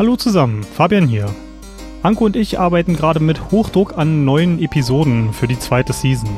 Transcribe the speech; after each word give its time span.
Hallo 0.00 0.16
zusammen, 0.16 0.62
Fabian 0.62 1.06
hier. 1.06 1.26
Anko 2.02 2.24
und 2.24 2.34
ich 2.34 2.58
arbeiten 2.58 2.96
gerade 2.96 3.20
mit 3.20 3.50
Hochdruck 3.50 3.98
an 3.98 4.24
neuen 4.24 4.58
Episoden 4.58 5.34
für 5.34 5.46
die 5.46 5.58
zweite 5.58 5.92
Season. 5.92 6.30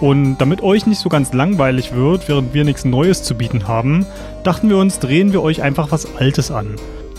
Und 0.00 0.36
damit 0.38 0.62
euch 0.62 0.86
nicht 0.86 1.00
so 1.00 1.08
ganz 1.08 1.32
langweilig 1.32 1.96
wird, 1.96 2.28
während 2.28 2.54
wir 2.54 2.64
nichts 2.64 2.84
Neues 2.84 3.24
zu 3.24 3.34
bieten 3.34 3.66
haben, 3.66 4.06
dachten 4.44 4.68
wir 4.68 4.76
uns, 4.78 5.00
drehen 5.00 5.32
wir 5.32 5.42
euch 5.42 5.62
einfach 5.62 5.90
was 5.90 6.14
Altes 6.14 6.52
an. 6.52 6.76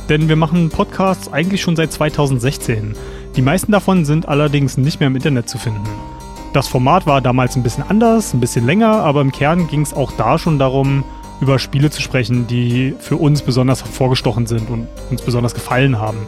Denn 0.07 0.29
wir 0.29 0.37
machen 0.37 0.69
Podcasts 0.69 1.33
eigentlich 1.33 1.61
schon 1.61 1.75
seit 1.75 1.91
2016. 1.91 2.95
Die 3.35 3.41
meisten 3.41 3.73
davon 3.73 4.05
sind 4.05 4.29
allerdings 4.29 4.77
nicht 4.77 5.01
mehr 5.01 5.07
im 5.07 5.17
Internet 5.17 5.49
zu 5.49 5.57
finden. 5.57 5.83
Das 6.53 6.69
Format 6.69 7.07
war 7.07 7.19
damals 7.19 7.57
ein 7.57 7.63
bisschen 7.63 7.83
anders, 7.83 8.33
ein 8.33 8.39
bisschen 8.39 8.65
länger, 8.65 8.87
aber 8.87 9.19
im 9.19 9.33
Kern 9.33 9.67
ging 9.67 9.81
es 9.81 9.93
auch 9.93 10.13
da 10.13 10.39
schon 10.39 10.59
darum, 10.59 11.03
über 11.43 11.59
Spiele 11.59 11.89
zu 11.89 12.01
sprechen, 12.01 12.47
die 12.47 12.95
für 12.99 13.17
uns 13.17 13.41
besonders 13.41 13.83
hervorgestochen 13.83 14.47
sind 14.47 14.69
und 14.69 14.87
uns 15.11 15.21
besonders 15.21 15.53
gefallen 15.53 15.99
haben. 15.99 16.25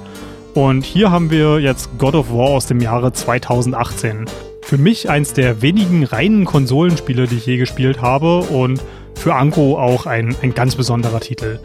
Und 0.54 0.86
hier 0.86 1.10
haben 1.10 1.32
wir 1.32 1.60
jetzt 1.60 1.90
God 1.98 2.16
of 2.16 2.32
War 2.32 2.50
aus 2.50 2.66
dem 2.66 2.82
Jahre 2.82 3.14
2018. 3.14 4.26
Für 4.62 4.78
mich 4.78 5.10
eins 5.10 5.34
der 5.34 5.62
wenigen 5.62 6.04
reinen 6.04 6.46
Konsolenspiele, 6.46 7.28
die 7.28 7.38
ich 7.38 7.46
je 7.46 7.58
gespielt 7.58 8.02
habe 8.02 8.40
und 8.40 8.82
für 9.16 9.36
Anko 9.36 9.80
auch 9.80 10.06
ein, 10.06 10.36
ein 10.42 10.54
ganz 10.54 10.76
besonderer 10.76 11.22
Titel. 11.22 11.60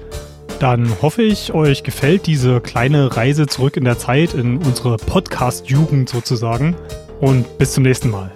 Dann 0.60 0.90
hoffe 1.02 1.22
ich, 1.22 1.52
euch 1.52 1.82
gefällt 1.82 2.26
diese 2.26 2.60
kleine 2.60 3.16
Reise 3.16 3.46
zurück 3.46 3.76
in 3.76 3.84
der 3.84 3.98
Zeit, 3.98 4.34
in 4.34 4.58
unsere 4.58 4.96
Podcast-Jugend 4.96 6.08
sozusagen. 6.08 6.76
Und 7.20 7.58
bis 7.58 7.72
zum 7.72 7.82
nächsten 7.82 8.10
Mal. 8.10 8.30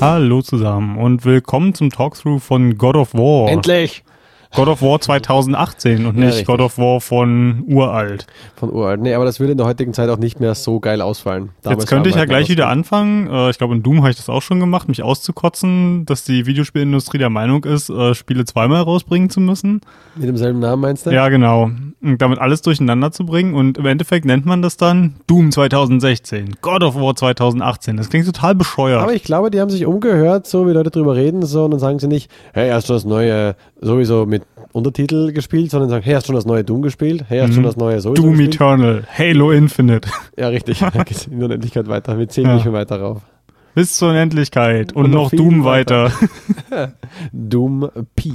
Hallo 0.00 0.42
zusammen 0.42 0.98
und 0.98 1.24
willkommen 1.24 1.72
zum 1.72 1.88
Talkthrough 1.88 2.42
von 2.42 2.76
God 2.76 2.96
of 2.96 3.14
War. 3.14 3.48
Endlich! 3.48 4.04
God 4.54 4.68
of 4.68 4.82
War 4.82 5.00
2018 5.00 6.06
und 6.06 6.16
Ja, 6.16 6.20
nicht 6.20 6.28
richtig. 6.28 6.46
God 6.46 6.60
of 6.60 6.78
War 6.78 7.00
von 7.00 7.64
uralt. 7.66 8.26
Von 8.56 8.70
uralt. 8.70 9.00
Nee, 9.00 9.14
aber 9.14 9.24
das 9.24 9.40
würde 9.40 9.52
in 9.52 9.58
der 9.58 9.66
heutigen 9.66 9.92
Zeit 9.92 10.08
auch 10.08 10.18
nicht 10.18 10.38
mehr 10.38 10.54
so 10.54 10.80
geil 10.80 11.00
ausfallen. 11.00 11.50
Damals 11.62 11.82
Jetzt 11.84 11.88
könnte 11.90 12.10
ich 12.10 12.14
ja 12.14 12.26
gleich 12.26 12.48
wieder 12.48 12.68
anfangen. 12.68 13.28
Äh, 13.28 13.50
ich 13.50 13.58
glaube, 13.58 13.74
in 13.74 13.82
Doom 13.82 13.98
habe 13.98 14.10
ich 14.10 14.16
das 14.16 14.28
auch 14.28 14.42
schon 14.42 14.60
gemacht, 14.60 14.88
mich 14.88 15.02
auszukotzen, 15.02 16.06
dass 16.06 16.24
die 16.24 16.46
Videospielindustrie 16.46 17.18
der 17.18 17.30
Meinung 17.30 17.64
ist, 17.64 17.88
äh, 17.90 18.14
Spiele 18.14 18.44
zweimal 18.44 18.82
rausbringen 18.82 19.30
zu 19.30 19.40
müssen. 19.40 19.80
Mit 20.14 20.28
demselben 20.28 20.60
Namen 20.60 20.82
meinst 20.82 21.06
du? 21.06 21.10
Ja, 21.10 21.28
genau. 21.28 21.70
Damit 22.18 22.38
alles 22.38 22.62
durcheinander 22.62 23.10
zu 23.12 23.26
bringen. 23.26 23.54
Und 23.54 23.78
im 23.78 23.86
Endeffekt 23.86 24.24
nennt 24.24 24.46
man 24.46 24.62
das 24.62 24.76
dann 24.76 25.14
Doom 25.26 25.50
2016, 25.52 26.56
God 26.62 26.82
of 26.82 26.94
War 26.94 27.14
2018. 27.16 27.96
Das 27.96 28.08
klingt 28.08 28.26
total 28.26 28.54
bescheuert. 28.54 29.02
Aber 29.02 29.14
ich 29.14 29.24
glaube, 29.24 29.50
die 29.50 29.60
haben 29.60 29.70
sich 29.70 29.84
umgehört, 29.86 30.46
so 30.46 30.66
wie 30.66 30.72
Leute 30.72 30.90
drüber 30.90 31.16
reden, 31.16 31.44
so, 31.44 31.64
und 31.64 31.72
dann 31.72 31.80
sagen 31.80 31.98
sie 31.98 32.08
nicht, 32.08 32.30
hey, 32.52 32.70
hast 32.70 32.88
du 32.88 32.92
das 32.92 33.04
neue, 33.04 33.56
sowieso 33.80 34.26
mit 34.26 34.42
Untertitel 34.72 35.32
gespielt, 35.32 35.70
sondern 35.70 35.88
sagen, 35.90 36.04
hey, 36.04 36.14
hast 36.14 36.24
du 36.24 36.28
schon 36.28 36.34
das 36.36 36.46
neue 36.46 36.62
Doom 36.64 36.82
gespielt? 36.82 37.24
Hey, 37.28 37.40
hast 37.40 37.50
du 37.50 37.54
schon 37.54 37.64
das 37.64 37.76
neue 37.76 38.00
sowieso 38.00 38.22
Mhm. 38.22 38.26
Doom 38.26 38.36
gespielt? 38.38 38.54
Eternal, 38.54 39.04
Halo 39.18 39.50
Infinite. 39.52 40.08
Ja, 40.38 40.48
richtig. 40.48 40.80
Geht 41.06 41.26
in 41.28 41.38
der 41.38 41.46
Unendlichkeit 41.46 41.88
weiter. 41.88 42.18
Wir 42.18 42.28
zählen 42.28 42.48
Ja. 42.48 42.54
nicht 42.56 42.64
mehr 42.64 42.74
weiter 42.74 43.00
rauf. 43.00 43.22
Bis 43.74 43.96
zur 43.96 44.10
Unendlichkeit 44.10 44.94
und, 44.94 45.04
Und 45.06 45.10
noch 45.10 45.24
noch 45.32 45.38
Doom 45.38 45.64
weiter. 45.64 46.10
Doom 47.32 47.88
P. 48.14 48.32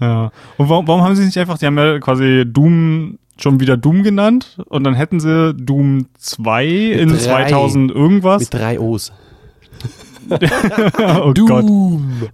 Ja. 0.00 0.30
Und 0.56 0.68
warum, 0.68 0.88
warum 0.88 1.02
haben 1.02 1.16
sie 1.16 1.24
nicht 1.24 1.38
einfach, 1.38 1.58
die 1.58 1.66
haben 1.66 1.78
ja 1.78 1.98
quasi 1.98 2.44
Doom 2.46 3.18
schon 3.40 3.60
wieder 3.60 3.76
Doom 3.76 4.02
genannt 4.02 4.58
und 4.68 4.84
dann 4.84 4.94
hätten 4.94 5.20
sie 5.20 5.54
Doom 5.54 6.06
2 6.18 6.66
in 6.66 7.08
drei. 7.08 7.16
2000 7.18 7.90
irgendwas. 7.90 8.40
Mit 8.40 8.54
drei 8.54 8.78
O's. 8.78 9.12
oh 11.22 11.32
Gott. 11.46 11.64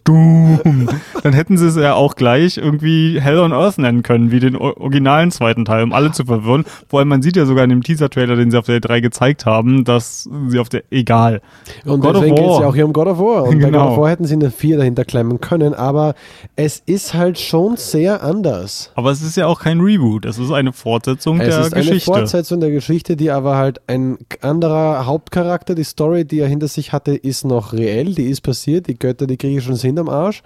Doom. 0.05 0.89
Dann 1.23 1.33
hätten 1.33 1.59
sie 1.59 1.67
es 1.67 1.77
ja 1.77 1.95
auch 1.95 2.15
gleich 2.17 2.57
irgendwie 2.57 3.21
Hell 3.21 3.39
on 3.39 3.53
Earth 3.53 3.79
nennen 3.79 4.03
können, 4.03 4.31
wie 4.31 4.41
den 4.41 4.57
originalen 4.57 5.31
zweiten 5.31 5.65
Teil, 5.65 5.83
um 5.83 5.93
alle 5.93 6.13
zu 6.13 6.25
verwirren. 6.25 6.65
Vor 6.89 6.99
allem, 7.01 7.09
man 7.09 7.23
sieht 7.23 7.37
ja 7.37 7.47
sogar 7.47 7.65
in 7.65 7.71
dem 7.71 7.83
Teaser-Trailer, 7.83 8.37
den 8.37 8.51
sie 8.51 8.59
auf 8.59 8.67
der 8.67 8.81
3 8.81 9.01
gezeigt 9.01 9.47
haben, 9.47 9.85
dass 9.85 10.29
sie 10.49 10.59
auf 10.59 10.69
der, 10.69 10.83
egal. 10.91 11.41
Und 11.85 12.01
God 12.01 12.17
deswegen 12.17 12.37
geht 12.37 12.45
es 12.45 12.59
ja 12.61 12.67
auch 12.69 12.75
hier 12.75 12.87
um 12.87 12.93
God 12.93 13.07
of 13.09 13.19
War. 13.19 13.45
Und 13.45 13.61
bei 13.61 13.67
Genau. 13.71 13.85
God 13.89 13.93
of 13.93 13.99
War 14.03 14.11
hätten 14.11 14.25
sie 14.25 14.35
eine 14.35 14.51
4 14.51 14.79
dahinter 14.79 15.05
klemmen 15.05 15.41
können, 15.41 15.75
aber 15.75 16.15
es 16.57 16.83
ist 16.87 17.15
halt 17.15 17.39
schon 17.39 17.77
sehr 17.77 18.23
anders. 18.23 18.91
Aber 18.95 19.11
es 19.11 19.23
ist 19.23 19.37
ja 19.37 19.47
auch 19.47 19.61
kein 19.61 19.81
Reboot, 19.81 20.25
es 20.25 20.39
ist 20.39 20.51
eine 20.51 20.73
Fortsetzung 20.73 21.41
Es 21.41 21.49
der 21.49 21.61
ist 21.67 21.75
eine 21.75 21.85
Geschichte. 21.85 22.11
Fortsetzung 22.13 22.61
der 22.61 22.71
Geschichte, 22.71 23.17
die 23.17 23.31
aber 23.31 23.57
halt 23.57 23.81
ein 23.87 24.19
anderer 24.41 25.07
Hauptcharakter, 25.07 25.75
die 25.75 25.85
Story, 25.85 26.25
die 26.25 26.41
er 26.41 26.49
hinter 26.49 26.69
sich 26.69 26.93
hatte, 26.93 27.15
ist 27.15 27.45
noch 27.45 27.73
reell, 27.81 28.15
die 28.15 28.27
ist 28.27 28.43
passiert, 28.43 28.87
die 28.87 28.99
Götter, 28.99 29.27
die 29.27 29.37
kriege 29.37 29.61
schon 29.61 29.77
sind 29.77 29.99
am 29.99 30.09
Arsch 30.09 30.43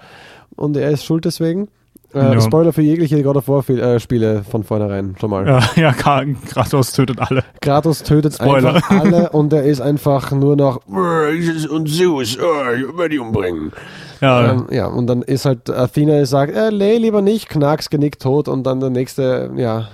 und 0.56 0.76
er 0.76 0.90
ist 0.90 1.04
schuld 1.04 1.24
deswegen. 1.24 1.68
Äh, 2.14 2.34
Ja. 2.34 2.40
Spoiler 2.40 2.72
für 2.72 2.82
jegliche 2.82 3.22
God 3.22 3.36
of 3.36 3.48
War 3.48 3.62
Fil- 3.62 3.80
äh, 3.80 3.98
Spiele 4.00 4.44
von 4.44 4.62
vornherein 4.64 5.14
schon 5.20 5.30
mal. 5.30 5.46
ja, 5.46 5.60
ja, 5.76 5.90
Kra- 5.90 6.34
Kratos 6.48 6.92
tötet 6.92 7.18
alle. 7.20 7.42
Kratos 7.60 8.02
tötet 8.02 8.34
Spoiler. 8.34 8.74
einfach 8.76 8.90
alle 9.00 9.30
und 9.32 9.52
er 9.52 9.64
ist 9.64 9.80
einfach 9.80 10.30
nur 10.32 10.56
noch 10.56 10.80
und 10.86 11.88
Zeus, 11.88 12.36
äh, 12.36 12.80
ich 12.80 12.96
werde 12.96 13.08
die 13.10 13.18
umbringen. 13.18 13.72
Ja, 14.20 14.52
Ähm, 14.52 14.66
ja, 14.70 14.86
und 14.86 15.06
dann 15.06 15.20
ist 15.22 15.44
halt 15.44 15.68
Athena, 15.68 16.24
sagt, 16.24 16.54
äh, 16.54 16.70
nee, 16.70 16.96
lieber 16.96 17.20
nicht, 17.20 17.48
Knacks, 17.50 17.90
Genick 17.90 18.18
tot 18.18 18.48
und 18.48 18.64
dann 18.64 18.80
der 18.80 18.88
nächste, 18.88 19.50
ja. 19.56 19.88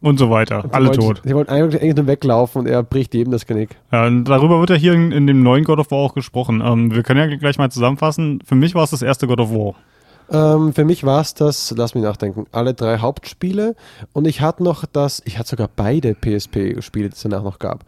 und 0.00 0.18
so 0.18 0.28
weiter. 0.30 0.64
die 0.66 0.72
Alle 0.74 0.88
wollen- 0.88 0.98
tot. 0.98 1.22
Die 1.24 1.34
wollten 1.34 1.50
eigentlich 1.52 1.80
eigentlich 1.80 1.96
nur 1.96 2.06
weglaufen 2.08 2.60
und 2.62 2.66
er 2.66 2.82
bricht 2.82 3.14
jedem 3.14 3.32
das 3.32 3.46
Genick. 3.46 3.76
Ja, 3.92 4.06
und 4.06 4.24
darüber 4.24 4.58
wird 4.60 4.70
ja 4.70 4.76
hier 4.76 4.92
in, 4.94 5.12
in 5.12 5.26
dem 5.26 5.42
neuen 5.42 5.62
God 5.64 5.78
of 5.78 5.90
War 5.90 5.98
auch 5.98 6.14
gesprochen. 6.14 6.62
Ähm, 6.64 6.92
wir 6.94 7.02
können 7.04 7.30
ja 7.30 7.36
gleich 7.36 7.58
mal 7.58 7.70
zusammenfassen. 7.70 8.40
Für 8.44 8.54
mich 8.56 8.74
war 8.74 8.82
es 8.82 8.90
das 8.90 9.02
erste 9.02 9.26
God 9.28 9.38
of 9.40 9.50
War. 9.52 9.74
Ähm, 10.30 10.72
für 10.72 10.84
mich 10.84 11.04
war 11.04 11.20
es 11.20 11.34
das, 11.34 11.72
lass 11.76 11.94
mich 11.94 12.02
nachdenken, 12.02 12.46
alle 12.52 12.74
drei 12.74 12.98
Hauptspiele 12.98 13.76
und 14.12 14.26
ich 14.26 14.40
hatte 14.40 14.64
noch 14.64 14.84
das, 14.84 15.22
ich 15.24 15.38
hatte 15.38 15.50
sogar 15.50 15.68
beide 15.74 16.14
PSP-Spiele, 16.14 17.08
die 17.08 17.14
es 17.14 17.22
danach 17.22 17.42
noch 17.42 17.58
gab. 17.58 17.84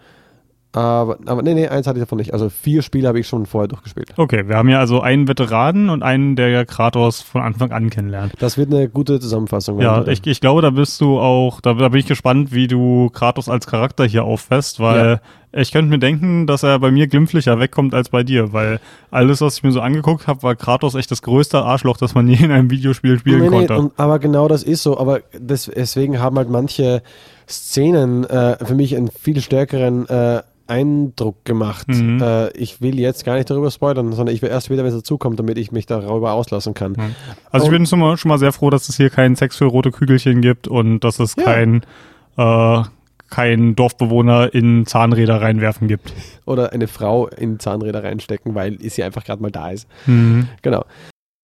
Aber, 0.72 1.18
aber 1.24 1.42
nee, 1.42 1.54
nee, 1.54 1.66
eins 1.66 1.86
hatte 1.86 1.98
ich 1.98 2.04
davon 2.04 2.18
nicht. 2.18 2.34
Also 2.34 2.50
vier 2.50 2.82
Spiele 2.82 3.08
habe 3.08 3.18
ich 3.18 3.26
schon 3.26 3.46
vorher 3.46 3.68
durchgespielt. 3.68 4.12
Okay, 4.16 4.48
wir 4.48 4.56
haben 4.56 4.68
ja 4.68 4.78
also 4.78 5.00
einen 5.00 5.26
Veteranen 5.26 5.88
und 5.88 6.02
einen, 6.02 6.36
der 6.36 6.50
ja 6.50 6.64
Kratos 6.66 7.22
von 7.22 7.40
Anfang 7.40 7.72
an 7.72 7.88
kennenlernt. 7.88 8.34
Das 8.38 8.58
wird 8.58 8.72
eine 8.72 8.88
gute 8.88 9.18
Zusammenfassung. 9.18 9.80
Ja, 9.80 10.06
ich, 10.06 10.26
ich 10.26 10.40
glaube, 10.40 10.60
da 10.60 10.70
bist 10.70 11.00
du 11.00 11.18
auch, 11.18 11.62
da, 11.62 11.72
da 11.72 11.88
bin 11.88 12.00
ich 12.00 12.06
gespannt, 12.06 12.52
wie 12.52 12.66
du 12.66 13.08
Kratos 13.10 13.48
als 13.48 13.66
Charakter 13.66 14.04
hier 14.04 14.24
auffasst, 14.24 14.78
weil 14.78 15.20
ich 15.52 15.72
könnte 15.72 15.90
mir 15.90 15.98
denken, 15.98 16.46
dass 16.46 16.62
er 16.62 16.78
bei 16.78 16.90
mir 16.90 17.06
glimpflicher 17.06 17.58
wegkommt 17.58 17.94
als 17.94 18.10
bei 18.10 18.22
dir, 18.22 18.52
weil 18.52 18.80
alles, 19.10 19.40
was 19.40 19.56
ich 19.58 19.62
mir 19.62 19.72
so 19.72 19.80
angeguckt 19.80 20.26
habe, 20.26 20.42
war 20.42 20.54
Kratos 20.54 20.94
echt 20.94 21.10
das 21.10 21.22
größte 21.22 21.62
Arschloch, 21.62 21.96
das 21.96 22.14
man 22.14 22.28
je 22.28 22.44
in 22.44 22.50
einem 22.50 22.70
Videospiel 22.70 23.18
spielen 23.18 23.40
Nee, 23.40 23.48
nee, 23.48 23.56
konnte. 23.66 23.76
und, 23.78 23.92
aber 23.98 24.18
genau 24.18 24.46
das 24.48 24.62
ist 24.62 24.82
so. 24.82 24.98
Aber 24.98 25.20
das, 25.40 25.70
deswegen 25.74 26.20
haben 26.20 26.36
halt 26.36 26.50
manche 26.50 27.02
Szenen 27.48 28.24
äh, 28.24 28.62
für 28.64 28.74
mich 28.74 28.94
einen 28.96 29.08
viel 29.10 29.40
stärkeren 29.40 30.06
äh, 30.08 30.42
Eindruck 30.66 31.46
gemacht. 31.46 31.88
Mhm. 31.88 32.20
Äh, 32.22 32.50
ich 32.50 32.82
will 32.82 33.00
jetzt 33.00 33.24
gar 33.24 33.36
nicht 33.36 33.48
darüber 33.48 33.70
spoilern, 33.70 34.12
sondern 34.12 34.34
ich 34.34 34.42
will 34.42 34.50
erst 34.50 34.68
wieder, 34.68 34.82
wenn 34.84 34.90
es 34.90 34.96
dazukommt, 34.96 35.38
damit 35.38 35.56
ich 35.56 35.72
mich 35.72 35.86
darüber 35.86 36.32
auslassen 36.34 36.74
kann. 36.74 36.94
Also 37.50 37.64
ich 37.66 37.72
Und- 37.72 37.78
bin 37.78 37.86
schon 37.86 38.00
mal, 38.00 38.18
schon 38.18 38.28
mal 38.28 38.38
sehr 38.38 38.52
froh, 38.52 38.68
dass 38.68 38.86
es 38.90 38.98
hier 38.98 39.08
keinen 39.08 39.34
Sex 39.34 39.56
für 39.56 39.64
rote 39.64 39.90
Kügelchen 39.92 40.42
gibt 40.42 40.68
und 40.68 41.00
dass 41.00 41.20
es 41.20 41.36
Ja. 41.36 41.44
kein, 41.44 41.82
äh, 43.30 43.34
kein 43.34 43.76
Dorfbewohner 43.76 44.52
in 44.54 44.86
Zahnräder 44.86 45.40
reinwerfen 45.40 45.88
gibt. 45.88 46.12
Oder 46.46 46.72
eine 46.72 46.88
Frau 46.88 47.26
in 47.28 47.58
Zahnräder 47.58 48.02
reinstecken, 48.04 48.54
weil 48.54 48.78
sie 48.80 49.02
einfach 49.02 49.24
gerade 49.24 49.42
mal 49.42 49.50
da 49.50 49.70
ist. 49.70 49.86
Mhm. 50.06 50.48
Genau. 50.62 50.84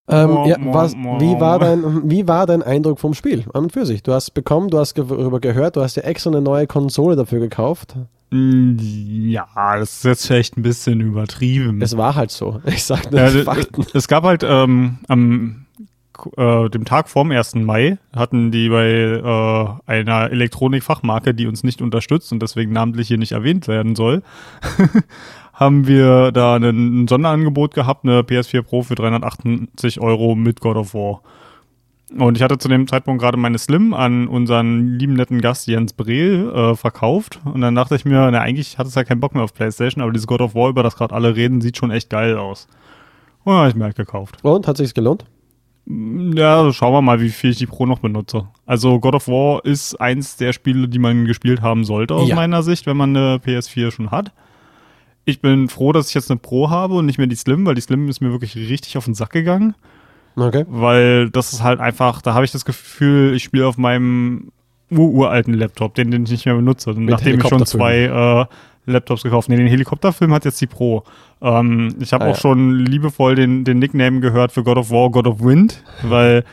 Ähm, 0.06 0.30
Mo- 0.32 0.46
ja, 0.46 0.56
was, 0.60 0.94
mo- 0.94 1.18
wie, 1.18 1.40
war 1.40 1.58
dein, 1.58 2.10
wie 2.10 2.28
war 2.28 2.44
dein 2.46 2.62
Eindruck 2.62 3.00
vom 3.00 3.14
Spiel 3.14 3.44
an 3.54 3.64
und 3.64 3.72
für 3.72 3.86
sich? 3.86 4.02
Du 4.02 4.12
hast 4.12 4.32
bekommen, 4.32 4.68
du 4.68 4.78
hast 4.78 4.98
darüber 4.98 5.40
gehört, 5.40 5.76
du 5.76 5.80
hast 5.82 5.96
dir 5.96 6.04
extra 6.04 6.28
eine 6.30 6.42
neue 6.42 6.66
Konsole 6.66 7.16
dafür 7.16 7.40
gekauft. 7.40 7.96
Ja, 8.30 9.46
das 9.78 9.96
ist 9.98 10.04
jetzt 10.04 10.26
vielleicht 10.26 10.56
ein 10.56 10.62
bisschen 10.62 11.00
übertrieben. 11.00 11.80
Es 11.80 11.96
war 11.96 12.14
halt 12.16 12.30
so. 12.30 12.60
Ich 12.66 12.84
sag 12.84 13.10
nur 13.10 13.20
Ja, 13.20 13.28
Fakten. 13.44 13.86
es 13.94 14.08
gab 14.08 14.24
halt 14.24 14.42
ähm, 14.46 14.98
am 15.08 15.66
äh, 16.36 16.68
dem 16.70 16.84
Tag 16.84 17.08
vorm 17.08 17.30
1. 17.30 17.56
Mai 17.56 17.98
hatten 18.14 18.50
die 18.50 18.68
bei 18.68 18.88
äh, 18.88 19.90
einer 19.90 20.30
Elektronikfachmarke, 20.30 21.34
die 21.34 21.46
uns 21.46 21.62
nicht 21.62 21.82
unterstützt 21.82 22.32
und 22.32 22.40
deswegen 22.42 22.72
namentlich 22.72 23.08
hier 23.08 23.18
nicht 23.18 23.32
erwähnt 23.32 23.68
werden 23.68 23.96
soll, 23.96 24.22
haben 25.52 25.86
wir 25.86 26.32
da 26.32 26.56
ein 26.56 27.06
Sonderangebot 27.08 27.74
gehabt, 27.74 28.04
eine 28.04 28.20
PS4 28.22 28.62
Pro 28.62 28.82
für 28.82 28.94
380 28.94 30.00
Euro 30.00 30.34
mit 30.34 30.60
God 30.60 30.76
of 30.76 30.94
War. 30.94 31.22
Und 32.18 32.36
ich 32.36 32.42
hatte 32.42 32.58
zu 32.58 32.68
dem 32.68 32.86
Zeitpunkt 32.86 33.22
gerade 33.22 33.36
meine 33.36 33.58
Slim 33.58 33.92
an 33.92 34.28
unseren 34.28 34.98
lieben 34.98 35.14
netten 35.14 35.40
Gast 35.40 35.66
Jens 35.66 35.94
Brehl 35.94 36.52
äh, 36.54 36.74
verkauft. 36.76 37.40
Und 37.44 37.60
dann 37.60 37.74
dachte 37.74 37.96
ich 37.96 38.04
mir, 38.04 38.30
na 38.30 38.40
eigentlich 38.40 38.78
hat 38.78 38.86
es 38.86 38.94
ja 38.94 39.04
keinen 39.04 39.20
Bock 39.20 39.34
mehr 39.34 39.42
auf 39.42 39.54
Playstation, 39.54 40.02
aber 40.02 40.12
dieses 40.12 40.26
God 40.26 40.40
of 40.40 40.54
War, 40.54 40.68
über 40.68 40.82
das 40.82 40.96
gerade 40.96 41.14
alle 41.14 41.34
reden, 41.34 41.60
sieht 41.60 41.76
schon 41.76 41.90
echt 41.90 42.10
geil 42.10 42.36
aus. 42.36 42.68
Und 43.44 43.52
dann 43.52 43.60
habe 43.60 43.68
ich 43.68 43.74
mir 43.74 43.84
halt 43.84 43.96
gekauft. 43.96 44.36
Und 44.42 44.68
hat 44.68 44.76
sich's 44.76 44.94
gelohnt? 44.94 45.24
Ja, 45.86 46.56
also 46.58 46.72
schauen 46.72 46.92
wir 46.94 47.02
mal, 47.02 47.20
wie 47.20 47.28
viel 47.28 47.50
ich 47.50 47.58
die 47.58 47.66
Pro 47.66 47.84
noch 47.84 47.98
benutze. 47.98 48.48
Also 48.64 48.98
God 49.00 49.14
of 49.16 49.28
War 49.28 49.64
ist 49.64 50.00
eins 50.00 50.36
der 50.36 50.52
Spiele, 50.54 50.88
die 50.88 50.98
man 50.98 51.26
gespielt 51.26 51.60
haben 51.60 51.84
sollte, 51.84 52.14
aus 52.14 52.28
Ja. 52.28 52.36
meiner 52.36 52.62
Sicht, 52.62 52.86
wenn 52.86 52.96
man 52.96 53.14
eine 53.16 53.36
PS4 53.38 53.90
schon 53.90 54.10
hat. 54.10 54.32
ich 55.26 55.40
bin 55.40 55.68
froh, 55.70 55.92
dass 55.92 56.08
ich 56.08 56.14
jetzt 56.14 56.30
eine 56.30 56.38
Pro 56.38 56.68
habe 56.68 56.94
und 56.94 57.06
nicht 57.06 57.16
mehr 57.16 57.26
die 57.26 57.34
Slim, 57.36 57.64
weil 57.64 57.74
die 57.74 57.80
Slim 57.80 58.08
ist 58.08 58.20
mir 58.20 58.30
wirklich 58.30 58.56
richtig 58.56 58.98
auf 58.98 59.06
den 59.06 59.14
Sack 59.14 59.30
gegangen. 59.30 59.74
Okay. 60.36 60.64
Weil 60.68 61.30
das 61.30 61.52
ist 61.54 61.62
halt 61.62 61.80
einfach, 61.80 62.20
da 62.20 62.34
habe 62.34 62.44
ich 62.44 62.50
das 62.52 62.64
Gefühl, 62.66 63.34
ich 63.34 63.42
spiele 63.44 63.66
auf 63.66 63.78
meinem 63.78 64.52
uralten 64.90 65.54
Laptop, 65.54 65.94
den, 65.94 66.10
den 66.10 66.24
ich 66.24 66.30
nicht 66.30 66.44
mehr 66.46 66.54
benutze. 66.56 66.90
nachdem 66.92 67.40
ich 67.40 67.48
schon 67.48 67.64
zwei 67.64 68.00
äh, 68.02 68.46
Laptops 68.86 69.22
gekauft. 69.22 69.48
Nee, 69.48 69.56
den 69.56 69.66
Helikopterfilm 69.66 70.32
hat 70.32 70.44
jetzt 70.44 70.60
die 70.60 70.66
Pro. 70.66 71.04
Ähm, 71.40 71.94
ich 72.00 72.12
habe 72.12 72.24
Ah, 72.24 72.28
auch 72.30 72.34
ja. 72.34 72.40
schon 72.40 72.78
liebevoll 72.80 73.34
den, 73.34 73.64
den 73.64 73.78
Nickname 73.78 74.20
gehört 74.20 74.52
für 74.52 74.62
God 74.64 74.76
of 74.78 74.90
War, 74.90 75.10
God 75.10 75.26
of 75.26 75.40
Wind, 75.42 75.82
weil 76.02 76.44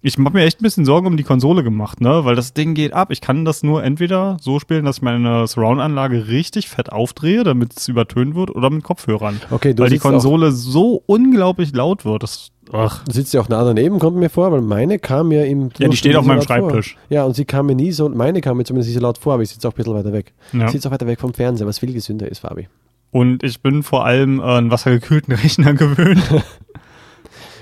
ich 0.00 0.16
habe 0.16 0.30
mir 0.30 0.44
echt 0.44 0.60
ein 0.60 0.62
bisschen 0.62 0.84
Sorgen 0.84 1.08
um 1.08 1.16
die 1.16 1.24
Konsole 1.24 1.64
gemacht, 1.64 2.00
ne? 2.00 2.24
Weil 2.24 2.36
das 2.36 2.54
Ding 2.54 2.74
geht 2.74 2.92
ab. 2.92 3.08
Ich 3.10 3.20
kann 3.20 3.44
das 3.44 3.64
nur 3.64 3.82
entweder 3.82 4.36
so 4.40 4.60
spielen, 4.60 4.84
dass 4.84 4.98
ich 4.98 5.02
meine 5.02 5.44
Surround-Anlage 5.48 6.28
richtig 6.28 6.68
fett 6.68 6.92
aufdrehe, 6.92 7.42
damit 7.42 7.76
es 7.76 7.88
übertönt 7.88 8.36
wird, 8.36 8.54
oder 8.54 8.70
mit 8.70 8.84
Kopfhörern. 8.84 9.40
Okay, 9.50 9.74
du 9.74 9.82
weil 9.82 9.90
die 9.90 9.98
Konsole 9.98 10.52
so 10.52 11.02
unglaublich 11.06 11.74
laut 11.74 12.04
wird. 12.04 12.22
Das, 12.22 12.52
ach, 12.72 13.04
sitzt 13.10 13.34
ja 13.34 13.40
auch 13.40 13.48
nah 13.48 13.64
daneben, 13.64 13.98
kommt 13.98 14.16
mir 14.16 14.30
vor, 14.30 14.52
weil 14.52 14.60
meine 14.60 14.98
kam 14.98 15.28
mir 15.28 15.46
im. 15.46 15.70
Ja, 15.78 15.88
die 15.88 15.96
steht 15.96 16.16
auf 16.16 16.24
so 16.24 16.28
meinem 16.28 16.38
laut 16.38 16.46
vor. 16.46 16.70
Schreibtisch. 16.70 16.96
Ja, 17.08 17.24
und 17.24 17.34
sie 17.34 17.44
kam 17.44 17.66
mir 17.66 17.74
nie 17.74 17.92
so, 17.92 18.08
meine 18.08 18.40
kam 18.40 18.56
mir 18.56 18.64
zumindest 18.64 18.88
nicht 18.88 18.98
so 18.98 19.02
laut 19.02 19.18
vor, 19.18 19.34
aber 19.34 19.42
ich 19.42 19.50
sitze 19.50 19.68
auch 19.68 19.72
ein 19.72 19.76
bisschen 19.76 19.94
weiter 19.94 20.12
weg. 20.12 20.32
ja. 20.52 20.66
Ich 20.66 20.72
sitze 20.72 20.88
auch 20.88 20.92
weiter 20.92 21.06
weg 21.06 21.20
vom 21.20 21.34
Fernseher, 21.34 21.66
was 21.66 21.78
viel 21.78 21.92
gesünder 21.92 22.28
ist, 22.28 22.40
Fabi. 22.40 22.68
Und 23.10 23.42
ich 23.42 23.62
bin 23.62 23.82
vor 23.82 24.04
allem 24.04 24.40
äh, 24.40 24.42
einen 24.42 24.70
wassergekühlten 24.70 25.34
Rechner 25.34 25.74
gewöhnt. 25.74 26.22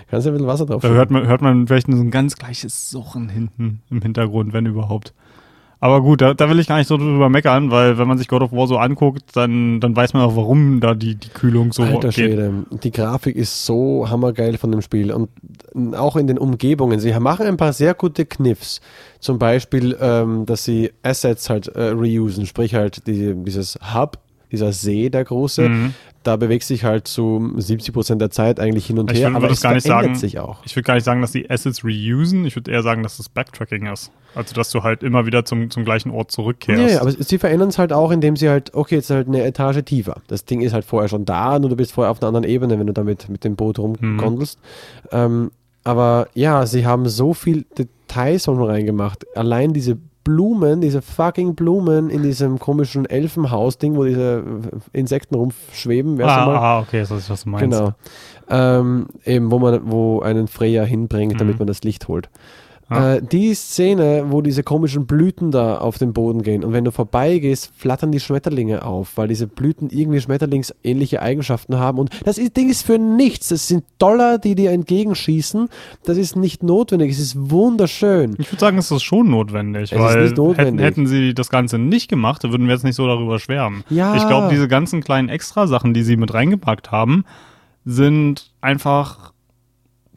Kannst 0.08 0.24
du 0.26 0.30
ein 0.30 0.34
bisschen 0.34 0.46
Wasser 0.46 0.66
drauf 0.66 0.82
Da 0.82 0.88
hört 0.88 1.10
man, 1.10 1.26
hört 1.26 1.42
man 1.42 1.66
vielleicht 1.66 1.88
nur 1.88 1.98
so 1.98 2.04
ein 2.04 2.12
ganz 2.12 2.36
gleiches 2.36 2.90
Suchen 2.90 3.28
hinten 3.28 3.82
im 3.90 4.02
Hintergrund, 4.02 4.52
wenn 4.52 4.66
überhaupt. 4.66 5.14
Aber 5.78 6.00
gut, 6.00 6.22
da, 6.22 6.32
da 6.32 6.48
will 6.48 6.58
ich 6.58 6.66
gar 6.66 6.78
nicht 6.78 6.86
so 6.86 6.96
drüber 6.96 7.28
meckern, 7.28 7.70
weil 7.70 7.98
wenn 7.98 8.08
man 8.08 8.16
sich 8.16 8.28
God 8.28 8.42
of 8.42 8.52
War 8.52 8.66
so 8.66 8.78
anguckt, 8.78 9.36
dann, 9.36 9.78
dann 9.80 9.94
weiß 9.94 10.14
man 10.14 10.22
auch, 10.22 10.34
warum 10.34 10.80
da 10.80 10.94
die, 10.94 11.16
die 11.16 11.28
Kühlung 11.28 11.72
so 11.72 11.82
Alter 11.82 12.08
geht. 12.08 12.14
Schwede, 12.14 12.64
die 12.82 12.90
Grafik 12.90 13.36
ist 13.36 13.66
so 13.66 14.08
hammergeil 14.08 14.56
von 14.56 14.72
dem 14.72 14.80
Spiel 14.80 15.12
und 15.12 15.28
auch 15.94 16.16
in 16.16 16.26
den 16.26 16.38
Umgebungen. 16.38 16.98
Sie 16.98 17.12
machen 17.20 17.46
ein 17.46 17.58
paar 17.58 17.74
sehr 17.74 17.92
gute 17.92 18.24
Kniffs. 18.24 18.80
Zum 19.20 19.38
Beispiel, 19.38 19.96
ähm, 20.00 20.46
dass 20.46 20.64
sie 20.64 20.92
Assets 21.02 21.50
halt 21.50 21.68
äh, 21.68 21.88
reusen, 21.88 22.46
sprich 22.46 22.74
halt 22.74 23.06
die, 23.06 23.34
dieses 23.34 23.78
Hub, 23.94 24.18
dieser 24.56 24.72
See, 24.72 25.10
der 25.10 25.24
große, 25.24 25.68
Mhm. 25.68 25.94
da 26.22 26.36
bewegt 26.36 26.64
sich 26.64 26.82
halt 26.84 27.06
zu 27.06 27.52
70 27.56 27.94
Prozent 27.94 28.20
der 28.20 28.30
Zeit 28.30 28.58
eigentlich 28.58 28.86
hin 28.86 28.98
und 28.98 29.12
her, 29.12 29.28
würde 29.28 29.36
aber 29.36 29.48
das 29.48 29.58
es 29.58 29.62
gar 29.62 29.74
nicht 29.74 29.86
sagen. 29.86 30.14
sich 30.16 30.38
auch. 30.40 30.58
Ich 30.64 30.74
würde 30.74 30.86
gar 30.86 30.94
nicht 30.94 31.04
sagen, 31.04 31.20
dass 31.20 31.30
die 31.32 31.48
Assets 31.48 31.84
reusen. 31.84 32.44
Ich 32.46 32.56
würde 32.56 32.70
eher 32.72 32.82
sagen, 32.82 33.02
dass 33.04 33.16
das 33.18 33.28
Backtracking 33.28 33.86
ist. 33.86 34.10
Also, 34.34 34.54
dass 34.54 34.70
du 34.70 34.82
halt 34.82 35.02
immer 35.02 35.24
wieder 35.26 35.44
zum, 35.44 35.70
zum 35.70 35.84
gleichen 35.84 36.10
Ort 36.10 36.30
zurückkehrst. 36.32 36.80
Ja, 36.82 36.88
ja, 36.88 37.00
aber 37.00 37.12
sie 37.12 37.38
verändern 37.38 37.68
es 37.68 37.78
halt 37.78 37.92
auch, 37.92 38.10
indem 38.10 38.36
sie 38.36 38.48
halt, 38.50 38.74
okay, 38.74 38.96
jetzt 38.96 39.08
halt 39.10 39.28
eine 39.28 39.44
Etage 39.44 39.82
tiefer. 39.84 40.20
Das 40.26 40.44
Ding 40.44 40.60
ist 40.60 40.72
halt 40.72 40.84
vorher 40.84 41.08
schon 41.08 41.24
da, 41.24 41.58
nur 41.58 41.70
du 41.70 41.76
bist 41.76 41.92
vorher 41.92 42.10
auf 42.10 42.20
einer 42.20 42.28
anderen 42.28 42.44
Ebene, 42.44 42.78
wenn 42.78 42.86
du 42.86 42.92
damit 42.92 43.28
mit 43.28 43.44
dem 43.44 43.54
Boot 43.56 43.78
rumgondelst. 43.78 44.58
Ähm, 45.12 45.50
aber 45.84 46.28
ja, 46.34 46.66
sie 46.66 46.84
haben 46.84 47.08
so 47.08 47.32
viel 47.32 47.64
Details 47.78 48.44
von 48.46 48.60
reingemacht. 48.60 49.24
Allein 49.36 49.72
diese 49.72 49.96
Blumen, 50.26 50.80
diese 50.80 51.02
fucking 51.02 51.54
Blumen 51.54 52.10
in 52.10 52.24
diesem 52.24 52.58
komischen 52.58 53.06
Elfenhaus-Ding, 53.06 53.94
wo 53.96 54.02
diese 54.02 54.42
Insekten 54.92 55.36
rumschweben. 55.36 56.20
Ah, 56.20 56.46
mal? 56.46 56.56
ah, 56.56 56.80
okay, 56.80 56.98
das 56.98 57.12
ist, 57.12 57.30
was 57.30 57.44
du 57.44 57.50
meinst. 57.50 57.62
Genau. 57.78 57.92
Ähm, 58.50 59.06
eben, 59.24 59.52
wo 59.52 59.60
man, 59.60 59.82
wo 59.88 60.18
einen 60.20 60.48
Freya 60.48 60.82
hinbringt, 60.82 61.40
damit 61.40 61.54
Mhm. 61.54 61.58
man 61.60 61.66
das 61.68 61.82
Licht 61.84 62.08
holt. 62.08 62.28
Ah. 62.88 63.14
Äh, 63.14 63.22
die 63.22 63.52
Szene, 63.54 64.26
wo 64.28 64.42
diese 64.42 64.62
komischen 64.62 65.06
Blüten 65.06 65.50
da 65.50 65.78
auf 65.78 65.98
den 65.98 66.12
Boden 66.12 66.42
gehen 66.42 66.62
und 66.62 66.72
wenn 66.72 66.84
du 66.84 66.92
vorbeigehst, 66.92 67.72
flattern 67.76 68.12
die 68.12 68.20
Schmetterlinge 68.20 68.84
auf, 68.84 69.16
weil 69.16 69.26
diese 69.26 69.48
Blüten 69.48 69.90
irgendwie 69.90 70.20
schmetterlingsähnliche 70.20 71.20
Eigenschaften 71.20 71.78
haben 71.78 71.98
und 71.98 72.10
das 72.24 72.38
ist, 72.38 72.56
Ding 72.56 72.70
ist 72.70 72.82
für 72.82 72.98
nichts. 72.98 73.48
Das 73.48 73.66
sind 73.66 73.84
Dollar, 73.98 74.38
die 74.38 74.54
dir 74.54 74.70
entgegenschießen. 74.70 75.68
Das 76.04 76.16
ist 76.16 76.36
nicht 76.36 76.62
notwendig. 76.62 77.10
Es 77.10 77.18
ist 77.18 77.50
wunderschön. 77.50 78.36
Ich 78.38 78.52
würde 78.52 78.60
sagen, 78.60 78.78
es 78.78 78.90
ist 78.90 79.02
schon 79.02 79.30
notwendig, 79.30 79.90
Es 79.90 79.92
ist 79.92 79.98
weil 79.98 80.22
nicht 80.22 80.36
notwendig. 80.36 80.66
Hätten, 80.66 80.78
hätten 80.78 81.06
sie 81.08 81.34
das 81.34 81.50
Ganze 81.50 81.78
nicht 81.78 82.08
gemacht, 82.08 82.44
dann 82.44 82.52
würden 82.52 82.68
wir 82.68 82.74
jetzt 82.74 82.84
nicht 82.84 82.94
so 82.94 83.06
darüber 83.08 83.40
schwärmen. 83.40 83.82
Ja. 83.90 84.14
Ich 84.14 84.26
glaube, 84.28 84.48
diese 84.50 84.68
ganzen 84.68 85.02
kleinen 85.02 85.28
Extrasachen, 85.28 85.92
die 85.92 86.04
sie 86.04 86.16
mit 86.16 86.32
reingepackt 86.32 86.92
haben, 86.92 87.24
sind 87.84 88.52
einfach 88.60 89.32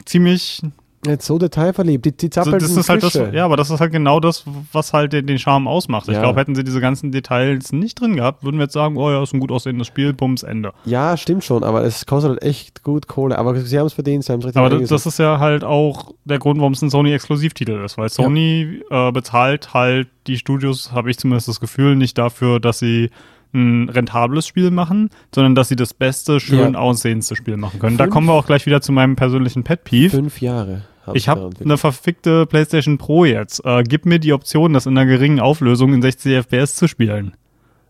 ziemlich. 0.04 0.62
Jetzt 1.06 1.24
so 1.24 1.38
detailverliebt. 1.38 2.04
Die, 2.04 2.14
die 2.14 2.28
zappeln 2.28 2.58
das 2.58 2.76
ist 2.76 2.90
halt 2.90 3.02
das, 3.02 3.14
ja, 3.14 3.46
aber 3.46 3.56
das 3.56 3.70
ist 3.70 3.80
halt 3.80 3.90
genau 3.90 4.20
das, 4.20 4.44
was 4.70 4.92
halt 4.92 5.14
den, 5.14 5.26
den 5.26 5.38
Charme 5.38 5.66
ausmacht. 5.66 6.08
Ich 6.08 6.14
Ja. 6.14 6.20
glaube, 6.20 6.38
hätten 6.38 6.54
sie 6.54 6.62
diese 6.62 6.78
ganzen 6.82 7.10
Details 7.10 7.72
nicht 7.72 7.98
drin 7.98 8.16
gehabt, 8.16 8.44
würden 8.44 8.58
wir 8.58 8.64
jetzt 8.64 8.74
sagen, 8.74 8.98
oh 8.98 9.10
ja, 9.10 9.22
ist 9.22 9.32
ein 9.32 9.40
gut 9.40 9.50
aussehendes 9.50 9.86
Spiel, 9.86 10.12
Bums, 10.12 10.42
Ende. 10.42 10.72
Ja, 10.84 11.16
stimmt 11.16 11.42
schon, 11.42 11.64
aber 11.64 11.84
es 11.84 12.04
kostet 12.04 12.32
halt 12.32 12.42
echt 12.42 12.82
gut 12.82 13.06
Kohle. 13.08 13.38
Aber 13.38 13.56
sie 13.56 13.78
haben 13.78 13.86
es 13.86 13.94
verdient, 13.94 14.24
sie 14.24 14.32
haben 14.32 14.40
es 14.40 14.46
richtig 14.46 14.60
Aber 14.60 14.68
das, 14.78 14.90
das 14.90 15.06
ist 15.06 15.18
ja 15.18 15.38
halt 15.38 15.64
auch 15.64 16.12
der 16.26 16.38
Grund, 16.38 16.60
warum 16.60 16.74
es 16.74 16.82
ein 16.82 16.90
Sony-Exklusivtitel 16.90 17.82
ist, 17.82 17.96
weil 17.96 18.10
Sony 18.10 18.82
äh, 18.90 19.10
bezahlt 19.10 19.72
halt 19.72 20.08
die 20.26 20.36
Studios, 20.36 20.92
habe 20.92 21.10
ich 21.10 21.16
zumindest 21.18 21.48
das 21.48 21.60
Gefühl, 21.60 21.96
nicht 21.96 22.18
dafür, 22.18 22.60
dass 22.60 22.78
sie 22.78 23.08
ein 23.52 23.88
rentables 23.88 24.46
Spiel 24.46 24.70
machen, 24.70 25.08
sondern 25.34 25.54
dass 25.54 25.68
sie 25.68 25.76
das 25.76 25.92
beste, 25.94 26.38
schön 26.40 26.74
Ja. 26.74 26.78
aussehendste 26.78 27.34
Spiel 27.36 27.56
machen 27.56 27.80
können. 27.80 27.96
Da 27.96 28.04
Fünf- 28.04 28.12
kommen 28.14 28.26
wir 28.28 28.34
auch 28.34 28.46
gleich 28.46 28.64
wieder 28.66 28.80
zu 28.82 28.92
meinem 28.92 29.16
persönlichen 29.16 29.64
Pet 29.64 29.82
Peeve. 29.82 30.10
Fünf 30.10 30.40
Jahre. 30.40 30.82
Haben 31.10 31.16
Ich 31.16 31.28
habe 31.28 31.50
eine 31.60 31.78
verfickte 31.78 32.46
PlayStation 32.46 32.98
Pro 32.98 33.24
jetzt. 33.24 33.64
Äh, 33.64 33.82
gib 33.82 34.06
mir 34.06 34.18
die 34.18 34.32
Option, 34.32 34.72
das 34.72 34.86
in 34.86 34.96
einer 34.96 35.06
geringen 35.06 35.40
Auflösung 35.40 35.92
in 35.94 36.02
60 36.02 36.34
FPS 36.46 36.76
zu 36.76 36.88
spielen. 36.88 37.34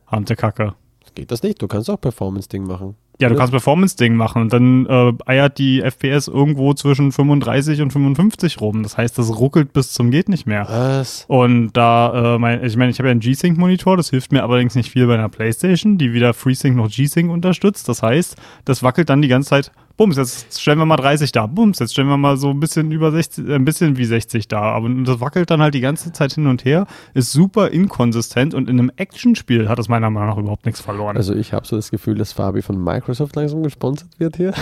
Hamte 0.07 0.37
Kacke. 0.37 0.75
Geht 1.15 1.31
das 1.31 1.43
nicht? 1.43 1.61
Du 1.61 1.67
kannst 1.67 1.91
auch 1.91 2.01
Performance-Ding 2.01 2.65
machen. 2.65 2.97
Ja, 3.21 3.29
du 3.29 3.35
kannst 3.35 3.51
Performance-Ding 3.51 4.15
machen 4.15 4.41
und 4.41 4.53
dann 4.53 4.87
äh, 4.87 5.13
eiert 5.27 5.59
die 5.59 5.83
FPS 5.83 6.27
irgendwo 6.27 6.73
zwischen 6.73 7.13
35 7.13 7.83
und 7.83 7.93
55 7.93 8.61
rum. 8.63 8.83
Das 8.83 8.97
heißt, 8.97 9.19
das 9.19 9.39
ruckelt 9.39 9.75
bis 9.75 9.93
zum 9.93 10.11
geht 10.11 10.31
nicht 10.31 10.47
mehr. 10.47 10.67
Was? 10.67 11.27
Und 11.29 11.73
da, 11.75 12.37
äh, 12.37 12.39
mein, 12.39 12.65
ich 12.65 12.79
meine, 12.79 12.91
ich 12.91 12.99
habe 12.99 13.09
ja 13.09 13.11
einen 13.11 13.21
G-Sync-Monitor, 13.21 13.99
das 13.99 14.09
hilft 14.09 14.33
mir 14.33 14.43
allerdings 14.43 14.75
nicht 14.75 14.91
viel 14.91 15.07
bei 15.07 15.15
einer 15.15 15.29
Playstation, 15.29 15.99
die 15.99 16.15
weder 16.15 16.33
FreeSync 16.33 16.75
noch 16.75 16.89
G-Sync 16.89 17.31
unterstützt. 17.31 17.91
Das 17.91 18.03
heißt, 18.03 18.37
das 18.65 18.83
wackelt 18.83 19.11
dann 19.11 19.21
die 19.21 19.29
ganze 19.29 19.51
Zeit. 19.51 19.73
Bums, 20.01 20.17
jetzt 20.17 20.59
stellen 20.59 20.79
wir 20.79 20.87
mal 20.87 20.97
30 20.97 21.31
da. 21.31 21.47
Bums, 21.47 21.79
jetzt 21.79 21.93
stellen 21.93 22.09
wir 22.09 22.17
mal 22.17 22.39
so 22.39 22.49
ein 22.49 22.59
bisschen 22.59 22.91
über 22.91 23.13
60, 23.13 23.47
äh, 23.47 23.55
ein 23.57 23.67
bisschen 23.67 23.99
wie 23.99 24.07
60 24.07 24.49
da. 24.49 24.63
Aber 24.63 24.89
das 24.89 25.21
wackelt 25.21 25.51
dann 25.51 25.61
halt 25.61 25.75
die 25.75 25.83
ganze 25.83 26.11
Zeit 26.11 26.33
hin 26.33 26.47
und 26.47 26.65
her, 26.65 26.87
ist 27.13 27.33
super 27.33 27.69
inkonsistent 27.69 28.55
und 28.55 28.71
in 28.71 28.79
einem 28.79 28.91
Actionspiel 28.97 29.69
hat 29.69 29.79
das 29.79 29.91
meiner 29.91 30.09
Meinung 30.09 30.31
nach 30.31 30.39
überhaupt 30.39 30.65
nichts 30.65 30.81
verloren. 30.81 31.19
Also 31.19 31.35
ich 31.35 31.53
habe 31.53 31.67
so 31.67 31.77
das 31.77 31.91
Gefühl, 31.91 32.15
dass 32.15 32.33
Fabi 32.33 32.63
von 32.63 32.83
Microsoft 32.83 33.37
langsam 33.37 33.63
gesponsert 33.63 34.09
wird 34.17 34.37
hier. 34.39 34.55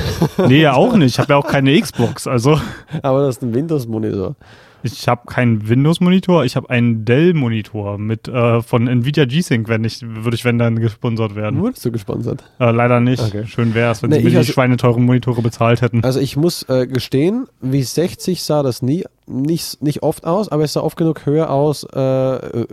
nee, 0.48 0.60
ja 0.60 0.72
auch 0.74 0.96
nicht. 0.96 1.14
Ich 1.14 1.18
habe 1.20 1.34
ja 1.34 1.36
auch 1.36 1.46
keine 1.46 1.80
Xbox. 1.80 2.26
Also 2.26 2.60
Aber 3.02 3.20
das 3.24 3.36
ist 3.36 3.42
ein 3.44 3.54
Windows-Monitor. 3.54 4.34
Ich 4.82 5.08
habe 5.08 5.22
keinen 5.26 5.68
Windows-Monitor, 5.68 6.44
ich 6.44 6.56
habe 6.56 6.70
einen 6.70 7.04
Dell-Monitor 7.04 7.98
mit 7.98 8.28
äh, 8.28 8.62
von 8.62 8.86
Nvidia 8.86 9.24
G-Sync, 9.24 9.68
wenn 9.68 9.84
ich, 9.84 10.02
würde 10.02 10.34
ich 10.34 10.44
wenn 10.44 10.58
dann 10.58 10.76
gesponsert 10.78 11.34
werden. 11.34 11.60
Wurdest 11.60 11.84
du 11.84 11.90
gesponsert? 11.92 12.44
Äh, 12.60 12.70
leider 12.70 13.00
nicht. 13.00 13.22
Okay. 13.22 13.46
Schön 13.46 13.74
wäre 13.74 13.92
es, 13.92 14.02
wenn 14.02 14.10
Nee, 14.10 14.16
sie 14.18 14.22
mir 14.22 14.28
ich 14.28 14.32
die 14.34 14.38
also- 14.38 14.52
schweineteuren 14.52 15.04
Monitore 15.04 15.42
bezahlt 15.42 15.82
hätten. 15.82 16.02
Also 16.04 16.20
ich 16.20 16.36
muss 16.36 16.62
äh, 16.68 16.86
gestehen, 16.86 17.46
wie 17.60 17.82
60 17.82 18.42
sah 18.42 18.62
das 18.62 18.82
nie, 18.82 19.04
nicht, 19.26 19.82
nicht 19.82 20.02
oft 20.02 20.24
aus, 20.26 20.48
aber 20.48 20.64
es 20.64 20.72
sah 20.72 20.80
oft 20.80 20.96
genug 20.96 21.26
höher 21.26 21.50
aus. 21.50 21.84
Äh, 21.92 22.00
äh, 22.00 22.66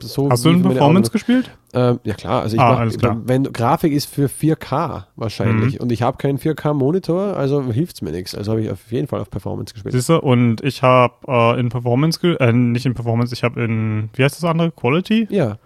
so 0.00 0.28
Hast 0.30 0.44
du 0.44 0.50
in 0.50 0.62
Performance 0.62 1.10
gespielt? 1.10 1.50
Ähm, 1.74 2.00
ja 2.04 2.14
klar, 2.14 2.42
also 2.42 2.56
ich 2.56 2.62
Ah, 2.62 2.84
mach, 2.84 2.96
klar. 2.96 3.20
wenn 3.24 3.44
Grafik 3.52 3.92
ist 3.92 4.06
für 4.06 4.28
4K 4.28 5.06
wahrscheinlich 5.16 5.74
Mhm. 5.74 5.80
und 5.80 5.92
ich 5.92 6.02
habe 6.02 6.16
keinen 6.18 6.38
4K-Monitor, 6.38 7.36
also 7.36 7.62
hilft 7.72 7.96
es 7.96 8.02
mir 8.02 8.12
nichts. 8.12 8.34
Also 8.34 8.52
habe 8.52 8.62
ich 8.62 8.70
auf 8.70 8.90
jeden 8.92 9.08
Fall 9.08 9.20
auf 9.20 9.30
Performance 9.30 9.74
gespielt. 9.74 9.92
Siehst 9.92 10.08
du, 10.08 10.18
und 10.18 10.62
ich 10.62 10.82
habe 10.82 11.14
äh, 11.26 11.58
in 11.60 11.68
Performance, 11.68 12.18
äh, 12.38 12.52
nicht 12.52 12.86
in 12.86 12.94
Performance, 12.94 13.34
ich 13.34 13.42
habe 13.44 13.62
in, 13.62 14.10
wie 14.14 14.24
heißt 14.24 14.36
das 14.36 14.44
andere, 14.48 14.70
Quality 14.70 15.26
Ja, 15.30 15.58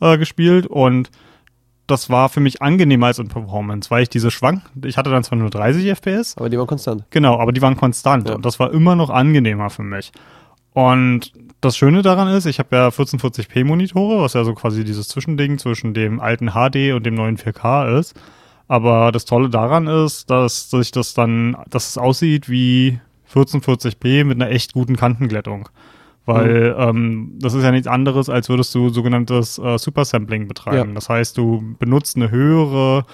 äh, 0.00 0.18
gespielt 0.18 0.66
und 0.66 1.10
das 1.88 2.10
war 2.10 2.28
für 2.28 2.40
mich 2.40 2.62
angenehmer 2.62 3.06
als 3.06 3.20
in 3.20 3.28
Performance, 3.28 3.90
weil 3.92 4.02
ich 4.02 4.08
diese 4.08 4.32
Schwank, 4.32 4.60
ich 4.84 4.96
hatte 4.98 5.08
dann 5.10 5.22
zwar 5.22 5.38
nur 5.38 5.50
30 5.50 5.86
FPS, 5.86 6.36
aber 6.36 6.48
die 6.50 6.58
waren 6.58 6.66
konstant. 6.66 7.04
Genau, 7.10 7.38
aber 7.38 7.52
die 7.52 7.62
waren 7.62 7.76
konstant 7.76 8.28
Ja. 8.28 8.34
und 8.34 8.44
das 8.44 8.58
war 8.58 8.72
immer 8.72 8.96
noch 8.96 9.08
angenehmer 9.08 9.70
für 9.70 9.84
mich. 9.84 10.10
Und 10.72 11.32
das 11.60 11.76
Schöne 11.76 12.02
daran 12.02 12.28
ist, 12.28 12.46
ich 12.46 12.58
habe 12.58 12.76
ja 12.76 12.88
1440p 12.88 13.64
Monitore, 13.64 14.20
was 14.22 14.34
ja 14.34 14.44
so 14.44 14.54
quasi 14.54 14.84
dieses 14.84 15.08
Zwischending 15.08 15.58
zwischen 15.58 15.94
dem 15.94 16.20
alten 16.20 16.50
HD 16.50 16.92
und 16.94 17.04
dem 17.06 17.14
neuen 17.14 17.38
4K 17.38 17.98
ist. 17.98 18.14
Aber 18.68 19.12
das 19.12 19.24
Tolle 19.24 19.48
daran 19.48 19.86
ist, 19.86 20.30
dass 20.30 20.70
sich 20.70 20.90
das 20.90 21.14
dann, 21.14 21.56
dass 21.68 21.90
es 21.90 21.98
aussieht 21.98 22.48
wie 22.48 23.00
1440p 23.32 24.24
mit 24.24 24.40
einer 24.40 24.50
echt 24.50 24.72
guten 24.72 24.96
Kantenglättung. 24.96 25.68
Weil 26.24 26.74
ähm, 26.76 27.38
das 27.40 27.54
ist 27.54 27.62
ja 27.62 27.70
nichts 27.70 27.86
anderes, 27.86 28.28
als 28.28 28.48
würdest 28.48 28.74
du 28.74 28.88
sogenanntes 28.88 29.58
äh, 29.58 29.78
Supersampling 29.78 30.48
betreiben. 30.48 30.88
Ja. 30.90 30.94
Das 30.94 31.08
heißt, 31.08 31.38
du 31.38 31.76
benutzt 31.78 32.16
eine 32.16 32.32
höhere 32.32 33.04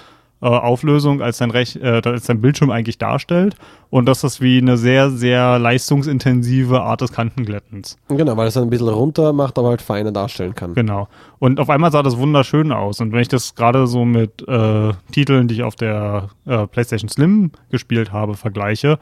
äh, 0.43 0.45
Auflösung, 0.45 1.21
als 1.21 1.37
dein, 1.37 1.51
Rech 1.51 1.77
äh, 1.81 2.01
als 2.03 2.25
dein 2.25 2.41
Bildschirm 2.41 2.69
eigentlich 2.69 2.97
darstellt 2.97 3.55
und 3.89 4.05
dass 4.05 4.19
das 4.21 4.41
wie 4.41 4.57
eine 4.57 4.75
sehr, 4.75 5.09
sehr 5.09 5.57
leistungsintensive 5.57 6.81
Art 6.81 6.99
des 6.99 7.13
Kantenglättens. 7.13 7.97
Genau, 8.09 8.35
weil 8.35 8.47
es 8.47 8.55
dann 8.55 8.63
ein 8.63 8.69
bisschen 8.69 8.89
runter 8.89 9.31
macht, 9.31 9.57
aber 9.57 9.69
halt 9.69 9.81
feiner 9.81 10.11
darstellen 10.11 10.53
kann. 10.53 10.73
Genau. 10.73 11.07
Und 11.39 11.61
auf 11.61 11.69
einmal 11.69 11.91
sah 11.91 12.03
das 12.03 12.17
wunderschön 12.17 12.73
aus. 12.73 12.99
Und 12.99 13.13
wenn 13.13 13.21
ich 13.21 13.29
das 13.29 13.55
gerade 13.55 13.87
so 13.87 14.03
mit 14.03 14.45
äh, 14.47 14.91
Titeln, 15.13 15.47
die 15.47 15.55
ich 15.55 15.63
auf 15.63 15.75
der 15.75 16.29
äh, 16.45 16.67
PlayStation 16.67 17.09
Slim 17.09 17.51
gespielt 17.71 18.11
habe, 18.11 18.35
vergleiche, 18.35 18.99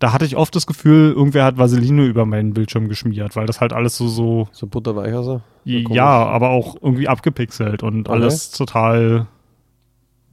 da 0.00 0.12
hatte 0.12 0.24
ich 0.24 0.36
oft 0.36 0.56
das 0.56 0.66
Gefühl, 0.66 1.12
irgendwer 1.12 1.44
hat 1.44 1.56
Vaseline 1.56 2.04
über 2.04 2.26
meinen 2.26 2.52
Bildschirm 2.52 2.88
geschmiert, 2.88 3.36
weil 3.36 3.46
das 3.46 3.60
halt 3.60 3.72
alles 3.72 3.96
so 3.96 4.08
so 4.08 4.48
So 4.50 4.66
butterweich 4.66 5.14
also? 5.14 5.40
So 5.64 5.70
ja, 5.70 6.04
aber 6.04 6.50
auch 6.50 6.74
irgendwie 6.82 7.08
abgepixelt 7.08 7.82
und 7.82 8.08
Okay. 8.08 8.18
alles 8.18 8.50
total 8.50 9.28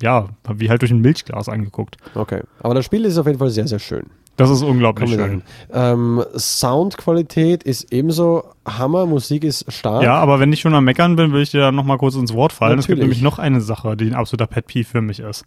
ja, 0.02 0.28
wie 0.54 0.70
halt 0.70 0.82
durch 0.82 0.92
ein 0.92 1.02
Milchglas 1.02 1.50
angeguckt. 1.50 1.98
Okay. 2.16 2.42
Aber 2.60 2.74
das 2.74 2.86
Spiel 2.86 3.06
ist 3.06 3.18
auf 3.18 3.28
jeden 3.28 3.40
Fall 3.40 3.50
sehr, 3.50 3.68
sehr 3.68 3.80
schön. 3.80 4.08
Das 4.38 4.50
ist 4.50 4.64
unglaublich 4.64 5.12
schön. 5.12 5.44
Ähm, 5.72 6.24
Soundqualität 6.36 7.64
ist 7.64 7.92
ebenso 7.92 8.46
Hammer, 8.66 9.06
Musik 9.06 9.44
ist 9.44 9.72
stark. 9.72 10.04
Ja, 10.04 10.16
aber 10.16 10.40
wenn 10.40 10.52
ich 10.54 10.62
schon 10.62 10.74
am 10.74 10.86
Meckern 10.86 11.16
bin, 11.16 11.32
will 11.34 11.42
ich 11.42 11.52
dir 11.52 11.60
da 11.60 11.72
noch 11.72 11.84
mal 11.84 11.98
kurz 11.98 12.16
ins 12.16 12.34
Wort 12.34 12.54
fallen. 12.54 12.80
Es 12.80 12.88
gibt 12.88 13.00
Natürlich. 13.00 13.18
nämlich 13.18 13.24
noch 13.24 13.40
eine 13.40 13.62
Sache, 13.62 13.96
die 13.98 14.06
ein 14.08 14.16
absoluter 14.16 14.48
Pet 14.48 14.68
Peeve 14.68 14.88
für 14.88 15.02
mich 15.02 15.20
ist. 15.20 15.46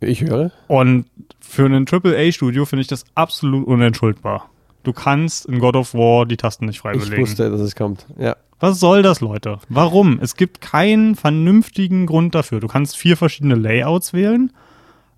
Ich 0.00 0.22
höre. 0.22 0.50
Und 0.66 1.06
für 1.38 1.66
ein 1.66 1.86
AAA-Studio 1.86 2.64
finde 2.64 2.80
ich 2.80 2.88
das 2.88 3.04
absolut 3.14 3.66
unentschuldbar. 3.66 4.48
Du 4.82 4.92
kannst 4.92 5.46
in 5.46 5.60
God 5.60 5.76
of 5.76 5.94
War 5.94 6.26
die 6.26 6.36
Tasten 6.36 6.66
nicht 6.66 6.80
frei 6.80 6.94
Ich 6.94 7.04
belegen. 7.04 7.22
wusste, 7.22 7.50
dass 7.50 7.60
es 7.60 7.76
kommt. 7.76 8.06
Ja. 8.18 8.34
Was 8.62 8.78
soll 8.78 9.02
das, 9.02 9.20
Leute? 9.20 9.58
Warum? 9.68 10.20
Es 10.22 10.36
gibt 10.36 10.60
keinen 10.60 11.16
vernünftigen 11.16 12.06
Grund 12.06 12.36
dafür. 12.36 12.60
Du 12.60 12.68
kannst 12.68 12.96
vier 12.96 13.16
verschiedene 13.16 13.56
Layouts 13.56 14.12
wählen, 14.12 14.52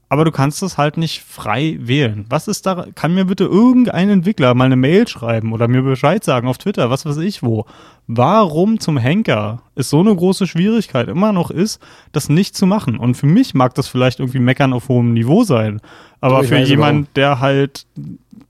aber 0.08 0.24
du 0.24 0.30
kannst 0.30 0.62
es 0.62 0.78
halt 0.78 0.96
nicht 0.96 1.20
frei 1.20 1.76
wählen. 1.78 2.24
Was 2.30 2.48
ist 2.48 2.64
da? 2.64 2.86
Kann 2.94 3.12
mir 3.12 3.26
bitte 3.26 3.44
irgendein 3.44 4.08
Entwickler 4.08 4.54
mal 4.54 4.64
eine 4.64 4.76
Mail 4.76 5.06
schreiben 5.06 5.52
oder 5.52 5.68
mir 5.68 5.82
Bescheid 5.82 6.24
sagen 6.24 6.48
auf 6.48 6.56
Twitter, 6.56 6.88
was 6.88 7.04
weiß 7.04 7.18
ich 7.18 7.42
wo? 7.42 7.66
Warum 8.06 8.80
zum 8.80 8.96
Henker 8.96 9.60
es 9.74 9.90
so 9.90 10.00
eine 10.00 10.16
große 10.16 10.46
Schwierigkeit 10.46 11.08
immer 11.08 11.32
noch 11.32 11.50
ist, 11.50 11.82
das 12.12 12.30
nicht 12.30 12.56
zu 12.56 12.64
machen? 12.64 12.96
Und 12.96 13.14
für 13.14 13.26
mich 13.26 13.52
mag 13.52 13.74
das 13.74 13.88
vielleicht 13.88 14.20
irgendwie 14.20 14.38
meckern 14.38 14.72
auf 14.72 14.88
hohem 14.88 15.12
Niveau 15.12 15.44
sein, 15.44 15.82
aber 16.22 16.40
ich 16.40 16.48
für 16.48 16.54
weiß 16.54 16.68
jemand, 16.70 17.14
der 17.14 17.40
halt 17.40 17.84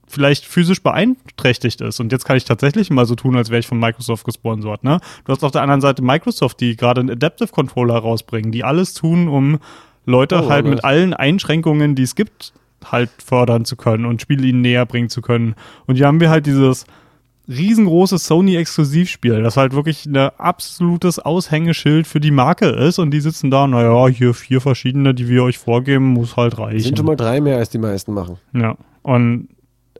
vielleicht 0.07 0.45
physisch 0.45 0.81
beeinträchtigt 0.81 1.81
ist. 1.81 1.99
Und 1.99 2.11
jetzt 2.11 2.25
kann 2.25 2.37
ich 2.37 2.45
tatsächlich 2.45 2.89
mal 2.89 3.05
so 3.05 3.15
tun, 3.15 3.35
als 3.35 3.49
wäre 3.49 3.59
ich 3.59 3.67
von 3.67 3.79
Microsoft 3.79 4.25
gesponsert. 4.25 4.83
Ne? 4.83 4.99
Du 5.25 5.31
hast 5.31 5.43
auf 5.43 5.51
der 5.51 5.61
anderen 5.61 5.81
Seite 5.81 6.01
Microsoft, 6.01 6.59
die 6.59 6.75
gerade 6.75 7.01
einen 7.01 7.09
Adaptive 7.09 7.49
Controller 7.49 7.95
rausbringen, 7.95 8.51
die 8.51 8.63
alles 8.63 8.93
tun, 8.93 9.27
um 9.27 9.59
Leute 10.05 10.43
Oh, 10.43 10.49
halt 10.49 10.65
mit 10.65 10.83
allen 10.83 11.13
Einschränkungen, 11.13 11.95
die 11.95 12.03
es 12.03 12.15
gibt, 12.15 12.53
halt 12.85 13.09
fördern 13.23 13.65
zu 13.65 13.75
können 13.75 14.05
und 14.05 14.21
Spiele 14.21 14.45
ihnen 14.45 14.61
näher 14.61 14.85
bringen 14.85 15.09
zu 15.09 15.21
können. 15.21 15.55
Und 15.87 15.95
hier 15.95 16.07
haben 16.07 16.19
wir 16.19 16.29
halt 16.29 16.45
dieses 16.45 16.85
riesengroße 17.47 18.17
Sony-Exklusivspiel, 18.17 19.43
das 19.43 19.57
halt 19.57 19.73
wirklich 19.73 20.05
ein 20.05 20.17
absolutes 20.17 21.19
Aushängeschild 21.19 22.07
für 22.07 22.19
die 22.19 22.31
Marke 22.31 22.67
ist 22.67 22.99
und 22.99 23.11
die 23.11 23.19
sitzen 23.19 23.51
da, 23.51 23.67
naja, 23.67 24.07
hier 24.07 24.33
vier 24.33 24.61
verschiedene, 24.61 25.13
die 25.13 25.27
wir 25.27 25.43
euch 25.43 25.57
vorgeben, 25.57 26.05
muss 26.05 26.37
halt 26.37 26.57
reichen. 26.57 26.79
Sind 26.79 26.97
schon 26.97 27.05
mal 27.05 27.15
drei 27.15 27.41
mehr, 27.41 27.57
als 27.57 27.69
die 27.69 27.77
meisten 27.77 28.13
machen. 28.13 28.37
Ja, 28.53 28.75
und 29.03 29.49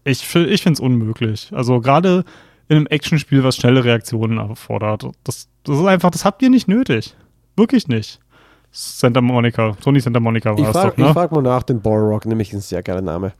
ich, 0.05 0.35
ich 0.35 0.61
finde 0.61 0.73
es 0.73 0.79
unmöglich. 0.79 1.51
Also 1.53 1.81
gerade 1.81 2.23
in 2.67 2.77
einem 2.77 2.87
Actionspiel, 2.87 3.43
was 3.43 3.57
schnelle 3.57 3.83
Reaktionen 3.83 4.37
erfordert, 4.37 5.05
das, 5.23 5.49
das 5.63 5.79
ist 5.79 5.85
einfach, 5.85 6.11
das 6.11 6.23
habt 6.25 6.41
ihr 6.41 6.49
nicht 6.49 6.67
nötig. 6.67 7.15
Wirklich 7.57 7.87
nicht. 7.87 8.19
Santa 8.71 9.21
Monica, 9.21 9.77
Sony 9.81 10.01
Santa 10.01 10.19
Monica 10.19 10.53
Ich 10.53 10.61
war 10.61 10.67
es 10.67 10.73
doch, 10.73 10.97
ne? 10.97 11.13
frag 11.13 11.31
mal 11.31 11.41
nach 11.41 11.63
dem 11.63 11.81
Balrog, 11.81 12.25
nämlich 12.25 12.51
ein 12.51 12.59
sehr 12.59 12.83
geiler 12.83 13.01
Name. 13.01 13.31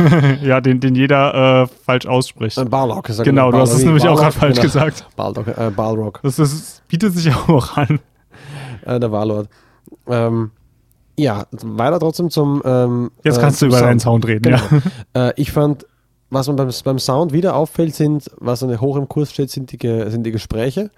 ja, 0.42 0.60
den, 0.60 0.78
den 0.78 0.94
jeder 0.94 1.62
äh, 1.62 1.66
falsch 1.66 2.06
ausspricht. 2.06 2.56
Äh, 2.58 2.64
Balrog. 2.64 3.08
sag 3.08 3.24
genau, 3.24 3.50
du 3.50 3.58
hast 3.58 3.72
es 3.72 3.84
nämlich 3.84 4.06
auch 4.06 4.16
gerade 4.16 4.32
falsch 4.32 4.54
genau. 4.54 4.62
gesagt. 4.62 5.06
Balrog, 5.16 5.48
äh, 5.48 5.70
Balrog 5.74 6.20
Das, 6.22 6.36
das 6.36 6.82
bietet 6.86 7.12
sich 7.14 7.34
auch 7.48 7.76
an. 7.76 7.98
äh, 8.86 9.00
der 9.00 9.10
Warlord. 9.10 9.48
Ähm, 10.06 10.52
ja, 11.18 11.46
weiter 11.50 11.98
trotzdem 11.98 12.30
zum. 12.30 12.62
Ähm, 12.64 13.10
Jetzt 13.24 13.38
äh, 13.38 13.40
kannst 13.40 13.62
du 13.62 13.66
zum 13.66 13.68
über 13.70 13.80
deinen 13.80 13.98
Sound. 14.00 14.24
Sound 14.24 14.26
reden, 14.28 14.42
Genau. 14.44 14.62
ja. 15.16 15.28
Äh, 15.30 15.32
ich 15.36 15.50
fand, 15.50 15.86
was 16.34 16.48
man 16.48 16.56
beim, 16.56 16.70
beim 16.84 16.98
Sound 16.98 17.32
wieder 17.32 17.56
auffällt, 17.56 17.94
sind, 17.94 18.30
was 18.38 18.62
hoch 18.62 18.96
im 18.96 19.08
Kurs 19.08 19.32
steht, 19.32 19.50
sind 19.50 19.72
die, 19.72 20.10
sind 20.10 20.24
die 20.24 20.32
Gespräche, 20.32 20.90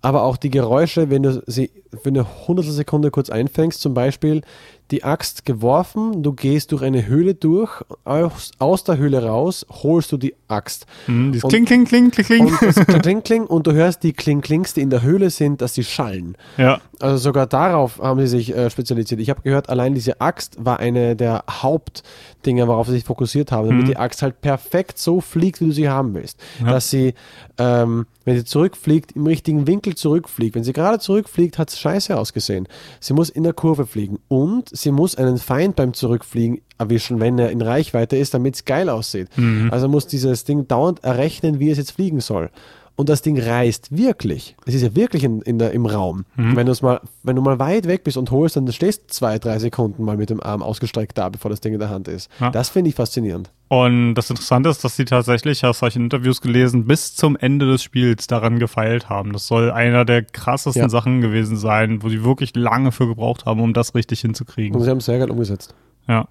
aber 0.00 0.22
auch 0.22 0.36
die 0.36 0.50
Geräusche, 0.50 1.10
wenn 1.10 1.22
du 1.22 1.42
sie 1.46 1.70
für 2.02 2.08
eine 2.10 2.26
hundertstel 2.46 2.74
Sekunde 2.76 3.10
kurz 3.10 3.30
einfängst, 3.30 3.80
zum 3.80 3.94
Beispiel 3.94 4.42
die 4.90 5.02
Axt 5.02 5.46
geworfen, 5.46 6.22
du 6.22 6.34
gehst 6.34 6.70
durch 6.70 6.82
eine 6.82 7.06
Höhle 7.06 7.34
durch, 7.34 7.80
aus, 8.04 8.50
aus 8.58 8.84
der 8.84 8.98
Höhle 8.98 9.24
raus, 9.24 9.64
holst 9.70 10.12
du 10.12 10.18
die 10.18 10.34
Axt. 10.46 10.84
Hm, 11.06 11.32
dieses 11.32 11.44
Und- 11.44 11.50
Kling, 11.50 11.64
Kling, 11.64 11.84
Kling, 11.86 12.10
Kling, 12.10 12.24
Kling. 12.26 12.46
Und 12.48 12.62
das 12.62 12.74
Kling, 13.02 13.22
Kling, 13.22 13.46
und 13.46 13.66
du 13.66 13.72
hörst 13.72 14.02
die 14.02 14.12
Kling-Klings, 14.12 14.74
die 14.74 14.82
in 14.82 14.90
der 14.90 15.00
Höhle 15.00 15.30
sind, 15.30 15.62
dass 15.62 15.74
sie 15.74 15.84
schallen. 15.84 16.36
ja. 16.58 16.80
Also 17.00 17.16
sogar 17.16 17.46
darauf 17.48 17.98
haben 17.98 18.20
sie 18.20 18.28
sich 18.28 18.54
äh, 18.56 18.70
spezialisiert. 18.70 19.20
Ich 19.20 19.28
habe 19.28 19.42
gehört, 19.42 19.68
allein 19.68 19.94
diese 19.94 20.20
Axt 20.20 20.64
war 20.64 20.78
eine 20.78 21.16
der 21.16 21.42
Hauptdinge, 21.50 22.66
worauf 22.68 22.86
sie 22.86 22.92
sich 22.94 23.04
fokussiert 23.04 23.52
haben, 23.52 23.68
damit 23.68 23.82
Mhm. 23.84 23.88
die 23.88 23.96
Axt 23.96 24.22
halt 24.22 24.40
perfekt 24.40 24.98
so 24.98 25.20
fliegt, 25.20 25.60
wie 25.60 25.66
du 25.66 25.72
sie 25.72 25.88
haben 25.88 26.14
willst. 26.14 26.38
Ja. 26.60 26.70
Dass 26.70 26.90
sie, 26.90 27.14
ähm, 27.58 28.06
wenn 28.24 28.36
sie 28.36 28.44
zurückfliegt, 28.44 29.12
im 29.12 29.26
richtigen 29.26 29.66
Winkel 29.66 29.94
zurückfliegt. 29.94 30.54
Wenn 30.54 30.64
sie 30.64 30.72
gerade 30.72 30.98
zurückfliegt, 30.98 31.58
hat 31.58 31.70
es 31.70 31.78
scheiße 31.78 32.16
ausgesehen. 32.16 32.68
Sie 33.00 33.14
muss 33.14 33.30
in 33.30 33.42
der 33.42 33.52
Kurve 33.52 33.86
fliegen 33.86 34.18
und 34.28 34.68
sie 34.74 34.90
muss 34.90 35.16
einen 35.16 35.38
Feind 35.38 35.76
beim 35.76 35.94
Zurückfliegen 35.94 36.60
erwischen, 36.78 37.20
wenn 37.20 37.38
er 37.38 37.50
in 37.50 37.62
Reichweite 37.62 38.16
ist, 38.16 38.34
damit 38.34 38.56
es 38.56 38.64
geil 38.64 38.88
aussieht. 38.88 39.28
Mhm. 39.36 39.68
Also 39.70 39.88
muss 39.88 40.06
dieses 40.06 40.44
Ding 40.44 40.66
dauernd 40.66 41.04
errechnen, 41.04 41.60
wie 41.60 41.70
es 41.70 41.78
jetzt 41.78 41.92
fliegen 41.92 42.20
soll. 42.20 42.50
Und 42.96 43.08
das 43.08 43.22
Ding 43.22 43.40
reißt 43.40 43.96
wirklich. 43.96 44.54
Es 44.66 44.74
ist 44.74 44.82
ja 44.82 44.94
wirklich 44.94 45.24
in, 45.24 45.42
in 45.42 45.58
der, 45.58 45.72
im 45.72 45.84
Raum. 45.84 46.26
Mhm. 46.36 46.54
Wenn, 46.54 46.72
mal, 46.80 47.00
wenn 47.24 47.34
du 47.34 47.42
mal 47.42 47.58
weit 47.58 47.88
weg 47.88 48.04
bist 48.04 48.16
und 48.16 48.30
holst, 48.30 48.54
dann 48.56 48.70
stehst 48.70 49.12
zwei, 49.12 49.40
drei 49.40 49.58
Sekunden 49.58 50.04
mal 50.04 50.16
mit 50.16 50.30
dem 50.30 50.40
Arm 50.40 50.62
ausgestreckt 50.62 51.18
da, 51.18 51.28
bevor 51.28 51.50
das 51.50 51.60
Ding 51.60 51.72
in 51.72 51.80
der 51.80 51.90
Hand 51.90 52.06
ist. 52.06 52.30
Ja. 52.38 52.50
Das 52.50 52.68
finde 52.68 52.90
ich 52.90 52.94
faszinierend. 52.94 53.50
Und 53.66 54.14
das 54.14 54.30
Interessante 54.30 54.68
ist, 54.68 54.84
dass 54.84 54.94
sie 54.94 55.06
tatsächlich, 55.06 55.64
ich 55.64 55.96
in 55.96 56.02
Interviews 56.04 56.40
gelesen, 56.40 56.86
bis 56.86 57.16
zum 57.16 57.36
Ende 57.36 57.66
des 57.66 57.82
Spiels 57.82 58.28
daran 58.28 58.60
gefeilt 58.60 59.08
haben. 59.08 59.32
Das 59.32 59.48
soll 59.48 59.72
einer 59.72 60.04
der 60.04 60.22
krassesten 60.22 60.82
Ja. 60.82 60.88
Sachen 60.88 61.20
gewesen 61.20 61.56
sein, 61.56 62.00
wo 62.00 62.08
sie 62.08 62.22
wirklich 62.22 62.54
lange 62.54 62.92
für 62.92 63.08
gebraucht 63.08 63.44
haben, 63.44 63.60
um 63.60 63.72
das 63.74 63.96
richtig 63.96 64.20
Und 64.22 64.28
hinzukriegen. 64.28 64.80
sie 64.80 64.88
haben 64.90 64.98
es 64.98 65.06
sehr 65.06 65.18
geil 65.18 65.30
umgesetzt. 65.32 65.74
Ja. 66.06 66.28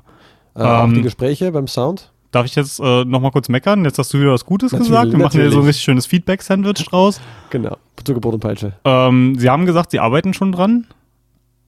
Äh, 0.55 0.61
auch 0.61 0.85
Ähm, 0.85 0.93
die 0.93 1.01
Gespräche 1.01 1.51
beim 1.51 1.67
Sound. 1.67 2.12
Darf 2.33 2.47
ich 2.47 2.55
jetzt 2.55 2.79
äh, 2.79 3.05
nochmal 3.05 3.29
kurz 3.29 3.47
meckern? 3.47 3.85
Jetzt 3.85 3.99
hast 3.99 4.11
du 4.11 4.19
wieder 4.19 4.31
was 4.31 4.43
Gutes 4.43 4.71
Natürlich, 4.71 4.89
gesagt. 4.89 5.11
Wir 5.11 5.19
machen 5.19 5.31
hier 5.33 5.41
so 5.43 5.45
ein 5.45 5.49
natürlich. 5.51 5.67
richtig 5.67 5.83
schönes 5.83 6.05
Feedback-Sandwich 6.07 6.83
draus. 6.83 7.21
Genau. 7.51 7.77
Zuckerbrot 8.03 8.33
und 8.33 8.39
Peitsche. 8.39 8.73
Ähm, 8.83 9.35
sie 9.37 9.51
haben 9.51 9.67
gesagt, 9.67 9.91
sie 9.91 9.99
arbeiten 9.99 10.33
schon 10.33 10.51
dran. 10.51 10.87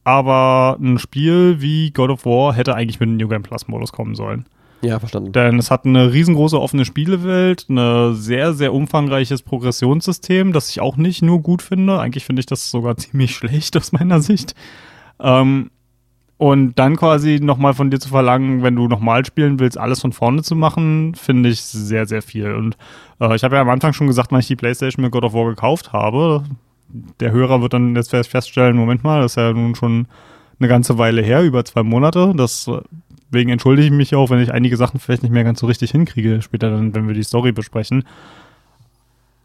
Aber 0.04 0.78
ein 0.82 0.98
Spiel 0.98 1.62
wie 1.62 1.92
God 1.92 2.10
of 2.10 2.26
War 2.26 2.54
hätte 2.54 2.74
eigentlich 2.74 3.00
mit 3.00 3.10
dem 3.10 3.18
New 3.18 3.28
Game 3.28 3.44
Plus 3.44 3.68
Modus 3.68 3.92
kommen 3.92 4.16
sollen. 4.16 4.48
Ja, 4.82 5.00
verstanden. 5.00 5.34
Denn 5.34 5.60
es 5.60 5.70
hat 5.70 5.86
eine 5.86 6.12
riesengroße 6.12 6.60
offene 6.60 6.84
Spielewelt, 6.84 7.70
ein 7.70 8.16
sehr, 8.16 8.54
sehr 8.54 8.74
umfangreiches 8.74 9.44
Progressionssystem, 9.44 10.52
das 10.52 10.70
ich 10.70 10.82
auch 10.82 10.98
nicht 10.98 11.22
nur 11.22 11.44
gut 11.44 11.62
finde. 11.62 12.00
Eigentlich 12.00 12.26
finde 12.26 12.40
ich 12.40 12.48
das 12.48 12.72
sogar 12.72 12.98
ziemlich 12.98 13.36
schlecht 13.36 13.78
aus 13.78 13.92
meiner 13.92 14.20
Sicht. 14.20 14.56
Ähm, 15.20 15.70
und 16.38 16.76
dann 16.76 16.98
quasi 16.98 17.40
nochmal 17.42 17.74
von 17.74 17.90
dir 17.90 18.00
zu 18.00 18.10
verlangen, 18.10 18.62
wenn 18.62 18.76
du 18.76 18.88
nochmal 18.88 19.26
spielen 19.26 19.60
willst, 19.60 19.78
alles 19.78 20.02
von 20.02 20.12
vorne 20.12 20.44
zu 20.44 20.56
machen, 20.56 21.16
finde 21.16 21.50
ich 21.50 21.62
sehr, 21.62 22.06
sehr 22.06 22.22
viel. 22.22 22.54
Und 22.54 22.78
äh, 23.22 23.36
ich 23.36 23.44
habe 23.44 23.56
ja 23.56 23.62
am 23.62 23.70
Anfang 23.70 23.94
schon 23.94 24.08
gesagt, 24.08 24.32
wann 24.32 24.42
ich 24.42 24.48
die 24.48 24.58
Playstation 24.58 25.04
mit 25.04 25.12
God 25.12 25.24
of 25.24 25.34
War 25.34 25.48
gekauft 25.48 25.94
habe. 25.94 26.44
Der 27.20 27.32
Hörer 27.32 27.62
wird 27.62 27.74
dann 27.74 27.96
jetzt 27.96 28.16
feststellen, 28.28 28.76
Moment 28.76 29.04
mal, 29.04 29.22
das 29.22 29.34
ist 29.34 29.38
ja 29.38 29.54
nun 29.54 29.76
schon 29.76 30.08
eine 30.60 30.68
ganze 30.68 30.98
Weile 30.98 31.22
her, 31.22 31.42
über 31.44 31.64
zwei 31.64 31.84
Monate. 31.84 32.34
Deswegen 32.38 33.50
entschuldige 33.50 33.88
ich 33.88 33.94
mich 33.94 34.14
auch, 34.16 34.30
wenn 34.30 34.40
ich 34.40 34.54
einige 34.54 34.78
Sachen 34.78 35.00
vielleicht 35.00 35.24
nicht 35.24 35.32
mehr 35.32 35.44
ganz 35.46 35.62
so 35.62 35.68
richtig 35.68 35.92
hinkriege, 35.92 36.42
später 36.42 36.70
dann, 36.70 36.94
wenn 36.94 37.08
wir 37.08 37.16
die 37.16 37.24
Story 37.24 37.54
besprechen. 37.54 38.04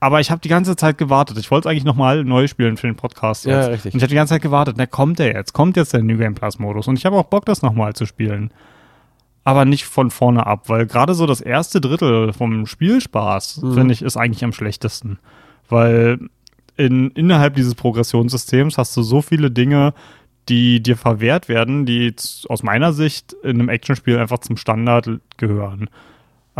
Aber 0.02 0.20
ich 0.20 0.30
habe 0.30 0.40
die 0.40 0.48
ganze 0.48 0.76
Zeit 0.76 0.96
gewartet. 0.96 1.36
Ich 1.36 1.50
wollte 1.50 1.68
es 1.68 1.70
eigentlich 1.70 1.84
nochmal 1.84 2.24
neu 2.24 2.46
spielen 2.46 2.78
für 2.78 2.86
den 2.86 2.96
Podcast. 2.96 3.44
Ja, 3.44 3.60
jetzt. 3.60 3.70
richtig. 3.70 3.92
Und 3.94 3.98
ich 3.98 4.02
habe 4.02 4.08
die 4.08 4.14
ganze 4.14 4.34
Zeit 4.34 4.42
gewartet. 4.42 4.76
Na, 4.78 4.86
kommt 4.86 5.18
der 5.18 5.34
jetzt? 5.34 5.52
Kommt 5.52 5.76
jetzt 5.76 5.92
der 5.92 6.02
New 6.02 6.16
Game 6.16 6.34
Plus 6.34 6.58
Modus? 6.58 6.88
Und 6.88 6.96
ich 6.96 7.04
habe 7.04 7.16
auch 7.16 7.24
Bock, 7.24 7.44
das 7.44 7.60
nochmal 7.60 7.92
zu 7.94 8.06
spielen. 8.06 8.50
Aber 9.44 9.64
nicht 9.66 9.84
von 9.84 10.10
vorne 10.10 10.46
ab, 10.46 10.68
weil 10.68 10.86
gerade 10.86 11.14
so 11.14 11.26
das 11.26 11.40
erste 11.40 11.80
Drittel 11.80 12.32
vom 12.32 12.66
Spielspaß, 12.66 13.62
Mhm. 13.62 13.74
finde 13.74 13.92
ich, 13.94 14.02
ist 14.02 14.16
eigentlich 14.16 14.42
am 14.44 14.52
schlechtesten. 14.52 15.18
Weil 15.68 16.18
in, 16.76 17.10
innerhalb 17.10 17.54
dieses 17.54 17.74
Progressionssystems 17.74 18.78
hast 18.78 18.96
du 18.96 19.02
so 19.02 19.20
viele 19.22 19.50
Dinge, 19.50 19.92
die 20.48 20.82
dir 20.82 20.96
verwehrt 20.96 21.48
werden, 21.48 21.84
die 21.84 22.14
aus 22.48 22.62
meiner 22.62 22.92
Sicht 22.94 23.34
in 23.42 23.50
einem 23.60 23.68
Actionspiel 23.68 24.18
einfach 24.18 24.38
zum 24.38 24.56
Standard 24.56 25.08
gehören. 25.36 25.88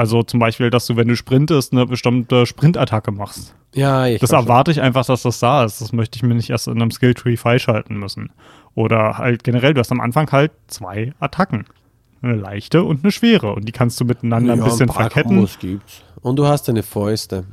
Also 0.01 0.23
zum 0.23 0.41
Beispiel, 0.41 0.71
dass 0.71 0.87
du, 0.87 0.97
wenn 0.97 1.09
du 1.09 1.15
sprintest, 1.15 1.73
eine 1.75 1.85
bestimmte 1.85 2.47
Sprintattacke 2.47 3.13
machst. 3.13 3.55
Ja, 3.75 4.07
ich 4.07 4.19
Das 4.19 4.31
erwarte 4.33 4.71
ich 4.71 4.81
einfach, 4.81 5.05
dass 5.05 5.21
das 5.23 5.41
da 5.41 5.63
ist. 5.67 5.83
Das 5.83 5.93
möchte 5.93 6.17
ich 6.17 6.23
mir 6.23 6.35
nicht 6.35 6.49
erst 6.49 6.69
in 6.69 6.81
einem 6.81 6.91
Skilltree 6.91 7.37
freischalten 7.37 7.99
müssen. 7.99 8.31
Oder 8.75 9.19
halt 9.19 9.45
generell, 9.45 9.75
du 9.75 9.81
hast 9.81 9.93
am 9.93 10.01
Anfang 10.01 10.33
halt 10.33 10.53
zwei 10.69 11.13
Attacken. 11.21 11.67
Eine 12.23 12.37
leichte 12.37 12.83
und 12.83 13.05
eine 13.05 13.13
schwere. 13.13 13.53
Und 13.53 13.67
die 13.67 13.73
kannst 13.73 14.01
du 14.01 14.07
miteinander 14.07 14.55
ein 14.55 14.65
bisschen 14.65 14.89
verketten. 14.89 15.33
Kombos 15.33 15.59
gibt's. 15.59 16.03
Und 16.23 16.37
du 16.37 16.47
hast 16.47 16.67
deine 16.67 16.83
Fäuste. 16.83 17.45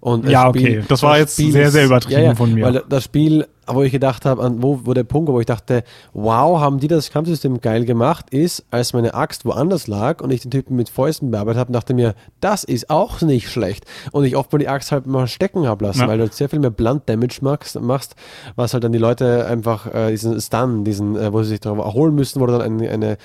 Und 0.00 0.26
Ja, 0.30 0.48
Spiel- 0.48 0.78
okay. 0.78 0.84
Das 0.88 1.02
war 1.02 1.18
jetzt 1.18 1.34
Spiel 1.34 1.52
sehr, 1.52 1.66
ist- 1.66 1.72
sehr 1.74 1.84
übertrieben 1.84 2.36
von 2.36 2.54
mir. 2.54 2.64
Weil 2.64 2.82
das 2.88 3.04
Spiel, 3.04 3.46
wo 3.66 3.82
ich 3.82 3.92
gedacht 3.92 4.24
habe, 4.24 4.42
an 4.42 4.62
wo, 4.62 4.80
wo 4.84 4.94
der 4.94 5.04
Punkt, 5.04 5.30
wo 5.30 5.40
ich 5.40 5.46
dachte, 5.46 5.82
wow, 6.12 6.60
haben 6.60 6.78
die 6.78 6.88
das 6.88 7.10
Kampfsystem 7.10 7.60
geil 7.60 7.84
gemacht, 7.84 8.30
ist, 8.30 8.64
als 8.70 8.92
meine 8.92 9.14
Axt 9.14 9.44
woanders 9.44 9.86
lag 9.86 10.20
und 10.22 10.30
ich 10.30 10.42
den 10.42 10.50
Typen 10.50 10.76
mit 10.76 10.88
Fäusten 10.88 11.30
bearbeitet 11.30 11.60
habe, 11.60 11.72
dachte 11.72 11.94
mir, 11.94 12.14
das 12.40 12.64
ist 12.64 12.90
auch 12.90 13.20
nicht 13.22 13.50
schlecht. 13.50 13.84
Und 14.12 14.24
ich 14.24 14.36
oft 14.36 14.52
mal 14.52 14.58
die 14.58 14.68
Axt 14.68 14.92
halt 14.92 15.06
mal 15.06 15.26
stecken 15.26 15.66
habe 15.66 15.84
lassen, 15.84 16.00
Ja. 16.02 16.08
weil 16.08 16.18
du 16.18 16.26
sehr 16.28 16.48
viel 16.48 16.60
mehr 16.60 16.70
Blunt 16.70 17.08
Damage 17.08 17.38
machst, 17.42 17.80
machst 17.80 18.14
was 18.54 18.72
halt 18.72 18.84
dann 18.84 18.92
die 18.92 18.98
Leute 18.98 19.46
einfach 19.46 19.92
äh, 19.92 20.10
diesen 20.10 20.40
Stun, 20.40 20.84
diesen, 20.84 21.16
äh, 21.16 21.32
wo 21.32 21.42
sie 21.42 21.50
sich 21.50 21.60
darauf 21.60 21.78
erholen 21.84 22.14
müssen, 22.14 22.40
wo 22.40 22.46
du 22.46 22.52
dann 22.52 22.62
eine, 22.62 22.88
eine 22.90 23.16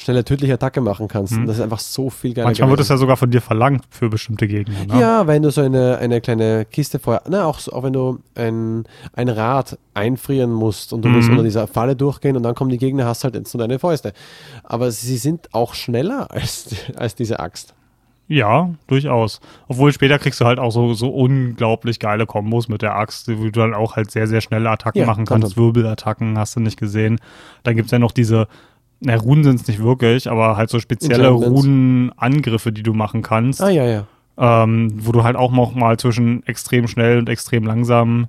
schnelle 0.00 0.24
tödliche 0.24 0.54
Attacke 0.54 0.80
machen 0.80 1.08
kannst. 1.08 1.34
Und 1.34 1.46
das 1.46 1.56
ist 1.56 1.62
einfach 1.62 1.78
so 1.78 2.08
viel 2.10 2.32
geiler. 2.34 2.46
Manchmal 2.48 2.70
wird 2.70 2.78
gewesen. 2.78 2.86
es 2.94 2.96
ja 2.96 2.96
sogar 2.96 3.16
von 3.16 3.30
dir 3.30 3.40
verlangt 3.42 3.84
für 3.90 4.08
bestimmte 4.08 4.48
Gegner. 4.48 4.86
Ne? 4.86 5.00
Ja, 5.00 5.26
wenn 5.26 5.42
du 5.42 5.50
so 5.50 5.60
eine, 5.60 5.98
eine 5.98 6.20
kleine 6.20 6.64
Kiste 6.64 6.98
vorher, 6.98 7.22
na, 7.28 7.44
auch, 7.44 7.58
so, 7.58 7.72
auch 7.72 7.82
wenn 7.82 7.92
du 7.92 8.18
ein, 8.34 8.84
ein 9.12 9.28
Rad 9.28 9.78
einfrieren 9.94 10.50
musst 10.52 10.92
und 10.92 11.04
du 11.04 11.08
musst 11.08 11.28
Mhm. 11.28 11.32
unter 11.32 11.44
dieser 11.44 11.66
Falle 11.66 11.96
durchgehen 11.96 12.36
und 12.36 12.42
dann 12.42 12.54
kommen 12.54 12.70
die 12.70 12.78
Gegner, 12.78 13.04
hast 13.04 13.24
halt 13.24 13.34
jetzt 13.34 13.52
nur 13.54 13.60
deine 13.60 13.78
Fäuste. 13.78 14.12
Aber 14.64 14.90
sie 14.90 15.18
sind 15.18 15.48
auch 15.52 15.74
schneller 15.74 16.30
als, 16.32 16.74
als 16.96 17.14
diese 17.14 17.38
Axt. 17.40 17.74
Ja, 18.26 18.70
durchaus. 18.86 19.40
Obwohl 19.66 19.92
später 19.92 20.18
kriegst 20.20 20.40
du 20.40 20.44
halt 20.44 20.60
auch 20.60 20.70
so, 20.70 20.94
so 20.94 21.08
unglaublich 21.08 21.98
geile 21.98 22.26
Kombos 22.26 22.68
mit 22.68 22.80
der 22.80 22.94
Axt, 22.94 23.26
wo 23.28 23.42
du 23.44 23.50
dann 23.50 23.74
auch 23.74 23.96
halt 23.96 24.12
sehr, 24.12 24.28
sehr 24.28 24.40
schnelle 24.40 24.70
Attacken 24.70 25.00
Ja, 25.00 25.06
machen 25.06 25.26
kann 25.26 25.40
kannst. 25.40 25.56
Wirbelattacken 25.56 26.38
hast 26.38 26.54
du 26.54 26.60
nicht 26.60 26.78
gesehen. 26.78 27.18
Dann 27.64 27.74
gibt's 27.74 27.90
ja 27.90 27.98
noch 27.98 28.12
diese, 28.12 28.46
na, 29.00 29.16
Runen 29.16 29.44
sind's 29.44 29.66
nicht 29.66 29.82
wirklich, 29.82 30.30
aber 30.30 30.56
halt 30.56 30.70
so 30.70 30.78
spezielle. 30.78 31.28
Runenangriffe, 31.28 32.72
die 32.72 32.82
du 32.82 32.92
machen 32.92 33.22
kannst. 33.22 33.62
Ah, 33.62 33.70
ja, 33.70 33.86
ja. 33.86 34.06
ähm, 34.38 34.92
wo 34.94 35.12
du 35.12 35.24
halt 35.24 35.36
auch 35.36 35.52
noch 35.52 35.74
mal 35.74 35.98
zwischen 35.98 36.46
extrem 36.46 36.86
schnell 36.86 37.18
und 37.18 37.28
extrem 37.28 37.64
langsam 37.64 38.28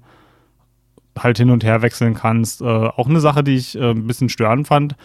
halt 1.20 1.38
hin 1.38 1.50
und 1.50 1.64
her 1.64 1.82
wechseln 1.82 2.14
kannst. 2.14 2.62
Äh, 2.62 2.66
auch 2.66 3.08
eine 3.08 3.20
Sache, 3.20 3.44
die 3.44 3.56
ich 3.56 3.78
äh, 3.78 3.92
ein 3.92 4.08
bisschen 4.08 4.30
störend 4.30 4.68
fand. 4.68 4.96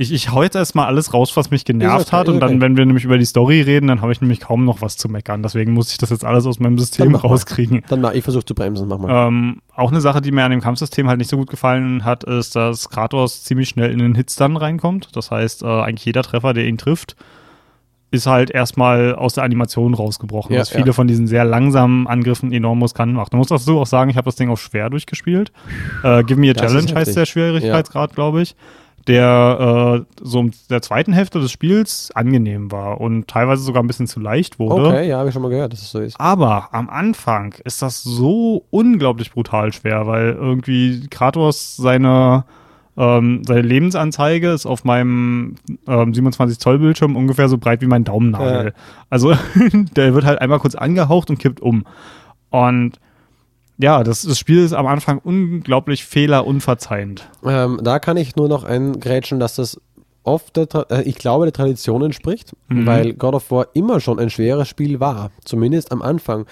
Ich, 0.00 0.12
ich 0.12 0.30
hau 0.30 0.44
jetzt 0.44 0.54
erstmal 0.54 0.86
alles 0.86 1.12
raus, 1.12 1.36
was 1.36 1.50
mich 1.50 1.64
genervt 1.64 2.06
okay, 2.06 2.16
hat. 2.16 2.28
Und 2.28 2.38
dann, 2.38 2.50
okay. 2.50 2.60
wenn 2.60 2.76
wir 2.76 2.86
nämlich 2.86 3.04
über 3.04 3.18
die 3.18 3.24
Story 3.24 3.62
reden, 3.62 3.88
dann 3.88 4.00
habe 4.00 4.12
ich 4.12 4.20
nämlich 4.20 4.38
kaum 4.38 4.64
noch 4.64 4.80
was 4.80 4.96
zu 4.96 5.08
meckern. 5.08 5.42
Deswegen 5.42 5.72
muss 5.72 5.90
ich 5.90 5.98
das 5.98 6.10
jetzt 6.10 6.24
alles 6.24 6.46
aus 6.46 6.60
meinem 6.60 6.76
Dann 6.76 6.84
System 6.84 7.10
mach 7.10 7.24
mal. 7.24 7.30
rauskriegen. 7.30 7.82
Dann 7.88 8.00
mal, 8.00 8.16
ich 8.16 8.22
versuche 8.22 8.44
zu 8.44 8.54
bremsen, 8.54 8.86
mach 8.86 8.98
mal. 8.98 9.26
Ähm, 9.26 9.60
auch 9.74 9.90
eine 9.90 10.00
Sache, 10.00 10.20
die 10.20 10.30
mir 10.30 10.44
an 10.44 10.52
dem 10.52 10.60
Kampfsystem 10.60 11.08
halt 11.08 11.18
nicht 11.18 11.28
so 11.28 11.36
gut 11.36 11.50
gefallen 11.50 12.04
hat, 12.04 12.22
ist, 12.22 12.54
dass 12.54 12.88
Kratos 12.88 13.42
ziemlich 13.42 13.68
schnell 13.70 13.90
in 13.90 13.98
den 13.98 14.14
Hitstun 14.14 14.56
reinkommt. 14.56 15.08
Das 15.16 15.32
heißt, 15.32 15.64
äh, 15.64 15.66
eigentlich 15.66 16.04
jeder 16.04 16.22
Treffer, 16.22 16.54
der 16.54 16.68
ihn 16.68 16.78
trifft, 16.78 17.16
ist 18.12 18.26
halt 18.26 18.50
erstmal 18.50 19.16
aus 19.16 19.34
der 19.34 19.42
Animation 19.42 19.94
rausgebrochen, 19.94 20.54
Ja, 20.54 20.60
was 20.60 20.70
ja. 20.70 20.78
viele 20.78 20.92
von 20.92 21.08
diesen 21.08 21.26
sehr 21.26 21.44
langsamen 21.44 22.06
Angriffen 22.06 22.52
enorm 22.52 22.80
riskant 22.82 23.14
macht. 23.14 23.32
Man 23.32 23.38
muss 23.38 23.48
dazu 23.48 23.80
auch 23.80 23.86
sagen, 23.86 24.10
ich 24.10 24.16
habe 24.16 24.26
das 24.26 24.36
Ding 24.36 24.48
auf 24.48 24.60
schwer 24.60 24.90
durchgespielt. 24.90 25.52
Äh, 26.04 26.22
Give 26.22 26.40
Me 26.40 26.50
a 26.50 26.52
Das 26.52 26.70
Challenge 26.72 26.94
heißt 26.94 27.16
der 27.16 27.26
Schwierigkeitsgrad, 27.26 28.14
glaube 28.14 28.42
ich. 28.42 28.54
Der 29.08 30.04
äh, 30.06 30.22
so 30.22 30.40
in 30.40 30.52
der 30.68 30.82
zweiten 30.82 31.12
Hälfte 31.12 31.40
des 31.40 31.50
Spiels 31.50 32.10
angenehm 32.14 32.70
war 32.70 33.00
und 33.00 33.26
teilweise 33.26 33.62
sogar 33.62 33.82
ein 33.82 33.86
bisschen 33.86 34.06
zu 34.06 34.20
leicht 34.20 34.58
wurde. 34.58 34.88
Okay, 34.88 35.08
ja, 35.08 35.18
habe 35.18 35.28
ich 35.28 35.32
schon 35.32 35.42
mal 35.42 35.48
gehört, 35.48 35.72
dass 35.72 35.80
es 35.80 35.90
so 35.90 35.98
ist. 35.98 36.20
Aber 36.20 36.68
am 36.72 36.90
Anfang 36.90 37.54
ist 37.64 37.80
das 37.80 38.02
so 38.02 38.66
unglaublich 38.70 39.32
brutal 39.32 39.72
schwer, 39.72 40.06
weil 40.06 40.32
irgendwie 40.32 41.06
Kratos 41.08 41.76
seine, 41.76 42.44
ähm, 42.98 43.42
seine 43.46 43.62
Lebensanzeige 43.62 44.50
ist 44.50 44.66
auf 44.66 44.84
meinem 44.84 45.56
ähm, 45.86 46.12
27 46.12 46.58
Zoll 46.58 46.78
Bildschirm 46.78 47.16
ungefähr 47.16 47.48
so 47.48 47.56
breit 47.56 47.80
wie 47.80 47.86
mein 47.86 48.04
Daumennagel. 48.04 48.66
Ja. 48.66 48.72
Also 49.08 49.32
der 49.96 50.14
wird 50.14 50.26
halt 50.26 50.40
einmal 50.40 50.58
kurz 50.58 50.74
angehaucht 50.74 51.30
und 51.30 51.38
kippt 51.38 51.60
um. 51.60 51.84
Und 52.50 53.00
ja, 53.78 54.02
das, 54.04 54.22
das 54.22 54.38
Spiel 54.38 54.58
ist 54.64 54.72
am 54.72 54.86
Anfang 54.86 55.18
unglaublich 55.22 56.04
fehlerunverzeihend. 56.04 57.28
Ähm, 57.44 57.80
da 57.82 57.98
kann 57.98 58.16
ich 58.16 58.36
nur 58.36 58.48
noch 58.48 58.64
eingrätschen, 58.64 59.38
dass 59.40 59.54
das 59.56 59.80
oft, 60.24 60.56
der, 60.56 60.64
Tra- 60.68 60.90
äh, 60.92 61.02
ich 61.02 61.16
glaube, 61.16 61.46
der 61.46 61.52
Tradition 61.52 62.02
entspricht, 62.02 62.52
Mhm. 62.68 62.86
weil 62.86 63.14
God 63.14 63.34
of 63.34 63.50
War 63.50 63.68
immer 63.74 64.00
schon 64.00 64.18
ein 64.18 64.30
schweres 64.30 64.68
Spiel 64.68 65.00
war, 65.00 65.30
zumindest 65.44 65.90
am 65.92 66.02
Anfang. 66.02 66.46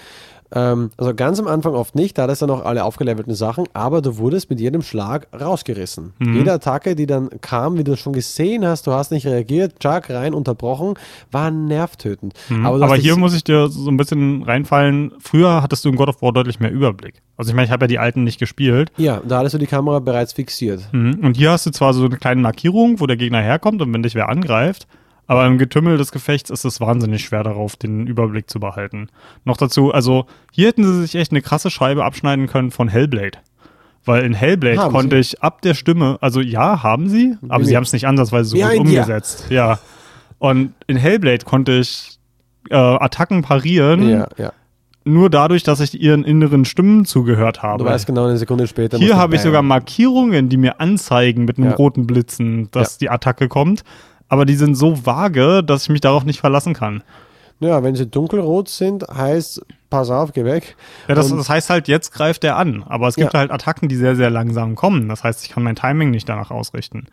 Ähm, 0.53 0.91
also 0.97 1.13
ganz 1.13 1.39
am 1.39 1.47
Anfang 1.47 1.73
oft 1.73 1.95
nicht, 1.95 2.17
da 2.17 2.23
hat 2.23 2.29
es 2.29 2.39
dann 2.39 2.47
noch 2.49 2.63
alle 2.63 2.83
aufgelevelten 2.85 3.33
Sachen, 3.35 3.65
aber 3.73 4.01
du 4.01 4.17
wurdest 4.17 4.49
mit 4.49 4.59
jedem 4.61 4.81
Schlag 4.81 5.27
rausgerissen. 5.37 6.13
Mhm. 6.19 6.35
Jede 6.35 6.53
Attacke, 6.53 6.95
die 6.95 7.05
dann 7.05 7.29
kam, 7.41 7.77
wie 7.77 7.83
du 7.83 7.97
schon 7.97 8.13
gesehen 8.13 8.65
hast, 8.65 8.87
du 8.87 8.93
hast 8.93 9.11
nicht 9.11 9.25
reagiert, 9.25 9.79
Chuck 9.79 10.09
rein, 10.09 10.33
unterbrochen, 10.33 10.93
war 11.31 11.51
nervtötend. 11.51 12.33
Aber, 12.49 12.55
du 12.55 12.59
Mhm. 12.59 12.65
Aber 12.83 12.95
dich- 12.95 13.03
hier 13.03 13.17
muss 13.17 13.33
ich 13.35 13.43
dir 13.43 13.67
so 13.67 13.89
ein 13.89 13.97
bisschen 13.97 14.43
reinfallen. 14.43 15.11
Früher 15.19 15.61
hattest 15.61 15.83
du 15.85 15.89
in 15.89 15.95
God 15.95 16.09
of 16.09 16.21
War 16.21 16.31
deutlich 16.31 16.59
mehr 16.59 16.71
Überblick. 16.71 17.15
Also 17.35 17.49
ich 17.49 17.55
meine, 17.55 17.65
ich 17.65 17.71
habe 17.71 17.83
ja 17.83 17.87
die 17.87 17.99
alten 17.99 18.23
nicht 18.23 18.39
gespielt. 18.39 18.91
ja, 18.97 19.21
da 19.27 19.39
hattest 19.39 19.53
du 19.55 19.59
die 19.59 19.67
Kamera 19.67 19.99
bereits 19.99 20.33
fixiert. 20.33 20.87
Mhm. 20.91 21.19
Und 21.23 21.37
hier 21.37 21.51
hast 21.51 21.65
du 21.65 21.71
zwar 21.71 21.93
so 21.93 22.05
eine 22.05 22.17
kleine 22.17 22.41
Markierung, 22.41 22.99
wo 22.99 23.05
der 23.05 23.17
Gegner 23.17 23.41
herkommt 23.41 23.81
und 23.81 23.93
wenn 23.93 24.01
dich 24.03 24.15
wer 24.15 24.29
angreift, 24.29 24.87
aber 25.27 25.45
im 25.45 25.57
Getümmel 25.57 25.97
des 25.97 26.11
Gefechts 26.11 26.49
ist 26.49 26.65
es 26.65 26.79
wahnsinnig 26.81 27.23
schwer 27.25 27.43
darauf, 27.43 27.75
den 27.75 28.07
Überblick 28.07 28.49
zu 28.49 28.59
behalten. 28.59 29.09
Noch 29.45 29.57
dazu, 29.57 29.93
also 29.93 30.25
hier 30.51 30.67
hätten 30.69 30.83
sie 30.83 31.01
sich 31.01 31.15
echt 31.15 31.31
eine 31.31 31.41
krasse 31.41 31.69
Scheibe 31.69 32.03
abschneiden 32.05 32.47
können 32.47 32.71
von 32.71 32.87
Hellblade. 32.87 33.37
Weil 34.05 34.23
in 34.23 34.33
Hellblade 34.33 34.77
Haben 34.77 34.93
konnte 34.93 35.15
sie? 35.17 35.35
ich 35.35 35.43
ab 35.43 35.61
der 35.61 35.73
Stimme, 35.73 36.17
also 36.21 36.39
ja, 36.39 36.81
haben 36.81 37.09
sie, 37.09 37.35
aber 37.49 37.61
Wie- 37.63 37.67
sie 37.67 37.75
haben 37.75 37.83
es 37.83 37.91
nicht 37.93 38.07
ansatzweise 38.07 38.49
so 38.51 38.57
gut 38.57 38.77
umgesetzt. 38.79 39.47
Ja. 39.49 39.79
Und 40.39 40.73
in 40.87 40.95
Hellblade 40.97 41.43
konnte 41.45 41.73
ich 41.73 42.17
äh, 42.69 42.75
Attacken 42.75 43.41
parieren, 43.41 44.07
Ja, 44.09 44.27
ja. 44.37 44.53
nur 45.03 45.29
dadurch, 45.29 45.63
dass 45.63 45.79
ich 45.81 45.99
ihren 45.99 46.23
inneren 46.23 46.63
Stimmen 46.65 47.03
zugehört 47.05 47.63
habe. 47.63 47.83
Du 47.83 47.89
weißt 47.89 48.05
genau, 48.07 48.25
eine 48.27 48.37
Sekunde 48.37 48.67
später. 48.67 48.97
Hier 48.97 49.17
habe 49.17 49.35
ich 49.35 49.41
sogar 49.41 49.61
Markierungen, 49.61 50.47
die 50.49 50.57
mir 50.57 50.79
anzeigen 50.79 51.43
mit 51.45 51.57
einem 51.57 51.69
Ja. 51.71 51.75
roten 51.75 52.07
Blitzen, 52.07 52.69
dass 52.71 52.93
Ja. 52.93 52.97
die 52.99 53.09
Attacke 53.09 53.47
kommt. 53.49 53.83
Aber 54.29 54.45
die 54.45 54.55
sind 54.55 54.75
so 54.75 55.05
vage, 55.05 55.63
dass 55.63 55.83
ich 55.83 55.89
mich 55.89 56.01
darauf 56.01 56.25
nicht 56.25 56.39
verlassen 56.39 56.73
kann. 56.73 57.03
Ja, 57.59 57.81
wenn 57.83 57.95
sie 57.95 58.05
dunkelrot 58.05 58.69
sind, 58.69 59.03
heißt, 59.07 59.65
pass 59.89 60.09
auf, 60.11 60.31
geh 60.33 60.43
weg. 60.45 60.75
Ja, 61.07 61.15
das, 61.15 61.29
das 61.35 61.49
heißt 61.49 61.69
halt, 61.71 61.87
jetzt 61.87 62.11
greift 62.13 62.43
er 62.43 62.55
an. 62.57 62.83
Aber 62.87 63.07
es 63.07 63.15
gibt 63.15 63.33
Ja. 63.33 63.39
halt 63.39 63.51
Attacken, 63.51 63.89
die 63.89 63.95
sehr, 63.95 64.15
sehr 64.15 64.29
langsam 64.29 64.75
kommen. 64.75 65.09
Das 65.09 65.23
heißt, 65.23 65.43
ich 65.43 65.51
kann 65.51 65.63
mein 65.63 65.75
Timing 65.75 66.11
nicht 66.11 66.29
danach 66.29 66.51
ausrichten. 66.51 67.07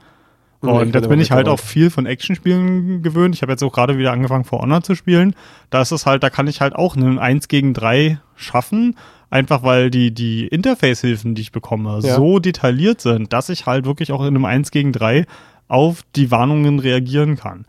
Ich 0.62 0.68
Und 0.68 0.94
jetzt 0.94 1.08
bin 1.08 1.20
ich 1.20 1.30
halt 1.30 1.46
auch 1.48 1.60
viel 1.60 1.90
von 1.90 2.06
Actionspielen 2.06 3.02
gewöhnt. 3.02 3.34
Ich 3.34 3.42
habe 3.42 3.52
jetzt 3.52 3.62
auch 3.62 3.72
gerade 3.72 3.96
wieder 3.98 4.12
angefangen, 4.12 4.44
For 4.44 4.60
Honor 4.60 4.82
zu 4.82 4.94
spielen. 4.94 5.34
Da 5.70 5.82
ist 5.82 5.92
es 5.92 6.04
halt, 6.06 6.22
da 6.22 6.30
kann 6.30 6.46
ich 6.46 6.60
halt 6.60 6.74
auch 6.74 6.96
einen 6.96 7.18
1 7.18 7.48
gegen 7.48 7.72
3 7.74 8.18
schaffen. 8.34 8.96
Einfach 9.30 9.62
weil 9.62 9.90
die, 9.90 10.12
die 10.12 10.46
Interface-Hilfen, 10.46 11.34
die 11.34 11.42
ich 11.42 11.52
bekomme, 11.52 12.00
Ja. 12.02 12.14
so 12.16 12.38
detailliert 12.38 13.00
sind, 13.00 13.32
dass 13.32 13.48
ich 13.48 13.66
halt 13.66 13.84
wirklich 13.84 14.12
auch 14.12 14.20
in 14.20 14.28
einem 14.28 14.44
1 14.44 14.70
gegen 14.70 14.92
3 14.92 15.26
auf 15.74 16.02
die 16.16 16.30
Warnungen 16.30 16.78
reagieren 16.78 17.36
kann. 17.36 17.66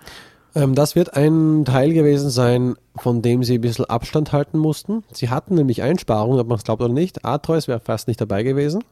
Ähm, 0.55 0.73
das 0.75 0.95
wird 0.95 1.15
ein 1.17 1.65
Teil 1.65 1.91
gewesen 1.93 2.29
sein, 2.29 2.75
von 2.95 3.21
dem 3.21 3.43
sie 3.43 3.55
ein 3.55 3.61
bisschen 3.61 3.85
Abstand 3.85 4.31
halten 4.31 4.57
mussten. 4.57 5.03
Sie 5.11 5.29
hatten 5.29 5.55
nämlich 5.55 5.81
Einsparungen, 5.81 6.39
ob 6.39 6.47
man 6.47 6.57
es 6.57 6.63
glaubt 6.63 6.81
oder 6.81 6.93
nicht. 6.93 7.25
Atreus 7.25 7.67
wäre 7.67 7.79
fast 7.81 8.07
nicht 8.07 8.21
dabei 8.21 8.43
gewesen. 8.43 8.83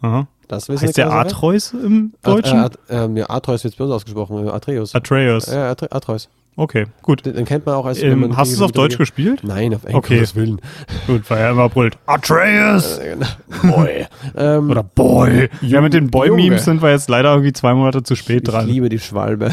Aha. 0.00 0.26
Das 0.48 0.68
ist 0.68 0.82
Heißt 0.82 0.96
der. 0.98 1.12
Atreus 1.12 1.72
im 1.72 2.12
At- 2.22 2.26
Deutschen? 2.34 2.58
äh, 2.58 2.62
At- 2.62 2.78
ähm, 2.90 3.16
ja, 3.16 3.30
Atreus 3.30 3.64
wird 3.64 3.76
bei 3.78 3.84
uns 3.84 3.92
ausgesprochen, 3.94 4.46
äh, 4.46 4.50
Atreus. 4.50 4.94
Atreus. 4.94 5.46
Ja, 5.46 5.70
Atre- 5.72 5.92
Atreus. 5.92 6.28
Okay, 6.56 6.86
gut. 7.02 7.26
Den, 7.26 7.34
den 7.34 7.44
kennt 7.44 7.66
man 7.66 7.74
auch 7.74 7.86
als. 7.86 8.00
Ähm, 8.00 8.36
hast 8.36 8.52
du 8.52 8.56
es 8.56 8.62
auf 8.62 8.70
Deutsch 8.72 8.96
gespielt? 8.96 9.40
Nein, 9.42 9.74
auf 9.74 9.84
Englisch. 9.84 9.96
Okay. 9.96 10.26
Willen. 10.34 10.60
Gut, 11.06 11.28
weil 11.28 11.38
er 11.38 11.50
immer 11.50 11.68
brüllt. 11.68 11.98
Atreus! 12.06 13.00
Boy. 13.62 14.06
ähm, 14.36 14.70
Oder 14.70 14.84
Boy. 14.84 15.48
Ja, 15.62 15.80
mit 15.80 15.94
den. 15.94 16.10
Boy-Memes 16.10 16.64
sind 16.64 16.80
wir 16.80 16.90
jetzt 16.90 17.08
leider 17.08 17.32
irgendwie 17.32 17.52
zwei 17.52 17.74
Monate 17.74 18.04
zu 18.04 18.14
spät 18.14 18.42
ich 18.44 18.50
dran. 18.54 18.66
liebe 18.68 18.88
die 18.88 19.00
Schwalbe, 19.00 19.50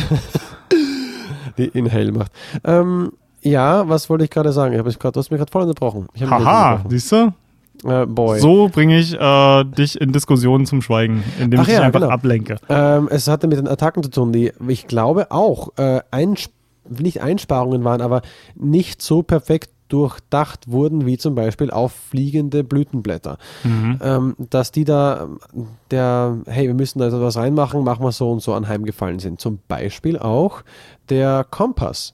die 1.58 1.76
ihn 1.76 1.88
hell 1.88 2.12
macht. 2.12 2.32
Ähm, 2.64 3.14
ja, 3.42 3.90
was 3.90 4.10
wollte 4.10 4.24
ich 4.24 4.30
gerade 4.30 4.52
sagen? 4.52 4.74
Ich 4.74 4.80
hab 4.80 5.00
grad, 5.00 5.16
du 5.16 5.20
hast 5.20 5.32
mich 5.32 5.40
gerade 5.40 5.52
voll 5.52 5.64
unterbrochen. 5.64 6.08
Ich 6.14 6.24
Haha, 6.24 6.84
siehst 6.88 7.12
du? 7.12 7.34
Äh, 7.84 8.06
boy. 8.06 8.40
So 8.40 8.70
bringe 8.70 9.00
ich 9.00 9.20
äh, 9.20 9.64
dich 9.64 10.00
in 10.00 10.12
Diskussionen 10.12 10.68
zum 10.68 10.84
Schweigen, 10.84 11.24
indem 11.40 11.60
Ach 11.60 11.64
ich 11.64 11.70
dich 11.70 11.80
ja, 11.80 11.84
einfach 11.84 12.02
genau. 12.02 12.12
ablenke. 12.12 12.58
Ähm, 12.70 13.08
es 13.10 13.28
hatte 13.28 13.48
mit 13.48 13.58
den 13.58 13.68
Attacken 13.68 14.04
zu 14.04 14.12
tun, 14.12 14.32
die 14.32 14.52
ich 14.68 14.86
glaube 14.86 15.32
auch 15.32 15.70
äh, 15.78 16.02
Einsp 16.12 16.52
nicht 16.89 17.22
Einsparungen 17.22 17.84
waren, 17.84 18.02
aber 18.02 18.22
nicht 18.56 19.02
so 19.02 19.24
perfekt 19.24 19.70
durchdacht 19.88 20.72
wurden, 20.72 21.06
wie 21.06 21.17
zum 21.17 21.36
Beispiel 21.36 21.70
auf 21.70 21.91
fliegende 21.91 22.63
Blütenblätter. 22.63 23.38
Mhm. 23.63 24.00
Ähm, 24.02 24.36
dass 24.50 24.72
die 24.72 24.86
da, 24.86 25.28
der, 25.91 26.38
hey, 26.46 26.67
wir 26.67 26.74
müssen 26.74 27.00
da 27.00 27.06
jetzt 27.06 27.20
was 27.20 27.36
reinmachen, 27.36 27.84
machen 27.84 28.04
wir 28.06 28.12
so 28.13 28.32
und 28.32 28.41
so 28.41 28.54
anheimgefallen 28.54 29.20
sind. 29.20 29.41
Zum 29.41 29.60
Beispiel 29.67 30.17
auch 30.17 30.63
der 31.10 31.46
Kompass. 31.50 32.13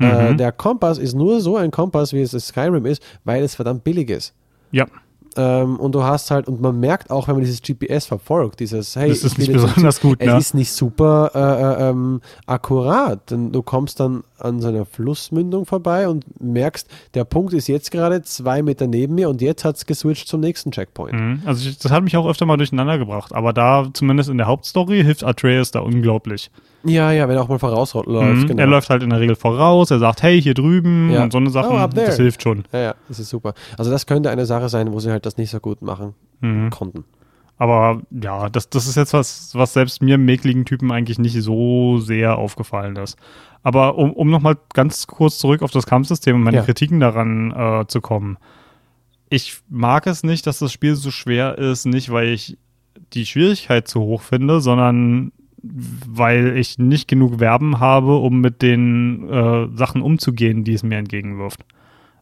Äh, 0.00 0.32
Mhm. 0.32 0.38
der 0.38 0.52
Kompass 0.52 0.96
ist 0.96 1.14
nur 1.14 1.40
so 1.40 1.56
ein 1.56 1.70
Kompass, 1.70 2.12
wie 2.12 2.22
es 2.22 2.30
das 2.30 2.46
Skyrim 2.48 2.86
ist, 2.86 3.02
weil 3.24 3.42
es 3.42 3.56
verdammt 3.56 3.84
billig 3.84 4.08
ist. 4.10 4.32
Ja. 4.70 4.86
Ähm, 5.36 5.78
und 5.78 5.92
du 5.92 6.02
hast 6.02 6.30
halt, 6.30 6.48
und 6.48 6.60
man 6.60 6.78
merkt 6.80 7.10
auch, 7.10 7.28
wenn 7.28 7.34
man 7.36 7.44
dieses 7.44 7.62
GPS 7.62 8.06
verfolgt, 8.06 8.60
dieses, 8.60 8.96
hey, 8.96 9.08
Das 9.08 9.22
ist 9.22 9.32
ich 9.32 9.38
nicht 9.38 9.52
besonders 9.52 10.00
gut, 10.00 10.20
es 10.20 10.26
ne? 10.26 10.38
ist 10.38 10.54
nicht 10.54 10.72
super 10.72 11.30
äh, 11.34 11.84
äh, 11.84 11.90
ähm, 11.90 12.20
akkurat. 12.46 13.30
Denn 13.30 13.52
du 13.52 13.62
kommst 13.62 14.00
dann 14.00 14.24
an 14.40 14.60
so 14.60 14.68
einer 14.68 14.84
Flussmündung 14.84 15.66
vorbei 15.66 16.08
und 16.08 16.24
merkst, 16.40 16.88
der 17.14 17.24
Punkt 17.24 17.52
ist 17.52 17.66
jetzt 17.68 17.90
gerade 17.90 18.22
zwei 18.22 18.62
Meter 18.62 18.86
neben 18.86 19.14
mir 19.14 19.28
und 19.28 19.40
jetzt 19.42 19.64
hat 19.64 19.76
es 19.76 19.86
geswitcht 19.86 20.28
zum 20.28 20.40
nächsten 20.40 20.70
Checkpoint. 20.70 21.14
Mhm. 21.18 21.42
Also 21.44 21.70
das 21.80 21.90
hat 21.90 22.02
mich 22.04 22.16
auch 22.16 22.26
öfter 22.28 22.46
mal 22.46 22.56
durcheinander 22.56 22.98
gebracht, 22.98 23.32
aber 23.34 23.52
da, 23.52 23.88
zumindest 23.92 24.28
in 24.30 24.38
der 24.38 24.46
Hauptstory, 24.46 25.02
hilft 25.02 25.24
Atreus 25.24 25.70
da 25.70 25.80
unglaublich. 25.80 26.50
Ja, 26.84 27.10
ja, 27.10 27.28
wenn 27.28 27.36
er 27.36 27.42
auch 27.42 27.48
mal 27.48 27.58
vorausläuft. 27.58 28.06
Mhm. 28.42 28.46
Genau. 28.46 28.60
Er 28.62 28.66
läuft 28.68 28.88
halt 28.90 29.02
in 29.02 29.10
der 29.10 29.20
Regel 29.20 29.34
voraus, 29.36 29.90
er 29.90 29.98
sagt, 29.98 30.22
hey, 30.22 30.40
hier 30.40 30.54
drüben 30.54 31.10
Ja. 31.10 31.24
und 31.24 31.32
so 31.32 31.38
eine 31.38 31.50
Sachen, 31.50 31.76
Oh, 31.76 31.86
das 31.92 32.16
hilft 32.16 32.42
schon. 32.42 32.64
Ja, 32.72 32.78
ja, 32.78 32.94
das 33.08 33.18
ist 33.18 33.28
super. 33.30 33.54
Also 33.76 33.90
das 33.90 34.06
könnte 34.06 34.30
eine 34.30 34.46
Sache 34.46 34.68
sein, 34.68 34.92
wo 34.92 35.00
sie 35.00 35.10
halt 35.10 35.26
das 35.26 35.36
nicht 35.36 35.50
so 35.50 35.58
gut 35.60 35.82
machen 35.82 36.14
Mhm. 36.40 36.70
konnten. 36.70 37.04
Aber 37.60 38.02
ja, 38.12 38.48
das, 38.48 38.70
das 38.70 38.86
ist 38.86 38.94
jetzt 38.96 39.12
was, 39.12 39.50
was 39.54 39.72
selbst 39.72 40.00
mir 40.00 40.16
mäkligen 40.16 40.64
Typen 40.64 40.92
eigentlich 40.92 41.18
nicht 41.18 41.34
so 41.42 41.98
sehr 41.98 42.38
aufgefallen 42.38 42.94
ist. 42.94 43.16
Aber 43.68 43.98
um, 43.98 44.14
um 44.14 44.30
nochmal 44.30 44.56
ganz 44.72 45.06
kurz 45.06 45.36
zurück 45.36 45.60
auf 45.60 45.70
das 45.70 45.84
Kampfsystem 45.84 46.34
und 46.36 46.42
meine 46.42 46.56
Ja. 46.56 46.62
Kritiken 46.62 47.00
daran 47.00 47.50
äh, 47.50 47.86
zu 47.86 48.00
kommen. 48.00 48.38
Ich 49.28 49.58
mag 49.68 50.06
es 50.06 50.22
nicht, 50.22 50.46
dass 50.46 50.58
das 50.58 50.72
Spiel 50.72 50.94
so 50.94 51.10
schwer 51.10 51.58
ist, 51.58 51.84
nicht 51.84 52.08
weil 52.10 52.28
ich 52.28 52.56
die 53.12 53.26
Schwierigkeit 53.26 53.86
zu 53.86 54.00
hoch 54.00 54.22
finde, 54.22 54.62
sondern 54.62 55.32
weil 55.62 56.56
ich 56.56 56.78
nicht 56.78 57.08
genug 57.08 57.40
Verben 57.40 57.78
habe, 57.78 58.16
um 58.16 58.40
mit 58.40 58.62
den 58.62 59.28
äh, 59.28 59.68
Sachen 59.76 60.00
umzugehen, 60.00 60.64
die 60.64 60.72
es 60.72 60.82
mir 60.82 60.96
entgegenwirft. 60.96 61.60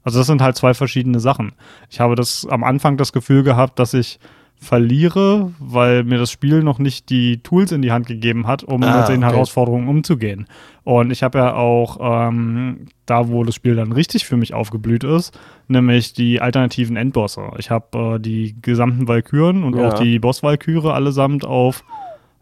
Also 0.03 0.19
das 0.19 0.27
sind 0.27 0.43
halt 0.43 0.57
zwei 0.57 0.75
verschiedene 0.75 1.21
Sachen. 1.21 1.53
Ich 1.91 2.01
habe 2.01 2.17
das 2.17 2.45
am 2.51 2.65
Anfang 2.65 2.97
das 2.97 3.13
Gefühl 3.13 3.45
gehabt, 3.45 3.79
dass 3.79 3.95
ich 3.95 4.19
verliere, 4.67 5.53
weil 5.59 6.05
mir 6.05 6.19
das 6.19 6.31
Spiel 6.31 6.63
noch 6.63 6.79
nicht 6.79 7.09
die 7.11 7.39
Tools 7.43 7.73
in 7.73 7.81
die 7.83 7.93
Hand 7.93 8.07
gegeben 8.07 8.47
hat, 8.47 8.63
um 8.65 8.83
Ah, 8.83 8.99
mit 9.01 9.09
den 9.09 9.23
okay. 9.25 9.33
Herausforderungen 9.33 9.89
umzugehen. 9.89 10.47
Und 10.85 11.11
ich 11.11 11.23
habe 11.23 11.39
ja 11.39 11.55
auch 11.55 11.99
ähm, 12.29 12.87
da, 13.07 13.29
wo 13.29 13.43
das 13.45 13.55
Spiel 13.55 13.75
dann 13.77 13.93
richtig 13.93 14.27
für 14.27 14.37
mich 14.37 14.53
aufgeblüht 14.55 15.05
ist, 15.05 15.39
nämlich 15.69 16.13
die 16.13 16.41
alternativen 16.41 16.97
Endbosse. 16.97 17.51
Ich 17.59 17.71
habe 17.71 18.17
äh, 18.17 18.19
die 18.21 18.57
gesamten 18.61 19.09
Valkyren 19.09 19.65
und 19.65 19.77
Ja. 19.77 19.89
auch 19.89 19.95
die 19.95 20.19
Boss-Valkyre 20.19 20.93
allesamt 20.93 21.45
auf, 21.45 21.83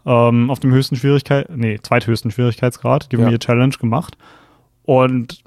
ähm, 0.07 0.51
auf 0.51 0.61
dem 0.61 0.73
höchsten 0.73 0.97
Schwierigkeit, 0.97 1.49
nee, 1.55 1.79
zweithöchsten 1.83 2.31
Schwierigkeitsgrad, 2.31 3.09
Give 3.11 3.23
Ja. 3.23 3.29
A 3.29 3.39
Challenge 3.39 3.75
gemacht. 3.81 4.17
Und 4.85 5.43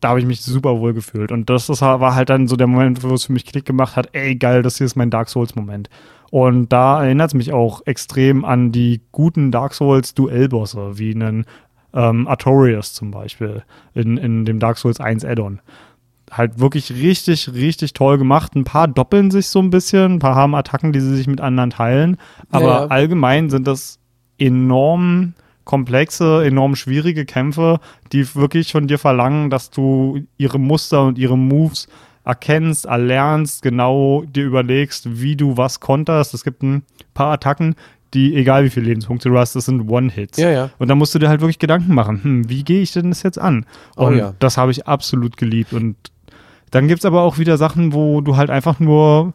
da 0.00 0.08
habe 0.08 0.18
ich 0.20 0.26
mich 0.26 0.42
super 0.42 0.80
wohl 0.80 0.94
gefühlt. 0.94 1.30
Und 1.30 1.48
das 1.48 1.68
ist, 1.68 1.80
war 1.80 2.14
halt 2.16 2.28
dann 2.28 2.48
so 2.48 2.56
der 2.56 2.66
Moment, 2.66 3.04
wo 3.04 3.14
es 3.14 3.26
für 3.26 3.32
mich 3.32 3.46
Klick 3.46 3.64
gemacht 3.64 3.94
hat, 3.94 4.08
ey, 4.12 4.34
geil, 4.34 4.62
das 4.62 4.76
hier 4.78 4.84
ist 4.86 4.96
mein 4.96 5.10
Dark 5.10 5.28
Souls-Moment. 5.28 5.88
Und 6.32 6.70
da 6.70 7.04
erinnert 7.04 7.28
es 7.28 7.34
mich 7.34 7.52
auch 7.52 7.82
extrem 7.84 8.46
an 8.46 8.72
die 8.72 9.02
guten 9.12 9.50
Dark 9.50 9.74
Souls-Duellbosse, 9.74 10.98
wie 10.98 11.14
einen 11.14 11.44
ähm, 11.92 12.26
Artorias 12.26 12.94
zum 12.94 13.10
Beispiel 13.10 13.64
in, 13.92 14.16
in 14.16 14.46
dem 14.46 14.58
Dark 14.58 14.78
Souls 14.78 14.98
1 14.98 15.26
Add-on. 15.26 15.60
Halt 16.30 16.58
wirklich 16.58 16.90
richtig, 16.90 17.52
richtig 17.52 17.92
toll 17.92 18.16
gemacht. 18.16 18.54
Ein 18.56 18.64
paar 18.64 18.88
doppeln 18.88 19.30
sich 19.30 19.48
so 19.48 19.58
ein 19.58 19.68
bisschen, 19.68 20.14
ein 20.14 20.18
paar 20.20 20.34
haben 20.34 20.54
Attacken, 20.54 20.94
die 20.94 21.00
sie 21.00 21.14
sich 21.14 21.26
mit 21.26 21.42
anderen 21.42 21.68
teilen. 21.68 22.16
Aber 22.50 22.64
Ja, 22.64 22.80
ja. 22.80 22.86
allgemein 22.86 23.50
sind 23.50 23.66
das 23.66 23.98
enorm 24.38 25.34
komplexe, 25.64 26.46
enorm 26.46 26.76
schwierige 26.76 27.26
Kämpfe, 27.26 27.78
die 28.10 28.34
wirklich 28.34 28.72
von 28.72 28.86
dir 28.86 28.98
verlangen, 28.98 29.50
dass 29.50 29.68
du 29.68 30.22
ihre 30.38 30.58
Muster 30.58 31.04
und 31.04 31.18
ihre 31.18 31.36
Moves 31.36 31.88
erkennst, 32.24 32.86
erlernst, 32.86 33.62
genau 33.62 34.22
dir 34.24 34.44
überlegst, 34.44 35.20
wie 35.20 35.36
du 35.36 35.56
was 35.56 35.80
konterst. 35.80 36.34
Es 36.34 36.44
gibt 36.44 36.62
ein 36.62 36.84
paar 37.14 37.32
Attacken, 37.32 37.74
die, 38.14 38.34
egal 38.34 38.64
wie 38.64 38.70
viele 38.70 38.86
Lebenspunkte 38.86 39.28
du 39.28 39.38
hast, 39.38 39.56
das 39.56 39.64
sind 39.64 39.88
One-Hits. 39.88 40.38
Ja, 40.38 40.50
ja. 40.50 40.70
Und 40.78 40.88
da 40.88 40.94
musst 40.94 41.14
du 41.14 41.18
dir 41.18 41.28
halt 41.28 41.40
wirklich 41.40 41.58
Gedanken 41.58 41.94
machen, 41.94 42.22
hm, 42.22 42.48
wie 42.48 42.62
gehe 42.62 42.82
ich 42.82 42.92
denn 42.92 43.08
das 43.08 43.22
jetzt 43.22 43.38
an? 43.38 43.66
Oh 43.96 44.06
Und 44.06 44.18
ja. 44.18 44.34
das 44.38 44.58
habe 44.58 44.70
ich 44.70 44.86
absolut 44.86 45.36
geliebt. 45.36 45.72
Und 45.72 45.96
dann 46.70 46.88
gibt 46.88 47.00
es 47.00 47.04
aber 47.04 47.22
auch 47.22 47.38
wieder 47.38 47.56
Sachen, 47.56 47.92
wo 47.92 48.20
du 48.20 48.36
halt 48.36 48.50
einfach 48.50 48.80
nur 48.80 49.32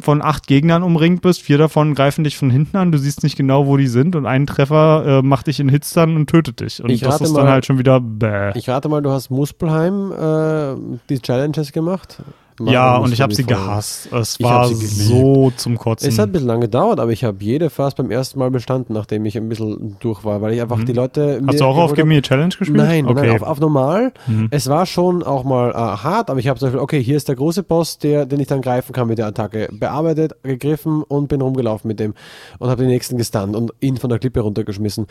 von 0.00 0.20
acht 0.20 0.46
Gegnern 0.48 0.82
umringt 0.82 1.22
bist, 1.22 1.42
vier 1.42 1.58
davon 1.58 1.94
greifen 1.94 2.24
dich 2.24 2.36
von 2.36 2.50
hinten 2.50 2.76
an, 2.76 2.90
du 2.90 2.98
siehst 2.98 3.22
nicht 3.22 3.36
genau, 3.36 3.66
wo 3.68 3.76
die 3.76 3.86
sind 3.86 4.16
und 4.16 4.26
ein 4.26 4.46
Treffer 4.46 5.20
äh, 5.20 5.22
macht 5.22 5.46
dich 5.46 5.60
in 5.60 5.68
Hits 5.68 5.92
dann 5.92 6.16
und 6.16 6.28
tötet 6.28 6.58
dich. 6.60 6.82
Und 6.82 6.90
Ich 6.90 7.00
das 7.00 7.20
ist 7.20 7.34
dann 7.36 7.44
mal- 7.44 7.52
halt 7.52 7.66
schon 7.66 7.78
wieder 7.78 8.00
bäh. 8.00 8.50
Ich 8.56 8.68
rate 8.68 8.88
mal, 8.88 9.00
du 9.00 9.10
hast 9.10 9.30
Muspelheim 9.30 10.10
äh, 10.12 10.98
die 11.08 11.20
Challenges 11.20 11.70
gemacht. 11.72 12.18
Ja, 12.60 12.96
und 12.96 13.12
ich 13.12 13.20
habe 13.20 13.34
sie 13.34 13.44
gehasst. 13.44 14.12
Es 14.12 14.36
Ich 14.38 14.44
war 14.44 14.66
so 14.68 15.52
zum 15.56 15.76
Kotzen. 15.76 16.08
Es 16.08 16.18
hat 16.18 16.30
ein 16.30 16.32
bisschen 16.32 16.48
lange 16.48 16.62
gedauert, 16.62 17.00
aber 17.00 17.12
ich 17.12 17.24
habe 17.24 17.42
jede 17.42 17.70
fast 17.70 17.96
beim 17.96 18.10
ersten 18.10 18.38
Mal 18.38 18.50
bestanden, 18.50 18.94
nachdem 18.94 19.24
ich 19.26 19.36
ein 19.36 19.48
bisschen 19.48 19.96
durch 20.00 20.24
war, 20.24 20.40
weil 20.40 20.54
ich 20.54 20.62
einfach 20.62 20.82
die 20.84 20.92
Leute. 20.92 21.40
Mhm. 21.40 21.48
Hast 21.48 21.60
du 21.60 21.64
auch 21.64 21.76
auf 21.76 21.94
Give 21.94 22.06
Me 22.06 22.18
a 22.18 22.20
Challenge 22.20 22.54
gespielt? 22.56 22.76
Nein, 22.76 23.06
okay. 23.06 23.26
nein, 23.26 23.30
auf, 23.30 23.42
auf 23.42 23.60
normal. 23.60 24.12
Mhm. 24.26 24.48
Es 24.50 24.68
war 24.68 24.86
schon 24.86 25.22
auch 25.22 25.44
mal 25.44 25.70
äh, 25.70 25.74
hart, 25.74 26.30
aber 26.30 26.40
ich 26.40 26.48
habe 26.48 26.58
zum 26.58 26.68
Beispiel, 26.68 26.80
okay, 26.80 27.02
hier 27.02 27.16
ist 27.16 27.28
der 27.28 27.36
große 27.36 27.62
Boss, 27.62 27.98
der, 27.98 28.26
den 28.26 28.40
ich 28.40 28.46
dann 28.46 28.62
greifen 28.62 28.92
kann 28.92 29.08
mit 29.08 29.18
der 29.18 29.26
Attacke. 29.26 29.68
Bearbeitet, 29.72 30.34
gegriffen 30.42 31.02
und 31.02 31.28
bin 31.28 31.40
rumgelaufen 31.40 31.88
mit 31.88 32.00
dem 32.00 32.14
und 32.58 32.70
habe 32.70 32.82
den 32.82 32.90
nächsten 32.90 33.18
gestunt 33.18 33.54
und 33.54 33.72
ihn 33.80 33.96
von 33.96 34.10
der 34.10 34.18
Klippe 34.18 34.40
runtergeschmissen. 34.40 35.06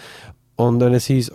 Und 0.56 0.80
dann 0.80 0.94
es 0.94 1.06
hieß, 1.06 1.32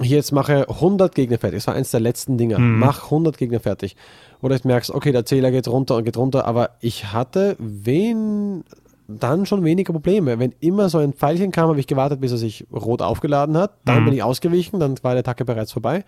hier 0.00 0.16
jetzt 0.16 0.32
mache 0.32 0.68
100 0.68 1.14
Gegner 1.14 1.38
fertig. 1.38 1.58
Das 1.58 1.66
war 1.66 1.74
eins 1.74 1.90
der 1.90 2.00
letzten 2.00 2.36
Dinger. 2.36 2.58
Mhm. 2.58 2.78
Mach 2.78 3.04
100 3.04 3.38
Gegner 3.38 3.60
fertig. 3.60 3.96
Wo 4.44 4.48
du 4.50 4.58
merkst, 4.62 4.90
okay, 4.90 5.10
der 5.10 5.24
Zähler 5.24 5.50
geht 5.50 5.66
runter 5.68 5.96
und 5.96 6.04
geht 6.04 6.18
runter, 6.18 6.44
aber 6.46 6.72
ich 6.80 7.14
hatte 7.14 7.56
wen 7.58 8.62
dann 9.08 9.46
schon 9.46 9.64
weniger 9.64 9.94
Probleme. 9.94 10.38
Wenn 10.38 10.52
immer 10.60 10.90
so 10.90 10.98
ein 10.98 11.14
Pfeilchen 11.14 11.50
kam, 11.50 11.70
habe 11.70 11.80
ich 11.80 11.86
gewartet, 11.86 12.20
bis 12.20 12.30
er 12.30 12.36
sich 12.36 12.66
rot 12.70 13.00
aufgeladen 13.00 13.56
hat. 13.56 13.78
Dann 13.86 14.00
Mhm. 14.02 14.04
bin 14.04 14.14
ich 14.14 14.22
ausgewichen, 14.22 14.80
dann 14.80 14.96
war 15.02 15.14
die 15.14 15.20
Attacke 15.20 15.46
bereits 15.46 15.72
vorbei 15.72 16.04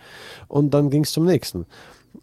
und 0.48 0.74
dann 0.74 0.90
ging 0.90 1.04
es 1.04 1.12
zum 1.12 1.24
nächsten. 1.24 1.64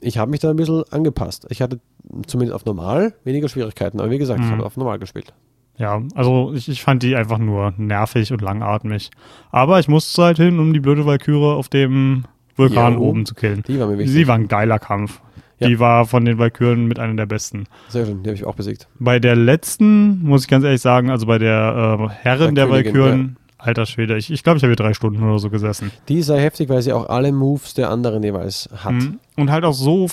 Ich 0.02 0.20
habe 0.20 0.30
mich 0.30 0.40
da 0.40 0.52
ein 0.52 0.56
bisschen 0.56 0.84
angepasst. 0.92 1.48
Ich 1.50 1.64
hatte 1.64 1.80
zumindest 2.28 2.54
auf 2.58 2.66
normal 2.66 3.16
weniger 3.24 3.50
Schwierigkeiten, 3.50 4.00
aber 4.00 4.12
wie 4.12 4.20
gesagt, 4.20 4.40
ich 4.42 4.46
Mhm. 4.46 4.52
habe 4.52 4.66
auf 4.68 4.78
normal 4.78 5.00
gespielt. 5.00 5.34
Ja, 5.80 6.00
also 6.14 6.54
ich, 6.54 6.70
ich 6.70 6.84
fand 6.84 7.02
die 7.02 7.16
einfach 7.16 7.40
nur 7.40 7.74
nervig 7.78 8.32
und 8.32 8.42
langatmig. 8.44 9.10
Aber 9.50 9.80
ich 9.80 9.88
musste 9.88 10.22
halt 10.22 10.38
hin, 10.38 10.60
um 10.60 10.74
die 10.74 10.80
blöde 10.80 11.08
Valkyrie 11.08 11.56
auf 11.56 11.70
dem 11.70 12.26
Vulkan 12.56 12.94
Jo. 12.94 13.00
oben 13.00 13.26
zu 13.26 13.34
killen. 13.34 13.64
Die 13.68 13.80
war 13.80 13.88
mir 13.88 13.98
wichtig. 13.98 14.14
Sie 14.14 14.28
war 14.28 14.36
ein 14.36 14.48
geiler 14.48 14.78
Kampf. 14.78 15.20
Ja. 15.60 15.68
Die 15.68 15.80
war 15.80 16.06
von 16.06 16.26
den 16.26 16.38
Valkyren 16.38 16.86
mit 16.88 17.00
einer 17.00 17.16
der 17.16 17.26
besten. 17.26 17.66
Sehr 17.90 18.06
schön, 18.06 18.24
die 18.24 18.30
habe 18.30 18.36
ich 18.36 18.46
auch 18.46 18.56
besiegt. 18.56 18.88
Bei 19.00 19.20
der 19.20 19.36
letzten, 19.36 20.24
muss 20.24 20.44
ich 20.44 20.48
ganz 20.48 20.66
ehrlich 20.66 20.82
sagen, 20.82 21.10
also 21.10 21.26
bei 21.28 21.38
der 21.38 22.00
äh, 22.00 22.14
Herrin 22.24 22.56
Der 22.56 22.66
der, 22.66 22.84
Königin, 22.84 23.02
Valkyren, 23.02 23.38
alter 23.58 23.86
Schwede, 23.86 24.18
ich 24.18 24.28
glaube, 24.28 24.36
ich, 24.36 24.44
glaub, 24.44 24.58
ich 24.58 24.64
habe 24.64 24.72
hier 24.72 24.76
drei 24.76 24.94
Stunden 24.94 25.24
oder 25.24 25.40
so 25.40 25.50
gesessen. 25.50 25.92
Die 26.10 26.20
ist 26.20 26.28
sehr 26.28 26.40
heftig, 26.40 26.70
weil 26.70 26.82
sie 26.82 26.92
auch 26.92 27.08
alle 27.10 27.32
Moves 27.32 27.74
der 27.74 27.90
anderen 27.90 28.24
jeweils 28.24 28.70
hat. 28.76 28.94
Mhm. 28.94 29.20
Und 29.36 29.52
halt 29.52 29.64
auch 29.64 29.74
so 29.74 30.08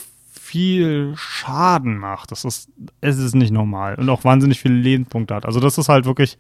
viel 0.51 1.13
Schaden 1.17 1.97
macht. 1.97 2.33
Das 2.33 2.45
ist, 2.45 2.71
es 3.01 3.19
ist 3.19 3.35
nicht 3.35 3.53
normal. 3.53 3.95
Und 3.95 4.09
auch 4.09 4.25
wahnsinnig 4.25 4.61
viele 4.61 4.75
Lebenspunkte 4.75 5.35
hat. 5.35 5.47
Also 5.47 5.61
das 5.61 5.79
ist 5.79 5.89
halt 5.89 6.07
wirklich 6.07 6.39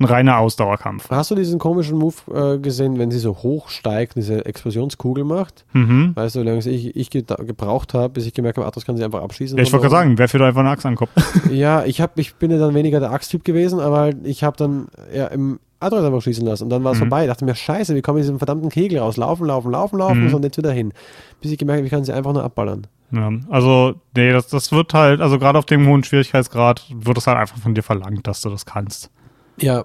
ein 0.00 0.04
reiner 0.06 0.38
Ausdauerkampf. 0.38 1.08
Hast 1.10 1.30
du 1.30 1.34
diesen 1.36 1.58
komischen 1.60 1.96
Move 1.98 2.14
äh, 2.34 2.58
gesehen, 2.58 2.98
wenn 2.98 3.10
sie 3.12 3.18
so 3.20 3.36
hoch 3.42 3.68
steigt, 3.68 4.16
diese 4.16 4.44
Explosionskugel 4.44 5.22
macht? 5.24 5.64
Mhm. 5.72 6.12
Weißt 6.16 6.34
du, 6.34 6.40
wie 6.40 6.44
lange 6.44 6.58
ich, 6.58 6.96
ich 6.96 7.10
gebraucht 7.10 7.94
habe, 7.94 8.08
bis 8.08 8.26
ich 8.26 8.34
gemerkt 8.34 8.58
habe, 8.58 8.66
ach, 8.66 8.72
das 8.72 8.84
kann 8.84 8.96
sie 8.96 9.04
einfach 9.04 9.22
abschießen. 9.22 9.56
Ja, 9.56 9.62
ich 9.62 9.72
wollte 9.72 9.84
da 9.86 9.88
gerade 9.90 10.02
sagen, 10.06 10.18
wer 10.18 10.28
für 10.28 10.44
einfach 10.44 10.60
eine 10.60 10.70
Axt 10.70 10.84
ankommt. 10.86 11.10
oben. 11.16 11.54
Ja, 11.54 11.84
ich, 11.84 12.00
hab, 12.00 12.18
ich 12.18 12.34
bin 12.34 12.50
ja 12.50 12.58
dann 12.58 12.74
weniger 12.74 12.98
der 12.98 13.12
Axttyp 13.12 13.44
gewesen, 13.44 13.78
aber 13.78 13.98
halt, 13.98 14.16
ich 14.24 14.42
habe 14.42 14.56
dann 14.56 14.88
ja, 15.14 15.26
im 15.28 15.60
Adroid 15.78 16.04
einfach 16.04 16.22
schießen 16.22 16.44
lassen 16.44 16.64
und 16.64 16.70
dann 16.70 16.82
war 16.82 16.92
es 16.92 16.98
Mhm. 16.98 17.02
vorbei. 17.02 17.22
Ich 17.24 17.28
dachte 17.28 17.44
mir, 17.44 17.54
scheiße, 17.54 17.94
wie 17.94 18.02
komme 18.02 18.18
ich 18.18 18.24
diesem 18.24 18.38
verdammten 18.38 18.70
Kegel 18.70 18.98
raus? 18.98 19.16
Laufen, 19.16 19.46
laufen, 19.46 19.70
laufen, 19.70 19.98
laufen 19.98 20.26
Mhm. 20.26 20.34
und 20.34 20.42
jetzt 20.44 20.56
wieder 20.56 20.72
hin. 20.72 20.92
Bis 21.40 21.52
ich 21.52 21.58
gemerkt 21.58 21.78
habe, 21.78 21.86
ich 21.86 21.92
kann 21.92 22.04
sie 22.04 22.12
einfach 22.12 22.32
nur 22.32 22.42
abballern. 22.42 22.86
Ja, 23.12 23.30
also, 23.48 23.94
nee, 24.16 24.32
das, 24.32 24.48
das 24.48 24.72
wird 24.72 24.92
halt, 24.92 25.20
also 25.20 25.38
gerade 25.38 25.58
auf 25.58 25.66
dem 25.66 25.86
hohen 25.86 26.02
Schwierigkeitsgrad 26.02 26.84
wird 26.92 27.18
es 27.18 27.26
halt 27.28 27.38
einfach 27.38 27.58
von 27.58 27.74
dir 27.74 27.82
verlangt, 27.82 28.26
dass 28.26 28.40
du 28.40 28.48
das 28.50 28.66
kannst. 28.66 29.10
Ja, 29.58 29.84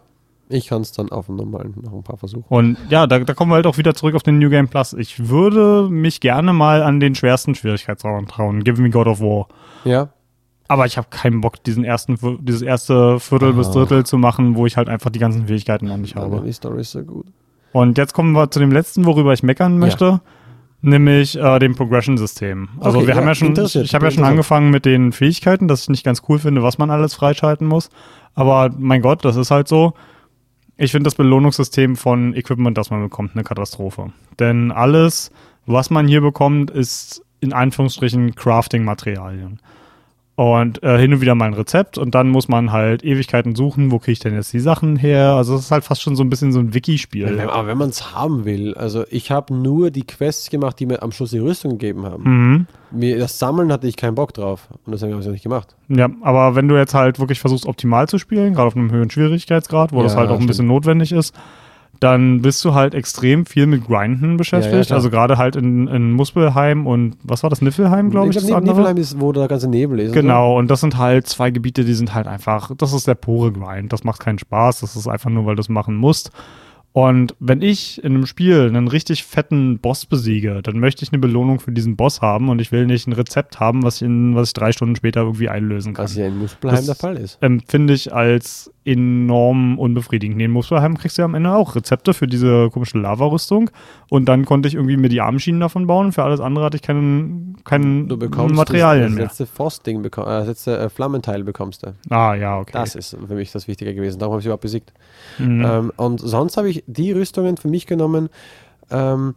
ich 0.49 0.67
kann 0.67 0.82
es 0.82 0.91
dann 0.91 1.10
auf 1.10 1.27
dem 1.27 1.36
normalen 1.36 1.75
noch 1.82 1.93
ein 1.93 2.03
paar 2.03 2.17
versuchen. 2.17 2.45
Und 2.49 2.77
ja, 2.89 3.05
da, 3.08 3.19
da 3.19 3.34
kommen 3.34 3.51
wir 3.51 3.55
halt 3.55 3.67
auch 3.67 3.77
wieder 3.77 3.93
zurück 3.93 4.15
auf 4.15 4.23
den 4.23 4.39
New 4.39 4.49
Game 4.49 4.67
Plus. 4.67 4.93
Ich 4.93 5.29
würde 5.29 5.88
mich 5.89 6.21
gerne 6.21 6.53
mal 6.53 6.82
an 6.82 6.99
den 6.99 7.13
schwersten 7.15 7.53
Schwierigkeitsgrad 7.55 8.27
trauen. 8.27 8.63
Give 8.63 8.82
me 8.82 8.89
God 8.89 9.08
of 9.08 9.21
War. 9.21 9.47
Ja, 9.86 10.10
Aber 10.67 10.86
ich 10.88 10.97
habe 10.97 11.08
keinen 11.12 11.41
Bock, 11.41 11.63
diesen 11.63 11.84
ersten, 11.84 12.17
dieses 12.41 12.62
erste 12.63 13.19
Viertel 13.19 13.53
bis 13.53 13.67
Ah. 13.69 13.71
Drittel 13.73 14.05
zu 14.05 14.17
machen, 14.17 14.55
wo 14.55 14.65
ich 14.65 14.75
halt 14.77 14.89
einfach 14.89 15.10
die 15.12 15.19
ganzen 15.19 15.47
Fähigkeiten 15.47 15.86
noch 15.88 15.97
nicht 15.97 16.17
aber 16.17 16.38
habe. 16.38 16.45
die 16.47 16.53
Story 16.53 16.82
ist 16.82 16.91
so 16.91 17.01
gut. 17.03 17.25
Und 17.71 17.97
jetzt 17.99 18.13
kommen 18.13 18.32
wir 18.34 18.49
zu 18.49 18.60
dem 18.60 18.71
letzten, 18.71 19.05
worüber 19.05 19.32
ich 19.34 19.43
meckern 19.43 19.77
möchte. 19.77 20.21
Nämlich 20.82 21.38
äh, 21.38 21.60
dem 21.60 21.76
Progression-System. 21.76 22.70
Also 22.80 23.00
Okay, 23.00 23.08
wir 23.08 23.15
ja, 23.15 23.20
haben 23.20 23.28
ja 23.28 23.36
schon, 23.36 23.54
ich 23.84 23.94
habe 23.94 24.06
ja 24.06 24.12
schon 24.12 24.24
angefangen 24.24 24.70
mit 24.70 24.86
den 24.86 25.12
Fähigkeiten, 25.12 25.68
dass 25.68 25.84
ich 25.84 25.89
nicht 25.89 26.06
ganz 26.06 26.24
cool 26.30 26.39
finde, 26.39 26.63
was 26.63 26.78
man 26.78 26.89
alles 26.89 27.13
freischalten 27.13 27.68
muss. 27.68 27.89
Aber 28.34 28.74
mein 28.78 29.02
Gott, 29.02 29.26
das 29.26 29.36
ist 29.36 29.52
halt 29.52 29.68
so. 29.68 29.94
Ich 30.78 30.92
finde 30.92 31.06
das 31.06 31.15
Belohnungssystem 31.15 31.98
von 31.98 32.34
Equipment, 32.34 32.78
das 32.78 32.89
man 32.89 33.02
bekommt, 33.02 33.32
eine 33.34 33.44
Katastrophe. 33.44 34.13
Denn 34.39 34.72
alles, 34.72 35.32
was 35.65 35.89
man 35.89 36.08
hier 36.08 36.22
bekommt, 36.22 36.72
ist 36.72 37.26
in 37.42 37.52
Anführungsstrichen 37.52 38.36
Crafting-Materialien. 38.36 39.60
Und 40.39 40.82
äh, 40.84 40.97
hin 40.97 41.12
und 41.13 41.19
wieder 41.19 41.36
mal 41.36 41.47
ein 41.47 41.54
Rezept 41.54 41.97
und 41.97 42.15
dann 42.15 42.30
muss 42.30 42.47
man 42.47 42.71
halt 42.71 43.04
Ewigkeiten 43.04 43.56
suchen, 43.56 43.91
wo 43.91 43.99
kriege 43.99 44.13
ich 44.13 44.19
denn 44.19 44.34
jetzt 44.36 44.54
die 44.54 44.62
Sachen 44.62 44.95
her? 44.95 45.34
Also 45.34 45.56
es 45.56 45.63
ist 45.63 45.71
halt 45.71 45.84
fast 45.84 46.02
schon 46.02 46.15
so 46.15 46.23
ein 46.23 46.30
bisschen 46.30 46.54
so 46.54 46.60
ein 46.60 46.73
Wiki-Spiel. 46.73 47.36
Ja, 47.38 47.49
aber 47.49 47.67
wenn 47.67 47.78
man 47.78 47.89
es 47.89 48.15
haben 48.15 48.45
will, 48.45 48.73
also 48.75 49.04
ich 49.10 49.32
habe 49.32 49.54
nur 49.54 49.91
die 49.91 50.08
Quests 50.08 50.49
gemacht, 50.49 50.80
die 50.80 50.86
mir 50.86 51.04
am 51.04 51.12
Schluss 51.12 51.32
die 51.32 51.39
Rüstung 51.39 51.71
gegeben 51.71 52.06
haben. 52.06 52.23
Mhm. 52.23 52.67
Mir, 52.91 53.19
das 53.19 53.38
Sammeln 53.38 53.69
hatte 53.69 53.86
ich 53.88 53.97
keinen 53.97 54.15
Bock 54.15 54.34
drauf 54.34 54.69
und 54.86 54.93
deswegen 54.93 55.12
habe 55.12 55.21
ich 55.21 55.28
es 55.28 55.34
nicht 55.34 55.43
gemacht. 55.43 55.75
Ja, 55.89 56.08
aber 56.21 56.56
wenn 56.56 56.69
du 56.69 56.78
jetzt 56.78 56.93
halt 56.93 57.19
wirklich 57.19 57.41
versuchst, 57.41 57.65
optimal 57.65 58.08
zu 58.08 58.17
spielen, 58.17 58.54
gerade 58.54 58.67
auf 58.67 58.78
einem 58.78 58.91
höheren 58.91 59.10
Schwierigkeitsgrad, 59.10 59.91
wo 59.91 59.97
Ja, 59.97 60.04
das 60.04 60.15
halt 60.15 60.28
auch 60.30 60.36
ein 60.36 60.38
stimmt. 60.38 60.47
bisschen 60.52 60.67
notwendig 60.67 61.12
ist, 61.12 61.36
dann 61.99 62.41
bist 62.41 62.63
du 62.63 62.73
halt 62.73 62.93
extrem 62.93 63.45
viel 63.45 63.65
mit 63.65 63.85
Grinden 63.85 64.38
beschäftigt. 64.38 64.88
klar. 64.88 64.97
also 64.97 65.09
gerade 65.09 65.38
halt 65.38 65.55
in, 65.55 65.88
in 65.88 66.12
Muspelheim 66.12 66.88
und 66.88 67.17
was 67.23 67.43
war 67.43 67.49
das, 67.49 67.62
Niffelheim, 67.62 68.09
glaube 68.09 68.27
ich, 68.27 68.35
ich 68.35 68.41
das 68.41 68.47
glaube, 68.47 68.62
andere? 68.62 68.77
Niflheim 68.77 68.97
ist, 68.97 69.19
wo 69.19 69.31
der 69.31 69.47
ganze 69.47 69.69
Nebel 69.69 69.99
ist. 69.99 70.13
Genau, 70.13 70.57
und 70.57 70.69
das 70.69 70.81
sind 70.81 70.97
halt 70.97 71.27
zwei 71.27 71.51
Gebiete, 71.51 71.83
die 71.83 71.93
sind 71.93 72.13
halt 72.13 72.27
einfach, 72.27 72.71
das 72.77 72.93
ist 72.93 73.07
der 73.07 73.15
pure 73.15 73.51
Grind. 73.51 73.91
Das 73.91 74.03
macht 74.03 74.21
keinen 74.21 74.39
Spaß, 74.39 74.79
das 74.79 74.95
ist 74.95 75.07
einfach 75.07 75.29
nur, 75.29 75.45
weil 75.45 75.55
du 75.55 75.62
es 75.62 75.69
machen 75.69 75.95
musst. 75.95 76.31
Und 76.91 77.36
wenn 77.39 77.62
ich 77.62 78.04
in 78.04 78.15
einem 78.15 78.25
Spiel 78.25 78.62
einen 78.67 78.88
richtig 78.88 79.23
fetten 79.23 79.78
Boss 79.78 80.08
besiege, 80.08 80.62
dann 80.63 80.80
möchte 80.80 81.04
ich 81.04 81.12
eine 81.13 81.19
Belohnung 81.19 81.60
für 81.60 81.71
diesen 81.71 81.95
Boss 81.95 82.21
haben 82.21 82.49
und 82.49 82.60
ich 82.60 82.71
will 82.71 82.88
nicht 82.88 83.08
ein 83.08 83.13
Rezept 83.13 83.60
haben, 83.60 83.84
was 83.84 83.97
ich, 83.97 84.02
in, 84.04 84.36
was 84.36 84.49
ich 84.49 84.54
drei 84.54 84.71
Stunden 84.71 84.95
später 84.95 85.21
irgendwie 85.21 85.49
einlösen 85.49 85.93
kann. 85.93 86.06
Was 86.06 86.15
ja 86.15 86.25
in 86.25 86.39
Muspelheim 86.39 86.86
der 86.86 86.95
Fall 86.95 87.17
ist. 87.17 87.38
Empfinde 87.41 87.93
ich 87.93 88.12
als 88.13 88.71
enorm 88.86 89.78
unbefriedigend. 89.78 90.41
In 90.41 90.49
Muspelheim 90.49 90.97
kriegst 90.97 91.17
du 91.17 91.21
ja 91.21 91.25
am 91.25 91.36
Ende 91.36 91.54
auch 91.54 91.75
Rezepte 91.75 92.15
für 92.15 92.25
diese 92.25 92.69
komische 92.71 92.97
Lava-Rüstung 92.97 93.69
und 94.10 94.25
dann 94.25 94.45
konnte 94.45 94.67
ich 94.67 94.73
irgendwie 94.73 94.97
mir 94.97 95.10
die 95.10 95.21
Armschienen 95.21 95.60
davon 95.60 95.86
bauen. 95.86 96.12
Für 96.12 96.23
alles 96.23 96.39
andere 96.39 96.65
hatte 96.65 96.78
ich 96.78 96.82
keinen, 96.82 97.58
keinen 97.65 98.08
Du 98.08 98.17
bekommst 98.17 98.56
Materialien 98.56 99.04
das, 99.10 99.13
mehr. 99.13 99.23
das 99.25 99.39
letzte 99.39 99.56
Frostding, 99.56 100.02
beko- 100.02 100.23
äh, 100.23 100.39
das 100.39 100.47
letzte 100.47 100.78
äh, 100.80 100.89
Flammenteil 100.89 101.43
bekommst 101.43 101.86
du. 101.86 101.93
Ah, 102.10 102.34
ja, 102.34 102.58
okay. 102.58 102.71
Das 102.73 102.95
ist 102.95 103.15
für 103.28 103.36
mich 103.36 103.52
das 103.52 103.67
Wichtige 103.67 103.93
gewesen. 103.93 104.17
Darum 104.17 104.34
habe 104.34 104.39
ich 104.39 104.43
sie 104.43 104.47
überhaupt 104.47 104.63
besiegt. 104.63 104.91
Mhm. 105.38 105.63
Ähm, 105.63 105.91
und 105.97 106.19
sonst 106.19 106.58
habe 106.58 106.69
ich 106.69 106.79
die 106.88 107.12
Rüstungen 107.12 107.58
für 107.58 107.68
mich 107.68 107.86
genommen, 107.88 108.30
ähm, 108.92 109.36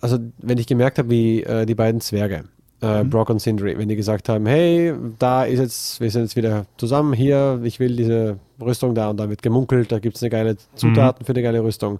also 0.00 0.18
wenn 0.38 0.58
ich 0.58 0.66
gemerkt 0.66 0.98
habe, 0.98 1.10
wie 1.10 1.42
äh, 1.42 1.66
die 1.66 1.74
beiden 1.74 2.00
Zwerge, 2.00 2.44
äh, 2.82 3.02
Mhm. 3.04 3.10
Brock 3.10 3.30
und 3.30 3.40
Sindri, 3.40 3.78
wenn 3.78 3.88
die 3.88 3.96
gesagt 3.96 4.28
haben, 4.28 4.44
hey, 4.46 4.92
da 5.18 5.44
ist 5.44 5.58
jetzt, 5.58 6.00
wir 6.00 6.10
sind 6.10 6.22
jetzt 6.22 6.36
wieder 6.36 6.66
zusammen 6.76 7.14
hier, 7.14 7.60
ich 7.64 7.80
will 7.80 7.96
diese 7.96 8.38
Rüstung 8.60 8.94
da 8.94 9.08
und 9.10 9.16
da 9.18 9.28
wird 9.30 9.42
gemunkelt, 9.42 9.90
da 9.90 9.98
gibt 9.98 10.16
es 10.16 10.22
eine 10.22 10.30
geile 10.30 10.56
Zutaten 10.74 11.24
für 11.24 11.32
eine 11.32 11.42
geile 11.42 11.62
Rüstung. 11.64 11.98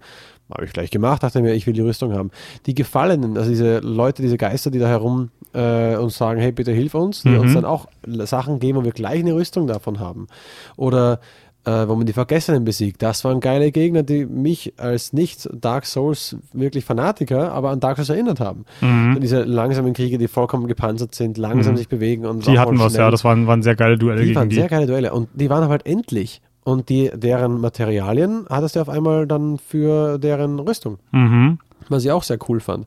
Habe 0.50 0.64
ich 0.66 0.72
gleich 0.72 0.90
gemacht, 0.92 1.22
dachte 1.24 1.40
mir, 1.40 1.54
ich 1.54 1.66
will 1.66 1.74
die 1.74 1.80
Rüstung 1.80 2.12
haben. 2.12 2.30
Die 2.66 2.74
Gefallenen, 2.74 3.36
also 3.36 3.50
diese 3.50 3.78
Leute, 3.80 4.22
diese 4.22 4.36
Geister, 4.36 4.70
die 4.70 4.78
da 4.78 4.86
herum 4.86 5.30
äh, 5.54 5.96
uns 5.96 6.16
sagen, 6.18 6.40
hey, 6.40 6.52
bitte 6.52 6.70
hilf 6.70 6.94
uns, 6.94 7.22
die 7.22 7.30
Mhm. 7.30 7.40
uns 7.40 7.54
dann 7.54 7.64
auch 7.64 7.88
Sachen 8.06 8.60
geben, 8.60 8.78
wo 8.78 8.84
wir 8.84 8.92
gleich 8.92 9.20
eine 9.20 9.34
Rüstung 9.34 9.66
davon 9.66 9.98
haben. 9.98 10.28
Oder 10.76 11.18
äh, 11.66 11.86
wo 11.88 11.96
man 11.96 12.06
die 12.06 12.12
Vergessenen 12.12 12.64
besiegt. 12.64 13.02
Das 13.02 13.24
waren 13.24 13.40
geile 13.40 13.72
Gegner, 13.72 14.02
die 14.04 14.24
mich 14.24 14.72
als 14.78 15.12
nicht 15.12 15.48
Dark 15.52 15.84
Souls 15.84 16.36
wirklich 16.52 16.84
Fanatiker, 16.84 17.52
aber 17.52 17.70
an 17.70 17.80
Dark 17.80 17.96
Souls 17.96 18.08
erinnert 18.08 18.40
haben. 18.40 18.64
Mhm. 18.80 19.18
Diese 19.20 19.42
langsamen 19.42 19.92
Kriege, 19.92 20.16
die 20.16 20.28
vollkommen 20.28 20.68
gepanzert 20.68 21.14
sind, 21.14 21.36
langsam 21.38 21.74
Mhm. 21.74 21.76
sich 21.78 21.88
bewegen 21.88 22.24
und 22.24 22.46
Die 22.46 22.52
auch 22.56 22.62
hatten 22.62 22.78
was, 22.78 22.92
schnell. 22.92 23.04
ja. 23.06 23.10
Das 23.10 23.24
waren, 23.24 23.46
waren 23.46 23.62
sehr 23.62 23.74
geile 23.76 23.98
Duelle 23.98 24.20
die 24.20 24.26
gegen 24.28 24.36
waren 24.36 24.48
die. 24.48 24.54
sehr 24.56 24.68
geile 24.68 24.86
Duelle 24.86 25.12
und 25.12 25.28
die 25.34 25.50
waren 25.50 25.68
halt 25.68 25.84
endlich. 25.86 26.40
Und 26.64 26.88
die, 26.88 27.10
deren 27.14 27.60
Materialien 27.60 28.46
hattest 28.50 28.74
du 28.76 28.80
auf 28.80 28.88
einmal 28.88 29.26
dann 29.26 29.58
für 29.58 30.18
deren 30.18 30.58
Rüstung, 30.58 30.98
Mhm. 31.12 31.58
was 31.88 32.04
ich 32.04 32.10
auch 32.10 32.22
sehr 32.24 32.38
cool 32.48 32.58
fand. 32.60 32.86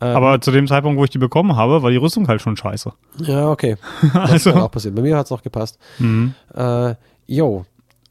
Ähm, 0.00 0.16
Aber 0.16 0.40
zu 0.40 0.50
dem 0.50 0.66
Zeitpunkt, 0.66 0.98
wo 0.98 1.04
ich 1.04 1.10
die 1.10 1.18
bekommen 1.18 1.54
habe, 1.54 1.82
war 1.84 1.90
die 1.90 1.96
Rüstung 1.96 2.26
halt 2.26 2.40
schon 2.40 2.56
scheiße. 2.56 2.92
ja, 3.18 3.48
okay. 3.48 3.76
Das 4.14 4.30
Also- 4.32 4.52
kann 4.52 4.62
auch 4.62 4.70
passieren. 4.70 4.96
Bei 4.96 5.02
mir 5.02 5.16
hat 5.16 5.26
es 5.26 5.30
noch 5.30 5.42
gepasst. 5.42 5.78
Mhm. 6.00 6.34
Äh, 6.54 6.94
jo, 7.28 7.64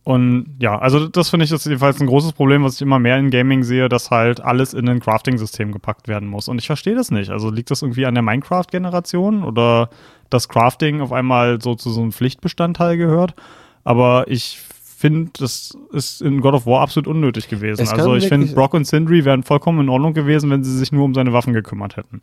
Und 0.04 0.56
ja, 0.60 0.80
also 0.80 1.08
das 1.08 1.30
finde 1.30 1.46
ich 1.46 1.52
ist 1.52 1.66
jedenfalls 1.66 2.02
ein 2.02 2.08
großes 2.08 2.34
Problem, 2.34 2.64
was 2.64 2.76
ich 2.76 2.82
immer 2.82 2.98
mehr 2.98 3.18
in 3.18 3.30
Gaming 3.30 3.64
sehe, 3.64 3.88
dass 3.88 4.10
halt 4.10 4.42
alles 4.42 4.74
in 4.74 4.90
ein 4.90 5.00
Crafting-System 5.00 5.72
gepackt 5.72 6.08
werden 6.08 6.28
muss. 6.28 6.48
Und 6.48 6.58
ich 6.58 6.66
verstehe 6.66 6.96
das 6.96 7.12
nicht. 7.12 7.30
Also 7.30 7.52
liegt 7.52 7.70
das 7.70 7.84
irgendwie 7.84 8.08
an 8.08 8.16
der 8.16 8.24
Minecraft-Generation 8.24 9.44
oder 9.44 9.90
dass 10.32 10.50
Crafting 10.50 11.02
auf 11.02 11.12
einmal 11.12 11.62
so 11.62 11.76
zu 11.76 11.92
so 11.92 12.02
einem 12.02 12.12
Pflichtbestandteil 12.12 12.98
gehört? 12.98 13.36
Aber 13.84 14.26
ich 14.28 14.60
finde, 15.02 15.32
das 15.38 15.78
ist 15.92 16.22
in 16.22 16.42
God 16.42 16.56
of 16.56 16.66
War 16.66 16.82
absolut 16.82 17.08
unnötig 17.08 17.48
gewesen. 17.48 17.88
Also 17.88 18.16
ich 18.16 18.28
finde, 18.28 18.48
Brock 18.54 18.74
und 18.74 18.88
Sindri 18.88 19.24
wären 19.24 19.44
vollkommen 19.44 19.82
in 19.82 19.90
Ordnung 19.90 20.14
gewesen, 20.14 20.50
wenn 20.50 20.64
sie 20.64 20.76
sich 20.76 20.92
nur 20.92 21.06
um 21.06 21.14
seine 21.14 21.34
Waffen 21.34 21.54
gekümmert 21.54 21.98
hätten. 21.98 22.22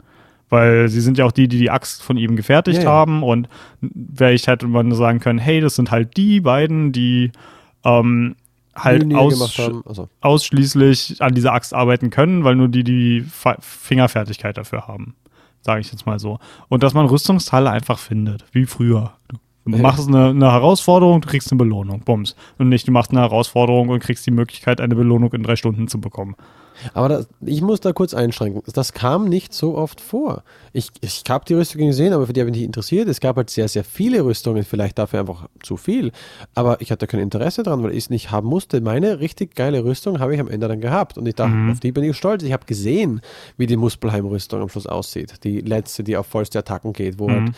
Weil 0.49 0.89
sie 0.89 1.01
sind 1.01 1.19
ja 1.19 1.27
auch 1.27 1.33
die, 1.33 1.47
die 1.47 1.59
die 1.59 1.71
Axt 1.71 2.03
von 2.03 2.17
ihm 2.17 2.35
gefertigt 2.35 2.79
Ja, 2.79 2.85
ja. 2.85 2.91
haben 2.91 3.23
und 3.23 3.49
vielleicht 4.15 4.47
hätte 4.47 4.67
man 4.67 4.93
sagen 4.93 5.21
können, 5.21 5.39
hey, 5.39 5.61
das 5.61 5.77
sind 5.77 5.91
halt 5.91 6.17
die 6.17 6.41
beiden, 6.41 6.91
die 6.91 7.33
ähm, 7.85 8.37
halt 8.75 9.07
Mjölnir 9.07 9.19
aus. 9.21 9.59
Also, 9.87 10.09
ausschließlich 10.21 11.21
an 11.21 11.35
dieser 11.35 11.53
Axt 11.53 11.75
arbeiten 11.75 12.11
können, 12.11 12.45
weil 12.45 12.55
nur 12.57 12.69
die 12.69 12.85
die 12.85 13.21
Fa- 13.23 13.57
Fingerfertigkeit 13.61 14.57
dafür 14.57 14.87
haben. 14.87 15.15
Sage 15.63 15.81
ich 15.81 15.91
jetzt 15.91 16.07
mal 16.07 16.19
so. 16.19 16.39
Und 16.69 16.83
dass 16.83 16.95
man 16.95 17.07
Rüstungsteile 17.07 17.71
einfach 17.71 17.99
findet, 17.99 18.45
wie 18.53 18.65
früher. 18.67 19.13
Du 19.65 19.77
Ja. 19.77 19.83
machst 19.83 20.09
eine, 20.09 20.29
eine 20.29 20.53
Herausforderung, 20.53 21.21
du 21.21 21.29
kriegst 21.29 21.51
eine 21.53 21.59
Belohnung. 21.59 22.01
Bums. 22.01 22.37
Und 22.57 22.69
nicht, 22.71 22.87
du 22.89 22.93
machst 22.93 23.11
eine 23.11 23.21
Herausforderung 23.21 23.89
und 23.91 23.99
kriegst 24.01 24.25
die 24.27 24.31
Möglichkeit, 24.31 24.81
eine 24.81 24.95
Belohnung 24.95 25.33
in 25.35 25.43
drei 25.43 25.57
Stunden 25.57 25.89
zu 25.89 26.01
bekommen. 26.01 26.37
Aber 26.95 27.09
das, 27.09 27.29
ich 27.41 27.61
muss 27.61 27.81
da 27.81 27.93
kurz 27.93 28.15
einschränken. 28.15 28.63
Das 28.73 28.93
kam 28.93 29.29
nicht 29.29 29.53
so 29.53 29.77
oft 29.77 30.01
vor. 30.01 30.45
Ich, 30.79 30.91
ich 31.01 31.25
habe 31.29 31.45
die 31.45 31.55
Rüstungen 31.55 31.89
gesehen, 31.89 32.13
aber 32.13 32.27
für 32.29 32.33
die 32.33 32.41
habe 32.41 32.51
ich 32.51 32.53
mich 32.53 32.61
nicht 32.61 32.67
interessiert. 32.67 33.09
Es 33.09 33.19
gab 33.19 33.37
halt 33.37 33.51
sehr, 33.51 33.67
sehr 33.67 33.83
viele 33.83 34.25
Rüstungen, 34.25 34.63
vielleicht 34.63 34.97
dafür 34.99 35.19
einfach 35.21 35.49
zu 35.61 35.77
viel. 35.77 36.13
Aber 36.55 36.81
ich 36.81 36.93
hatte 36.93 37.09
kein 37.09 37.19
Interesse 37.19 37.65
dran, 37.65 37.83
weil 37.83 37.91
ich 37.91 38.05
es 38.05 38.11
nicht 38.11 38.31
haben 38.31 38.47
musste. 38.49 38.81
Meine 38.81 39.19
richtig 39.19 39.57
geile 39.57 39.83
Rüstung 39.85 40.21
habe 40.21 40.35
ich 40.35 40.41
am 40.41 40.47
Ende 40.47 40.69
dann 40.69 40.81
gehabt. 40.81 41.19
Und 41.19 41.27
ich 41.27 41.35
dachte, 41.35 41.51
Mhm. 41.51 41.73
auf 41.73 41.81
die 41.81 41.91
bin 41.91 42.05
ich 42.05 42.17
stolz. 42.17 42.45
Ich 42.45 42.53
habe 42.53 42.65
gesehen, 42.65 43.21
wie 43.57 43.67
die 43.67 43.77
Muspelheim-Rüstung 43.77 44.63
am 44.63 44.69
Schluss 44.69 44.87
aussieht. 44.87 45.43
Die 45.43 45.61
letzte, 45.63 46.05
die 46.05 46.17
auf 46.17 46.27
vollste 46.27 46.61
Attacken 46.61 46.93
geht, 46.93 47.19
wo 47.19 47.29
Mhm. 47.29 47.33
halt 47.47 47.53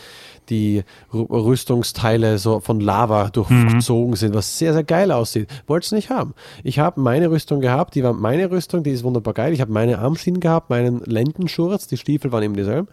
die 0.49 0.83
Rü- 1.13 1.29
Rüstungsteile 1.29 2.39
so 2.39 2.59
von 2.59 2.79
Lava 2.79 3.25
Mhm. 3.27 3.31
durchzogen 3.33 4.15
sind, 4.15 4.33
was 4.33 4.57
sehr, 4.57 4.73
sehr 4.73 4.83
geil 4.83 5.11
aussieht. 5.11 5.47
Wollte 5.67 5.85
es 5.85 5.91
nicht 5.91 6.09
haben. 6.09 6.33
Ich 6.63 6.79
habe 6.79 6.99
meine 6.99 7.29
Rüstung 7.29 7.61
gehabt, 7.61 7.93
die 7.93 8.03
war 8.03 8.13
meine 8.13 8.49
Rüstung, 8.49 8.81
die 8.83 8.89
ist 8.91 9.03
wunderbar 9.03 9.35
geil. 9.35 9.53
Ich 9.53 9.61
habe 9.61 9.71
meine 9.71 9.99
Armschienen 9.99 10.39
gehabt, 10.39 10.69
meinen 10.71 11.01
Lendenschurz, 11.05 11.87
die 11.87 11.97
Stiefel 11.97 12.31
waren 12.31 12.43
eben 12.43 12.55
dieselben. 12.55 12.87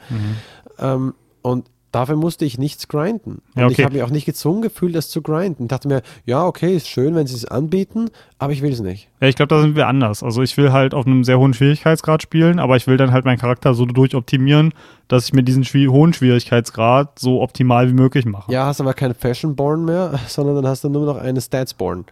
Ähm, 0.79 1.15
und 1.43 1.67
dafür 1.91 2.17
musste 2.17 2.45
ich 2.45 2.59
nichts 2.59 2.87
grinden. 2.89 3.41
Und 3.55 3.61
Ja, 3.61 3.65
okay. 3.67 3.75
ich 3.79 3.85
habe 3.85 3.95
mich 3.95 4.03
auch 4.03 4.11
nicht 4.11 4.27
gezwungen 4.27 4.61
gefühlt, 4.61 4.95
das 4.95 5.09
zu 5.09 5.23
grinden. 5.23 5.63
Ich 5.65 5.69
dachte 5.69 5.89
mir, 5.89 6.03
ja, 6.27 6.45
okay, 6.47 6.77
ist 6.77 6.87
schön, 6.87 7.15
wenn 7.15 7.27
sie 7.27 7.35
es 7.35 7.47
anbieten, 7.47 8.11
aber 8.39 8.53
ich 8.53 8.61
will 8.61 8.73
es 8.73 8.81
nicht. 8.81 9.09
Ja, 9.21 9.29
ich 9.29 9.37
glaube, 9.37 9.49
da 9.55 9.61
sind 9.63 9.75
wir 9.75 9.87
anders. 9.89 10.23
Also 10.23 10.43
ich 10.43 10.57
will 10.59 10.71
halt 10.73 10.93
auf 10.93 11.07
einem 11.07 11.25
sehr 11.25 11.39
hohen 11.39 11.55
Schwierigkeitsgrad 11.55 12.23
spielen, 12.23 12.59
aber 12.59 12.77
ich 12.77 12.87
will 12.87 12.99
dann 12.99 13.11
halt 13.13 13.25
meinen 13.25 13.39
Charakter 13.39 13.73
so 13.73 13.87
durchoptimieren, 13.87 14.75
dass 15.09 15.25
ich 15.27 15.33
mir 15.33 15.43
diesen 15.43 15.65
schwi- 15.65 15.89
hohen 15.89 16.13
Schwierigkeitsgrad 16.13 17.19
so 17.19 17.41
optimal 17.41 17.89
wie 17.89 17.95
möglich 17.95 18.27
mache. 18.27 18.53
Ja, 18.53 18.67
hast 18.67 18.81
aber 18.81 18.95
kein 18.95 19.15
Fashion-Born 19.15 19.85
mehr, 19.85 20.19
sondern 20.29 20.57
dann 20.57 20.67
hast 20.67 20.85
du 20.85 20.91
nur 20.91 21.07
noch 21.07 21.17
eine 21.17 21.41
Stats-Born. 21.41 22.05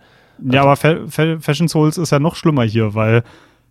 Ja, 0.51 0.63
aber 0.63 0.77
Fa 0.77 0.97
Fa 1.09 1.37
Fashion 1.41 1.69
Souls 1.69 1.97
ist 1.99 2.11
ja 2.13 2.19
noch 2.19 2.35
schlimmer 2.37 2.63
hier, 2.65 2.95
weil 2.95 3.23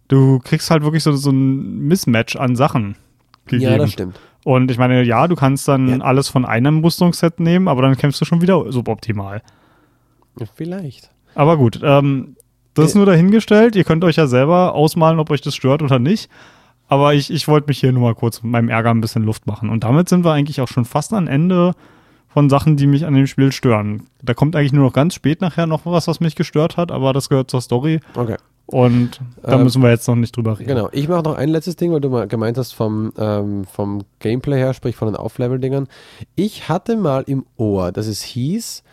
du 0.08 0.40
kriegst 0.40 0.70
halt 0.72 0.84
wirklich 0.84 1.04
so, 1.04 1.12
so 1.14 1.30
ein 1.32 1.80
Mismatch 1.88 2.36
an 2.36 2.56
Sachen 2.56 2.96
gegeben. 3.48 3.72
Ja, 3.72 3.78
das 3.78 3.92
stimmt. 3.92 4.20
Und 4.44 4.70
ich 4.70 4.78
meine, 4.78 5.02
ja, 5.04 5.28
du 5.28 5.36
kannst 5.36 5.68
dann 5.68 5.88
Ja. 5.88 5.98
alles 6.06 6.30
von 6.30 6.46
einem 6.46 6.84
Rüstungsset 6.84 7.40
nehmen, 7.40 7.68
aber 7.68 7.82
dann 7.82 7.98
kämpfst 7.98 8.22
du 8.22 8.26
schon 8.26 8.42
wieder 8.42 8.72
suboptimal. 8.72 9.42
Ja, 10.40 10.46
Vielleicht. 10.54 11.10
Aber 11.34 11.58
gut, 11.58 11.80
ähm, 11.84 12.36
das 12.74 12.88
ist 12.90 12.96
nur 12.96 13.06
dahingestellt. 13.06 13.76
Ihr 13.76 13.84
könnt 13.86 14.04
euch 14.04 14.18
ja 14.18 14.28
selber 14.28 14.74
ausmalen, 14.74 15.20
ob 15.20 15.30
euch 15.32 15.42
das 15.42 15.56
stört 15.56 15.82
oder 15.82 15.98
nicht. 16.00 16.30
Aber 16.88 17.14
ich, 17.14 17.32
ich 17.32 17.48
wollte 17.48 17.68
mich 17.68 17.80
hier 17.80 17.92
nur 17.92 18.04
mal 18.04 18.16
kurz 18.16 18.44
mit 18.44 18.52
meinem 18.52 18.70
Ärger 18.70 18.92
ein 18.92 19.02
bisschen 19.02 19.24
Luft 19.24 19.48
machen. 19.48 19.70
Und 19.70 19.84
damit 19.84 20.08
sind 20.10 20.24
wir 20.24 20.34
eigentlich 20.34 20.62
auch 20.62 20.68
schon 20.68 20.86
fast 20.86 21.14
am 21.14 21.28
Ende 21.28 21.74
von 22.28 22.50
Sachen, 22.50 22.76
die 22.78 22.86
mich 22.86 23.06
an 23.06 23.14
dem 23.14 23.28
Spiel 23.28 23.52
stören. 23.52 24.04
Da 24.22 24.34
kommt 24.34 24.56
eigentlich 24.56 24.74
nur 24.74 24.84
noch 24.86 24.94
ganz 24.94 25.16
spät 25.16 25.42
nachher 25.42 25.66
noch 25.68 25.86
was, 25.86 26.08
was 26.08 26.20
mich 26.20 26.36
gestört 26.36 26.78
hat, 26.78 26.92
aber 26.92 27.14
das 27.14 27.30
gehört 27.30 27.50
zur 27.50 27.62
Story. 27.62 28.02
Okay. 28.14 28.36
Und 28.68 29.20
da 29.44 29.54
Ähm, 29.54 29.64
müssen 29.64 29.82
wir 29.84 29.90
jetzt 29.92 30.08
noch 30.08 30.16
nicht 30.16 30.36
drüber 30.36 30.58
reden. 30.58 30.70
Genau, 30.70 30.90
ich 30.92 31.08
mache 31.08 31.24
noch 31.24 31.36
ein 31.36 31.50
letztes 31.50 31.76
Ding, 31.76 31.92
weil 31.92 32.02
du 32.02 32.10
mal 32.10 32.28
gemeint 32.28 32.58
hast 32.58 32.72
vom, 32.74 33.14
ähm, 33.18 33.66
vom 33.66 34.02
Gameplay 34.20 34.58
her, 34.58 34.74
sprich 34.74 34.96
von 34.96 35.08
den 35.08 35.16
Auflevel-Dingern. 35.16 35.88
Ich 36.36 36.68
hatte 36.68 36.98
mal 36.98 37.24
im 37.28 37.46
Ohr, 37.58 37.92
dass 37.92 38.08
es 38.08 38.24
hieß, 38.24 38.84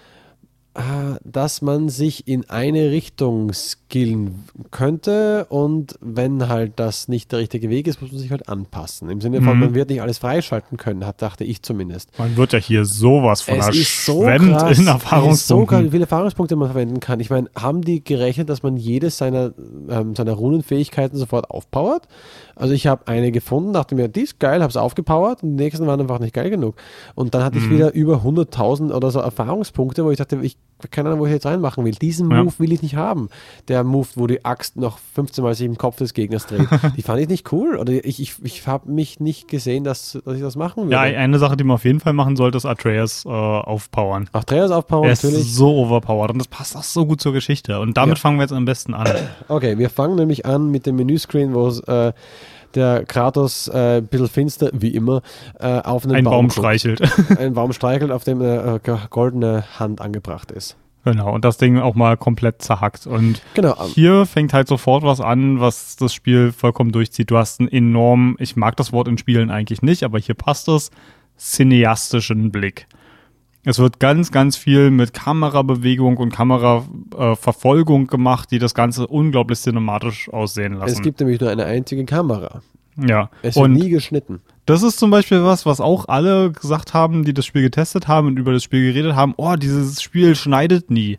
äh, 0.75 0.81
dass 1.25 1.63
man 1.63 1.89
sich 1.89 2.29
in 2.29 2.49
eine 2.51 2.91
Richtung 2.91 3.53
killen 3.93 4.45
könnte 4.71 5.45
und 5.51 5.97
wenn 6.01 6.49
halt 6.49 6.73
das 6.77 7.09
nicht 7.09 7.31
der 7.31 7.41
richtige 7.41 7.69
Weg 7.69 7.87
ist, 7.87 8.01
muss 8.01 8.11
man 8.11 8.21
sich 8.21 8.31
halt 8.31 8.49
anpassen. 8.49 9.11
Im 9.11 9.21
Sinne 9.21 9.43
von, 9.43 9.53
Mhm. 9.55 9.61
man 9.61 9.75
wird 9.75 9.91
nicht 9.91 10.01
alles 10.01 10.17
freischalten 10.17 10.79
können, 10.79 11.05
hat, 11.07 11.21
dachte 11.21 11.45
ich 11.45 11.63
zumindest. 11.63 12.09
Man 12.19 12.35
wird 12.39 12.55
ja 12.55 12.59
hier 12.59 12.87
sowas 12.87 13.43
von 13.43 13.59
Es 13.59 13.69
ist 13.77 14.07
so 14.07 14.23
krass, 14.23 14.41
in 14.43 14.49
es 14.55 14.63
ist 14.71 14.79
so 14.79 14.85
krass, 14.85 14.89
Erfahrungspunkten. 15.03 15.85
wie 15.85 15.91
viele 15.91 16.05
Erfahrungspunkte 16.05 16.57
man 16.57 16.69
verwenden 16.71 17.01
kann. 17.01 17.21
Ich 17.21 17.29
meine, 17.29 17.51
haben 17.55 17.83
die 17.83 18.03
gerechnet, 18.03 18.49
dass 18.49 18.63
man 18.63 18.79
jedes 18.79 19.19
seiner, 19.19 19.53
ähm, 19.91 20.15
seiner 20.17 20.33
Runenfähigkeiten 20.33 21.19
sofort 21.19 21.51
aufpowert? 21.51 22.09
Also 22.57 22.73
ich 22.73 22.87
habe 22.87 23.07
eine 23.09 23.31
gefunden, 23.31 23.75
dachte 23.75 23.95
mir, 23.95 24.09
die 24.09 24.23
ist 24.23 24.41
geil, 24.41 24.63
habe 24.63 24.71
es 24.71 24.77
aufgepowert 24.79 25.43
und 25.43 25.57
die 25.59 25.65
nächsten 25.65 25.87
waren 25.87 26.01
einfach 26.01 26.19
nicht 26.19 26.33
geil 26.35 26.49
genug. 26.49 26.77
Und 27.15 27.35
dann 27.35 27.45
hatte 27.45 27.59
Mhm. 27.59 27.65
ich 27.65 27.71
wieder 27.71 27.93
über 27.93 28.23
100.000 28.23 28.91
oder 28.91 29.11
so 29.11 29.21
Erfahrungspunkte, 29.21 30.03
wo 30.05 30.11
ich 30.11 30.17
dachte, 30.19 30.39
ich 30.43 30.57
keine 30.91 31.09
Ahnung, 31.11 31.21
wo 31.21 31.27
ich 31.27 31.33
jetzt 31.33 31.47
reinmachen 31.47 31.85
will. 31.85 31.93
Diesen 31.93 32.31
Ja. 32.31 32.43
Move 32.45 32.55
will 32.59 32.73
ich 32.73 32.83
nicht 32.83 32.97
haben. 32.97 33.29
Der 33.69 33.85
Move, 33.85 34.07
wo 34.17 34.27
die 34.27 34.45
Axt 34.45 34.77
noch 34.77 34.99
15 35.15 35.45
Mal 35.45 35.55
sich 35.55 35.67
im 35.67 35.79
Kopf 35.79 35.97
des 35.97 36.15
Gegners 36.15 36.47
dreht, 36.47 36.67
die 36.97 37.03
fand 37.03 37.21
ich 37.21 37.29
nicht 37.29 37.53
cool. 37.53 37.77
Oder 37.77 37.93
ich, 37.93 38.21
ich, 38.21 38.35
ich 38.43 38.67
habe 38.67 38.91
mich 38.91 39.21
nicht 39.21 39.49
gesehen, 39.49 39.85
dass, 39.85 40.19
dass 40.25 40.35
ich 40.37 40.43
das 40.43 40.57
machen 40.57 40.85
würde. 40.85 40.93
Ja, 40.93 41.01
eine 41.03 41.39
Sache, 41.39 41.57
die 41.57 41.65
man 41.65 41.75
auf 41.77 41.85
jeden 41.85 42.01
Fall 42.01 42.13
machen 42.13 42.37
sollte, 42.37 42.57
ist 42.59 42.67
Atreus 42.67 43.25
äh, 43.25 43.29
aufpowern. 43.29 44.29
Dreher 44.47 44.71
aufpowern, 44.77 45.07
Er 45.07 45.13
ist 45.13 45.25
natürlich. 45.25 45.55
so 45.55 45.75
overpowered 45.77 46.31
und 46.33 46.39
das 46.39 46.49
passt 46.49 46.77
auch 46.77 46.83
so 46.83 47.07
gut 47.07 47.21
zur 47.21 47.33
Geschichte. 47.33 47.79
Und 47.81 47.97
damit 47.97 48.19
Ja. 48.19 48.21
fangen 48.23 48.37
wir 48.39 48.43
jetzt 48.43 48.53
am 48.53 48.65
besten 48.65 48.95
an. 48.95 49.09
Okay, 49.49 49.79
wir 49.79 49.91
fangen 49.91 50.17
nämlich 50.17 50.47
an 50.47 50.71
mit 50.71 50.87
dem 50.87 50.97
Menüscreen, 50.97 51.55
wo 51.55 51.69
äh, 51.69 52.13
der 52.75 53.05
Kratos 53.05 53.69
äh, 53.69 53.99
ein 53.99 54.07
bisschen 54.07 54.29
finster, 54.29 54.71
wie 54.73 54.89
immer, 54.95 55.23
äh, 55.61 55.81
auf 55.81 56.05
einen 56.05 56.15
Ein 56.17 56.25
Baum 56.25 56.47
guckt. 56.49 56.59
streichelt. 56.59 57.01
Einen 57.39 57.55
Baum 57.55 57.73
streichelt, 57.75 58.11
auf 58.11 58.25
dem 58.25 58.41
eine 58.41 58.81
äh, 58.85 58.97
goldene 59.11 59.65
Hand 59.79 60.01
angebracht 60.01 60.51
ist. 60.51 60.77
genau, 61.05 61.33
und 61.35 61.45
das 61.45 61.57
Ding 61.59 61.79
auch 61.79 61.95
mal 61.95 62.17
komplett 62.17 62.63
zerhackt. 62.63 63.07
Und 63.07 63.43
Genau. 63.55 63.77
hier 63.87 64.25
fängt 64.27 64.53
halt 64.53 64.69
sofort 64.69 65.03
was 65.03 65.21
an, 65.21 65.61
was 65.61 65.97
das 65.97 66.15
Spiel 66.15 66.53
vollkommen 66.53 66.93
durchzieht. 66.93 67.31
Du 67.31 67.37
hast 67.39 67.59
einen 67.61 67.69
enorm, 67.69 68.37
ich 68.39 68.57
mag 68.57 68.77
das 68.77 68.93
Wort 68.93 69.09
in 69.09 69.19
Spielen 69.19 69.51
eigentlich 69.51 69.83
nicht, 69.83 70.05
aber 70.05 70.19
hier 70.19 70.35
passt 70.35 70.69
es, 70.69 70.91
cineastischen 71.39 72.51
Blick. 72.51 72.87
Es 73.65 73.79
wird 73.79 74.01
ganz, 74.01 74.33
ganz 74.33 74.57
viel 74.57 74.91
mit 74.91 75.13
Kamerabewegung 75.13 76.17
und 76.17 76.33
Kameraverfolgung 76.33 78.09
gemacht, 78.09 78.51
die 78.51 78.59
das 78.59 78.75
Ganze 78.75 79.07
unglaublich 79.07 79.61
cinematisch 79.61 80.29
aussehen 80.31 80.75
lassen. 80.75 80.93
Es 80.93 81.01
gibt 81.01 81.21
nämlich 81.21 81.41
nur 81.41 81.51
eine 81.51 81.65
einzige 81.65 82.05
Kamera. 82.05 82.63
ja. 82.97 83.31
Es 83.43 83.55
wird 83.55 83.65
und 83.65 83.73
nie 83.75 83.89
geschnitten. 83.89 84.41
Das 84.67 84.83
ist 84.83 84.99
zum 84.99 85.11
Beispiel 85.11 85.45
was, 85.45 85.65
was 85.65 85.81
auch 85.81 86.09
alle 86.09 86.51
gesagt 86.51 86.93
haben, 86.93 87.25
die 87.25 87.35
das 87.35 87.47
Spiel 87.47 87.63
getestet 87.63 88.09
haben 88.09 88.27
und 88.29 88.39
über 88.39 88.53
das 88.53 88.65
Spiel 88.65 88.83
geredet 88.93 89.15
haben. 89.15 89.35
Oh, 89.37 89.55
dieses 89.55 90.03
Spiel 90.03 90.35
schneidet 90.35 90.91
nie. 90.91 91.17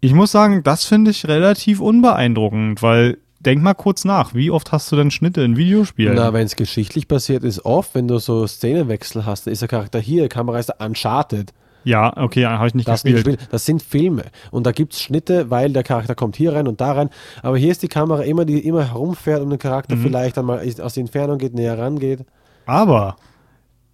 Ich 0.00 0.14
muss 0.14 0.30
sagen, 0.30 0.62
das 0.62 0.84
finde 0.84 1.10
ich 1.10 1.26
relativ 1.26 1.80
unbeeindruckend, 1.80 2.80
weil 2.82 3.18
denk 3.40 3.62
mal 3.62 3.74
kurz 3.74 4.04
nach, 4.04 4.34
wie 4.34 4.50
oft 4.50 4.72
hast 4.72 4.90
du 4.92 4.96
denn 4.96 5.10
Schnitte 5.10 5.42
in 5.42 5.56
Videospielen? 5.56 6.14
Na, 6.14 6.32
wenn 6.32 6.46
es 6.46 6.56
geschichtlich 6.56 7.08
passiert 7.08 7.44
ist, 7.44 7.64
oft, 7.64 7.94
wenn 7.94 8.08
du 8.08 8.18
so 8.18 8.46
Szenenwechsel 8.46 9.24
hast, 9.26 9.46
ist 9.46 9.62
der 9.62 9.68
Charakter 9.68 9.98
hier, 10.00 10.24
die 10.24 10.28
Kamera 10.28 10.58
ist 10.58 10.70
da 10.76 10.84
Uncharted. 10.84 11.52
ja, 11.84 12.14
okay, 12.16 12.44
habe 12.46 12.66
ich 12.68 12.74
nicht 12.74 12.88
Das, 12.88 13.04
nicht 13.04 13.14
gespielt. 13.14 13.40
Spiel, 13.40 13.48
das 13.50 13.64
sind 13.64 13.82
Filme. 13.82 14.24
Und 14.50 14.66
da 14.66 14.72
gibt 14.72 14.92
es 14.92 15.00
Schnitte, 15.02 15.50
weil 15.50 15.72
der 15.72 15.84
Charakter 15.84 16.14
kommt 16.14 16.36
hier 16.36 16.52
rein 16.54 16.66
und 16.68 16.80
da 16.80 16.92
rein. 16.92 17.08
Aber 17.42 17.56
hier 17.56 17.70
ist 17.70 17.82
die 17.82 17.88
Kamera 17.88 18.22
immer, 18.22 18.44
die 18.44 18.58
immer 18.66 18.84
herumfährt 18.88 19.40
und 19.42 19.50
der 19.50 19.58
Charakter 19.58 19.96
Mhm. 19.96 20.02
vielleicht 20.02 20.36
dann 20.36 20.44
mal 20.46 20.58
aus 20.82 20.94
der 20.94 21.00
Entfernung 21.02 21.38
geht, 21.38 21.54
näher 21.54 21.78
rangeht. 21.78 22.26
Aber 22.66 23.16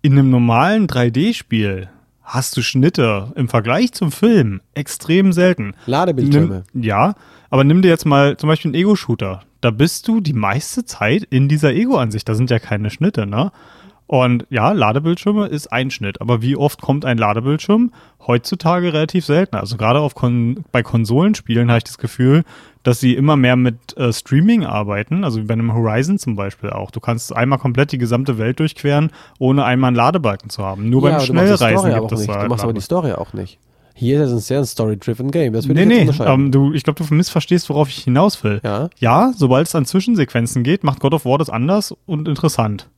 in 0.02 0.12
einem 0.12 0.30
normalen 0.30 0.86
3D-Spiel 0.88 1.88
hast 2.22 2.56
du 2.56 2.62
Schnitte 2.62 3.32
im 3.36 3.48
Vergleich 3.48 3.92
zum 3.92 4.10
Film 4.10 4.60
extrem 4.72 5.32
selten. 5.32 5.74
Ladebildschirme. 5.86 6.64
Ja, 6.72 7.14
aber 7.54 7.62
nimm 7.62 7.82
dir 7.82 7.88
jetzt 7.88 8.04
mal 8.04 8.36
zum 8.36 8.48
Beispiel 8.48 8.70
einen 8.70 8.80
Ego-Shooter. 8.80 9.42
Da 9.60 9.70
bist 9.70 10.08
du 10.08 10.20
die 10.20 10.32
meiste 10.32 10.84
Zeit 10.84 11.22
in 11.22 11.46
dieser 11.46 11.72
Ego-Ansicht. 11.72 12.28
Da 12.28 12.34
sind 12.34 12.50
ja 12.50 12.58
keine 12.58 12.90
Schnitte, 12.90 13.26
ne? 13.26 13.52
Und 14.08 14.44
ja, 14.50 14.72
Ladebildschirme 14.72 15.46
ist 15.46 15.68
ein 15.72 15.92
Schnitt. 15.92 16.20
Aber 16.20 16.42
wie 16.42 16.56
oft 16.56 16.82
kommt 16.82 17.04
ein 17.04 17.16
Ladebildschirm? 17.16 17.92
Heutzutage 18.26 18.92
relativ 18.92 19.24
selten. 19.24 19.54
Also 19.54 19.76
gerade 19.76 20.00
auf 20.00 20.16
Kon 20.16 20.64
bei 20.72 20.82
Konsolenspielen 20.82 21.68
habe 21.68 21.78
ich 21.78 21.84
das 21.84 21.98
Gefühl, 21.98 22.42
dass 22.82 22.98
sie 22.98 23.14
immer 23.14 23.36
mehr 23.36 23.54
mit 23.54 23.96
äh, 23.96 24.12
Streaming 24.12 24.66
arbeiten. 24.66 25.22
Also 25.22 25.40
wie 25.40 25.44
bei 25.44 25.54
einem 25.54 25.72
Horizon 25.72 26.18
zum 26.18 26.34
Beispiel 26.34 26.70
auch. 26.70 26.90
Du 26.90 26.98
kannst 26.98 27.36
einmal 27.36 27.60
komplett 27.60 27.92
die 27.92 27.98
gesamte 27.98 28.36
Welt 28.36 28.58
durchqueren, 28.58 29.12
ohne 29.38 29.64
einmal 29.64 29.88
einen 29.88 29.96
Ladebalken 29.96 30.50
zu 30.50 30.64
haben. 30.64 30.90
Nur 30.90 31.02
beim 31.02 31.12
machst 31.12 31.28
die 31.28 31.30
Schnellreisen 31.30 31.94
gibt 31.94 32.10
es 32.10 32.26
da 32.26 32.42
Du 32.42 32.48
machst 32.48 32.64
aber 32.64 32.72
die. 32.72 32.80
Story 32.80 33.12
auch 33.12 33.32
nicht. 33.32 33.60
Hier 33.96 34.22
ist 34.22 34.30
es 34.30 34.32
ein 34.34 34.40
sehr 34.40 34.64
story-driven 34.64 35.30
Game. 35.30 35.52
Das 35.52 35.68
würde 35.68 35.86
Nee, 35.86 36.02
ich 36.02 36.18
nee, 36.18 36.24
ähm, 36.24 36.50
du, 36.50 36.72
ich 36.72 36.82
glaube, 36.82 37.02
du 37.04 37.14
missverstehst, 37.14 37.68
worauf 37.70 37.88
ich 37.88 38.02
hinaus 38.02 38.42
will. 38.42 38.60
Ja. 38.64 38.90
Ja, 38.98 39.32
sobald 39.36 39.68
es 39.68 39.74
an 39.76 39.86
Zwischensequenzen 39.86 40.64
geht, 40.64 40.82
macht 40.82 40.98
God 40.98 41.14
of 41.14 41.24
War 41.24 41.38
das 41.38 41.48
anders 41.48 41.94
und 42.04 42.26
interessant. 42.26 42.90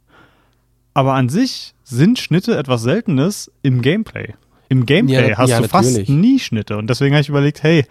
Aber 0.94 1.12
an 1.12 1.28
sich 1.28 1.74
sind 1.84 2.18
Schnitte 2.18 2.56
etwas 2.56 2.82
Seltenes 2.82 3.52
im 3.62 3.82
Gameplay. 3.82 4.32
Im 4.70 4.86
Gameplay 4.86 5.30
Ja, 5.30 5.36
hast 5.36 5.50
ja, 5.50 5.60
du 5.60 5.68
fast 5.68 5.90
natürlich. 5.90 6.08
nie 6.08 6.38
Schnitte. 6.38 6.78
Und 6.78 6.88
deswegen 6.88 7.14
habe 7.14 7.20
ich 7.20 7.28
überlegt, 7.28 7.62
hey, 7.62 7.84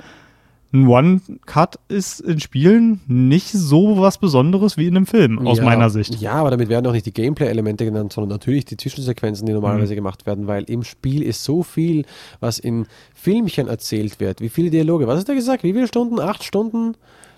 ein 0.76 0.88
One-Cut 0.88 1.80
ist 1.88 2.20
in 2.20 2.40
Spielen 2.40 3.02
nicht 3.08 3.52
so 3.52 3.98
was 4.00 4.18
Besonderes 4.18 4.78
wie 4.78 4.88
in 4.88 4.96
einem 4.98 5.06
Film, 5.06 5.40
aus 5.48 5.58
ja, 5.58 5.64
meiner 5.64 5.90
Sicht. 5.90 6.20
Ja, 6.22 6.34
aber 6.34 6.52
damit 6.52 6.70
werden 6.70 6.86
auch 6.88 6.92
nicht 6.92 7.06
die 7.06 7.14
Gameplay-Elemente 7.14 7.86
genannt, 7.86 8.14
sondern 8.14 8.30
natürlich 8.30 8.66
die 8.66 8.78
Zwischensequenzen, 8.78 9.46
die 9.48 9.54
normalerweise 9.54 9.94
Mhm. 9.94 9.98
gemacht 9.98 10.26
werden, 10.26 10.48
weil 10.48 10.64
im 10.66 10.84
Spiel 10.84 11.22
ist 11.24 11.44
so 11.44 11.64
viel, 11.64 12.06
was 12.40 12.60
in 12.60 12.86
Filmchen 13.14 13.68
erzählt 13.68 14.20
wird. 14.20 14.42
Wie 14.42 14.50
viele 14.50 14.70
Dialoge? 14.70 15.08
Was 15.08 15.18
hast 15.18 15.30
du 15.30 15.36
gesagt? 15.36 15.64
Wie 15.64 15.74
viele 15.74 15.88
Stunden? 15.88 16.20
Acht 16.20 16.44
Stunden? 16.44 16.96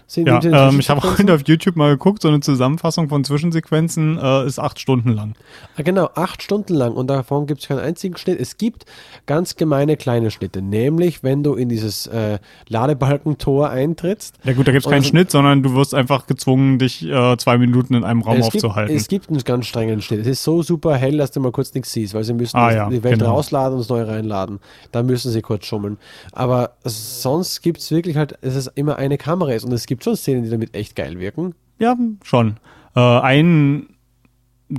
Sind 0.09 0.25
Ja, 0.27 0.39
ähm, 0.69 0.79
ich 0.79 0.89
habe 0.89 1.01
heute 1.03 1.33
auf 1.33 1.41
YouTube 1.45 1.75
mal 1.75 1.89
geguckt, 1.89 2.21
so 2.21 2.29
eine 2.29 2.39
Zusammenfassung 2.39 3.09
von 3.09 3.25
Zwischensequenzen 3.25 4.17
äh, 4.17 4.45
ist 4.45 4.57
acht 4.57 4.79
Stunden 4.79 5.09
lang. 5.11 5.33
Ah, 5.75 5.81
Genau, 5.81 6.09
acht 6.15 6.41
Stunden 6.41 6.75
lang 6.75 6.93
und 6.93 7.07
davon 7.07 7.45
gibt 7.45 7.61
es 7.61 7.67
keinen 7.67 7.79
einzigen 7.81 8.15
Schnitt. 8.15 8.39
Es 8.39 8.55
gibt 8.57 8.85
ganz 9.25 9.57
gemeine 9.57 9.97
kleine 9.97 10.31
Schnitte, 10.31 10.61
nämlich 10.61 11.23
wenn 11.23 11.43
du 11.43 11.55
in 11.55 11.67
dieses 11.67 12.07
äh, 12.07 12.39
Ladebalkentor 12.69 13.69
eintrittst. 13.69 14.35
Ja 14.45 14.53
gut, 14.53 14.65
da 14.67 14.71
gibt 14.71 14.85
es 14.85 14.89
keinen 14.89 15.01
es- 15.01 15.07
Schnitt, 15.09 15.29
sondern 15.29 15.61
du 15.61 15.73
wirst 15.75 15.93
einfach 15.93 16.25
gezwungen, 16.25 16.79
dich 16.79 17.03
äh, 17.05 17.35
zwei 17.37 17.57
Minuten 17.57 17.93
in 17.93 18.03
einem 18.05 18.21
Raum 18.21 18.37
es 18.37 18.45
gibt, 18.49 18.63
aufzuhalten. 18.63 18.95
es 18.95 19.09
gibt 19.09 19.29
einen 19.29 19.43
ganz 19.43 19.65
strengen 19.67 20.01
Schnitt. 20.01 20.21
Es 20.21 20.27
ist 20.27 20.43
so 20.43 20.63
super 20.63 20.95
hell, 20.95 21.17
dass 21.17 21.31
du 21.31 21.41
mal 21.41 21.51
kurz 21.51 21.73
nichts 21.73 21.91
siehst, 21.91 22.13
weil 22.13 22.23
sie 22.23 22.33
müssen 22.33 22.55
Ah, 22.57 22.71
ja, 22.71 22.89
die 22.89 23.03
Welt 23.03 23.19
genau. 23.19 23.31
rausladen 23.33 23.73
und 23.73 23.79
das 23.79 23.89
neue 23.89 24.07
reinladen. 24.07 24.59
Da 24.93 25.03
müssen 25.03 25.31
sie 25.31 25.41
kurz 25.41 25.65
schummeln. 25.65 25.97
Aber 26.31 26.71
sonst 26.85 27.61
gibt 27.61 27.79
es 27.81 27.91
wirklich 27.91 28.15
halt, 28.15 28.37
es 28.41 28.55
ist 28.55 28.71
immer 28.75 28.95
eine 28.95 29.17
Kamera 29.17 29.51
ist 29.51 29.65
und 29.65 29.73
es 29.73 29.85
gibt 29.85 29.96
schon 30.03 30.15
Szenen, 30.15 30.43
die 30.43 30.49
damit 30.49 30.75
echt 30.75 30.95
geil 30.95 31.19
wirken. 31.19 31.55
Ja, 31.79 31.95
schon. 32.23 32.57
Äh, 32.95 32.99
ein 32.99 33.87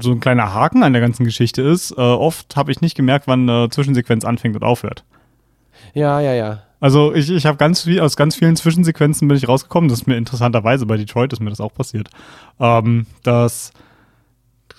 so 0.00 0.12
ein 0.12 0.20
kleiner 0.20 0.52
Haken 0.52 0.82
an 0.82 0.92
der 0.92 1.00
ganzen 1.00 1.24
Geschichte 1.24 1.62
ist, 1.62 1.92
äh, 1.92 2.00
oft 2.00 2.56
habe 2.56 2.70
ich 2.70 2.80
nicht 2.80 2.94
gemerkt, 2.94 3.26
wann 3.26 3.48
eine 3.48 3.70
Zwischensequenz 3.70 4.24
anfängt 4.24 4.54
und 4.54 4.62
aufhört. 4.62 5.04
Ja, 5.94 6.20
ja, 6.20 6.34
ja. 6.34 6.62
Also 6.80 7.14
ich, 7.14 7.30
ich 7.30 7.46
habe 7.46 7.56
ganz 7.56 7.82
viel, 7.82 8.00
aus 8.00 8.16
ganz 8.16 8.36
vielen 8.36 8.54
Zwischensequenzen 8.54 9.26
bin 9.26 9.36
ich 9.36 9.48
rausgekommen. 9.48 9.88
Das 9.88 10.00
ist 10.00 10.06
mir 10.06 10.16
interessanterweise 10.16 10.86
bei 10.86 10.96
Detroit 10.96 11.32
ist 11.32 11.40
mir 11.40 11.50
das 11.50 11.60
auch 11.60 11.72
passiert. 11.74 12.10
Ähm, 12.60 13.06
dass 13.22 13.72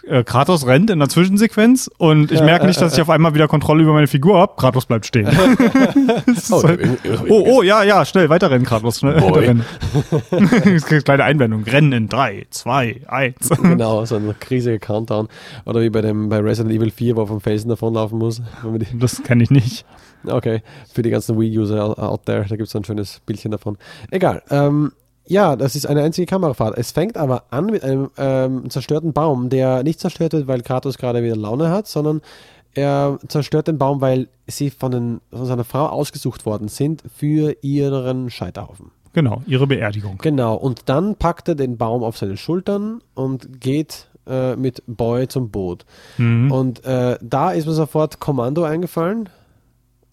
äh, 0.10 0.24
Kratos 0.24 0.65
rennt 0.65 0.89
in 0.89 1.00
der 1.00 1.10
Zwischensequenz 1.10 1.89
und 1.98 2.32
ich 2.32 2.41
merke 2.41 2.63
äh, 2.63 2.67
nicht, 2.67 2.82
dass 2.82 2.93
äh, 2.93 2.95
ich 2.95 3.02
auf 3.02 3.10
einmal 3.10 3.34
wieder 3.34 3.48
Kontrolle 3.48 3.84
über 3.84 3.93
meine 3.93 4.08
Figur 4.08 4.39
habe. 4.39 4.54
Kratos 4.58 4.86
bleibt 4.86 5.06
stehen. 5.06 5.28
Oh, 6.52 6.63
oh, 7.30 7.43
oh, 7.48 7.62
ja, 7.62 7.84
ja, 7.84 8.04
schnell, 8.06 8.30
weiterrennen, 8.30 8.65
Kratos. 8.65 9.00
Schnell 9.00 9.19
Boy. 9.19 9.32
weiterrennen. 9.32 9.65
Kleine 11.04 11.24
Einblendung. 11.24 11.63
Rennen 11.63 11.91
in 11.91 12.10
3, 12.10 12.48
2, 12.50 13.02
1. 13.08 13.50
Genau, 13.62 14.06
so 14.06 14.15
ein 14.15 14.34
riesiger 14.50 14.80
Countdown. 14.80 15.28
Oder 15.65 15.82
wie 15.82 15.89
bei 15.89 16.02
dem 16.02 16.30
bei 16.30 16.39
Resident 16.39 16.76
Evil 16.76 16.91
4, 16.91 17.15
wo 17.15 17.22
er 17.22 17.28
vom 17.28 17.41
Felsen 17.41 17.69
davonlaufen 17.69 18.17
muss. 18.17 18.41
Das 18.93 19.22
kenne 19.24 19.43
ich 19.43 19.52
nicht. 19.52 19.86
Okay, 20.26 20.62
für 20.91 21.02
die 21.02 21.10
ganzen 21.10 21.39
Wii-User 21.39 21.98
out 21.98 22.26
there, 22.26 22.45
da 22.48 22.56
gibt 22.56 22.67
es 22.67 22.76
ein 22.76 22.84
schönes 22.84 23.22
Bildchen 23.26 23.52
davon. 23.52 23.78
Egal. 24.12 24.43
Ähm, 24.50 24.91
ja, 25.30 25.56
das 25.56 25.76
ist 25.76 25.86
eine 25.86 26.02
einzige 26.02 26.26
Kamerafahrt. 26.26 26.78
Es 26.78 26.92
fängt 26.92 27.15
aber 27.15 27.44
an 27.52 27.68
mit 27.68 27.84
einem 27.84 28.10
ähm, 28.18 28.70
zerstörten 28.70 29.13
Baum, 29.13 29.50
der 29.50 29.84
nicht 29.84 30.00
zerstört 30.00 30.34
wird, 30.34 30.48
weil 30.48 30.62
Kratos 30.62 30.98
gerade 30.98 31.24
wieder 31.24 31.36
Laune 31.36 31.70
hat, 31.70 31.88
sondern 31.88 32.22
er 32.74 33.20
zerstört 33.28 33.68
den 33.68 33.78
Baum, 33.78 34.02
weil 34.02 34.28
sie 34.48 34.72
von, 34.72 34.92
den, 34.92 35.22
von 35.32 35.46
seiner 35.46 35.63
Frau 35.63 35.86
ausgesucht 35.86 36.48
worden 36.48 36.68
sind 36.68 37.04
für 37.15 37.56
ihren 37.62 38.32
Scheiterhaufen. 38.32 38.92
Genau, 39.13 39.44
ihre 39.46 39.68
Beerdigung. 39.68 40.18
Genau, 40.20 40.56
und 40.56 40.89
dann 40.89 41.15
packt 41.15 41.48
er 41.48 41.56
den 41.56 41.78
Baum 41.78 42.04
auf 42.04 42.18
seine 42.18 42.38
Schultern 42.38 43.02
und 43.13 43.60
geht 43.60 44.08
äh, 44.28 44.56
mit 44.56 44.82
Boy 44.88 45.28
zum 45.28 45.52
Boot. 45.52 45.86
Mhm. 46.18 46.52
Und 46.52 46.86
äh, 46.86 47.18
da 47.22 47.52
ist 47.52 47.68
mir 47.68 47.74
sofort 47.74 48.20
Kommando 48.20 48.63
eingefallen. 48.63 49.30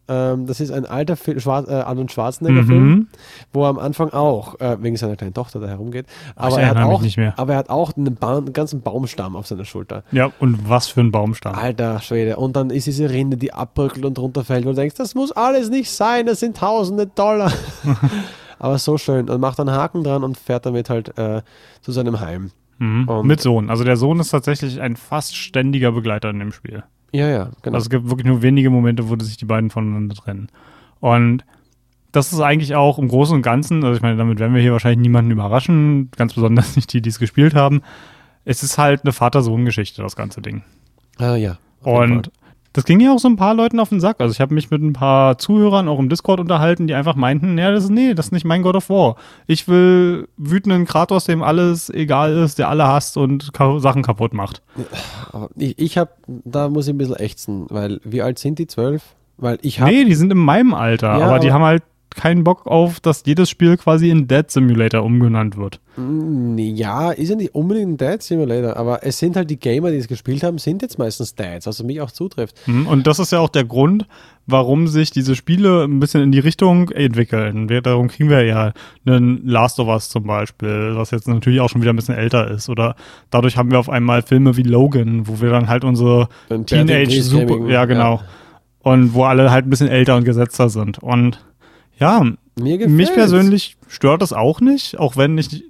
Ähm, 0.09 0.47
das 0.47 0.61
ist 0.61 0.71
ein 0.71 0.87
alter 0.87 1.17
Fil 1.17 1.41
Schwar 1.41 1.69
äh, 1.69 1.73
Arnold 1.75 2.13
Schwarzenegger-Film, 2.13 2.89
Mhm. 2.89 3.09
wo 3.53 3.65
er 3.65 3.71
am 3.71 3.79
Anfang 3.79 4.11
auch, 4.11 4.61
äh, 4.61 4.77
wegen 4.81 4.97
seiner 4.97 5.17
kleinen 5.17 5.35
Tochter 5.35 5.59
da 5.59 5.67
herumgeht, 5.67 6.07
aber, 6.37 6.61
er 6.61 6.69
hat 6.71 6.77
auch, 6.79 7.03
aber 7.37 7.53
er 7.55 7.59
hat 7.59 7.71
auch 7.71 7.97
einen, 7.97 8.15
ba 8.15 8.37
einen 8.39 8.53
ganzen 8.53 8.83
Baumstamm 8.83 9.35
auf 9.37 9.47
seiner 9.47 9.65
Schulter. 9.65 10.05
Ja, 10.13 10.31
und 10.39 10.69
was 10.69 10.89
für 10.89 11.01
ein 11.01 11.11
Baumstamm. 11.11 11.55
Alter 11.55 12.01
Schwede. 12.01 12.37
Und 12.37 12.55
dann 12.57 12.71
ist 12.71 12.87
diese 12.87 13.11
Rinde, 13.11 13.37
die 13.37 13.53
abbröckelt 13.53 14.05
und 14.05 14.19
runterfällt, 14.19 14.65
wo 14.65 14.71
du 14.71 14.77
denkst, 14.77 14.97
das 14.97 15.15
muss 15.15 15.33
alles 15.33 15.71
nicht 15.71 15.91
sein, 15.91 16.27
das 16.27 16.41
sind 16.41 16.57
tausende 16.57 17.07
Dollar. 17.07 17.53
aber 18.59 18.79
so 18.79 18.99
schön. 18.99 19.29
Und 19.29 19.41
macht 19.41 19.59
einen 19.61 19.71
Haken 19.71 20.05
dran 20.05 20.25
und 20.25 20.39
fährt 20.39 20.67
damit 20.67 20.91
halt 20.91 21.17
äh, 21.19 21.43
zu 21.81 21.93
seinem 21.93 22.21
Heim. 22.21 22.51
Mhm. 22.79 23.09
Mit 23.25 23.41
Sohn. 23.41 23.71
Also 23.71 23.85
der 23.85 23.97
Sohn 23.97 24.21
ist 24.21 24.31
tatsächlich 24.31 24.81
ein 24.81 24.97
fast 24.97 25.35
ständiger 25.35 25.93
Begleiter 25.93 26.31
in 26.31 26.39
dem 26.39 26.53
Spiel. 26.53 26.85
Ja, 27.13 27.29
ja, 27.29 27.51
genau. 27.63 27.77
Also 27.77 27.87
es 27.87 27.91
gibt 27.91 28.09
wirklich 28.09 28.27
nur 28.27 28.43
wenige 28.43 28.71
Momente, 28.71 29.09
wo 29.09 29.17
sich 29.19 29.37
die 29.37 29.45
beiden 29.45 29.71
voneinander 29.71 30.15
trennen. 30.15 30.49
Und 31.01 31.45
das 32.13 32.33
ist 32.33 32.41
eigentlich 32.41 32.75
auch 32.75 32.99
im 32.99 33.09
Großen 33.09 33.37
und 33.37 33.43
Ganzen, 33.43 33.85
also 33.85 33.97
ich 33.97 34.03
meine, 34.03 34.17
damit 34.17 34.39
werden 34.39 34.55
wir 34.55 34.63
hier 34.63 34.73
wahrscheinlich 34.73 35.01
niemanden 35.01 35.31
überraschen, 35.31 36.11
ganz 36.17 36.35
besonders 36.35 36.77
nicht 36.77 36.93
die, 36.93 37.03
die 37.03 37.11
es 37.11 37.19
gespielt 37.19 37.55
haben. 37.55 37.83
Es 38.45 38.63
ist 38.63 38.79
halt 38.79 39.03
eine 39.05 39.13
Vater-Sohn-Geschichte, 39.13 40.03
das 40.03 40.17
ganze 40.17 40.41
Ding. 40.41 40.63
ah, 41.19 41.37
ja. 41.37 41.59
Und 41.83 42.31
das 42.77 42.85
ging 42.85 43.01
ja 43.01 43.13
auch 43.13 43.19
so 43.19 43.29
ein 43.29 43.37
paar 43.37 43.55
Leuten 43.55 43.81
auf 43.81 43.89
den 43.89 44.01
Sack. 44.01 44.17
Also 44.21 44.33
ich 44.33 44.41
habe 44.41 44.53
mich 44.55 44.71
mit 44.71 44.83
ein 44.83 44.93
paar 44.93 45.39
Zuhörern 45.39 45.89
auch 45.89 45.99
im 45.99 46.09
Discord 46.09 46.41
unterhalten, 46.41 46.87
die 46.87 46.95
einfach 46.95 47.17
meinten, 47.17 47.57
ja, 47.59 47.71
das 47.71 47.85
ist, 47.85 47.91
nee, 47.91 48.15
das 48.15 48.27
ist 48.27 48.33
nicht 48.33 48.45
mein 48.45 48.63
God 48.63 48.77
of 48.77 48.91
War. 48.91 49.17
Ich 49.47 49.67
will 49.67 50.29
wütenden 50.37 50.85
Kratos, 50.85 51.25
dem 51.25 51.43
alles 51.43 51.89
egal 51.91 52.37
ist, 52.37 52.59
der 52.59 52.69
alle 52.69 52.87
hasst 52.87 53.17
und 53.17 53.53
ka 53.53 53.79
Sachen 53.79 54.03
kaputt 54.03 54.35
macht. 54.35 54.63
Ich, 55.57 55.79
ich 55.79 55.99
habe, 55.99 56.11
da 56.27 56.69
muss 56.69 56.87
ich 56.87 56.95
ein 56.95 56.99
bisschen 56.99 57.17
ächzen, 57.17 57.67
weil 57.71 58.01
wie 58.05 58.23
alt 58.23 58.39
sind 58.39 58.59
die? 58.59 58.67
Zwölf? 58.67 59.03
Weil 59.39 59.59
ich 59.63 59.81
habe. 59.81 59.91
Nee, 59.91 60.05
die 60.05 60.15
sind 60.15 60.31
in 60.33 60.39
meinem 60.39 60.75
Alter, 60.75 61.19
Ja, 61.19 61.27
aber 61.27 61.39
die 61.39 61.49
aber- 61.49 61.55
haben 61.55 61.65
halt 61.65 61.83
keinen 62.17 62.45
Bock 62.45 62.67
auf, 62.67 62.99
dass 63.01 63.23
jedes 63.27 63.49
Spiel 63.49 63.77
quasi 63.77 64.11
in 64.11 64.27
Dead 64.27 64.51
Simulator 64.51 65.03
umgenannt 65.03 65.57
wird. 65.57 65.81
Ja, 66.59 67.11
ist 67.11 67.31
ja 67.31 67.37
nicht 67.37 67.55
unbedingt 67.55 67.93
ein 67.93 67.97
Dad 67.97 68.23
Simulator, 68.23 68.77
aber 68.77 69.03
es 69.03 69.19
sind 69.19 69.35
halt 69.35 69.49
die 69.49 69.59
Gamer, 69.59 69.91
die 69.91 69.97
es 69.97 70.09
gespielt 70.09 70.43
haben, 70.43 70.59
sind 70.59 70.83
jetzt 70.83 70.99
meistens 70.99 71.35
Dads, 71.35 71.67
also 71.67 71.85
mich 71.85 72.03
auch 72.03 72.11
zutrifft. 72.11 72.57
Mhm, 72.67 72.87
Und 72.87 73.07
das 73.07 73.19
ist 73.19 73.33
ja 73.33 73.39
auch 73.39 73.49
der 73.49 73.65
Grund, 73.65 74.07
warum 74.47 74.89
sich 74.89 75.11
diese 75.11 75.35
Spiele 75.35 75.85
ein 75.85 75.99
bisschen 75.99 76.23
in 76.23 76.33
die 76.33 76.39
Richtung 76.39 76.91
entwickeln. 76.91 77.71
Wir, 77.71 77.81
darum 77.81 78.09
kriegen 78.09 78.29
wir 78.29 78.45
ja 78.45 78.73
einen 79.07 79.47
Last 79.47 79.81
of 79.81 79.89
Us 79.89 80.11
zum 80.11 80.25
Beispiel, 80.25 80.93
was 80.97 81.13
jetzt 81.13 81.29
natürlich 81.29 81.61
auch 81.61 81.71
schon 81.71 81.81
wieder 81.81 81.95
ein 81.95 81.97
bisschen 81.97 82.15
älter 82.15 82.51
ist. 82.51 82.69
Oder 82.69 82.95
dadurch 83.31 83.57
haben 83.57 83.71
wir 83.71 83.79
auf 83.79 83.89
einmal 83.89 84.21
Filme 84.21 84.57
wie 84.59 84.63
Logan, 84.65 85.27
wo 85.27 85.41
wir 85.41 85.51
dann 85.51 85.69
halt 85.69 85.83
unsere 85.83 86.29
Ein 86.51 86.67
Teenage 86.67 87.07
Bad 87.07 87.23
Super, 87.23 87.47
Gaming, 87.47 87.69
ja 87.69 87.85
genau. 87.87 88.21
Und 88.83 89.15
wo 89.15 89.25
alle 89.25 89.51
halt 89.51 89.67
ein 89.67 89.71
bisschen 89.71 89.89
älter 89.89 90.15
und 90.17 90.25
gesetzter 90.25 90.69
sind. 90.69 90.99
Und 90.99 91.45
ja, 91.99 92.25
mich 92.59 93.13
persönlich 93.13 93.77
stört 93.89 94.23
das 94.23 94.33
auch 94.33 94.61
nicht, 94.61 94.99
auch 94.99 95.17
wenn 95.17 95.39
ich 95.39 95.65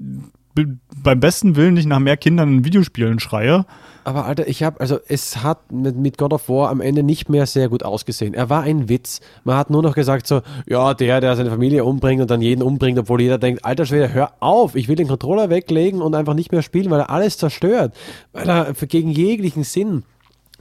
beim 0.54 1.20
besten 1.20 1.56
Willen 1.56 1.74
nicht 1.74 1.86
nach 1.86 1.98
mehr 1.98 2.16
Kindern 2.16 2.58
in 2.58 2.64
Videospielen 2.64 3.20
schreie. 3.20 3.66
Aber 4.04 4.24
Alter, 4.24 4.46
ich 4.46 4.62
habe, 4.62 4.80
also 4.80 4.98
es 5.08 5.42
hat 5.42 5.72
mit, 5.72 5.96
mit 5.96 6.16
God 6.16 6.32
of 6.32 6.48
War 6.48 6.70
am 6.70 6.80
Ende 6.80 7.02
nicht 7.02 7.28
mehr 7.28 7.44
sehr 7.44 7.68
gut 7.68 7.82
ausgesehen. 7.82 8.34
Er 8.34 8.48
war 8.48 8.62
ein 8.62 8.88
Witz. 8.88 9.20
Man 9.42 9.56
hat 9.56 9.68
nur 9.68 9.82
noch 9.82 9.96
gesagt 9.96 10.28
so, 10.28 10.42
ja, 10.66 10.94
der, 10.94 11.20
der 11.20 11.34
seine 11.34 11.50
Familie 11.50 11.84
umbringt 11.84 12.22
und 12.22 12.30
dann 12.30 12.40
jeden 12.40 12.62
umbringt, 12.62 12.98
obwohl 13.00 13.20
jeder 13.20 13.38
denkt, 13.38 13.64
alter 13.64 13.84
Schwede, 13.84 14.14
hör 14.14 14.32
auf, 14.38 14.76
ich 14.76 14.86
will 14.86 14.94
den 14.94 15.08
Controller 15.08 15.50
weglegen 15.50 16.02
und 16.02 16.14
einfach 16.14 16.34
nicht 16.34 16.52
mehr 16.52 16.62
spielen, 16.62 16.90
weil 16.90 17.00
er 17.00 17.10
alles 17.10 17.36
zerstört. 17.36 17.94
Weil 18.32 18.48
er 18.48 18.72
gegen 18.74 19.10
jeglichen 19.10 19.64
Sinn 19.64 20.04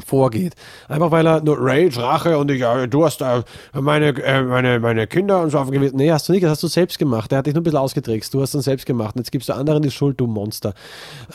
vorgeht. 0.03 0.53
Einfach 0.87 1.11
weil 1.11 1.25
er 1.25 1.41
nur 1.41 1.57
Rage, 1.59 1.97
Rache 2.01 2.37
und 2.37 2.51
ich, 2.51 2.59
ja, 2.59 2.87
du 2.87 3.05
hast 3.05 3.21
äh, 3.21 3.43
meine, 3.73 4.09
äh, 4.23 4.43
meine, 4.43 4.79
meine 4.79 5.07
Kinder 5.07 5.41
und 5.41 5.51
so 5.51 5.59
aufgewiesen. 5.59 5.97
Nee, 5.97 6.11
hast 6.11 6.27
du 6.27 6.33
nicht, 6.33 6.43
das 6.43 6.51
hast 6.51 6.63
du 6.63 6.67
selbst 6.67 6.99
gemacht. 6.99 7.31
Der 7.31 7.39
hat 7.39 7.45
dich 7.45 7.53
nur 7.53 7.61
ein 7.61 7.63
bisschen 7.63 7.79
ausgetrickst. 7.79 8.33
Du 8.33 8.41
hast 8.41 8.53
dann 8.53 8.61
selbst 8.61 8.85
gemacht. 8.85 9.15
Und 9.15 9.21
jetzt 9.21 9.31
gibst 9.31 9.49
du 9.49 9.53
anderen 9.53 9.81
die 9.81 9.91
Schuld, 9.91 10.19
du 10.19 10.27
Monster. 10.27 10.73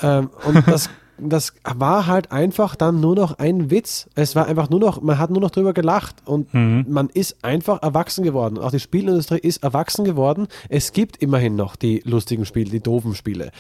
Ähm, 0.03 0.31
und 0.45 0.63
das, 0.67 0.91
das 1.19 1.55
war 1.65 2.07
halt 2.07 2.33
einfach 2.33 2.77
dann 2.77 3.01
nur 3.01 3.15
noch 3.15 3.39
ein 3.39 3.71
Witz. 3.71 4.09
Es 4.15 4.37
war 4.37 4.47
einfach 4.47 4.71
nur 4.71 4.81
noch, 4.81 5.01
man 5.01 5.19
hat 5.19 5.31
nur 5.31 5.41
noch 5.41 5.51
drüber 5.51 5.73
gelacht 5.73 6.17
und 6.25 6.53
man 6.53 7.09
ist 7.11 7.45
einfach 7.45 7.83
erwachsen 7.83 8.25
geworden. 8.25 8.59
Auch 8.59 8.71
die 8.71 8.81
Spielindustrie 8.81 9.39
ist 9.39 9.63
erwachsen 9.63 10.05
geworden. 10.05 10.49
Es 10.69 10.93
gibt 10.93 11.19
immerhin 11.19 11.57
noch 11.57 11.77
die 11.77 12.03
lustigen 12.05 12.47
Spiele, 12.47 12.71
die 12.71 12.81
doofen 12.81 13.15
Spiele. 13.15 13.51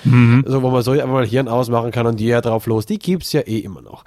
Also, 0.45 0.63
wo 0.63 0.71
man 0.71 0.83
so 0.83 0.93
einfach 0.93 1.09
mal 1.09 1.27
Hirn 1.27 1.49
ausmachen 1.49 1.91
kann 1.91 2.07
und 2.07 2.21
jeder 2.21 2.41
drauf 2.41 2.67
los. 2.67 2.87
Die 2.87 2.99
gibt 2.99 3.25
es 3.25 3.33
ja 3.33 3.41
eh 3.43 3.59
immer 3.59 3.83
noch. 3.83 4.05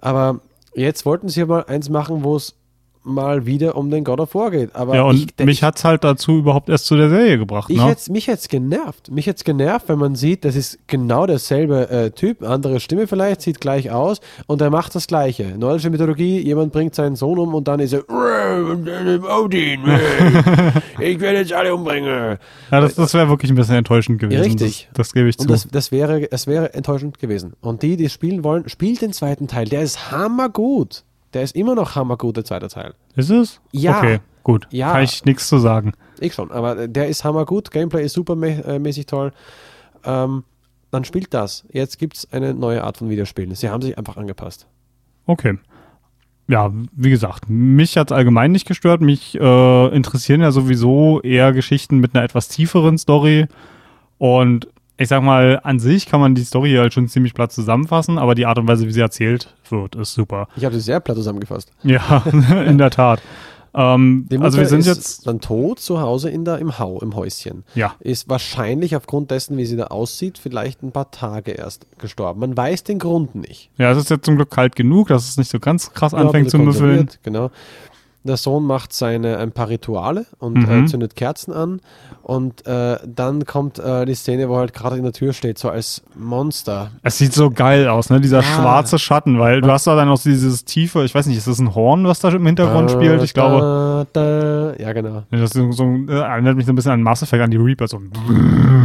Aber 0.00 0.40
jetzt 0.74 1.04
wollten 1.06 1.28
sie 1.28 1.44
mal 1.44 1.64
eins 1.64 1.88
machen, 1.88 2.24
wo 2.24 2.36
es 2.36 2.54
mal 3.02 3.46
wieder 3.46 3.76
um 3.76 3.90
den 3.90 4.04
God 4.04 4.20
of 4.20 4.34
War 4.34 4.50
geht. 4.50 4.74
Aber 4.74 4.94
Ja, 4.94 5.02
und 5.04 5.16
ich, 5.16 5.44
mich 5.44 5.62
hat's 5.62 5.84
halt 5.84 6.04
dazu 6.04 6.38
überhaupt 6.38 6.68
erst 6.68 6.86
zu 6.86 6.96
der 6.96 7.08
Serie 7.08 7.38
gebracht. 7.38 7.70
ich 7.70 7.78
ne? 7.78 7.86
hätt's, 7.86 8.10
mich 8.10 8.26
hätte 8.26 8.38
es 8.38 8.48
genervt. 8.48 9.10
Mich 9.10 9.26
hätte 9.26 9.38
es 9.38 9.44
genervt, 9.44 9.88
wenn 9.88 9.98
man 9.98 10.14
sieht, 10.14 10.44
das 10.44 10.54
ist 10.54 10.78
genau 10.86 11.26
derselbe 11.26 11.88
äh, 11.88 12.10
Typ, 12.10 12.42
andere 12.42 12.80
Stimme 12.80 13.06
vielleicht, 13.06 13.40
sieht 13.40 13.60
gleich 13.60 13.90
aus 13.90 14.20
und 14.46 14.60
er 14.60 14.70
macht 14.70 14.94
das 14.94 15.06
Gleiche. 15.06 15.54
Nordische 15.58 15.90
Mythologie, 15.90 16.40
jemand 16.40 16.72
bringt 16.72 16.94
seinen 16.94 17.16
Sohn 17.16 17.38
um 17.38 17.54
und 17.54 17.68
dann 17.68 17.80
ist 17.80 17.94
er 17.94 18.04
Odin, 18.08 19.80
ich 20.98 21.20
werde 21.20 21.38
jetzt 21.38 21.52
alle 21.52 21.74
umbringen. 21.74 22.38
Ja, 22.70 22.80
das, 22.80 22.94
das 22.94 23.14
wäre 23.14 23.28
wirklich 23.28 23.50
ein 23.50 23.56
bisschen 23.56 23.76
enttäuschend 23.76 24.20
gewesen. 24.20 24.42
richtig. 24.42 24.88
Das, 24.92 25.06
das 25.08 25.14
gebe 25.14 25.28
ich 25.28 25.38
zu. 25.38 25.44
Und 25.44 25.50
das, 25.50 25.68
das 25.68 25.92
wäre, 25.92 26.30
es 26.30 26.46
wäre 26.46 26.74
enttäuschend 26.74 27.18
gewesen. 27.18 27.54
Und 27.60 27.82
die, 27.82 27.96
die 27.96 28.04
es 28.04 28.12
spielen 28.12 28.44
wollen, 28.44 28.68
spielt 28.68 29.00
den 29.00 29.12
zweiten 29.12 29.48
Teil. 29.48 29.66
Der 29.66 29.82
ist 29.82 30.10
hammergut. 30.10 31.04
Der 31.32 31.42
ist 31.42 31.54
immer 31.54 31.74
noch 31.74 31.94
hammergut, 31.94 32.36
der 32.36 32.44
zweite 32.44 32.68
Teil. 32.68 32.94
ist 33.14 33.30
es? 33.30 33.60
Ja. 33.72 33.98
Okay, 33.98 34.20
gut. 34.42 34.66
Ja. 34.70 34.92
Kann 34.92 35.04
ich 35.04 35.24
nichts 35.24 35.48
zu 35.48 35.58
sagen. 35.58 35.92
Ich 36.18 36.34
schon, 36.34 36.50
aber 36.50 36.88
der 36.88 37.08
ist 37.08 37.24
hammergut. 37.24 37.70
Gameplay 37.70 38.04
ist 38.04 38.14
super 38.14 38.34
mä 38.36 38.48
äh, 38.48 38.78
mäßig 38.78 39.06
toll. 39.06 39.32
Ähm, 40.04 40.44
dann 40.90 41.04
spielt 41.04 41.32
das. 41.32 41.64
Jetzt 41.70 41.98
gibt 41.98 42.16
es 42.16 42.32
eine 42.32 42.52
neue 42.54 42.82
Art 42.82 42.96
von 42.96 43.08
Videospielen. 43.08 43.54
Sie 43.54 43.68
haben 43.68 43.82
sich 43.82 43.96
einfach 43.96 44.16
angepasst. 44.16 44.66
Okay. 45.26 45.58
Ja, 46.48 46.72
wie 46.92 47.10
gesagt, 47.10 47.48
mich 47.48 47.96
hat's 47.96 48.10
allgemein 48.10 48.50
nicht 48.50 48.66
gestört. 48.66 49.00
Mich 49.00 49.38
äh, 49.38 49.86
interessieren 49.94 50.40
ja 50.40 50.50
sowieso 50.50 51.20
eher 51.20 51.52
Geschichten 51.52 51.98
mit 51.98 52.14
einer 52.14 52.24
etwas 52.24 52.48
tieferen 52.48 52.98
Story. 52.98 53.46
Und 54.18 54.66
ich 55.00 55.08
sag 55.08 55.22
mal, 55.22 55.60
an 55.64 55.78
sich 55.80 56.06
kann 56.06 56.20
man 56.20 56.34
die 56.34 56.44
Story 56.44 56.74
halt 56.74 56.92
schon 56.94 57.08
ziemlich 57.08 57.34
platt 57.34 57.52
zusammenfassen, 57.52 58.18
aber 58.18 58.34
die 58.34 58.46
Art 58.46 58.58
und 58.58 58.68
Weise, 58.68 58.86
wie 58.86 58.92
sie 58.92 59.00
erzählt 59.00 59.54
wird, 59.68 59.96
ist 59.96 60.12
super. 60.14 60.46
Ich 60.56 60.64
habe 60.64 60.74
sie 60.74 60.80
sehr 60.82 61.00
platt 61.00 61.16
zusammengefasst. 61.16 61.72
Ja, 61.82 62.22
in 62.66 62.78
der 62.78 62.90
Tat. 62.90 63.20
Ähm, 63.72 64.26
Die 64.30 64.36
also 64.38 64.58
wir 64.58 64.64
Mutter 64.64 64.68
sind 64.68 64.80
ist 64.80 64.86
jetzt, 64.86 65.26
dann 65.28 65.40
tot 65.40 65.78
zu 65.78 66.00
Hause 66.00 66.28
in 66.28 66.44
der, 66.44 66.58
im 66.58 66.78
Hau, 66.80 66.98
im 67.00 67.14
Häuschen. 67.14 67.62
ja, 67.76 67.94
Ist 68.00 68.28
wahrscheinlich 68.28 68.96
aufgrund 68.96 69.30
dessen, 69.30 69.56
wie 69.56 69.64
sie 69.64 69.76
da 69.76 69.84
aussieht, 69.84 70.38
vielleicht 70.38 70.82
ein 70.82 70.90
paar 70.90 71.12
Tage 71.12 71.52
erst 71.52 71.86
gestorben. 71.98 72.40
Man 72.40 72.56
weiß 72.56 72.82
den 72.82 72.98
Grund 72.98 73.36
nicht. 73.36 73.70
ja, 73.78 73.92
es 73.92 73.98
ist 73.98 74.10
jetzt 74.10 74.24
zum 74.24 74.34
Glück 74.36 74.50
kalt 74.50 74.74
genug, 74.74 75.08
dass 75.08 75.28
es 75.28 75.36
nicht 75.36 75.50
so 75.50 75.60
ganz 75.60 75.92
krass 75.92 76.12
Ja, 76.12 76.18
anfängt 76.18 76.50
zu 76.50 76.58
müffeln. 76.58 77.08
Genau. 77.22 77.50
Der 78.22 78.36
Sohn 78.36 78.64
macht 78.64 78.92
seine 78.92 79.38
ein 79.38 79.50
paar 79.52 79.68
Rituale 79.70 80.26
und 80.38 80.58
Mhm. 80.68 80.84
äh, 80.84 80.86
zündet 80.86 81.16
Kerzen 81.16 81.52
an. 81.54 81.80
Und 82.22 82.66
äh, 82.66 82.98
dann 83.06 83.46
kommt 83.46 83.78
äh, 83.78 84.04
die 84.04 84.14
Szene, 84.14 84.48
wo 84.50 84.54
er 84.54 84.58
halt 84.60 84.74
gerade 84.74 84.96
in 84.96 85.04
der 85.04 85.12
Tür 85.12 85.32
steht, 85.32 85.58
so 85.58 85.70
als 85.70 86.02
Monster. 86.18 86.90
Es 87.02 87.16
sieht 87.16 87.32
so 87.32 87.50
geil 87.50 87.88
aus, 87.88 88.10
ne? 88.10 88.20
Dieser 88.20 88.38
Ja. 88.38 88.42
schwarze 88.42 88.98
Schatten, 88.98 89.38
weil 89.38 89.62
du 89.62 89.70
hast 89.70 89.86
da 89.86 89.96
dann 89.96 90.08
noch 90.08 90.20
dieses 90.22 90.66
tiefe, 90.66 91.02
ich 91.04 91.14
weiß 91.14 91.26
nicht, 91.26 91.38
ist 91.38 91.46
das 91.46 91.58
ein 91.60 91.74
Horn, 91.74 92.04
was 92.06 92.20
da 92.20 92.28
im 92.28 92.44
Hintergrund 92.44 92.90
spielt? 92.90 93.22
Ich 93.22 93.32
glaube, 93.32 94.06
Da, 94.12 94.20
da, 94.20 94.74
ja, 94.78 94.92
genau. 94.92 95.22
das 95.30 95.40
ist 95.40 95.52
so, 95.54 95.72
so, 95.72 95.84
äh, 95.84 96.12
erinnert 96.20 96.56
mich 96.56 96.66
so 96.66 96.72
ein 96.72 96.76
bisschen 96.76 96.92
an 96.92 97.02
Mass 97.02 97.22
Effect, 97.22 97.42
an 97.42 97.50
die 97.50 97.56
Reaper. 97.56 97.88
So. 97.88 98.00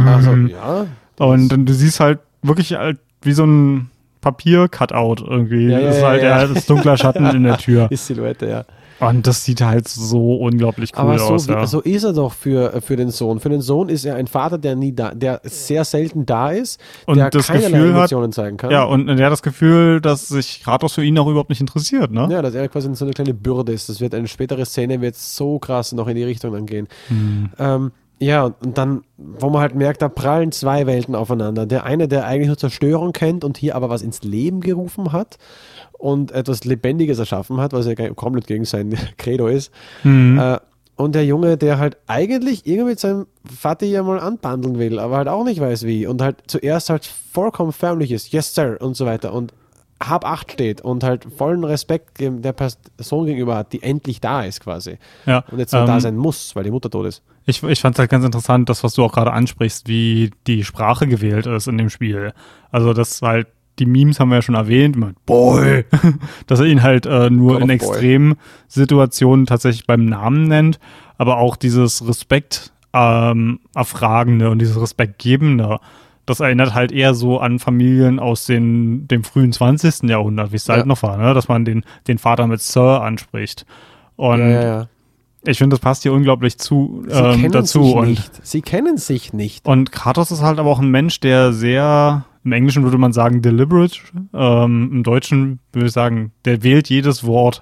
Also, 0.06 0.32
ja. 0.46 0.86
Und 1.18 1.48
du 1.50 1.72
siehst 1.74 2.00
halt 2.00 2.20
wirklich 2.42 2.72
halt 2.74 2.98
wie 3.22 3.32
so 3.32 3.44
ein 3.44 3.90
Papier-Cutout 4.22 5.24
irgendwie. 5.28 5.68
Ja, 5.68 5.78
ja, 5.78 5.86
das 5.86 5.96
ist 5.96 6.02
ja, 6.02 6.08
halt 6.08 6.22
ja. 6.22 6.38
der 6.38 6.48
das 6.48 6.66
dunkler 6.66 6.96
Schatten 6.96 7.26
in 7.26 7.44
der 7.44 7.58
Tür. 7.58 7.86
Ist 7.90 8.06
Silhouette, 8.06 8.46
ja. 8.48 8.64
Und 8.98 9.26
das 9.26 9.44
sieht 9.44 9.60
halt 9.60 9.88
so 9.88 10.36
unglaublich 10.36 10.92
cool 10.94 11.00
Aber 11.00 11.18
so, 11.18 11.24
aus. 11.34 11.48
wie, 11.48 11.52
Ja. 11.52 11.66
so 11.66 11.80
ist 11.80 12.04
er 12.04 12.12
doch 12.14 12.32
für, 12.32 12.80
für 12.80 12.96
den 12.96 13.10
Sohn. 13.10 13.40
Für 13.40 13.50
den 13.50 13.60
Sohn 13.60 13.88
ist 13.90 14.04
er 14.04 14.14
ein 14.16 14.26
Vater, 14.26 14.56
der 14.58 14.74
nie 14.76 14.94
da, 14.94 15.12
der 15.14 15.40
sehr 15.44 15.84
selten 15.84 16.24
da 16.24 16.50
ist, 16.50 16.80
Und 17.06 17.16
der 17.18 17.28
das 17.30 17.48
keinerlei 17.48 17.68
Gefühl 17.78 17.88
hat- 17.92 17.96
Emotionen 18.12 18.32
zeigen 18.32 18.56
kann. 18.56 18.70
ja, 18.70 18.84
und 18.84 19.08
er 19.08 19.26
hat 19.26 19.32
das 19.32 19.42
Gefühl, 19.42 20.00
dass 20.00 20.28
sich 20.28 20.62
Kratos 20.64 20.94
für 20.94 21.04
ihn 21.04 21.18
auch 21.18 21.26
überhaupt 21.28 21.50
nicht 21.50 21.60
interessiert, 21.60 22.10
ne? 22.10 22.26
Ja, 22.30 22.40
dass 22.42 22.54
er 22.54 22.68
quasi 22.68 22.88
so 22.94 23.04
eine 23.04 23.12
kleine 23.12 23.34
Bürde 23.34 23.72
ist. 23.72 23.88
Das 23.88 24.00
wird 24.00 24.14
eine 24.14 24.28
spätere 24.28 24.64
Szene, 24.64 25.00
wird 25.00 25.16
so 25.16 25.58
krass 25.58 25.92
noch 25.92 26.08
in 26.08 26.16
die 26.16 26.24
Richtung 26.24 26.52
dann 26.52 26.64
gehen. 26.66 26.88
Hm. 27.08 27.50
Ähm, 27.58 27.92
ja, 28.18 28.44
und 28.44 28.78
dann, 28.78 29.02
wo 29.18 29.50
man 29.50 29.60
halt 29.60 29.74
merkt, 29.74 30.00
da 30.00 30.08
prallen 30.08 30.50
zwei 30.50 30.86
Welten 30.86 31.14
aufeinander. 31.14 31.66
Der 31.66 31.84
eine, 31.84 32.08
der 32.08 32.24
eigentlich 32.24 32.46
nur 32.46 32.56
Zerstörung 32.56 33.12
kennt 33.12 33.44
und 33.44 33.58
hier 33.58 33.76
aber 33.76 33.90
was 33.90 34.00
ins 34.00 34.22
Leben 34.22 34.60
gerufen 34.62 35.12
hat 35.12 35.36
und 35.98 36.32
etwas 36.32 36.64
Lebendiges 36.64 37.18
erschaffen 37.18 37.58
hat, 37.58 37.72
was 37.72 37.86
ja 37.86 37.94
komplett 37.94 38.46
gegen 38.46 38.64
sein 38.64 38.96
Credo 39.18 39.46
ist. 39.46 39.72
Mhm. 40.04 40.38
Äh, 40.38 40.58
und 40.96 41.14
der 41.14 41.26
Junge, 41.26 41.58
der 41.58 41.78
halt 41.78 41.98
eigentlich 42.06 42.66
irgendwie 42.66 42.90
mit 42.90 43.00
seinem 43.00 43.26
Vati 43.44 43.86
ja 43.86 44.02
mal 44.02 44.18
anbandeln 44.18 44.78
will, 44.78 44.98
aber 44.98 45.18
halt 45.18 45.28
auch 45.28 45.44
nicht 45.44 45.60
weiß 45.60 45.84
wie. 45.84 46.06
Und 46.06 46.22
halt 46.22 46.36
zuerst 46.46 46.88
halt 46.88 47.04
vollkommen 47.04 47.72
förmlich 47.72 48.12
ist, 48.12 48.32
yes 48.32 48.54
sir, 48.54 48.78
und 48.80 48.96
so 48.96 49.04
weiter. 49.04 49.34
Und 49.34 49.52
hab 50.02 50.26
acht 50.26 50.52
steht 50.52 50.82
und 50.82 51.02
halt 51.02 51.26
vollen 51.36 51.64
Respekt 51.64 52.18
der 52.20 52.52
Person 52.52 53.26
gegenüber 53.26 53.56
hat, 53.56 53.72
die 53.72 53.82
endlich 53.82 54.20
da 54.20 54.42
ist 54.42 54.60
quasi. 54.60 54.98
ja. 55.24 55.44
Und 55.50 55.58
jetzt 55.58 55.72
ähm, 55.72 55.86
da 55.86 56.00
sein 56.00 56.16
muss, 56.16 56.54
weil 56.54 56.64
die 56.64 56.70
Mutter 56.70 56.90
tot 56.90 57.06
ist. 57.06 57.22
Ich, 57.46 57.62
ich 57.62 57.80
fand 57.80 57.94
es 57.94 58.00
halt 58.00 58.10
ganz 58.10 58.24
interessant, 58.24 58.68
das, 58.68 58.84
was 58.84 58.94
du 58.94 59.04
auch 59.04 59.12
gerade 59.12 59.32
ansprichst, 59.32 59.88
wie 59.88 60.32
die 60.46 60.64
Sprache 60.64 61.06
gewählt 61.06 61.46
ist 61.46 61.68
in 61.68 61.78
dem 61.78 61.90
Spiel. 61.90 62.32
Also, 62.70 62.92
das 62.92 63.22
halt, 63.22 63.48
die 63.78 63.86
Memes 63.86 64.18
haben 64.20 64.28
wir 64.30 64.36
ja 64.36 64.42
schon 64.42 64.54
erwähnt, 64.54 64.96
immer, 64.96 65.12
Boy, 65.26 65.84
dass 66.46 66.60
er 66.60 66.66
ihn 66.66 66.82
halt 66.82 67.06
äh, 67.06 67.30
nur 67.30 67.52
God 67.54 67.62
in 67.62 67.66
Boy. 67.68 67.76
extremen 67.76 68.34
Situationen 68.68 69.46
tatsächlich 69.46 69.86
beim 69.86 70.04
Namen 70.06 70.48
nennt, 70.48 70.78
aber 71.18 71.38
auch 71.38 71.56
dieses 71.56 72.06
Respekt 72.08 72.72
ähm, 72.92 73.60
Erfragende 73.74 74.50
und 74.50 74.58
dieses 74.60 74.80
Respektgebende. 74.80 75.78
Das 76.24 76.40
erinnert 76.40 76.74
halt 76.74 76.90
eher 76.90 77.14
so 77.14 77.38
an 77.38 77.58
Familien 77.58 78.18
aus 78.18 78.46
den, 78.46 79.06
dem 79.06 79.22
frühen 79.22 79.52
20. 79.52 80.08
Jahrhundert, 80.10 80.50
wie 80.52 80.56
es 80.56 80.64
da 80.64 80.72
Ja. 80.72 80.78
halt 80.78 80.86
noch 80.86 81.02
war, 81.02 81.16
ne? 81.18 81.34
dass 81.34 81.48
man 81.48 81.64
den, 81.64 81.84
den 82.08 82.18
Vater 82.18 82.46
mit 82.46 82.60
Sir 82.60 83.02
anspricht. 83.02 83.64
Und 84.16 84.40
ja, 84.40 84.62
ja, 84.64 84.86
ich 85.44 85.58
finde, 85.58 85.74
das 85.74 85.80
passt 85.80 86.02
hier 86.02 86.12
unglaublich 86.12 86.58
zu, 86.58 87.04
Sie 87.06 87.12
ähm, 87.16 87.40
kennen 87.40 87.52
dazu. 87.52 87.84
sich 87.84 87.94
Und 87.94 88.08
nicht. 88.08 88.46
Sie 88.46 88.62
kennen 88.62 88.96
sich 88.96 89.32
nicht. 89.34 89.66
und 89.66 89.92
Kratos 89.92 90.32
ist 90.32 90.42
halt 90.42 90.58
aber 90.58 90.70
auch 90.70 90.80
ein 90.80 90.90
Mensch, 90.90 91.20
der 91.20 91.52
sehr, 91.52 92.24
im 92.46 92.52
Englischen 92.52 92.84
würde 92.84 92.96
man 92.96 93.12
sagen, 93.12 93.42
deliberate. 93.42 93.98
Ähm, 94.32 94.90
Im 94.92 95.02
Deutschen 95.02 95.58
würde 95.72 95.88
ich 95.88 95.92
sagen, 95.92 96.30
der 96.44 96.62
wählt 96.62 96.88
jedes 96.88 97.24
Wort 97.24 97.60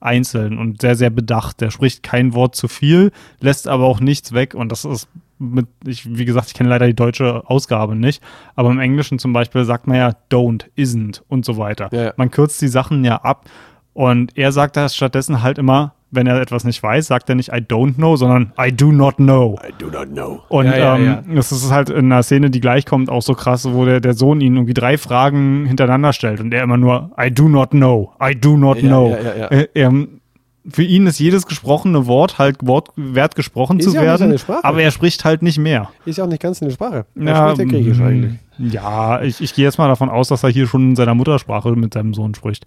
einzeln 0.00 0.58
und 0.58 0.80
sehr, 0.82 0.96
sehr 0.96 1.10
bedacht. 1.10 1.60
Der 1.60 1.70
spricht 1.70 2.02
kein 2.02 2.34
Wort 2.34 2.56
zu 2.56 2.66
viel, 2.66 3.12
lässt 3.38 3.68
aber 3.68 3.84
auch 3.84 4.00
nichts 4.00 4.32
weg. 4.32 4.54
Und 4.54 4.72
das 4.72 4.84
ist 4.84 5.08
mit, 5.38 5.68
ich, 5.86 6.18
wie 6.18 6.24
gesagt, 6.24 6.48
ich 6.48 6.54
kenne 6.54 6.68
leider 6.68 6.86
die 6.86 6.96
deutsche 6.96 7.48
Ausgabe 7.48 7.94
nicht, 7.94 8.22
aber 8.56 8.70
im 8.70 8.80
Englischen 8.80 9.20
zum 9.20 9.32
Beispiel 9.32 9.64
sagt 9.64 9.86
man 9.86 9.96
ja 9.96 10.12
don't, 10.30 10.64
isn't 10.76 11.22
und 11.28 11.44
so 11.44 11.56
weiter. 11.56 11.88
Ja. 11.92 12.12
Man 12.16 12.32
kürzt 12.32 12.60
die 12.60 12.68
Sachen 12.68 13.04
ja 13.04 13.16
ab. 13.16 13.48
Und 13.92 14.36
er 14.36 14.50
sagt 14.50 14.76
das 14.76 14.96
stattdessen 14.96 15.44
halt 15.44 15.58
immer, 15.58 15.93
wenn 16.14 16.26
er 16.26 16.40
etwas 16.40 16.64
nicht 16.64 16.82
weiß, 16.82 17.06
sagt 17.06 17.28
er 17.28 17.34
nicht 17.34 17.48
I 17.50 17.56
don't 17.60 17.94
know, 17.94 18.16
sondern 18.16 18.52
I 18.58 18.72
do 18.72 18.92
not 18.92 19.16
know. 19.16 19.58
I 19.66 19.72
do 19.78 19.86
not 19.90 20.08
know. 20.12 20.42
Und 20.48 20.66
ja, 20.66 20.76
ja, 20.76 20.96
ähm, 20.96 21.04
ja. 21.06 21.22
das 21.34 21.52
ist 21.52 21.70
halt 21.70 21.90
in 21.90 22.12
einer 22.12 22.22
Szene, 22.22 22.50
die 22.50 22.60
gleich 22.60 22.86
kommt, 22.86 23.10
auch 23.10 23.22
so 23.22 23.34
krass, 23.34 23.66
wo 23.72 23.84
der, 23.84 24.00
der 24.00 24.14
Sohn 24.14 24.40
ihn 24.40 24.54
irgendwie 24.56 24.74
drei 24.74 24.98
Fragen 24.98 25.66
hintereinander 25.66 26.12
stellt 26.12 26.40
und 26.40 26.52
er 26.54 26.62
immer 26.62 26.76
nur 26.76 27.10
I 27.20 27.30
do 27.30 27.48
not 27.48 27.70
know, 27.70 28.12
I 28.22 28.34
do 28.34 28.56
not 28.56 28.78
Ja, 28.78 28.88
know. 28.88 29.10
ja, 29.10 29.22
ja, 29.22 29.36
ja. 29.36 29.46
Äh, 29.48 29.68
ähm, 29.74 30.20
für 30.66 30.82
ihn 30.82 31.06
ist 31.06 31.18
jedes 31.18 31.46
gesprochene 31.46 32.06
Wort 32.06 32.38
halt 32.38 32.66
Wort 32.66 32.88
wert 32.96 33.34
gesprochen 33.34 33.78
Ist 33.78 33.90
zu 33.90 33.94
ja 33.94 33.98
auch 33.98 34.02
nicht 34.02 34.08
werden, 34.08 34.18
seine 34.20 34.38
Sprache. 34.38 34.64
aber 34.64 34.82
er 34.82 34.90
spricht 34.90 35.24
halt 35.24 35.42
nicht 35.42 35.58
mehr. 35.58 35.90
Ist 36.06 36.16
ja 36.18 36.24
auch 36.24 36.28
nicht 36.28 36.40
ganz 36.40 36.60
in 36.62 36.68
der 36.68 36.74
Sprache. 36.74 37.04
Er 37.14 37.52
spricht 37.52 37.70
ja 37.72 37.78
Griechisch 37.78 37.98
mm, 37.98 38.02
eigentlich. 38.02 38.32
Ja, 38.58 39.20
ich, 39.22 39.42
ich 39.42 39.54
gehe 39.54 39.64
jetzt 39.64 39.76
mal 39.78 39.88
davon 39.88 40.08
aus, 40.08 40.28
dass 40.28 40.42
er 40.42 40.48
hier 40.50 40.66
schon 40.66 40.90
in 40.90 40.96
seiner 40.96 41.14
Muttersprache 41.14 41.72
mit 41.72 41.92
seinem 41.92 42.14
Sohn 42.14 42.34
spricht. 42.34 42.66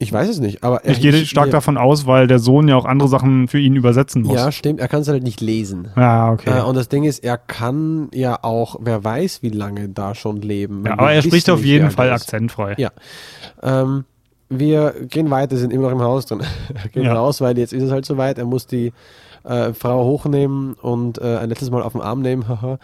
Ich 0.00 0.12
weiß 0.12 0.28
es 0.28 0.38
nicht, 0.38 0.62
aber 0.62 0.86
Ich 0.88 1.00
gehe 1.00 1.12
stark 1.26 1.50
davon 1.50 1.76
aus, 1.76 2.06
weil 2.06 2.28
der 2.28 2.38
Sohn 2.38 2.68
ja 2.68 2.76
auch 2.76 2.84
andere 2.84 3.08
Sachen 3.08 3.48
für 3.48 3.58
ihn 3.58 3.74
übersetzen 3.74 4.22
muss. 4.22 4.36
Ja, 4.36 4.52
stimmt. 4.52 4.78
Er 4.78 4.86
kann 4.86 5.00
es 5.00 5.08
halt 5.08 5.24
nicht 5.24 5.40
lesen. 5.40 5.88
Ja, 5.96 6.30
okay. 6.30 6.60
Äh, 6.60 6.62
und 6.62 6.76
das 6.76 6.88
Ding 6.88 7.02
ist, 7.02 7.24
er 7.24 7.36
kann 7.36 8.08
ja 8.14 8.38
auch, 8.42 8.76
wer 8.80 9.02
weiß, 9.02 9.42
wie 9.42 9.48
lange 9.48 9.88
da 9.88 10.14
schon 10.14 10.40
leben. 10.40 10.84
ja, 10.86 10.92
aber 10.92 11.12
er 11.12 11.22
spricht 11.22 11.50
auf 11.50 11.58
nicht, 11.60 11.68
jeden 11.68 11.90
Fall 11.90 12.08
er 12.08 12.14
akzentfrei. 12.14 12.74
Ja. 12.78 12.90
Ähm, 13.60 14.04
wir 14.48 14.94
gehen 15.08 15.30
weiter, 15.30 15.56
sind 15.56 15.72
immer 15.72 15.90
noch 15.90 15.98
im 15.98 16.02
Haus 16.02 16.26
drin. 16.26 16.42
gehen 16.92 17.02
Ja. 17.02 17.14
raus, 17.14 17.40
weil 17.40 17.58
jetzt 17.58 17.72
ist 17.72 17.82
es 17.82 17.90
halt 17.90 18.06
soweit. 18.06 18.38
Er 18.38 18.44
muss 18.46 18.68
die 18.68 18.92
äh, 19.42 19.72
Frau 19.72 20.04
hochnehmen 20.04 20.74
und 20.74 21.18
äh, 21.18 21.38
ein 21.38 21.48
letztes 21.48 21.70
Mal 21.70 21.82
auf 21.82 21.92
den 21.92 22.02
Arm 22.02 22.22
nehmen. 22.22 22.44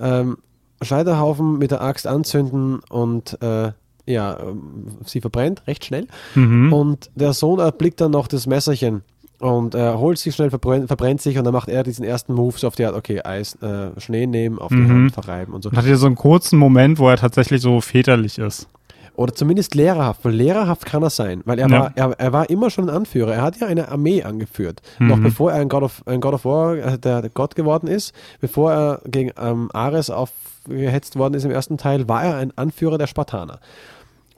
ähm, 0.00 0.36
Scheiterhaufen 0.82 1.56
mit 1.58 1.70
der 1.70 1.80
Axt 1.80 2.06
anzünden 2.06 2.80
und 2.90 3.40
äh, 3.42 3.72
ja, 4.08 4.38
ähm, 4.40 4.86
sie 5.04 5.20
verbrennt 5.20 5.62
recht 5.66 5.84
schnell. 5.84 6.06
Mhm. 6.34 6.72
Und 6.72 7.10
der 7.14 7.32
Sohn 7.32 7.58
erblickt 7.58 8.00
dann 8.00 8.10
noch 8.12 8.26
das 8.28 8.46
Messerchen 8.46 9.02
und 9.38 9.74
er 9.74 9.98
holt 10.00 10.18
sich 10.18 10.34
schnell, 10.34 10.50
verbrennt, 10.50 10.88
verbrennt 10.88 11.20
sich 11.22 11.38
und 11.38 11.44
dann 11.44 11.52
macht 11.54 11.68
er 11.68 11.82
diesen 11.84 12.04
ersten 12.04 12.34
Move 12.34 12.58
so 12.58 12.66
auf 12.66 12.74
die 12.74 12.84
Art, 12.86 12.96
okay, 12.96 13.20
Eis, 13.22 13.54
äh, 13.62 13.90
Schnee 14.00 14.26
nehmen, 14.26 14.58
auf 14.58 14.70
die 14.70 14.76
Mhm. 14.76 14.90
Hand 14.90 15.12
verreiben 15.12 15.52
und 15.54 15.62
so. 15.62 15.70
Hat 15.70 15.84
hier 15.84 15.96
so 15.96 16.06
einen 16.06 16.16
kurzen 16.16 16.58
Moment, 16.58 16.98
wo 16.98 17.08
er 17.08 17.16
tatsächlich 17.16 17.60
so 17.62 17.80
väterlich 17.80 18.38
ist. 18.38 18.66
Oder 19.14 19.34
zumindest 19.34 19.74
lehrerhaft, 19.74 20.24
weil 20.24 20.32
lehrerhaft 20.32 20.86
kann 20.86 21.02
er 21.02 21.10
sein, 21.10 21.42
weil 21.44 21.58
er, 21.58 21.68
Ja. 21.68 21.80
war, 21.80 21.92
er, 21.96 22.10
er 22.20 22.32
war 22.32 22.50
immer 22.50 22.70
schon 22.70 22.88
ein 22.88 22.94
Anführer. 22.96 23.34
Er 23.34 23.42
hat 23.42 23.58
ja 23.60 23.66
eine 23.66 23.88
Armee 23.88 24.22
angeführt. 24.22 24.80
Mhm. 25.00 25.08
Noch 25.08 25.18
bevor 25.18 25.50
er 25.52 25.60
ein 25.60 25.68
God 25.68 25.82
of, 25.82 26.02
ein 26.06 26.20
God 26.20 26.34
of 26.34 26.44
War, 26.44 26.76
äh, 26.76 26.98
der, 26.98 27.22
der 27.22 27.30
Gott 27.30 27.56
geworden 27.56 27.88
ist, 27.88 28.12
bevor 28.40 28.72
er 28.72 29.00
gegen 29.10 29.32
ähm, 29.40 29.70
Ares 29.72 30.08
aufgehetzt 30.10 31.16
worden 31.16 31.34
ist 31.34 31.44
im 31.44 31.50
ersten 31.50 31.78
Teil, 31.78 32.08
war 32.08 32.22
er 32.22 32.36
ein 32.36 32.52
Anführer 32.56 32.96
der 32.96 33.08
Spartaner. 33.08 33.58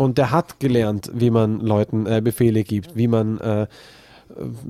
Und 0.01 0.17
der 0.17 0.31
hat 0.31 0.61
gelernt, 0.61 1.11
wie 1.13 1.29
man 1.31 1.61
Leuten 1.61 2.07
äh, 2.07 2.23
Befehle 2.25 2.65
gibt, 2.65 2.97
wie 2.97 3.07
man 3.07 3.39
äh, 3.39 3.67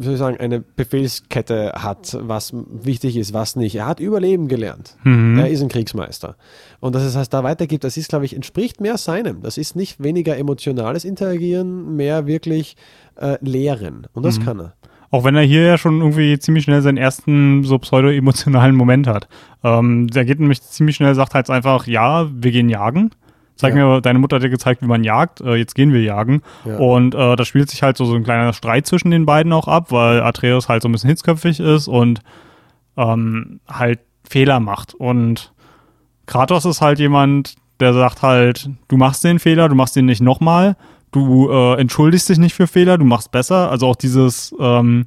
soll 0.01 0.15
ich 0.15 0.19
sagen, 0.19 0.39
eine 0.41 0.59
Befehlskette 0.61 1.73
hat, 1.77 2.19
was 2.21 2.53
wichtig 2.53 3.17
ist, 3.17 3.33
was 3.33 3.55
nicht. 3.55 3.77
Er 3.77 3.87
hat 3.87 4.01
Überleben 4.01 4.49
gelernt. 4.49 4.97
Mhm. 5.05 5.39
Er 5.39 5.49
ist 5.49 5.63
ein 5.63 5.69
Kriegsmeister. 5.69 6.35
Und 6.81 6.97
dass 6.97 7.05
es 7.05 7.15
heißt, 7.15 7.33
da 7.33 7.45
weitergibt, 7.45 7.85
das 7.85 7.97
ist, 7.97 8.09
glaube 8.09 8.25
ich, 8.25 8.35
entspricht 8.35 8.81
mehr 8.81 8.99
seinem. 8.99 9.43
Das 9.43 9.57
ist 9.57 9.77
nicht 9.77 10.03
weniger 10.03 10.37
emotionales 10.37 11.05
Interagieren, 11.05 11.95
mehr 11.95 12.27
wirklich 12.27 12.75
äh, 13.17 13.37
Lehren. 13.41 14.09
Und 14.13 14.23
Mhm. 14.23 14.27
das 14.27 14.41
kann 14.41 14.59
er. 14.59 14.75
Auch 15.13 15.25
wenn 15.25 15.37
er 15.37 15.43
hier 15.43 15.63
ja 15.63 15.79
schon 15.79 16.01
irgendwie 16.01 16.39
ziemlich 16.39 16.65
schnell 16.65 16.83
seinen 16.83 16.97
ersten 16.97 17.63
so 17.65 17.79
pseudo-emotionalen 17.79 18.75
Moment 18.75 19.07
hat. 19.07 19.29
Ähm, 19.63 20.09
der 20.09 20.25
geht 20.25 20.41
nämlich 20.41 20.63
ziemlich 20.63 20.97
schnell, 20.97 21.15
sagt 21.15 21.35
halt 21.35 21.51
einfach, 21.51 21.87
ja, 21.87 22.29
wir 22.33 22.51
gehen 22.51 22.69
jagen. 22.69 23.11
Zeig 23.61 23.75
Ja. 23.77 23.87
mir, 23.87 24.01
deine 24.01 24.19
Mutter 24.19 24.37
hat 24.37 24.43
dir 24.43 24.51
gezeigt, 24.51 24.83
wie 24.83 24.87
man 24.87 25.05
jagt, 25.05 25.41
äh, 25.41 25.55
jetzt 25.55 25.75
gehen 25.75 25.93
wir 25.93 26.03
jagen. 26.03 26.43
Ja. 26.65 26.79
Und 26.79 27.15
äh, 27.15 27.37
da 27.37 27.45
spielt 27.45 27.71
sich 27.71 27.83
halt 27.83 27.97
so, 27.97 28.05
so 28.05 28.15
ein 28.15 28.25
kleiner 28.25 28.53
Streit 28.53 28.87
zwischen 28.87 29.11
den 29.11 29.27
beiden 29.27 29.53
auch 29.53 29.69
ab, 29.69 29.93
weil 29.93 30.23
Atreus 30.23 30.69
halt 30.69 30.83
so 30.83 30.89
ein 30.89 30.93
bisschen 30.93 31.11
hitzköpfig 31.11 31.61
ist 31.61 31.89
und 31.89 32.21
ähm, 32.97 33.61
halt 33.69 34.01
Fehler 34.29 34.61
macht. 34.61 34.95
Und 34.95 35.53
Kratos 36.27 36.65
ist 36.65 36.81
halt 36.81 36.99
jemand, 36.99 37.55
der 37.81 37.93
sagt 37.95 38.23
halt, 38.23 38.71
du 38.89 38.97
machst 38.97 39.25
den 39.25 39.39
Fehler, 39.39 39.69
du 39.69 39.75
machst 39.75 39.97
ihn 39.97 40.07
nicht 40.07 40.21
nochmal, 40.23 40.77
du 41.13 41.51
äh, 41.51 41.81
entschuldigst 41.81 42.29
dich 42.29 42.39
nicht 42.39 42.55
für 42.55 42.67
Fehler, 42.67 42.99
du 42.99 43.05
machst 43.05 43.33
besser. 43.33 43.71
Also 43.71 43.87
auch 43.87 43.97
dieses, 43.97 44.55
ähm, 44.61 45.07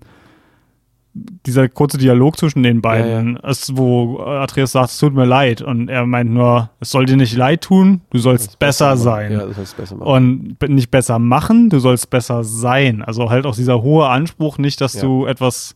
dieser 1.16 1.70
kurze 1.70 1.97
Dialog 1.99 2.38
zwischen 2.38 2.64
den 2.64 2.82
beiden 2.82 3.38
ist, 3.38 3.78
wo 3.78 4.20
Atreus 4.20 4.72
sagt, 4.72 4.89
es 4.89 4.97
tut 4.97 5.14
mir 5.14 5.26
leid. 5.26 5.61
Und 5.61 5.88
er 5.89 6.05
meint 6.07 6.32
nur, 6.32 6.72
es 6.80 6.89
soll 6.89 7.05
dir 7.05 7.18
nicht 7.18 7.36
leid 7.36 7.61
tun, 7.61 8.01
du 8.09 8.18
sollst 8.18 8.57
besser 8.57 8.89
machen. 8.89 8.97
sein. 8.99 9.32
Ja, 9.32 9.45
du 9.45 9.53
sollst 9.53 9.78
besser 9.78 9.95
machen. 9.95 10.55
Und 10.59 10.70
nicht 10.70 10.89
besser 10.89 11.20
machen, 11.20 11.70
du 11.70 11.78
sollst 11.80 12.09
besser 12.09 12.43
sein. 12.43 13.03
Also 13.03 13.30
halt 13.30 13.45
auch 13.45 13.55
dieser 13.55 13.84
hohe 13.84 14.07
Anspruch, 14.09 14.57
nicht, 14.57 14.82
dass 14.82 14.95
Ja. 14.95 15.01
du 15.01 15.26
etwas 15.28 15.76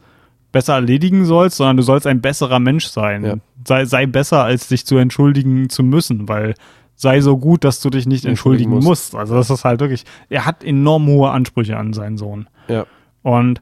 besser 0.51 0.73
erledigen 0.73 1.25
sollst, 1.25 1.57
sondern 1.57 1.77
du 1.77 1.83
sollst 1.83 2.07
ein 2.07 2.19
besserer 2.21 2.59
Mensch 2.59 2.87
sein. 2.87 3.23
Ja. 3.23 3.35
Sei, 3.63 3.85
sei 3.85 4.05
besser, 4.07 4.43
als 4.43 4.69
dich 4.69 4.85
zu 4.87 4.97
entschuldigen 4.97 5.69
zu 5.69 5.83
müssen, 5.83 6.27
weil 6.27 6.55
sei 6.95 7.21
so 7.21 7.37
gut, 7.37 7.63
dass 7.63 7.79
du 7.79 7.91
dich 7.91 8.07
nicht 8.07 8.25
Entschuldigen 8.25 8.71
entschuldigen 8.71 8.89
musst. 8.89 9.13
musst. 9.13 9.15
Also 9.15 9.35
das 9.35 9.51
ist 9.51 9.65
halt 9.65 9.81
wirklich, 9.81 10.03
er 10.29 10.45
hat 10.47 10.63
enorm 10.63 11.05
hohe 11.05 11.29
Ansprüche 11.29 11.77
an 11.77 11.93
seinen 11.93 12.17
Sohn. 12.17 12.47
ja. 12.67 12.85
Und 13.21 13.61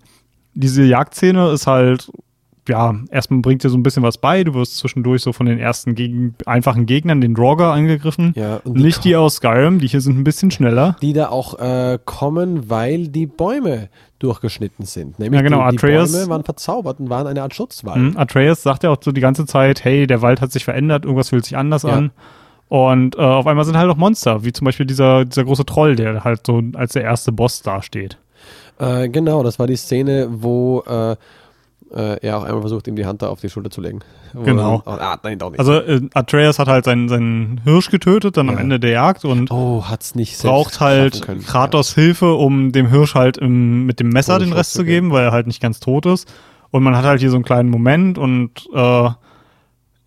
diese 0.56 0.84
Jagdszene 0.84 1.50
ist 1.52 1.68
halt, 1.68 2.10
ja, 2.68 2.96
erstmal 3.12 3.42
bringt 3.42 3.64
dir 3.64 3.70
so 3.70 3.78
ein 3.78 3.84
bisschen 3.84 4.02
was 4.02 4.18
bei. 4.18 4.44
Du 4.44 4.56
wirst 4.56 4.78
zwischendurch 4.78 5.22
so 5.22 5.34
von 5.34 5.46
den 5.46 5.60
ersten 5.60 5.94
gegen, 5.94 6.34
einfachen 6.48 6.88
Gegnern, 6.88 7.22
den 7.22 7.36
Draugr, 7.36 7.72
angegriffen. 7.72 8.34
Ja, 8.36 8.56
und 8.64 8.76
Nicht 8.78 9.04
die 9.04 9.16
aus 9.16 9.36
Skyrim, 9.36 9.78
die 9.80 9.88
hier 9.88 10.02
sind 10.02 10.18
ein 10.18 10.24
bisschen 10.24 10.50
schneller. 10.50 10.96
die 11.02 11.14
da 11.14 11.30
auch 11.30 11.60
äh, 11.60 12.00
kommen, 12.06 12.68
weil 12.70 13.08
die 13.10 13.28
Bäume 13.28 13.90
durchgeschnitten 14.18 14.86
sind. 14.86 15.20
Nämlich 15.20 15.38
Ja, 15.40 15.44
genau, 15.48 15.70
die, 15.70 15.78
die 15.78 15.84
Atreus- 15.86 16.12
Bäume 16.14 16.30
waren 16.30 16.44
verzaubert 16.44 17.00
und 17.00 17.10
waren 17.12 17.28
eine 17.28 17.44
Art 17.44 17.54
Schutzwall. 17.54 18.00
Mhm. 18.00 18.18
Atreus 18.18 18.64
sagt 18.64 18.82
ja 18.84 18.90
auch 18.90 18.98
so 19.00 19.12
die 19.12 19.22
ganze 19.22 19.46
Zeit, 19.46 19.84
hey, 19.84 20.08
der 20.08 20.24
Wald 20.24 20.42
hat 20.42 20.52
sich 20.52 20.64
verändert, 20.66 21.04
irgendwas 21.06 21.30
fühlt 21.30 21.46
sich 21.46 21.56
anders 21.58 21.84
Ja. 21.84 21.90
an. 21.90 22.12
Und 22.68 23.16
äh, 23.16 23.20
auf 23.22 23.46
einmal 23.46 23.64
sind 23.64 23.78
halt 23.78 23.92
auch 23.92 23.96
Monster, 23.98 24.44
wie 24.44 24.52
zum 24.52 24.66
Beispiel 24.66 24.88
dieser, 24.88 25.24
dieser 25.26 25.44
große 25.44 25.66
Troll, 25.68 25.96
der 25.96 26.24
halt 26.24 26.48
so 26.48 26.64
als 26.74 26.94
der 26.94 27.04
erste 27.04 27.32
Boss 27.32 27.62
dasteht. 27.62 28.18
Äh, 28.80 29.10
genau, 29.10 29.44
das 29.44 29.60
war 29.60 29.68
die 29.68 29.76
Szene, 29.76 30.28
wo 30.30 30.84
äh, 30.88 31.16
äh, 31.94 32.20
er 32.22 32.38
auch 32.38 32.44
einmal 32.44 32.62
versucht, 32.62 32.88
ihm 32.88 32.96
die 32.96 33.06
Hand 33.06 33.22
da 33.22 33.30
auf 33.30 33.40
die 33.40 33.50
Schulter 33.50 33.70
zu 33.70 33.82
legen. 33.82 34.00
Wo 34.34 34.44
Genau. 34.44 34.82
Dann, 34.86 35.00
ah, 35.00 35.18
nein, 35.24 35.40
doch 35.40 35.52
nicht. 35.52 35.60
Also 35.60 35.74
äh, 35.74 36.02
Atreus 36.14 36.60
hat 36.60 36.68
halt 36.68 36.86
seinen, 36.86 37.08
seinen 37.08 37.62
Hirsch 37.64 37.90
getötet, 37.90 38.38
dann 38.38 38.50
am 38.50 38.56
Ja. 38.56 38.62
Ende 38.62 38.80
der 38.80 38.92
Jagd 38.92 39.24
und 39.24 39.52
oh, 39.52 39.86
hat's 39.86 40.16
nicht 40.16 40.38
selbst 40.38 40.52
braucht 40.52 40.80
halt. 40.82 41.26
Kratos 41.46 41.94
Hilfe, 41.96 42.34
um 42.34 42.72
dem 42.72 42.90
Hirsch 42.90 43.16
halt 43.16 43.38
im, 43.38 43.86
mit 43.86 44.00
dem 44.00 44.10
Messer 44.10 44.40
den 44.40 44.52
Rest 44.54 44.74
zu 44.74 44.80
zu 44.80 44.86
geben, 44.86 45.12
weil 45.12 45.26
er 45.26 45.32
halt 45.32 45.48
nicht 45.48 45.62
ganz 45.62 45.80
tot 45.80 46.06
ist. 46.06 46.32
Und 46.72 46.84
man 46.84 46.98
hat 46.98 47.06
halt 47.06 47.22
hier 47.22 47.30
so 47.30 47.38
einen 47.38 47.46
kleinen 47.46 47.70
Moment 47.70 48.18
und 48.18 48.68
äh, 48.74 49.10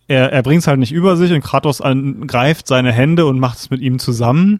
er, 0.07 0.33
er 0.33 0.43
bringt 0.43 0.61
es 0.61 0.67
halt 0.67 0.79
nicht 0.79 0.91
über 0.91 1.15
sich 1.17 1.31
und 1.31 1.41
Kratos 1.41 1.81
an, 1.81 2.27
greift 2.27 2.67
seine 2.67 2.91
Hände 2.91 3.25
und 3.25 3.39
macht 3.39 3.57
es 3.57 3.69
mit 3.69 3.79
ihm 3.81 3.99
zusammen. 3.99 4.59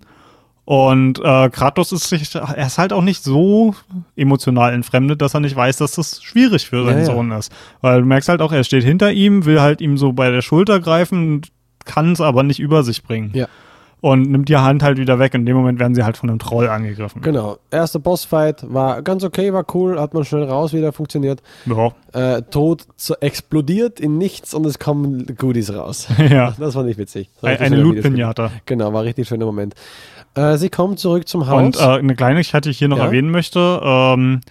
Und 0.72 1.18
äh, 1.24 1.50
Kratos 1.50 1.92
ist 1.92 2.10
sich, 2.10 2.36
er 2.36 2.68
ist 2.68 2.78
halt 2.78 2.94
auch 2.94 3.02
nicht 3.02 3.24
so 3.24 3.74
emotional 4.16 4.72
entfremdet, 4.72 5.20
dass 5.20 5.34
er 5.34 5.40
nicht 5.40 5.56
weiß, 5.56 5.78
dass 5.78 5.94
das 5.94 6.22
schwierig 6.22 6.68
für 6.68 6.86
seinen 6.86 7.00
Ja. 7.00 7.06
Sohn 7.06 7.32
ist. 7.32 7.52
Weil 7.82 8.02
du 8.02 8.06
merkst 8.06 8.30
halt 8.30 8.40
auch, 8.40 8.52
er 8.52 8.64
steht 8.64 8.84
hinter 8.84 9.12
ihm, 9.12 9.46
will 9.46 9.62
halt 9.62 9.82
ihm 9.82 9.98
so 9.98 10.14
bei 10.14 10.30
der 10.30 10.44
Schulter 10.44 10.80
greifen, 10.80 11.42
kann 11.86 12.12
es 12.12 12.22
aber 12.22 12.44
nicht 12.44 12.60
über 12.60 12.84
sich 12.84 13.02
bringen. 13.02 13.32
Ja. 13.34 13.48
Und 14.02 14.30
nimmt 14.30 14.48
die 14.48 14.58
Hand 14.58 14.84
halt 14.84 15.00
wieder 15.00 15.18
weg. 15.18 15.34
In 15.34 15.48
dem 15.48 15.58
Moment 15.58 15.80
werden 15.80 15.96
sie 15.96 16.04
halt 16.04 16.18
von 16.18 16.30
einem 16.30 16.38
Troll 16.38 16.70
angegriffen. 16.70 17.24
Genau. 17.24 17.58
Erster 17.72 17.98
Bossfight 17.98 18.64
war 18.72 19.02
ganz 19.02 19.24
okay, 19.24 19.52
war 19.52 19.66
cool, 19.74 20.00
hat 20.00 20.14
man 20.14 20.24
schnell 20.24 20.44
raus, 20.44 20.72
wieder 20.72 20.94
funktioniert. 20.94 21.42
Ja. 21.66 21.92
Äh, 22.14 22.44
Tod 22.44 22.86
explodiert 23.22 24.00
in 24.00 24.20
nichts 24.20 24.54
und 24.54 24.66
es 24.68 24.78
kommen 24.78 25.26
Goodies 25.36 25.74
raus. 25.74 26.08
ja. 26.30 26.54
Das 26.60 26.76
war 26.76 26.84
nicht 26.84 27.00
witzig. 27.00 27.30
Das 27.42 27.50
Ein- 27.50 27.58
Eine 27.58 27.76
schöner 27.78 27.82
Loot-Pinata. 27.96 28.52
Genau, 28.68 28.94
war 28.94 29.04
richtig 29.04 29.28
schöner 29.28 29.46
Moment. 29.46 29.74
Äh, 30.36 30.58
sie 30.58 30.70
kommt 30.70 31.00
zurück 31.00 31.28
zum 31.28 31.48
Haus. 31.48 31.62
Und 31.62 31.78
äh, 31.78 31.84
eine 32.00 32.16
Kleinigkeit, 32.16 32.66
die 32.66 32.70
ich 32.70 32.78
hier 32.78 32.88
noch 32.88 32.98
Ja? 32.98 33.06
erwähnen 33.06 33.32
möchte. 33.32 33.82
Ähm, 33.84 34.42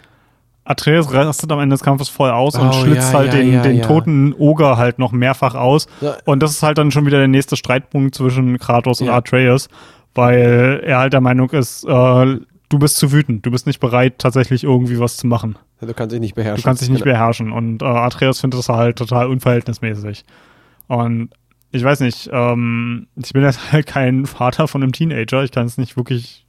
Atreus 0.64 1.12
rastet 1.14 1.50
am 1.50 1.60
Ende 1.60 1.74
des 1.74 1.82
Kampfes 1.82 2.10
voll 2.10 2.30
aus 2.30 2.54
und 2.56 2.68
Oh, 2.68 2.72
schlitzt 2.72 3.12
ja, 3.12 3.18
halt 3.20 3.32
ja, 3.32 3.38
den, 3.40 3.52
ja, 3.54 3.62
den 3.62 3.80
toten 3.82 4.34
Oger 4.34 4.76
halt 4.76 4.98
noch 4.98 5.12
mehrfach 5.12 5.54
aus. 5.54 5.86
Und 6.26 6.42
das 6.42 6.50
ist 6.50 6.62
halt 6.62 6.76
dann 6.76 6.90
schon 6.90 7.06
wieder 7.06 7.16
der 7.18 7.28
nächste 7.28 7.56
Streitpunkt 7.56 8.14
zwischen 8.14 8.58
Kratos 8.58 9.00
und. 9.00 9.08
Atreus, 9.08 9.68
weil 10.14 10.82
er 10.84 10.98
halt 10.98 11.14
der 11.14 11.22
Meinung 11.22 11.48
ist, 11.50 11.84
äh, 11.84 11.88
du 12.68 12.78
bist 12.78 12.96
zu 12.98 13.12
wütend, 13.12 13.46
du 13.46 13.50
bist 13.50 13.66
nicht 13.66 13.80
bereit, 13.80 14.18
tatsächlich 14.18 14.62
irgendwie 14.64 15.00
was 15.00 15.16
zu 15.16 15.26
machen. 15.26 15.56
Du 15.80 15.94
kannst 15.94 16.12
dich 16.12 16.20
nicht 16.20 16.34
beherrschen. 16.34 16.56
Du 16.60 16.62
kannst 16.68 16.82
dich 16.82 16.90
nicht 16.90 17.02
Genau. 17.04 17.14
beherrschen. 17.14 17.50
Und 17.52 17.80
äh, 17.80 17.86
Atreus 17.86 18.40
findet 18.40 18.58
das 18.58 18.68
halt 18.68 18.98
total 18.98 19.28
unverhältnismäßig. 19.28 20.24
Und 20.88 21.30
ich 21.70 21.84
weiß 21.84 22.00
nicht, 22.00 22.28
ähm, 22.32 23.06
ich 23.16 23.32
bin 23.32 23.42
jetzt 23.42 23.72
halt 23.72 23.86
kein 23.86 24.26
Vater 24.26 24.68
von 24.68 24.82
einem 24.82 24.92
Teenager. 24.92 25.42
Ich 25.44 25.50
kann 25.52 25.66
es 25.66 25.78
nicht 25.78 25.96
wirklich 25.96 26.44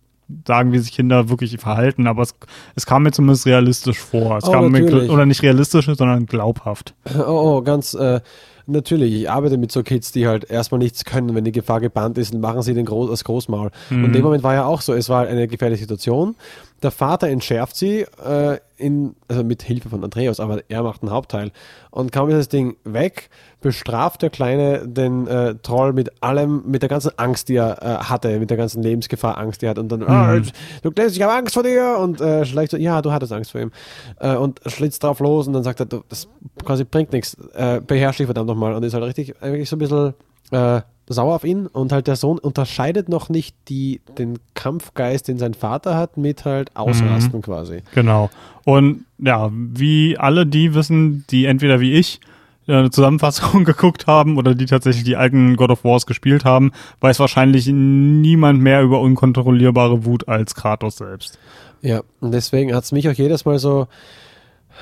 sagen, 0.46 0.72
wie 0.72 0.78
sich 0.78 0.92
Kinder 0.94 1.30
wirklich 1.30 1.58
verhalten, 1.58 2.06
aber 2.06 2.22
es, 2.22 2.36
es 2.76 2.86
kam 2.86 3.02
mir 3.04 3.12
zumindest 3.12 3.48
realistisch 3.48 3.98
vor. 3.98 4.38
Es 4.38 4.44
Oh, 4.46 4.52
kam 4.52 4.72
mir, 4.72 4.82
natürlich. 4.82 5.10
gl- 5.10 5.14
oder 5.14 5.26
nicht 5.26 5.42
realistisch, 5.42 5.86
sondern 5.86 6.26
glaubhaft. 6.28 6.94
Oh, 7.18 7.58
oh 7.58 7.62
ganz 7.64 7.96
äh, 7.96 8.22
natürlich. 8.68 9.14
Ich 9.16 9.30
arbeite 9.30 9.58
mit 9.58 9.72
so 9.72 9.82
Kids, 9.82 10.12
die 10.12 10.28
halt 10.28 10.50
erstmal 10.50 10.78
nichts 10.78 11.04
können. 11.04 11.34
Wenn 11.34 11.46
die 11.46 11.52
Gefahr 11.52 11.82
gebannt 11.82 12.20
ist, 12.20 12.32
dann 12.34 12.42
machen 12.42 12.62
sie 12.62 12.76
den 12.76 12.86
Groß, 12.86 13.10
das 13.10 13.24
Großmaul. 13.24 13.72
Und 13.90 14.04
in 14.06 14.14
dem 14.14 14.22
Moment 14.22 14.44
war 14.44 14.54
ja 14.54 14.66
auch 14.66 14.82
so, 14.82 14.94
es 14.94 15.10
war 15.10 15.26
eine 15.26 15.48
gefährliche 15.48 15.82
Situation. 15.82 16.36
Der 16.82 16.92
Vater 16.92 17.28
entschärft 17.28 17.76
sie, 17.76 18.06
äh, 18.24 18.58
in, 18.78 19.16
also 19.28 19.44
mit 19.44 19.62
Hilfe 19.62 19.90
von 19.90 20.04
Andreas, 20.04 20.40
aber 20.40 20.62
er 20.70 20.84
macht 20.84 21.02
den 21.02 21.12
Hauptteil. 21.12 21.52
Und 21.92 22.12
kaum 22.12 22.30
ist 22.30 22.38
das 22.38 22.50
Ding 22.50 22.78
weg, 22.86 23.30
bestraft 23.62 24.22
der 24.22 24.30
Kleine 24.30 24.88
den 24.88 25.28
äh, 25.28 25.56
Troll 25.56 25.94
mit 25.94 26.24
allem, 26.24 26.64
mit 26.66 26.82
der 26.82 26.90
ganzen 26.90 27.12
Angst, 27.18 27.50
die 27.50 27.58
er 27.58 27.82
äh, 27.82 28.04
hatte, 28.06 28.40
mit 28.40 28.50
der 28.50 28.58
ganzen 28.58 28.82
Lebensgefahr, 28.82 29.38
Angst, 29.38 29.62
die 29.62 29.66
er 29.66 29.72
hat. 29.72 29.80
Und 29.80 29.92
dann, 29.92 30.04
ah, 30.04 30.40
du 30.82 30.92
glaubst, 30.92 31.18
ich 31.18 31.22
habe 31.22 31.34
Angst 31.34 31.54
vor 31.54 31.64
dir. 31.64 31.98
Und 32.00 32.22
äh, 32.22 32.46
schlägt 32.46 32.72
so, 32.72 32.78
ja, 32.78 33.02
du 33.02 33.12
hattest 33.12 33.34
Angst 33.34 33.52
vor 33.52 33.62
ihm. 33.62 33.72
Äh, 34.20 34.36
und 34.36 34.62
schlitzt 34.66 35.04
drauf 35.04 35.20
los 35.20 35.48
und 35.48 35.54
dann 35.54 35.64
sagt 35.64 35.82
er, 35.82 35.86
du, 35.86 36.04
das 36.08 36.30
quasi 36.64 36.86
bringt 36.86 37.12
nichts. 37.12 37.36
Äh, 37.54 37.82
beherrsch 37.86 38.18
dich 38.18 38.28
verdammt 38.28 38.48
nochmal. 38.48 38.74
Und 38.74 38.84
ist 38.84 38.94
halt 38.94 39.04
richtig, 39.04 39.42
eigentlich 39.42 39.70
so 39.70 39.76
ein 39.76 39.80
bisschen 39.80 40.14
äh, 40.52 40.82
sauer 41.10 41.36
auf 41.36 41.44
ihn. 41.44 41.68
Und 41.68 41.92
halt 41.92 42.08
der 42.08 42.16
Sohn 42.16 42.38
unterscheidet 42.40 43.10
noch 43.10 43.30
nicht 43.30 43.56
die, 43.68 44.02
den 44.18 44.40
Kampfgeist, 44.54 45.28
den 45.28 45.38
sein 45.38 45.54
Vater 45.54 45.96
hat, 45.96 46.18
mit 46.18 46.46
halt 46.46 46.76
Ausrasten 46.76 47.42
quasi. 47.42 47.82
Genau. 47.94 48.30
Und 48.64 49.06
ja, 49.18 49.50
wie 49.52 50.18
alle 50.18 50.46
die 50.46 50.74
wissen, 50.74 51.26
die 51.30 51.46
entweder 51.46 51.80
wie 51.80 51.94
ich 51.94 52.22
äh, 52.68 52.74
eine 52.74 52.92
Zusammenfassung 52.92 53.64
geguckt 53.66 54.08
haben 54.08 54.38
oder 54.38 54.56
die 54.56 54.68
tatsächlich 54.68 55.04
die 55.04 55.16
alten 55.16 55.56
God 55.56 55.72
of 55.72 55.84
Wars 55.84 56.06
gespielt 56.06 56.46
haben, 56.46 56.72
weiß 57.02 57.20
wahrscheinlich 57.20 57.68
niemand 57.68 58.62
mehr 58.62 58.84
über 58.84 59.02
unkontrollierbare 59.02 60.06
Wut 60.06 60.28
als 60.28 60.56
Kratos 60.56 60.98
selbst. 60.98 61.40
Ja, 61.82 62.02
und 62.20 62.32
deswegen 62.32 62.74
hat 62.76 62.84
es 62.84 62.92
mich 62.92 63.10
auch 63.10 63.14
jedes 63.14 63.46
Mal 63.46 63.58
so 63.58 63.88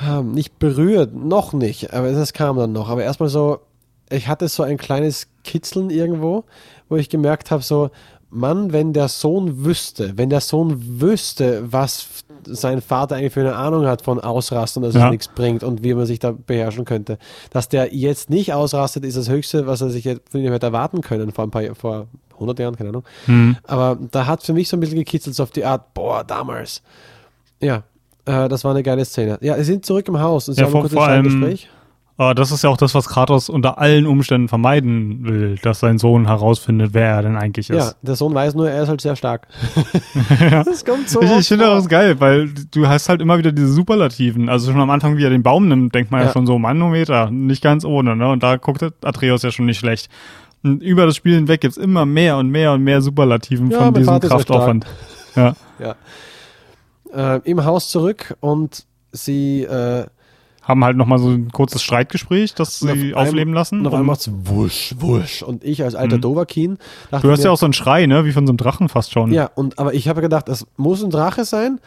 ähm, 0.05 0.31
nicht 0.31 0.59
berührt, 0.59 1.15
noch 1.15 1.53
nicht, 1.53 1.93
aber 1.93 2.11
das 2.11 2.33
kam 2.33 2.57
dann 2.57 2.73
noch. 2.73 2.89
Aber 2.89 3.03
erstmal 3.03 3.29
so, 3.29 3.59
ich 4.09 4.27
hatte 4.27 4.47
so 4.47 4.63
ein 4.63 4.77
kleines 4.77 5.27
Kitzeln 5.43 5.89
irgendwo, 5.89 6.43
wo 6.89 6.95
ich 6.97 7.09
gemerkt 7.09 7.51
habe, 7.51 7.63
so, 7.63 7.89
Mann, 8.29 8.73
wenn 8.73 8.91
der 8.91 9.07
Sohn 9.07 9.63
wüsste, 9.63 10.17
wenn 10.17 10.29
der 10.29 10.41
Sohn 10.41 10.99
wüsste, 11.01 11.63
was 11.71 12.07
sein 12.45 12.81
Vater 12.81 13.15
eigentlich 13.15 13.33
für 13.33 13.39
eine 13.39 13.55
Ahnung 13.55 13.85
hat 13.87 14.01
von 14.01 14.19
Ausrasten, 14.19 14.83
dass 14.83 14.95
Ja. 14.95 15.05
es 15.05 15.11
nichts 15.11 15.27
bringt 15.29 15.63
und 15.63 15.81
wie 15.83 15.93
man 15.93 16.05
sich 16.05 16.19
da 16.19 16.31
beherrschen 16.33 16.83
könnte. 16.85 17.17
Dass 17.51 17.69
der 17.69 17.93
jetzt 17.95 18.29
nicht 18.29 18.53
ausrastet, 18.53 19.05
ist 19.05 19.15
das 19.17 19.29
Höchste, 19.29 19.65
was 19.65 19.79
er 19.81 19.89
sich 19.89 20.03
jetzt 20.03 20.29
von 20.29 20.41
ihm 20.41 20.51
hätte 20.51 20.65
erwarten 20.67 21.01
können 21.01 21.31
vor 21.31 21.45
ein 21.45 21.51
paar 21.51 21.63
vor 21.75 22.07
100 22.33 22.59
Jahren, 22.59 22.75
keine 22.75 22.89
Ahnung. 22.89 23.03
Aber 23.65 23.97
da 24.11 24.25
hat 24.27 24.43
für 24.43 24.53
mich 24.53 24.67
so 24.69 24.77
ein 24.77 24.81
bisschen 24.81 24.97
gekitzelt, 24.97 25.35
so 25.35 25.43
auf 25.43 25.51
die 25.51 25.63
Art, 25.65 25.93
boah, 25.93 26.23
damals. 26.23 26.81
Ja, 27.61 27.83
äh, 28.25 28.47
das 28.49 28.63
war 28.63 28.71
eine 28.71 28.83
geile 28.83 29.05
Szene. 29.05 29.37
Ja, 29.41 29.55
sie 29.57 29.63
sind 29.63 29.85
zurück 29.85 30.07
im 30.09 30.19
Haus 30.19 30.47
und 30.49 30.53
sie 30.55 30.61
Ja, 30.61 30.65
haben 30.67 30.71
vor- 30.71 30.81
ein 30.81 30.83
kurzes 30.83 30.97
vor 30.97 31.07
allem- 31.07 31.25
Streitgespräch. 31.29 31.69
Aber 32.19 32.33
das 32.33 32.51
ist 32.51 32.63
ja 32.63 32.71
auch 32.71 32.77
das, 32.77 32.95
was 32.95 33.07
Kratos 33.09 33.47
unter 33.47 33.77
allen 33.77 34.07
Umständen 34.07 34.47
vermeiden 34.47 35.23
will, 35.23 35.55
dass 35.61 35.79
sein 35.81 35.99
Sohn 35.99 36.25
herausfindet, 36.25 36.95
wer 36.95 37.05
er 37.09 37.21
denn 37.21 37.37
eigentlich 37.37 37.67
Ja, 37.67 37.77
ist. 37.77 37.97
der 38.01 38.15
Sohn 38.15 38.33
weiß 38.33 38.55
nur, 38.55 38.69
er 38.71 38.81
ist 38.83 38.89
halt 38.89 39.01
sehr 39.01 39.15
stark. 39.15 39.47
Das 40.65 40.83
kommt 40.83 41.09
so. 41.09 41.21
Ich, 41.21 41.31
ich 41.31 41.47
finde 41.47 41.65
das 41.65 41.87
geil, 41.87 42.19
weil 42.19 42.49
du 42.71 42.87
hast 42.87 43.07
halt 43.09 43.21
immer 43.21 43.37
wieder 43.37 43.51
diese 43.51 43.67
Superlativen. 43.71 44.49
Also 44.49 44.71
schon 44.71 44.81
am 44.81 44.89
Anfang, 44.89 45.17
wie 45.17 45.23
er 45.23 45.29
den 45.29 45.43
Baum 45.43 45.67
nimmt, 45.67 45.93
denkt 45.93 46.09
man 46.11 46.21
ja, 46.21 46.27
Ja. 46.27 46.33
schon 46.33 46.47
so, 46.47 46.57
Manometer, 46.57 47.29
nicht 47.29 47.61
ganz 47.61 47.85
ohne, 47.85 48.15
ne? 48.15 48.29
Und 48.29 48.41
da 48.41 48.57
guckt 48.57 48.83
Atreus 49.03 49.43
ja 49.43 49.51
schon 49.51 49.65
nicht 49.67 49.77
schlecht. 49.79 50.09
Und 50.63 50.81
über 50.81 51.05
das 51.05 51.15
Spiel 51.15 51.35
hinweg 51.35 51.61
gibt's 51.61 51.77
immer 51.77 52.05
mehr 52.07 52.37
und 52.37 52.49
mehr 52.49 52.73
und 52.73 52.83
mehr 52.83 53.01
Superlativen 53.01 53.69
Ja, 53.69 53.77
von 53.83 53.93
diesem 53.93 54.19
Kraftaufwand. 54.19 54.85
Ja. 55.35 55.53
Ja. 55.79 57.35
Äh, 57.35 57.41
Im 57.43 57.63
Haus 57.63 57.89
zurück 57.89 58.35
und 58.39 58.85
sie 59.11 59.63
äh, 59.63 60.05
Haben 60.67 60.83
halt 60.83 60.97
nochmal 60.97 61.17
so 61.17 61.29
ein 61.29 61.49
kurzes 61.51 61.81
Streitgespräch, 61.81 62.53
das 62.53 62.81
und 62.81 62.89
auf 62.91 62.97
sie 62.97 63.07
einmal- 63.13 63.27
aufleben 63.27 63.53
lassen. 63.53 63.79
Und 63.79 63.87
auf 63.87 63.93
einmal 63.93 64.07
macht's 64.15 64.29
wusch, 64.43 64.95
wusch. 64.99 65.41
Und 65.43 65.63
ich 65.63 65.81
als 65.83 65.95
alter 65.95 66.17
Doverkin 66.17 66.77
dachte 67.09 67.25
du 67.27 67.31
mir, 67.33 67.39
ja 67.39 67.51
auch 67.51 67.57
so 67.57 67.65
einen 67.65 67.73
Schrei, 67.73 68.05
ne? 68.05 68.25
Wie 68.25 68.33
von 68.33 68.45
so 68.45 68.51
einem 68.51 68.57
Drachen 68.57 68.89
fast 68.89 69.13
schon. 69.13 69.31
Ja, 69.31 69.49
und 69.55 69.79
aber 69.79 69.93
ich 69.93 70.09
habe 70.09 70.19
gedacht, 70.21 70.49
das 70.49 70.67
muss 70.75 71.01
ein 71.03 71.09
Drache 71.09 71.45
sein. 71.45 71.79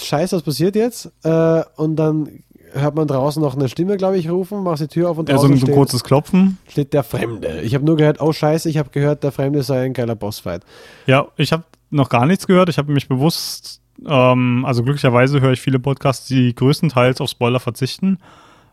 Scheiße, 0.00 0.36
was 0.36 0.42
passiert 0.42 0.76
jetzt? 0.76 1.10
Äh, 1.24 1.62
und 1.76 1.96
dann 1.96 2.28
hört 2.74 2.94
man 2.94 3.08
draußen 3.08 3.42
noch 3.42 3.56
eine 3.56 3.68
Stimme, 3.68 3.96
glaube 3.96 4.18
ich, 4.18 4.30
rufen, 4.30 4.62
macht 4.62 4.80
die 4.80 4.88
Tür 4.88 5.10
auf 5.10 5.18
und 5.18 5.28
Ja, 5.28 5.36
so 5.36 5.40
draußen 5.48 5.54
ein, 5.54 5.58
so 5.58 5.62
ein 5.64 5.66
steht, 5.68 5.74
kurzes 5.74 6.04
Klopfen. 6.04 6.58
steht 6.68 6.92
der 6.92 7.02
Fremde. 7.02 7.62
Ich 7.62 7.74
habe 7.74 7.84
nur 7.84 7.96
gehört, 7.96 8.20
oh 8.20 8.32
Scheiße, 8.32 8.68
ich 8.68 8.78
habe 8.78 8.90
gehört, 8.90 9.24
der 9.24 9.32
Fremde 9.32 9.62
sei 9.62 9.84
ein 9.86 9.94
geiler 9.94 10.14
Bossfight. 10.14 10.62
Ja, 11.06 11.26
ich 11.36 11.50
habe 11.50 11.64
noch 11.90 12.08
gar 12.10 12.26
nichts 12.26 12.46
gehört. 12.46 12.68
Ich 12.68 12.76
habe 12.78 12.92
mich 12.92 13.08
bewusst, 13.08 13.80
ähm, 14.06 14.64
also 14.64 14.82
glücklicherweise 14.82 15.40
höre 15.40 15.52
ich 15.52 15.60
viele 15.60 15.78
Podcasts, 15.78 16.26
die 16.26 16.54
größtenteils 16.54 17.20
auf 17.20 17.30
Spoiler 17.30 17.60
verzichten. 17.60 18.18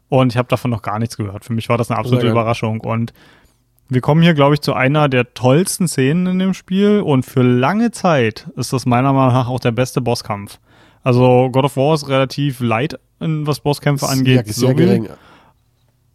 Und 0.07 0.31
ich 0.31 0.37
habe 0.37 0.47
davon 0.47 0.71
noch 0.71 0.81
gar 0.81 0.99
nichts 0.99 1.17
gehört. 1.17 1.45
Für 1.45 1.53
mich 1.53 1.69
war 1.69 1.77
das 1.77 1.89
eine 1.89 1.99
absolute. 1.99 2.29
Überraschung. 2.29 2.81
Und 2.81 3.13
wir 3.89 4.01
kommen 4.01 4.21
hier, 4.21 4.33
glaube 4.33 4.55
ich, 4.55 4.61
zu 4.61 4.73
einer 4.73 5.09
der 5.09 5.33
tollsten 5.33 5.87
Szenen 5.87 6.27
in 6.27 6.39
dem 6.39 6.53
Spiel. 6.53 7.01
Und 7.01 7.23
für 7.25 7.41
lange 7.41 7.91
Zeit 7.91 8.47
ist 8.55 8.73
das 8.73 8.85
meiner 8.85 9.13
Meinung 9.13 9.33
nach 9.33 9.47
auch 9.47 9.59
der 9.59 9.71
beste 9.71 10.01
Bosskampf. 10.01 10.59
Also 11.03 11.49
God 11.51 11.65
of 11.65 11.77
War 11.77 11.93
ist 11.93 12.07
relativ 12.07 12.59
light, 12.61 12.99
was 13.19 13.59
Bosskämpfe 13.59 14.07
angeht. 14.07 14.45
sehr, 14.45 14.53
so 14.53 14.65
sehr 14.67 14.75
gering. 14.75 15.09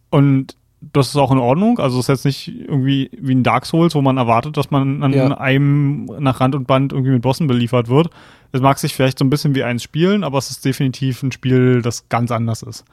und 0.09 0.57
das 0.81 1.09
ist 1.09 1.15
auch 1.15 1.31
in 1.31 1.37
Ordnung. 1.37 1.79
Also 1.79 1.99
es 1.99 2.05
ist 2.05 2.09
jetzt 2.09 2.25
nicht 2.25 2.47
irgendwie 2.67 3.09
wie 3.19 3.35
ein 3.35 3.43
Dark 3.43 3.65
Souls, 3.65 3.93
wo 3.95 4.01
man 4.01 4.17
erwartet, 4.17 4.57
dass 4.57 4.71
man 4.71 5.03
an 5.03 5.13
Ja. 5.13 5.37
einem 5.37 6.05
nach 6.19 6.39
Rand 6.39 6.55
und 6.55 6.65
Band 6.67 6.91
irgendwie 6.91 7.11
mit 7.11 7.21
Bossen 7.21 7.47
beliefert 7.47 7.87
wird. 7.87 8.09
Es 8.51 8.61
mag 8.61 8.79
sich 8.79 8.93
vielleicht 8.95 9.19
so 9.19 9.25
ein 9.25 9.29
bisschen 9.29 9.53
wie 9.55 9.63
eins 9.63 9.83
spielen, 9.83 10.23
aber 10.23 10.37
es 10.39 10.49
ist 10.49 10.65
definitiv 10.65 11.21
ein 11.23 11.31
Spiel, 11.31 11.81
das 11.81 12.09
ganz 12.09 12.31
anders 12.31 12.63
ist. 12.63 12.83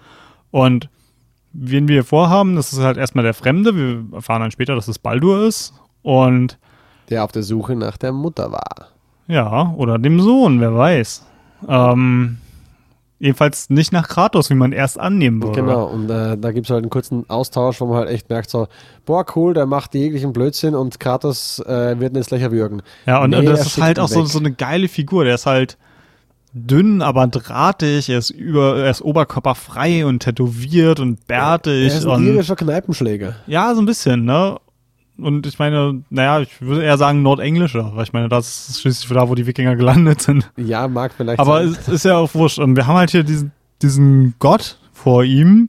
Und 0.50 0.88
wen 1.52 1.88
wir 1.88 1.94
hier 1.94 2.04
vorhaben, 2.04 2.56
das 2.56 2.72
ist 2.72 2.80
halt 2.80 2.96
erstmal 2.98 3.24
der 3.24 3.34
Fremde. 3.34 3.74
Wir 3.74 4.04
erfahren 4.14 4.42
dann 4.42 4.50
später, 4.50 4.74
dass 4.74 4.86
es 4.88 4.98
Baldur 4.98 5.44
ist. 5.46 5.72
Und 6.02 6.58
Der 7.08 7.24
auf 7.24 7.32
der 7.32 7.42
Suche 7.42 7.74
nach 7.74 7.96
der 7.96 8.12
Mutter 8.12 8.52
war. 8.52 8.88
ja, 9.28 9.72
oder 9.76 9.98
dem 9.98 10.20
Sohn, 10.20 10.60
wer 10.60 10.74
weiß. 10.74 11.26
Ähm, 11.66 12.38
jedenfalls 13.18 13.68
nicht 13.70 13.92
nach 13.92 14.08
Kratos, 14.08 14.50
wie 14.50 14.54
man 14.54 14.72
erst 14.72 14.98
annehmen 14.98 15.42
würde. 15.42 15.60
Genau, 15.60 15.86
und 15.86 16.08
äh, 16.08 16.36
da 16.38 16.52
gibt 16.52 16.66
es 16.66 16.70
halt 16.70 16.82
einen 16.84 16.90
kurzen 16.90 17.28
Austausch, 17.28 17.80
wo 17.80 17.86
man 17.86 17.96
halt 17.98 18.10
echt 18.10 18.30
merkt, 18.30 18.50
so, 18.50 18.68
boah, 19.04 19.24
cool, 19.34 19.54
der 19.54 19.66
macht 19.66 19.94
jeglichen 19.94 20.32
Blödsinn 20.32 20.74
und 20.74 21.00
Kratos 21.00 21.58
äh, 21.66 21.98
wird 21.98 22.12
ihn 22.12 22.16
jetzt 22.16 22.28
gleich 22.28 22.42
erwürgen. 22.42 22.82
Ja, 23.06 23.22
und, 23.22 23.30
Nee, 23.30 23.38
und 23.38 23.46
das 23.46 23.66
ist 23.66 23.82
halt 23.82 23.98
auch 23.98 24.08
so, 24.08 24.24
so 24.24 24.38
eine 24.38 24.52
geile 24.52 24.88
Figur. 24.88 25.24
Der 25.24 25.34
ist 25.34 25.46
halt 25.46 25.76
dünn, 26.52 27.02
aber 27.02 27.26
drahtig. 27.26 28.08
Er 28.08 28.18
ist 28.18 28.30
über, 28.30 28.76
er 28.78 28.90
ist 28.90 29.02
oberkörperfrei 29.02 30.06
und 30.06 30.20
tätowiert 30.20 31.00
und 31.00 31.26
bärtig. 31.26 31.90
Er 31.92 31.98
ist 31.98 32.06
ein 32.06 32.24
irischer 32.26 32.56
Kneipenschläger. 32.56 33.36
ja, 33.46 33.74
so 33.74 33.82
ein 33.82 33.86
bisschen, 33.86 34.24
ne? 34.24 34.58
Und 35.20 35.46
ich 35.46 35.58
meine, 35.58 36.02
naja, 36.10 36.40
ich 36.40 36.60
würde 36.62 36.82
eher 36.84 36.96
sagen 36.98 37.22
nordenglischer, 37.22 37.92
weil 37.94 38.04
ich 38.04 38.12
meine, 38.12 38.28
das 38.28 38.68
ist 38.68 38.80
schließlich 38.82 39.10
da, 39.12 39.28
wo 39.28 39.34
die 39.34 39.46
Wikinger 39.46 39.74
gelandet 39.76 40.22
sind. 40.22 40.50
Ja, 40.56 40.86
mag 40.88 41.12
vielleicht 41.16 41.40
Aber 41.40 41.64
sein. 41.66 41.76
es 41.80 41.88
ist 41.88 42.04
ja 42.04 42.16
auch 42.18 42.34
wurscht. 42.34 42.58
Und 42.58 42.76
wir 42.76 42.86
haben 42.86 42.96
halt 42.96 43.10
hier 43.10 43.24
diesen, 43.24 43.50
diesen 43.82 44.34
Gott 44.38 44.78
vor 44.92 45.24
ihm, 45.24 45.68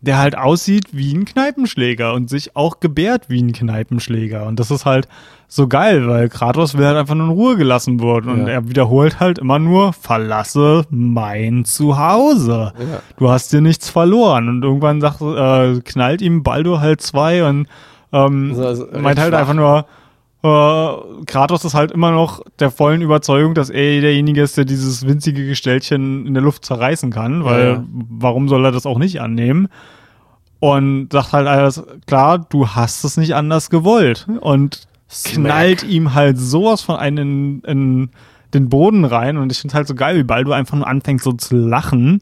der 0.00 0.18
halt 0.18 0.38
aussieht 0.38 0.86
wie 0.92 1.12
ein 1.12 1.24
Kneipenschläger 1.24 2.14
und 2.14 2.30
sich 2.30 2.54
auch 2.56 2.78
gebärt 2.80 3.28
wie 3.28 3.42
ein 3.42 3.52
Kneipenschläger. 3.52 4.46
Und 4.46 4.60
das 4.60 4.70
ist 4.70 4.86
halt 4.86 5.08
so 5.48 5.66
geil, 5.66 6.06
weil 6.08 6.28
Kratos 6.28 6.78
will 6.78 6.86
halt 6.86 6.96
einfach 6.96 7.14
nur 7.16 7.26
in 7.26 7.32
Ruhe 7.32 7.56
gelassen 7.56 8.00
werden. 8.00 8.30
Und 8.30 8.40
Ja. 8.46 8.48
er 8.54 8.68
wiederholt 8.68 9.18
halt 9.18 9.38
immer 9.38 9.58
nur, 9.58 9.92
verlasse 9.92 10.84
mein 10.90 11.64
Zuhause. 11.64 12.72
Ja. 12.78 13.02
Du 13.18 13.28
hast 13.28 13.52
dir 13.52 13.60
nichts 13.60 13.90
verloren. 13.90 14.48
Und 14.48 14.62
irgendwann 14.62 15.00
sagt, 15.00 15.20
äh, 15.20 15.80
knallt 15.80 16.22
ihm 16.22 16.42
Baldur 16.42 16.80
halt 16.80 17.00
zwei 17.02 17.44
und 17.48 17.66
ähm, 18.12 18.54
Also, 18.58 18.86
meint 18.98 19.18
halt 19.18 19.30
schwach. 19.32 19.38
einfach 19.40 19.54
nur, 19.54 19.86
äh, 20.42 21.24
Kratos 21.26 21.64
ist 21.64 21.74
halt 21.74 21.90
immer 21.90 22.10
noch 22.12 22.42
der 22.60 22.70
vollen 22.70 23.02
Überzeugung, 23.02 23.54
dass 23.54 23.70
er 23.70 24.00
derjenige 24.00 24.42
ist, 24.42 24.56
der 24.56 24.64
dieses 24.64 25.06
winzige 25.06 25.46
Gestellchen 25.46 26.26
in 26.26 26.34
der 26.34 26.42
Luft 26.42 26.64
zerreißen 26.64 27.10
kann, 27.10 27.44
weil 27.44 27.66
Ja. 27.66 27.84
warum 27.90 28.48
soll 28.48 28.64
er 28.64 28.72
das 28.72 28.86
auch 28.86 28.98
nicht 28.98 29.20
annehmen? 29.20 29.68
Und 30.60 31.12
sagt 31.12 31.32
halt 31.32 31.46
alles, 31.46 31.82
klar, 32.06 32.38
du 32.48 32.68
hast 32.68 33.04
es 33.04 33.16
nicht 33.16 33.34
anders 33.34 33.70
gewollt. 33.70 34.26
Und 34.40 34.88
knallt 35.24 35.84
ihm 35.84 36.14
halt 36.14 36.36
sowas 36.38 36.82
von 36.82 36.96
einen 36.96 37.18
in, 37.18 37.60
in 37.64 38.10
den 38.54 38.68
Boden 38.68 39.04
rein. 39.04 39.36
Und 39.38 39.52
ich 39.52 39.58
finde 39.60 39.74
halt 39.74 39.86
so 39.86 39.94
geil, 39.94 40.16
wie 40.16 40.24
bald 40.24 40.46
du 40.48 40.52
einfach 40.52 40.76
nur 40.76 40.86
anfängst 40.88 41.24
so 41.24 41.32
zu 41.32 41.56
lachen. 41.56 42.20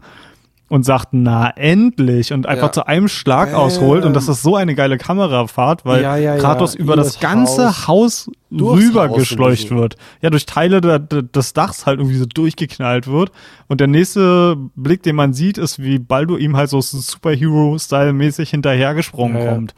Und 0.69 0.85
sagt, 0.85 1.09
na 1.13 1.51
endlich 1.51 2.33
und 2.33 2.47
einfach 2.47 2.67
Ja. 2.69 2.73
zu 2.73 2.87
einem 2.89 3.07
Schlag 3.07 3.53
Bam. 3.53 3.61
ausholt 3.61 4.05
und 4.05 4.15
das 4.15 4.27
ist 4.29 4.43
so 4.43 4.57
eine 4.57 4.75
geile 4.75 4.99
Kamerafahrt, 4.99 5.85
weil 5.85 6.03
Ja, 6.03 6.17
ja. 6.17 6.37
Kratos 6.39 6.75
über 6.75 6.95
Übers 6.95 7.07
das 7.13 7.21
ganze 7.21 7.87
Haus, 7.87 7.87
Haus 7.87 8.31
ein 8.51 9.13
geschleucht 9.15 9.63
bisschen. 9.63 9.79
wird. 9.79 9.97
Ja, 10.23 10.31
durch 10.31 10.45
Teile 10.45 10.81
der, 10.81 10.99
der, 10.99 11.23
des 11.23 11.53
Dachs 11.53 11.87
halt 11.87 12.01
irgendwie 12.01 12.19
so 12.19 12.27
durchgeknallt 12.27 13.07
wird 13.07 13.31
und 13.69 13.81
der 13.81 13.87
nächste 13.87 14.57
Blick, 14.75 15.05
den 15.05 15.15
man 15.15 15.35
sieht, 15.35 15.57
ist, 15.57 15.81
wie 15.81 16.01
Baldur 16.01 16.39
ihm 16.41 16.57
halt 16.57 16.69
so 16.71 16.81
Superhero-Style-mäßig 16.81 18.51
hinterhergesprungen 18.51 19.47
kommt. 19.47 19.75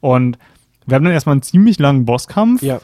Und 0.00 0.38
wir 0.86 0.94
haben 0.94 1.04
dann 1.04 1.12
erstmal 1.12 1.34
einen 1.34 1.42
ziemlich 1.42 1.78
langen 1.78 2.04
Bosskampf. 2.06 2.62
Ja. 2.62 2.80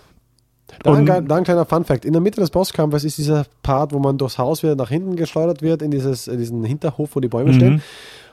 Da 0.83 0.93
ein, 0.95 1.07
da 1.07 1.37
ein 1.37 1.45
kleiner 1.45 1.65
Fun-Fact. 1.65 2.05
In 2.05 2.13
der 2.13 2.21
Mitte 2.23 2.41
des 2.41 2.51
Bosskampfes 2.51 3.05
ist 3.05 3.19
dieser 3.19 3.45
Part, 3.63 3.93
wo 3.93 3.99
man 3.99 4.19
durchs 4.19 4.39
Haus 4.39 4.63
wieder 4.63 4.75
nach 4.77 4.89
hinten 4.89 5.17
geschleudert 5.17 5.63
wird, 5.63 5.83
in, 5.83 5.91
dieses, 5.91 6.27
in 6.29 6.39
diesen 6.39 6.65
Hinterhof, 6.65 7.11
wo 7.15 7.21
die 7.21 7.29
Bäume 7.29 7.51
Mhm. 7.53 7.55
stehen. 7.55 7.83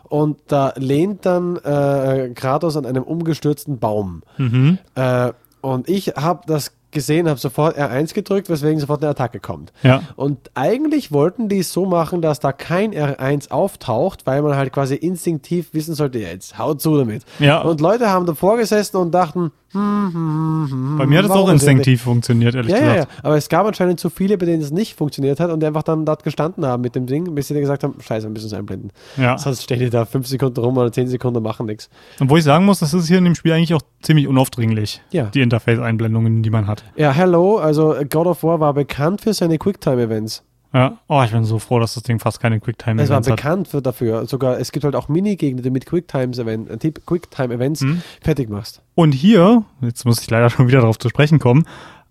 Und 0.09 0.37
da 0.47 0.73
lehnt 0.75 1.25
dann 1.25 1.57
äh, 1.57 2.31
Kratos 2.35 2.77
an 2.77 2.85
einem 2.85 3.03
umgestürzten 3.03 3.79
Baum. 3.79 4.21
Mhm. 4.37 4.77
Äh, 4.95 5.31
und 5.61 5.89
ich 5.89 6.09
habe 6.09 6.41
das 6.45 6.73
gesehen, 6.91 7.27
habe 7.27 7.39
sofort 7.39 7.75
R1 7.77 8.13
gedrückt, 8.13 8.49
weswegen 8.49 8.79
sofort 8.79 9.01
eine 9.01 9.09
Attacke 9.09 9.39
kommt. 9.39 9.73
Ja. 9.81 10.03
Und 10.15 10.51
eigentlich 10.53 11.11
wollten 11.11 11.49
die 11.49 11.59
es 11.59 11.73
so 11.73 11.85
machen, 11.87 12.21
dass 12.21 12.39
da 12.39 12.51
kein 12.51 12.93
R1 12.93 13.49
auftaucht, 13.49 14.27
weil 14.27 14.43
man 14.43 14.55
halt 14.55 14.71
quasi 14.71 14.93
instinktiv 14.95 15.73
wissen 15.73 15.95
sollte, 15.95 16.19
ja, 16.19 16.27
jetzt 16.29 16.59
haut 16.59 16.81
zu 16.81 16.95
damit. 16.97 17.23
Ja. 17.39 17.61
Und 17.61 17.81
Leute 17.81 18.09
haben 18.11 18.27
davor 18.27 18.57
gesessen 18.57 18.97
und 18.97 19.11
dachten, 19.11 19.51
Bei 19.73 21.05
mir 21.07 21.17
hat 21.19 21.25
es 21.25 21.31
auch 21.31 21.49
instinktiv 21.49 22.01
funktioniert, 22.03 22.55
ehrlich 22.55 22.71
ja, 22.71 22.77
ja, 22.77 22.93
gesagt. 22.93 23.11
ja, 23.11 23.19
aber 23.23 23.37
es 23.37 23.49
gab 23.49 23.65
anscheinend 23.65 23.99
zu 23.99 24.09
viele, 24.09 24.37
bei 24.37 24.45
denen 24.45 24.61
es 24.61 24.71
nicht 24.71 24.95
funktioniert 24.97 25.39
hat 25.39 25.49
und 25.51 25.61
die 25.61 25.65
einfach 25.67 25.83
dann 25.83 26.05
dort 26.05 26.23
gestanden 26.23 26.65
haben 26.65 26.81
mit 26.81 26.95
dem 26.95 27.07
Ding, 27.07 27.33
bis 27.35 27.47
sie 27.47 27.53
dann 27.53 27.61
gesagt 27.61 27.83
haben, 27.83 27.95
scheiße, 27.99 28.27
wir 28.27 28.31
müssen 28.31 28.47
es 28.47 28.53
einblenden. 28.53 28.91
Ja. 29.17 29.37
Sonst 29.37 29.63
stehen 29.63 29.79
die 29.79 29.89
da 29.89 30.05
fünf 30.05 30.27
Sekunden 30.27 30.59
rum 30.59 30.77
oder 30.77 30.91
zehn 30.91 31.07
Sekunden 31.07 31.37
und 31.37 31.43
machen 31.43 31.65
nichts. 31.65 31.89
Und 32.19 32.29
wo 32.29 32.37
ich 32.37 32.43
sagen 32.43 32.65
muss, 32.65 32.79
das 32.79 32.93
ist 32.93 33.07
hier 33.07 33.17
in 33.17 33.23
dem 33.25 33.35
Spiel 33.35 33.53
eigentlich 33.53 33.73
auch 33.73 33.81
ziemlich 34.01 34.27
unaufdringlich, 34.27 35.01
Ja. 35.11 35.25
die 35.25 35.41
Interface-Einblendungen, 35.41 36.43
die 36.43 36.49
man 36.49 36.67
hat. 36.67 36.83
Ja, 36.95 37.11
hello, 37.11 37.57
also 37.57 37.95
God 38.09 38.27
of 38.27 38.43
War 38.43 38.59
war 38.59 38.73
bekannt 38.73 39.21
für 39.21 39.33
seine 39.33 39.57
Quicktime-Events. 39.57 40.43
Ja. 40.73 40.97
Oh, 41.07 41.21
ich 41.23 41.31
bin 41.31 41.43
so 41.43 41.59
froh, 41.59 41.79
dass 41.79 41.93
das 41.93 42.03
Ding 42.03 42.19
fast 42.19 42.39
keine 42.39 42.55
Es 42.55 42.61
war 42.61 42.65
Quicktime-Events 42.65 43.29
hat. 43.29 43.35
bekannt 43.35 43.67
für 43.67 43.81
dafür. 43.81 44.25
Sogar, 44.25 44.59
es 44.59 44.71
gibt 44.71 44.83
halt 44.85 44.95
auch 44.95 45.07
Minigegner, 45.07 45.61
die 45.61 45.69
mit 45.69 45.85
äh, 45.85 46.91
Quicktime-Events 47.05 47.81
Mhm. 47.81 48.01
fertig 48.21 48.49
machst. 48.49 48.81
Und 48.95 49.11
hier, 49.13 49.63
jetzt 49.81 50.03
muss 50.05 50.19
ich 50.21 50.29
leider 50.29 50.49
schon 50.49 50.67
wieder 50.67 50.79
darauf 50.79 50.97
zu 50.97 51.09
sprechen 51.09 51.37
kommen, 51.39 51.65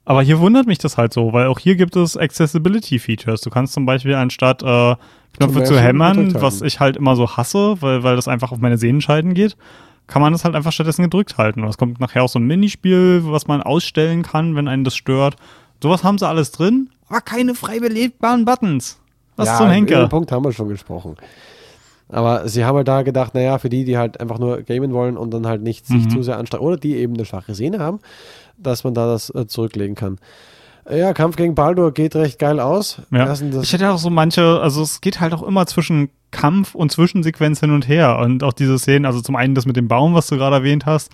aber 0.05 0.23
hier 0.23 0.39
wundert 0.39 0.67
mich 0.67 0.79
das 0.79 0.97
halt 0.97 1.13
so, 1.13 1.33
weil 1.33 1.47
auch 1.49 1.59
hier 1.59 1.75
gibt 1.77 1.97
es 1.97 2.17
Accessibility-Features. 2.17 3.41
Du 3.41 3.51
kannst 3.51 3.73
zum 3.73 3.87
Beispiel 3.87 4.15
anstatt 4.15 4.63
äh, 4.63 4.95
Knöpfe 5.37 5.65
zu 5.65 5.79
hämmern, 5.81 6.35
was 6.41 6.61
ich 6.63 6.79
halt 6.81 6.97
immer 6.97 7.17
so 7.17 7.37
hasse, 7.37 7.77
weil, 7.81 8.03
weil 8.03 8.17
das 8.17 8.29
einfach 8.29 8.53
auf 8.53 8.59
meine 8.59 8.79
Sehnenscheiden 8.79 9.35
geht, 9.35 9.57
kann 10.07 10.21
man 10.23 10.33
das 10.33 10.45
halt 10.45 10.55
einfach 10.55 10.73
stattdessen 10.73 11.03
gedrückt 11.03 11.39
halten. 11.39 11.63
Und 11.63 11.69
es 11.69 11.79
kommt 11.79 12.01
nachher 12.01 12.23
auch 12.23 12.29
so 12.29 12.39
ein 12.39 12.47
Minispiel, 12.47 13.23
was 13.25 13.47
man 13.47 13.63
ausstellen 13.63 14.23
kann, 14.23 14.55
wenn 14.57 14.69
einen 14.69 14.85
das 14.85 14.95
stört. 14.95 15.37
Sowas 15.83 16.05
haben 16.05 16.19
sie 16.19 16.29
alles 16.29 16.53
drin, 16.53 16.91
aber 17.13 17.21
keine 17.21 17.55
frei 17.55 17.79
belegbaren 17.79 18.45
Buttons. 18.45 18.99
Was 19.37 19.49
ja, 19.49 19.57
zum 19.59 19.67
Über 19.67 19.75
Henker? 19.75 20.01
den 20.01 20.09
Punkt 20.09 20.33
haben 20.33 20.45
wir 20.45 20.53
schon 20.53 20.69
gesprochen. 20.69 21.17
Aber 22.09 22.47
sie 22.49 22.65
haben 22.65 22.77
halt 22.77 22.89
da 22.89 23.03
gedacht, 23.03 23.35
naja, 23.35 23.59
für 23.59 23.69
die, 23.71 23.85
die 23.85 23.97
halt 23.97 24.21
einfach 24.21 24.39
nur 24.39 24.63
gamen 24.63 24.93
wollen 24.93 25.17
und 25.17 25.31
dann 25.31 25.47
halt 25.47 25.63
nicht 25.63 25.87
sich 25.87 26.05
Mhm. 26.05 26.11
zu 26.11 26.23
sehr 26.23 26.37
anstrengen 26.39 26.65
oder 26.65 26.77
die 26.77 26.97
eben 26.97 27.15
eine 27.15 27.25
schwache 27.25 27.55
Sehne 27.55 27.79
haben, 27.79 28.01
dass 28.59 28.85
man 28.85 28.93
da 28.95 29.07
das 29.07 29.31
äh, 29.35 29.47
zurücklegen 29.47 29.95
kann. 29.95 30.19
Äh, 30.85 30.99
Ja, 31.01 31.15
Kampf 31.15 31.37
gegen 31.37 31.55
Baldur 31.55 31.93
geht 31.93 32.15
recht 32.15 32.39
geil 32.39 32.61
aus. 32.61 33.01
Ja. 33.11 33.33
Ich 33.63 33.73
hätte 33.73 33.91
auch 33.91 33.99
so 33.99 34.11
manche, 34.11 34.61
also 34.61 34.83
es 34.83 35.01
geht 35.01 35.21
halt 35.21 35.33
auch 35.33 35.43
immer 35.43 35.65
zwischen 35.67 36.11
Kampf 36.31 36.75
und 36.75 36.93
Zwischensequenz 36.93 37.61
hin 37.61 37.71
und 37.71 37.89
her. 37.89 38.19
Und 38.19 38.43
auch 38.43 38.53
diese 38.53 38.79
Szenen, 38.79 39.07
also 39.07 39.21
zum 39.23 39.37
einen 39.37 39.55
das 39.55 39.65
mit 39.65 39.77
dem 39.77 39.89
Baum, 39.89 40.13
was 40.15 40.27
du 40.27 40.37
gerade 40.37 40.57
erwähnt 40.57 40.85
hast, 40.87 41.11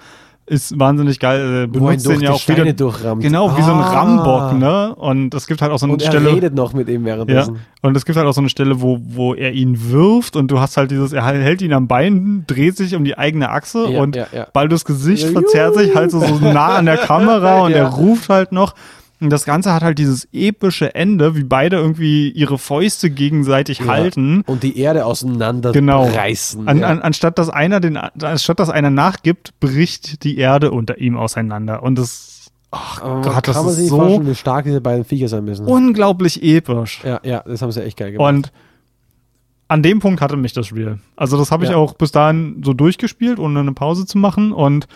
ist 0.49 0.79
wahnsinnig 0.79 1.21
geil. 1.21 1.65
Äh, 1.65 1.67
benutzt 1.67 2.09
den 2.09 2.21
ja 2.21 2.31
auch 2.33 2.41
Steine 2.41 2.63
wieder. 2.65 2.73
durchrammt. 2.73 3.23
Genau, 3.23 3.57
wie 3.57 3.63
so 3.63 3.71
ein 3.73 3.79
Ah. 3.79 3.93
Rambock, 4.01 4.59
ne? 4.59 4.95
Und 4.97 5.35
es 5.35 5.47
gibt 5.47 5.63
halt 5.63 5.71
auch 5.73 5.79
so 5.79 5.87
eine 5.87 5.93
Und 5.95 6.03
er 6.03 6.09
Stelle. 6.11 6.33
redet 6.33 6.55
noch 6.55 6.73
mit 6.73 6.89
ihm 6.89 7.03
Ja, 7.07 7.15
währenddessen. 7.17 7.59
und 7.83 7.97
es 7.97 8.05
gibt 8.05 8.17
halt 8.17 8.27
auch 8.27 8.33
so 8.33 8.41
eine 8.41 8.49
Stelle, 8.51 8.81
wo, 8.81 8.99
wo 9.03 9.35
er 9.35 9.53
ihn 9.53 9.91
wirft 9.91 10.37
und 10.37 10.51
du 10.51 10.59
hast 10.61 10.77
halt 10.77 10.91
dieses, 10.91 11.13
er 11.13 11.25
hält 11.25 11.63
ihn 11.63 11.73
am 11.73 11.87
Bein, 11.89 12.45
dreht 12.47 12.77
sich 12.77 12.95
um 12.95 13.05
die 13.05 13.17
eigene 13.19 13.51
Achse 13.51 13.89
Ja, 13.91 14.01
und 14.01 14.17
ja, 14.17 14.27
ja. 14.33 14.47
Baldurs 14.53 14.85
Gesicht 14.85 15.25
Ja, 15.27 15.33
verzerrt 15.33 15.75
sich 15.77 15.95
halt 15.95 16.11
so, 16.11 16.21
so 16.21 16.35
nah 16.37 16.77
an 16.77 16.87
der 16.87 16.97
Kamera 16.99 17.61
und 17.65 17.73
Ja. 17.73 17.79
er 17.79 17.87
ruft 17.89 18.29
halt 18.29 18.53
noch. 18.53 18.75
Und 19.21 19.31
das 19.31 19.45
Ganze 19.45 19.73
hat 19.75 19.83
halt 19.83 19.99
dieses 19.99 20.29
epische 20.33 20.95
Ende, 20.95 21.35
wie 21.35 21.43
beide 21.43 21.77
irgendwie 21.77 22.31
ihre 22.31 22.57
Fäuste 22.59 23.11
gegenseitig 23.11 23.81
halten. 23.87 24.43
Und 24.47 24.63
die 24.63 24.79
Erde 24.79 25.05
auseinander 25.07 25.73
Genau. 25.73 26.05
reißen. 26.07 26.69
An, 26.69 26.79
ja. 26.79 26.87
an, 26.87 27.03
anstatt 27.03 27.37
dass 27.39 27.51
einer 27.51 27.81
den, 27.81 27.97
anstatt 27.97 28.61
dass 28.61 28.71
einer 28.71 28.91
nachgibt, 28.91 29.59
bricht 29.59 30.23
die 30.23 30.39
Erde 30.39 30.71
unter 30.71 30.99
ihm 30.99 31.17
auseinander. 31.17 31.83
Und 31.83 31.99
das, 31.99 32.51
ach 32.71 33.03
Aber 33.03 33.21
Gott, 33.23 33.49
das 33.49 33.57
kann 33.57 33.65
man 33.65 33.75
sich 33.75 33.89
so 33.89 33.97
vorstellen, 33.97 34.27
wie 34.29 34.35
stark 34.37 34.65
diese 34.67 34.81
beiden 34.81 35.05
Viecher 35.05 35.27
sein 35.29 35.45
müssen. 35.45 35.67
unglaublich 35.67 36.41
episch. 36.43 37.01
ja, 37.05 37.19
ja, 37.25 37.43
das 37.45 37.61
haben 37.61 37.73
sie 37.73 37.83
echt 37.83 37.97
geil 37.97 38.13
gemacht. 38.13 38.33
Und 38.35 38.53
an 39.67 39.83
dem 39.83 39.99
Punkt 39.99 40.21
hatte 40.21 40.37
mich 40.37 40.53
das 40.53 40.67
Spiel. 40.69 41.01
Also 41.17 41.37
das 41.37 41.51
habe 41.51 41.65
ich 41.65 41.71
Ja. 41.71 41.77
auch 41.77 41.95
bis 41.95 42.13
dahin 42.13 42.63
so 42.65 42.73
durchgespielt, 42.73 43.39
ohne 43.39 43.61
eine 43.61 43.73
Pause 43.73 44.07
zu 44.07 44.17
machen. 44.17 44.53
Und 44.53 44.87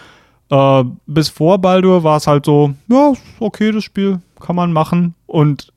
äh, 0.52 0.84
bis 1.06 1.30
vor 1.30 1.58
Baldur 1.58 2.04
war 2.04 2.18
es 2.18 2.26
halt 2.26 2.44
so, 2.44 2.74
ja, 2.88 3.14
okay, 3.40 3.72
das 3.72 3.84
Spiel 3.84 4.20
kann 4.38 4.54
man 4.54 4.70
machen. 4.70 5.14
Und 5.26 5.72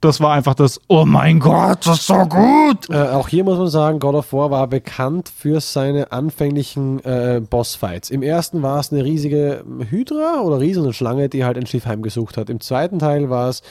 das 0.00 0.20
war 0.20 0.32
einfach 0.32 0.54
das, 0.54 0.80
oh 0.86 1.04
mein 1.04 1.40
Gott, 1.40 1.84
das 1.84 1.98
ist 1.98 2.06
so 2.06 2.24
gut. 2.26 2.88
Äh, 2.88 3.08
auch 3.08 3.28
hier 3.28 3.42
muss 3.42 3.58
man 3.58 3.66
sagen, 3.66 3.98
God 3.98 4.14
of 4.14 4.32
War 4.32 4.50
war 4.50 4.68
bekannt 4.68 5.30
für 5.36 5.60
seine 5.60 6.12
anfänglichen 6.12 7.04
äh, 7.04 7.42
Bossfights. 7.42 8.08
Im 8.08 8.22
ersten 8.22 8.62
war 8.62 8.78
es 8.78 8.92
eine 8.92 9.04
riesige 9.04 9.64
Hydra 9.90 10.40
oder 10.42 10.60
riesige 10.60 10.92
Schlange, 10.92 11.28
die 11.28 11.44
halt 11.44 11.58
ein 11.58 11.66
Schiff 11.66 11.84
heimgesucht 11.84 12.36
hat. 12.36 12.48
Im 12.48 12.60
zweiten 12.60 13.00
Teil 13.00 13.30
war 13.30 13.48
es 13.48 13.62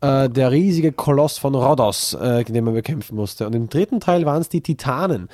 äh, 0.00 0.28
der 0.28 0.50
riesige 0.50 0.92
Koloss 0.92 1.38
von 1.38 1.54
Rhodos, 1.54 2.14
äh, 2.14 2.44
den 2.44 2.64
man 2.64 2.74
bekämpfen 2.74 3.16
musste. 3.16 3.46
Und 3.46 3.54
im 3.54 3.68
dritten 3.68 4.00
Teil 4.00 4.24
waren 4.24 4.40
es 4.40 4.48
die 4.48 4.60
Titanen, 4.62 5.28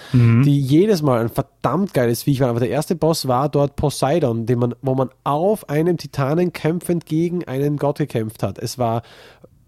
die 0.44 0.60
jedes 0.60 1.02
Mal 1.02 1.20
ein 1.20 1.28
verdammt 1.28 1.94
geiles 1.94 2.24
Viech 2.24 2.40
waren. 2.40 2.50
Aber 2.50 2.60
der 2.60 2.70
erste 2.70 2.96
Boss 2.96 3.28
war 3.28 3.48
dort 3.48 3.76
Poseidon, 3.76 4.46
den 4.46 4.58
man, 4.58 4.74
wo 4.82 4.94
man 4.94 5.10
auf 5.24 5.68
einem 5.68 5.96
Titanen 5.96 6.52
kämpfend 6.52 7.06
gegen 7.06 7.44
einen 7.44 7.76
Gott 7.76 7.98
gekämpft 7.98 8.42
hat. 8.42 8.58
Es 8.58 8.78
war 8.78 9.02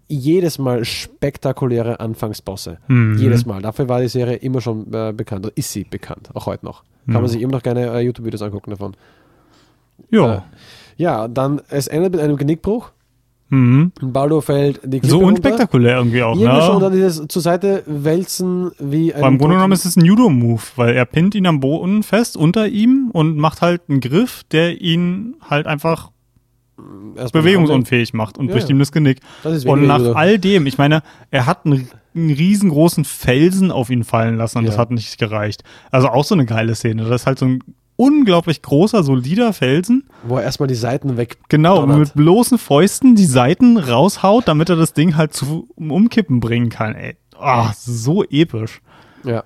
jedes 0.07 0.57
Mal 0.57 0.85
spektakuläre 0.85 1.99
Anfangsbosse. 1.99 2.79
Jedes 3.19 3.45
Mal. 3.45 3.61
Dafür 3.61 3.87
war 3.87 4.01
die 4.01 4.07
Serie 4.07 4.35
immer 4.37 4.59
schon 4.59 4.91
äh, 4.91 5.13
bekannt. 5.15 5.45
Oder 5.45 5.55
ist 5.55 5.71
sie 5.71 5.83
bekannt, 5.83 6.29
auch 6.33 6.45
heute 6.47 6.65
noch. 6.65 6.83
Kann 7.05 7.21
man 7.21 7.27
sich 7.27 7.41
immer 7.41 7.53
noch 7.53 7.63
gerne 7.63 7.87
äh, 7.87 7.99
YouTube-Videos 8.01 8.41
angucken 8.41 8.71
davon. 8.71 8.95
Ja. 10.11 10.35
Äh, 10.35 10.41
Ja, 10.97 11.27
dann, 11.27 11.61
es 11.69 11.87
endet 11.87 12.11
mit 12.13 12.21
einem 12.21 12.35
Genickbruch. 12.37 12.91
Mhm. 13.49 13.91
Baldur 14.01 14.41
fällt 14.41 14.79
die 14.83 14.99
Klippe 14.99 15.07
So 15.07 15.17
runter. 15.17 15.29
unspektakulär 15.49 15.97
irgendwie 15.97 16.21
auch, 16.23 16.35
Irgendwie 16.39 16.61
schon, 16.61 16.75
und 16.75 16.81
ne? 16.81 16.89
dann 16.89 16.93
dieses 16.93 17.27
zur 17.27 17.41
Seite 17.41 17.83
wälzen 17.87 18.71
wie 18.79 19.13
ein. 19.13 19.23
Im 19.23 19.37
Grunde 19.39 19.55
genommen 19.55 19.73
ist 19.73 19.85
es 19.85 19.95
ein 19.95 20.05
Judo-Move, 20.05 20.61
weil 20.75 20.93
er 20.95 21.05
pinnt 21.05 21.33
ihn 21.35 21.47
am 21.47 21.59
Boden 21.59 22.03
fest 22.03 22.37
unter 22.37 22.67
ihm 22.67 23.09
und 23.11 23.37
macht 23.37 23.61
halt 23.61 23.81
einen 23.89 24.01
Griff, 24.01 24.43
der 24.51 24.79
ihn 24.81 25.35
halt 25.49 25.65
einfach 25.67 26.11
erstmal 27.15 27.43
bewegungsunfähig 27.43 28.13
macht 28.13 28.37
und 28.37 28.47
Ja, 28.47 28.53
bricht 28.53 28.69
ihm 28.69 28.79
das 28.79 28.91
Genick. 28.91 29.19
Das 29.43 29.65
Und 29.65 29.85
nach 29.87 29.97
Judo. 29.99 30.13
all 30.13 30.39
dem, 30.39 30.65
ich 30.67 30.77
meine, 30.77 31.01
er 31.31 31.45
hat 31.45 31.65
einen, 31.65 31.89
einen 32.15 32.29
riesengroßen 32.31 33.03
Felsen 33.03 33.71
auf 33.71 33.89
ihn 33.89 34.03
fallen 34.03 34.37
lassen 34.37 34.59
und 34.59 34.63
Ja. 34.65 34.69
das 34.71 34.77
hat 34.79 34.91
nicht 34.91 35.17
gereicht. 35.17 35.63
Also 35.91 36.07
auch 36.09 36.23
so 36.23 36.35
eine 36.35 36.45
geile 36.45 36.75
Szene. 36.75 37.03
Das 37.03 37.21
ist 37.21 37.27
halt 37.27 37.39
so 37.39 37.45
ein 37.45 37.63
unglaublich 37.99 38.61
großer, 38.61 39.03
solider 39.03 39.51
Felsen. 39.51 40.05
Wo 40.23 40.37
er 40.37 40.43
erstmal 40.43 40.67
die 40.67 40.75
Seiten 40.75 41.17
weg. 41.17 41.37
Genau, 41.49 41.81
donnert. 41.81 41.99
mit 41.99 42.13
bloßen 42.13 42.57
Fäusten 42.57 43.15
die 43.15 43.25
Seiten 43.25 43.77
raushaut, 43.77 44.47
damit 44.47 44.69
er 44.69 44.77
das 44.77 44.93
Ding 44.93 45.17
halt 45.17 45.33
zu 45.33 45.67
Umkippen 45.75 46.39
bringen 46.39 46.69
kann. 46.69 46.95
Ey, 46.95 47.17
ah, 47.37 47.73
so 47.75 48.23
episch. 48.23 48.81
Ja. 49.25 49.43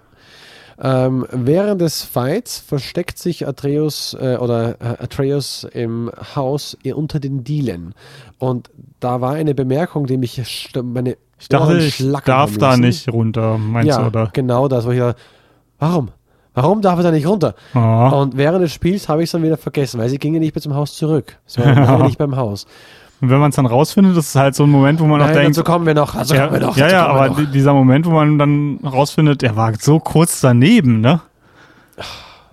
Ähm, 0.80 1.26
während 1.32 1.82
des 1.82 2.04
Fights 2.04 2.60
versteckt 2.60 3.18
sich 3.18 3.48
Atreus 3.48 4.16
äh, 4.20 4.38
oder 4.38 4.80
äh, 4.82 5.04
Atreus 5.04 5.68
im 5.72 6.12
Haus 6.36 6.78
äh, 6.84 6.94
unter 6.94 7.20
den 7.20 7.44
Dielen. 7.44 7.96
Und 8.38 8.70
da 9.00 9.20
war 9.20 9.34
eine 9.34 9.56
Bemerkung, 9.56 10.06
die 10.06 10.18
mich 10.18 10.42
meine 10.76 11.18
Ich 11.40 11.50
dachte, 11.50 11.78
ich 11.80 12.04
darf 12.26 12.58
da 12.58 12.78
nicht 12.78 13.12
runter, 13.12 13.58
meinst 13.58 13.90
ja, 13.90 14.02
du, 14.02 14.08
oder? 14.08 14.30
genau 14.32 14.68
das, 14.68 14.86
wo 14.86 14.92
ich 14.92 15.00
dachte, 15.00 15.20
warum? 15.80 16.10
Warum 16.54 16.82
darf 16.82 16.98
er 16.98 17.04
da 17.04 17.12
nicht 17.12 17.26
runter? 17.28 17.56
Ah. 17.74 18.10
Und 18.10 18.38
während 18.38 18.62
des 18.64 18.72
Spiels 18.74 19.10
habe 19.10 19.24
ich 19.24 19.28
es 19.28 19.32
dann 19.32 19.42
wieder 19.44 19.58
vergessen, 19.58 20.00
weil 20.00 20.10
sie 20.10 20.20
gingen 20.20 20.40
nicht 20.40 20.54
mehr 20.56 20.62
zum 20.62 20.76
Haus 20.76 20.96
zurück. 20.96 21.38
Sie 21.48 21.62
waren 21.62 22.04
nicht 22.04 22.18
beim 22.18 22.36
Haus. 22.36 22.66
Und 23.22 23.30
wenn 23.30 23.40
man 23.40 23.50
es 23.52 23.56
dann 23.56 23.66
rausfindet, 23.66 24.18
das 24.18 24.28
ist 24.28 24.36
halt 24.36 24.54
so 24.54 24.64
ein 24.66 24.70
Moment, 24.70 25.00
wo 25.00 25.06
man 25.06 25.22
auch 25.22 25.26
Nein, 25.28 25.36
denkt, 25.36 25.58
dazu 25.58 25.64
kommen 25.64 25.86
wir 25.86 25.94
noch. 25.94 26.14
Also 26.14 26.36
ja, 26.36 26.48
kommen 26.48 26.60
wir 26.60 26.68
noch. 26.68 26.76
ja, 26.78 26.90
ja, 26.90 27.06
aber 27.08 27.30
noch. 27.30 27.38
di- 27.38 27.48
dieser 27.48 27.74
Moment, 27.74 28.06
wo 28.06 28.12
man 28.12 28.38
dann 28.38 28.80
rausfindet, 28.84 29.42
er 29.44 29.56
war 29.56 29.72
so 29.80 30.00
kurz 30.00 30.42
daneben, 30.42 31.00
ne? 31.02 31.22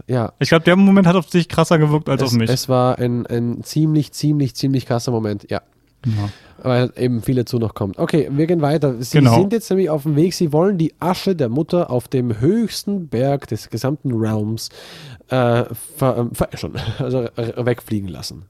ja, 0.06 0.32
Ich 0.38 0.48
glaube, 0.48 0.64
der 0.64 0.76
Moment 0.76 1.06
hat 1.06 1.16
auf 1.16 1.26
dich 1.26 1.48
krasser 1.48 1.78
gewirkt 1.78 2.08
als 2.08 2.22
es, 2.22 2.28
auf 2.28 2.34
mich. 2.38 2.50
es 2.50 2.68
war 2.68 2.98
ein, 2.98 3.26
ein 3.26 3.62
ziemlich, 3.64 4.12
ziemlich, 4.12 4.54
ziemlich 4.54 4.86
krasser 4.86 5.10
Moment, 5.12 5.50
ja. 5.50 5.60
Ja. 6.06 6.28
Weil 6.62 6.92
eben 6.96 7.22
viel 7.22 7.36
dazu 7.36 7.58
noch 7.58 7.74
kommt. 7.74 7.98
Okay, 7.98 8.28
wir 8.30 8.46
gehen 8.46 8.60
weiter. 8.60 9.00
Sie 9.02 9.18
Genau. 9.18 9.34
sind 9.34 9.52
jetzt 9.52 9.70
nämlich 9.70 9.88
auf 9.90 10.02
dem 10.02 10.16
Weg, 10.16 10.34
sie 10.34 10.52
wollen 10.52 10.76
die 10.78 10.92
Asche 11.00 11.34
der 11.34 11.48
Mutter 11.48 11.90
auf 11.90 12.08
dem 12.08 12.38
höchsten 12.40 13.08
Berg 13.08 13.46
des 13.48 13.70
gesamten 13.70 14.12
Realms 14.12 14.68
äh, 15.28 15.64
ver, 15.96 16.28
veräschern, 16.32 16.74
also 16.98 17.20
äh, 17.36 17.64
wegfliegen 17.64 18.08
lassen. 18.08 18.44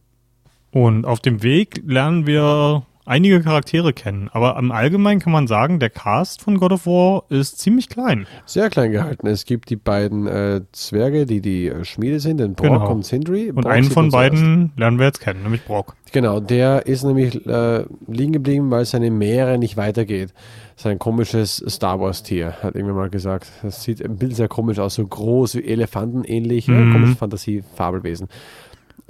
Und 0.73 1.05
auf 1.05 1.21
dem 1.21 1.43
Weg 1.43 1.83
lernen 1.87 2.27
wir 2.27 2.83
einige 3.11 3.41
Charaktere 3.43 3.93
kennen. 3.93 4.31
Aber 4.33 4.57
im 4.59 4.73
Allgemeinen 4.73 5.21
kann 5.21 5.33
man 5.33 5.47
sagen, 5.47 5.79
der 5.81 5.91
Cast 5.91 6.41
von 6.43 6.59
God 6.59 6.73
of 6.73 6.87
War 6.87 7.25
ist 7.29 7.59
ziemlich 7.59 7.89
klein. 7.89 8.27
Sehr 8.47 8.71
klein 8.71 8.93
gehalten. 8.93 9.27
Es 9.27 9.45
gibt 9.45 9.69
die 9.69 9.77
beiden 9.77 10.27
äh, 10.27 10.63
Zwerge, 10.73 11.27
die 11.27 11.41
die 11.41 11.67
äh, 11.69 11.85
Schmiede 11.85 12.21
sind, 12.21 12.39
den 12.39 12.55
Brock 12.55 12.69
Genau. 12.71 12.91
und 12.93 13.05
Sindri. 13.05 13.51
Und 13.51 13.63
Brock 13.63 13.73
einen 13.73 13.91
von 13.91 14.09
beiden 14.11 14.73
lernen 14.77 14.99
wir 14.99 15.07
jetzt 15.07 15.21
kennen, 15.21 15.43
nämlich 15.43 15.65
Brock. 15.65 15.97
Genau, 16.13 16.41
der 16.41 16.87
ist 16.87 17.05
nämlich 17.05 17.47
äh, 17.47 17.85
liegen 18.09 18.33
geblieben, 18.33 18.71
weil 18.71 18.85
seine 18.85 19.11
Meere 19.11 19.59
nicht 19.59 19.77
weitergeht. 19.77 20.33
Sein 20.75 20.99
komisches 20.99 21.63
Star 21.69 22.01
Wars-Tier, 22.01 22.55
hat 22.63 22.75
irgendwer 22.75 22.95
mal 22.97 23.11
gesagt. 23.11 23.47
Das 23.63 23.83
sieht 23.83 24.03
ein 24.05 24.17
bisschen 24.17 24.35
sehr 24.37 24.49
komisch 24.49 24.79
aus, 24.79 24.95
so 24.95 25.07
groß 25.07 25.57
wie 25.57 25.65
Elefanten 25.65 26.25
ähnlich. 26.25 26.69
Äh, 26.69 26.73
Mhm. 26.73 26.93
komisches 26.93 27.19
Fantasie-Fabelwesen. 27.19 28.29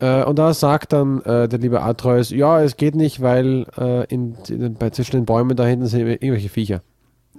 Äh, 0.00 0.24
und 0.24 0.38
da 0.38 0.54
sagt 0.54 0.92
dann 0.92 1.20
äh, 1.22 1.46
der 1.48 1.58
liebe 1.58 1.82
Atreus, 1.82 2.30
ja, 2.30 2.60
es 2.62 2.76
geht 2.76 2.94
nicht, 2.94 3.20
weil 3.20 3.66
äh, 3.78 4.04
in, 4.06 4.34
in, 4.48 4.74
bei 4.74 4.90
zwischen 4.90 5.16
den 5.16 5.24
Bäumen 5.26 5.56
da 5.56 5.64
hinten 5.66 5.86
sind 5.86 6.00
irgendwelche 6.06 6.48
Viecher. 6.48 6.82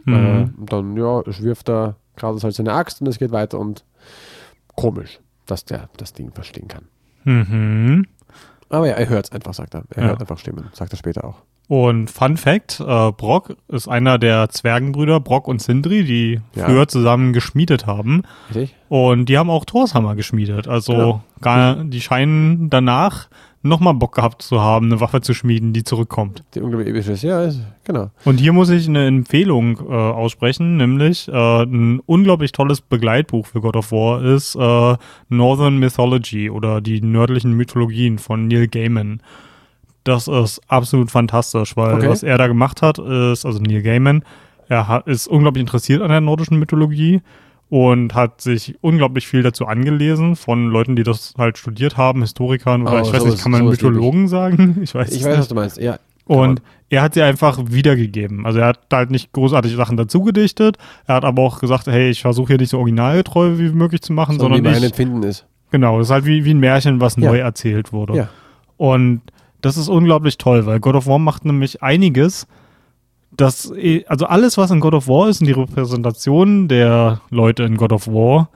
Äh, 0.07 0.11
Mhm. 0.11 0.55
und 0.57 0.71
dann, 0.73 0.97
ja, 0.97 1.21
wirft 1.25 1.69
er 1.69 1.95
gerade 2.15 2.39
halt 2.41 2.53
seine 2.55 2.73
Axt 2.73 3.01
und 3.01 3.07
es 3.07 3.19
geht 3.19 3.31
weiter 3.31 3.59
und 3.59 3.85
komisch, 4.75 5.19
dass 5.45 5.63
der 5.65 5.89
das 5.97 6.13
Ding 6.13 6.31
verstehen 6.31 6.67
kann. 6.67 6.85
Mhm. 7.23 8.05
Aber 8.69 8.87
ja, 8.87 8.93
er 8.93 9.09
hört 9.09 9.25
es 9.25 9.31
einfach, 9.31 9.53
sagt 9.53 9.75
er. 9.75 9.83
Er 9.91 10.03
Ja. 10.03 10.09
hört 10.09 10.21
einfach 10.21 10.37
Stimmen, 10.39 10.69
sagt 10.73 10.93
er 10.93 10.97
später 10.97 11.23
auch. 11.25 11.43
Und 11.71 12.11
Fun 12.11 12.35
Fact, 12.35 12.81
äh, 12.81 13.11
Brock 13.13 13.55
ist 13.69 13.87
einer 13.87 14.17
der 14.19 14.49
Zwergenbrüder, 14.49 15.21
Brock 15.21 15.47
und 15.47 15.61
Sindri, 15.61 16.03
die 16.03 16.41
Ja. 16.53 16.65
früher 16.65 16.89
zusammen 16.89 17.31
geschmiedet 17.31 17.87
haben. 17.87 18.23
Richtig? 18.49 18.75
Und 18.89 19.29
die 19.29 19.37
haben 19.37 19.49
auch 19.49 19.63
Thorshammer 19.63 20.15
geschmiedet. 20.15 20.67
Also 20.67 20.91
Genau. 20.91 21.23
gar, 21.39 21.75
die 21.85 22.01
scheinen 22.01 22.69
danach 22.69 23.29
nochmal 23.63 23.93
Bock 23.93 24.15
gehabt 24.15 24.41
zu 24.41 24.59
haben, 24.59 24.87
eine 24.87 24.99
Waffe 24.99 25.21
zu 25.21 25.33
schmieden, 25.33 25.71
die 25.71 25.85
zurückkommt. 25.85 26.43
Die 26.55 26.59
unglaublich 26.59 26.89
epische 26.89 27.13
ist, 27.13 27.21
ja, 27.23 27.41
ist, 27.41 27.61
genau. 27.85 28.09
Und 28.25 28.41
hier 28.41 28.51
muss 28.51 28.69
ich 28.69 28.89
eine 28.89 29.07
Empfehlung 29.07 29.77
äh, 29.89 29.93
aussprechen, 29.93 30.75
nämlich 30.75 31.29
äh, 31.29 31.63
ein 31.63 32.01
unglaublich 32.05 32.51
tolles 32.51 32.81
Begleitbuch 32.81 33.45
für 33.47 33.61
God 33.61 33.77
of 33.77 33.93
War 33.93 34.21
ist 34.21 34.55
äh, 34.57 34.97
Northern 35.29 35.77
Mythology 35.77 36.49
oder 36.49 36.81
die 36.81 36.99
nördlichen 36.99 37.53
Mythologien 37.53 38.19
von 38.19 38.49
Neil 38.49 38.67
Gaiman. 38.67 39.21
Das 40.03 40.27
ist 40.27 40.61
absolut 40.67 41.11
fantastisch, 41.11 41.77
weil 41.77 41.95
Okay. 41.95 42.09
was 42.09 42.23
er 42.23 42.37
da 42.37 42.47
gemacht 42.47 42.81
hat, 42.81 42.97
ist, 42.97 43.45
also 43.45 43.59
Neil 43.59 43.81
Gaiman, 43.83 44.23
er 44.67 44.87
hat, 44.87 45.07
ist 45.07 45.27
unglaublich 45.27 45.61
interessiert 45.61 46.01
an 46.01 46.09
der 46.09 46.21
nordischen 46.21 46.57
Mythologie 46.57 47.21
und 47.69 48.15
hat 48.15 48.41
sich 48.41 48.75
unglaublich 48.81 49.27
viel 49.27 49.43
dazu 49.43 49.65
angelesen 49.67 50.35
von 50.35 50.69
Leuten, 50.69 50.95
die 50.95 51.03
das 51.03 51.33
halt 51.37 51.57
studiert 51.57 51.97
haben, 51.97 52.21
Historikern 52.21 52.81
oder 52.83 53.03
Oh, 53.03 53.05
ich 53.05 53.13
weiß 53.13 53.25
nicht, 53.25 53.41
kann 53.43 53.51
man. 53.51 53.65
Mythologen 53.65 54.27
sagen? 54.27 54.79
Ich 54.81 54.95
weiß 54.95 55.09
Ich 55.11 55.19
weiß, 55.23 55.27
nicht. 55.27 55.37
was 55.39 55.47
du 55.49 55.55
meinst, 55.55 55.77
ja. 55.77 55.97
Und 56.25 56.61
er 56.89 57.01
hat 57.01 57.13
sie 57.13 57.21
einfach 57.21 57.59
wiedergegeben. 57.67 58.45
Also 58.45 58.59
er 58.59 58.67
hat 58.67 58.79
halt 58.93 59.11
nicht 59.11 59.31
großartige 59.33 59.75
Sachen 59.75 59.97
dazu 59.97 60.21
gedichtet. 60.23 60.77
Er 61.05 61.15
hat 61.15 61.25
aber 61.25 61.41
auch 61.41 61.59
gesagt, 61.59 61.87
hey, 61.87 62.09
ich 62.09 62.21
versuche 62.21 62.49
hier 62.49 62.57
nicht 62.57 62.69
so 62.69 62.77
originalgetreu 62.79 63.57
wie 63.57 63.69
möglich 63.71 64.01
zu 64.01 64.13
machen, 64.13 64.33
so 64.39 64.45
wie 64.49 64.53
sondern 64.55 64.63
mein 64.73 64.81
ich, 64.81 64.89
Empfinden 64.89 65.23
ist. 65.23 65.45
genau, 65.71 65.97
das 65.97 66.07
ist 66.07 66.11
halt 66.11 66.25
wie, 66.25 66.45
wie 66.45 66.53
ein 66.53 66.59
Märchen, 66.59 67.01
was 67.01 67.15
Ja. 67.17 67.29
neu 67.29 67.37
erzählt 67.39 67.91
wurde. 67.91 68.15
Ja. 68.15 68.29
Und 68.77 69.21
das 69.61 69.77
ist 69.77 69.87
unglaublich 69.89 70.37
toll, 70.37 70.65
weil 70.65 70.79
God 70.79 70.95
of 70.95 71.07
War 71.07 71.19
macht 71.19 71.45
nämlich 71.45 71.81
einiges, 71.83 72.47
das, 73.35 73.71
eh- 73.75 74.05
also 74.07 74.25
alles, 74.25 74.57
was 74.57 74.71
in 74.71 74.79
God 74.79 74.93
of 74.93 75.07
War 75.07 75.29
ist 75.29 75.41
und 75.41 75.47
die 75.47 75.53
Repräsentation 75.53 76.67
der 76.67 77.21
Leute 77.29 77.63
in 77.63 77.77
God 77.77 77.93
of 77.93 78.07
War 78.07 78.49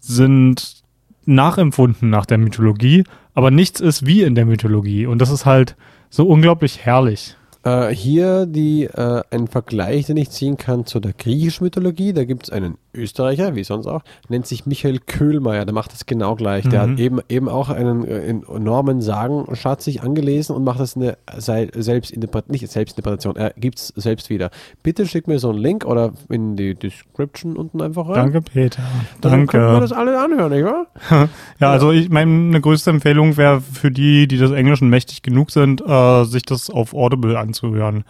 sind 0.00 0.82
nachempfunden 1.26 2.10
nach 2.10 2.26
der 2.26 2.38
Mythologie, 2.38 3.04
aber 3.34 3.50
nichts 3.50 3.80
ist 3.80 4.06
wie 4.06 4.22
in 4.22 4.34
der 4.34 4.46
Mythologie. 4.46 5.06
Und 5.06 5.20
das 5.20 5.30
ist 5.30 5.46
halt 5.46 5.76
so 6.08 6.26
unglaublich 6.26 6.84
herrlich. 6.84 7.36
Äh, 7.62 7.88
hier 7.94 8.46
die, 8.46 8.84
äh, 8.84 9.22
ein 9.30 9.46
Vergleich, 9.46 10.06
den 10.06 10.16
ich 10.16 10.30
ziehen 10.30 10.56
kann 10.56 10.86
zu 10.86 10.98
der 10.98 11.12
griechischen 11.12 11.64
Mythologie. 11.64 12.12
Da 12.12 12.24
gibt 12.24 12.44
es 12.44 12.50
einen 12.50 12.78
Österreicher, 12.94 13.54
wie 13.54 13.64
sonst 13.64 13.86
auch, 13.86 14.02
nennt 14.28 14.46
sich 14.46 14.66
Michael 14.66 14.98
Köhlmeier. 14.98 15.64
Der 15.64 15.74
macht 15.74 15.92
das 15.92 16.06
genau 16.06 16.34
gleich. 16.34 16.68
Der 16.68 16.86
Mhm. 16.86 16.92
hat 16.92 17.00
eben, 17.00 17.20
eben 17.28 17.48
auch 17.48 17.68
einen 17.68 18.04
äh, 18.06 18.28
enormen 18.28 19.00
Sagenschatz 19.00 19.84
sich 19.84 20.02
angelesen 20.02 20.54
und 20.56 20.64
macht 20.64 20.80
das 20.80 20.96
eine 20.96 21.16
Selbstinterpretation, 21.36 22.52
nicht 22.52 22.68
Selbstinterpretation, 22.70 23.36
er 23.36 23.52
gibt 23.56 23.78
es 23.78 23.88
selbst 23.96 24.30
wieder. 24.30 24.50
Bitte 24.82 25.06
schick 25.06 25.28
mir 25.28 25.38
so 25.38 25.50
einen 25.50 25.58
Link 25.58 25.84
oder 25.84 26.12
in 26.28 26.56
die 26.56 26.74
Description 26.74 27.56
unten 27.56 27.80
einfach 27.82 28.08
rein. 28.08 28.14
Danke, 28.32 28.42
Peter. 28.42 28.82
Dann 29.20 29.46
können 29.46 29.64
wir 29.64 29.68
Danke. 29.72 29.80
das 29.80 29.92
alle 29.92 30.18
anhören, 30.20 30.52
nicht 30.52 30.64
wahr? 30.64 30.86
Ja, 31.60 31.70
also 31.70 31.92
ich 31.92 32.08
meine 32.10 32.60
größte 32.60 32.90
Empfehlung 32.90 33.36
wäre 33.36 33.60
für 33.60 33.90
die, 33.90 34.26
die 34.26 34.36
des 34.38 34.50
Englischen 34.50 34.88
mächtig 34.88 35.22
genug 35.22 35.50
sind, 35.50 35.82
äh, 35.86 36.24
sich 36.24 36.42
das 36.44 36.70
auf 36.70 36.94
Audible 36.94 37.38
anzuhören. 37.38 38.04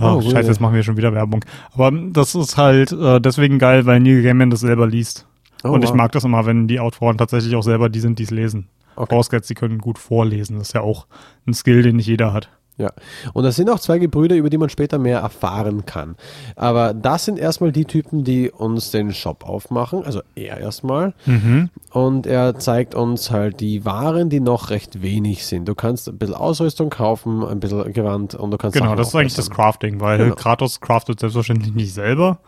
Oh, 0.00 0.04
Oh, 0.04 0.14
gute 0.20 0.30
Scheiße, 0.30 0.48
jetzt 0.48 0.60
machen 0.60 0.74
wir 0.74 0.82
schon 0.82 0.96
wieder 0.96 1.12
Werbung. 1.12 1.44
Aber 1.74 1.90
das 1.90 2.34
ist 2.34 2.56
halt 2.56 2.92
äh, 2.92 3.20
deswegen 3.20 3.58
geil, 3.58 3.86
weil 3.86 4.00
Neil 4.00 4.22
Gaiman 4.22 4.50
das 4.50 4.60
selber 4.60 4.86
liest. 4.86 5.26
Oh, 5.64 5.70
Und 5.70 5.82
ich 5.82 5.90
wow. 5.90 5.96
mag 5.96 6.12
das 6.12 6.24
immer, 6.24 6.46
wenn 6.46 6.68
die 6.68 6.80
Autoren 6.80 7.18
tatsächlich 7.18 7.56
auch 7.56 7.62
selber 7.62 7.88
die 7.88 8.00
sind, 8.00 8.18
die 8.18 8.24
es 8.24 8.30
lesen. 8.30 8.68
Okay. 8.94 9.10
Vorausgesetzt, 9.10 9.48
sie 9.48 9.54
können 9.54 9.78
gut 9.78 9.98
vorlesen. 9.98 10.58
Das 10.58 10.68
ist 10.68 10.74
ja 10.74 10.80
auch 10.80 11.06
ein 11.46 11.54
Skill, 11.54 11.82
den 11.82 11.96
nicht 11.96 12.06
jeder 12.06 12.32
hat. 12.32 12.48
Ja, 12.78 12.92
und 13.34 13.42
das 13.42 13.56
sind 13.56 13.68
auch 13.70 13.80
zwei 13.80 13.98
Gebrüder, 13.98 14.36
über 14.36 14.50
die 14.50 14.56
man 14.58 14.68
später 14.68 14.98
mehr 14.98 15.18
erfahren 15.18 15.84
kann. 15.84 16.14
Aber 16.54 16.94
das 16.94 17.24
sind 17.24 17.36
erstmal 17.38 17.72
die 17.72 17.84
Typen, 17.84 18.22
die 18.22 18.50
uns 18.52 18.92
den 18.92 19.12
Shop 19.12 19.44
aufmachen, 19.44 20.04
also 20.04 20.20
er 20.36 20.58
erstmal. 20.58 21.12
Mhm. 21.26 21.70
Und 21.90 22.26
er 22.28 22.56
zeigt 22.58 22.94
uns 22.94 23.32
halt 23.32 23.58
die 23.58 23.84
Waren, 23.84 24.30
die 24.30 24.38
noch 24.38 24.70
recht 24.70 25.02
wenig 25.02 25.44
sind. 25.44 25.66
Du 25.66 25.74
kannst 25.74 26.08
ein 26.08 26.18
bisschen 26.18 26.36
Ausrüstung 26.36 26.88
kaufen, 26.90 27.42
ein 27.44 27.58
bisschen 27.58 27.92
Gewand 27.92 28.36
und 28.36 28.52
du 28.52 28.56
kannst 28.58 28.74
Genau, 28.74 28.86
Sachen 28.86 28.98
das 28.98 29.08
ist 29.08 29.14
eigentlich 29.16 29.34
das. 29.34 29.50
Crafting, 29.50 30.00
weil 30.00 30.18
Genau. 30.18 30.34
Kratos 30.36 30.80
craftet 30.80 31.18
selbstverständlich 31.18 31.74
nicht 31.74 31.92
selber, 31.94 32.38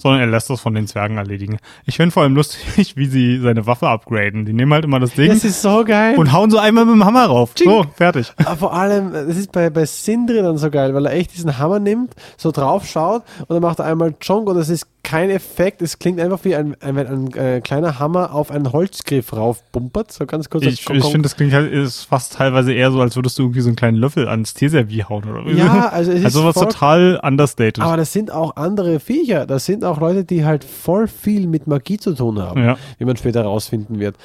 sondern 0.00 0.20
er 0.20 0.26
lässt 0.26 0.48
das 0.50 0.60
von 0.60 0.74
den 0.74 0.86
Zwergen 0.86 1.18
erledigen. 1.18 1.58
Ich 1.84 1.96
finde 1.96 2.10
vor 2.12 2.22
allem 2.22 2.34
lustig, 2.34 2.96
wie 2.96 3.06
sie 3.06 3.38
seine 3.40 3.66
Waffe 3.66 3.88
upgraden. 3.88 4.44
Die 4.44 4.52
nehmen 4.52 4.72
halt 4.72 4.84
immer 4.84 4.98
das 4.98 5.12
Ding 5.12 5.28
Das 5.28 5.44
ist 5.44 5.60
so 5.62 5.84
geil. 5.84 6.16
und 6.16 6.32
hauen 6.32 6.50
so 6.50 6.58
einmal 6.58 6.84
mit 6.86 6.94
dem 6.94 7.04
Hammer 7.04 7.26
rauf. 7.26 7.52
So, 7.56 7.84
fertig. 7.94 8.32
Aber 8.38 8.56
vor 8.56 8.72
allem, 8.72 9.12
das 9.12 9.36
ist 9.36 9.52
bei, 9.52 9.70
bei 9.70 9.84
Sindri 9.84 10.42
dann 10.42 10.56
so 10.58 10.70
geil, 10.70 10.94
weil 10.94 11.06
er 11.06 11.12
echt 11.12 11.34
diesen 11.34 11.58
Hammer 11.58 11.78
nimmt, 11.78 12.14
so 12.36 12.50
drauf 12.50 12.86
schaut 12.86 13.22
und 13.40 13.50
dann 13.50 13.62
macht 13.62 13.78
er 13.78 13.84
einmal 13.84 14.14
Chonk 14.24 14.48
und 14.48 14.56
es 14.56 14.68
ist 14.68 14.86
kein 15.02 15.30
Effekt. 15.30 15.82
Es 15.82 15.98
klingt 15.98 16.20
einfach 16.20 16.40
wie 16.44 16.54
ein, 16.54 16.76
ein, 16.80 16.94
wenn 16.96 17.06
ein, 17.06 17.32
äh, 17.34 17.60
kleiner 17.60 17.98
Hammer 17.98 18.34
auf 18.34 18.50
einen 18.50 18.70
Holzgriff 18.72 19.32
raufbumpert. 19.32 20.12
So 20.12 20.26
ganz 20.26 20.50
kurz. 20.50 20.64
Ich, 20.64 20.88
ich 20.88 21.04
finde, 21.04 21.22
das 21.22 21.36
klingt 21.36 21.52
halt, 21.52 21.72
ist 21.72 22.04
fast 22.04 22.34
teilweise 22.34 22.72
eher 22.72 22.90
so, 22.92 23.00
als 23.00 23.16
würdest 23.16 23.38
du 23.38 23.44
irgendwie 23.44 23.60
so 23.62 23.68
einen 23.68 23.76
kleinen 23.76 23.96
Löffel 23.96 24.28
ans 24.28 24.54
Teeservice 24.54 25.08
hauen 25.08 25.24
oder 25.24 25.50
Ja, 25.50 25.88
also 25.88 26.12
es 26.12 26.18
ist 26.20 26.24
Also 26.26 26.44
was 26.44 26.54
total 26.54 27.18
understated. 27.22 27.80
Aber 27.80 27.96
das 27.96 28.12
sind 28.12 28.30
auch 28.30 28.56
andere 28.56 29.00
Viecher. 29.00 29.46
Das 29.46 29.64
sind 29.64 29.84
auch 29.84 29.89
Leute, 29.98 30.24
die 30.24 30.44
halt 30.44 30.62
voll 30.64 31.08
viel 31.08 31.46
mit 31.46 31.66
Magie 31.66 31.96
zu 31.98 32.14
tun 32.14 32.38
haben, 32.38 32.62
Ja. 32.62 32.76
wie 32.98 33.04
man 33.04 33.16
später 33.16 33.40
herausfinden 33.42 33.98
wird. 33.98 34.16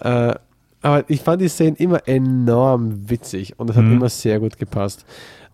Äh, 0.00 0.34
aber 0.82 1.04
ich 1.08 1.20
fand 1.22 1.40
die 1.40 1.48
Szenen 1.48 1.76
immer 1.76 2.06
enorm 2.06 3.08
witzig 3.08 3.58
und 3.58 3.70
es 3.70 3.76
hat 3.76 3.84
Mhm. 3.84 3.92
immer 3.94 4.08
sehr 4.08 4.38
gut 4.40 4.58
gepasst. 4.58 5.06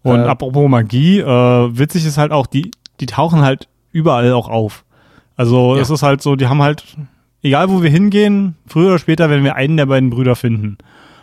Und 0.02 0.20
Äh, 0.20 0.24
apropos 0.24 0.68
Magie, 0.68 1.20
äh, 1.20 1.24
witzig 1.24 2.06
ist 2.06 2.18
halt 2.18 2.32
auch, 2.32 2.46
die, 2.46 2.70
die 3.00 3.06
tauchen 3.06 3.42
halt 3.42 3.68
überall 3.92 4.32
auch 4.32 4.48
auf. 4.48 4.84
Also 5.36 5.76
Ja. 5.76 5.82
es 5.82 5.90
ist 5.90 6.02
halt 6.02 6.22
so, 6.22 6.36
die 6.36 6.46
haben 6.48 6.62
halt, 6.62 6.84
egal 7.42 7.68
wo 7.70 7.82
wir 7.82 7.90
hingehen, 7.90 8.56
früher 8.66 8.88
oder 8.88 8.98
später 8.98 9.30
werden 9.30 9.44
wir 9.44 9.56
einen 9.56 9.76
der 9.76 9.86
beiden 9.86 10.10
Brüder 10.10 10.36
finden. 10.36 10.78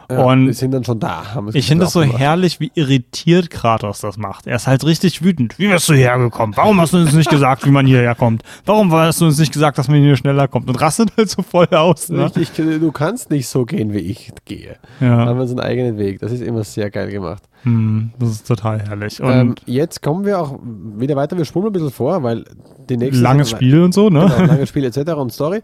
Ja, 0.10 0.24
und 0.24 0.53
sind 0.53 0.72
dann 0.72 0.84
schon 0.84 0.99
da. 0.99 1.24
Es 1.49 1.55
Ich 1.55 1.68
finde 1.68 1.86
das 1.86 1.93
so 1.93 1.99
aufgemacht. 1.99 2.22
herrlich, 2.22 2.60
wie 2.60 2.72
irritiert 2.76 3.49
Kratos 3.49 3.99
das 3.99 4.18
macht. 4.18 4.47
Er 4.47 4.55
ist 4.55 4.68
halt 4.68 4.86
richtig 4.86 5.24
wütend. 5.24 5.58
Wie 5.60 5.68
bist 5.68 5.89
du 5.89 5.93
hergekommen? 5.93 6.55
Warum 6.55 6.80
hast 6.80 6.93
du 6.93 6.97
uns 6.97 7.14
nicht 7.14 7.30
gesagt, 7.30 7.66
wie 7.66 7.72
man 7.72 7.86
hierher 7.86 8.16
kommt? 8.16 8.43
Warum 8.66 8.91
hast 8.93 9.20
du 9.22 9.26
uns 9.26 9.38
nicht 9.38 9.51
gesagt, 9.51 9.78
dass 9.78 9.88
man 9.88 9.99
hier 10.01 10.16
schneller 10.16 10.47
kommt? 10.47 10.70
Und 10.70 10.80
rastet 10.80 11.12
halt 11.18 11.30
so 11.30 11.41
voll 11.41 11.68
aus. 11.68 12.10
Ne? 12.10 12.24
Richtig, 12.36 12.51
du 12.80 12.91
kannst 12.91 13.30
nicht 13.32 13.47
so 13.47 13.66
gehen, 13.66 13.93
wie 13.93 13.99
ich 13.99 14.32
gehe. 14.45 14.78
Ja, 15.01 15.26
haben 15.26 15.38
wir 15.38 15.41
unseren 15.43 15.60
eigenen 15.60 15.97
Weg. 15.97 16.20
Das 16.20 16.32
ist 16.32 16.41
immer 16.41 16.64
sehr 16.64 16.89
geil 16.89 17.10
gemacht. 17.12 17.43
Hm, 17.64 18.12
das 18.20 18.30
ist 18.30 18.47
total 18.47 18.80
herrlich. 18.88 19.22
Und 19.22 19.32
Ähm, 19.32 19.55
jetzt 19.66 20.01
kommen 20.01 20.26
wir 20.26 20.39
auch 20.39 20.60
wieder 20.97 21.16
weiter. 21.16 21.38
Wir 21.38 21.45
spulen 21.45 21.68
ein 21.68 21.74
bisschen 21.74 21.91
vor, 21.91 22.24
weil 22.24 22.45
die 22.89 22.97
nächste 22.97 23.22
langes 23.22 23.49
Spiel 23.49 23.82
und 23.82 23.93
so, 23.93 24.10
ne? 24.10 24.32
Genau, 24.38 24.47
langes 24.51 24.70
Spiel 24.70 24.86
etc. 24.86 25.12
und 25.14 25.34
Story. 25.34 25.62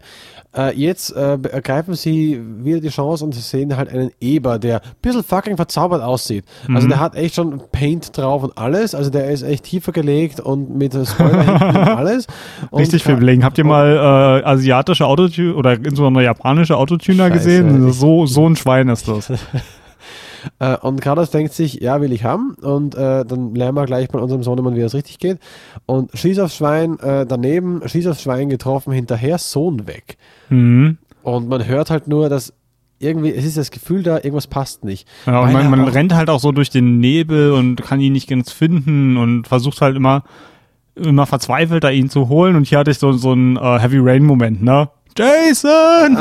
Äh, 0.56 0.76
jetzt 0.78 1.16
äh, 1.16 1.38
ergreifen 1.50 1.94
sie 1.94 2.40
wieder 2.58 2.80
die 2.80 2.88
Chance 2.90 3.24
und 3.24 3.34
sie 3.34 3.40
sehen 3.40 3.76
halt 3.76 3.88
einen 3.88 4.10
Eber, 4.20 4.58
der 4.58 4.82
ein 4.82 4.90
bisschen 5.02 5.24
fucking 5.24 5.56
verzaubert 5.56 6.02
aussieht. 6.02 6.44
Also 6.72 6.86
Mhm. 6.86 6.90
der 6.90 7.00
hat 7.00 7.16
echt 7.16 7.34
schon 7.36 7.60
Paint 7.72 8.16
drauf 8.16 8.42
und 8.44 8.56
alles. 8.58 8.94
Also 8.94 9.10
der 9.10 9.30
ist 9.30 9.42
echt 9.42 9.64
tiefer 9.64 9.90
gelegt 9.92 10.38
und 10.40 10.76
mit 10.76 10.92
Spoiler 10.92 11.42
hinten 11.42 11.76
und 11.78 11.88
alles. 11.96 12.26
Und 12.70 12.80
Richtig 12.80 13.02
viel 13.02 13.14
ka- 13.14 13.20
Bling. 13.20 13.42
Habt 13.42 13.58
ihr 13.58 13.64
mal 13.64 14.40
äh, 14.44 14.46
asiatische 14.46 15.06
Autotuner 15.06 15.56
oder 15.56 15.72
insbesondere 15.72 16.22
japanische 16.24 16.76
Autotuner 16.76 17.28
Scheiße, 17.28 17.32
gesehen? 17.34 17.92
So, 17.92 18.26
so 18.26 18.46
ein 18.48 18.54
Schwein 18.56 18.88
ist 18.90 19.08
das. 19.08 19.32
Äh, 20.58 20.76
und 20.78 21.00
Kratos 21.00 21.30
denkt 21.30 21.52
sich, 21.52 21.74
ja, 21.74 22.00
will 22.00 22.12
ich 22.12 22.24
haben. 22.24 22.54
Und 22.60 22.94
äh, 22.94 23.24
dann 23.24 23.54
lernen 23.54 23.76
wir 23.76 23.86
gleich 23.86 24.08
bei 24.08 24.18
unserem 24.18 24.42
Sohnemann, 24.42 24.76
wie 24.76 24.80
das 24.80 24.94
richtig 24.94 25.18
geht. 25.18 25.38
Und 25.86 26.10
schieß 26.14 26.38
aufs 26.40 26.56
Schwein 26.56 26.98
äh, 27.00 27.26
daneben, 27.26 27.82
schieß 27.86 28.06
aufs 28.08 28.22
Schwein 28.22 28.48
getroffen, 28.48 28.92
hinterher 28.92 29.38
Sohn 29.38 29.86
weg. 29.86 30.16
Mhm. 30.48 30.98
Und 31.22 31.48
man 31.48 31.66
hört 31.66 31.90
halt 31.90 32.08
nur, 32.08 32.28
dass 32.28 32.52
irgendwie, 32.98 33.32
es 33.32 33.44
ist 33.44 33.56
das 33.56 33.70
Gefühl 33.70 34.02
da, 34.02 34.16
irgendwas 34.16 34.46
passt 34.46 34.84
nicht. 34.84 35.08
Ja, 35.26 35.40
und 35.40 35.52
man, 35.52 35.70
man 35.70 35.88
rennt 35.88 36.14
halt 36.14 36.30
auch 36.30 36.40
so 36.40 36.52
durch 36.52 36.70
den 36.70 36.98
Nebel 37.00 37.52
und 37.52 37.82
kann 37.82 38.00
ihn 38.00 38.12
nicht 38.12 38.28
ganz 38.28 38.52
finden 38.52 39.16
und 39.16 39.46
versucht 39.46 39.80
halt 39.80 39.96
immer, 39.96 40.24
immer 40.94 41.26
verzweifelter 41.26 41.92
ihn 41.92 42.08
zu 42.08 42.28
holen. 42.28 42.56
Und 42.56 42.66
hier 42.66 42.78
hatte 42.78 42.90
ich 42.90 42.98
so, 42.98 43.12
so 43.12 43.32
einen 43.32 43.56
äh, 43.56 43.78
Heavy 43.78 43.98
Rain-Moment, 43.98 44.62
ne? 44.62 44.88
Jason! 45.16 46.18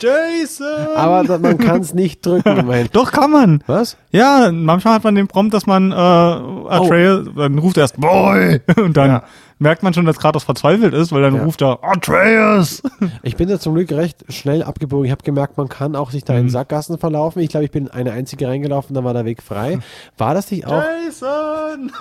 Jason! 0.00 0.66
Aber 0.96 1.38
man 1.38 1.56
kann 1.58 1.80
es 1.80 1.94
nicht 1.94 2.24
drücken 2.26 2.56
immerhin. 2.58 2.88
Doch, 2.92 3.12
kann 3.12 3.30
man. 3.30 3.62
Was? 3.66 3.96
Ja, 4.10 4.50
manchmal 4.52 4.94
hat 4.94 5.04
man 5.04 5.14
den 5.14 5.28
Prompt, 5.28 5.54
dass 5.54 5.66
man 5.66 5.92
äh, 5.92 5.94
Atreus, 5.94 7.28
dann 7.36 7.58
ruft 7.58 7.76
er 7.76 7.82
erst 7.82 8.00
Boy 8.00 8.60
und 8.76 8.96
dann 8.96 9.08
Ja. 9.10 9.22
merkt 9.60 9.82
man 9.84 9.94
schon, 9.94 10.04
dass 10.04 10.18
Kratos 10.18 10.42
verzweifelt 10.44 10.94
ist, 10.94 11.12
weil 11.12 11.22
dann 11.22 11.36
Ja. 11.36 11.44
ruft 11.44 11.62
er 11.62 11.78
Atreus. 11.82 12.82
Ich 13.22 13.36
bin 13.36 13.48
da 13.48 13.60
zum 13.60 13.74
Glück 13.74 13.92
recht 13.92 14.24
schnell 14.32 14.62
abgebogen. 14.64 15.04
Ich 15.06 15.12
habe 15.12 15.22
gemerkt, 15.22 15.56
man 15.56 15.68
kann 15.68 15.94
auch 15.94 16.10
sich 16.10 16.24
da 16.24 16.32
Mhm. 16.32 16.40
in 16.40 16.48
Sackgassen 16.50 16.98
verlaufen. 16.98 17.40
Ich 17.40 17.50
glaube, 17.50 17.64
ich 17.66 17.70
bin 17.70 17.88
eine 17.88 18.12
einzige 18.12 18.48
reingelaufen, 18.48 18.94
dann 18.94 19.04
war 19.04 19.14
der 19.14 19.24
Weg 19.24 19.42
frei. 19.42 19.78
War 20.18 20.34
das 20.34 20.50
nicht 20.50 20.66
auch? 20.66 20.82
Jason! 21.06 21.92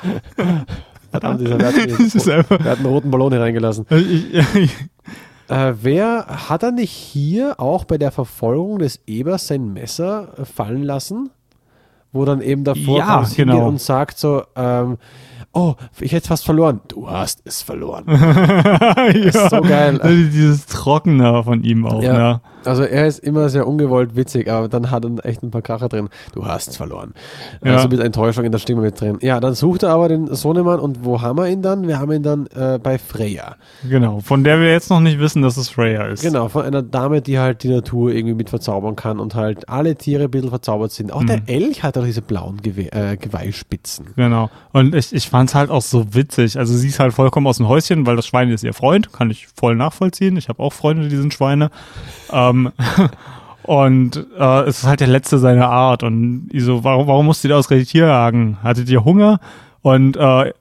Verdammt, 1.11 1.41
dieser 1.41 1.59
Wert, 1.59 2.49
wir 2.49 2.71
hatten 2.71 2.79
einen 2.83 2.85
roten 2.87 3.11
Ballon 3.11 3.31
hier 3.31 3.41
reingelassen. 3.41 3.85
Ich, 3.91 4.33
ich, 4.55 4.69
Äh, 5.49 5.73
wer 5.81 6.25
hat 6.49 6.63
er 6.63 6.71
nicht 6.71 6.91
hier 6.91 7.59
auch 7.59 7.83
bei 7.85 7.97
der 7.97 8.11
Verfolgung 8.11 8.79
des 8.79 9.01
Ebers 9.07 9.47
sein 9.47 9.73
Messer 9.73 10.29
äh, 10.39 10.45
fallen 10.45 10.83
lassen? 10.83 11.29
Wo 12.11 12.25
dann 12.25 12.41
eben 12.41 12.63
davor 12.63 12.97
Ja, 12.99 13.25
genau. 13.35 13.67
und 13.67 13.81
sagt 13.81 14.19
so, 14.19 14.43
ähm, 14.55 14.97
oh, 15.51 15.73
ich 15.99 16.11
hätte 16.11 16.27
fast 16.27 16.45
verloren. 16.45 16.79
Du 16.87 17.09
hast 17.09 17.41
es 17.45 17.61
verloren. 17.63 18.05
ja. 18.07 19.49
so 19.49 19.61
geil. 19.61 19.99
Dieses 20.31 20.67
Trockene 20.67 21.43
von 21.43 21.63
ihm 21.63 21.85
auch, 21.87 22.03
Ja. 22.03 22.13
ne? 22.13 22.41
Also 22.65 22.83
er 22.83 23.07
ist 23.07 23.19
immer 23.19 23.49
sehr 23.49 23.67
ungewollt 23.67 24.15
witzig, 24.15 24.49
aber 24.49 24.67
dann 24.69 24.91
hat 24.91 25.05
er 25.05 25.25
echt 25.25 25.43
ein 25.43 25.51
paar 25.51 25.61
Kracher 25.61 25.89
drin. 25.89 26.09
Du 26.33 26.45
hast 26.45 26.75
verloren. 26.77 27.13
Ja. 27.63 27.75
Also 27.75 27.87
mit 27.87 27.99
Enttäuschung 27.99 28.45
in 28.45 28.51
der 28.51 28.59
Stimme 28.59 28.81
mit 28.81 28.99
drin. 28.99 29.17
Ja, 29.21 29.39
dann 29.39 29.53
sucht 29.55 29.83
er 29.83 29.89
aber 29.89 30.07
den 30.09 30.33
Sohnemann 30.33 30.79
und 30.79 31.03
wo 31.03 31.21
haben 31.21 31.37
wir 31.37 31.47
ihn 31.47 31.61
dann? 31.61 31.87
Wir 31.87 31.99
haben 31.99 32.11
ihn 32.11 32.23
dann 32.23 32.47
äh, 32.55 32.79
bei 32.81 32.97
Freya. 32.97 33.55
Genau. 33.89 34.19
Von 34.21 34.43
der 34.43 34.59
wir 34.59 34.71
jetzt 34.71 34.89
noch 34.89 34.99
nicht 34.99 35.19
wissen, 35.19 35.41
dass 35.41 35.57
es 35.57 35.69
Freya 35.69 36.05
ist. 36.07 36.21
Genau, 36.23 36.47
von 36.49 36.63
einer 36.65 36.81
Dame, 36.81 37.21
die 37.21 37.39
halt 37.39 37.63
die 37.63 37.69
Natur 37.69 38.11
irgendwie 38.11 38.35
mit 38.35 38.49
verzaubern 38.49 38.95
kann 38.95 39.19
und 39.19 39.35
halt 39.35 39.67
alle 39.69 39.95
Tiere 39.95 40.23
ein 40.25 40.31
bisschen 40.31 40.49
verzaubert 40.49 40.91
sind. 40.91 41.11
Auch 41.11 41.23
der 41.23 41.37
Mhm. 41.37 41.43
Elch 41.47 41.83
hat 41.83 41.97
auch 41.97 42.05
diese 42.05 42.21
blauen 42.21 42.61
Gewe 42.61 42.91
äh, 42.91 43.17
Geweihspitzen. 43.17 44.07
Genau. 44.15 44.49
Und 44.71 44.95
ich, 44.95 45.13
ich 45.13 45.27
fand 45.29 45.49
es 45.49 45.55
halt 45.55 45.69
auch 45.69 45.81
so 45.81 46.13
witzig. 46.13 46.57
Also 46.57 46.73
sie 46.75 46.87
ist 46.87 46.99
halt 46.99 47.13
vollkommen 47.13 47.47
aus 47.47 47.57
dem 47.57 47.67
Häuschen, 47.67 48.05
weil 48.05 48.15
das 48.15 48.27
Schwein 48.27 48.49
ist 48.49 48.63
ihr 48.63 48.73
Freund. 48.73 49.11
Kann 49.11 49.29
ich 49.29 49.47
voll 49.47 49.75
nachvollziehen. 49.75 50.37
Ich 50.37 50.49
habe 50.49 50.61
auch 50.61 50.73
Freunde, 50.73 51.09
die 51.09 51.15
sind 51.17 51.33
Schweine. 51.33 51.69
ähm, 52.31 52.52
und 53.63 54.25
äh, 54.37 54.61
es 54.63 54.79
ist 54.79 54.87
halt 54.87 54.99
der 54.99 55.07
letzte 55.07 55.39
seiner 55.39 55.69
Art. 55.69 56.03
Und 56.03 56.49
ich 56.51 56.63
so, 56.63 56.83
warum, 56.83 57.07
warum 57.07 57.25
musst 57.25 57.43
du 57.43 57.47
dir 57.47 57.57
ausgerechnet 57.57 57.89
hier 57.89 58.07
jagen? 58.07 58.57
Hattet 58.63 58.89
ihr 58.89 59.03
Hunger? 59.05 59.39
Und 59.81 60.17
äh, 60.17 60.53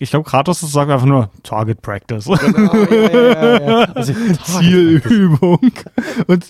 ich 0.00 0.10
glaube, 0.10 0.28
Kratos 0.28 0.60
sagt 0.60 0.90
einfach 0.90 1.06
nur 1.06 1.30
Target 1.42 1.80
Practice. 1.82 2.26
Oh, 2.26 2.34
ja, 2.36 3.08
ja, 3.12 3.58
ja, 3.58 3.80
ja. 3.80 3.88
Also, 3.94 4.12
Zielübung. 4.42 5.70
Und 6.26 6.46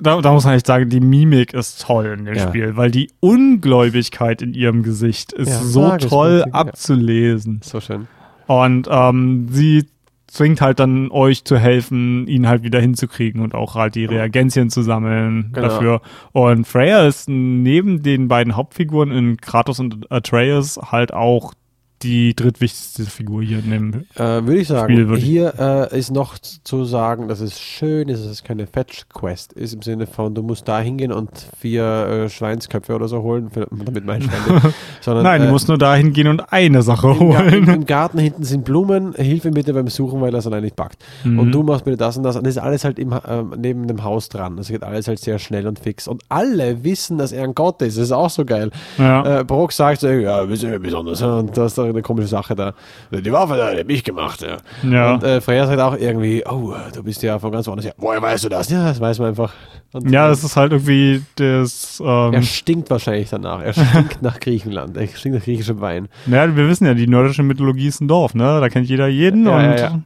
da, 0.00 0.20
da 0.20 0.32
muss 0.32 0.44
man 0.44 0.54
echt 0.54 0.66
sagen, 0.66 0.88
die 0.88 1.00
Mimik 1.00 1.54
ist 1.54 1.82
toll 1.82 2.14
in 2.18 2.24
dem 2.24 2.36
Ja. 2.36 2.46
Spiel, 2.48 2.76
weil 2.76 2.92
die 2.92 3.10
Ungläubigkeit 3.18 4.42
in 4.42 4.54
ihrem 4.54 4.84
Gesicht 4.84 5.32
ist 5.32 5.48
Ja, 5.48 5.58
so 5.58 5.96
toll 5.96 6.44
ja. 6.46 6.52
abzulesen. 6.54 7.60
So 7.64 7.80
schön. 7.80 8.06
Und 8.46 8.86
ähm, 8.90 9.48
sie 9.50 9.86
zwingt 10.28 10.60
halt 10.60 10.78
dann 10.78 11.10
euch 11.10 11.44
zu 11.44 11.58
helfen, 11.58 12.26
ihn 12.28 12.46
halt 12.46 12.62
wieder 12.62 12.80
hinzukriegen 12.80 13.40
und 13.42 13.54
auch 13.54 13.74
halt 13.74 13.94
die 13.94 14.04
Reagenzien 14.04 14.70
zu 14.70 14.82
sammeln 14.82 15.50
Genau. 15.52 15.68
dafür. 15.68 16.00
Und 16.32 16.66
Freya 16.66 17.06
ist 17.06 17.28
neben 17.28 18.02
den 18.02 18.28
beiden 18.28 18.54
Hauptfiguren 18.54 19.10
in 19.10 19.38
Kratos 19.38 19.80
und 19.80 20.12
Atreus 20.12 20.78
halt 20.92 21.12
auch 21.12 21.54
die 22.02 22.34
drittwichtigste 22.36 23.04
Figur 23.04 23.42
hier 23.42 23.58
in 23.58 23.70
dem 23.70 23.94
Äh, 24.14 24.44
Würde 24.46 24.58
ich 24.58 24.68
sagen, 24.68 24.92
Spiel 24.92 25.08
würde 25.08 25.18
ich- 25.18 25.24
hier 25.24 25.54
äh, 25.92 25.98
ist 25.98 26.10
noch 26.12 26.38
zu 26.38 26.84
sagen, 26.84 27.28
dass 27.28 27.40
es 27.40 27.60
schön 27.60 28.08
ist, 28.08 28.22
dass 28.24 28.30
es 28.30 28.44
keine 28.44 28.66
Fetch-Quest 28.66 29.52
ist, 29.52 29.74
im 29.74 29.82
Sinne 29.82 30.06
von, 30.06 30.34
du 30.34 30.42
musst 30.42 30.68
da 30.68 30.80
hingehen 30.80 31.12
und 31.12 31.30
vier 31.58 31.82
äh, 31.84 32.28
Schweinsköpfe 32.28 32.94
oder 32.94 33.08
so 33.08 33.22
holen, 33.22 33.50
für, 33.50 33.66
damit 33.84 34.04
mein 34.04 34.22
Schwein 34.22 34.72
sondern 35.00 35.24
Nein, 35.24 35.42
du 35.42 35.48
äh, 35.48 35.50
musst 35.50 35.68
nur 35.68 35.78
dahin 35.78 36.12
gehen 36.12 36.28
und 36.28 36.52
eine 36.52 36.82
Sache 36.82 37.08
im, 37.08 37.18
holen. 37.20 37.68
im 37.68 37.86
Garten 37.86 38.18
hinten 38.18 38.44
sind 38.44 38.64
Blumen, 38.64 39.14
hilf 39.14 39.44
ihm 39.44 39.54
bitte 39.54 39.74
beim 39.74 39.88
Suchen, 39.88 40.20
weil 40.20 40.32
er 40.34 40.38
es 40.38 40.46
allein 40.46 40.62
nicht 40.62 40.76
packt. 40.76 41.02
Mhm. 41.24 41.38
Und 41.38 41.52
du 41.52 41.62
machst 41.62 41.84
bitte 41.84 41.96
das 41.96 42.16
und 42.16 42.22
das. 42.22 42.36
Und 42.36 42.46
das 42.46 42.56
ist 42.56 42.62
alles 42.62 42.84
halt 42.84 42.98
im, 42.98 43.14
ähm, 43.28 43.54
neben 43.56 43.88
dem 43.88 44.04
Haus 44.04 44.28
dran. 44.28 44.56
Das 44.56 44.68
geht 44.68 44.82
alles 44.84 45.08
halt 45.08 45.18
sehr 45.18 45.38
schnell 45.38 45.66
und 45.66 45.78
fix. 45.78 46.06
Und 46.06 46.22
alle 46.28 46.84
wissen, 46.84 47.18
dass 47.18 47.32
er 47.32 47.44
ein 47.44 47.54
Gott 47.54 47.82
ist. 47.82 47.96
Das 47.98 48.04
ist 48.04 48.12
auch 48.12 48.30
so 48.30 48.44
geil. 48.44 48.70
Ja. 48.98 49.40
Äh, 49.40 49.44
Brock 49.44 49.72
sagt 49.72 50.00
so, 50.02 50.08
ja, 50.08 50.48
wir 50.48 50.56
sind 50.56 50.70
ja 50.72 50.78
besonders. 50.78 51.22
Und 51.22 51.56
das 51.56 51.74
doch 51.74 51.87
eine 51.90 52.02
komische 52.02 52.28
Sache 52.28 52.54
da. 52.54 52.74
Die 53.10 53.32
Waffe 53.32 53.56
da, 53.56 53.72
die 53.72 53.80
hab 53.80 53.88
ich 53.90 54.04
gemacht. 54.04 54.42
Ja. 54.42 54.56
Ja. 54.90 55.14
Und 55.14 55.22
äh, 55.22 55.40
Freya 55.40 55.66
sagt 55.66 55.80
auch 55.80 55.96
irgendwie, 55.96 56.44
oh, 56.48 56.74
du 56.94 57.02
bist 57.02 57.22
ja 57.22 57.38
von 57.38 57.52
ganz 57.52 57.66
woanders 57.66 57.86
her. 57.86 57.94
Woher 57.98 58.20
weißt 58.22 58.44
du 58.44 58.48
das? 58.48 58.68
Ja, 58.70 58.84
das 58.88 59.00
weiß 59.00 59.18
man 59.18 59.28
einfach. 59.28 59.52
Und, 59.92 60.10
Ja, 60.10 60.28
äh, 60.28 60.32
es 60.32 60.44
ist 60.44 60.56
halt 60.56 60.72
irgendwie 60.72 61.22
das. 61.36 62.00
er 62.04 62.30
Ähm, 62.34 62.42
stinkt 62.42 62.90
wahrscheinlich 62.90 63.30
danach. 63.30 63.62
Er 63.62 63.72
stinkt 63.72 64.22
nach 64.22 64.38
Griechenland. 64.40 64.96
Er 64.96 65.06
stinkt 65.08 65.38
nach 65.38 65.44
griechischem 65.44 65.80
Wein. 65.80 66.08
ja, 66.26 66.54
wir 66.56 66.68
wissen 66.68 66.86
ja, 66.86 66.94
die 66.94 67.06
nordische 67.06 67.42
Mythologie 67.42 67.86
ist 67.88 68.00
ein 68.00 68.08
Dorf, 68.08 68.34
ne? 68.34 68.60
Da 68.60 68.68
kennt 68.68 68.86
jeder 68.88 69.08
jeden. 69.08 69.46
Ja, 69.46 69.56
und, 69.56 69.62
ja, 69.64 69.76
ja. 69.76 70.00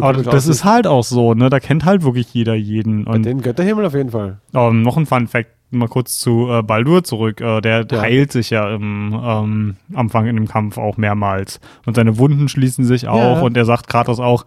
Aber 0.00 0.22
das 0.22 0.46
ist 0.46 0.64
halt 0.64 0.86
auch 0.86 1.04
so, 1.04 1.34
ne? 1.34 1.50
Da 1.50 1.60
kennt 1.60 1.84
halt 1.84 2.02
wirklich 2.04 2.32
jeder 2.32 2.54
jeden. 2.54 3.04
Bei 3.04 3.12
Und 3.14 3.24
den 3.24 3.42
Götterhimmel 3.42 3.84
auf 3.84 3.94
jeden 3.94 4.10
Fall. 4.10 4.38
ähm, 4.54 4.82
noch 4.82 4.96
ein 4.96 5.04
Fun 5.06 5.26
Fact, 5.26 5.50
mal 5.70 5.88
kurz 5.88 6.18
zu 6.18 6.48
äh, 6.50 6.62
Baldur 6.62 7.04
zurück. 7.04 7.40
Äh, 7.40 7.60
der 7.60 7.86
Ja. 7.90 8.00
heilt 8.00 8.32
sich 8.32 8.50
ja 8.50 8.74
im 8.74 9.12
ähm, 9.22 9.76
Anfang 9.94 10.26
in 10.26 10.36
dem 10.36 10.48
Kampf 10.48 10.78
auch 10.78 10.96
mehrmals. 10.96 11.60
Und 11.86 11.96
seine 11.96 12.18
Wunden 12.18 12.48
schließen 12.48 12.84
sich 12.84 13.06
auch. 13.08 13.36
Ja. 13.36 13.40
Und 13.42 13.56
er 13.56 13.64
sagt 13.64 13.88
Kratos 13.88 14.18
auch, 14.20 14.44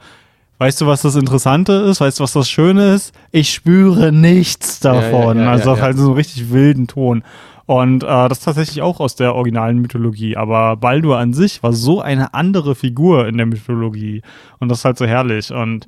weißt 0.57 0.81
du, 0.81 0.87
was 0.87 1.01
das 1.03 1.15
Interessante 1.15 1.73
ist? 1.73 2.01
Weißt 2.01 2.19
du, 2.19 2.23
was 2.23 2.33
das 2.33 2.49
Schöne 2.49 2.93
ist? 2.93 3.13
Ich 3.31 3.53
spüre 3.53 4.11
nichts 4.11 4.79
davon. 4.79 5.37
ja, 5.37 5.51
also 5.51 5.79
halt 5.79 5.97
so 5.97 6.05
einen 6.07 6.13
richtig 6.15 6.51
wilden 6.51 6.87
Ton. 6.87 7.23
Und 7.67 8.03
äh, 8.03 8.07
das 8.07 8.39
ist 8.39 8.43
tatsächlich 8.45 8.81
auch 8.81 8.99
aus 8.99 9.15
der 9.15 9.33
originalen 9.35 9.79
Mythologie. 9.79 10.35
Aber 10.35 10.75
Baldur 10.75 11.17
an 11.19 11.33
sich 11.33 11.61
war 11.63 11.71
so 11.71 12.01
eine 12.01 12.33
andere 12.33 12.75
Figur 12.75 13.27
in 13.27 13.37
der 13.37 13.45
Mythologie. 13.45 14.23
Und 14.59 14.69
das 14.69 14.79
ist 14.79 14.85
halt 14.85 14.97
so 14.97 15.05
herrlich. 15.05 15.51
Und 15.53 15.87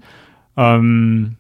ähm, 0.56 1.36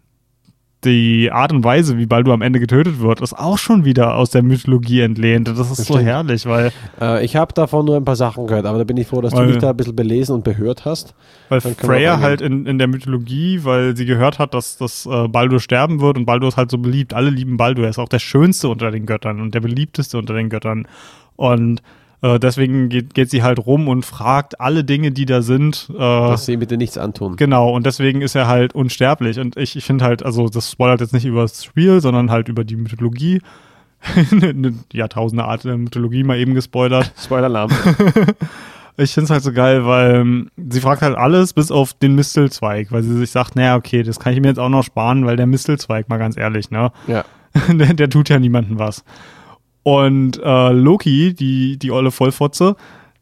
die 0.85 1.31
Art 1.31 1.51
und 1.53 1.63
Weise, 1.63 1.97
wie 1.97 2.05
Baldur 2.05 2.33
am 2.33 2.41
Ende 2.41 2.59
getötet 2.59 2.99
wird, 2.99 3.21
ist 3.21 3.33
auch 3.37 3.57
schon 3.57 3.85
wieder 3.85 4.15
aus 4.15 4.29
der 4.31 4.43
Mythologie 4.43 5.01
entlehnt. 5.01 5.47
Das 5.47 5.59
ist 5.59 5.69
Das 5.71 5.77
so 5.87 5.93
stimmt. 5.93 6.05
herrlich, 6.07 6.45
weil, 6.45 6.71
Äh, 7.01 7.23
ich 7.25 7.35
habe 7.35 7.53
davon 7.53 7.85
nur 7.85 7.95
ein 7.97 8.05
paar 8.05 8.15
Sachen 8.15 8.47
gehört, 8.47 8.65
aber 8.65 8.77
da 8.77 8.83
bin 8.83 8.97
ich 8.97 9.07
froh, 9.07 9.21
dass 9.21 9.33
Weil- 9.33 9.47
du 9.47 9.53
mich 9.53 9.61
da 9.61 9.69
ein 9.71 9.77
bisschen 9.77 9.95
belesen 9.95 10.35
und 10.35 10.43
behört 10.43 10.85
hast. 10.85 11.15
weil 11.49 11.61
Freya 11.61 12.19
halt 12.19 12.41
in, 12.41 12.65
in 12.65 12.77
der 12.77 12.87
Mythologie, 12.87 13.59
weil 13.63 13.95
sie 13.95 14.05
gehört 14.05 14.39
hat, 14.39 14.53
dass, 14.53 14.77
dass 14.77 15.05
äh, 15.05 15.27
Baldur 15.27 15.59
sterben 15.59 16.01
wird 16.01 16.17
und 16.17 16.25
Baldur 16.25 16.49
ist 16.49 16.57
halt 16.57 16.71
so 16.71 16.77
beliebt. 16.77 17.13
Alle 17.13 17.29
lieben 17.29 17.57
Baldur. 17.57 17.85
Er 17.85 17.89
ist 17.89 17.99
auch 17.99 18.09
der 18.09 18.19
schönste 18.19 18.67
unter 18.69 18.91
den 18.91 19.05
Göttern 19.05 19.39
und 19.41 19.53
der 19.53 19.59
beliebteste 19.61 20.17
unter 20.17 20.33
den 20.33 20.49
Göttern. 20.49 20.87
Und 21.35 21.81
äh, 22.23 22.39
deswegen 22.39 22.87
geht, 22.87 23.13
geht 23.13 23.29
sie 23.29 23.43
halt 23.43 23.59
rum 23.59 23.89
und 23.89 24.05
fragt 24.05 24.61
alle 24.61 24.85
Dinge, 24.85 25.11
die 25.11 25.25
da 25.25 25.41
sind. 25.41 25.89
Äh, 25.93 25.97
Dass 25.97 26.45
sie 26.45 26.53
ihm 26.53 26.61
bitte 26.61 26.77
nichts 26.77 26.97
antun. 26.97 27.35
Genau, 27.35 27.69
und 27.69 27.85
deswegen 27.85 28.21
ist 28.21 28.33
er 28.33 28.47
halt 28.47 28.73
unsterblich. 28.73 29.39
Und 29.39 29.57
ich, 29.57 29.75
ich 29.75 29.83
finde 29.83 30.05
halt, 30.05 30.23
also 30.23 30.47
das 30.47 30.71
spoilert 30.71 31.01
jetzt 31.01 31.13
nicht 31.13 31.25
über 31.25 31.41
das 31.41 31.65
Spiel, 31.65 31.99
sondern 31.99 32.31
halt 32.31 32.47
über 32.47 32.63
die 32.63 32.77
Mythologie. 32.77 33.41
Eine 34.31 34.73
Jahrtausende 34.93 35.43
Art 35.43 35.65
der 35.65 35.77
Mythologie 35.77 36.23
mal 36.23 36.37
eben 36.37 36.53
gespoilert. 36.53 37.11
Spoiler-Alarm. 37.21 37.71
Ich 38.95 39.11
finde 39.11 39.25
es 39.25 39.29
halt 39.31 39.41
so 39.41 39.51
geil, 39.51 39.87
weil 39.87 40.17
ähm, 40.17 40.51
sie 40.69 40.79
fragt 40.79 41.01
halt 41.01 41.17
alles 41.17 41.53
bis 41.53 41.71
auf 41.71 41.95
den 41.95 42.13
Mistelzweig, 42.13 42.91
weil 42.91 43.01
sie 43.01 43.17
sich 43.17 43.31
sagt, 43.31 43.55
naja, 43.55 43.75
okay, 43.75 44.03
das 44.03 44.19
kann 44.19 44.33
ich 44.33 44.39
mir 44.39 44.49
jetzt 44.49 44.59
auch 44.59 44.69
noch 44.69 44.83
sparen, 44.83 45.25
weil 45.25 45.35
der 45.35 45.47
Mistelzweig, 45.47 46.09
mal 46.09 46.19
ganz 46.19 46.37
ehrlich, 46.37 46.69
ne? 46.69 46.91
ja. 47.07 47.25
der, 47.73 47.95
der 47.95 48.09
tut 48.11 48.29
ja 48.29 48.37
niemandem 48.37 48.77
was. 48.77 49.03
Und 49.83 50.39
äh, 50.43 50.71
Loki, 50.71 51.33
die, 51.33 51.77
die 51.77 51.91
olle 51.91 52.11
Vollfotze, 52.11 52.75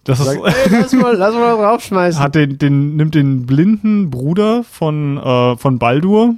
das 0.04 0.20
ist, 0.20 0.26
Sag, 0.28 0.38
ey, 0.46 0.54
lass 0.72 0.94
mal, 0.94 1.16
lass 1.16 1.34
mal 1.34 1.56
draufschmeißen. 1.58 2.22
hat 2.22 2.36
den, 2.36 2.58
den, 2.58 2.96
nimmt 2.96 3.16
den 3.16 3.46
blinden 3.46 4.10
Bruder 4.10 4.64
von, 4.64 5.18
äh, 5.18 5.58
von 5.58 5.80
Baldur 5.80 6.36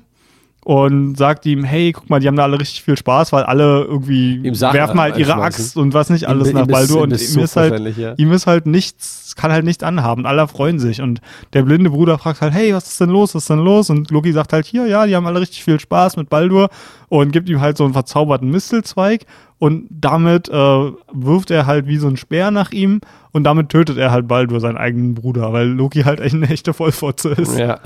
und 0.66 1.18
sagt 1.18 1.46
ihm, 1.46 1.66
hey, 1.66 1.92
guck 1.92 2.10
mal, 2.10 2.22
die 2.22 2.28
haben 2.30 2.38
da 2.38 2.44
alle 2.44 2.58
richtig 2.58 2.84
viel 2.84 2.98
Spaß, 2.98 3.34
weil 3.34 3.44
alle 3.44 3.84
irgendwie 3.84 4.42
werfen 4.44 4.98
halt 5.00 5.18
ihre. 5.18 5.34
Axt 5.36 5.76
und 5.76 5.94
was 5.94 6.10
nicht 6.10 6.26
alles 6.30 6.48
Ihm- 6.50 6.54
nach 6.54 6.62
ihm 6.64 6.70
ist- 6.70 6.74
Baldur 6.74 6.98
ihm 7.00 7.04
und 7.04 7.12
ist 7.12 7.36
ihm 7.36 7.44
ist 7.44 7.56
halt, 7.58 7.98
ja. 7.98 8.14
ihm 8.16 8.32
ist 8.32 8.48
halt 8.48 8.66
nichts, 8.66 9.36
kann 9.36 9.52
halt 9.52 9.66
nichts 9.66 9.84
anhaben. 9.84 10.26
Alle 10.26 10.48
freuen 10.48 10.80
sich 10.80 11.02
und 11.02 11.20
der 11.52 11.64
blinde 11.64 11.90
Bruder 11.90 12.18
fragt 12.18 12.40
halt, 12.40 12.54
hey, 12.54 12.74
was 12.74 12.88
ist 12.88 13.02
denn 13.02 13.10
los, 13.10 13.36
was 13.36 13.44
ist 13.44 13.50
denn 13.50 13.60
los? 13.60 13.90
Und 13.90 14.10
Loki 14.10 14.32
sagt 14.32 14.54
halt, 14.54 14.66
hier, 14.66 14.88
ja, 14.88 15.06
die 15.06 15.18
haben 15.18 15.28
alle 15.28 15.42
richtig 15.42 15.66
viel 15.66 15.82
Spaß 15.82 16.16
mit 16.16 16.30
Baldur 16.30 16.70
und 17.10 17.34
gibt 17.34 17.50
ihm 17.50 17.60
halt 17.60 17.76
so 17.76 17.84
einen 17.84 17.92
verzauberten 17.94 18.50
Mistelzweig 18.50 19.26
und 19.64 19.88
damit 19.90 20.50
äh, 20.50 20.92
wirft 21.14 21.50
er 21.50 21.66
halt 21.66 21.88
wie 21.88 21.96
so 21.96 22.10
ein 22.10 22.18
Speer 22.18 22.52
nach 22.52 22.74
ihm 22.74 23.00
und 23.32 23.46
damit 23.46 23.70
tötet 23.70 23.98
er 23.98 24.12
halt 24.12 24.28
Baldur, 24.28 24.60
seinen 24.60 24.76
eigenen 24.76 25.16
Bruder, 25.16 25.54
weil 25.54 25.70
Loki 25.70 26.02
halt 26.02 26.20
echt 26.20 26.36
eine 26.36 26.50
echte 26.50 26.74
Vollfotze 26.74 27.30
ist. 27.30 27.58
Ja. 27.58 27.80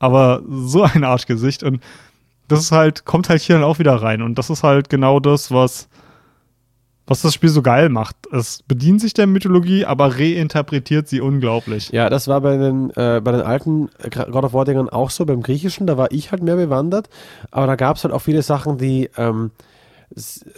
Aber 0.00 0.42
so 0.48 0.82
ein 0.82 1.04
Arschgesicht 1.04 1.62
und 1.62 1.80
das 2.48 2.58
ist 2.58 2.72
halt, 2.72 3.04
kommt 3.04 3.28
halt 3.28 3.42
hier 3.42 3.54
dann 3.54 3.64
auch 3.64 3.78
wieder 3.78 3.94
rein 3.94 4.22
und 4.22 4.38
das 4.40 4.50
ist 4.50 4.64
halt 4.64 4.90
genau 4.90 5.20
das, 5.20 5.52
was 5.52 5.88
was 7.06 7.22
das 7.22 7.32
Spiel 7.34 7.48
so 7.48 7.62
geil 7.62 7.90
macht. 7.90 8.16
Es 8.32 8.64
bedient 8.66 9.00
sich 9.00 9.14
der 9.14 9.28
Mythologie, 9.28 9.84
aber 9.84 10.16
reinterpretiert 10.18 11.06
sie 11.06 11.20
unglaublich. 11.20 11.90
Ja, 11.90 12.08
das 12.10 12.26
war 12.26 12.40
bei 12.40 12.56
den, 12.56 12.90
äh, 12.90 13.20
bei 13.22 13.32
den 13.32 13.40
alten 13.40 13.88
God 14.10 14.44
of 14.44 14.52
War-Dingern 14.52 14.88
auch 14.88 15.10
so, 15.10 15.26
beim 15.26 15.42
Griechischen, 15.42 15.86
da 15.86 15.96
war 15.96 16.10
ich 16.10 16.32
halt 16.32 16.42
mehr 16.42 16.56
bewandert, 16.56 17.08
aber 17.52 17.68
da 17.68 17.76
gab 17.76 17.96
es 17.96 18.04
halt 18.04 18.14
auch 18.14 18.22
viele 18.22 18.42
Sachen, 18.42 18.78
die 18.78 19.10
ähm, 19.16 19.50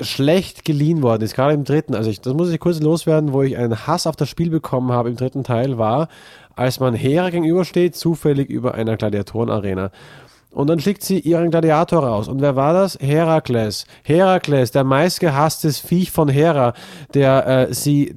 schlecht 0.00 0.64
geliehen 0.64 1.03
worden 1.03 1.22
ist, 1.22 1.34
gerade 1.34 1.55
im 1.55 1.64
dritten. 1.64 1.94
Also 1.94 2.11
ich, 2.11 2.20
das 2.20 2.34
muss 2.34 2.50
ich 2.50 2.61
kurz 2.61 2.80
loswerden, 2.80 3.32
wo 3.32 3.42
ich 3.42 3.57
einen 3.57 3.86
Hass 3.86 4.07
auf 4.07 4.16
das 4.16 4.28
Spiel 4.28 4.50
bekommen 4.50 4.92
habe 4.92 5.11
im 5.11 5.16
dritten 5.16 5.44
Teil, 5.44 5.78
war, 5.78 6.09
als 6.57 6.80
man 6.80 6.94
Hera 6.94 7.30
gegenübersteht, 7.30 7.94
zufällig 7.94 8.48
über 8.48 8.74
einer 8.74 8.96
Gladiatorenarena. 8.96 9.90
Und 10.53 10.68
dann 10.68 10.80
schickt 10.80 11.03
sie 11.03 11.18
ihren 11.18 11.50
Gladiator 11.50 12.05
raus. 12.05 12.28
Und 12.28 12.42
wer 12.42 12.57
war 12.57 12.74
das? 12.74 12.98
Herakles. 13.00 13.86
Herakles, 14.03 14.70
der 14.70 14.84
meistgehasste 14.84 15.72
Viech 15.72 16.11
von 16.11 16.28
Hera, 16.28 16.74
der 17.14 17.68
äh, 17.70 17.74
sie, 17.74 18.14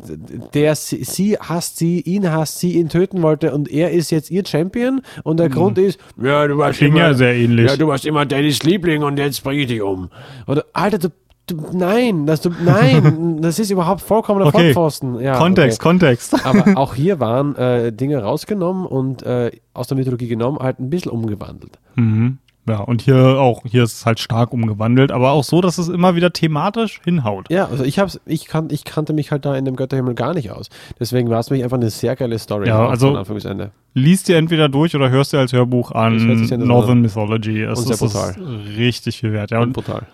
der 0.54 0.76
sie, 0.76 1.06
sie 1.06 1.38
hasst 1.38 1.78
sie, 1.78 2.02
ihn 2.02 2.30
hasst 2.30 2.60
sie, 2.60 2.74
ihn 2.74 2.90
töten 2.90 3.22
wollte. 3.22 3.54
Und 3.54 3.72
er 3.72 3.92
ist 3.92 4.12
jetzt 4.12 4.32
ihr 4.32 4.46
Champion. 4.46 5.02
Und 5.24 5.38
der 5.38 5.48
mhm. 5.48 5.54
Grund 5.54 5.78
ist, 5.78 5.98
ja, 6.22 6.46
du 6.46 6.58
warst 6.58 6.82
immer, 6.82 6.98
ja 6.98 7.14
sehr 7.14 7.36
ähnlich. 7.36 7.72
Ja, 7.72 7.78
du 7.78 7.88
warst 7.88 8.06
immer 8.06 8.26
Daddys 8.26 8.64
Liebling 8.64 9.04
und 9.04 9.18
jetzt 9.18 9.42
bringe 9.42 9.62
ich 9.62 9.68
dich 9.68 9.82
um. 9.82 10.10
Oder, 10.46 10.66
Alter, 10.74 10.98
du 10.98 11.10
Du, 11.48 11.58
nein, 11.74 12.26
das, 12.26 12.42
du, 12.42 12.50
nein, 12.50 13.38
das 13.42 13.60
ist 13.60 13.70
überhaupt 13.70 14.02
vollkommener 14.02 14.48
okay. 14.48 14.74
Vollpfosten. 14.74 15.20
Ja, 15.20 15.38
Kontext, 15.38 15.80
okay. 15.80 15.90
Kontext. 15.90 16.46
Aber 16.46 16.76
auch 16.78 16.96
hier 16.96 17.20
waren 17.20 17.56
äh, 17.56 17.92
Dinge 17.92 18.24
rausgenommen 18.24 18.86
und 18.86 19.22
äh, 19.24 19.52
aus 19.74 19.88
der 19.88 19.98
Mythologie 19.98 20.28
genommen, 20.28 20.58
halt 20.60 20.80
ein 20.80 20.90
bisschen 20.90 21.12
umgewandelt. 21.12 21.78
Mhm. 21.96 22.40
Ja, 22.68 22.80
und 22.80 23.04
hier 23.04 23.40
auch, 23.40 23.62
hier 23.64 23.84
ist 23.84 23.94
es 23.94 24.06
halt 24.08 24.20
stark 24.20 24.52
umgewandelt, 24.52 25.12
aber 25.12 25.32
auch 25.34 25.44
so, 25.44 25.62
dass 25.62 25.78
es 25.78 25.88
immer 25.88 26.16
wieder 26.16 26.34
thematisch 26.34 27.00
hinhaut. 27.04 27.48
Ja, 27.52 27.68
also 27.68 27.84
ich 27.84 28.00
hab's, 28.00 28.20
ich, 28.26 28.48
kan 28.48 28.70
ich 28.72 28.84
kannte 28.86 29.14
mich 29.14 29.30
halt 29.30 29.46
da 29.46 29.56
in 29.56 29.66
dem 29.66 29.76
Götterhimmel 29.76 30.16
gar 30.16 30.34
nicht 30.34 30.50
aus. 30.50 30.70
Deswegen 31.00 31.30
war 31.30 31.40
es 31.40 31.52
mich 31.52 31.64
einfach 31.64 31.78
eine 31.78 31.92
sehr 31.92 32.16
geile 32.16 32.40
Story. 32.40 32.68
Ja, 32.68 32.88
also 32.88 33.10
von 33.10 33.18
Anfang 33.18 33.36
bis 33.36 33.46
Ende. 33.46 33.70
liest 33.94 34.30
dir 34.30 34.38
entweder 34.38 34.68
durch 34.68 34.96
oder 34.96 35.12
hörst 35.12 35.34
dir 35.34 35.38
als 35.38 35.54
Hörbuch 35.54 35.92
an 35.92 36.18
Northern 36.58 37.02
Mythology. 37.02 37.62
Es 37.62 37.78
und 37.78 37.88
sehr 37.88 37.98
brutal. 37.98 38.36
richtig 38.76 39.20
viel 39.20 39.32
wert. 39.32 39.52
Ja, 39.52 39.60
und, 39.60 39.68
und 39.68 39.74
brutal. 39.74 40.08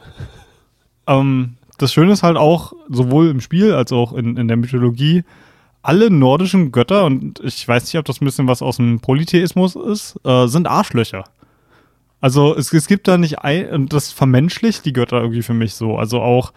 Ähm, 1.08 1.56
das 1.78 1.93
Schöne 1.93 2.12
ist 2.12 2.24
halt 2.24 2.38
auch, 2.38 2.74
sowohl 2.89 3.30
im 3.30 3.41
Spiel 3.41 3.74
als 3.74 3.91
auch 3.91 4.14
in, 4.14 4.38
in 4.38 4.47
der 4.47 4.58
Mythologie, 4.58 5.24
alle 5.82 6.12
nordischen 6.12 6.72
Götter, 6.72 7.06
und 7.06 7.39
ich 7.43 7.68
weiß 7.68 7.86
nicht, 7.86 7.97
ob 7.97 8.06
das 8.06 8.22
ein 8.22 8.26
bisschen 8.26 8.47
was 8.47 8.62
aus 8.62 8.78
dem 8.78 8.99
Polytheismus 8.99 9.76
ist, 9.76 10.20
äh, 10.24 10.47
sind 10.47 10.68
Arschlöcher. 10.68 11.24
Also 12.20 12.56
es, 12.56 12.72
es 12.72 12.88
gibt 12.88 13.08
da 13.08 13.18
nicht 13.18 13.39
ein, 13.39 13.70
und 13.70 13.93
das 13.93 14.12
vermenschlicht 14.12 14.86
die 14.86 14.93
Götter 14.93 15.22
irgendwie 15.22 15.41
für 15.41 15.56
mich 15.56 15.74
so. 15.74 15.97
Also 15.97 16.22
auch 16.22 16.54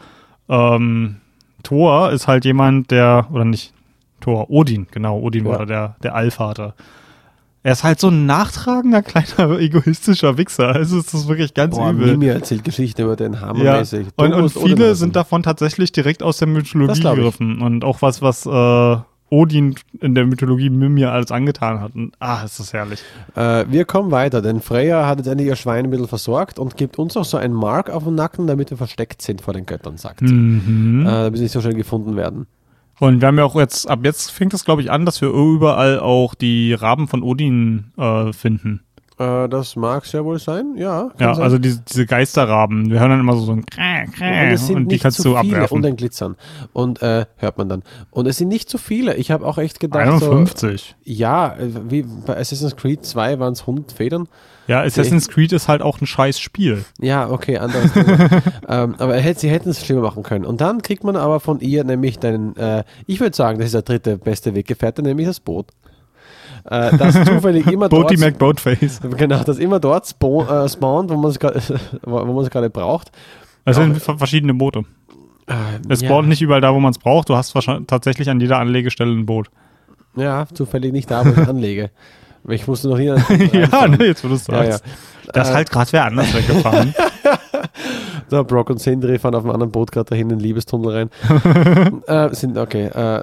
ähm, 0.50 1.16
Thor 1.62 2.12
ist 2.12 2.28
halt 2.28 2.44
jemand, 2.44 2.90
der, 2.90 3.28
oder 3.32 3.46
nicht 3.46 3.72
Thor, 4.20 4.50
Odin, 4.50 4.86
genau, 4.90 5.18
Odin 5.20 5.46
ja. 5.46 5.50
war 5.50 5.66
der, 5.66 5.96
der 6.02 6.14
Allvater. 6.14 6.74
Er 7.64 7.72
ist 7.72 7.82
halt 7.82 7.98
so 7.98 8.08
ein 8.08 8.26
nachtragender, 8.26 9.00
kleiner, 9.00 9.58
egoistischer 9.58 10.36
Wichser. 10.36 10.68
Also 10.68 10.98
es 10.98 11.14
ist 11.14 11.26
wirklich 11.28 11.54
ganz 11.54 11.74
Boah, 11.74 11.92
übel. 11.92 12.08
Mimi 12.08 12.26
erzählt 12.26 12.62
Geschichte 12.62 13.04
über 13.04 13.16
den 13.16 13.40
Hammer 13.40 13.64
ja. 13.64 13.82
Und, 14.16 14.34
und 14.34 14.50
viele 14.50 14.94
sind 14.94 15.16
davon 15.16 15.42
tatsächlich 15.42 15.90
direkt 15.90 16.22
aus 16.22 16.36
der 16.36 16.46
Mythologie 16.46 17.00
gegriffen. 17.00 17.62
Und 17.62 17.82
auch 17.82 18.02
was, 18.02 18.20
was 18.20 18.44
äh, 18.44 18.96
Odin 19.30 19.76
in 20.00 20.14
der 20.14 20.26
Mythologie 20.26 20.68
Mimir 20.68 21.10
alles 21.10 21.30
angetan 21.30 21.80
hat. 21.80 21.94
Und, 21.94 22.12
ah, 22.20 22.42
ist 22.44 22.60
das 22.60 22.74
herrlich. 22.74 23.02
Äh, 23.34 23.64
wir 23.70 23.86
kommen 23.86 24.10
weiter, 24.10 24.42
denn 24.42 24.60
Freya 24.60 25.06
hat 25.06 25.18
jetzt 25.18 25.26
endlich 25.26 25.48
ihr 25.48 25.56
Schwein 25.56 25.86
ein 25.86 25.90
bisschen 25.90 26.06
versorgt 26.06 26.58
und 26.58 26.76
gibt 26.76 26.98
uns 26.98 27.16
auch 27.16 27.24
so 27.24 27.38
ein 27.38 27.54
Mark 27.54 27.88
auf 27.88 28.04
den 28.04 28.14
Nacken, 28.14 28.46
damit 28.46 28.70
wir 28.70 28.76
versteckt 28.76 29.22
sind 29.22 29.40
vor 29.40 29.54
den 29.54 29.64
Göttern, 29.64 29.96
sagt 29.96 30.20
sie. 30.20 30.34
Mhm. 30.34 31.06
Äh, 31.06 31.10
damit 31.10 31.38
sie 31.38 31.44
nicht 31.44 31.52
so 31.52 31.62
schnell 31.62 31.74
gefunden 31.74 32.14
werden. 32.14 32.46
Und 33.00 33.20
wir 33.20 33.28
haben 33.28 33.38
ja 33.38 33.44
auch 33.44 33.56
jetzt, 33.56 33.88
ab 33.88 34.00
jetzt 34.04 34.30
fängt 34.30 34.54
es, 34.54 34.64
glaube 34.64 34.82
ich, 34.82 34.90
an, 34.90 35.04
dass 35.04 35.20
wir 35.20 35.28
überall 35.28 35.98
auch 35.98 36.34
die 36.34 36.72
Raben 36.74 37.08
von 37.08 37.22
Odin 37.22 37.92
äh, 37.96 38.32
finden. 38.32 38.84
Äh, 39.16 39.48
das 39.48 39.76
mag 39.76 40.10
ja 40.12 40.24
wohl 40.24 40.40
sein, 40.40 40.74
ja. 40.76 41.10
Ja, 41.20 41.34
sein. 41.34 41.44
also 41.44 41.58
diese, 41.58 41.80
diese 41.80 42.04
Geisterraben, 42.04 42.90
wir 42.90 42.98
hören 42.98 43.10
dann 43.10 43.20
immer 43.20 43.36
so, 43.36 43.44
so 43.44 43.52
ein 43.52 43.64
Krä, 43.64 44.06
Krä, 44.06 44.54
und, 44.54 44.76
und 44.76 44.88
die 44.88 44.98
kannst 44.98 45.24
du 45.24 45.36
abwerfen. 45.36 45.76
Und 45.76 45.86
ein 45.86 45.94
Glitzern. 45.94 46.36
Und 46.72 47.00
äh, 47.00 47.26
hört 47.36 47.56
man 47.56 47.68
dann. 47.68 47.82
Und 48.10 48.26
es 48.26 48.38
sind 48.38 48.48
nicht 48.48 48.68
zu 48.68 48.76
viele. 48.76 49.14
Ich 49.14 49.30
habe 49.30 49.46
auch 49.46 49.58
echt 49.58 49.78
gedacht. 49.78 50.02
51. 50.02 50.96
So, 51.04 51.12
ja, 51.12 51.54
wie 51.58 52.02
bei 52.02 52.36
Assassin's 52.36 52.74
Creed 52.74 53.04
2 53.04 53.38
waren 53.38 53.52
es 53.52 53.60
100 53.60 53.92
Federn. 53.92 54.26
Ja, 54.66 54.82
Assassin's 54.82 55.28
Creed 55.28 55.52
ist 55.52 55.68
halt 55.68 55.82
auch 55.82 56.00
ein 56.00 56.06
scheiß 56.06 56.40
Spiel. 56.40 56.84
Ja, 57.00 57.30
okay, 57.30 57.58
anderes 57.58 57.90
ähm, 58.68 58.94
Aber 58.98 59.20
sie 59.34 59.50
hätten 59.50 59.68
es 59.68 59.84
schlimmer 59.84 60.02
machen 60.02 60.22
können. 60.22 60.44
Und 60.44 60.60
dann 60.60 60.82
kriegt 60.82 61.04
man 61.04 61.16
aber 61.16 61.38
von 61.38 61.60
ihr 61.60 61.84
nämlich 61.84 62.18
deinen, 62.18 62.56
äh, 62.56 62.82
ich 63.06 63.20
würde 63.20 63.36
sagen, 63.36 63.58
das 63.58 63.66
ist 63.66 63.74
der 63.74 63.82
dritte 63.82 64.16
beste 64.18 64.54
Weggefährte, 64.54 65.02
nämlich 65.02 65.26
das 65.26 65.38
Boot 65.38 65.66
äh, 66.64 66.96
das 66.96 67.14
zufällig 67.24 67.66
immer 67.66 67.88
dort. 67.90 68.08
Boaty 68.08 68.16
McBoatface. 68.16 69.00
Genau, 69.16 69.42
das 69.42 69.58
immer 69.58 69.80
dort 69.80 70.06
spawn, 70.06 70.48
äh, 70.48 70.68
spawnt, 70.68 71.10
wo 71.10 71.16
man 71.16 71.30
es 71.30 71.38
gerade 72.50 72.70
braucht. 72.70 73.12
Es 73.64 73.76
sind 73.76 74.00
verschiedene 74.00 74.54
Boote. 74.54 74.84
Äh, 75.46 75.54
es 75.88 76.00
ja. 76.00 76.08
spawnt 76.08 76.28
nicht 76.28 76.42
überall 76.42 76.60
da, 76.60 76.74
wo 76.74 76.80
man 76.80 76.90
es 76.90 76.98
braucht. 76.98 77.28
Du 77.28 77.36
hast 77.36 77.54
tatsächlich 77.86 78.30
an 78.30 78.40
jeder 78.40 78.58
Anlegestelle 78.58 79.12
ein 79.12 79.26
Boot. 79.26 79.48
Ja, 80.16 80.46
zufällig 80.52 80.92
nicht 80.92 81.10
da, 81.10 81.24
wo 81.24 81.30
ich 81.30 81.48
anlege. 81.48 81.90
Ich 82.48 82.66
musste 82.66 82.88
noch 82.88 82.98
nie. 82.98 83.06
ja, 83.52 83.88
ne, 83.88 84.04
jetzt 84.04 84.22
wo 84.22 84.28
du 84.28 84.34
es 84.34 84.44
sagst. 84.44 84.84
Ja, 84.84 84.90
ja. 84.90 85.32
Das 85.32 85.50
äh, 85.50 85.54
halt 85.54 85.70
gerade 85.70 85.92
wer 85.92 86.04
anders 86.04 86.34
weggefahren. 86.34 86.94
da 88.28 88.42
Brock 88.42 88.70
und 88.70 88.80
Sindri 88.80 89.18
fahren 89.18 89.34
auf 89.34 89.44
einem 89.44 89.52
anderen 89.52 89.72
Boot 89.72 89.90
gerade 89.92 90.10
dahin 90.10 90.30
in 90.30 90.38
den 90.38 90.40
Liebestunnel 90.40 90.90
rein. 90.90 91.10
äh, 92.06 92.34
sind, 92.34 92.58
okay. 92.58 92.86
Äh, 92.86 93.22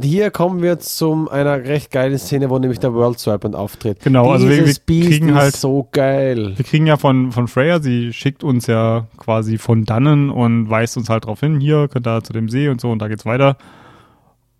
hier 0.00 0.30
kommen 0.30 0.62
wir 0.62 0.78
zu 0.78 1.28
einer 1.30 1.64
recht 1.64 1.90
geilen 1.90 2.18
Szene, 2.18 2.48
wo 2.50 2.58
nämlich 2.58 2.78
der 2.78 2.94
World 2.94 3.18
Serpent 3.18 3.54
auftritt. 3.54 4.00
Genau, 4.00 4.34
Dieses 4.36 4.48
also 4.48 4.66
wir, 4.66 4.66
wir 4.66 5.08
kriegen 5.08 5.34
halt 5.34 5.56
so 5.56 5.88
geil. 5.92 6.54
Wir 6.56 6.64
kriegen 6.64 6.86
ja 6.86 6.96
von, 6.96 7.32
von 7.32 7.48
Freya, 7.48 7.80
sie 7.80 8.12
schickt 8.12 8.42
uns 8.44 8.66
ja 8.66 9.06
quasi 9.18 9.58
von 9.58 9.84
dannen 9.84 10.30
und 10.30 10.70
weist 10.70 10.96
uns 10.96 11.08
halt 11.08 11.24
darauf 11.24 11.40
hin, 11.40 11.60
hier 11.60 11.88
könnt 11.88 12.06
ihr 12.06 12.22
zu 12.22 12.32
dem 12.32 12.48
See 12.48 12.68
und 12.68 12.80
so 12.80 12.90
und 12.90 13.00
da 13.00 13.08
geht's 13.08 13.26
weiter. 13.26 13.56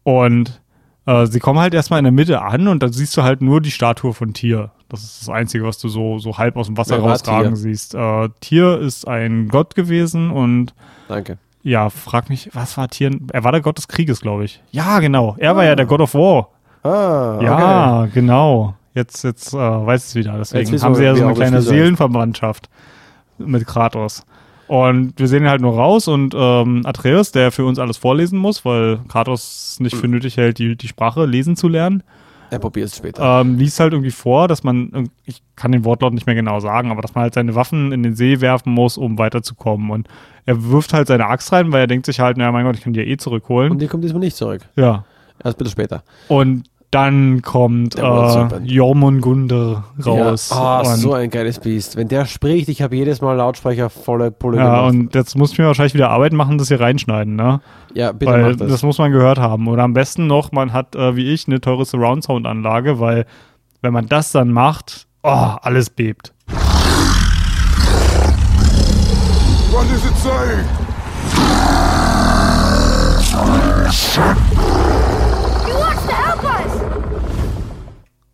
Und 0.02 0.60
äh, 1.06 1.26
sie 1.26 1.40
kommen 1.40 1.58
halt 1.58 1.74
erstmal 1.74 1.98
in 1.98 2.04
der 2.04 2.12
Mitte 2.12 2.42
an 2.42 2.68
und 2.68 2.82
dann 2.82 2.92
siehst 2.92 3.16
du 3.16 3.22
halt 3.22 3.40
nur 3.40 3.60
die 3.60 3.70
Statue 3.70 4.12
von 4.12 4.34
Tier. 4.34 4.70
Das 4.88 5.02
ist 5.02 5.22
das 5.22 5.28
Einzige, 5.30 5.64
was 5.64 5.78
du 5.78 5.88
so, 5.88 6.18
so 6.18 6.36
halb 6.36 6.56
aus 6.56 6.66
dem 6.66 6.76
Wasser 6.76 6.98
rausragen 6.98 7.56
siehst. 7.56 7.94
Äh, 7.94 8.28
Tier 8.40 8.78
ist 8.78 9.08
ein 9.08 9.48
Gott 9.48 9.74
gewesen 9.74 10.30
und 10.30 10.74
Danke. 11.08 11.38
Ja, 11.62 11.90
frag 11.90 12.28
mich, 12.28 12.50
was 12.54 12.76
war 12.76 12.88
Tier? 12.88 13.10
Er 13.32 13.44
war 13.44 13.52
der 13.52 13.60
Gott 13.60 13.78
des 13.78 13.88
Krieges, 13.88 14.20
glaube 14.20 14.44
ich. 14.44 14.62
Ja, 14.72 14.98
genau. 14.98 15.36
Er 15.38 15.52
ah. 15.52 15.56
war 15.56 15.64
ja 15.64 15.76
der 15.76 15.86
God 15.86 16.00
of 16.00 16.14
War. 16.14 16.48
Ah, 16.82 17.36
okay. 17.36 17.44
Ja, 17.44 18.08
genau. 18.12 18.74
Jetzt, 18.94 19.22
jetzt 19.22 19.54
äh, 19.54 19.56
weiß 19.56 20.08
es 20.08 20.14
wieder. 20.14 20.36
Deswegen 20.38 20.82
haben 20.82 20.94
sie 20.94 21.04
ja 21.04 21.14
so 21.14 21.24
eine 21.24 21.34
kleine 21.34 21.62
Seelenverwandtschaft 21.62 22.68
mit 23.38 23.66
Kratos. 23.66 24.24
Und 24.66 25.18
wir 25.18 25.28
sehen 25.28 25.44
ihn 25.44 25.50
halt 25.50 25.60
nur 25.60 25.74
raus 25.74 26.08
und 26.08 26.34
ähm, 26.36 26.82
Atreus, 26.84 27.30
der 27.32 27.52
für 27.52 27.64
uns 27.64 27.78
alles 27.78 27.96
vorlesen 27.96 28.38
muss, 28.38 28.64
weil 28.64 29.00
Kratos 29.08 29.76
nicht 29.80 29.96
für 29.96 30.04
hm. 30.04 30.12
nötig 30.12 30.36
hält, 30.36 30.58
die, 30.58 30.76
die 30.76 30.88
Sprache 30.88 31.26
lesen 31.26 31.56
zu 31.56 31.68
lernen. 31.68 32.02
Er 32.52 32.58
probiert 32.58 32.88
es 32.88 32.98
später. 32.98 33.40
Ähm, 33.40 33.56
liest 33.56 33.80
halt 33.80 33.94
irgendwie 33.94 34.10
vor, 34.10 34.46
dass 34.46 34.62
man, 34.62 35.08
ich 35.24 35.42
kann 35.56 35.72
den 35.72 35.86
Wortlaut 35.86 36.12
nicht 36.12 36.26
mehr 36.26 36.34
genau 36.34 36.60
sagen, 36.60 36.90
aber 36.90 37.00
dass 37.00 37.14
man 37.14 37.22
halt 37.22 37.32
seine 37.32 37.54
Waffen 37.54 37.92
in 37.92 38.02
den 38.02 38.14
See 38.14 38.42
werfen 38.42 38.74
muss, 38.74 38.98
um 38.98 39.16
weiterzukommen. 39.16 39.88
Und 39.88 40.06
er 40.44 40.62
wirft 40.62 40.92
halt 40.92 41.08
seine 41.08 41.28
Axt 41.28 41.50
rein, 41.50 41.72
weil 41.72 41.80
er 41.80 41.86
denkt 41.86 42.04
sich 42.04 42.20
halt, 42.20 42.36
naja, 42.36 42.52
mein 42.52 42.66
Gott, 42.66 42.76
ich 42.76 42.82
kann 42.82 42.92
die 42.92 43.00
ja 43.00 43.06
eh 43.06 43.16
zurückholen. 43.16 43.72
Und 43.72 43.78
die 43.80 43.86
kommt 43.86 44.04
diesmal 44.04 44.20
nicht 44.20 44.36
zurück. 44.36 44.60
Ja. 44.76 45.06
Erst 45.42 45.56
bitte 45.56 45.70
später. 45.70 46.02
Und 46.28 46.64
dann 46.92 47.40
kommt 47.40 47.96
äh, 47.96 48.58
Jormungandr 48.64 49.82
raus. 50.04 50.50
Ja, 50.50 50.82
oh, 50.82 50.84
so 50.84 51.14
ein 51.14 51.30
geiles 51.30 51.58
Biest. 51.58 51.96
Wenn 51.96 52.08
der 52.08 52.26
spricht, 52.26 52.68
ich 52.68 52.82
habe 52.82 52.94
jedes 52.94 53.22
Mal 53.22 53.32
Lautsprecher 53.32 53.88
volle 53.88 54.30
Pulle 54.30 54.58
Ja, 54.58 54.76
gemacht. 54.76 54.92
und 54.92 55.14
jetzt 55.14 55.34
muss 55.36 55.52
ich 55.52 55.58
mir 55.58 55.64
wahrscheinlich 55.66 55.94
wieder 55.94 56.10
Arbeit 56.10 56.34
machen, 56.34 56.58
das 56.58 56.68
hier 56.68 56.80
reinschneiden, 56.80 57.34
ne? 57.34 57.62
Ja, 57.94 58.12
bitte 58.12 58.30
weil 58.30 58.56
das. 58.56 58.68
das. 58.68 58.82
muss 58.82 58.98
man 58.98 59.10
gehört 59.10 59.38
haben. 59.38 59.68
Oder 59.68 59.84
am 59.84 59.94
besten 59.94 60.26
noch, 60.26 60.52
man 60.52 60.74
hat, 60.74 60.94
äh, 60.94 61.16
wie 61.16 61.32
ich, 61.32 61.48
eine 61.48 61.62
teure 61.62 61.86
Surround-Sound-Anlage, 61.86 63.00
weil 63.00 63.24
wenn 63.80 63.94
man 63.94 64.06
das 64.06 64.32
dann 64.32 64.52
macht, 64.52 65.06
oh, 65.22 65.28
alles 65.62 65.88
bebt. 65.88 66.34
What 69.70 69.86
does 69.90 70.04
it 70.04 70.16
say? 70.18 70.62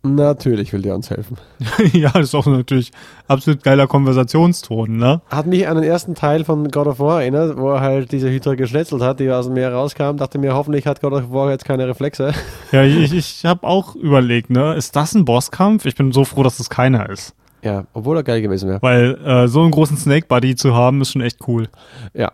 Natürlich 0.01 0.71
will 0.71 0.81
der 0.81 0.95
uns 0.95 1.09
helfen. 1.09 1.35
ja, 1.93 2.09
das 2.11 2.27
ist 2.27 2.35
auch 2.35 2.45
natürlich 2.45 2.91
absolut 3.27 3.63
geiler 3.63 3.85
Konversationston, 3.85 4.95
ne? 4.95 5.21
Hat 5.29 5.45
mich 5.45 5.67
an 5.67 5.75
den 5.75 5.83
ersten 5.83 6.15
Teil 6.15 6.45
von 6.45 6.71
God 6.71 6.87
of 6.87 6.99
War 6.99 7.21
erinnert, 7.21 7.57
wo 7.57 7.71
er 7.71 7.81
halt 7.81 8.13
diese 8.13 8.29
Hydra 8.29 8.55
geschnetzelt 8.55 9.01
hat, 9.01 9.19
die 9.19 9.29
aus 9.29 9.47
dem 9.47 9.55
Meer 9.55 9.73
rauskam. 9.73 10.15
Dachte 10.15 10.37
mir, 10.37 10.53
hoffentlich 10.53 10.87
hat 10.87 11.01
God 11.01 11.11
of 11.11 11.31
War 11.31 11.51
jetzt 11.51 11.65
keine 11.65 11.87
Reflexe. 11.87 12.33
Ja, 12.71 12.83
ich, 12.83 13.13
ich 13.13 13.45
habe 13.45 13.65
auch 13.65 13.95
überlegt, 13.95 14.51
ne? 14.51 14.75
Ist 14.75 14.95
das 14.95 15.15
ein 15.15 15.25
Bosskampf? 15.25 15.85
Ich 15.85 15.95
bin 15.95 16.11
so 16.11 16.23
froh, 16.23 16.43
dass 16.43 16.57
das 16.57 16.69
keiner 16.69 17.09
ist. 17.09 17.33
Ja, 17.63 17.85
obwohl 17.93 18.15
er 18.17 18.23
geil 18.23 18.41
gewesen 18.41 18.69
wäre. 18.69 18.81
Weil 18.81 19.17
äh, 19.25 19.47
so 19.47 19.61
einen 19.61 19.71
großen 19.71 19.97
Snake 19.97 20.27
Buddy 20.27 20.55
zu 20.55 20.75
haben, 20.75 21.01
ist 21.01 21.11
schon 21.11 21.21
echt 21.21 21.39
cool. 21.47 21.67
Ja. 22.13 22.31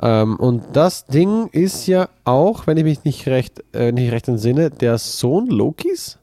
Ähm, 0.00 0.36
und 0.36 0.62
das 0.74 1.06
Ding 1.06 1.48
ist 1.52 1.86
ja 1.86 2.08
auch, 2.24 2.66
wenn 2.66 2.76
ich 2.76 2.84
mich 2.84 3.04
nicht 3.04 3.26
recht, 3.26 3.64
äh, 3.72 3.90
nicht 3.90 4.12
recht 4.12 4.28
entsinne, 4.28 4.70
der 4.70 4.98
Sohn 4.98 5.46
Lokis, 5.48 6.19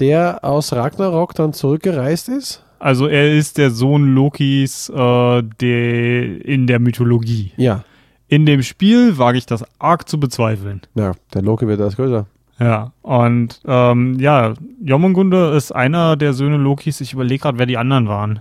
der 0.00 0.44
aus 0.44 0.72
Ragnarok 0.72 1.34
dann 1.34 1.52
zurückgereist 1.52 2.28
ist. 2.28 2.64
Also 2.78 3.06
er 3.06 3.32
ist 3.32 3.58
der 3.58 3.70
Sohn 3.70 4.14
Lokis 4.14 4.88
äh, 4.88 5.42
der 5.60 6.44
in 6.44 6.66
der 6.66 6.78
Mythologie. 6.78 7.52
Ja. 7.56 7.84
In 8.28 8.46
dem 8.46 8.62
Spiel 8.62 9.18
wage 9.18 9.38
ich 9.38 9.46
das 9.46 9.64
arg 9.78 10.08
zu 10.08 10.18
bezweifeln. 10.18 10.80
Ja, 10.94 11.12
der 11.34 11.42
Loki 11.42 11.66
wird 11.66 11.80
das 11.80 11.96
größer. 11.96 12.26
Ja, 12.58 12.92
und 13.02 13.60
ähm, 13.66 14.18
ja, 14.20 14.54
Jormungandr 14.82 15.54
ist 15.54 15.72
einer 15.72 16.16
der 16.16 16.32
Söhne 16.32 16.56
Lokis. 16.56 17.00
Ich 17.00 17.12
überlege 17.12 17.42
gerade, 17.42 17.58
wer 17.58 17.66
die 17.66 17.78
anderen 17.78 18.08
waren. 18.08 18.40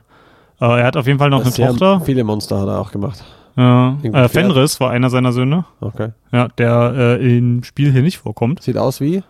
Äh, 0.61 0.65
er 0.65 0.85
hat 0.85 0.97
auf 0.97 1.07
jeden 1.07 1.19
Fall 1.19 1.29
noch 1.29 1.41
eine 1.41 1.51
Sehr 1.51 1.69
Tochter. 1.69 2.01
Viele 2.01 2.23
Monster 2.23 2.59
hat 2.59 2.67
er 2.67 2.79
auch 2.79 2.91
gemacht. 2.91 3.23
Ja. 3.55 3.97
Äh. 4.03 4.27
Fenris 4.29 4.79
war 4.79 4.91
einer 4.91 5.09
seiner 5.09 5.31
Söhne. 5.31 5.65
Okay. 5.81 6.09
Ja, 6.31 6.47
der 6.49 6.93
äh, 7.19 7.37
im 7.37 7.63
Spiel 7.63 7.91
hier 7.91 8.01
nicht 8.01 8.17
vorkommt. 8.19 8.61
Sieht 8.61 8.77
aus 8.77 9.01
wie? 9.01 9.23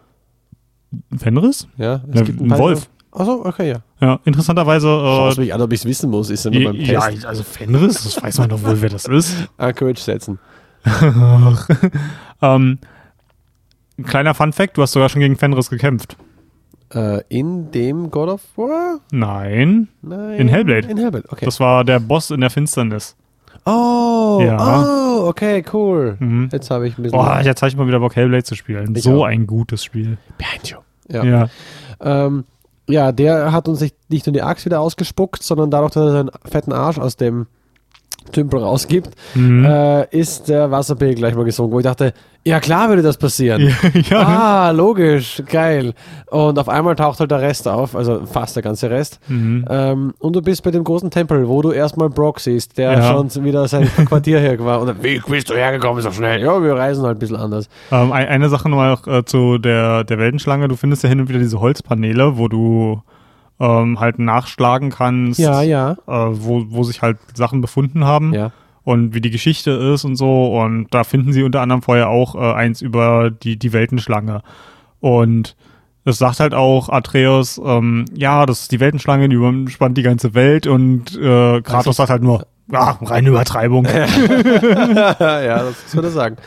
Fenris? 1.18 1.68
Ja, 1.78 2.02
Ja, 2.14 2.22
ein 2.22 2.48
paar- 2.48 2.60
Wolf. 2.60 2.90
Achso, 3.12 3.44
okay, 3.44 3.70
ja. 3.72 3.78
Ja, 4.00 4.20
interessanterweise. 4.24 4.88
Äh, 4.88 5.40
mich 5.40 5.54
an, 5.54 5.62
ob 5.62 5.74
ich 5.74 5.80
es 5.80 5.86
wissen 5.86 6.12
muss. 6.12 6.30
Ist 6.30 6.46
ja 6.46 6.52
nur 6.52 6.64
beim 6.66 6.76
ja, 6.76 7.08
Test. 7.10 7.26
also 7.26 7.44
Fenris, 7.44 8.04
das 8.04 8.22
weiß 8.22 8.38
man 8.38 8.50
doch 8.50 8.64
wohl, 8.64 8.80
wer 8.82 8.90
das 8.90 9.06
ist. 9.06 9.36
Anchorage 9.58 10.00
setzen. 10.00 10.38
ähm, 12.42 12.78
ein 13.98 14.04
kleiner 14.06 14.34
Fun 14.36 14.54
Fact: 14.54 14.78
Du 14.78 14.82
hast 14.84 14.92
sogar 14.92 15.10
schon 15.10 15.22
gegen 15.22 15.36
Fenris 15.38 15.70
gekämpft. 15.70 16.18
Äh, 16.94 17.22
in 17.30 17.72
dem 17.72 18.10
God 18.10 18.30
of 18.30 18.42
War? 18.56 19.00
Nein, 19.12 19.90
Nein. 20.02 20.40
In 20.40 20.48
Hellblade. 20.48 20.88
In 20.88 20.98
Hellblade, 20.98 21.26
okay. 21.30 21.46
das 21.46 21.60
war 21.60 21.84
der 21.84 22.00
Boss 22.00 22.32
in 22.32 22.42
der 22.42 22.50
Finsternis. 22.50 23.16
Oh, 23.66 24.40
Ja. 24.42 24.84
oh, 24.84 25.28
okay, 25.28 25.64
cool. 25.74 26.18
Mhm. 26.20 26.50
Jetzt 26.52 26.70
habe 26.72 26.88
ich 26.88 26.98
ein 26.98 27.04
bisschen. 27.04 27.20
Oh, 27.20 27.26
jetzt 27.44 27.62
habe 27.62 27.70
ich 27.70 27.76
mal 27.78 27.88
wieder 27.88 28.00
Bock, 28.00 28.16
Hellblade 28.16 28.44
zu 28.44 28.56
spielen. 28.56 28.96
Ich 28.96 29.04
so 29.04 29.22
auch. 29.22 29.28
ein 29.28 29.48
gutes 29.48 29.84
Spiel. 29.84 30.18
Behind 30.38 30.68
you. 30.70 30.78
Ja. 31.10 31.24
Ja. 31.24 31.50
Ähm, 32.02 32.46
ja, 32.88 33.12
der 33.12 33.52
hat 33.52 33.68
uns 33.68 33.82
nicht, 33.82 33.96
nicht 34.10 34.26
nur 34.26 34.34
die 34.34 34.42
Axt 34.42 34.66
wieder 34.66 34.80
ausgespuckt, 34.82 35.44
sondern 35.44 35.70
dadurch, 35.70 35.92
dass 35.92 36.04
er 36.06 36.12
seinen 36.12 36.32
fetten 36.46 36.74
Arsch 36.74 36.98
aus 36.98 37.16
dem 37.18 37.48
Tümpel 38.32 38.60
rausgibt, 38.62 39.10
Mhm. 39.36 39.66
äh, 39.66 40.06
ist 40.16 40.50
der 40.50 40.72
Wasserpegel 40.72 41.16
gleich 41.16 41.36
mal 41.36 41.46
gesunken, 41.46 41.74
wo 41.74 41.80
ich 41.80 41.84
dachte, 41.86 42.14
ja 42.46 42.60
klar 42.60 42.88
würde 42.90 43.02
das 43.02 43.18
passieren. 43.18 43.62
ja, 43.94 44.02
ja. 44.10 44.20
Ah, 44.22 44.72
logisch, 44.72 45.44
geil. 45.52 45.94
Und 46.32 46.58
auf 46.58 46.70
einmal 46.70 46.96
taucht 46.96 47.20
halt 47.20 47.30
der 47.32 47.42
Rest 47.42 47.68
auf, 47.68 47.96
also 47.96 48.26
fast 48.26 48.56
der 48.56 48.64
ganze 48.64 48.90
Rest. 48.90 49.20
Mhm. 49.28 49.66
Ähm, 49.70 50.14
und 50.20 50.36
du 50.36 50.42
bist 50.42 50.64
bei 50.64 50.72
dem 50.72 50.84
großen 50.84 51.12
Tempel, 51.12 51.48
wo 51.48 51.62
du 51.62 51.72
erstmal 51.72 52.10
Brock 52.10 52.40
siehst, 52.40 52.78
der 52.78 52.94
Ja. 52.94 53.12
schon 53.12 53.44
wieder 53.44 53.68
sein 53.68 53.88
Quartier 54.08 54.40
her 54.40 54.58
war. 54.60 54.82
Und 54.82 55.04
wie 55.04 55.20
bist 55.28 55.50
du 55.50 55.54
hergekommen 55.56 56.02
so 56.02 56.12
schnell? 56.12 56.42
Ja, 56.42 56.64
wir 56.64 56.74
reisen 56.76 57.04
halt 57.04 57.18
ein 57.18 57.20
bisschen 57.20 57.36
anders. 57.36 57.68
Ähm, 57.92 58.12
ein- 58.14 58.28
eine 58.28 58.48
Sache 58.50 58.70
nochmal 58.70 58.92
noch, 58.92 59.06
äh, 59.08 59.26
zu 59.26 59.58
der, 59.58 60.04
der 60.06 60.18
Weltenschlange. 60.18 60.68
Du 60.70 60.76
findest 60.78 61.04
ja 61.04 61.10
hin 61.10 61.20
und 61.20 61.30
wieder 61.30 61.40
diese 61.40 61.60
Holzpaneele, 61.60 62.38
wo 62.38 62.48
du 62.48 63.02
ähm, 63.60 64.00
halt 64.00 64.20
nachschlagen 64.20 64.90
kannst, 64.90 65.40
Ja, 65.40 65.62
ja. 65.62 65.92
Äh, 66.08 66.30
wo, 66.32 66.66
wo 66.70 66.84
sich 66.84 67.02
halt 67.02 67.18
Sachen 67.36 67.62
befunden 67.62 68.06
haben 68.06 68.34
Ja. 68.34 68.52
und 68.84 69.14
wie 69.14 69.22
die 69.22 69.32
Geschichte 69.32 69.72
ist 69.72 70.06
und 70.06 70.16
so. 70.16 70.58
Und 70.58 70.88
da 70.92 71.04
finden 71.04 71.34
sie 71.34 71.44
unter 71.44 71.62
anderem 71.62 71.82
vorher 71.82 72.10
auch 72.10 72.36
äh, 72.36 72.54
eins 72.54 72.82
über 72.82 73.30
die, 73.32 73.58
die 73.58 73.74
Weltenschlange. 73.74 74.42
Und 75.02 75.56
es 76.06 76.18
sagt 76.18 76.40
halt 76.40 76.54
auch 76.54 76.90
Atreus, 76.90 77.60
ähm, 77.64 78.06
ja, 78.16 78.46
das 78.46 78.62
ist 78.62 78.72
die 78.72 78.80
Weltenschlange, 78.80 79.28
die 79.30 79.36
überspannt 79.36 79.98
die 79.98 80.04
ganze 80.04 80.34
Welt 80.34 80.66
und 80.66 81.16
äh, 81.18 81.62
Kratos 81.62 81.98
sagt 81.98 82.10
halt 82.10 82.24
nur, 82.24 82.46
ah, 82.72 82.98
reine 83.02 83.30
Übertreibung. 83.30 83.86
ja, 84.40 85.14
das 85.64 85.94
würde 85.96 86.08
ich 86.08 86.14
sagen. 86.14 86.38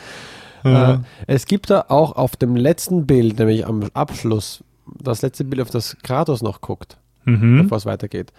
Äh, 0.65 0.93
Äh, 0.93 0.97
es 1.27 1.45
gibt 1.45 1.69
da 1.69 1.85
auch 1.89 2.15
auf 2.15 2.35
dem 2.37 2.55
letzten 2.55 3.05
Bild, 3.05 3.37
nämlich 3.37 3.67
am 3.67 3.83
Abschluss, 3.93 4.63
das 5.01 5.21
letzte 5.21 5.43
Bild, 5.43 5.61
auf 5.61 5.69
das 5.69 5.97
Kratos 6.03 6.41
noch 6.41 6.61
guckt, 6.61 6.97
mhm. 7.25 7.63
bevor 7.63 7.77
es 7.77 7.85
weitergeht, 7.85 8.33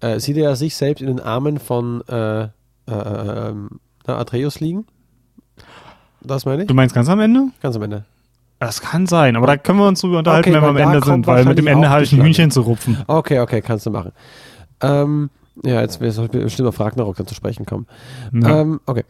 äh, 0.00 0.18
sieht 0.18 0.36
er 0.36 0.56
sich 0.56 0.76
selbst 0.76 1.00
in 1.00 1.08
den 1.08 1.20
Armen 1.20 1.58
von 1.58 2.02
äh, 2.08 2.42
äh, 2.42 2.48
ähm, 2.86 3.80
Atreus 4.06 4.60
liegen. 4.60 4.86
Das 6.20 6.44
meine 6.44 6.62
ich? 6.62 6.68
Du 6.68 6.74
meinst 6.74 6.94
ganz 6.94 7.08
am 7.08 7.20
Ende? 7.20 7.48
Ganz 7.60 7.76
am 7.76 7.82
Ende. 7.82 8.04
Das 8.58 8.80
kann 8.80 9.06
sein, 9.06 9.34
aber 9.34 9.48
da 9.48 9.56
können 9.56 9.78
wir 9.80 9.88
uns 9.88 10.00
drüber 10.00 10.18
unterhalten, 10.18 10.50
Okay, 10.50 10.56
wenn 10.56 10.62
wir 10.62 10.68
am 10.84 10.92
Ende 10.92 11.04
sind, 11.04 11.26
weil 11.26 11.44
mit 11.44 11.58
dem 11.58 11.66
Ende 11.66 11.90
habe 11.90 12.04
ich 12.04 12.12
ein 12.12 12.22
Hühnchen 12.22 12.50
zu 12.52 12.60
rupfen. 12.60 12.98
Okay, 13.08 13.40
okay, 13.40 13.60
kannst 13.60 13.86
du 13.86 13.90
machen. 13.90 14.12
Ähm, 14.80 15.30
ja, 15.64 15.80
jetzt 15.80 15.98
soll 16.00 16.26
ich 16.26 16.30
bestimmt 16.30 16.68
auf 16.68 16.78
Ragnarok 16.78 17.16
dann 17.16 17.26
zu 17.26 17.34
sprechen 17.34 17.66
kommen. 17.66 17.86
Ähm, 18.32 18.80
okay. 18.86 19.02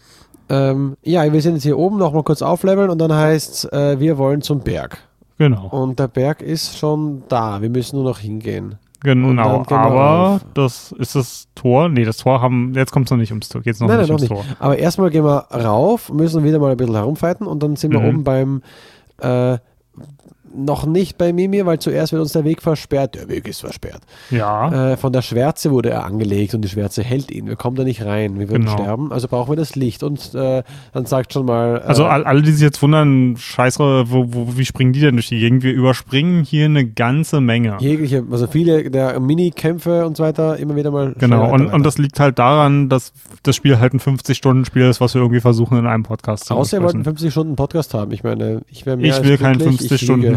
Ähm, 0.49 0.97
ja, 1.03 1.31
wir 1.31 1.41
sind 1.43 1.55
jetzt 1.55 1.63
hier 1.65 1.79
oben 1.79 1.99
noch 1.99 2.13
mal 2.13 2.23
kurz 2.23 2.43
aufleveln 2.43 2.91
und 2.91 2.99
dann 2.99 3.13
heißt 3.13 3.73
äh, 3.73 4.01
wir 4.01 4.19
wollen 4.19 4.43
zum 4.43 4.61
Berg. 4.61 4.99
genau, 5.39 5.69
Und 5.69 5.99
der 5.99 6.09
Berg 6.09 6.43
ist 6.43 6.79
schon 6.79 7.23
da. 7.29 7.63
Wir 7.63 7.71
müssen 7.71 7.97
nur 7.97 8.05
noch 8.05 8.19
hingehen. 8.19 8.77
Genau. 9.03 9.65
Aber 9.69 10.41
das 10.55 10.93
ist 10.93 11.15
das 11.15 11.49
Tor. 11.55 11.89
Nee, 11.89 12.05
das 12.05 12.17
Tor 12.19 12.41
haben. 12.41 12.73
Jetzt 12.75 12.93
kommt 12.93 13.07
es 13.07 13.11
noch 13.11 13.19
nicht 13.19 13.31
ums 13.33 13.49
Tor. 13.49 13.61
Geht's 13.63 13.81
noch 13.81 13.89
nein, 13.89 13.99
nicht 13.99 14.09
nein, 14.09 14.17
noch 14.19 14.31
ums 14.31 14.47
nicht. 14.47 14.57
Tor. 14.59 14.67
Aber 14.67 14.79
erstmal 14.79 15.11
gehen 15.11 15.25
wir 15.25 15.47
rauf, 15.53 16.13
müssen 16.13 16.45
wieder 16.45 16.59
mal 16.59 16.71
ein 16.71 16.77
bisschen 16.77 16.95
herumfighten 16.95 17.47
und 17.47 17.63
dann 17.63 17.77
sind 17.77 17.93
wir 17.93 18.01
Mhm. 18.01 18.07
oben 18.09 18.25
beim 18.25 18.63
äh, 19.21 19.59
noch 20.57 20.87
nicht 20.87 21.19
bei 21.19 21.33
Mimir, 21.33 21.67
weil 21.67 21.79
zuerst 21.79 22.13
wird 22.13 22.23
uns 22.23 22.33
der 22.33 22.45
Weg 22.45 22.63
versperrt. 22.63 23.15
Der 23.15 23.29
Weg 23.29 23.47
ist 23.49 23.61
versperrt. 23.61 24.03
Ja. 24.31 24.93
Äh, 24.93 24.97
von 24.97 25.13
der 25.13 25.23
Schwärze 25.23 25.71
wurde 25.71 25.91
er 25.91 26.05
angelegt 26.05 26.55
und 26.55 26.63
die 26.63 26.69
Schwärze 26.69 27.03
hält 27.03 27.31
ihn. 27.31 27.47
Wir 27.47 27.57
kommen 27.57 27.77
da 27.77 27.85
nicht 27.85 28.05
rein. 28.05 28.39
Wir 28.39 28.49
würden 28.49 28.65
Genau. 28.67 28.73
sterben. 28.79 29.13
Also 29.13 29.29
brauchen 29.29 29.51
wir 29.53 29.57
das 29.57 29.75
Licht. 29.77 30.03
Und 30.03 30.35
äh, 30.35 30.63
dann 30.93 31.07
sagt 31.07 31.33
schon 31.33 31.47
mal. 31.47 31.77
Äh, 31.79 31.89
Also 31.89 32.05
all- 32.07 32.25
alle, 32.25 32.43
die 32.43 32.53
sich 32.53 32.63
jetzt 32.63 32.83
wundern, 32.83 33.37
scheiße, 33.37 34.05
wo, 34.11 34.27
wo, 34.29 34.57
wie 34.57 34.65
springen 34.65 34.93
die 34.93 35.01
denn 35.01 35.15
durch 35.17 35.29
die 35.29 35.39
Gegend? 35.39 35.63
Wir 35.63 35.73
überspringen 35.73 36.45
hier 36.45 36.67
eine 36.67 36.87
ganze 36.87 37.41
Menge. 37.41 37.77
jegliche, 37.81 38.25
also 38.31 38.47
viele 38.47 38.91
der 38.91 39.19
Minikämpfe 39.21 40.07
und 40.07 40.17
so 40.17 40.23
weiter 40.25 40.57
immer 40.59 40.77
wieder 40.77 40.91
mal. 40.91 41.15
Genau, 41.19 41.53
und, 41.53 41.67
weiter, 41.67 41.75
und 41.75 41.85
das 41.85 41.99
liegt 41.99 42.21
halt 42.21 42.39
daran, 42.39 42.89
dass 42.89 43.13
das 43.43 43.57
Spiel 43.57 43.79
halt 43.79 43.95
ein 43.95 44.01
50-Stunden-Spiel 44.01 44.83
ist, 44.83 45.01
was 45.01 45.15
wir 45.15 45.21
irgendwie 45.21 45.41
versuchen 45.41 45.79
in 45.79 45.87
einem 45.87 46.03
Podcast 46.03 46.47
zu 46.47 46.55
Außer 46.55 46.79
wir 46.79 46.85
wollten 46.85 46.99
besprechen. 46.99 47.19
50 47.19 47.31
Stunden 47.33 47.57
Podcast 47.57 47.95
haben. 47.95 48.13
Ich 48.13 48.23
meine, 48.25 48.63
ich 48.69 48.87
wäre 48.87 48.97
mehr 48.97 49.19
Ich 49.19 49.25
will 49.25 49.39
keinen 49.39 49.59
glücklich. 49.59 49.81
Ich 49.83 49.89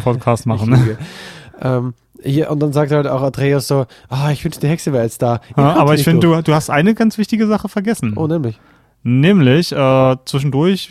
50-Stunden-Podcast 0.05 0.45
lüge. 0.45 0.57
machen. 0.57 0.71
Lüge. 0.85 0.97
ähm, 1.61 1.93
hier, 2.23 2.49
und 2.49 2.59
dann 2.61 2.73
sagt 2.73 2.91
halt 2.91 3.07
auch 3.07 3.21
Atreus 3.21 3.67
so, 3.67 3.85
ah, 4.09 4.31
ich 4.31 4.43
wünschte, 4.43 4.61
die 4.61 4.67
Hexe 4.71 4.93
wäre 4.93 5.03
jetzt 5.03 5.21
da. 5.21 5.41
Ja, 5.57 5.75
aber 5.75 5.93
ich 5.95 6.03
finde, 6.03 6.25
du, 6.27 6.41
du 6.41 6.53
hast 6.53 6.69
eine 6.69 6.93
ganz 6.95 7.17
wichtige 7.17 7.45
Sache 7.47 7.69
vergessen. 7.69 8.13
Oh, 8.15 8.27
nämlich. 8.27 8.59
Nämlich, 9.03 9.71
äh, 9.71 10.15
zwischendurch 10.25 10.89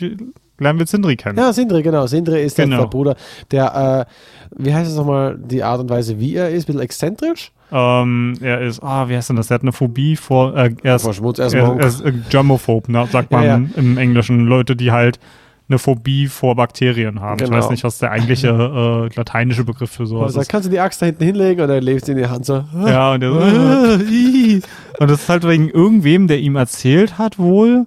lernen 0.57 0.79
wir 0.79 0.85
Sindri 0.87 1.17
kennen. 1.17 1.37
Ja, 1.37 1.51
Sindri, 1.51 1.83
genau. 1.83 2.07
Sindri 2.07 2.43
ist 2.43 2.55
Genau. 2.55 2.77
der 2.77 2.85
Bruder, 2.87 3.15
der, 3.51 4.07
äh, 4.07 4.63
wie 4.63 4.73
heißt 4.73 4.89
es 4.89 4.95
nochmal, 4.95 5.37
die 5.37 5.63
Art 5.63 5.81
und 5.81 5.89
Weise, 5.89 6.17
wie 6.19 6.35
er 6.35 6.49
ist, 6.49 6.63
ein 6.63 6.67
bisschen 6.67 6.81
exzentrisch. 6.81 7.51
Ähm, 7.71 8.35
er 8.41 8.61
ist, 8.61 8.81
ah, 8.81 9.09
wie 9.09 9.17
heißt 9.17 9.29
denn 9.29 9.35
das? 9.35 9.49
Er 9.51 9.55
hat 9.55 9.63
eine 9.63 9.73
Phobie 9.73 10.15
vor, 10.15 10.55
äh, 10.55 10.73
er 10.83 10.95
ist, 10.95 11.01
Vor 11.01 11.13
Schmutz, 11.13 11.39
er 11.39 11.47
ist 11.47 11.53
er, 11.55 11.75
er 11.77 11.87
ist 11.87 12.01
äh, 12.05 12.13
Germophob, 12.29 12.87
ne, 12.87 13.05
sagt 13.11 13.31
Ja, 13.33 13.37
man 13.37 13.45
ja. 13.45 13.79
im 13.79 13.97
Englischen. 13.97 14.45
Leute, 14.45 14.75
die 14.77 14.91
halt 14.91 15.19
eine 15.67 15.79
Phobie 15.79 16.27
vor 16.27 16.55
Bakterien 16.55 17.21
haben. 17.21 17.39
Ich 17.39 17.45
Genau. 17.49 17.57
weiß 17.57 17.69
nicht, 17.71 17.83
was 17.83 17.97
der 17.97 18.11
eigentliche 18.11 18.49
äh, 18.49 19.15
lateinische 19.15 19.63
Begriff 19.63 19.89
für 19.91 20.05
sowas 20.05 20.33
sagt, 20.33 20.43
ist. 20.43 20.49
kannst 20.49 20.67
du 20.67 20.71
die 20.71 20.79
Axt 20.79 21.01
da 21.01 21.07
hinten 21.07 21.23
hinlegen 21.23 21.61
und 21.61 21.69
er 21.69 21.81
legt 21.81 22.05
sie 22.05 22.11
in 22.11 22.17
die 22.19 22.27
Hand 22.27 22.45
so. 22.45 22.63
Ja, 22.85 23.13
und, 23.13 23.21
der 23.21 23.31
so, 23.31 23.39
und 24.99 25.09
das 25.11 25.21
ist 25.23 25.29
halt 25.29 25.47
wegen 25.47 25.69
irgendwem, 25.69 26.27
der 26.27 26.39
ihm 26.39 26.55
erzählt 26.55 27.17
hat 27.17 27.39
wohl, 27.39 27.85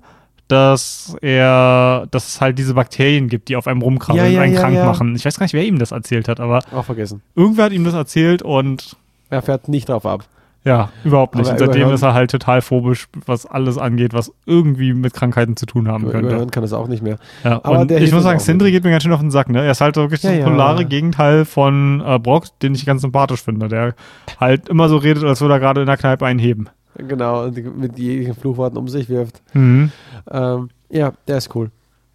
dass 0.49 1.15
er, 1.21 2.07
dass 2.11 2.27
es 2.29 2.41
halt 2.41 2.59
diese 2.59 2.75
Bakterien 2.75 3.29
gibt, 3.29 3.49
die 3.49 3.57
auf 3.57 3.67
einem 3.67 3.83
rumkrabbeln 3.83 4.25
Ja, 4.25 4.31
ja, 4.33 4.39
und 4.39 4.45
einen 4.45 4.55
ja, 4.55 4.61
krank 4.61 4.75
machen. 4.77 5.15
Ich 5.15 5.25
weiß 5.25 5.39
gar 5.39 5.45
nicht, 5.45 5.53
wer 5.53 5.65
ihm 5.65 5.79
das 5.79 5.91
erzählt 5.93 6.27
hat, 6.27 6.41
aber 6.41 6.61
Auch 6.73 6.85
vergessen. 6.87 7.21
irgendwer 7.37 7.67
hat 7.67 7.73
ihm 7.73 7.85
das 7.85 7.95
erzählt 7.95 8.43
und 8.43 8.97
Er 9.31 9.43
fährt 9.43 9.69
nicht 9.69 9.89
drauf 9.91 10.07
ab. 10.07 10.25
Ja, 10.69 10.91
überhaupt 11.05 11.35
nicht. 11.35 11.47
Aber 11.51 11.55
Und 11.55 11.59
seitdem 11.59 11.91
ist 11.91 12.03
er 12.03 12.15
halt 12.15 12.31
total 12.31 12.61
phobisch, 12.63 13.09
was 13.27 13.47
alles 13.47 13.79
angeht, 13.79 14.13
was 14.13 14.33
irgendwie 14.47 14.93
mit 14.93 15.15
Krankheiten 15.15 15.57
zu 15.57 15.67
tun 15.67 15.89
haben 15.89 16.05
Über- 16.05 16.13
könnte. 16.13 16.29
Überhören 16.29 16.51
kann 16.51 16.63
das 16.63 16.73
auch 16.73 16.87
nicht 16.89 17.03
mehr. 17.03 17.17
Ja, 17.43 17.61
Aber 17.65 17.81
und 17.81 17.91
ich 17.91 18.13
muss 18.13 18.23
sagen, 18.23 18.39
Sindri 18.39 18.71
geht 18.71 18.85
mir 18.85 18.91
ganz 18.91 19.03
schön 19.03 19.13
auf 19.13 19.21
den 19.21 19.31
Sack, 19.31 19.49
ne? 19.49 19.65
Er 19.65 19.71
ist 19.73 19.81
halt 19.81 19.97
wirklich 19.97 20.23
Ja, 20.23 20.31
das 20.31 20.39
ja. 20.41 20.45
polare 20.49 20.85
Gegenteil 20.85 21.45
von 21.45 22.03
äh, 22.07 22.19
Brock, 22.19 22.45
den 22.61 22.75
ich 22.75 22.85
ganz 22.87 23.03
sympathisch 23.03 23.43
finde, 23.43 23.69
der 23.69 23.95
halt 24.39 24.69
immer 24.69 24.89
so 24.89 24.97
redet, 24.99 25.25
als 25.25 25.41
würde 25.41 25.55
er 25.55 25.61
gerade 25.61 25.81
in 25.81 25.87
der 25.87 25.97
Kneipe 25.97 26.27
einen 26.27 26.39
heben. 26.39 26.69
Genau, 26.97 27.45
und 27.45 27.79
mit 27.79 27.99
jeglichen 27.99 28.35
Fluchworten 28.35 28.77
um 28.77 28.89
sich 28.89 29.09
wirft. 29.09 29.41
Mhm. 29.55 29.91
Ähm, 30.31 30.69
ja, 30.91 31.13
der 31.29 31.39
ist 31.39 31.55
cool. 31.55 31.71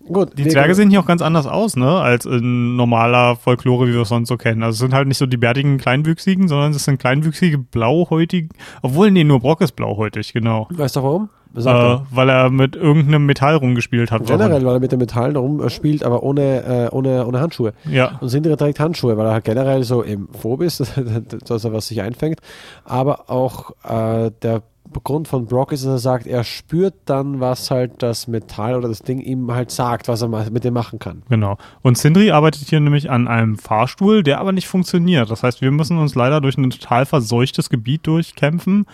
Gut, 0.08 0.38
Die 0.38 0.48
Zwerge 0.48 0.76
sehen 0.76 0.90
hier 0.90 1.00
auch 1.00 1.06
ganz 1.06 1.22
anders 1.22 1.48
aus, 1.48 1.76
ne, 1.76 2.02
als 2.02 2.26
in 2.26 2.76
normaler 2.76 3.36
Folklore, 3.36 3.88
wie 3.88 3.94
wir 3.94 4.02
es 4.02 4.10
sonst 4.10 4.28
so 4.28 4.38
kennen. 4.38 4.62
Also 4.62 4.74
es 4.74 4.80
sind 4.80 4.94
halt 4.94 5.08
nicht 5.08 5.18
so 5.18 5.26
die 5.26 5.38
bärtigen 5.38 5.78
Kleinwüchsigen, 5.78 6.48
sondern 6.48 6.72
es 6.72 6.84
sind 6.84 7.00
kleinwüchsige, 7.00 7.58
blauhäutige, 7.58 8.50
obwohl, 8.82 9.12
nee, 9.12 9.24
nur 9.24 9.40
Brock 9.40 9.62
ist 9.62 9.76
blauhäutig, 9.76 10.34
genau. 10.34 10.68
Weißt 10.72 10.98
du 10.98 11.04
warum? 11.04 11.30
Äh, 11.56 11.62
Sag 11.62 12.02
weil 12.12 12.30
er 12.30 12.50
mit 12.50 12.76
irgendeinem 12.76 13.26
Metall 13.26 13.56
rumgespielt 13.56 14.12
hat. 14.12 14.26
Generell, 14.26 14.66
weil 14.66 14.76
er 14.76 14.80
mit 14.80 14.92
den 14.92 15.00
Metallen 15.00 15.36
rumspielt, 15.36 16.04
aber 16.04 16.24
ohne, 16.24 16.90
äh, 16.92 16.96
ohne, 16.96 17.26
ohne 17.26 17.40
Handschuhe. 17.40 17.74
Ja. 17.86 18.18
Und 18.20 18.30
Sindri 18.30 18.58
trägt 18.58 18.80
Handschuhe, 18.80 19.18
weil 19.18 19.28
er 19.28 19.34
halt 19.34 19.46
generell 19.46 19.84
so 19.84 20.04
eben 20.04 20.30
phob 20.34 20.62
ist, 20.62 20.80
dass 21.48 21.64
er 21.64 21.74
was 21.74 21.88
sich 21.88 22.02
einfängt. 22.02 22.40
Aber 22.86 23.30
auch 23.30 23.72
äh, 23.84 24.32
der 24.42 24.64
Grund 25.02 25.28
von 25.28 25.46
Brock 25.46 25.72
ist, 25.72 25.84
dass 25.86 25.92
er 25.92 26.00
sagt, 26.00 26.28
er 26.28 26.44
spürt 26.44 26.94
dann, 27.06 27.40
was 27.40 27.72
halt 27.72 28.02
das 28.04 28.28
Metall 28.28 28.76
oder 28.76 28.88
das 28.88 29.00
Ding 29.02 29.20
ihm 29.20 29.52
halt 29.52 29.72
sagt, 29.72 30.08
was 30.08 30.22
er 30.22 30.28
mit 30.28 30.64
dem 30.64 30.74
machen 30.74 31.00
kann. 31.00 31.24
Genau. 31.30 31.58
Und 31.82 31.98
Sindri 31.98 32.32
arbeitet 32.32 32.68
hier 32.70 32.80
nämlich 32.80 33.10
an 33.10 33.28
einem 33.28 33.58
Fahrstuhl, 33.58 34.24
der 34.24 34.40
aber 34.40 34.52
nicht 34.52 34.68
funktioniert. 34.68 35.30
Das 35.32 35.44
heißt, 35.44 35.62
wir 35.62 35.72
müssen 35.72 35.98
uns 35.98 36.16
leider 36.16 36.42
durch 36.42 36.58
ein 36.58 36.70
total 36.70 37.06
verseuchtes 37.06 37.70
Gebiet 37.70 38.06
durchkämpfen, 38.08 38.86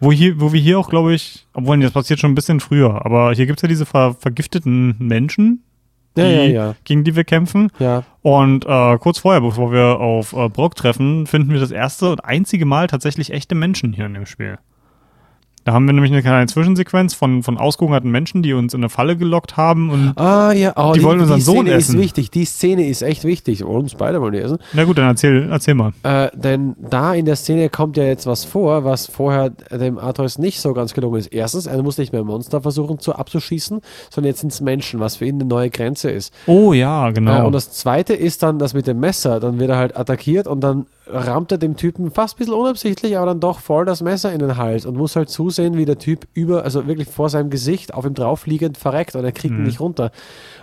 wo, 0.00 0.12
hier, 0.12 0.40
wo 0.40 0.52
wir 0.52 0.60
hier 0.60 0.78
auch, 0.78 0.90
glaube 0.90 1.14
ich, 1.14 1.46
obwohl 1.54 1.78
das 1.80 1.90
passiert 1.92 2.20
schon 2.20 2.32
ein 2.32 2.36
bisschen 2.36 2.60
früher, 2.60 3.04
aber 3.04 3.32
hier 3.34 3.46
gibt 3.46 3.58
es 3.58 3.62
ja 3.62 3.68
diese 3.68 3.84
ver 3.86 4.14
vergifteten 4.14 4.94
Menschen, 4.98 5.64
die, 6.16 6.22
Ja, 6.22 6.28
ja, 6.28 6.44
ja. 6.44 6.74
gegen 6.84 7.04
die 7.04 7.16
wir 7.16 7.24
kämpfen. 7.24 7.70
Ja, 7.78 8.04
Und 8.22 8.64
äh, 8.66 8.98
kurz 8.98 9.18
vorher, 9.18 9.40
bevor 9.40 9.72
wir 9.72 10.00
auf 10.00 10.32
äh, 10.32 10.48
Brock 10.48 10.74
treffen, 10.76 11.26
finden 11.26 11.50
wir 11.52 11.60
das 11.60 11.70
erste 11.70 12.10
und 12.10 12.24
einzige 12.24 12.64
Mal 12.64 12.86
tatsächlich 12.86 13.32
echte 13.32 13.54
Menschen 13.54 13.92
hier 13.92 14.06
in 14.06 14.14
dem 14.14 14.26
Spiel. 14.26 14.58
Da 15.68 15.74
haben 15.74 15.84
wir 15.84 15.92
nämlich 15.92 16.10
eine 16.10 16.22
kleine 16.22 16.46
Zwischensequenz 16.46 17.12
von, 17.12 17.42
von 17.42 17.58
ausgehungerten 17.58 18.10
Menschen, 18.10 18.42
die 18.42 18.54
uns 18.54 18.72
in 18.72 18.80
eine 18.80 18.88
Falle 18.88 19.18
gelockt 19.18 19.58
haben 19.58 19.90
und 19.90 20.14
Ah, 20.16 20.50
ja, 20.52 20.72
oh, 20.76 20.94
Die 20.94 21.02
wollen 21.02 21.20
unseren 21.20 21.36
die 21.36 21.42
Sohn 21.42 21.56
Szene 21.66 21.72
essen. 21.72 21.96
ist 21.96 22.00
wichtig. 22.02 22.30
Die 22.30 22.46
Szene 22.46 22.88
ist 22.88 23.02
echt 23.02 23.24
wichtig. 23.24 23.62
Uns 23.64 23.94
beide 23.94 24.22
wollen 24.22 24.32
die 24.32 24.38
essen. 24.38 24.56
na 24.72 24.84
gut, 24.84 24.96
dann 24.96 25.08
erzähl, 25.08 25.46
erzähl 25.50 25.74
mal. 25.74 25.92
Äh, 26.04 26.30
denn 26.34 26.74
da 26.80 27.12
in 27.12 27.26
der 27.26 27.36
Szene 27.36 27.68
kommt 27.68 27.98
ja 27.98 28.04
jetzt 28.04 28.24
was 28.26 28.46
vor, 28.46 28.84
was 28.84 29.08
vorher 29.08 29.50
dem 29.50 29.98
Arthurs 29.98 30.38
nicht 30.38 30.58
so 30.62 30.72
ganz 30.72 30.94
gelungen 30.94 31.18
ist. 31.20 31.26
Erstens, 31.26 31.66
er 31.66 31.82
muss 31.82 31.98
nicht 31.98 32.14
mehr 32.14 32.24
Monster 32.24 32.62
versuchen 32.62 32.98
zu 32.98 33.14
abzuschießen, 33.14 33.82
sondern 34.08 34.28
jetzt 34.30 34.40
sind 34.40 34.50
es 34.54 34.62
Menschen, 34.62 35.00
was 35.00 35.16
für 35.16 35.26
ihn 35.26 35.34
eine 35.34 35.44
neue 35.44 35.68
Grenze 35.68 36.10
ist. 36.10 36.32
Oh 36.46 36.72
ja, 36.72 37.10
genau. 37.10 37.42
Äh, 37.42 37.46
und 37.46 37.52
das 37.52 37.72
zweite 37.72 38.14
ist 38.14 38.42
dann 38.42 38.58
das 38.58 38.72
mit 38.72 38.86
dem 38.86 39.00
Messer. 39.00 39.38
Dann 39.38 39.58
wird 39.58 39.68
er 39.68 39.76
halt 39.76 39.98
attackiert 39.98 40.46
und 40.46 40.60
dann 40.62 40.86
rammt 41.10 41.52
er 41.52 41.58
dem 41.58 41.76
Typen 41.76 42.10
fast 42.10 42.36
ein 42.36 42.38
bisschen 42.38 42.54
unabsichtlich, 42.54 43.16
aber 43.16 43.26
dann 43.26 43.40
doch 43.40 43.60
voll 43.60 43.84
das 43.84 44.02
Messer 44.02 44.32
in 44.32 44.38
den 44.38 44.56
Hals 44.56 44.86
und 44.86 44.96
muss 44.96 45.16
halt 45.16 45.28
zusehen, 45.30 45.76
wie 45.76 45.84
der 45.84 45.98
Typ 45.98 46.26
über, 46.34 46.64
also 46.64 46.86
wirklich 46.86 47.08
vor 47.08 47.28
seinem 47.30 47.50
Gesicht 47.50 47.94
auf 47.94 48.04
ihm 48.04 48.14
drauf 48.14 48.46
liegend 48.46 48.76
verreckt 48.78 49.14
und 49.16 49.24
er 49.24 49.32
kriegt 49.32 49.54
ihn 49.54 49.62
nicht 49.64 49.80
runter. 49.80 50.10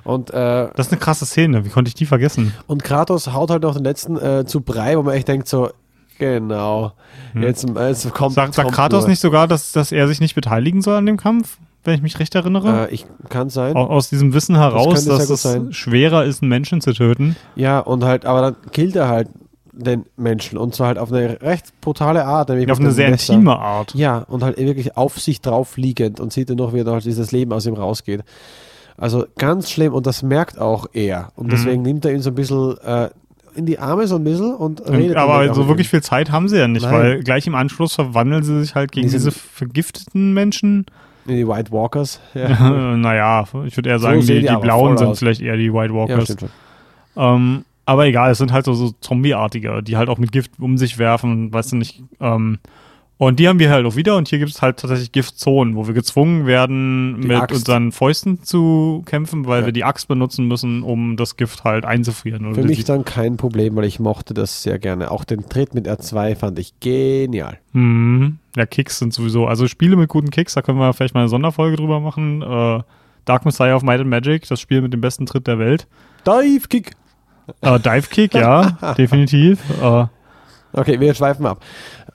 Und 0.04 0.30
äh, 0.32 0.68
das 0.76 0.88
ist 0.88 0.92
eine 0.94 1.00
krasse 1.00 1.26
Szene. 1.26 1.66
Wie 1.66 1.70
konnte 1.70 1.90
ich 1.90 1.96
die 1.96 2.06
vergessen? 2.06 2.54
und 2.68 2.84
Kratos 2.84 3.34
haut 3.34 3.50
halt 3.50 3.64
noch 3.64 3.76
den 3.76 3.84
letzten 3.84 4.18
äh, 4.18 4.46
zu 4.46 4.62
Brei, 4.62 4.98
wo 4.98 5.04
man 5.04 5.14
echt 5.16 5.28
denkt 5.28 5.48
so, 5.48 5.70
genau, 6.18 6.94
jetzt, 7.34 7.66
jetzt 7.68 8.14
kommt 8.14 8.34
Sagt, 8.36 8.54
sagt 8.54 8.72
Kratos 8.72 9.02
nur. 9.04 9.10
nicht 9.10 9.20
sogar, 9.20 9.48
dass, 9.48 9.72
dass 9.72 9.92
er 9.92 10.08
sich 10.08 10.20
nicht 10.22 10.36
beteiligen 10.36 10.82
soll 10.82 10.96
an 10.98 11.06
dem 11.06 11.18
Kampf, 11.18 11.58
wenn 11.84 11.96
ich 11.96 12.02
mich 12.02 12.20
recht 12.20 12.34
erinnere? 12.36 12.88
Äh, 12.90 12.94
ich 12.94 13.06
kann 13.30 13.50
sein. 13.50 13.76
Au- 13.76 13.88
Aus 13.88 14.10
diesem 14.10 14.34
Wissen 14.34 14.56
heraus, 14.56 15.04
sehr 15.04 15.18
dass 15.18 15.30
es 15.30 15.42
sein. 15.44 15.74
schwerer 15.74 16.24
ist, 16.26 16.42
einen 16.42 16.50
Menschen 16.50 16.82
zu 16.82 16.94
töten. 16.94 17.36
Ja, 17.56 17.80
und 17.80 18.04
halt, 18.04 18.26
aber 18.26 18.42
dann 18.42 18.56
killt 18.72 18.96
er 18.96 19.08
halt 19.08 19.28
den 19.78 20.06
Menschen 20.18 20.58
und 20.58 20.74
zwar 20.74 20.88
halt 20.88 20.98
auf 20.98 21.12
eine 21.12 21.42
recht 21.42 21.80
brutale 21.82 22.26
Art. 22.26 22.50
Nämlich 22.50 22.72
Auf 22.72 22.80
mit 22.80 22.86
eine 22.88 22.94
sehr 22.94 23.10
Messer. 23.10 23.34
intime 23.34 23.58
Art. 23.60 23.94
Ja, 23.94 24.20
und 24.20 24.44
halt 24.44 24.58
wirklich 24.58 24.96
auf 24.98 25.20
sich 25.20 25.42
drauf 25.42 25.78
liegend 25.78 26.20
und 26.20 26.32
sieht 26.34 26.50
dann 26.50 26.58
noch, 26.58 26.74
wie 26.74 26.84
dann 26.84 26.94
halt 26.94 27.06
dieses 27.06 27.32
Leben 27.32 27.52
aus 27.54 27.66
ihm 27.66 27.74
rausgeht. 27.74 28.24
Also 28.98 29.26
ganz 29.38 29.70
schlimm 29.70 29.94
und 29.94 30.08
das 30.08 30.24
merkt 30.24 30.58
auch 30.60 30.88
er. 30.94 31.30
Und 31.36 31.52
deswegen 31.52 31.82
nimmt 31.82 32.06
er 32.06 32.14
ihn 32.14 32.22
so 32.22 32.30
ein 32.30 32.36
bisschen 32.36 32.78
äh, 32.78 33.10
in 33.56 33.66
die 33.66 33.78
Arme 33.80 34.08
so 34.08 34.16
ein 34.16 34.24
bisschen 34.24 34.56
und 34.56 34.88
redet. 34.90 35.18
Aber 35.18 35.54
so 35.54 35.68
wirklich 35.68 35.90
viel 35.90 36.02
Zeit 36.02 36.32
haben 36.32 36.48
sie 36.48 36.58
ja 36.58 36.68
nicht, 36.68 36.84
Nein. 36.84 36.94
weil 36.94 37.24
gleich 37.24 37.46
im 37.48 37.56
Anschluss 37.56 37.96
verwandeln 37.96 38.44
sie 38.44 38.60
sich 38.62 38.76
halt 38.76 38.92
gegen 38.94 39.08
Diese- 39.08 39.18
diese 39.18 39.32
vergifteten 39.32 40.34
Menschen. 40.34 40.86
In 41.28 41.36
die 41.38 41.48
White 41.48 41.72
Walkers. 41.72 42.20
Ja, 42.36 42.96
naja, 42.96 43.44
ich 43.66 43.76
würde 43.76 43.90
eher 43.90 44.00
sagen, 44.00 44.22
sehen 44.22 44.42
die, 44.42 44.48
die 44.48 44.54
die 44.54 44.62
Blauen 44.62 44.98
sind 44.98 45.18
vielleicht 45.18 45.42
eher 45.42 45.58
die 45.58 45.74
White 45.74 45.94
ja 45.94 46.00
Walkers. 46.00 46.36
schon. 46.40 46.50
Ähm, 47.18 47.66
aber 47.86 48.06
egal, 48.06 48.32
es 48.32 48.38
sind 48.40 48.52
halt 48.52 48.66
so, 48.66 48.74
so 48.74 48.92
Zombie-artige, 49.02 49.82
die 49.84 49.98
halt 49.98 50.10
auch 50.10 50.18
mit 50.18 50.32
Gift 50.32 50.52
um 50.60 50.78
sich 50.78 50.98
werfen, 50.98 51.54
weißt 51.54 51.74
du 51.74 51.76
nicht. 51.78 52.04
Ähm, 52.20 52.60
und 53.18 53.40
die 53.40 53.48
haben 53.48 53.60
wir 53.60 53.70
halt 53.70 53.86
auch 53.86 53.96
wieder 53.96 54.18
und 54.18 54.28
hier 54.28 54.40
gibt 54.40 54.52
es 54.52 54.62
halt 54.62 54.78
tatsächlich 54.78 55.14
Giftzonen, 55.14 55.78
wo 55.78 55.88
wir 55.88 55.94
gezwungen 55.94 56.46
werden, 56.46 57.22
Die 57.22 57.28
mit 57.30 57.38
Axt. 57.38 57.56
unseren 57.60 57.94
Fäusten 57.94 58.44
zu 58.44 59.04
kämpfen, 59.06 59.46
weil 59.48 59.62
Ja. 59.62 59.66
wir 59.68 59.72
die 59.72 59.86
Axt 59.86 60.10
benutzen 60.10 60.50
müssen, 60.50 60.84
um 60.84 61.16
das 61.16 61.38
Gift 61.38 61.64
halt 61.64 61.86
einzufrieren. 61.86 62.54
Für 62.54 62.64
mich 62.64 62.84
dann 62.84 63.06
kein 63.06 63.38
Problem, 63.38 63.78
weil 63.78 63.86
ich 63.86 64.02
mochte 64.02 64.34
das 64.34 64.64
sehr 64.64 64.80
gerne. 64.80 65.12
Auch 65.12 65.24
den 65.24 65.48
Tritt 65.48 65.74
mit 65.74 65.88
R2 65.88 66.36
fand 66.36 66.60
ich 66.60 66.78
genial. 66.82 67.58
Mhm. 67.72 68.40
Ja, 68.58 68.66
Kicks 68.66 69.00
sind 69.00 69.14
sowieso, 69.14 69.48
also 69.48 69.68
Spiele 69.70 69.96
mit 69.96 70.10
guten 70.10 70.30
Kicks, 70.30 70.54
da 70.56 70.62
können 70.62 70.80
wir 70.80 70.92
vielleicht 70.92 71.14
mal 71.14 71.22
eine 71.22 71.30
Sonderfolge 71.30 71.78
drüber 71.78 72.02
machen. 72.02 72.42
Äh, 72.42 72.82
Dark 73.24 73.46
Messiah 73.46 73.76
of 73.78 73.84
Might 73.84 74.02
and 74.02 74.10
Magic, 74.10 74.46
das 74.50 74.60
Spiel 74.60 74.82
mit 74.82 74.92
dem 74.92 75.00
besten 75.00 75.26
Tritt 75.26 75.48
der 75.48 75.58
Welt. 75.58 75.88
Dive 76.28 76.68
Kick. 76.68 76.92
Äh, 77.62 77.80
Dive 77.80 78.10
Kick, 78.10 78.34
ja, 78.34 78.72
definitiv. 78.98 79.60
Äh, 79.82 80.06
Okay, 80.78 81.00
wir 81.00 81.14
schweifen 81.14 81.46
ab. 81.46 81.62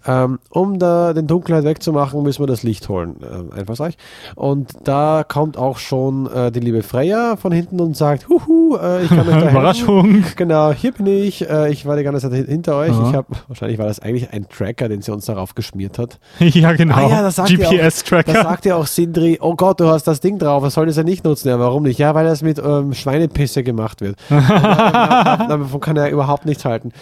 Ähm, 0.07 0.39
um 0.51 0.79
da 0.79 1.13
den 1.13 1.27
Dunkelheit 1.27 1.65
wegzumachen, 1.65 2.23
müssen 2.23 2.43
wir 2.43 2.47
das 2.47 2.63
Licht 2.63 2.89
holen. 2.89 3.17
Ähm, 3.23 3.51
einfallsreich. 3.53 3.99
Und 4.35 4.71
da 4.85 5.25
kommt 5.29 5.59
auch 5.59 5.77
schon 5.79 6.27
äh, 6.33 6.51
die 6.51 6.61
liebe 6.61 6.83
Freya 6.83 7.37
von 7.37 7.53
hinten 7.53 7.81
und 7.81 7.97
sagt, 7.97 8.29
huhu, 8.29 8.77
äh, 8.77 9.03
ich 9.05 9.09
kann 9.11 9.21
euch 9.21 9.27
da. 9.45 9.51
Überraschung. 9.51 10.25
Genau, 10.37 10.73
hier 10.73 10.93
bin 10.93 11.07
ich. 11.07 11.49
Äh, 11.49 11.71
ich 11.71 11.85
war 11.85 11.97
die 11.97 12.03
ganze 12.03 12.23
Zeit 12.23 12.33
hin- 12.33 12.47
hinter 12.47 12.77
euch. 12.77 12.91
Aha. 12.93 13.11
Ich 13.11 13.15
habe 13.15 13.27
wahrscheinlich 13.49 13.79
war 13.79 13.87
das 13.87 14.01
eigentlich 14.01 14.33
ein 14.33 14.49
Tracker, 14.49 14.89
den 14.89 15.03
sie 15.03 15.13
uns 15.13 15.27
darauf 15.27 15.55
geschmiert 15.55 15.99
hat. 15.99 16.19
ja, 16.39 16.73
genau. 16.73 16.95
Ah 16.97 17.09
ja, 17.09 17.23
das 17.23 17.37
sagt 17.37 17.51
ihr 17.51 17.67
auch. 17.67 17.71
Da 17.71 17.77
GPS-Tracker. 17.77 18.33
sagt 18.33 18.65
ja 18.65 18.77
auch 18.77 18.87
Sindri, 18.87 19.39
oh 19.41 19.55
Gott, 19.55 19.81
du 19.81 19.87
hast 19.89 20.05
das 20.07 20.21
Ding 20.21 20.39
drauf, 20.39 20.63
was 20.63 20.75
soll 20.75 20.87
das 20.87 20.97
ja 20.97 21.03
nicht 21.03 21.25
nutzen? 21.25 21.49
Ja, 21.49 21.59
warum 21.59 21.83
nicht? 21.83 21.99
Ja, 21.99 22.15
weil 22.15 22.25
das 22.25 22.43
mit 22.43 22.59
ähm, 22.59 22.95
Schweinepisse 22.95 23.63
gemacht 23.63 24.01
wird. 24.01 24.17
Und 24.31 24.39
da- 24.49 25.47
Davon 25.47 25.81
kann 25.81 25.97
er 25.97 26.09
überhaupt 26.11 26.47
nichts 26.47 26.65
halten. 26.65 26.93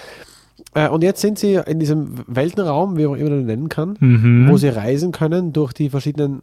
Äh, 0.75 0.89
und 0.89 1.03
jetzt 1.03 1.21
sind 1.21 1.39
sie 1.39 1.55
in 1.67 1.79
diesem 1.81 2.15
Weltenraum, 2.27 2.97
wie 2.97 3.07
auch 3.07 3.15
immer 3.15 3.31
man 3.31 3.39
den 3.41 3.47
nennen 3.47 3.69
kann, 3.69 3.97
Mhm. 4.01 4.49
wo 4.51 4.57
sie 4.57 4.69
reisen 4.69 5.13
können 5.13 5.53
durch 5.53 5.73
die 5.73 5.89
verschiedenen 5.91 6.43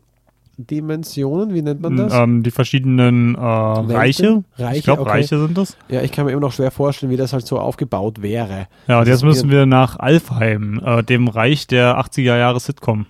Dimensionen, 0.57 1.53
wie 1.53 1.61
nennt 1.61 1.81
man 1.81 1.97
das? 1.97 2.14
Ähm, 2.14 2.41
die 2.41 2.49
verschiedenen 2.52 3.35
äh, 3.35 3.39
Reiche. 3.39 4.43
Reiche, 4.57 4.77
Ich 4.77 4.84
glaube, 4.85 5.02
okay. 5.02 5.11
Reiche 5.11 5.38
sind 5.38 5.57
das. 5.57 5.76
Ja, 5.89 6.02
ich 6.02 6.14
kann 6.14 6.26
mir 6.26 6.31
immer 6.31 6.39
noch 6.41 6.53
schwer 6.53 6.72
vorstellen, 6.72 7.11
wie 7.11 7.18
das 7.18 7.34
halt 7.34 7.45
so 7.45 7.60
aufgebaut 7.60 8.22
wäre. 8.22 8.68
Ja, 8.88 8.99
und 8.99 9.07
Das 9.07 9.15
jetzt 9.15 9.23
müssen 9.26 9.49
wir 9.52 9.65
nach 9.65 9.99
Alfheim, 9.99 10.80
äh, 10.84 11.03
dem 11.03 11.27
Reich 11.27 11.68
der 11.68 11.97
80er 11.99 12.38
Jahre 12.38 12.61
Sitcom. 12.61 13.06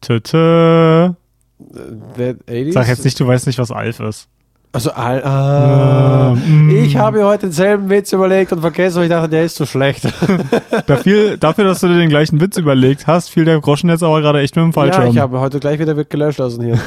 Tö, 0.00 0.20
The 2.16 2.34
80s? 2.48 2.72
Sag 2.72 2.88
jetzt 2.88 3.04
nicht, 3.04 3.18
du 3.20 3.26
weißt 3.26 3.46
nicht, 3.46 3.58
was 3.58 3.70
Alf 3.70 4.00
ist. 4.00 4.28
Also, 4.78 4.92
all, 4.92 5.24
ah, 5.24 6.36
Mm. 6.46 6.70
ich 6.70 6.96
habe 6.96 7.18
mir 7.18 7.26
heute 7.26 7.46
denselben 7.46 7.90
Witz 7.90 8.12
überlegt 8.12 8.52
und 8.52 8.60
vergessen, 8.60 8.98
weil 8.98 9.04
ich 9.06 9.10
dachte, 9.10 9.28
der 9.28 9.42
ist 9.44 9.56
so 9.56 9.66
schlecht. 9.66 10.04
Da 10.86 10.96
fiel, 10.98 11.36
dafür, 11.36 11.64
dass 11.64 11.80
du 11.80 11.88
dir 11.88 11.96
den 11.98 12.08
gleichen 12.08 12.40
Witz 12.40 12.56
überlegt 12.58 13.08
hast, 13.08 13.28
fiel 13.28 13.44
der 13.44 13.60
Groschen 13.60 13.90
jetzt 13.90 14.04
aber 14.04 14.20
gerade 14.20 14.38
echt 14.40 14.54
mit 14.54 14.62
dem 14.62 14.68
Ja, 14.68 14.72
Fallschirm. 14.72 15.08
ich 15.10 15.18
habe 15.18 15.40
heute 15.40 15.58
gleich 15.58 15.80
wieder 15.80 15.96
wird 15.96 16.10
gelöscht 16.10 16.38
lassen 16.38 16.62
hier. 16.64 16.78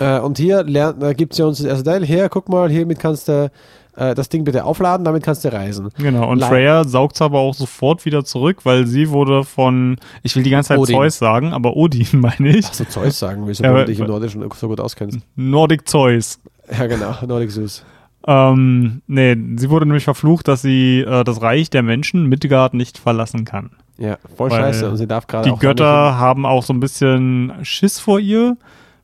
äh, 0.00 0.18
und 0.18 0.36
hier 0.38 0.64
lernt, 0.64 0.98
gibt 1.16 1.32
es 1.34 1.38
ja 1.38 1.44
uns 1.46 1.58
das 1.58 1.66
erste 1.68 1.84
Teil. 1.84 2.04
Hier, 2.04 2.28
guck 2.28 2.48
mal, 2.48 2.68
hiermit 2.68 2.98
kannst 2.98 3.28
du 3.28 3.50
äh, 3.96 4.14
das 4.14 4.28
Ding 4.28 4.42
bitte 4.44 4.64
aufladen, 4.64 5.04
damit 5.04 5.22
kannst 5.22 5.44
du 5.44 5.52
reisen. 5.52 5.90
Genau, 5.98 6.28
und 6.30 6.40
Le- 6.40 6.46
Freya 6.46 6.84
saugt 6.84 7.20
aber 7.22 7.38
auch 7.38 7.54
sofort 7.54 8.04
wieder 8.04 8.24
zurück, 8.24 8.58
weil 8.64 8.86
sie 8.86 9.10
wurde 9.10 9.44
von, 9.44 9.96
ich 10.24 10.34
will 10.36 10.42
die 10.42 10.50
ganze 10.50 10.68
Zeit 10.70 10.78
Odin. 10.78 10.96
Zeus 10.96 11.18
sagen, 11.18 11.52
aber 11.52 11.76
Odin 11.76 12.06
meine 12.12 12.56
ich. 12.56 12.66
Ach 12.68 12.74
so, 12.74 12.84
Zeus 12.84 13.18
sagen 13.18 13.46
willst, 13.46 13.60
Ja, 13.60 13.68
obwohl 13.68 13.78
aber- 13.82 13.86
du 13.86 13.92
dich 13.92 14.00
im 14.00 14.06
Nordischen 14.08 14.44
so 14.58 14.68
gut 14.68 14.80
auskennst. 14.80 15.20
Nordic 15.36 15.88
Zeus. 15.88 16.38
Ja, 16.78 16.86
genau, 16.86 17.14
Nordic 17.26 17.50
Zeus. 17.50 17.84
Ähm, 18.26 19.02
nee, 19.06 19.36
sie 19.56 19.70
wurde 19.70 19.86
nämlich 19.86 20.04
verflucht, 20.04 20.46
dass 20.46 20.62
sie 20.62 21.00
äh, 21.00 21.24
das 21.24 21.40
Reich 21.40 21.70
der 21.70 21.82
Menschen 21.82 22.26
Midgard 22.26 22.74
nicht 22.74 22.98
verlassen 22.98 23.44
kann. 23.44 23.70
Ja, 23.98 24.18
voll 24.36 24.50
Weil 24.50 24.60
scheiße. 24.60 24.90
Und 24.90 24.96
sie 24.98 25.06
darf 25.06 25.26
gerade 25.26 25.50
Die 25.50 25.58
Götter 25.58 26.18
haben 26.18 26.44
auch 26.46 26.62
so 26.62 26.72
ein 26.72 26.80
bisschen 26.80 27.52
Schiss 27.62 27.98
vor 27.98 28.18
ihr, 28.20 28.56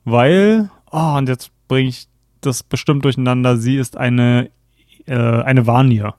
weil, 0.05 0.71
oh, 0.91 1.15
und 1.17 1.29
jetzt 1.29 1.51
bringe 1.69 1.89
ich 1.89 2.09
das 2.41 2.63
bestimmt 2.63 3.05
durcheinander, 3.05 3.57
sie 3.57 3.77
ist 3.77 3.97
eine, 3.97 4.51
äh, 5.07 5.15
eine 5.17 5.67
Vanir. 5.67 6.15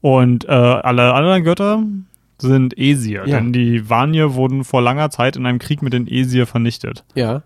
Und 0.00 0.44
äh, 0.46 0.52
alle 0.52 1.14
anderen 1.14 1.44
Götter 1.44 1.82
sind 2.38 2.76
Esir, 2.76 3.26
Ja. 3.26 3.36
denn 3.38 3.52
die 3.52 3.88
Vanir 3.88 4.34
wurden 4.34 4.64
vor 4.64 4.82
langer 4.82 5.10
Zeit 5.10 5.36
in 5.36 5.46
einem 5.46 5.58
Krieg 5.58 5.80
mit 5.80 5.92
den 5.92 6.06
Esir 6.06 6.46
vernichtet. 6.46 7.04
Ja, 7.14 7.42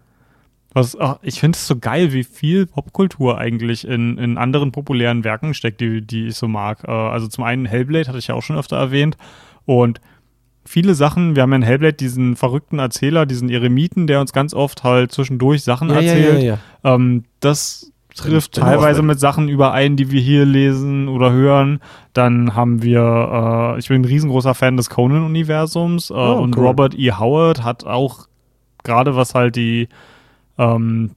Was, 0.75 0.99
ach, 1.01 1.19
ich 1.23 1.41
finde 1.41 1.57
es 1.57 1.67
so 1.67 1.77
geil, 1.79 2.13
wie 2.13 2.25
viel 2.25 2.67
Popkultur 2.67 3.39
eigentlich 3.39 3.87
in, 3.89 4.19
in 4.19 4.37
anderen 4.37 4.71
populären 4.71 5.25
Werken 5.25 5.55
steckt, 5.55 5.81
die, 5.81 6.03
die 6.03 6.27
ich 6.29 6.35
so 6.37 6.47
mag. 6.47 6.85
Äh, 6.87 6.91
also 6.91 7.27
zum 7.27 7.45
einen 7.45 7.65
Hellblade 7.67 8.07
hatte 8.09 8.19
ich 8.19 8.27
ja 8.29 8.35
auch 8.35 8.43
schon 8.43 8.57
öfter 8.59 8.77
erwähnt 8.77 9.17
und 9.65 10.01
viele 10.67 10.95
Sachen, 10.95 11.35
wir 11.35 11.43
haben 11.43 11.51
ja 11.53 11.57
in 11.57 11.63
Hellblade 11.63 11.95
diesen 11.95 12.37
verrückten 12.37 12.79
Erzähler, 12.79 13.25
diesen 13.25 13.49
Eremiten, 13.49 14.07
der 14.07 14.21
uns 14.21 14.35
ganz 14.35 14.53
oft 14.53 14.85
halt 14.85 15.11
zwischendurch 15.13 15.63
Sachen 15.63 15.89
Ja, 15.89 15.97
erzählt. 15.97 16.43
ja, 16.43 16.59
ja. 16.85 16.95
Ähm, 16.95 17.25
das 17.41 17.91
trifft 18.15 18.55
teilweise 18.57 19.01
mit 19.03 19.19
Sachen 19.21 19.49
überein, 19.49 19.97
die 19.97 20.11
wir 20.11 20.21
hier 20.21 20.45
lesen 20.45 21.09
oder 21.09 21.33
hören. 21.33 21.81
Dann 22.13 22.55
haben 22.55 22.83
wir, 22.83 23.75
äh, 23.77 23.79
ich 23.79 23.89
bin 23.89 24.03
ein 24.03 24.05
riesengroßer 24.05 24.55
Fan 24.55 24.77
des 24.77 24.91
Conan-Universums 24.91 26.11
äh, 26.11 26.15
Oh, 26.15 26.35
und 26.43 26.57
cool. 26.57 26.67
Robert 26.67 26.99
E. 26.99 27.13
Howard 27.13 27.63
hat 27.63 27.85
auch 27.87 28.27
gerade 28.83 29.15
was 29.17 29.35
halt 29.35 29.57
die 29.57 29.89
ähm, 30.59 31.13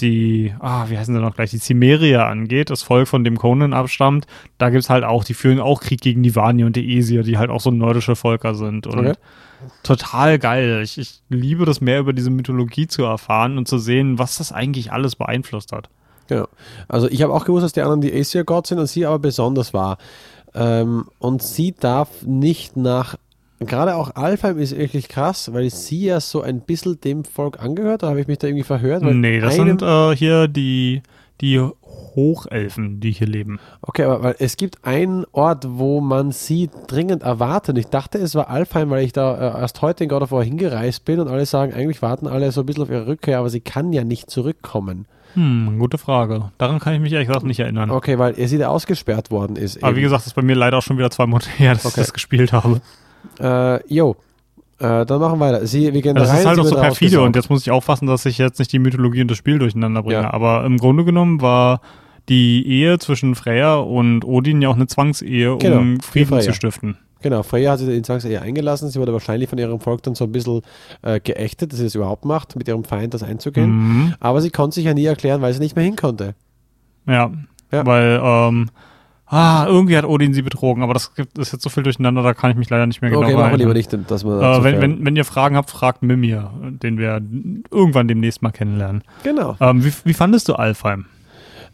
die, 0.00 0.54
ah, 0.60 0.88
wie 0.88 0.96
heißen 0.96 1.14
sie 1.14 1.20
noch 1.20 1.34
gleich, 1.34 1.50
die 1.50 1.58
Cimmeria 1.58 2.28
angeht, 2.28 2.70
das 2.70 2.82
Volk, 2.82 3.08
von 3.08 3.24
dem 3.24 3.36
Conan 3.36 3.72
abstammt, 3.72 4.26
da 4.56 4.70
gibt's 4.70 4.90
halt 4.90 5.04
auch, 5.04 5.24
die 5.24 5.34
führen 5.34 5.58
auch 5.58 5.80
Krieg 5.80 6.00
gegen 6.00 6.22
die 6.22 6.36
Vani 6.36 6.64
und 6.64 6.76
die 6.76 6.96
Esier, 6.96 7.22
die 7.24 7.36
halt 7.36 7.50
auch 7.50 7.60
so 7.60 7.70
nordische 7.70 8.14
Völker 8.14 8.54
sind. 8.54 8.86
Und 8.86 8.98
Okay. 8.98 9.14
total 9.82 10.38
geil. 10.38 10.82
Ich, 10.84 10.98
ich 10.98 11.20
liebe 11.28 11.64
das 11.64 11.80
mehr 11.80 11.98
über 11.98 12.12
diese 12.12 12.30
Mythologie 12.30 12.86
zu 12.86 13.02
erfahren 13.02 13.58
und 13.58 13.66
zu 13.66 13.78
sehen, 13.78 14.18
was 14.18 14.38
das 14.38 14.52
eigentlich 14.52 14.92
alles 14.92 15.16
beeinflusst 15.16 15.72
hat. 15.72 15.88
Genau. 16.28 16.46
Also 16.86 17.08
ich 17.08 17.22
habe 17.22 17.32
auch 17.32 17.44
gewusst, 17.44 17.64
dass 17.64 17.72
die 17.72 17.80
anderen 17.80 18.00
die 18.00 18.12
Aesir 18.12 18.44
Gott 18.44 18.68
sind 18.68 18.78
und 18.78 18.86
sie 18.86 19.04
aber 19.04 19.18
besonders 19.18 19.74
war. 19.74 19.98
Ähm, 20.54 21.06
und 21.18 21.42
sie 21.42 21.72
darf 21.72 22.22
nicht 22.24 22.76
nach, 22.76 23.16
gerade 23.60 23.94
auch 23.96 24.14
Alfheim 24.14 24.58
ist 24.58 24.76
wirklich 24.76 25.08
krass, 25.08 25.52
weil 25.52 25.70
sie 25.70 26.04
ja 26.06 26.20
so 26.20 26.42
ein 26.42 26.60
bisschen 26.60 27.00
dem 27.00 27.24
Volk 27.24 27.60
angehört, 27.62 28.02
da 28.02 28.08
habe 28.08 28.20
ich 28.20 28.26
mich 28.28 28.38
da 28.38 28.46
irgendwie 28.46 28.64
verhört. 28.64 29.02
Weil 29.04 29.14
Nee, 29.14 29.40
das 29.40 29.56
sind 29.56 29.82
äh, 29.82 30.14
hier 30.16 30.48
die, 30.48 31.02
die 31.40 31.58
Hochelfen, 31.60 33.00
die 33.00 33.12
hier 33.12 33.26
leben. 33.26 33.58
Okay, 33.82 34.04
aber 34.04 34.22
weil 34.22 34.36
es 34.38 34.56
gibt 34.56 34.84
einen 34.84 35.24
Ort, 35.32 35.64
wo 35.68 36.00
man 36.00 36.32
sie 36.32 36.70
dringend 36.86 37.22
erwartet. 37.22 37.78
Ich 37.78 37.86
dachte, 37.86 38.18
es 38.18 38.34
war 38.34 38.48
Alfheim, 38.50 38.90
weil 38.90 39.04
ich 39.04 39.12
da 39.12 39.34
äh, 39.56 39.60
erst 39.60 39.82
heute 39.82 40.04
in 40.04 40.10
God 40.10 40.22
of 40.22 40.32
War 40.32 40.42
hingereist 40.42 41.04
bin 41.04 41.20
und 41.20 41.28
alle 41.28 41.46
sagen, 41.46 41.72
eigentlich 41.72 42.02
warten 42.02 42.26
alle 42.26 42.50
so 42.52 42.60
ein 42.62 42.66
bisschen 42.66 42.82
auf 42.84 42.90
ihre 42.90 43.06
Rückkehr, 43.06 43.38
aber 43.38 43.50
sie 43.50 43.60
kann 43.60 43.92
ja 43.92 44.04
nicht 44.04 44.30
zurückkommen. 44.30 45.06
Hm, 45.34 45.78
gute 45.78 45.98
Frage. 45.98 46.50
Daran 46.58 46.78
kann 46.80 46.94
ich 46.94 47.00
mich 47.00 47.12
ehrlich 47.12 47.28
gesagt 47.28 47.44
nicht 47.44 47.60
erinnern. 47.60 47.90
Okay, 47.90 48.18
weil 48.18 48.34
sie 48.48 48.58
da 48.58 48.68
ausgesperrt 48.68 49.30
worden 49.30 49.56
ist. 49.56 49.82
Aber 49.82 49.94
wie 49.94 50.00
eben. 50.00 50.04
gesagt, 50.04 50.22
das 50.22 50.28
ist 50.28 50.34
bei 50.34 50.42
mir 50.42 50.56
leider 50.56 50.78
auch 50.78 50.82
schon 50.82 50.96
wieder 50.98 51.10
zwei 51.10 51.26
Monate 51.26 51.50
her, 51.50 51.74
dass 51.74 51.84
Okay. 51.84 52.00
ich 52.00 52.06
das 52.06 52.12
gespielt 52.14 52.52
habe. 52.52 52.80
Äh, 53.40 53.86
jo, 53.92 54.16
äh, 54.78 55.04
dann 55.06 55.20
machen 55.20 55.38
wir 55.38 55.46
weiter. 55.52 55.66
Sie, 55.66 55.92
wir 55.92 56.02
gehen 56.02 56.14
Das 56.14 56.28
rein, 56.28 56.38
ist 56.40 56.46
halt 56.46 56.58
auch 56.58 56.64
so 56.64 56.74
perfide 56.76 57.20
und 57.20 57.36
jetzt 57.36 57.50
muss 57.50 57.62
ich 57.62 57.70
aufpassen, 57.70 58.06
dass 58.06 58.26
ich 58.26 58.38
jetzt 58.38 58.58
nicht 58.58 58.72
die 58.72 58.78
Mythologie 58.78 59.22
und 59.22 59.30
das 59.30 59.38
Spiel 59.38 59.58
durcheinander 59.58 60.02
bringe. 60.02 60.22
Ja. 60.22 60.32
Aber 60.32 60.64
im 60.64 60.78
Grunde 60.78 61.04
genommen 61.04 61.40
war 61.40 61.80
die 62.28 62.66
Ehe 62.66 62.98
zwischen 62.98 63.34
Freya 63.34 63.76
und 63.76 64.24
Odin 64.24 64.60
ja 64.62 64.68
auch 64.68 64.76
eine 64.76 64.86
Zwangsehe, 64.86 65.52
um 65.52 65.58
Genau, 65.58 66.02
Frieden 66.02 66.28
Freya. 66.28 66.40
zu 66.42 66.52
stiften. 66.52 66.96
Genau, 67.20 67.42
Freya 67.42 67.72
hat 67.72 67.80
sich 67.80 67.88
in 67.88 68.04
Zwangsehe 68.04 68.40
eingelassen. 68.40 68.90
Sie 68.90 69.00
wurde 69.00 69.12
wahrscheinlich 69.12 69.48
von 69.48 69.58
ihrem 69.58 69.80
Volk 69.80 70.02
dann 70.04 70.14
so 70.14 70.24
ein 70.24 70.30
bisschen 70.30 70.60
äh, 71.02 71.18
geächtet, 71.18 71.72
dass 71.72 71.78
sie 71.78 71.84
das 71.86 71.96
überhaupt 71.96 72.24
macht, 72.24 72.54
mit 72.54 72.68
ihrem 72.68 72.84
Feind 72.84 73.12
das 73.12 73.24
einzugehen. 73.24 73.70
Mhm. 73.70 74.14
Aber 74.20 74.40
sie 74.40 74.50
konnte 74.50 74.76
sich 74.76 74.84
ja 74.84 74.94
nie 74.94 75.06
erklären, 75.06 75.40
weil 75.42 75.52
sie 75.52 75.58
nicht 75.58 75.74
mehr 75.74 75.84
hin 75.84 75.96
konnte. 75.96 76.34
Ja, 77.06 77.32
Ja. 77.72 77.84
weil 77.86 78.20
ähm, 78.22 78.70
ah, 79.28 79.66
irgendwie 79.66 79.96
hat 79.96 80.04
Odin 80.04 80.34
sie 80.34 80.42
betrogen, 80.42 80.82
aber 80.82 80.94
das 80.94 81.14
gibt, 81.14 81.38
ist 81.38 81.52
jetzt 81.52 81.62
so 81.62 81.70
viel 81.70 81.82
durcheinander, 81.82 82.22
da 82.22 82.34
kann 82.34 82.50
ich 82.50 82.56
mich 82.56 82.70
leider 82.70 82.86
nicht 82.86 83.02
mehr 83.02 83.10
genau 83.10 83.22
okay, 83.22 83.34
machen 83.34 83.50
wir 83.52 83.58
lieber 83.58 83.74
nicht, 83.74 83.96
dass 84.08 84.24
man 84.24 84.40
Äh, 84.40 84.64
wenn, 84.64 84.80
wenn, 84.80 85.06
wenn 85.06 85.16
ihr 85.16 85.24
Fragen 85.24 85.56
habt, 85.56 85.70
fragt 85.70 86.02
Mimir, 86.02 86.50
den 86.60 86.98
wir 86.98 87.20
irgendwann 87.70 88.08
demnächst 88.08 88.42
mal 88.42 88.50
kennenlernen. 88.50 89.02
Genau. 89.22 89.56
Ähm, 89.60 89.84
wie, 89.84 89.92
wie 90.04 90.14
fandest 90.14 90.48
du 90.48 90.54
Alfheim? 90.54 91.06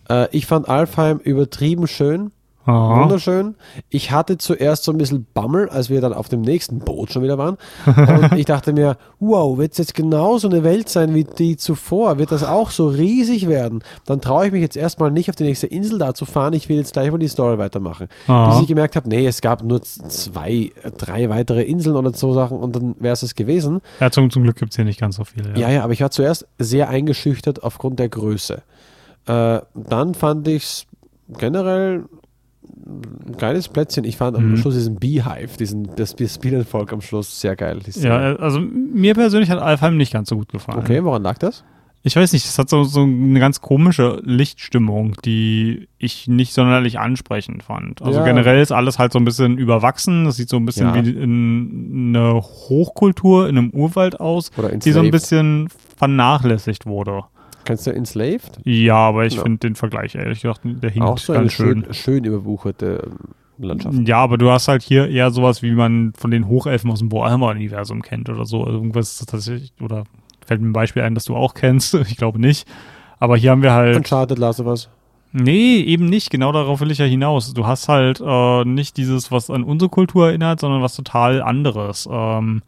Äh, 0.08 0.28
ich 0.32 0.46
fand 0.46 0.68
Alfheim 0.68 1.18
übertrieben 1.18 1.86
schön. 1.86 2.30
Aha. 2.66 3.02
Wunderschön. 3.02 3.56
Ich 3.90 4.10
hatte 4.10 4.38
zuerst 4.38 4.84
so 4.84 4.92
ein 4.92 4.98
bisschen 4.98 5.26
Bammel, 5.34 5.68
als 5.68 5.90
wir 5.90 6.00
dann 6.00 6.14
auf 6.14 6.28
dem 6.28 6.40
nächsten 6.40 6.78
Boot 6.78 7.12
schon 7.12 7.22
wieder 7.22 7.36
waren. 7.36 7.58
Und 7.86 8.38
ich 8.38 8.46
dachte 8.46 8.72
mir, 8.72 8.96
wow, 9.20 9.58
wird 9.58 9.72
es 9.72 9.78
jetzt 9.78 9.94
genauso 9.94 10.48
eine 10.48 10.64
Welt 10.64 10.88
sein 10.88 11.14
wie 11.14 11.24
die 11.24 11.56
zuvor? 11.56 12.18
Wird 12.18 12.32
das 12.32 12.42
auch 12.42 12.70
so 12.70 12.88
riesig 12.88 13.48
werden? 13.48 13.82
Dann 14.06 14.20
traue 14.20 14.46
ich 14.46 14.52
mich 14.52 14.62
jetzt 14.62 14.76
erstmal 14.76 15.10
nicht 15.10 15.28
auf 15.28 15.36
die 15.36 15.44
nächste 15.44 15.66
Insel 15.66 15.98
da 15.98 16.14
zu 16.14 16.24
fahren. 16.24 16.54
Ich 16.54 16.68
will 16.68 16.78
jetzt 16.78 16.94
gleich 16.94 17.10
mal 17.10 17.18
die 17.18 17.28
Story 17.28 17.58
weitermachen. 17.58 18.08
Aha. 18.28 18.50
Bis 18.50 18.62
ich 18.62 18.68
gemerkt 18.68 18.96
habe, 18.96 19.08
nee, 19.08 19.26
es 19.26 19.42
gab 19.42 19.62
nur 19.62 19.82
zwei, 19.82 20.72
drei 20.96 21.28
weitere 21.28 21.62
Inseln 21.62 21.96
oder 21.96 22.14
so 22.14 22.32
Sachen 22.32 22.58
und 22.58 22.74
dann 22.74 22.94
wäre 22.98 23.12
es 23.12 23.22
es 23.22 23.34
gewesen. 23.34 23.80
Ja, 24.00 24.10
zum, 24.10 24.30
zum 24.30 24.42
Glück 24.42 24.56
gibt's 24.56 24.76
hier 24.76 24.84
nicht 24.84 25.00
ganz 25.00 25.16
so 25.16 25.24
viele. 25.24 25.58
Ja, 25.58 25.68
ja, 25.68 25.84
aber 25.84 25.92
ich 25.92 26.00
war 26.00 26.10
zuerst 26.10 26.46
sehr 26.58 26.88
eingeschüchtert 26.88 27.62
aufgrund 27.62 27.98
der 27.98 28.08
Größe. 28.08 28.62
Äh, 29.26 29.60
dann 29.74 30.14
fand 30.14 30.48
ich 30.48 30.62
es 30.62 30.86
generell 31.38 32.04
geiles 33.38 33.68
Plätzchen. 33.68 34.04
Ich 34.04 34.16
fand 34.16 34.36
am 34.36 34.50
Mhm. 34.52 34.56
Schluss 34.56 34.74
diesen 34.74 34.96
Beehive, 34.96 35.56
diesen, 35.58 35.88
das, 35.96 36.14
das 36.16 36.38
Bienenvolk 36.38 36.92
am 36.92 37.00
Schluss 37.00 37.40
sehr 37.40 37.56
geil. 37.56 37.80
Ja, 37.96 38.36
also 38.36 38.60
mir 38.60 39.14
persönlich 39.14 39.50
hat 39.50 39.58
Alfheim 39.60 39.96
nicht 39.96 40.12
ganz 40.12 40.28
so 40.28 40.36
gut 40.36 40.48
gefallen. 40.50 40.78
okay, 40.78 41.02
woran 41.04 41.22
lag 41.22 41.38
das? 41.38 41.64
Ich 42.06 42.16
weiß 42.16 42.34
nicht, 42.34 42.44
es 42.44 42.58
hat 42.58 42.68
so, 42.68 42.84
so 42.84 43.00
eine 43.04 43.40
ganz 43.40 43.62
komische 43.62 44.20
Lichtstimmung, 44.24 45.16
die 45.24 45.88
ich 45.96 46.28
nicht 46.28 46.52
sonderlich 46.52 46.98
ansprechend 46.98 47.62
fand. 47.62 48.02
Also 48.02 48.18
Ja. 48.18 48.26
generell 48.26 48.60
ist 48.60 48.72
alles 48.72 48.98
halt 48.98 49.12
so 49.14 49.18
ein 49.18 49.24
bisschen 49.24 49.56
überwachsen. 49.56 50.26
Das 50.26 50.36
sieht 50.36 50.50
so 50.50 50.58
ein 50.58 50.66
bisschen 50.66 50.88
Ja. 50.88 50.94
wie 51.02 51.10
in, 51.10 52.14
eine 52.14 52.34
Hochkultur 52.42 53.48
in 53.48 53.56
einem 53.56 53.70
Urwald 53.70 54.20
aus, 54.20 54.50
die 54.84 54.92
so 54.92 55.00
ein 55.00 55.10
bisschen 55.10 55.68
vernachlässigt 55.96 56.84
wurde. 56.84 57.22
Kennst 57.64 57.86
du 57.86 57.92
Enslaved? 57.94 58.58
Ja, 58.64 58.96
aber 58.96 59.24
ich 59.26 59.34
Ja. 59.36 59.42
finde 59.42 59.58
den 59.58 59.74
Vergleich 59.74 60.14
ehrlich 60.14 60.42
gesagt, 60.42 60.60
der 60.64 60.90
hinkt 60.90 61.08
Auch 61.08 61.18
so 61.18 61.32
ganz 61.32 61.52
schön. 61.52 61.84
schön, 61.84 61.94
schön 61.94 62.24
überwucherte 62.24 63.02
ähm, 63.06 63.66
Landschaft. 63.66 63.96
Ja, 64.06 64.18
aber 64.18 64.36
du 64.38 64.50
hast 64.50 64.68
halt 64.68 64.82
hier 64.82 65.08
eher 65.08 65.30
sowas, 65.30 65.62
wie 65.62 65.72
man 65.72 66.12
von 66.16 66.30
den 66.30 66.48
Hochelfen 66.48 66.90
aus 66.90 66.98
dem 66.98 67.10
Warhammer-Universum 67.12 68.02
kennt 68.02 68.28
oder 68.28 68.44
so. 68.44 68.66
Irgendwas 68.66 69.24
tatsächlich, 69.26 69.72
oder 69.80 70.04
fällt 70.46 70.60
mir 70.60 70.68
ein 70.68 70.72
Beispiel 70.72 71.02
ein, 71.02 71.14
das 71.14 71.24
du 71.24 71.36
auch 71.36 71.54
kennst. 71.54 71.94
Ich 72.08 72.16
glaube 72.16 72.40
nicht. 72.40 72.66
Aber 73.18 73.36
hier 73.36 73.50
haben 73.52 73.62
wir 73.62 73.72
halt. 73.72 73.96
Uncharted, 73.96 74.38
Last 74.38 74.60
Us. 74.60 74.88
Nee, 75.32 75.78
eben 75.80 76.06
nicht. 76.06 76.30
Genau 76.30 76.52
darauf 76.52 76.80
will 76.80 76.90
ich 76.92 76.98
ja 76.98 77.06
hinaus. 77.06 77.54
Du 77.54 77.66
hast 77.66 77.88
halt 77.88 78.20
äh, 78.24 78.64
nicht 78.64 78.96
dieses, 78.96 79.32
was 79.32 79.50
an 79.50 79.64
unsere 79.64 79.88
Kultur 79.88 80.28
erinnert, 80.28 80.60
sondern 80.60 80.80
was 80.82 80.94
total 80.94 81.42
anderes. 81.42 82.08
Ähm, 82.10 82.62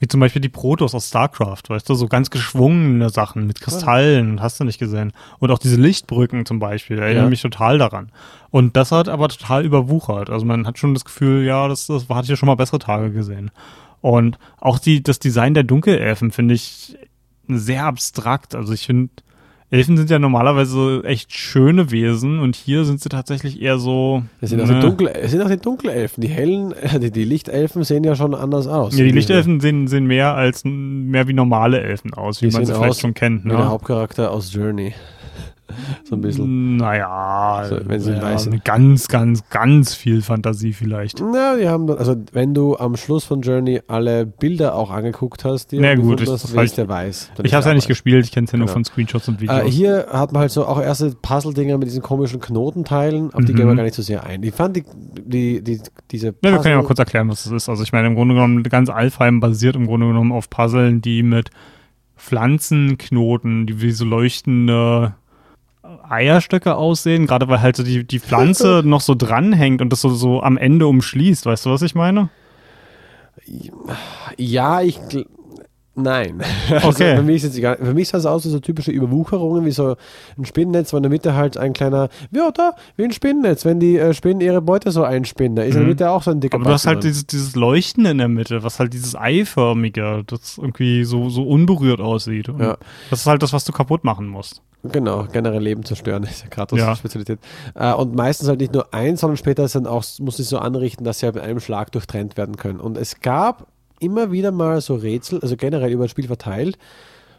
wie 0.00 0.08
zum 0.08 0.18
Beispiel 0.18 0.40
die 0.40 0.48
Protos 0.48 0.94
aus 0.94 1.08
StarCraft, 1.08 1.62
weißt 1.68 1.88
du, 1.88 1.94
so 1.94 2.08
ganz 2.08 2.30
geschwungene 2.30 3.10
Sachen 3.10 3.46
mit 3.46 3.60
Kristallen, 3.60 4.40
hast 4.40 4.58
du 4.58 4.64
nicht 4.64 4.78
gesehen. 4.78 5.12
Und 5.38 5.50
auch 5.50 5.58
diese 5.58 5.76
Lichtbrücken 5.76 6.46
zum 6.46 6.58
Beispiel, 6.58 6.98
erinnern 6.98 7.24
Ja. 7.24 7.30
mich 7.30 7.42
total 7.42 7.76
daran. 7.78 8.10
Und 8.50 8.76
das 8.76 8.92
hat 8.92 9.08
aber 9.08 9.28
total 9.28 9.64
überwuchert. 9.64 10.30
Also 10.30 10.46
man 10.46 10.66
hat 10.66 10.78
schon 10.78 10.94
das 10.94 11.04
Gefühl, 11.04 11.44
ja, 11.44 11.68
das, 11.68 11.86
das 11.86 12.08
hatte 12.08 12.24
ich 12.24 12.30
ja 12.30 12.36
schon 12.36 12.46
mal 12.48 12.54
bessere 12.56 12.78
Tage 12.78 13.12
gesehen. 13.12 13.50
Und 14.00 14.38
auch 14.58 14.78
die, 14.78 15.02
das 15.02 15.18
Design 15.18 15.52
der 15.52 15.64
Dunkelelfen 15.64 16.30
finde 16.32 16.54
ich 16.54 16.96
sehr 17.46 17.84
abstrakt. 17.84 18.54
Also 18.54 18.72
ich 18.72 18.86
finde, 18.86 19.12
Elfen 19.72 19.96
sind 19.96 20.10
ja 20.10 20.18
normalerweise 20.18 21.02
echt 21.04 21.32
schöne 21.32 21.92
Wesen 21.92 22.40
und 22.40 22.56
hier 22.56 22.84
sind 22.84 23.00
sie 23.00 23.08
tatsächlich 23.08 23.62
eher 23.62 23.78
so. 23.78 24.24
Das 24.40 24.50
sind 24.50 24.60
auch, 24.60 24.66
ne. 24.66 24.74
die 24.74 24.80
Dunkel, 24.80 25.06
es 25.08 25.30
sind 25.30 25.42
auch 25.42 25.48
die 25.48 25.58
Dunkelelfen. 25.58 26.20
Die 26.20 26.28
hellen, 26.28 26.74
die, 27.00 27.12
die 27.12 27.24
Lichtelfen 27.24 27.84
sehen 27.84 28.02
ja 28.02 28.16
schon 28.16 28.34
anders 28.34 28.66
aus. 28.66 28.96
Ja, 28.98 29.04
die 29.04 29.12
Lichtelfen 29.12 29.60
sehen, 29.60 29.86
sehen 29.86 30.06
mehr 30.06 30.34
als 30.34 30.64
mehr 30.64 31.28
wie 31.28 31.34
normale 31.34 31.80
Elfen 31.80 32.12
aus, 32.14 32.42
wie 32.42 32.48
Die 32.48 32.52
man 32.52 32.66
sie 32.66 32.72
vielleicht 32.72 32.90
aus 32.90 33.00
schon 33.00 33.14
kennt. 33.14 33.44
Wie 33.44 33.50
der 33.50 33.58
Ne? 33.58 33.68
Hauptcharakter 33.68 34.32
aus 34.32 34.52
Journey. 34.52 34.92
so 36.04 36.14
ein 36.16 36.20
bisschen. 36.20 36.76
Naja, 36.76 37.64
So, 37.68 37.78
wenn 37.84 38.00
sie 38.00 38.12
ja, 38.12 38.22
weiß 38.22 38.44
sind. 38.44 38.64
ganz, 38.64 39.08
ganz, 39.08 39.48
ganz 39.50 39.94
viel 39.94 40.22
Fantasie 40.22 40.72
vielleicht. 40.72 41.20
Na, 41.20 41.56
die 41.56 41.68
haben 41.68 41.86
dann, 41.86 41.98
also 41.98 42.16
wenn 42.32 42.54
du 42.54 42.76
am 42.76 42.96
Schluss 42.96 43.24
von 43.24 43.40
Journey 43.42 43.80
alle 43.88 44.26
Bilder 44.26 44.74
auch 44.74 44.90
angeguckt 44.90 45.44
hast, 45.44 45.72
die 45.72 45.78
Na 45.80 45.94
gut, 45.94 46.20
ich- 46.20 46.28
hast, 46.30 46.44
ist 46.54 46.78
der 46.78 46.88
weiß. 46.88 47.30
Ich 47.42 47.52
habe 47.54 47.60
es 47.60 47.66
ja 47.66 47.74
nicht 47.74 47.88
gespielt, 47.88 48.24
ich 48.24 48.32
kenne 48.32 48.46
es 48.46 48.52
ja 48.52 48.58
nur 48.58 48.66
Genau. 48.66 48.74
von 48.74 48.84
Screenshots 48.84 49.28
und 49.28 49.40
Videos. 49.40 49.62
Äh, 49.64 49.70
hier 49.70 50.06
hat 50.10 50.32
man 50.32 50.40
halt 50.42 50.50
so 50.50 50.64
auch 50.66 50.80
erste 50.80 51.10
Puzzle-Dinger 51.20 51.78
mit 51.78 51.88
diesen 51.88 52.02
komischen 52.02 52.40
Knotenteilen, 52.40 53.32
auf 53.34 53.44
die 53.44 53.52
Mhm. 53.52 53.56
gehen 53.56 53.68
wir 53.68 53.74
gar 53.76 53.82
nicht 53.84 53.94
so 53.94 54.02
sehr 54.02 54.24
ein. 54.24 54.42
Ich 54.42 54.54
fand 54.54 54.76
die, 54.76 54.84
die, 55.24 55.62
die, 55.62 55.80
diese 56.10 56.28
Ja, 56.28 56.32
wir 56.42 56.50
können 56.58 56.64
ja 56.64 56.70
mal 56.76 56.76
Puzzle- 56.82 56.86
kurz 56.86 56.98
erklären, 57.00 57.28
was 57.28 57.44
das 57.44 57.52
ist. 57.52 57.68
Also 57.68 57.82
ich 57.82 57.92
meine, 57.92 58.06
im 58.08 58.14
Grunde 58.14 58.34
genommen, 58.34 58.62
ganz 58.64 58.88
Alfheim 58.90 59.40
basiert 59.40 59.76
im 59.76 59.86
Grunde 59.86 60.06
genommen 60.06 60.32
auf 60.32 60.48
Puzzeln, 60.50 61.00
die 61.02 61.22
mit 61.22 61.50
Pflanzenknoten, 62.16 63.66
die 63.66 63.80
wie 63.82 63.90
so 63.92 64.04
leuchtende 64.04 65.14
Eierstöcke 66.10 66.76
aussehen, 66.76 67.26
gerade 67.26 67.48
weil 67.48 67.60
halt 67.60 67.76
so 67.76 67.82
die, 67.82 68.04
die 68.04 68.18
Pflanze 68.18 68.82
noch 68.84 69.00
so 69.00 69.14
dranhängt 69.14 69.80
und 69.80 69.90
das 69.90 70.00
so, 70.00 70.10
so 70.10 70.42
am 70.42 70.56
Ende 70.56 70.86
umschließt. 70.86 71.46
Weißt 71.46 71.66
du, 71.66 71.70
was 71.70 71.82
ich 71.82 71.94
meine? 71.94 72.28
Ja, 74.36 74.82
ich. 74.82 74.98
Nein. 75.96 76.40
Also 76.70 76.88
Okay. 76.90 77.16
für 77.16 77.22
mich 77.22 77.42
ist 77.42 77.56
egal. 77.58 77.76
Für 77.78 77.92
mich 77.94 78.08
sah 78.08 78.18
es 78.18 78.26
aus 78.26 78.44
wie 78.44 78.48
so 78.50 78.60
typische 78.60 78.90
Überwucherungen, 78.92 79.64
wie 79.64 79.72
so 79.72 79.96
ein 80.38 80.44
Spinnennetz, 80.44 80.92
wo 80.92 80.96
in 80.96 81.02
der 81.02 81.10
Mitte 81.10 81.34
halt 81.34 81.56
ein 81.58 81.72
kleiner, 81.72 82.08
ja, 82.30 82.50
da, 82.52 82.72
wie 82.96 83.04
ein 83.04 83.12
Spinnennetz, 83.12 83.64
wenn 83.64 83.80
die 83.80 83.98
äh, 83.98 84.14
Spinnen 84.14 84.40
ihre 84.40 84.62
Beute 84.62 84.92
so 84.92 85.02
einspinnen. 85.02 85.56
Da 85.56 85.62
ist 85.62 85.70
in 85.70 85.74
der 85.74 85.82
Mhm. 85.82 85.88
Mitte 85.88 86.10
auch 86.10 86.22
so 86.22 86.30
ein 86.30 86.40
dicker 86.40 86.54
Aber 86.56 86.64
du 86.64 86.70
hast 86.70 86.86
halt 86.86 87.02
dieses, 87.02 87.26
dieses 87.26 87.56
Leuchten 87.56 88.06
in 88.06 88.18
der 88.18 88.28
Mitte, 88.28 88.62
was 88.62 88.78
halt 88.78 88.92
dieses 88.94 89.16
Eiförmige, 89.16 90.22
das 90.26 90.58
irgendwie 90.58 91.04
so, 91.04 91.28
so 91.28 91.42
unberührt 91.42 92.00
aussieht. 92.00 92.48
Und 92.48 92.60
Ja. 92.60 92.76
Das 93.10 93.20
ist 93.20 93.26
halt 93.26 93.42
das, 93.42 93.52
was 93.52 93.64
du 93.64 93.72
kaputt 93.72 94.04
machen 94.04 94.26
musst. 94.28 94.62
Genau, 94.82 95.26
generell 95.30 95.60
Leben 95.62 95.84
zerstören 95.84 96.22
ist 96.30 96.42
ja 96.44 96.48
gerade 96.48 96.76
Ja. 96.76 96.94
Spezialität. 96.96 97.38
Äh, 97.74 97.92
und 97.92 98.14
meistens 98.14 98.48
halt 98.48 98.60
nicht 98.60 98.72
nur 98.72 98.94
eins, 98.94 99.20
sondern 99.20 99.36
später 99.36 99.64
ist 99.64 99.74
dann 99.74 99.86
auch, 99.86 100.04
muss 100.20 100.38
es 100.38 100.48
so 100.48 100.58
anrichten, 100.58 101.04
dass 101.04 101.18
sie 101.18 101.26
halt 101.26 101.34
mit 101.34 101.44
einem 101.44 101.60
Schlag 101.60 101.92
durchtrennt 101.92 102.36
werden 102.36 102.56
können. 102.56 102.80
Und 102.80 102.96
es 102.96 103.20
gab 103.20 103.66
immer 104.00 104.32
wieder 104.32 104.50
mal 104.50 104.80
so 104.80 104.96
Rätsel, 104.96 105.40
also 105.40 105.56
generell 105.56 105.92
über 105.92 106.04
das 106.04 106.10
Spiel 106.10 106.26
verteilt, 106.26 106.78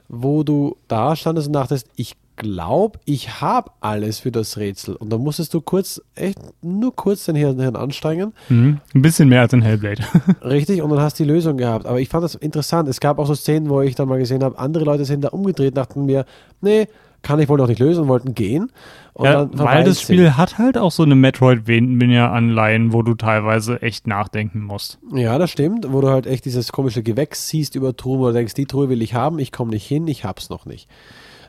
wo 0.08 0.44
du 0.44 0.78
da 0.88 1.16
standest 1.16 1.48
und 1.48 1.54
dachtest, 1.54 1.88
ich 1.96 2.16
glaube, 2.42 3.00
ich 3.06 3.42
habe 3.42 3.72
alles 3.82 4.20
für 4.20 4.32
das 4.32 4.58
Rätsel. 4.58 4.96
Und 4.96 5.12
dann 5.12 5.22
musstest 5.22 5.54
du 5.54 5.62
kurz, 5.62 6.02
echt 6.16 6.40
nur 6.62 6.96
kurz 6.96 7.26
den 7.26 7.36
Hirn, 7.36 7.60
Hirn 7.60 7.76
anstrengen. 7.76 8.34
Mhm. 8.50 8.80
Ein 8.96 9.02
bisschen 9.02 9.30
mehr 9.30 9.42
als 9.42 9.54
in 9.54 9.62
Hellblade. 9.62 10.04
Richtig, 10.44 10.82
und 10.82 10.90
dann 10.90 11.00
hast 11.00 11.20
du 11.20 11.24
die 11.24 11.30
Lösung 11.30 11.58
gehabt. 11.58 11.86
Aber 11.86 12.00
ich 12.00 12.10
fand 12.10 12.24
das 12.24 12.36
interessant. 12.36 12.90
Es 12.90 13.00
gab 13.00 13.20
auch 13.20 13.28
so 13.28 13.36
Szenen, 13.36 13.70
wo 13.70 13.82
ich 13.82 13.96
dann 13.96 14.08
mal 14.08 14.18
gesehen 14.18 14.44
habe, 14.44 14.58
andere 14.58 14.86
Leute 14.86 15.06
sind 15.06 15.24
da 15.24 15.30
umgedreht, 15.30 15.78
dachten 15.78 16.06
mir, 16.06 16.26
nee, 16.62 16.88
kann 17.24 17.40
ich 17.40 17.50
wohl 17.50 17.58
noch 17.58 17.68
nicht 17.68 17.80
lösen 17.80 18.04
und 18.04 18.08
wollten 18.08 18.34
gehen. 18.34 18.72
Und 19.14 19.26
ja, 19.26 19.48
weil 19.54 19.84
das. 19.84 20.02
Spiel 20.02 20.38
hat 20.38 20.58
halt 20.58 20.78
auch 20.78 20.92
so 20.92 21.04
eine 21.04 21.16
Metroidvania-Anleihen, 21.16 22.94
wo 22.94 23.02
du 23.02 23.14
teilweise 23.16 23.82
echt 23.82 24.08
nachdenken 24.08 24.62
musst. 24.62 25.00
Ja, 25.14 25.38
das 25.38 25.52
stimmt, 25.52 25.92
wo 25.92 26.02
du 26.02 26.10
halt 26.10 26.26
echt 26.28 26.46
dieses 26.46 26.72
komische 26.72 27.04
Gewächs 27.04 27.48
siehst 27.50 27.76
über 27.76 27.96
Truhen, 27.96 28.20
wo 28.20 28.28
du 28.28 28.34
denkst, 28.34 28.54
die 28.54 28.66
Truhe 28.66 28.90
will 28.90 29.02
ich 29.02 29.14
haben, 29.14 29.40
ich 29.40 29.52
komme 29.52 29.72
nicht 29.72 29.86
hin, 29.88 30.08
ich 30.08 30.26
hab's 30.26 30.50
noch 30.50 30.66
nicht. 30.66 30.90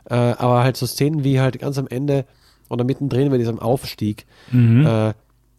Äh, 0.09 0.15
aber 0.15 0.63
halt 0.63 0.77
so 0.77 0.85
Szenen 0.85 1.23
wie 1.23 1.39
halt 1.39 1.59
ganz 1.59 1.77
am 1.77 1.87
Ende 1.87 2.25
oder 2.69 2.83
mittendrin 2.83 3.29
bei 3.29 3.37
diesem 3.37 3.59
Aufstieg, 3.59 4.25
Mhm. 4.51 4.85
äh, 4.85 5.13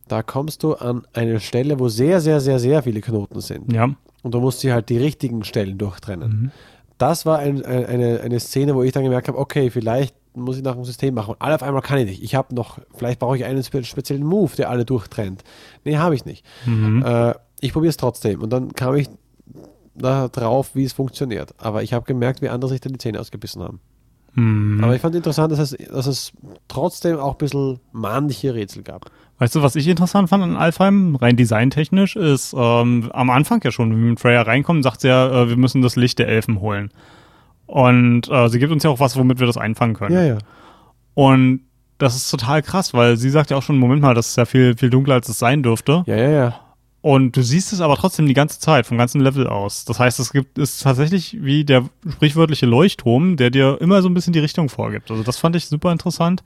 da 0.09 0.23
kommst 0.23 0.63
du 0.63 0.75
an 0.75 1.07
eine 1.15 1.41
Stelle, 1.41 1.79
wo 1.81 1.89
sehr, 1.89 2.21
sehr, 2.21 2.41
sehr, 2.41 2.59
sehr 2.59 2.83
viele 2.83 3.01
Knoten 3.01 3.41
sind. 3.41 3.73
Ja. 3.73 3.89
Und 4.23 4.35
du 4.35 4.41
musst 4.41 4.61
sie 4.61 4.73
halt 4.73 4.91
die 4.91 4.99
richtigen 4.99 5.45
Stellen 5.45 5.79
durchtrennen. 5.79 6.29
Mhm. 6.29 6.51
Das 6.99 7.27
war 7.27 7.39
ein, 7.39 7.65
ein, 7.65 7.87
eine, 7.87 8.21
eine 8.21 8.41
Szene, 8.41 8.75
wo 8.75 8.83
ich 8.83 8.93
dann 8.93 9.03
gemerkt 9.03 9.29
habe, 9.29 9.39
okay, 9.39 9.71
vielleicht 9.71 10.15
muss 10.35 10.57
ich 10.57 10.63
nach 10.63 10.75
dem 10.75 10.85
System 10.85 11.15
machen. 11.15 11.31
Und 11.31 11.43
alle 11.43 11.55
auf 11.55 11.63
einmal 11.63 11.83
kann 11.83 11.99
ich 11.99 12.07
nicht. 12.07 12.23
Ich 12.23 12.35
habe 12.35 12.55
noch, 12.55 12.79
vielleicht 12.97 13.21
brauche 13.21 13.37
ich 13.37 13.45
einen 13.45 13.63
spe 13.63 13.85
speziellen 13.85 14.25
Move, 14.25 14.55
der 14.57 14.71
alle 14.71 14.85
durchtrennt. 14.85 15.45
Nee, 15.85 15.97
habe 15.97 16.15
ich 16.15 16.25
nicht. 16.25 16.45
Mhm. 16.67 17.05
Äh, 17.05 17.35
ich 17.61 17.73
probiere 17.73 17.91
es 17.91 17.97
trotzdem. 17.97 18.43
Und 18.43 18.51
dann 18.51 18.73
kam 18.73 18.95
ich 18.97 19.09
da 19.95 20.29
drauf, 20.29 20.71
wie 20.75 20.85
es 20.85 20.93
funktioniert. 20.93 21.55
Aber 21.59 21.83
ich 21.83 21.93
habe 21.93 22.05
gemerkt, 22.05 22.43
wie 22.43 22.49
andere 22.49 22.71
sich 22.71 22.81
dann 22.81 22.93
die 22.93 22.99
Zähne 22.99 23.21
ausgebissen 23.21 23.63
haben. 23.63 23.81
Mhm. 24.35 24.83
Aber 24.83 24.95
ich 24.95 25.01
fand 25.01 25.15
interessant, 25.15 25.53
dass 25.53 25.59
es, 25.61 25.77
dass 25.89 26.07
es 26.07 26.33
trotzdem 26.69 27.19
auch 27.19 27.33
ein 27.33 27.39
bisschen 27.39 27.81
mahnliche 27.93 28.55
Rätsel 28.55 28.83
gab. 28.83 29.11
Weißt 29.39 29.55
du, 29.55 29.63
was 29.63 29.75
ich 29.75 29.89
interessant 29.89 30.29
fand 30.29 30.45
an 30.45 30.57
Alfheim, 30.57 31.17
rein 31.17 31.37
designtechnisch, 31.37 32.15
ist 32.15 32.55
ähm, 32.57 33.11
am 33.13 33.31
Anfang 33.31 33.61
ja 33.65 33.73
schon, 33.73 33.91
wenn 33.91 34.03
wir 34.03 34.11
mit 34.11 34.21
Freya 34.21 34.43
reinkommen, 34.43 34.83
sagt 34.83 35.01
sie 35.01 35.09
ja, 35.09 35.43
äh, 35.43 35.49
wir 35.49 35.57
müssen 35.57 35.83
das 35.83 35.97
Licht 35.97 36.19
der 36.19 36.29
Elfen 36.29 36.61
holen. 36.61 36.91
Und 37.67 38.29
äh, 38.31 38.49
sie 38.49 38.59
gibt 38.59 38.73
uns 38.73 38.85
ja 38.85 38.91
auch 38.91 39.01
was, 39.01 39.17
womit 39.17 39.41
wir 39.41 39.47
das 39.47 39.57
einfangen 39.57 39.95
können. 39.95 40.15
Ja, 40.15 40.23
ja. 40.23 40.39
Und 41.15 41.63
das 41.99 42.17
ist 42.17 42.31
total 42.31 42.63
krass, 42.63 42.95
weil 42.95 43.17
sie 43.17 43.31
sagt 43.31 43.51
ja 43.51 43.57
auch 43.57 43.63
schon, 43.63 43.79
Moment 43.79 44.03
mal, 44.03 44.15
das 44.15 44.29
ist 44.29 44.37
ja 44.37 44.45
viel, 44.45 44.77
viel 44.77 44.91
dunkler, 44.91 45.15
als 45.15 45.29
es 45.29 45.39
sein 45.39 45.63
dürfte. 45.63 46.05
Ja, 46.07 46.17
ja, 46.17 46.31
ja. 46.31 46.61
Und 47.01 47.37
du 47.37 47.43
siehst 47.43 47.73
es 47.73 47.83
aber 47.83 47.97
trotzdem 47.97 48.27
die 48.27 48.35
ganze 48.35 48.61
Zeit, 48.61 48.87
vom 48.87 48.97
ganzen 48.97 49.21
Level 49.21 49.47
aus. 49.47 49.85
Das 49.85 49.99
heißt, 49.99 50.19
es 50.21 50.33
gibt 50.33 50.57
ist 50.57 50.83
tatsächlich 50.83 51.37
wie 51.45 51.65
der 51.65 51.85
sprichwörtliche 52.09 52.65
Leuchtturm, 52.65 53.37
der 53.37 53.51
dir 53.51 53.77
immer 53.81 54.01
so 54.01 54.09
ein 54.09 54.15
bisschen 54.15 54.33
die 54.33 54.39
Richtung 54.39 54.71
vorgibt. 54.71 55.11
Also 55.11 55.23
das 55.23 55.37
fand 55.37 55.55
ich 55.55 55.67
super 55.67 55.93
interessant. 55.93 56.43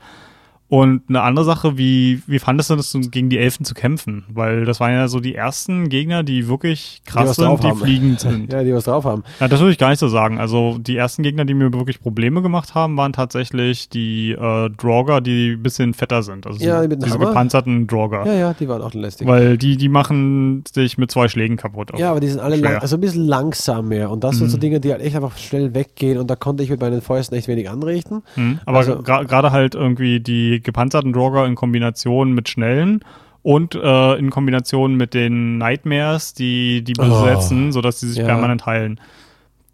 Und 0.71 1.03
eine 1.09 1.23
andere 1.23 1.47
Sache, 1.47 1.79
wie, 1.79 2.21
wie 2.27 2.39
fandest 2.39 2.69
du 2.69 2.77
das, 2.77 2.95
gegen 3.11 3.31
die 3.31 3.39
Elfen 3.39 3.65
zu 3.65 3.73
kämpfen? 3.73 4.25
Weil 4.29 4.67
das 4.67 4.81
waren 4.81 4.93
ja 4.93 5.09
so 5.09 5.19
die 5.19 5.35
ersten 5.35 5.89
Gegner, 5.89 6.23
die 6.23 6.47
wirklich 6.47 7.01
Die 7.07 7.11
krass 7.11 7.31
was 7.31 7.37
sind, 7.37 7.63
die 7.65 7.69
haben. 7.69 7.79
fliegend 7.79 8.21
sind. 8.21 8.53
Ja, 8.53 8.63
die 8.63 8.75
was 8.75 8.85
drauf 8.85 9.05
haben. 9.07 9.23
Ja, 9.41 9.49
das 9.49 9.61
würde 9.61 9.73
ich 9.73 9.79
gar 9.79 9.89
nicht 9.89 9.99
so 9.99 10.09
sagen. 10.09 10.39
Also 10.39 10.77
die 10.79 10.95
ersten 10.97 11.23
Gegner, 11.23 11.47
die 11.47 11.55
mir 11.55 11.73
wirklich 11.73 12.01
Probleme 12.01 12.43
gemacht 12.43 12.75
haben, 12.75 12.99
waren 12.99 13.15
tatsächlich 13.15 13.89
die 13.89 14.33
äh, 14.33 14.69
Draugr, 14.71 15.23
die 15.23 15.53
ein 15.53 15.63
bisschen 15.63 15.95
fetter 15.95 16.23
sind. 16.23 16.47
Also 16.47 16.63
Ja, 16.63 16.83
die 16.83 16.89
mit 16.89 17.03
diese 17.03 17.15
Hammer. 17.15 17.29
gepanzerten 17.29 17.87
Draugr. 17.87 18.27
Ja, 18.27 18.35
ja, 18.35 18.53
die 18.55 18.69
waren 18.69 18.83
auch 18.83 18.93
lästig. 18.93 19.27
Weil 19.27 19.57
die, 19.57 19.79
die 19.79 19.89
machen 19.89 20.65
sich 20.71 20.99
mit 20.99 21.11
zwei 21.11 21.29
Schlägen 21.29 21.57
kaputt. 21.57 21.93
Ja, 21.97 22.11
aber 22.11 22.21
die 22.21 22.29
sind 22.29 22.41
alle 22.41 22.57
lang, 22.57 22.77
also 22.77 22.97
ein 22.97 23.01
bisschen 23.01 23.25
langsam 23.27 23.89
mehr. 23.89 24.11
Und 24.11 24.23
das 24.23 24.37
sind 24.37 24.51
so 24.51 24.59
Mhm. 24.59 24.61
Dinge, 24.61 24.81
die 24.81 24.93
halt 24.93 25.01
echt 25.01 25.17
einfach 25.17 25.39
schnell 25.39 25.73
weggehen. 25.73 26.19
Und 26.19 26.29
da 26.29 26.37
konnte 26.37 26.63
ich 26.63 26.69
mit 26.69 26.81
meinen 26.83 27.01
Fäusten 27.01 27.37
echt 27.39 27.49
wenig 27.49 27.71
anrichten. 27.71 28.23
Hm, 28.35 28.61
aber 28.67 28.79
Also- 28.79 28.99
gerade 29.03 29.51
halt 29.51 29.75
irgendwie 29.75 30.21
die 30.21 30.58
gepanzerten 30.63 31.13
Draugr 31.13 31.47
in 31.47 31.55
Kombination 31.55 32.33
mit 32.33 32.49
schnellen 32.49 33.01
und 33.43 33.75
äh, 33.75 34.15
in 34.17 34.31
Kombination 34.31 34.95
mit 34.97 35.15
den 35.15 35.59
Nightmares, 35.59 36.35
die 36.35 36.83
die 36.83 36.95
Oh. 36.99 37.05
besetzen, 37.05 37.73
sodass 37.73 38.01
die 38.01 38.07
sich 38.07 38.19
Ja. 38.19 38.27
permanent 38.27 38.67
heilen. 38.67 39.01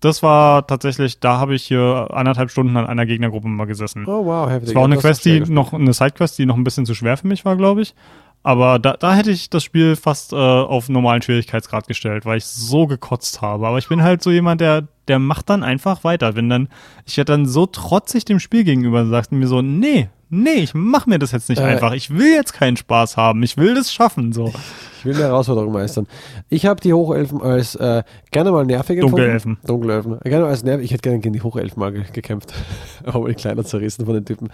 Das 0.00 0.22
war 0.22 0.66
tatsächlich, 0.66 1.18
da 1.20 1.38
habe 1.38 1.54
ich 1.54 1.62
hier 1.64 2.08
anderthalb 2.12 2.50
Stunden 2.50 2.76
an 2.76 2.86
einer 2.86 3.06
Gegnergruppe 3.06 3.48
mal 3.48 3.64
gesessen. 3.64 4.04
Oh, 4.06 4.26
wow, 4.26 4.50
heftig. 4.50 4.68
Es 4.70 4.74
war 4.74 4.82
auch 4.82 4.86
eine 4.86 4.96
Das 4.96 5.02
Quest, 5.04 5.24
die 5.24 5.40
noch 5.40 5.72
eine 5.72 5.92
Sidequest, 5.94 6.38
die 6.38 6.44
noch 6.44 6.56
ein 6.56 6.64
bisschen 6.64 6.84
zu 6.84 6.94
schwer 6.94 7.16
für 7.16 7.26
mich 7.26 7.44
war, 7.46 7.56
glaube 7.56 7.80
ich. 7.80 7.94
Aber 8.42 8.78
da, 8.78 8.98
da 8.98 9.14
hätte 9.14 9.30
ich 9.30 9.48
das 9.48 9.64
Spiel 9.64 9.96
fast 9.96 10.34
äh, 10.34 10.36
auf 10.36 10.90
normalen 10.90 11.22
Schwierigkeitsgrad 11.22 11.88
gestellt, 11.88 12.26
weil 12.26 12.36
ich 12.36 12.44
so 12.44 12.86
gekotzt 12.86 13.40
habe. 13.40 13.66
Aber 13.66 13.78
ich 13.78 13.88
bin 13.88 14.02
halt 14.02 14.22
so 14.22 14.30
jemand, 14.30 14.60
der, 14.60 14.86
der 15.08 15.18
macht 15.18 15.48
dann 15.48 15.62
einfach 15.62 16.04
weiter. 16.04 16.36
Wenn 16.36 16.50
dann, 16.50 16.68
ich 17.06 17.16
werde 17.16 17.32
dann 17.32 17.46
so 17.46 17.64
trotzig 17.64 18.26
dem 18.26 18.40
Spiel 18.40 18.64
gegenüber 18.64 19.00
und 19.00 19.08
sagte 19.08 19.34
mir 19.34 19.46
so, 19.46 19.62
nee, 19.62 20.10
nee, 20.42 20.54
ich 20.62 20.74
mach 20.74 21.06
mir 21.06 21.18
das 21.18 21.32
jetzt 21.32 21.48
nicht 21.48 21.60
Äh. 21.60 21.64
einfach. 21.64 21.92
Ich 21.92 22.10
will 22.10 22.32
jetzt 22.34 22.52
keinen 22.52 22.76
Spaß 22.76 23.16
haben. 23.16 23.42
Ich 23.42 23.56
will 23.56 23.74
das 23.74 23.92
schaffen. 23.92 24.32
So. 24.32 24.52
Ich 24.98 25.04
will 25.04 25.14
eine 25.14 25.24
Herausforderung 25.24 25.72
meistern. 25.72 26.06
Ich 26.48 26.66
habe 26.66 26.80
die 26.80 26.92
Hochelfen 26.92 27.42
als 27.42 27.74
äh, 27.74 28.02
gerne 28.30 28.50
mal 28.52 28.64
nervig 28.64 28.96
empfunden. 28.98 29.16
Dunkelelfen. 29.16 29.56
Dunkelelfen. 29.66 30.18
Gerne 30.20 30.44
mal 30.44 30.50
als 30.50 30.62
nervig. 30.64 30.84
Ich 30.86 30.92
hätte 30.92 31.02
gerne 31.02 31.18
gegen 31.20 31.32
die 31.34 31.42
Hochelfen 31.42 31.78
mal 31.78 31.92
ge 31.92 32.04
gekämpft. 32.12 32.52
Aber 33.04 33.28
die 33.28 33.34
kleiner 33.34 33.64
zerrissen 33.64 34.04
von 34.06 34.14
den 34.14 34.24
Typen. 34.24 34.48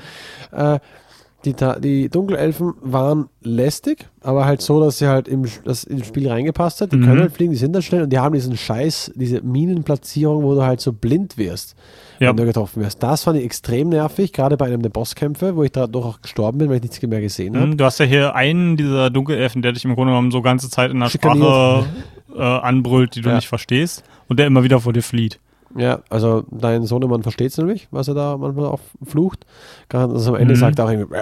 Äh, 0.52 0.78
die, 1.44 1.54
die 1.80 2.08
Dunkelelfen 2.10 2.74
waren 2.82 3.28
lästig, 3.42 4.08
aber 4.22 4.44
halt 4.44 4.60
so, 4.60 4.78
dass 4.84 4.98
sie 4.98 5.06
halt 5.08 5.26
im, 5.28 5.44
das 5.64 5.84
ins 5.84 6.06
Spiel 6.06 6.28
reingepasst 6.28 6.80
hat. 6.82 6.92
Die 6.92 6.96
Mhm. 6.96 7.04
können 7.04 7.20
halt 7.20 7.32
fliegen, 7.32 7.52
die 7.52 7.58
sind 7.58 7.72
dann 7.72 7.80
schnell 7.82 8.02
und 8.02 8.10
die 8.12 8.18
haben 8.18 8.34
diesen 8.34 8.56
Scheiß, 8.56 9.12
diese 9.14 9.40
Minenplatzierung, 9.40 10.42
wo 10.42 10.54
du 10.54 10.62
halt 10.62 10.80
so 10.80 10.92
blind 10.92 11.38
wirst, 11.38 11.74
Ja. 12.18 12.28
wenn 12.28 12.36
du 12.36 12.44
getroffen 12.44 12.82
wirst. 12.82 13.02
Das 13.02 13.24
fand 13.24 13.38
ich 13.38 13.44
extrem 13.44 13.88
nervig, 13.88 14.32
gerade 14.32 14.56
bei 14.56 14.66
einem 14.66 14.82
der 14.82 14.90
Bosskämpfe, 14.90 15.56
wo 15.56 15.62
ich 15.64 15.72
dadurch 15.72 16.04
auch 16.04 16.20
gestorben 16.22 16.58
bin, 16.58 16.68
weil 16.68 16.76
ich 16.76 16.82
nichts 16.82 17.00
mehr 17.02 17.20
gesehen 17.20 17.56
habe. 17.56 17.70
Hm, 17.70 17.76
Du 17.76 17.84
hast 17.84 17.98
ja 17.98 18.04
hier 18.06 18.34
einen 18.34 18.76
dieser 18.76 19.08
Dunkelelfen, 19.10 19.62
der 19.62 19.72
dich 19.72 19.84
im 19.84 19.94
Grunde 19.94 20.12
genommen 20.12 20.30
so 20.30 20.42
ganze 20.42 20.68
Zeit 20.68 20.90
in 20.90 20.98
einer. 20.98 21.08
Sprache 21.10 21.86
äh, 22.36 22.40
anbrüllt, 22.42 23.16
die 23.16 23.22
du 23.22 23.30
Ja. 23.30 23.34
nicht 23.36 23.48
verstehst 23.48 24.04
und 24.28 24.38
der 24.38 24.46
immer 24.46 24.62
wieder 24.62 24.78
vor 24.80 24.92
dir 24.92 25.02
flieht. 25.02 25.40
Ja, 25.76 26.00
also 26.10 26.44
dein 26.50 26.84
Sohnemann 26.84 27.22
versteht 27.22 27.52
es 27.52 27.58
nämlich, 27.58 27.86
was 27.92 28.08
er 28.08 28.14
da 28.14 28.36
manchmal 28.36 28.66
auch 28.66 28.80
flucht. 29.04 29.46
Also 29.92 30.30
am 30.34 30.40
Ende 30.40 30.54
Mhm. 30.54 30.58
sagt 30.58 30.78
er 30.80 30.86
auch 30.86 30.90
irgendwie, 30.90 31.14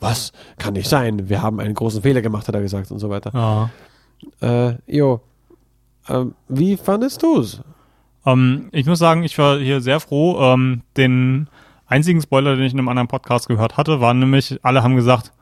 was 0.00 0.32
kann 0.58 0.72
nicht 0.74 0.88
sein? 0.88 1.28
Wir 1.28 1.42
haben 1.42 1.60
einen 1.60 1.74
großen 1.74 2.00
Fehler 2.02 2.22
gemacht, 2.22 2.48
hat 2.48 2.54
er 2.54 2.62
gesagt 2.62 2.90
und 2.90 2.98
so 2.98 3.10
weiter. 3.10 3.30
Ja. 4.40 4.68
Äh, 4.68 4.76
jo, 4.86 5.20
ähm, 6.08 6.34
wie 6.48 6.76
fandest 6.76 7.22
du 7.22 7.40
es? 7.40 7.60
Ähm, 8.24 8.68
ich 8.72 8.86
muss 8.86 8.98
sagen, 8.98 9.22
ich 9.22 9.36
war 9.38 9.58
hier 9.58 9.80
sehr 9.82 10.00
froh. 10.00 10.40
Ähm, 10.40 10.80
den 10.96 11.48
einzigen 11.86 12.22
Spoiler, 12.22 12.56
den 12.56 12.64
ich 12.64 12.72
in 12.72 12.78
einem 12.78 12.88
anderen 12.88 13.08
Podcast 13.08 13.48
gehört 13.48 13.76
hatte, 13.76 14.00
war 14.00 14.14
nämlich, 14.14 14.58
alle 14.62 14.82
haben 14.82 14.96
gesagt, 14.96 15.32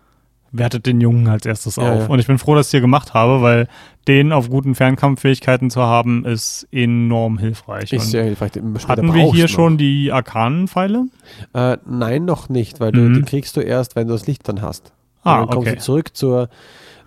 wertet 0.52 0.86
den 0.86 1.00
Jungen 1.00 1.28
als 1.28 1.46
erstes 1.46 1.76
Ja, 1.76 1.92
auf. 1.92 2.00
ja. 2.02 2.06
Und 2.06 2.18
ich 2.18 2.26
bin 2.26 2.38
froh, 2.38 2.54
dass 2.54 2.66
ich 2.66 2.70
hier 2.72 2.80
gemacht 2.80 3.14
habe, 3.14 3.40
weil 3.42 3.68
den 4.08 4.32
auf 4.32 4.50
guten 4.50 4.74
Fernkampffähigkeiten 4.74 5.70
zu 5.70 5.80
haben, 5.82 6.24
ist 6.24 6.66
enorm 6.72 7.38
hilfreich. 7.38 7.92
Ist 7.92 8.04
Und 8.04 8.10
sehr 8.10 8.24
hilfreich. 8.24 8.52
hatten 8.88 9.14
wir 9.14 9.22
hier 9.22 9.32
du 9.32 9.40
noch. 9.42 9.48
schon 9.48 9.78
die 9.78 10.12
Arkanen-Pfeile? 10.12 11.06
Äh, 11.54 11.78
nein, 11.86 12.24
noch 12.24 12.48
nicht, 12.48 12.80
weil 12.80 12.92
du, 12.92 13.00
Mhm. 13.00 13.14
die 13.14 13.22
kriegst 13.22 13.56
du 13.56 13.60
erst, 13.60 13.96
wenn 13.96 14.06
du 14.08 14.12
das 14.14 14.26
Licht 14.26 14.46
dann 14.48 14.60
hast. 14.62 14.92
Ah, 15.24 15.38
dann 15.38 15.46
kommst 15.50 15.68
okay. 15.68 15.76
du 15.76 15.82
zurück 15.82 16.16
zur, 16.16 16.48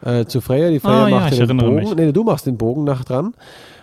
äh, 0.01 0.25
zu 0.25 0.39
Freya. 0.41 0.69
Die 0.69 0.79
Freya 0.79 1.03
Ah, 1.05 1.07
ja, 1.09 1.19
macht 1.19 1.33
dir 1.37 1.45
den 1.47 1.57
Bogen. 1.57 1.75
mich. 1.75 1.95
Nee, 1.95 2.11
du 2.11 2.23
machst 2.23 2.45
den 2.45 2.57
Bogen 2.57 2.83
nach 2.85 3.03
dran. 3.03 3.33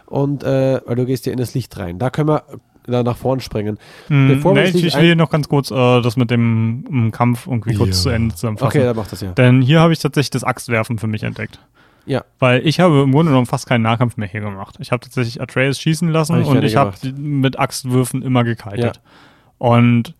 Und 0.07 0.43
äh, 0.43 0.81
weil 0.87 0.97
du 0.97 1.05
gehst 1.07 1.27
ja 1.27 1.33
in 1.33 1.39
das 1.39 1.55
Licht 1.55 1.79
rein. 1.79 1.99
Da 1.99 2.11
können 2.11 2.29
wir 2.29 2.43
nach 2.87 3.17
vorn 3.17 3.41
springen. 3.41 3.79
Hm, 4.09 4.29
Bevor 4.29 4.55
wir 4.55 4.63
nee, 4.63 4.69
ich, 4.71 4.85
ich 4.85 4.97
will 4.97 5.05
hier 5.05 5.17
noch 5.17 5.31
ganz 5.31 5.49
kurz 5.49 5.71
äh, 5.71 5.75
das 6.03 6.17
mit 6.17 6.31
dem 6.31 6.85
ähm, 6.91 7.11
Kampf 7.13 7.47
irgendwie 7.47 7.75
kurz 7.75 7.91
Ja. 7.99 8.03
zu 8.03 8.09
Ende 8.11 8.35
zusammenfassen. 8.35 8.79
Okay, 8.79 8.85
dann 8.87 8.97
mach 8.97 9.07
das 9.07 9.21
ja. 9.21 9.33
Denn 9.33 9.63
hier 9.63 9.81
habe 9.81 9.93
ich 9.93 10.01
tatsächlich 10.01 10.31
das 10.31 10.45
Axtwerfen 10.45 10.99
für 10.99 11.07
mich 11.07 11.23
entdeckt. 11.23 11.59
Ja. 12.05 12.25
Weil 12.41 12.67
ich 12.67 12.81
habe 12.81 13.03
im 13.03 13.13
Grunde 13.13 13.31
genommen 13.31 13.47
fast 13.47 13.67
keinen 13.67 13.83
Nahkampf 13.83 14.17
mehr 14.17 14.29
hier 14.29 14.41
gemacht. 14.41 14.77
Ich 14.81 14.91
habe 14.91 15.01
tatsächlich 15.01 15.41
Atreus 15.41 15.79
schießen 15.79 16.09
lassen 16.09 16.35
Hab 16.35 16.43
ich 16.43 16.49
und 16.49 16.65
ich 16.65 16.75
habe 16.77 16.97
mit 17.17 17.59
Axtwürfen 17.59 18.23
immer 18.23 18.43
gekitet. 18.43 19.01
Und 19.59 20.15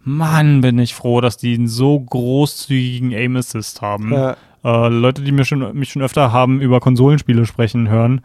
Mann, 0.00 0.60
bin 0.60 0.78
ich 0.78 0.94
froh, 0.94 1.20
dass 1.20 1.36
die 1.36 1.54
einen 1.54 1.66
so 1.68 1.98
großzügigen 2.00 3.12
Aim 3.12 3.36
Assist 3.36 3.82
haben. 3.82 4.12
Ja. 4.12 4.36
Äh, 4.64 4.88
Leute, 4.88 5.22
die 5.22 5.32
mir 5.32 5.44
schon, 5.44 5.76
mich 5.76 5.90
schon 5.90 6.02
öfter 6.02 6.32
haben 6.32 6.60
über 6.60 6.80
Konsolenspiele 6.80 7.46
sprechen 7.46 7.88
hören, 7.88 8.22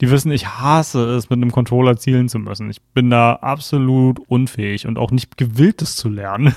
die 0.00 0.10
wissen, 0.10 0.32
ich 0.32 0.46
hasse 0.46 1.04
es, 1.14 1.30
mit 1.30 1.38
einem 1.38 1.52
Controller 1.52 1.96
zielen 1.96 2.28
zu 2.28 2.38
müssen. 2.38 2.70
Ich 2.70 2.80
bin 2.94 3.10
da 3.10 3.34
absolut 3.34 4.18
unfähig 4.28 4.86
und 4.86 4.98
auch 4.98 5.10
nicht 5.10 5.36
gewillt, 5.36 5.82
das 5.82 5.96
zu 5.96 6.08
lernen. 6.08 6.54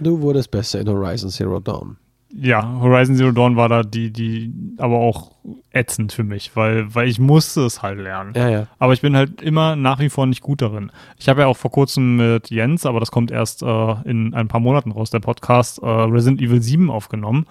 Du 0.00 0.20
wurdest 0.20 0.50
besser 0.50 0.80
in 0.80 0.88
Horizon 0.88 1.30
Zero 1.30 1.60
Dawn. 1.60 1.96
Ja, 2.36 2.80
Horizon 2.80 3.16
Zero 3.16 3.30
Dawn 3.30 3.56
war 3.56 3.68
da 3.68 3.82
die, 3.82 4.12
die, 4.12 4.52
aber 4.78 4.96
auch 4.96 5.32
ätzend 5.70 6.12
für 6.12 6.24
mich, 6.24 6.56
weil, 6.56 6.92
weil 6.94 7.08
ich 7.08 7.20
musste 7.20 7.62
es 7.62 7.82
halt 7.82 7.98
lernen. 7.98 8.32
Ja, 8.34 8.48
ja. 8.48 8.66
Aber 8.78 8.92
ich 8.92 9.02
bin 9.02 9.16
halt 9.16 9.40
immer 9.40 9.76
nach 9.76 10.00
wie 10.00 10.08
vor 10.08 10.26
nicht 10.26 10.40
gut 10.40 10.62
darin. 10.62 10.90
Ich 11.18 11.28
habe 11.28 11.42
ja 11.42 11.46
auch 11.46 11.56
vor 11.56 11.70
kurzem 11.70 12.16
mit 12.16 12.50
Jens, 12.50 12.86
aber 12.86 12.98
das 12.98 13.10
kommt 13.10 13.30
erst 13.30 13.62
äh, 13.62 13.92
in 14.04 14.34
ein 14.34 14.48
paar 14.48 14.60
Monaten 14.60 14.90
raus, 14.90 15.10
der 15.10 15.20
Podcast 15.20 15.80
äh, 15.82 15.86
Resident 15.86 16.40
Evil 16.40 16.62
7 16.62 16.90
aufgenommen. 16.90 17.46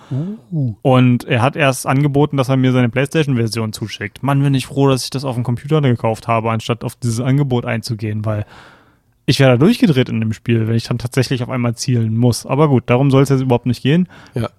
Uh. 0.52 0.76
Und 0.82 1.24
er 1.26 1.42
hat 1.42 1.56
erst 1.56 1.88
angeboten, 1.88 2.36
dass 2.36 2.50
er 2.50 2.58
mir 2.58 2.72
seine 2.72 2.90
PlayStation-Version 2.90 3.74
zuschickt. 3.74 4.22
Mann, 4.22 4.42
bin 4.42 4.54
ich 4.54 4.66
froh, 4.66 4.90
dass 4.90 5.06
ich 5.06 5.10
das 5.12 5.24
auf 5.24 5.36
dem 5.36 5.44
Computer 5.44 5.82
gekauft 5.82 6.28
habe, 6.28 6.52
anstatt 6.52 6.84
auf 6.84 6.96
dieses 6.96 7.20
Angebot 7.20 7.66
einzugehen, 7.66 8.26
weil 8.26 8.46
ich 9.26 9.40
wäre 9.40 9.52
da 9.52 9.58
durchgedreht 9.58 10.10
in 10.10 10.20
dem 10.20 10.34
Spiel, 10.34 10.68
wenn 10.68 10.76
ich 10.76 10.84
dann 10.84 10.98
tatsächlich 10.98 11.44
auf 11.44 11.50
einmal 11.50 11.76
zielen 11.76 12.18
muss. 12.18 12.46
Aber 12.46 12.68
gut, 12.68 12.84
darum 12.88 13.10
soll 13.10 13.24
es 13.24 13.30
jetzt 13.30 13.42
überhaupt 13.42 13.66
nicht 13.66 13.82
gehen. 13.82 14.08
Ja. 14.36 14.50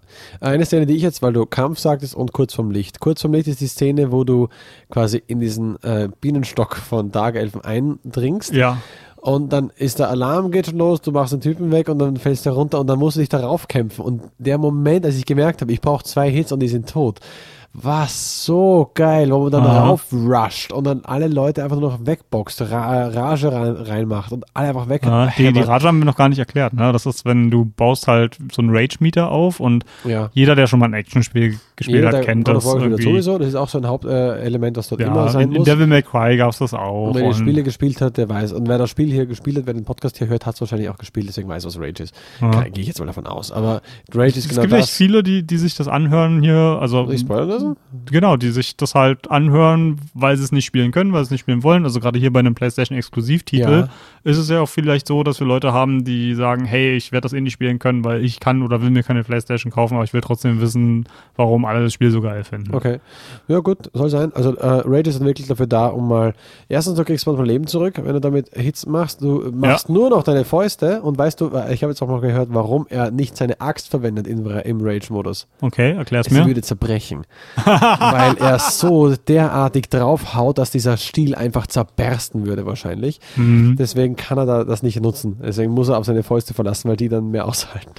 Eine 0.40 0.64
Szene, 0.64 0.86
die 0.86 0.94
ich 0.94 1.02
jetzt, 1.02 1.22
weil 1.22 1.32
du 1.32 1.44
Kampf 1.44 1.78
sagtest 1.78 2.14
und 2.14 2.32
kurz 2.32 2.54
vom 2.54 2.70
Licht. 2.70 3.00
Kurz 3.00 3.20
vom 3.20 3.32
Licht 3.32 3.48
ist 3.48 3.60
die 3.60 3.66
Szene, 3.66 4.12
wo 4.12 4.24
du 4.24 4.48
quasi 4.90 5.22
in 5.26 5.40
diesen 5.40 5.82
äh, 5.82 6.08
Bienenstock 6.20 6.76
von 6.76 7.10
Dargelfen 7.10 7.60
eindringst. 7.62 8.54
Ja. 8.54 8.78
Und 9.16 9.52
dann 9.52 9.72
ist 9.76 9.98
der 9.98 10.10
Alarm, 10.10 10.50
geht 10.50 10.66
schon 10.66 10.78
los, 10.78 11.00
du 11.00 11.10
machst 11.10 11.32
den 11.32 11.40
Typen 11.40 11.72
weg 11.72 11.88
und 11.88 11.98
dann 11.98 12.18
fällst 12.18 12.44
du 12.44 12.50
runter 12.50 12.78
und 12.80 12.86
dann 12.86 12.98
musst 12.98 13.16
du 13.16 13.20
dich 13.20 13.30
darauf 13.30 13.68
kämpfen. 13.68 14.02
Und 14.02 14.22
der 14.38 14.58
Moment, 14.58 15.06
als 15.06 15.16
ich 15.16 15.24
gemerkt 15.24 15.62
habe, 15.62 15.72
ich 15.72 15.80
brauche 15.80 16.04
zwei 16.04 16.30
Hits 16.30 16.52
und 16.52 16.60
die 16.60 16.68
sind 16.68 16.88
tot, 16.88 17.20
war 17.74 18.06
so 18.06 18.90
geil, 18.94 19.30
wo 19.30 19.40
man 19.40 19.52
dann 19.52 19.66
Aha. 19.66 19.88
raufrusht 19.88 20.72
und 20.72 20.84
dann 20.84 21.05
alle 21.05 21.26
Leute 21.26 21.64
einfach 21.64 21.78
nur 21.78 21.90
noch 21.90 22.06
wegboxt, 22.06 22.62
Ra 22.70 23.09
Rage 23.09 23.52
rein, 23.52 23.72
reinmacht 23.72 24.30
und 24.30 24.44
alle 24.55 24.68
einfach 24.68 24.88
weg. 24.88 25.05
Ja, 25.05 25.26
die, 25.26 25.52
die 25.52 25.60
Rage 25.60 25.88
haben 25.88 25.98
wir 25.98 26.05
noch 26.05 26.16
gar 26.16 26.28
nicht 26.28 26.38
erklärt. 26.38 26.72
Ne? 26.72 26.92
Das 26.92 27.05
ist, 27.05 27.24
wenn 27.24 27.51
du 27.51 27.64
baust 27.64 28.06
halt 28.06 28.38
so 28.52 28.62
einen 28.62 28.74
Rage-Meter 28.74 29.30
auf 29.30 29.59
und 29.59 29.84
ja. 30.05 30.30
jeder, 30.32 30.55
der 30.55 30.68
schon 30.68 30.78
mal 30.78 30.86
ein 30.86 30.94
Actionspiel 30.94 31.59
gespielt 31.76 32.05
Jeder, 32.05 32.18
hat, 32.18 32.24
kennt 32.24 32.46
das 32.46 32.64
irgendwie. 32.64 33.02
sowieso, 33.02 33.36
das 33.38 33.48
ist 33.48 33.55
auch 33.56 33.68
so 33.68 33.78
ein 33.78 33.86
Hauptelement, 33.86 34.76
das 34.76 34.88
dort 34.88 35.01
immer 35.01 35.16
Ja, 35.16 35.28
sein 35.28 35.42
in, 35.48 35.52
in 35.52 35.59
muss. 35.59 35.66
Devil 35.66 35.86
May 35.88 36.02
Cry 36.02 36.36
gab 36.36 36.51
es 36.52 36.59
das 36.59 36.72
auch. 36.72 37.09
Und 37.09 37.14
wer 37.14 37.22
die 37.22 37.28
und- 37.28 37.34
Spiele 37.34 37.62
gespielt 37.64 38.01
hat, 38.01 38.16
der 38.16 38.28
weiß. 38.28 38.52
Und 38.52 38.68
wer 38.68 38.78
das 38.78 38.90
Spiel 38.90 39.10
hier 39.10 39.26
gespielt 39.26 39.56
hat, 39.56 39.66
wer 39.66 39.74
den 39.74 39.84
Podcast 39.84 40.18
hier 40.18 40.28
hört, 40.28 40.46
hat 40.46 40.55
es 40.55 40.60
wahrscheinlich 40.60 40.88
auch 40.88 40.98
gespielt, 40.98 41.26
deswegen 41.28 41.48
weiß, 41.48 41.64
was 41.66 41.78
Rage 41.80 42.02
ist. 42.05 42.14
Ja. 42.40 42.51
Gehe 42.62 42.82
ich 42.82 42.86
jetzt 42.86 43.01
mal 43.01 43.06
davon 43.06 43.26
aus. 43.26 43.51
Aber 43.51 43.82
Rage 44.12 44.28
ist 44.28 44.36
es 44.44 44.48
genau 44.48 44.62
gibt 44.62 44.72
echt 44.74 44.82
das. 44.84 44.90
viele, 44.90 45.22
die, 45.22 45.42
die 45.42 45.56
sich 45.56 45.74
das 45.74 45.88
anhören 45.88 46.42
hier, 46.42 46.78
also 46.80 47.10
ich 47.10 47.20
spoilern 47.20 47.48
lassen? 47.48 47.76
genau, 48.06 48.36
die 48.36 48.51
sich 48.51 48.76
das 48.76 48.94
halt 48.94 49.30
anhören, 49.30 49.98
weil 50.14 50.36
sie 50.36 50.44
es 50.44 50.52
nicht 50.52 50.64
spielen 50.66 50.92
können, 50.92 51.12
weil 51.12 51.22
sie 51.24 51.28
es 51.28 51.30
nicht 51.32 51.40
spielen 51.40 51.62
wollen. 51.62 51.84
Also 51.84 51.98
gerade 52.01 52.18
hier 52.18 52.32
bei 52.32 52.38
einem 52.40 52.55
PlayStation-Exklusivtitel 52.55 53.88
ist 54.24 54.38
es 54.38 54.48
ja 54.48 54.60
auch 54.60 54.68
vielleicht 54.68 55.06
so, 55.06 55.22
dass 55.22 55.38
wir 55.38 55.46
Leute 55.46 55.72
haben, 55.72 56.05
die 56.05 56.34
sagen, 56.34 56.64
hey, 56.64 56.96
ich 56.96 57.12
werde 57.12 57.26
das 57.26 57.34
eh 57.34 57.40
nicht 57.40 57.52
spielen 57.52 57.78
können, 57.78 58.05
weil 58.05 58.24
ich 58.24 58.40
kann 58.40 58.62
oder 58.62 58.80
will 58.80 58.90
mir 58.90 59.02
keine 59.02 59.22
PlayStation 59.22 59.70
kaufen, 59.70 59.94
aber 59.94 60.05
ich 60.05 60.14
will 60.14 60.22
trotzdem 60.22 60.60
wissen, 60.62 61.06
warum 61.36 61.66
alle 61.66 61.82
das 61.82 61.92
Spiel 61.92 62.10
so 62.10 62.22
geil 62.22 62.42
finden. 62.42 62.74
Okay. 62.74 63.01
Ja, 63.48 63.59
gut, 63.59 63.90
soll 63.92 64.09
sein. 64.09 64.32
Also, 64.34 64.55
äh, 64.56 64.82
Rage 64.86 65.10
ist 65.10 65.20
dann 65.20 65.26
wirklich 65.26 65.46
dafür 65.46 65.66
da, 65.66 65.88
um 65.88 66.09
mal. 66.09 66.32
Erstens, 66.68 66.94
du 66.94 67.05
kriegst 67.05 67.26
manchmal 67.26 67.46
Leben 67.46 67.66
zurück, 67.66 68.01
wenn 68.02 68.14
du 68.14 68.20
damit 68.20 68.48
Hits 68.55 68.86
machst. 68.86 69.20
Du 69.20 69.52
machst 69.55 69.90
nur 69.90 70.09
noch 70.09 70.22
deine 70.22 70.44
Fäuste 70.44 71.02
und 71.02 71.18
weißt 71.18 71.40
du, 71.42 71.51
äh, 71.55 71.74
ich 71.74 71.82
habe 71.82 71.92
jetzt 71.92 72.01
auch 72.01 72.09
mal 72.09 72.20
gehört, 72.20 72.48
warum 72.51 72.86
er 72.88 73.10
nicht 73.10 73.36
seine 73.36 73.60
Axt 73.60 73.90
verwendet 73.90 74.26
im, 74.26 74.46
im 74.46 74.80
Rage-Modus. 74.80 75.46
Okay, 75.60 75.92
erklär's 75.92 76.28
Sie 76.28 76.34
mir. 76.34 76.46
würde 76.46 76.62
zerbrechen. 76.62 77.26
weil 77.64 78.36
er 78.38 78.59
so 78.59 79.14
derartig 79.14 79.90
draufhaut, 79.90 80.56
dass 80.56 80.70
dieser 80.70 80.96
Stiel 80.96 81.34
einfach 81.34 81.66
zerbersten 81.66 82.46
würde, 82.46 82.64
wahrscheinlich. 82.64 83.20
Mhm. 83.36 83.76
Deswegen 83.76 84.13
kann 84.16 84.38
er 84.38 84.46
da 84.46 84.64
das 84.64 84.82
nicht 84.82 85.00
nutzen. 85.00 85.38
Deswegen 85.42 85.72
muss 85.72 85.88
er 85.88 85.98
auf 85.98 86.06
seine 86.06 86.22
Fäuste 86.22 86.54
verlassen, 86.54 86.88
weil 86.88 86.96
die 86.96 87.08
dann 87.08 87.30
mehr 87.30 87.44
aushalten. 87.48 87.94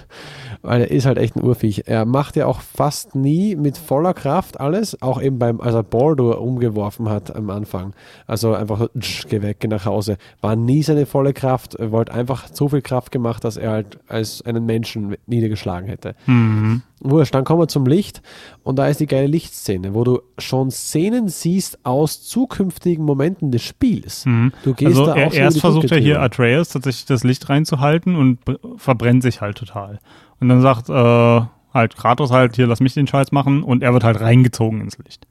Weil 0.62 0.82
er 0.82 0.92
ist 0.92 1.06
halt 1.06 1.18
echt 1.18 1.36
ein 1.36 1.44
Urviech. 1.44 1.84
Er 1.86 2.06
macht 2.06 2.36
ja 2.36 2.48
auch 2.48 2.62
fast 2.62 3.16
nie 3.16 3.56
mit 3.56 3.78
voller 3.78 4.14
Kraft 4.14 4.60
alles, 4.60 5.02
auch 5.02 5.22
eben 5.22 5.38
beim, 5.38 5.62
als 5.62 5.76
er 5.76 5.84
Baldur 5.84 6.42
umgeworfen 6.42 7.10
hat 7.10 7.36
am 7.36 7.50
Anfang. 7.50 7.94
Also 8.26 8.54
einfach 8.54 8.88
tsch, 9.00 9.28
geh 9.30 9.42
weg, 9.42 9.58
geh 9.60 9.68
nach 9.68 9.86
Hause. 9.86 10.18
War 10.42 10.56
nie 10.56 10.84
seine 10.84 11.06
volle 11.06 11.34
Kraft, 11.34 11.78
wollte 11.80 12.14
einfach 12.14 12.48
so 12.52 12.70
viel 12.70 12.82
Kraft 12.82 13.12
gemacht, 13.12 13.44
dass 13.44 13.58
er 13.58 13.72
halt 13.72 14.00
als 14.08 14.42
einen 14.44 14.66
Menschen 14.66 15.16
niedergeschlagen 15.28 15.88
hätte. 15.88 16.16
Mhm. 16.26 16.82
Wurscht, 17.02 17.36
dann 17.36 17.44
kommen 17.44 17.62
wir 17.62 17.68
zum 17.68 17.86
Licht 17.86 18.22
und 18.64 18.78
da 18.78 18.88
ist 18.88 19.00
die 19.00 19.06
geile 19.06 19.28
Lichtszene, 19.28 19.94
wo 19.94 20.04
du 20.04 20.22
schon 20.38 20.72
Szenen 20.72 21.28
siehst 21.28 21.86
aus 21.86 22.24
zukünftigen 22.24 23.04
Momenten 23.04 23.52
des 23.52 23.64
Spiels. 23.64 24.26
Mhm. 24.26 24.54
Du 24.64 24.74
gehst 24.74 24.98
Also 24.98 25.06
da 25.08 25.16
er, 25.16 25.28
auch 25.28 25.34
erst 25.34 25.60
versucht 25.60 25.92
er 25.92 26.00
hier. 26.00 26.22
Atreus 26.22 26.70
tatsächlich 26.70 27.06
das 27.06 27.24
Licht 27.24 27.50
reinzuhalten 27.50 28.16
und 28.16 28.40
verbrennt 28.78 29.24
sich 29.24 29.42
halt 29.42 29.58
total. 29.58 30.00
Und 30.40 30.50
dann 30.50 30.62
sagt 30.62 30.90
äh, 30.90 31.42
halt 31.74 31.96
Kratos 31.98 32.32
halt, 32.32 32.56
hier 32.56 32.68
lass 32.68 32.80
mich 32.80 32.94
den 32.94 33.08
Scheiß 33.08 33.32
machen 33.32 33.62
und 33.62 33.84
er 33.84 33.94
wird 33.94 34.04
halt 34.04 34.20
reingezogen 34.22 34.82
ins 34.82 34.98
Licht. 34.98 35.28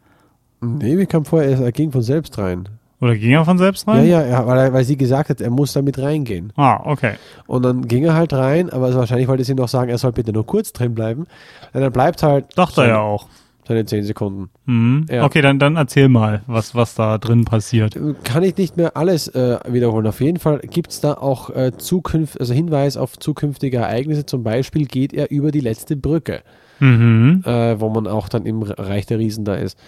Nee, 0.61 0.99
wir 0.99 1.07
kamen 1.07 1.25
vorher, 1.25 1.59
er 1.59 1.73
ging 1.73 1.93
von 1.93 2.03
selbst 2.03 2.39
rein. 2.39 2.69
Oder 3.05 3.17
ging 3.17 3.33
er 3.33 3.45
von 3.45 3.59
selbst 3.59 3.87
rein? 3.87 4.07
Ja, 4.07 4.23
ja, 4.23 4.39
er, 4.41 4.47
weil, 4.47 4.59
er, 4.59 4.73
weil 4.73 4.83
sie 4.85 4.97
gesagt 4.97 5.29
hat, 5.29 5.43
er 5.43 5.51
muss 5.51 5.75
damit 5.75 5.99
reingehen. 5.99 6.55
Ah, 6.57 6.81
okay. 6.85 7.17
Und 7.47 7.63
dann 7.63 7.87
ging 7.87 8.03
er 8.03 8.15
halt 8.15 8.33
rein, 8.33 8.71
aber 8.71 8.95
wahrscheinlich 8.95 9.29
wollte 9.29 9.45
sie 9.45 9.55
noch 9.55 9.69
sagen, 9.69 9.91
er 9.91 9.99
soll 9.99 10.13
bitte 10.13 10.33
nur 10.33 10.47
kurz 10.47 10.73
drin 10.73 10.95
bleiben. 10.95 11.27
Und 11.75 11.81
dann 11.83 11.93
bleibt 11.93 12.23
halt 12.23 12.47
Dachte 12.57 12.81
er 12.81 12.89
ja 12.89 13.01
auch. 13.01 13.29
seine 13.69 13.85
10 13.85 14.05
Sekunden. 14.05 14.49
Mhm. 14.65 15.05
Ja. 15.11 15.25
Okay, 15.25 15.43
dann, 15.43 15.59
dann 15.59 15.77
erzähl 15.77 16.09
mal, 16.09 16.45
was, 16.47 16.75
was 16.75 16.95
da 16.95 17.19
drin 17.19 17.45
passiert. 17.45 17.95
Kann 18.25 18.43
ich 18.43 18.57
nicht 18.57 18.79
mehr 18.79 18.97
alles 18.97 19.29
äh, 19.29 19.59
wiederholen. 19.69 20.07
Auf 20.07 20.23
jeden 20.23 20.39
Fall 20.39 20.61
gibt 20.61 20.91
es 20.91 21.03
da 21.03 21.13
auch 21.13 21.51
äh, 21.51 21.73
Zukünft, 21.77 22.41
also 22.41 22.55
Hinweis 22.55 22.97
auf 22.97 23.19
zukünftige 23.19 23.77
Ereignisse. 23.77 24.25
Zum 24.25 24.43
Beispiel 24.45 24.87
geht 24.87 25.13
er 25.13 25.31
über 25.31 25.51
die 25.51 25.61
letzte 25.61 25.95
Brücke. 25.95 26.41
Mhm. 26.81 27.43
äh, 27.47 27.79
wo 27.81 27.89
man 27.89 28.09
auch 28.09 28.29
dann 28.29 28.47
im 28.47 28.63
Reich 28.63 29.07
der 29.07 29.21
Riesen 29.21 29.45
da 29.45 29.55
ist. 29.55 29.79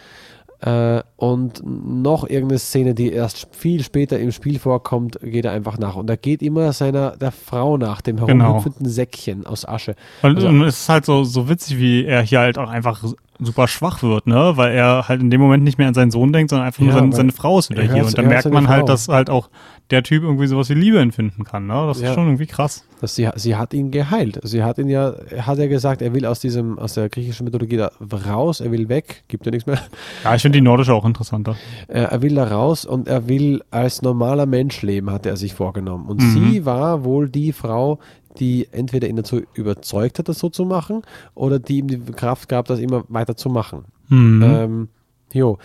Äh, 0.61 1.03
und 1.17 1.63
noch 1.65 2.29
irgendeine 2.29 2.59
Szene, 2.59 2.95
die 2.95 3.13
erst 3.13 3.49
viel 3.55 3.83
später 3.83 4.19
im 4.19 4.33
Spiel 4.33 4.59
vorkommt, 4.59 5.19
geht 5.23 5.45
er 5.45 5.53
einfach 5.53 5.79
nach. 5.79 5.97
Und 5.97 6.09
er 6.09 6.17
geht 6.17 6.43
immer 6.43 6.73
seiner 6.73 7.17
der 7.17 7.31
Frau 7.33 7.77
nach, 7.77 8.01
dem 8.01 8.17
Genau. 8.17 8.45
herumhüpfenden 8.45 8.89
Säckchen 8.89 9.47
aus 9.47 9.67
Asche. 9.69 9.97
Und, 10.23 10.37
Also- 10.37 10.49
und 10.49 10.63
es 10.65 10.81
ist 10.81 10.89
halt 10.89 11.05
so, 11.05 11.25
so 11.25 11.49
witzig, 11.49 11.79
wie 11.79 12.05
er 12.07 12.23
hier 12.23 12.41
halt 12.41 12.59
auch 12.59 12.71
einfach 12.71 13.05
super 13.41 13.69
schwach 13.69 14.03
wird, 14.03 14.27
ne? 14.27 14.53
Weil 14.57 14.75
er 14.75 15.09
halt 15.09 15.21
in 15.21 15.31
dem 15.31 15.41
Moment 15.41 15.63
nicht 15.65 15.79
mehr 15.79 15.89
an 15.89 15.95
seinen 15.95 16.11
Sohn 16.11 16.33
denkt, 16.33 16.51
sondern 16.51 16.67
einfach 16.67 16.81
nur 16.81 16.89
Ja, 16.91 16.95
seine, 16.97 17.09
weil 17.09 17.17
seine 17.17 17.33
Frau 17.33 17.59
ist 17.59 17.71
wieder 17.71 17.83
er 17.83 17.93
hier. 17.95 18.05
Und 18.07 18.17
dann 18.17 18.25
er 18.25 18.29
merkt 18.29 18.43
seine 18.45 18.55
man 18.55 18.69
halt, 18.69 18.81
Frau. 18.81 18.87
dass 18.87 19.09
halt 19.09 19.31
auch 19.31 19.51
der 19.91 20.03
Typ 20.03 20.23
irgendwie 20.23 20.47
sowas 20.47 20.69
wie 20.71 20.75
Liebe 20.75 20.99
empfinden 20.99 21.45
kann, 21.45 21.67
ne? 21.67 21.85
Das 21.87 22.01
Ja. 22.01 22.09
ist 22.09 22.15
schon 22.15 22.25
irgendwie 22.27 22.47
krass. 22.47 22.85
Dass 23.01 23.15
sie, 23.15 23.29
sie 23.37 23.57
hat 23.57 23.75
ihn 23.75 23.91
geheilt. 23.91 24.41
Sie 24.43 24.65
hat 24.65 24.79
ihn 24.79 24.89
ja, 24.89 25.11
er 25.31 25.47
hat 25.47 25.59
ja 25.59 25.67
gesagt, 25.67 26.01
er 26.03 26.15
will 26.15 26.25
aus 26.25 26.41
diesem, 26.41 26.79
aus 26.79 26.95
der 26.95 27.09
griechischen 27.11 27.45
Mythologie 27.45 27.77
da 27.77 27.91
raus, 28.27 28.61
er 28.61 28.73
will 28.73 28.89
weg, 28.89 29.25
gibt 29.29 29.45
ja 29.45 29.53
nichts 29.53 29.67
mehr. 29.67 29.79
Ja, 30.25 30.35
ich 30.35 30.43
finde 30.43 30.57
die 30.59 30.63
nordische 30.63 30.95
auch 30.95 31.05
interessanter. 31.05 31.57
Er, 31.89 32.05
er 32.13 32.23
will 32.23 32.35
da 32.35 32.45
raus 32.45 32.85
und 32.85 33.07
er 33.07 33.29
will 33.29 33.63
als 33.71 34.01
normaler 34.03 34.47
Mensch 34.47 34.81
leben, 34.83 35.11
hatte 35.11 35.29
er 35.29 35.37
sich 35.37 35.55
vorgenommen. 35.55 36.07
Und 36.07 36.23
Mhm. 36.23 36.31
sie 36.31 36.65
war 36.65 37.05
wohl 37.05 37.29
die 37.29 37.53
Frau, 37.53 37.99
die 38.39 38.69
entweder 38.73 39.09
ihn 39.09 39.17
dazu 39.17 39.43
überzeugt 39.55 40.19
hat, 40.19 40.29
das 40.29 40.39
so 40.39 40.49
zu 40.49 40.65
machen, 40.65 41.03
oder 41.35 41.59
die 41.59 41.79
ihm 41.79 41.89
die 41.89 41.99
Kraft 41.99 42.49
gab, 42.49 42.67
das 42.67 42.79
immer 42.79 43.05
weiter 43.09 43.37
zu 43.37 43.49
machen. 43.49 43.85
Mhm. 44.09 44.43
Ähm, 44.43 44.89
jo. 45.33 45.59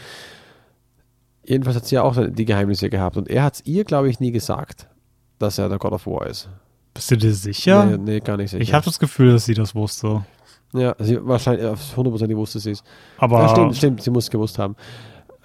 Jedenfalls 1.43 1.75
hat 1.75 1.85
sie 1.85 1.95
ja 1.95 2.03
auch 2.03 2.17
die 2.29 2.45
Geheimnisse 2.45 2.89
gehabt. 2.89 3.17
Und 3.17 3.29
er 3.29 3.43
hat 3.43 3.55
es 3.55 3.65
ihr, 3.65 3.83
glaube 3.83 4.09
ich, 4.09 4.19
nie 4.19 4.31
gesagt, 4.31 4.87
dass 5.39 5.57
er 5.57 5.69
der 5.69 5.79
God 5.79 5.93
of 5.93 6.05
War 6.05 6.27
ist. 6.27 6.49
Bist 6.93 7.11
du 7.11 7.17
dir 7.17 7.33
sicher? 7.33 7.85
Nee, 7.85 7.97
nee 7.97 8.19
gar 8.19 8.37
nicht 8.37 8.51
sicher. 8.51 8.61
ich 8.61 8.73
habe 8.73 8.85
das 8.85 8.99
Gefühl, 8.99 9.33
dass 9.33 9.45
sie 9.45 9.53
das 9.53 9.73
wusste. 9.75 10.25
ja, 10.73 10.95
sie 10.99 11.25
wahrscheinlich 11.25 11.65
auf 11.65 11.97
100% 11.97 12.35
wusste 12.35 12.59
sie 12.59 12.71
es. 12.71 12.83
Aber 13.17 13.39
Ja, 13.39 13.49
stimmt, 13.49 13.77
stimmt, 13.77 14.01
sie 14.01 14.11
muss 14.11 14.25
es 14.25 14.29
gewusst 14.29 14.59
haben. 14.59 14.75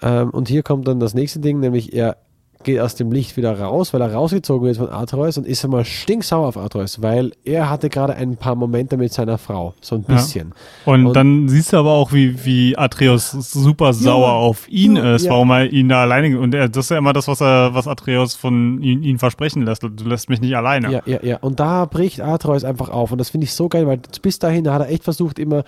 Ähm, 0.01 0.29
und 0.29 0.47
hier 0.47 0.61
kommt 0.61 0.87
dann 0.87 0.99
das 0.99 1.13
nächste 1.13 1.39
Ding, 1.39 1.59
nämlich 1.59 1.93
er 1.93 2.17
geht 2.63 2.79
aus 2.79 2.95
dem 2.95 3.11
Licht 3.11 3.37
wieder 3.37 3.59
raus, 3.59 3.93
weil 3.93 4.01
er 4.01 4.13
rausgezogen 4.13 4.65
wird 4.67 4.77
von 4.77 4.89
Atreus 4.89 5.37
und 5.37 5.45
ist 5.47 5.63
einmal 5.63 5.85
stinksauer 5.85 6.47
auf 6.47 6.57
Atreus, 6.57 7.01
weil 7.01 7.31
er 7.45 7.69
hatte 7.69 7.89
gerade 7.89 8.15
ein 8.15 8.35
paar 8.37 8.55
Momente 8.55 8.97
mit 8.97 9.13
seiner 9.13 9.37
Frau, 9.37 9.73
so 9.81 9.95
ein 9.95 10.05
Ja. 10.07 10.15
bisschen. 10.15 10.53
Und, 10.85 11.07
Und- 11.07 11.13
dann 11.15 11.47
siehst 11.49 11.73
du 11.73 11.77
aber 11.77 11.91
auch, 11.91 12.11
wie, 12.13 12.45
wie 12.45 12.77
Atreus 12.77 13.31
super 13.31 13.93
sauer 13.93 14.31
auf 14.33 14.67
ihn 14.69 14.95
ja, 14.95 15.15
ist, 15.15 15.25
ja. 15.25 15.31
warum 15.31 15.51
er 15.51 15.71
ihn 15.71 15.87
da 15.89 16.01
alleine. 16.01 16.39
Und 16.39 16.53
er, 16.55 16.67
das 16.69 16.85
ist 16.85 16.89
ja 16.91 16.97
immer 16.97 17.13
das, 17.13 17.27
was 17.27 17.41
er, 17.41 17.73
was 17.73 17.87
Atreus 17.87 18.35
von 18.35 18.81
ihn, 18.81 19.03
ihn 19.03 19.17
versprechen 19.19 19.63
lässt. 19.63 19.83
Du 19.83 19.89
lässt 20.05 20.29
mich 20.29 20.41
nicht 20.41 20.55
alleine. 20.55 20.91
Ja, 20.91 21.01
ja, 21.05 21.19
ja. 21.23 21.37
Und 21.37 21.59
da 21.59 21.85
bricht 21.85 22.21
Atreus 22.21 22.63
einfach 22.63 22.89
auf. 22.89 23.11
Und 23.11 23.17
das 23.19 23.29
finde 23.29 23.45
ich 23.45 23.53
so 23.53 23.69
geil, 23.69 23.87
weil 23.87 23.99
bis 24.21 24.39
dahin 24.39 24.69
hat 24.69 24.81
er 24.81 24.89
echt 24.89 25.03
versucht, 25.03 25.39
immer, 25.39 25.63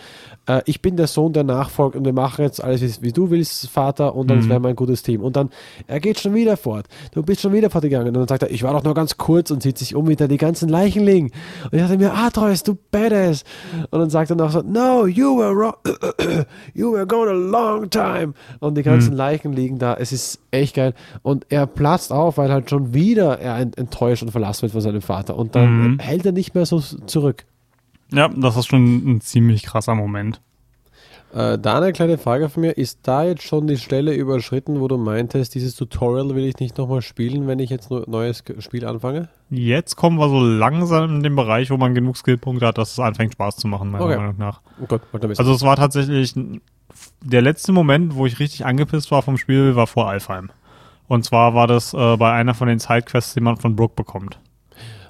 äh, 0.47 0.61
ich 0.65 0.81
bin 0.81 0.97
der 0.97 1.07
Sohn, 1.07 1.33
der 1.33 1.43
nachfolgt 1.43 1.95
und 1.95 2.05
wir 2.05 2.13
machen 2.13 2.41
jetzt 2.43 2.63
alles, 2.63 2.81
wie, 2.81 3.07
wie 3.07 3.11
du 3.11 3.29
willst, 3.29 3.69
Vater, 3.69 4.15
und 4.15 4.29
dann 4.29 4.39
Mhm. 4.39 4.49
wären 4.49 4.63
wir 4.63 4.69
ein 4.69 4.75
gutes 4.75 5.03
Team. 5.03 5.21
Und 5.21 5.35
dann, 5.35 5.49
er 5.87 5.99
geht 5.99 6.19
schon 6.19 6.33
wieder 6.33 6.57
fort. 6.57 6.87
Du 7.13 7.23
bist 7.23 7.41
schon 7.41 7.53
wieder 7.53 7.69
fortgegangen. 7.69 8.07
Und 8.09 8.13
dann 8.15 8.27
sagt 8.27 8.43
er, 8.43 8.51
ich 8.51 8.63
war 8.63 8.73
doch 8.73 8.83
nur 8.83 8.93
ganz 8.93 9.17
kurz 9.17 9.51
und 9.51 9.63
sieht 9.63 9.77
sich 9.77 9.95
um, 9.95 10.07
wie 10.07 10.15
da 10.15 10.27
die 10.27 10.37
ganzen 10.37 10.69
Leichen 10.69 11.03
liegen. 11.03 11.31
Und 11.65 11.73
ich 11.73 11.81
dachte 11.81 11.97
mir, 11.97 12.13
Atreus, 12.13 12.63
du 12.63 12.77
Badass. 12.91 13.43
Und 13.91 13.99
dann 13.99 14.09
sagt 14.09 14.29
er 14.29 14.35
noch 14.35 14.51
so, 14.51 14.61
no, 14.61 15.05
you 15.07 15.37
were 15.37 15.55
wrong. 15.55 15.73
you 16.73 16.91
were 16.93 17.05
gone 17.07 17.29
a 17.29 17.33
long 17.33 17.89
time. 17.89 18.33
Und 18.59 18.77
die 18.77 18.83
ganzen 18.83 19.13
Leichen 19.13 19.53
liegen 19.53 19.79
da. 19.79 19.93
Es 19.95 20.11
ist 20.11 20.39
echt 20.51 20.75
geil. 20.75 20.93
Und 21.21 21.45
er 21.49 21.67
platzt 21.67 22.11
auf, 22.11 22.37
weil 22.37 22.51
halt 22.51 22.69
schon 22.69 22.93
wieder 22.93 23.39
er 23.39 23.57
ent- 23.57 23.77
enttäuscht 23.77 24.23
und 24.23 24.31
verlassen 24.31 24.63
wird 24.63 24.71
von 24.71 24.81
seinem 24.81 25.01
Vater. 25.01 25.35
Und 25.37 25.55
dann 25.55 25.93
Mhm. 25.93 25.99
hält 25.99 26.25
er 26.25 26.31
nicht 26.31 26.55
mehr 26.55 26.65
so 26.65 26.79
zurück. 26.79 27.45
Ja, 28.11 28.27
das 28.27 28.57
ist 28.57 28.65
schon 28.67 28.83
ein 29.17 29.21
ziemlich 29.21 29.63
krasser 29.63 29.93
Moment. 29.95 30.41
Äh, 31.33 31.59
da 31.59 31.77
eine 31.77 31.93
kleine 31.93 32.17
Frage 32.17 32.49
von 32.49 32.61
mir. 32.61 32.71
Ist 32.77 32.99
da 33.03 33.23
jetzt 33.23 33.43
schon 33.43 33.67
die 33.67 33.77
Stelle 33.77 34.13
überschritten, 34.15 34.79
wo 34.79 34.87
du 34.87 34.97
meintest, 34.97 35.53
dieses 35.53 35.75
Tutorial 35.75 36.33
will 36.35 36.45
ich 36.45 36.57
nicht 36.59 36.77
nochmal 36.77 37.01
spielen, 37.03 37.45
wenn 37.47 37.59
ich 37.59 37.69
jetzt 37.69 37.91
ein 37.91 38.03
neues 38.07 38.43
Spiel 38.59 38.85
anfange? 38.85 39.29
Jetzt 39.51 39.95
kommen 39.95 40.17
wir 40.17 40.27
so 40.29 40.39
langsam 40.39 41.15
in 41.17 41.23
den 41.23 41.35
Bereich, 41.35 41.69
wo 41.69 41.77
man 41.77 41.93
genug 41.93 42.17
Skillpunkte 42.17 42.65
hat, 42.65 42.77
dass 42.79 42.93
es 42.93 42.99
anfängt 42.99 43.33
Spaß 43.33 43.57
zu 43.57 43.67
machen, 43.67 43.91
meiner 43.91 44.05
Okay. 44.05 44.17
Meinung 44.17 44.37
nach. 44.37 44.61
Oh 44.81 44.85
Gott. 44.87 45.01
Also 45.37 45.53
es 45.53 45.61
war 45.61 45.75
tatsächlich 45.75 46.33
der 47.23 47.41
letzte 47.43 47.71
Moment, 47.71 48.15
wo 48.15 48.25
ich 48.25 48.39
richtig 48.39 48.65
angepisst 48.65 49.11
war 49.11 49.21
vom 49.21 49.37
Spiel, 49.37 49.75
war 49.75 49.85
vor 49.87 50.09
Alfheim. 50.09 50.49
Und 51.07 51.25
zwar 51.25 51.53
war 51.53 51.67
das 51.67 51.93
äh, 51.93 52.17
bei 52.17 52.31
einer 52.31 52.53
von 52.55 52.67
den 52.67 52.79
Sidequests, 52.79 53.33
die 53.35 53.41
man 53.41 53.57
von 53.57 53.75
Brooke 53.75 53.93
bekommt. 53.95 54.39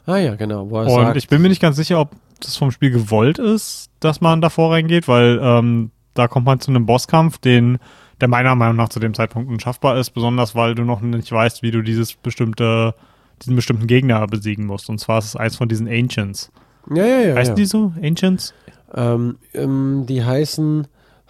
ah 0.05 0.17
ja, 0.17 0.35
genau. 0.35 0.63
Und 0.63 0.89
sagt, 0.89 1.17
ich 1.17 1.27
bin 1.27 1.41
mir 1.41 1.49
nicht 1.49 1.61
ganz 1.61 1.77
sicher, 1.77 1.99
ob 1.99 2.11
das 2.41 2.55
vom 2.57 2.71
Spiel 2.71 2.91
gewollt 2.91 3.37
ist, 3.39 3.89
dass 3.99 4.21
man 4.21 4.41
davor 4.41 4.71
reingeht, 4.73 5.07
weil 5.07 5.39
ähm, 5.41 5.91
da 6.13 6.27
kommt 6.27 6.45
man 6.45 6.59
zu 6.59 6.71
einem 6.71 6.85
Bosskampf, 6.85 7.37
den 7.37 7.77
der 8.21 8.27
meiner 8.27 8.53
Meinung 8.55 8.75
nach 8.75 8.89
zu 8.89 8.99
dem 8.99 9.13
Zeitpunkt 9.13 9.49
unschaffbar 9.49 9.97
ist, 9.97 10.09
besonders 10.09 10.53
weil 10.55 10.75
du 10.75 10.83
noch 10.83 10.99
nicht 11.01 11.31
weißt, 11.31 11.63
wie 11.63 11.71
du 11.71 11.81
dieses 11.81 12.13
bestimmte, 12.15 12.93
diesen 13.41 13.55
bestimmten 13.55 13.87
Gegner 13.87 14.25
besiegen 14.27 14.65
musst. 14.65 14.89
Und 14.89 14.99
zwar 14.99 15.19
ist 15.19 15.25
es 15.25 15.35
eins 15.37 15.55
von 15.55 15.69
diesen 15.69 15.87
Ancients. 15.87 16.51
ja, 16.93 17.05
ja, 17.05 17.19
ja. 17.21 17.35
Heißen 17.35 17.53
ja. 17.53 17.55
die 17.55 17.65
so? 17.65 17.93
Ancients? 18.03 18.53
Ähm, 18.93 19.37
ähm, 19.53 20.05
die 20.07 20.23
heißen. 20.25 20.87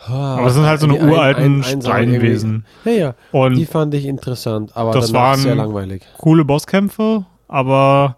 Aber 0.08 0.44
das 0.46 0.54
sind 0.56 0.66
halt 0.66 0.80
so 0.80 0.88
eine 0.88 0.98
ein- 1.00 1.10
uralten 1.10 1.44
ein- 1.44 1.64
einsamen 1.64 1.82
Steinwesen. 2.10 2.66
Ja, 2.86 2.92
ja. 2.92 3.16
Und 3.34 3.56
Die 3.56 3.66
fand 3.66 3.94
ich 3.94 4.06
interessant, 4.06 4.76
aber 4.76 4.92
Das 4.94 5.12
waren- 5.14 5.40
sehr 5.40 5.56
langweilig. 5.56 6.04
coole 6.18 6.46
Bosskämpfe, 6.46 7.26
aber 7.50 8.16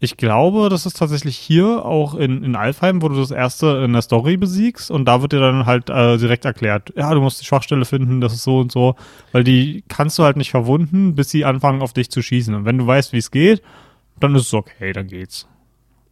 ich 0.00 0.16
glaube, 0.16 0.68
das 0.68 0.86
ist 0.86 0.96
tatsächlich 0.96 1.36
hier 1.36 1.84
auch 1.84 2.14
in, 2.14 2.44
in 2.44 2.54
Alfheim, 2.54 3.02
wo 3.02 3.08
du 3.08 3.16
das 3.16 3.32
erste 3.32 3.82
in 3.84 3.92
der 3.92 4.02
Story 4.02 4.36
besiegst 4.36 4.92
und 4.92 5.06
da 5.06 5.22
wird 5.22 5.32
dir 5.32 5.40
dann 5.40 5.66
halt 5.66 5.90
äh, 5.90 6.16
direkt 6.18 6.44
erklärt, 6.44 6.92
ja, 6.96 7.12
du 7.12 7.20
musst 7.20 7.40
die 7.40 7.44
Schwachstelle 7.44 7.84
finden, 7.84 8.20
das 8.20 8.32
ist 8.32 8.44
so 8.44 8.58
und 8.58 8.70
so, 8.70 8.94
weil 9.32 9.42
die 9.42 9.82
kannst 9.88 10.16
du 10.18 10.22
halt 10.22 10.36
nicht 10.36 10.50
verwunden, 10.50 11.16
bis 11.16 11.30
sie 11.30 11.44
anfangen 11.44 11.82
auf 11.82 11.92
dich 11.92 12.10
zu 12.10 12.22
schießen. 12.22 12.54
Und 12.54 12.64
wenn 12.64 12.78
du 12.78 12.86
weißt, 12.86 13.12
wie 13.12 13.18
es 13.18 13.32
geht, 13.32 13.60
dann 14.20 14.36
ist 14.36 14.46
es 14.46 14.54
okay, 14.54 14.92
dann 14.92 15.08
geht's. 15.08 15.48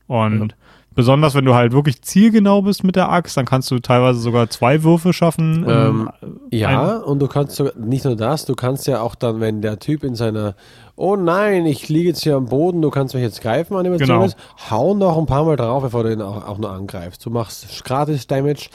Und 0.09 0.57
besonders 0.97 1.35
wenn 1.35 1.45
du 1.45 1.55
halt 1.55 1.73
wirklich 1.73 2.03
zielgenau 2.03 2.63
bist 2.63 2.83
mit 2.83 2.97
der 2.97 3.11
Axt, 3.11 3.37
dann 3.37 3.45
kannst 3.45 3.71
du 3.71 3.79
teilweise 3.79 4.19
sogar 4.19 4.49
zwei 4.51 4.83
Würfe 4.83 5.13
schaffen. 5.13 5.65
Ähm, 5.69 6.11
Ja, 6.51 6.97
und 6.97 7.21
du 7.21 7.29
kannst 7.29 7.55
sogar, 7.55 7.75
nicht 7.77 8.05
nur 8.05 8.17
das, 8.17 8.47
du 8.47 8.55
kannst 8.55 8.87
ja 8.89 9.01
auch 9.01 9.15
dann, 9.15 9.41
wenn 9.41 9.63
der 9.63 9.79
Typ 9.79 10.03
in 10.03 10.15
seiner, 10.17 10.57
oh 10.97 11.15
nein, 11.17 11.67
ich 11.67 11.89
liege 11.89 12.09
jetzt 12.09 12.23
hier 12.23 12.37
am 12.37 12.47
Boden, 12.47 12.81
du 12.83 12.91
kannst 12.91 13.15
mich 13.15 13.23
jetzt 13.23 13.41
greifen, 13.43 13.77
Animation 13.77 14.09
Genau. 14.09 14.25
ist, 14.25 14.37
hau 14.71 14.95
noch 14.95 15.17
ein 15.19 15.27
paar 15.27 15.45
Mal 15.45 15.57
drauf, 15.57 15.83
bevor 15.83 16.03
du 16.05 16.13
ihn 16.13 16.23
auch, 16.23 16.47
auch 16.47 16.59
nur 16.59 16.71
angreifst. 16.71 17.25
Du 17.25 17.31
machst 17.31 17.85
gratis 17.85 18.27
Damage 18.27 18.69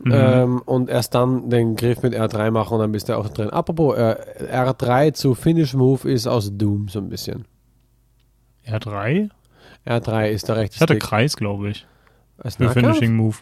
Mhm. 0.00 0.12
ähm, 0.14 0.62
und 0.64 0.88
erst 0.88 1.16
dann 1.16 1.50
den 1.50 1.74
Griff 1.74 2.02
mit 2.02 2.14
R3 2.14 2.52
machen 2.52 2.74
und 2.74 2.78
dann 2.80 2.92
bist 2.92 3.08
du 3.08 3.18
auch 3.18 3.28
drin. 3.30 3.50
Apropos, 3.50 3.96
äh, 3.98 4.14
R3 4.52 5.12
zu 5.12 5.34
Finish 5.34 5.74
Move 5.74 6.08
ist 6.08 6.28
aus 6.28 6.52
Doom 6.56 6.86
so 6.88 7.00
ein 7.00 7.08
bisschen. 7.08 7.46
R3? 8.66 9.30
R3 9.86 10.28
ist 10.28 10.48
der 10.48 10.56
rechte 10.56 10.76
Ich 10.76 10.80
hatte 10.82 10.94
Stick. 10.94 11.02
Kreis, 11.02 11.36
glaube 11.36 11.70
ich, 11.70 11.86
Als 12.38 12.56
für 12.56 12.64
Nahkampf? 12.64 12.86
Finishing 12.86 13.16
Move. 13.16 13.36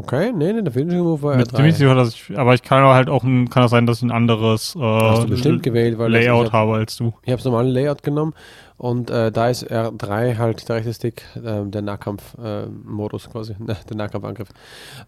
Okay, 0.00 0.30
nee, 0.32 0.52
nee, 0.52 0.62
der 0.62 0.72
Finishing 0.72 1.00
Move 1.02 1.22
war 1.22 1.36
Bin 1.36 1.44
R3. 1.46 1.56
ziemlich 1.56 1.74
sicher, 1.74 1.94
dass 1.96 2.10
ich, 2.14 2.38
aber 2.38 2.54
ich 2.54 2.62
kann 2.62 2.84
halt 2.84 3.08
auch, 3.08 3.24
ein, 3.24 3.50
kann 3.50 3.62
das 3.62 3.72
sein, 3.72 3.84
dass 3.84 3.96
ich 3.98 4.04
ein 4.04 4.12
anderes 4.12 4.76
äh, 4.76 4.80
Hast 4.80 5.24
du 5.24 5.28
bestimmt 5.30 5.64
gewählt, 5.64 5.98
weil 5.98 6.12
das- 6.12 6.22
Layout 6.22 6.46
hab- 6.46 6.52
habe 6.52 6.74
als 6.74 6.96
du. 6.96 7.12
Ich 7.24 7.30
habe 7.32 7.40
es 7.40 7.44
normalen 7.44 7.66
Layout 7.66 8.04
genommen 8.04 8.32
und 8.76 9.10
äh, 9.10 9.32
da 9.32 9.48
ist 9.48 9.68
R3 9.68 10.36
halt 10.38 10.68
der 10.68 10.76
rechte 10.76 10.94
Stick, 10.94 11.24
äh, 11.34 11.64
der 11.64 11.82
Nahkampf-Modus 11.82 13.28
quasi, 13.30 13.56
ne, 13.58 13.76
der 13.88 13.96
Nahkampfangriff. 13.96 14.48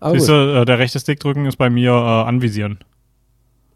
Aber 0.01 0.15
Siehst 0.15 0.29
du, 0.29 0.33
äh, 0.33 0.65
der 0.65 0.79
rechte 0.81 0.99
Stick 0.99 1.21
drücken 1.21 1.47
ist 1.47 1.57
bei 1.57 1.71
mir 1.71 1.93
äh, 1.93 2.29
anvisieren. 2.29 2.79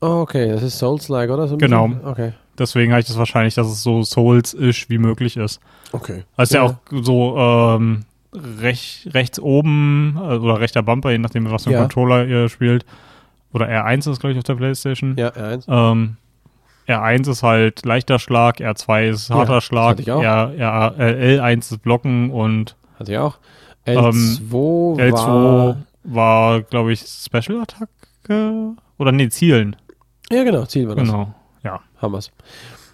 Oh, 0.01 0.21
okay, 0.23 0.49
das 0.51 0.65
ist 0.65 0.79
Souls-like, 0.81 1.31
oder? 1.31 1.47
So 1.47 1.55
ein 1.55 1.59
Genau. 1.59 1.87
bisschen? 1.89 2.05
Okay. 2.07 2.33
Deswegen 2.59 2.93
habe 2.93 3.01
ich 3.01 3.07
das 3.07 3.17
wahrscheinlich, 3.19 3.55
dass 3.55 3.69
es 3.69 3.83
so 3.83 4.03
Souls-ish 4.03 4.89
wie 4.91 4.99
möglich 4.99 5.37
ist. 5.37 5.61
Okay. 5.93 6.25
Das 6.37 6.51
ist 6.51 6.55
ja, 6.55 6.63
auch 6.63 6.75
so 6.91 7.37
ähm, 7.39 8.05
rech, 8.35 9.09
rechts 9.13 9.39
oben 9.39 10.17
äh, 10.19 10.35
oder 10.37 10.61
rechter 10.61 10.83
Bumper, 10.83 11.11
je 11.11 11.19
nachdem, 11.19 11.51
was 11.51 11.65
für 11.65 11.71
ein 11.71 11.75
Ja. 11.75 11.81
Controller 11.81 12.27
ihr 12.27 12.49
spielt. 12.49 12.85
Oder 13.53 13.69
R1 13.69 14.11
ist, 14.11 14.21
glaube 14.21 14.33
ich, 14.33 14.39
auf 14.39 14.45
der 14.45 14.57
Playstation. 14.57 15.17
Ja, 15.17 15.29
R1. 15.29 15.65
Ähm, 15.69 16.17
R1 16.89 17.31
ist 17.31 17.43
halt 17.43 17.85
leichter 17.87 18.19
Schlag, 18.19 18.59
R2 18.59 19.09
ist 19.09 19.29
Ja, 19.29 19.37
harter 19.37 19.55
das 19.55 19.65
Schlag, 19.65 19.91
hatte 19.91 20.03
ich 20.03 20.11
auch. 20.11 20.23
R, 20.23 20.53
R, 20.57 20.95
äh, 20.99 21.39
L1 21.39 21.73
ist 21.73 21.83
Blocken 21.83 22.31
und 22.31 22.77
Hatte 22.99 23.13
ich 23.13 23.19
auch. 23.19 23.39
L2 23.87 24.41
L2 24.99 25.13
war... 25.13 25.77
war, 26.05 26.63
glaube 26.63 26.93
ich, 26.93 27.01
Special 27.01 27.61
Attacke 27.61 28.73
oder 28.99 29.13
nee, 29.13 29.29
Zielen. 29.29 29.77
Ja, 30.31 30.43
genau, 30.43 30.65
Ziel 30.65 30.89
war 30.89 30.97
das. 30.97 31.07
Genau. 31.07 31.35
Ja. 31.63 31.81
Haben 32.01 32.13
wir's. 32.13 32.31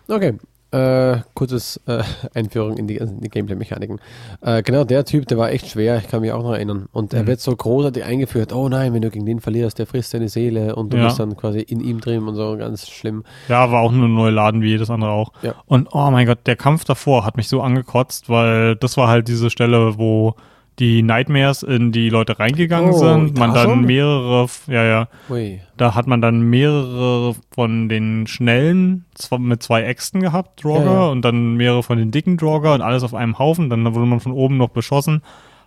Okay. 0.09 0.35
Äh, 0.73 1.19
kurzes 1.35 1.81
äh, 1.87 2.03
Einführung 2.35 2.77
in 2.77 2.87
die, 2.87 3.01
die 3.03 3.29
Gameplay-Mechaniken. 3.29 4.01
Äh, 4.41 4.63
genau, 4.63 4.85
der 4.85 5.05
Typ, 5.05 5.27
der 5.27 5.37
war 5.37 5.51
echt 5.51 5.69
schwer, 5.69 5.99
ich 5.99 6.07
kann 6.09 6.21
mich 6.21 6.31
auch 6.31 6.43
noch 6.45 6.53
erinnern. 6.53 6.87
Und 6.93 7.13
er 7.13 7.23
Mhm. 7.25 7.27
wird 7.27 7.41
so 7.41 7.57
großartig 7.57 8.05
eingeführt. 8.05 8.53
Oh 8.53 8.69
nein, 8.69 8.95
wenn 8.95 9.03
du 9.03 9.11
gegen 9.11 9.27
den 9.27 9.41
verlierst, 9.41 9.79
der 9.81 9.87
frisst 9.87 10.15
deine 10.15 10.29
Seele 10.29 10.77
und 10.77 10.93
du 10.93 10.97
Ja. 10.97 11.07
bist 11.07 11.19
dann 11.19 11.37
quasi 11.37 11.59
in 11.61 11.81
ihm 11.81 12.01
drin 12.01 12.29
und 12.29 12.37
so, 12.37 12.57
ganz 12.57 12.89
schlimm. 12.89 13.25
Ja, 13.49 13.73
war 13.73 13.81
auch 13.83 13.91
nur 13.91 14.07
ein 14.07 14.15
neuer 14.15 14.31
Laden 14.31 14.63
wie 14.63 14.69
jedes 14.69 14.91
andere 14.91 15.11
auch. 15.11 15.33
Ja. 15.43 15.55
Und 15.67 15.89
oh 15.93 16.11
mein 16.13 16.27
Gott, 16.27 16.47
der 16.47 16.55
Kampf 16.57 16.85
davor 16.85 17.25
hat 17.25 17.37
mich 17.37 17.49
so 17.49 17.61
angekotzt, 17.63 18.29
weil 18.29 18.77
das 18.77 18.97
war 18.97 19.09
halt 19.09 19.27
diese 19.27 19.51
Stelle, 19.51 19.99
wo 19.99 20.35
die 20.81 21.03
Nightmares 21.03 21.63
in 21.63 21.93
die 21.93 22.09
Leute 22.09 22.39
reingegangen 22.39 22.91
Oh, 22.91 22.99
sind. 22.99 23.39
Man 23.39 23.55
da 23.55 23.63
dann 23.63 23.71
schon? 23.71 23.85
mehrere, 23.85 24.47
ja, 24.67 24.85
ja, 24.85 25.09
Ui. 25.29 25.61
da 25.77 25.95
hat 25.95 26.07
man 26.07 26.21
dann 26.21 26.41
mehrere 26.41 27.37
von 27.53 27.89
den 27.89 28.27
schnellen 28.27 29.05
mit 29.39 29.63
zwei 29.63 29.83
Äxten 29.83 30.21
gehabt, 30.21 30.65
Draugr, 30.65 30.85
Ja, 30.85 30.93
ja. 30.93 31.07
und 31.09 31.23
dann 31.23 31.55
mehrere 31.55 31.83
von 31.83 31.99
den 31.99 32.11
dicken 32.11 32.37
Draugr 32.39 32.75
und 32.75 32.81
alles 32.83 33.03
auf 33.05 33.15
einem 33.15 33.39
Haufen. 33.39 33.71
Dann 33.71 33.85
wurde 33.95 34.07
man 34.07 34.21
von 34.21 34.33
oben 34.33 34.57
noch 34.57 34.71
beschossen. 34.71 35.23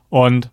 Und 0.10 0.49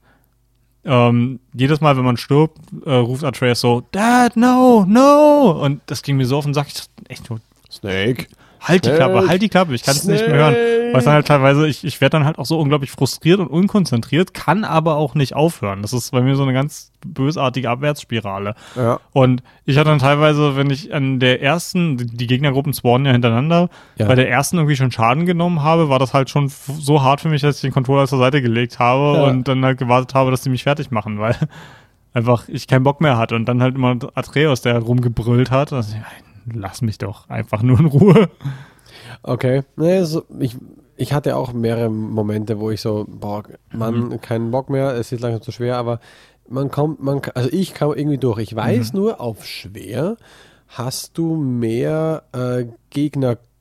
ähm, 0.84 1.40
jedes 1.52 1.80
Mal, 1.80 1.96
wenn 1.96 2.04
man 2.04 2.16
stirbt, 2.16 2.58
äh, 2.86 2.92
ruft 2.92 3.24
Atreus 3.24 3.60
so, 3.60 3.82
Dad, 3.92 4.36
no, 4.36 4.84
no! 4.88 5.50
Und 5.62 5.80
das 5.86 6.02
ging 6.02 6.16
mir 6.16 6.26
so 6.26 6.38
auf 6.38 6.44
den 6.44 6.54
Sack. 6.54 6.68
Ich 6.68 6.74
dachte, 6.74 6.90
echt, 7.08 7.28
Snake. 7.70 8.26
Halt 8.60 8.84
die. 8.84 8.90
Klappe, 8.90 9.26
halt 9.28 9.40
die 9.42 9.48
Klappe, 9.48 9.74
ich 9.74 9.82
kann 9.82 9.96
es 9.96 10.04
nicht 10.04 10.26
mehr 10.26 10.36
hören. 10.36 10.54
Weil 10.92 10.98
es 10.98 11.04
dann 11.04 11.14
halt 11.14 11.26
teilweise, 11.26 11.66
ich, 11.68 11.84
ich 11.84 12.00
werde 12.00 12.12
dann 12.18 12.24
halt 12.24 12.38
auch 12.38 12.44
so 12.46 12.58
unglaublich 12.58 12.90
frustriert 12.90 13.38
und 13.40 13.46
unkonzentriert, 13.46 14.34
kann 14.34 14.64
aber 14.64 14.96
auch 14.96 15.14
nicht 15.14 15.34
aufhören. 15.34 15.82
Das 15.82 15.92
ist 15.92 16.10
bei 16.10 16.20
mir 16.20 16.34
so 16.36 16.42
eine 16.42 16.52
ganz 16.52 16.90
bösartige 17.06 17.70
Abwärtsspirale. 17.70 18.54
Ja. 18.76 18.98
Und 19.12 19.42
ich 19.64 19.78
hatte 19.78 19.88
dann 19.90 20.00
teilweise, 20.00 20.56
wenn 20.56 20.68
ich 20.68 20.92
an 20.92 21.20
der 21.20 21.40
ersten, 21.42 21.96
die 21.96 22.26
Gegnergruppen 22.26 22.74
spawnen 22.74 23.06
ja 23.06 23.12
hintereinander, 23.12 23.70
Ja. 23.96 24.06
bei 24.06 24.14
der 24.16 24.28
ersten 24.28 24.56
irgendwie 24.56 24.76
schon 24.76 24.90
Schaden 24.90 25.26
genommen 25.26 25.62
habe, 25.62 25.88
war 25.88 25.98
das 25.98 26.12
halt 26.12 26.28
schon 26.28 26.48
so 26.48 27.02
hart 27.02 27.20
für 27.20 27.28
mich, 27.28 27.40
dass 27.42 27.56
ich 27.56 27.62
den 27.62 27.72
Controller 27.72 28.06
zur 28.08 28.18
Seite 28.18 28.42
gelegt 28.42 28.78
habe 28.78 29.16
Ja. 29.18 29.24
und 29.24 29.48
dann 29.48 29.64
halt 29.64 29.78
gewartet 29.78 30.12
habe, 30.14 30.30
dass 30.30 30.42
die 30.42 30.50
mich 30.50 30.64
fertig 30.64 30.90
machen, 30.90 31.18
weil 31.20 31.36
einfach 32.12 32.48
ich 32.48 32.66
keinen 32.66 32.82
Bock 32.82 33.00
mehr 33.00 33.16
hatte 33.16 33.36
und 33.36 33.46
dann 33.46 33.62
halt 33.62 33.76
immer 33.76 33.96
Atreus, 34.14 34.60
der 34.62 34.74
halt 34.74 34.84
rumgebrüllt 34.84 35.50
hat. 35.50 35.72
Also, 35.72 35.94
lass 36.52 36.82
mich 36.82 36.98
doch 36.98 37.28
einfach 37.28 37.62
nur 37.62 37.78
in 37.80 37.86
Ruhe. 37.86 38.30
Okay. 39.22 39.62
Nee, 39.76 40.02
so, 40.04 40.24
ich, 40.38 40.56
ich 40.96 41.12
hatte 41.12 41.36
auch 41.36 41.52
mehrere 41.52 41.90
Momente, 41.90 42.58
wo 42.58 42.70
ich 42.70 42.80
so, 42.80 43.06
boah, 43.08 43.42
Mann, 43.72 44.20
keinen 44.20 44.50
Bock 44.50 44.70
mehr, 44.70 44.94
es 44.94 45.12
ist 45.12 45.20
langsam 45.20 45.42
zu 45.42 45.52
schwer, 45.52 45.76
aber 45.76 46.00
man 46.48 46.70
kommt, 46.70 47.02
man, 47.02 47.20
also 47.34 47.48
ich 47.52 47.74
kam 47.74 47.92
irgendwie 47.92 48.18
durch. 48.18 48.38
Ich 48.40 48.54
weiß 48.54 48.92
nur, 48.92 49.20
auf 49.20 49.46
schwer 49.46 50.16
hast 50.68 51.16
du 51.16 51.36
mehr 51.36 52.24
äh, 52.32 52.66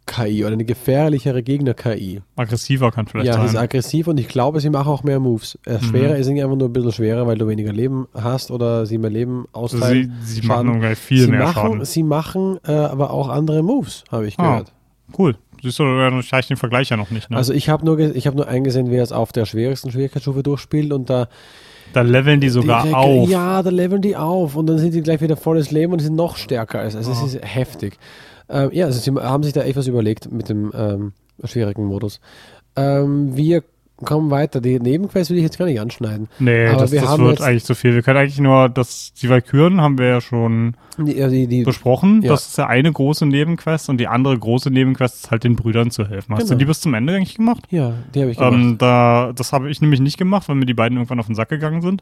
Gegner-KI 0.10 0.44
oder 0.44 0.53
eine 0.53 0.65
gefährlichere 0.65 1.44
Gegner-KI. 1.44 2.22
Aggressiver 2.36 2.91
kann 2.91 3.07
vielleicht 3.07 3.27
Ja, 3.27 3.38
die 3.40 3.45
ist 3.45 3.52
sein. 3.53 3.64
aggressiv 3.64 4.07
und 4.07 4.19
ich 4.19 4.27
glaube, 4.27 4.60
sie 4.60 4.69
machen 4.69 4.88
auch 4.91 5.03
mehr 5.03 5.19
Moves. 5.19 5.57
Äh, 5.65 5.80
schwerer 5.80 6.15
ist 6.18 6.27
irgendwie 6.27 6.44
einfach 6.44 6.57
nur 6.57 6.69
ein 6.69 6.73
bisschen 6.73 6.91
schwerer, 6.91 7.27
weil 7.27 7.38
du 7.38 7.48
weniger 7.48 7.72
Leben 7.73 8.07
hast 8.14 8.52
oder 8.52 8.86
sie 8.86 8.98
mehr 8.98 9.10
Leben 9.10 9.45
Also 9.53 9.77
austeilen. 9.77 10.14
sie, 10.23 10.41
sie 10.41 10.48
machen 10.48 10.80
gleich 10.80 10.98
viel 10.98 11.22
sie 11.26 11.31
mehr 11.31 11.41
machen, 11.44 11.53
Schaden. 11.53 11.86
Sie 11.86 12.03
machen 12.03 12.60
äh, 12.68 12.72
aber 12.72 13.11
auch 13.11 13.30
andere 13.30 13.64
Moves, 13.64 14.03
habe 14.11 14.27
ich 14.27 14.38
Ah. 14.40 14.44
gehört. 14.52 14.73
Cool. 15.18 15.36
Siehst 15.61 15.80
du, 15.80 15.84
ich 16.19 16.31
habe 16.34 16.45
den 16.48 16.57
Vergleich 16.57 16.90
ja 16.90 16.98
noch 16.98 17.11
nicht. 17.11 17.30
Ne? 17.30 17.36
Also 17.38 17.53
ich 17.53 17.68
habe 17.68 17.84
nur, 17.86 17.99
ich 17.99 18.27
hab 18.27 18.36
nur 18.36 18.48
eingesehen, 18.48 18.91
wer 18.91 19.03
es 19.03 19.11
auf 19.11 19.31
der 19.31 19.45
schwierigsten 19.45 19.91
Schwierigkeitsstufe 19.91 20.44
durchspielt 20.44 20.94
und 20.94 21.10
da 21.10 21.27
da 21.91 22.02
leveln 22.02 22.40
die 22.40 22.49
sogar 22.49 22.84
direkt- 22.84 22.95
auf. 22.95 23.27
Ja, 23.30 23.64
da 23.64 23.72
leveln 23.72 24.03
die 24.03 24.15
auf 24.15 24.56
und 24.56 24.68
dann 24.68 24.77
sind 24.77 24.94
die 24.94 25.02
gleich 25.02 25.22
wieder 25.22 25.36
volles 25.36 25.72
Leben 25.72 25.91
und 25.91 25.98
sind 25.99 26.15
noch 26.15 26.38
stärker. 26.38 26.77
Also, 26.80 26.99
also 26.99 27.11
Ah. 27.11 27.23
es 27.26 27.34
ist 27.34 27.44
heftig. 27.44 27.98
Ähm, 28.49 28.69
ja, 28.73 28.85
also 28.85 28.99
sie 28.99 29.11
haben 29.19 29.43
sich 29.43 29.53
da 29.53 29.61
echt 29.61 29.77
was 29.77 29.88
überlegt 29.88 30.31
mit 30.31 30.49
dem 30.49 30.71
ähm, 30.73 31.13
schwierigen 31.43 31.85
Modus. 31.85 32.19
Ähm, 32.76 33.35
wir 33.35 33.63
komm 34.05 34.31
weiter. 34.31 34.61
Die 34.61 34.80
Nebenquest 34.80 35.30
will 35.30 35.38
ich 35.38 35.43
jetzt 35.43 35.57
gar 35.57 35.65
nicht 35.65 35.80
anschneiden. 35.81 36.30
Nee, 36.39 36.67
Aber 36.67 36.80
das, 36.80 36.91
wir 36.93 37.01
das 37.01 37.19
wird 37.19 37.41
eigentlich 37.41 37.65
zu 37.65 37.76
viel. 37.76 37.93
Wir 37.93 38.01
können 38.01 38.17
eigentlich 38.17 38.39
nur, 38.39 38.69
das, 38.69 39.11
die 39.13 39.30
Valkyren 39.30 39.81
haben 39.81 39.97
wir 39.97 40.07
ja 40.07 40.21
schon 40.21 40.76
Die, 40.97 41.15
die, 41.15 41.47
die, 41.47 41.63
besprochen. 41.63 42.21
Ja. 42.21 42.30
Das 42.30 42.47
ist 42.47 42.57
ja 42.57 42.67
eine 42.67 42.91
große 42.91 43.26
Nebenquest 43.26 43.89
und 43.89 43.97
die 43.97 44.07
andere 44.07 44.38
große 44.39 44.71
Nebenquest 44.71 45.26
ist 45.26 45.31
halt 45.31 45.43
den 45.43 45.57
Brüdern 45.57 45.91
zu 45.91 46.07
helfen. 46.07 46.34
Hast 46.34 46.43
du 46.43 46.47
Genau. 46.49 46.59
die 46.59 46.65
bis 46.65 46.80
zum 46.81 46.93
Ende 46.93 47.13
eigentlich 47.13 47.35
gemacht? 47.35 47.65
ja, 47.71 47.93
die 48.15 48.21
habe 48.21 48.31
ich 48.31 48.38
gemacht. 48.38 48.53
Ähm, 48.53 48.77
da, 48.77 49.34
das 49.35 49.51
habe 49.51 49.69
ich 49.69 49.81
nämlich 49.81 49.99
nicht 49.99 50.17
gemacht, 50.17 50.47
weil 50.47 50.55
mir 50.55 50.65
die 50.65 50.73
beiden 50.73 50.97
irgendwann 50.97 51.19
auf 51.19 51.26
den 51.26 51.35
Sack 51.35 51.49
gegangen 51.49 51.81
sind. 51.81 52.01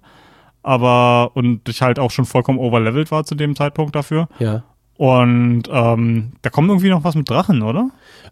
Aber, 0.61 1.31
und 1.33 1.67
ich 1.67 1.81
halt 1.81 1.97
auch 1.97 2.11
schon 2.11 2.25
vollkommen 2.25 2.59
overlevelt 2.59 3.09
war 3.09 3.23
zu 3.23 3.35
dem 3.35 3.55
Zeitpunkt 3.55 3.95
dafür. 3.95 4.27
ja. 4.39 4.63
Und 4.97 5.63
ähm, 5.71 6.31
da 6.41 6.49
kommt 6.49 6.69
irgendwie 6.69 6.89
noch 6.89 7.03
was 7.03 7.13
mit 7.15 7.29
Drachen, 7.29 7.61
oder? 7.61 7.91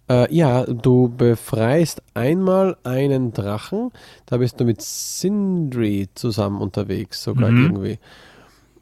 Äh, 0.09 0.33
ja, 0.35 0.63
du 0.65 1.09
befreist 1.15 2.01
einmal 2.15 2.75
einen 2.83 3.33
Drachen. 3.33 3.91
Da 4.25 4.37
bist 4.37 4.59
du 4.59 4.65
mit 4.65 4.81
Sindri 4.81 6.09
zusammen 6.15 6.59
unterwegs, 6.61 7.21
sogar 7.23 7.51
Mhm. 7.51 7.63
irgendwie. 7.65 7.99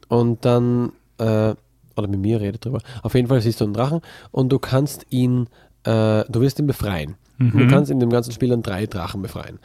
Und 0.08 0.44
dann, 0.44 0.92
äh, 1.18 1.54
oder 1.96 2.08
mit 2.08 2.20
mir 2.20 2.40
redet 2.40 2.64
drüber. 2.64 2.80
Auf 3.02 3.14
jeden 3.14 3.28
Fall 3.28 3.40
siehst 3.40 3.60
du 3.60 3.64
einen 3.64 3.74
Drachen 3.74 4.00
und 4.30 4.50
du 4.50 4.58
kannst 4.58 5.06
ihn, 5.10 5.48
äh, 5.84 6.24
du 6.28 6.40
wirst 6.40 6.58
ihn 6.58 6.66
befreien. 6.66 7.14
Mhm. 7.38 7.58
Du 7.58 7.66
kannst 7.66 7.90
in 7.90 8.00
dem 8.00 8.10
ganzen 8.10 8.32
Spiel 8.32 8.48
dann 8.48 8.62
drei 8.62 8.86
Drachen 8.86 9.20
befreien. 9.22 9.58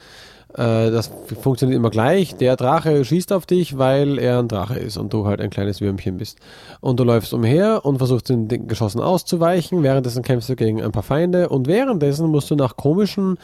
Äh, 0.55 0.89
das 0.91 1.11
funktioniert 1.41 1.77
immer 1.77 1.89
gleich. 1.91 2.35
Der 2.35 2.55
Drache 2.55 3.05
schießt 3.05 3.31
auf 3.34 3.45
dich, 3.45 3.77
weil 3.77 4.17
er 4.17 4.39
ein 4.39 4.47
Drache 4.47 4.80
ist 4.80 4.97
und 4.97 5.13
du 5.13 5.26
halt 5.26 5.41
ein 5.41 5.49
kleines 5.49 5.80
Würmchen 5.81 6.17
bist. 6.17 6.39
Und 6.81 6.99
du 6.99 7.03
läufst 7.03 7.34
umher 7.34 7.85
und 7.85 7.97
versuchst 7.99 8.30
den, 8.30 8.47
Geschossen 8.67 8.99
auszuweichen. 9.01 9.84
Währenddessen 9.84 10.23
kämpfst 10.23 10.49
du 10.49 10.55
gegen 10.55 10.81
ein 10.81 10.91
paar 10.91 11.03
Feinde 11.03 11.49
und 11.49 11.67
währenddessen 11.67 12.27
musst 12.30 12.49
du 12.49 12.55
nach 12.55 12.76
komischen, 12.77 13.38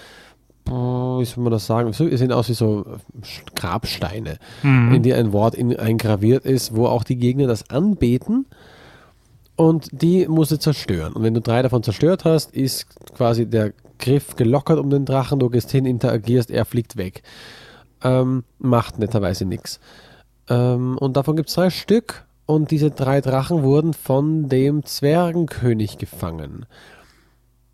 wie 0.68 1.26
soll 1.26 1.44
man 1.44 1.52
das 1.52 1.68
sagen, 1.68 1.94
so- 1.94 2.10
sehen 2.18 2.32
aus 2.32 2.50
wie 2.50 2.54
so 2.54 2.82
äh, 2.82 3.26
Grabsteine, 3.56 4.38
in 4.64 5.04
die 5.04 5.14
ein 5.14 5.32
Wort 5.32 5.54
in, 5.54 5.78
eingraviert 5.78 6.44
ist, 6.44 6.76
wo 6.76 6.88
auch 6.88 7.04
die 7.04 7.18
Gegner 7.18 7.46
das 7.46 7.70
anbeten. 7.70 8.48
Und 9.56 9.90
die 9.92 10.28
musst 10.28 10.52
du 10.52 10.58
zerstören. 10.60 11.14
Und 11.14 11.22
wenn 11.24 11.34
du 11.36 11.40
drei 11.40 11.62
davon 11.62 11.84
zerstört 11.84 12.26
hast, 12.26 12.52
ist 12.54 12.88
quasi 13.16 13.46
der 13.46 13.74
Griff 14.00 14.36
gelockert 14.36 14.80
um 14.80 14.90
den 14.90 15.06
Drachen. 15.06 15.40
Du 15.40 15.50
gehst 15.50 15.72
hin, 15.72 15.86
interagierst, 15.86 16.52
er 16.52 16.66
fliegt 16.66 16.98
weg. 16.98 17.24
Ähm, 18.04 18.44
macht 18.60 19.00
netterweise 19.00 19.46
nichts. 19.46 19.80
Ähm, 20.50 20.98
und 20.98 21.18
davon 21.18 21.36
gibt 21.36 21.50
es 21.50 21.56
drei 21.56 21.70
Stück. 21.70 22.26
Und 22.46 22.70
diese 22.70 22.92
drei 22.92 23.22
Drachen 23.22 23.64
wurden 23.64 23.94
von 23.94 24.50
dem 24.50 24.86
Zwergenkönig 24.86 25.98
gefangen. 25.98 26.68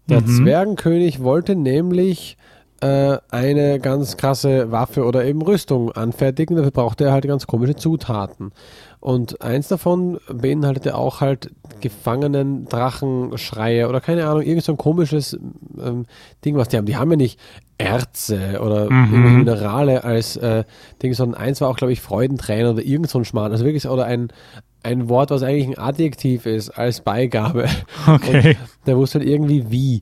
Der 0.07 0.22
Mhm. 0.22 0.27
Zwergenkönig 0.27 1.22
wollte 1.22 1.56
nämlich 1.56 2.38
äh, 2.81 3.17
eine 3.29 3.79
ganz 3.79 4.17
krasse 4.17 4.71
Waffe 4.71 5.05
oder 5.05 5.23
eben 5.25 5.41
Rüstung 5.41 5.91
anfertigen. 5.91 6.55
Dafür 6.55 6.71
brauchte 6.71 7.05
er 7.05 7.11
halt 7.13 7.25
ganz 7.25 7.47
komische 7.47 7.75
Zutaten. 7.75 8.51
Und 8.99 9.41
eins 9.41 9.67
davon 9.67 10.19
beinhaltete 10.31 10.95
auch 10.95 11.21
halt 11.21 11.51
gefangenen 11.79 12.65
Drachenschreie 12.65 13.87
oder 13.89 13.99
keine 14.01 14.27
Ahnung, 14.27 14.43
irgend 14.43 14.63
so 14.63 14.73
ein 14.73 14.77
komisches 14.77 15.39
ähm, 15.79 16.05
Ding, 16.45 16.55
was 16.55 16.67
die 16.69 16.77
haben. 16.77 16.85
Die 16.85 16.97
haben 16.97 17.09
ja 17.11 17.17
nicht 17.17 17.39
Erze 17.79 18.59
oder 18.61 18.91
Mhm. 18.91 19.37
Minerale 19.37 20.03
als 20.03 20.37
äh, 20.37 20.63
Ding, 21.01 21.13
sondern 21.13 21.41
eins 21.41 21.61
war 21.61 21.69
auch, 21.69 21.77
glaube 21.77 21.93
ich, 21.93 22.01
Freudentränen 22.01 22.73
oder 22.73 22.83
irgend 22.83 23.09
so 23.09 23.17
ein 23.19 23.25
Schmarrn. 23.25 23.51
Also 23.51 23.65
wirklich, 23.65 23.87
oder 23.87 24.05
ein, 24.05 24.27
ein 24.83 25.09
Wort, 25.09 25.31
was 25.31 25.41
eigentlich 25.43 25.67
ein 25.67 25.77
Adjektiv 25.77 26.45
ist, 26.45 26.69
als 26.71 27.01
Beigabe. 27.01 27.65
Okay. 28.07 28.57
Der 28.85 28.97
wusste 28.97 29.19
halt 29.19 29.27
irgendwie 29.27 29.71
wie. 29.71 30.01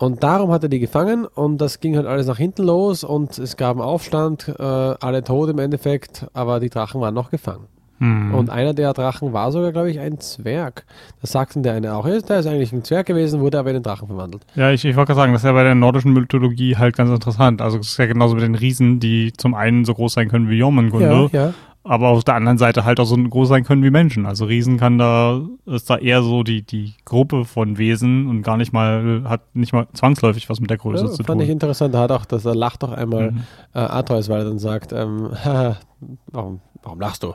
Und 0.00 0.22
darum 0.22 0.50
hat 0.50 0.62
er 0.62 0.70
die 0.70 0.80
gefangen 0.80 1.26
und 1.26 1.58
das 1.58 1.78
ging 1.78 1.94
halt 1.94 2.06
alles 2.06 2.26
nach 2.26 2.38
hinten 2.38 2.62
los 2.62 3.04
und 3.04 3.38
es 3.38 3.58
gab 3.58 3.72
einen 3.72 3.82
Aufstand, 3.82 4.48
äh, 4.48 4.62
alle 4.62 5.22
tot 5.22 5.50
im 5.50 5.58
Endeffekt, 5.58 6.26
aber 6.32 6.58
die 6.58 6.70
Drachen 6.70 7.02
waren 7.02 7.12
noch 7.12 7.30
gefangen. 7.30 7.66
Hm. 7.98 8.34
Und 8.34 8.48
einer 8.48 8.72
der 8.72 8.94
Drachen 8.94 9.34
war 9.34 9.52
sogar, 9.52 9.72
glaube 9.72 9.90
ich, 9.90 10.00
ein 10.00 10.18
Zwerg. 10.18 10.86
Das 11.20 11.32
sagten 11.32 11.62
der 11.62 11.74
eine 11.74 11.94
auch. 11.94 12.06
Ja, 12.06 12.18
Der 12.18 12.38
ist 12.38 12.46
eigentlich 12.46 12.72
ein 12.72 12.82
Zwerg 12.82 13.08
gewesen, 13.08 13.42
wurde 13.42 13.58
aber 13.58 13.68
in 13.68 13.74
den 13.74 13.82
Drachen 13.82 14.08
verwandelt. 14.08 14.42
Ja, 14.54 14.70
ich, 14.70 14.86
ich 14.86 14.96
wollte 14.96 15.08
gerade 15.08 15.20
sagen, 15.20 15.32
das 15.34 15.42
ist 15.42 15.46
ja 15.46 15.52
bei 15.52 15.64
der 15.64 15.74
nordischen 15.74 16.14
Mythologie 16.14 16.76
halt 16.76 16.96
ganz 16.96 17.10
interessant. 17.10 17.60
Also 17.60 17.76
es 17.76 17.88
ist 17.88 17.98
ja 17.98 18.06
genauso 18.06 18.36
mit 18.36 18.42
den 18.42 18.54
Riesen, 18.54 19.00
die 19.00 19.34
zum 19.36 19.54
einen 19.54 19.84
so 19.84 19.92
groß 19.92 20.14
sein 20.14 20.28
können 20.28 20.48
wie 20.48 20.56
Jormungandr, 20.56 21.28
ja. 21.32 21.52
Aber 21.82 22.08
auf 22.08 22.24
der 22.24 22.34
anderen 22.34 22.58
Seite 22.58 22.84
halt 22.84 23.00
auch 23.00 23.04
so 23.06 23.16
groß 23.16 23.48
sein 23.48 23.64
können 23.64 23.82
wie 23.82 23.90
Menschen. 23.90 24.26
Also 24.26 24.44
Riesen 24.44 24.76
kann 24.78 24.98
da, 24.98 25.40
ist 25.66 25.88
da 25.88 25.96
eher 25.96 26.22
so 26.22 26.42
die, 26.42 26.62
die 26.62 26.94
Gruppe 27.04 27.44
von 27.44 27.78
Wesen 27.78 28.26
und 28.28 28.42
gar 28.42 28.56
nicht 28.58 28.72
mal, 28.72 29.22
hat 29.26 29.54
nicht 29.56 29.72
mal 29.72 29.86
zwangsläufig 29.94 30.50
was 30.50 30.60
mit 30.60 30.68
der 30.70 30.76
Größe 30.78 31.04
ja 31.06 31.10
zu 31.10 31.24
fand 31.24 31.40
ich 31.40 31.46
tun. 31.48 31.52
interessant. 31.54 31.94
Hat 31.94 32.12
auch, 32.12 32.24
dass 32.26 32.44
er 32.44 32.54
lacht 32.54 32.82
doch 32.82 32.92
einmal 32.92 33.32
Mhm. 33.32 33.38
äh, 33.74 33.78
Atreus, 33.78 34.28
weil 34.28 34.40
er 34.40 34.44
dann 34.44 34.58
sagt, 34.58 34.92
ähm, 34.92 35.30
warum, 36.26 36.60
warum 36.82 37.00
lachst 37.00 37.22
du? 37.22 37.32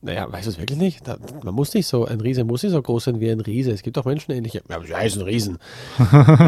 Naja, 0.00 0.30
weißt 0.30 0.46
du 0.46 0.50
es 0.50 0.58
wirklich 0.60 0.78
nicht? 0.78 1.06
Da, 1.08 1.16
man 1.42 1.54
muss 1.54 1.74
nicht 1.74 1.88
so, 1.88 2.04
ein 2.04 2.20
Riese 2.20 2.44
muss 2.44 2.62
nicht 2.62 2.70
so 2.72 2.80
groß 2.80 3.02
sein 3.04 3.18
wie 3.20 3.30
ein 3.30 3.40
Riese. 3.40 3.72
Es 3.72 3.82
gibt 3.82 3.98
auch 3.98 4.04
menschenähnliche. 4.04 4.62
Ja, 4.68 4.76
aber 4.76 4.86
sie 4.86 4.94
heißen 4.94 5.22
Riesen. 5.22 5.58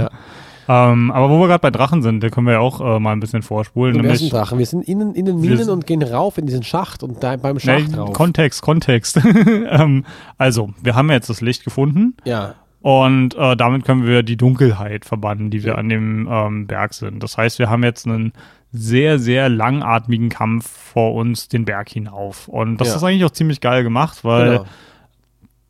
Ähm, 0.69 1.11
aber 1.11 1.31
wo 1.31 1.41
wir 1.41 1.49
gerade 1.49 1.61
bei 1.61 1.71
Drachen 1.71 2.03
sind, 2.03 2.23
da 2.23 2.29
können 2.29 2.47
wir 2.47 2.55
ja 2.55 2.61
auch 2.61 2.81
äh, 2.81 3.01
mal 3.01 3.13
ein 3.13 3.21
bisschen 3.21 3.43
vorspulen. 3.43 3.97
Ersten 3.97 4.07
Nämlich, 4.07 4.31
Drachen. 4.31 4.59
Wir 4.59 4.67
sind 4.67 4.87
innen 4.87 5.15
in 5.15 5.25
den 5.25 5.43
Wir 5.43 5.51
Minen 5.51 5.65
sind- 5.65 5.71
und 5.71 5.87
gehen 5.87 6.03
rauf 6.03 6.39
in 6.39 6.47
diesen 6.47 6.63
Schacht 6.63 7.03
und 7.03 7.23
da 7.23 7.37
beim 7.37 7.59
Schacht 7.59 7.89
nee, 7.89 7.97
rauf. 7.97 8.13
Kontext, 8.13 8.63
Kontext. 8.63 9.21
ähm, 9.25 10.05
also, 10.39 10.71
wir 10.83 10.95
haben 10.95 11.11
jetzt 11.11 11.31
das 11.31 11.41
Licht 11.41 11.65
gefunden 11.65 12.17
ja, 12.25 12.55
und 12.83 13.35
äh, 13.35 13.57
damit 13.57 13.85
können 13.85 14.07
wir 14.07 14.23
die 14.23 14.37
Dunkelheit 14.37 15.05
verbannen, 15.05 15.51
die 15.51 15.65
wir 15.65 15.77
an 15.77 15.89
dem 15.89 16.29
ähm, 16.31 16.67
Berg 16.67 16.95
sind. 16.95 17.23
Das 17.23 17.37
heißt, 17.37 17.59
wir 17.59 17.69
haben 17.69 17.85
jetzt 17.85 18.07
einen 18.07 18.33
sehr, 18.73 19.19
sehr 19.19 19.49
langatmigen 19.49 20.29
Kampf 20.29 20.71
vor 20.71 21.15
uns 21.15 21.49
den 21.49 21.65
Berg 21.65 21.91
hinauf. 21.91 22.49
Und 22.49 22.79
das 22.81 22.89
Ja. 22.89 22.97
ist 22.97 23.05
eigentlich 23.05 23.25
auch 23.25 23.33
ziemlich 23.33 23.61
geil 23.61 23.83
gemacht, 23.83 24.25
weil 24.25 24.51
genau. 24.51 24.65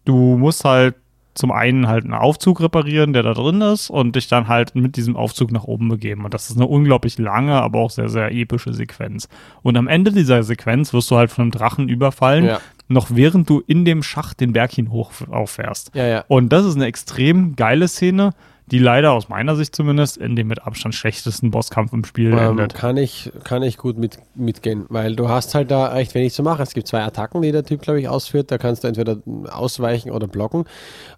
du 0.04 0.36
musst 0.38 0.64
halt 0.64 0.94
zum 1.34 1.52
einen 1.52 1.86
halt 1.88 2.04
einen 2.04 2.14
Aufzug 2.14 2.60
reparieren, 2.60 3.12
der 3.12 3.22
da 3.22 3.34
drin 3.34 3.60
ist, 3.60 3.88
und 3.90 4.16
dich 4.16 4.28
dann 4.28 4.48
halt 4.48 4.74
mit 4.74 4.96
diesem 4.96 5.16
Aufzug 5.16 5.52
nach 5.52 5.64
oben 5.64 5.88
begeben. 5.88 6.24
Und 6.24 6.34
das 6.34 6.50
ist 6.50 6.56
eine 6.56 6.66
unglaublich 6.66 7.18
lange, 7.18 7.54
aber 7.60 7.78
auch 7.80 7.90
sehr, 7.90 8.08
sehr 8.08 8.32
epische 8.32 8.72
Sequenz. 8.72 9.28
Und 9.62 9.76
am 9.76 9.86
Ende 9.88 10.12
dieser 10.12 10.42
Sequenz 10.42 10.92
wirst 10.92 11.10
du 11.10 11.16
halt 11.16 11.30
von 11.30 11.42
einem 11.42 11.50
Drachen 11.52 11.88
überfallen, 11.88 12.44
Ja. 12.46 12.60
noch 12.88 13.08
während 13.10 13.48
du 13.48 13.62
in 13.66 13.84
dem 13.84 14.02
Schacht 14.02 14.40
den 14.40 14.52
Berg 14.52 14.72
hinauf 14.72 15.24
auffährst. 15.30 15.92
Ja, 15.94 16.06
ja. 16.06 16.24
Und 16.28 16.50
das 16.52 16.64
ist 16.66 16.74
eine 16.76 16.86
extrem 16.86 17.54
geile 17.54 17.86
Szene, 17.86 18.30
die 18.70 18.78
leider 18.78 19.12
aus 19.12 19.28
meiner 19.28 19.56
Sicht 19.56 19.74
zumindest 19.74 20.16
in 20.16 20.36
dem 20.36 20.46
mit 20.48 20.64
Abstand 20.66 20.94
schlechtesten 20.94 21.50
Bosskampf 21.50 21.92
im 21.92 22.04
Spiel 22.04 22.32
Ähm, 22.32 22.50
endet. 22.50 22.74
kann, 22.74 22.96
ich, 22.96 23.32
kann 23.44 23.62
ich 23.62 23.76
gut 23.78 23.98
mit, 23.98 24.18
mitgehen, 24.34 24.86
weil 24.88 25.16
du 25.16 25.28
hast 25.28 25.54
halt 25.54 25.70
da 25.70 25.86
recht 25.88 26.14
wenig 26.14 26.32
zu 26.34 26.42
machen. 26.42 26.62
Es 26.62 26.72
gibt 26.74 26.86
zwei 26.86 27.02
Attacken, 27.02 27.42
die 27.42 27.52
der 27.52 27.64
Typ, 27.64 27.82
glaube 27.82 28.00
ich, 28.00 28.08
ausführt. 28.08 28.50
Da 28.50 28.58
kannst 28.58 28.84
du 28.84 28.88
entweder 28.88 29.16
ausweichen 29.50 30.10
oder 30.10 30.28
blocken. 30.28 30.64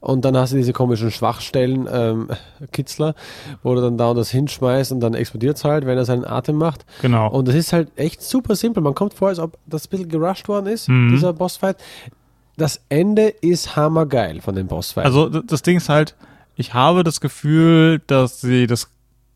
Und 0.00 0.24
dann 0.24 0.36
hast 0.36 0.52
du 0.52 0.56
diese 0.56 0.72
komischen 0.72 1.10
Schwachstellen, 1.10 1.88
ähm, 1.92 2.28
Kitzler, 2.72 3.14
wo 3.62 3.74
du 3.74 3.80
dann 3.80 3.98
da 3.98 4.10
und 4.10 4.16
das 4.16 4.30
hinschmeißt 4.30 4.92
und 4.92 5.00
dann 5.00 5.14
explodiert 5.14 5.56
es 5.58 5.64
halt, 5.64 5.84
wenn 5.86 5.98
er 5.98 6.04
seinen 6.04 6.24
Atem 6.24 6.56
macht. 6.56 6.84
Genau. 7.02 7.30
Und 7.30 7.48
das 7.48 7.54
ist 7.54 7.72
halt 7.72 7.90
echt 7.96 8.22
super 8.22 8.56
simpel. 8.56 8.82
Man 8.82 8.94
kommt 8.94 9.14
vor, 9.14 9.28
als 9.28 9.38
ob 9.38 9.58
das 9.66 9.86
ein 9.86 9.90
bisschen 9.90 10.08
gerusht 10.08 10.48
worden 10.48 10.66
ist, 10.66 10.88
Mhm. 10.88 11.10
dieser 11.10 11.32
Bossfight. 11.32 11.76
Das 12.56 12.80
Ende 12.88 13.28
ist 13.28 13.76
hammergeil 13.76 14.40
von 14.40 14.54
dem 14.54 14.66
Bossfight. 14.66 15.04
Also 15.06 15.28
das 15.28 15.62
Ding 15.62 15.78
ist 15.78 15.88
halt, 15.88 16.14
ich 16.56 16.74
habe 16.74 17.04
das 17.04 17.20
Gefühl, 17.20 18.00
dass 18.06 18.40
sie 18.40 18.66
das, 18.66 18.90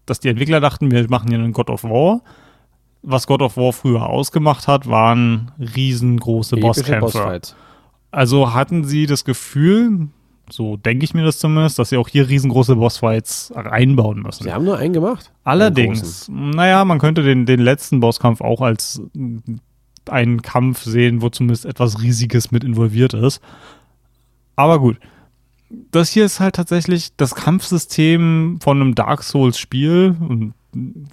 dass 0.05 0.21
die 0.21 0.29
Entwickler 0.29 0.61
dachten, 0.61 0.91
wir 0.91 1.09
machen 1.09 1.29
hier 1.29 1.39
einen 1.39 1.53
God 1.53 1.71
of 1.71 1.85
War. 1.85 2.23
Was 3.03 3.27
God 3.27 3.43
of 3.43 3.57
War 3.57 3.73
früher 3.73 4.09
ausgemacht 4.09 4.69
hat, 4.69 4.89
waren 4.89 5.53
riesengroße 5.59 6.57
Bosskämpfe. 6.57 7.41
Also 8.11 8.55
hatten 8.55 8.85
sie 8.85 9.07
das 9.07 9.25
Gefühl, 9.25 10.09
so 10.51 10.77
denke 10.77 11.05
ich 11.05 11.15
mir 11.15 11.25
das 11.25 11.39
zumindest, 11.39 11.79
dass 11.79 11.91
sie 11.91 11.97
auch 11.97 12.09
hier 12.09 12.29
riesengroße 12.29 12.77
Bossfights 12.77 13.53
einbauen 13.53 14.23
müssen. 14.23 14.45
Sie 14.45 14.53
haben 14.53 14.65
nur 14.65 14.79
einen 14.79 14.93
gemacht. 14.93 15.33
Einen 15.45 15.61
Allerdings, 15.61 16.29
naja, 16.29 16.85
man 16.85 16.99
könnte 16.99 17.23
den, 17.23 17.47
den 17.47 17.61
letzten 17.61 18.01
Bosskampf 18.01 18.41
auch 18.41 18.61
als 18.61 19.01
einen 20.09 20.43
Kampf 20.43 20.83
sehen, 20.83 21.21
wo 21.23 21.29
zumindest 21.31 21.67
etwas 21.67 22.01
Riesiges 22.01 22.51
mit 22.53 22.65
involviert 22.65 23.15
ist. 23.15 23.41
Aber 24.55 24.79
gut. 24.79 24.99
Das 25.69 26.11
hier 26.11 26.25
ist 26.25 26.39
halt 26.41 26.55
tatsächlich 26.55 27.17
das 27.17 27.35
Kampfsystem 27.35 28.59
von 28.63 28.81
einem 28.81 28.95
Dark 28.95 29.23
Souls-Spiel. 29.23 30.17
Und 30.21 30.55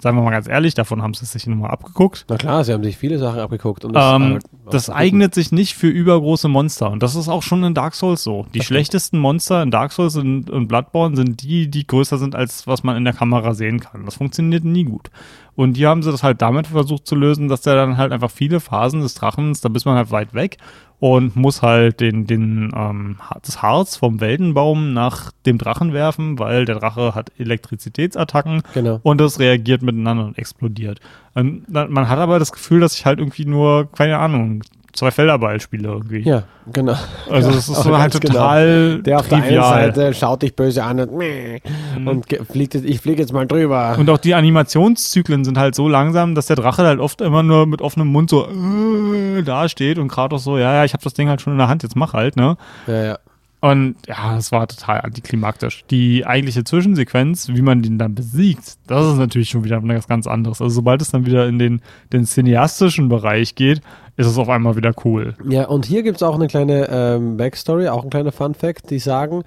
seien 0.01 0.15
wir 0.15 0.21
mal 0.21 0.31
ganz 0.31 0.47
ehrlich, 0.47 0.73
davon 0.73 1.01
haben 1.01 1.13
sie 1.13 1.23
es 1.23 1.31
sich 1.31 1.47
nochmal 1.47 1.71
abgeguckt. 1.71 2.25
Na 2.30 2.35
klar, 2.38 2.63
sie 2.63 2.73
haben 2.73 2.84
sich 2.84 2.97
viele 2.97 3.17
Sachen 3.17 3.39
abgeguckt. 3.39 3.85
Und 3.85 3.91
Ähm, 3.95 3.99
aber- 4.01 4.39
das 4.71 4.89
eignet 4.89 5.34
sich 5.34 5.51
nicht 5.51 5.73
für 5.75 5.88
übergroße 5.88 6.49
Monster. 6.49 6.91
Und 6.91 7.01
das 7.01 7.15
ist 7.15 7.30
auch 7.30 7.43
schon 7.43 7.63
in 7.63 7.73
Dark 7.73 7.95
Souls 7.95 8.23
so. 8.23 8.45
Die 8.53 8.61
schlechtesten 8.61 9.17
Monster 9.19 9.63
in 9.63 9.71
Dark 9.71 9.91
Souls 9.91 10.15
und, 10.17 10.49
und 10.49 10.67
Bloodborne 10.67 11.15
sind 11.15 11.41
die, 11.43 11.69
die 11.69 11.88
größer 11.88 12.17
sind, 12.17 12.35
als 12.35 12.67
was 12.67 12.84
man 12.84 12.95
in 12.97 13.05
der 13.05 13.13
Kamera 13.13 13.53
sehen 13.53 13.80
kann. 13.80 14.05
Das 14.05 14.15
funktioniert 14.15 14.63
nie 14.65 14.84
gut. 14.84 15.09
Und 15.55 15.77
hier 15.77 15.89
haben 15.89 16.01
sie 16.01 16.11
das 16.11 16.23
halt 16.23 16.41
damit 16.41 16.67
versucht 16.67 17.05
zu 17.05 17.15
lösen, 17.15 17.47
dass 17.47 17.61
der 17.61 17.75
dann 17.75 17.97
halt 17.97 18.11
einfach 18.11 18.31
viele 18.31 18.59
Phasen 18.59 19.01
des 19.01 19.13
Drachens, 19.13 19.61
da 19.61 19.69
bist 19.69 19.85
man 19.85 19.95
halt 19.95 20.11
weit 20.11 20.34
weg 20.34 20.57
und 20.99 21.35
muss 21.35 21.61
halt 21.61 21.99
den, 21.99 22.25
den, 22.25 22.71
ähm, 22.75 23.17
das 23.43 23.61
Harz 23.61 23.97
vom 23.97 24.19
Weltenbaum 24.21 24.93
nach 24.93 25.31
dem 25.45 25.57
Drachen 25.57 25.93
werfen, 25.93 26.39
weil 26.39 26.65
der 26.65 26.75
Drache 26.80 27.13
hat 27.13 27.31
Elektrizitätsattacken 27.38 28.63
Genau. 28.73 28.99
und 29.03 29.19
das 29.19 29.39
reagiert 29.39 29.81
miteinander 29.81 30.25
und 30.25 30.38
explodiert. 30.38 30.99
Und 31.35 31.69
man 31.71 32.09
hat 32.09 32.19
aber 32.19 32.39
das 32.39 32.51
Gefühl, 32.51 32.80
dass 32.80 32.95
ich 32.95 33.05
halt 33.05 33.19
irgendwie 33.19 33.45
nur, 33.45 33.91
keine 33.91 34.17
Ahnung, 34.19 34.63
zwei 34.94 35.11
Felderball 35.11 35.60
spiele 35.60 35.88
irgendwie. 35.90 36.20
Ja, 36.22 36.44
genau. 36.72 36.95
Also 37.30 37.49
das 37.52 37.68
ist 37.68 37.84
so 37.84 37.98
halt 37.98 38.14
genau. 38.22 38.34
total 38.34 39.02
Der 39.02 39.20
auf 39.20 39.28
der 39.28 39.38
einen 39.40 39.48
trivial. 39.48 39.94
Seite 39.94 40.14
schaut 40.14 40.41
dich 40.44 40.56
böse 40.56 40.84
an 40.84 40.99
und, 40.99 41.18
meh, 41.18 41.60
und 42.06 42.28
ge- 42.28 42.41
fliegt 42.45 42.76
jetzt, 42.76 42.86
ich 42.86 42.99
fliege 43.02 43.22
jetzt 43.22 43.34
mal 43.34 43.45
drüber. 43.48 43.95
Und 43.99 44.10
auch 44.10 44.18
die 44.20 44.34
Animationszyklen 44.36 45.44
sind 45.45 45.57
halt 45.57 45.76
so 45.76 45.88
langsam, 45.90 46.36
dass 46.36 46.45
der 46.45 46.56
Drache 46.56 46.84
halt 46.84 46.99
oft 46.99 47.22
immer 47.22 47.44
nur 47.44 47.65
mit 47.65 47.82
offenem 47.82 48.07
Mund 48.07 48.30
so 48.30 48.48
äh, 48.48 49.41
da 49.44 49.68
steht 49.68 49.98
und 49.98 50.07
Kratos 50.10 50.44
so, 50.44 50.57
ja, 50.57 50.74
ja, 50.74 50.86
ich 50.86 50.94
habe 50.94 51.03
das 51.03 51.14
Ding 51.14 51.28
halt 51.30 51.41
schon 51.41 51.53
in 51.53 51.60
der 51.60 51.68
Hand, 51.70 51.84
jetzt 51.84 51.95
mach 51.95 52.14
halt, 52.14 52.36
ne? 52.36 52.56
ja, 52.88 53.03
ja. 53.03 53.18
Und 53.64 53.95
ja, 54.10 54.35
das 54.35 54.52
war 54.52 54.68
total 54.68 54.99
antiklimaktisch. 54.99 55.85
Die 55.90 56.26
eigentliche 56.26 56.65
Zwischensequenz, 56.65 57.48
wie 57.48 57.61
man 57.61 57.81
den 57.81 57.98
dann 57.98 58.14
besiegt, 58.14 58.76
das 58.88 59.14
ist 59.14 59.18
natürlich 59.18 59.52
schon 59.52 59.64
wieder 59.64 59.81
was 59.81 60.10
ganz 60.10 60.27
anderes. 60.27 60.61
Also 60.61 60.76
sobald 60.76 61.02
es 61.02 61.11
dann 61.11 61.26
wieder 61.26 61.48
in 61.48 61.60
den, 61.60 61.81
den 62.11 62.26
cineastischen 62.26 63.07
Bereich 63.07 63.56
geht, 63.56 63.80
ist 64.18 64.27
es 64.27 64.38
auf 64.38 64.49
einmal 64.49 64.76
wieder 64.76 64.94
cool. 65.06 65.35
Ja, 65.48 65.68
und 65.68 65.85
hier 65.85 66.03
gibt 66.03 66.18
es 66.18 66.23
auch 66.23 66.35
eine 66.35 66.48
kleine 66.48 66.90
ähm, 66.90 67.38
Backstory, 67.38 67.88
auch 67.88 68.03
ein 68.03 68.10
kleiner 68.10 68.34
Fun-Fact, 68.34 68.90
die 68.90 68.99
sagen, 68.99 69.45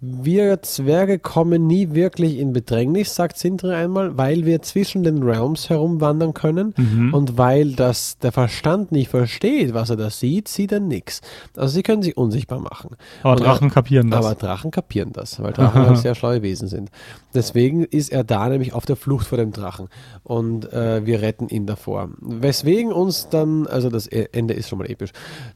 wir 0.00 0.62
Zwerge 0.62 1.18
kommen 1.18 1.66
nie 1.66 1.92
wirklich 1.92 2.38
in 2.38 2.52
Bedrängnis, 2.52 3.14
sagt 3.16 3.36
Sindri 3.36 3.74
einmal, 3.74 4.16
weil 4.16 4.46
wir 4.46 4.62
zwischen 4.62 5.02
den 5.02 5.22
Realms 5.24 5.68
herumwandern 5.70 6.34
können 6.34 6.72
Mhm. 6.76 7.12
und 7.14 7.36
weil 7.36 7.72
das 7.72 8.16
der 8.18 8.30
Verstand 8.30 8.92
nicht 8.92 9.08
versteht, 9.10 9.74
was 9.74 9.90
er 9.90 9.96
da 9.96 10.08
sieht, 10.10 10.46
sieht 10.46 10.70
er 10.70 10.78
nichts. 10.78 11.20
Also 11.56 11.74
sie 11.74 11.82
können 11.82 12.02
sich 12.02 12.16
unsichtbar 12.16 12.60
machen. 12.60 12.96
Aber 13.24 13.32
Und, 13.32 13.40
Drachen 13.40 13.70
kapieren 13.70 14.08
das. 14.10 14.24
Aber 14.24 14.34
Drachen 14.36 14.70
kapieren 14.70 15.10
das, 15.12 15.42
weil 15.42 15.52
Drachen 15.52 15.82
halt 15.86 15.98
sehr 15.98 16.14
schlaue 16.14 16.42
Wesen 16.42 16.68
sind. 16.68 16.90
Deswegen 17.34 17.82
ist 17.84 18.10
er 18.12 18.22
da 18.22 18.48
nämlich 18.48 18.72
auf 18.74 18.86
der 18.86 18.96
Flucht 18.96 19.26
vor 19.26 19.38
dem 19.38 19.50
Drachen 19.52 19.88
und 20.22 20.72
äh, 20.72 21.04
wir 21.04 21.22
retten 21.22 21.48
ihn 21.48 21.66
davor. 21.66 22.10
Weswegen 22.20 22.92
uns 22.92 23.28
dann, 23.30 23.66
also 23.66 23.90
das 23.90 24.06
E- 24.06 24.28
Ende 24.32 24.54
ist 24.54 24.68
schon 24.68 24.78
mal 24.78 24.88
episch, 24.88 25.10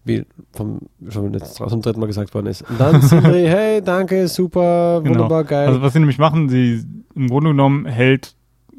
wie 0.05 0.27
vom, 0.52 0.81
schon 1.09 1.32
jetzt 1.32 1.55
zum 1.55 1.81
dritten 1.81 2.01
Mal 2.01 2.06
gesagt 2.06 2.35
worden 2.35 2.47
ist. 2.47 2.62
Und 2.69 2.81
dann 2.81 3.01
Sindri, 3.02 3.47
hey, 3.47 3.81
danke, 3.81 4.28
super, 4.34 5.04
wunderbar, 5.04 5.44
geil. 5.44 5.68
Also 5.68 5.82
was 5.82 5.92
sie 5.92 5.98
nämlich 6.00 6.18
machen, 6.18 6.48
sie 6.48 6.84
im 7.14 7.28
Grunde 7.28 7.50
genommen 7.50 7.86
hält 7.86 8.34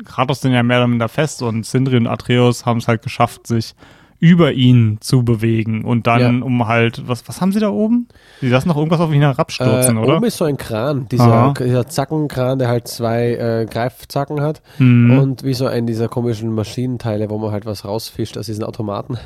Kratos 0.06 0.42
den 0.42 0.52
ja 0.52 0.64
mehr 0.64 0.78
oder 0.80 0.88
minder 0.88 1.08
fest 1.08 1.42
und 1.44 1.66
Sindri 1.66 1.98
und 1.98 2.08
Atreus 2.08 2.66
haben 2.66 2.80
es 2.80 2.88
halt 2.88 3.02
geschafft, 3.04 3.48
sich 3.48 3.76
über 4.20 4.54
ihn 4.54 4.98
zu 5.02 5.24
bewegen 5.24 5.84
und 5.84 6.08
dann 6.08 6.40
Ja. 6.40 6.46
um 6.46 6.66
halt, 6.68 7.08
was, 7.10 7.28
was 7.28 7.42
haben 7.42 7.52
sie 7.52 7.60
da 7.60 7.70
oben? 7.70 8.08
Sie 8.40 8.48
lassen 8.48 8.70
noch 8.70 8.78
irgendwas 8.78 9.02
auf 9.02 9.12
ihn 9.14 9.20
herabstürzen, 9.22 9.98
äh, 9.98 10.00
oder? 10.00 10.16
Oben 10.18 10.24
ist 10.26 10.38
so 10.38 10.46
ein 10.46 10.56
Kran, 10.56 11.08
dieser, 11.10 11.24
Aha. 11.26 11.54
dieser 11.60 11.88
Zackenkran, 11.88 12.58
der 12.58 12.70
halt 12.70 12.88
zwei 12.88 13.34
äh, 13.34 13.66
Greifzacken 13.70 14.40
hat 14.42 14.62
Mhm. 14.80 15.20
und 15.20 15.44
wie 15.44 15.54
so 15.54 15.68
ein 15.68 15.86
dieser 15.86 16.08
komischen 16.08 16.54
Maschinenteile, 16.56 17.30
wo 17.30 17.38
man 17.38 17.52
halt 17.52 17.66
was 17.66 17.84
rausfischt 17.84 18.38
aus 18.38 18.46
diesen 18.46 18.64
Automaten, 18.64 19.18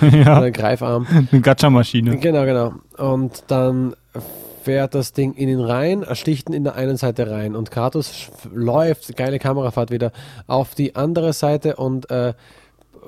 ja, 0.12 0.48
Greifarm. 0.50 1.06
eine 1.32 1.40
Gacha-Maschine. 1.40 2.16
Genau, 2.18 2.44
genau. 2.44 2.74
Und 2.96 3.42
dann 3.48 3.94
fährt 4.64 4.94
das 4.94 5.12
Ding 5.12 5.34
in 5.34 5.48
ihn 5.48 5.60
rein, 5.60 6.02
er 6.02 6.14
sticht 6.14 6.48
ihn 6.48 6.54
in 6.54 6.64
der 6.64 6.74
einen 6.74 6.96
Seite 6.96 7.30
rein 7.30 7.54
und 7.54 7.70
Kratos 7.70 8.30
läuft, 8.52 9.16
geile 9.16 9.38
Kamerafahrt 9.38 9.90
wieder, 9.90 10.12
auf 10.46 10.74
die 10.74 10.96
andere 10.96 11.32
Seite 11.32 11.76
und 11.76 12.10
äh, 12.10 12.32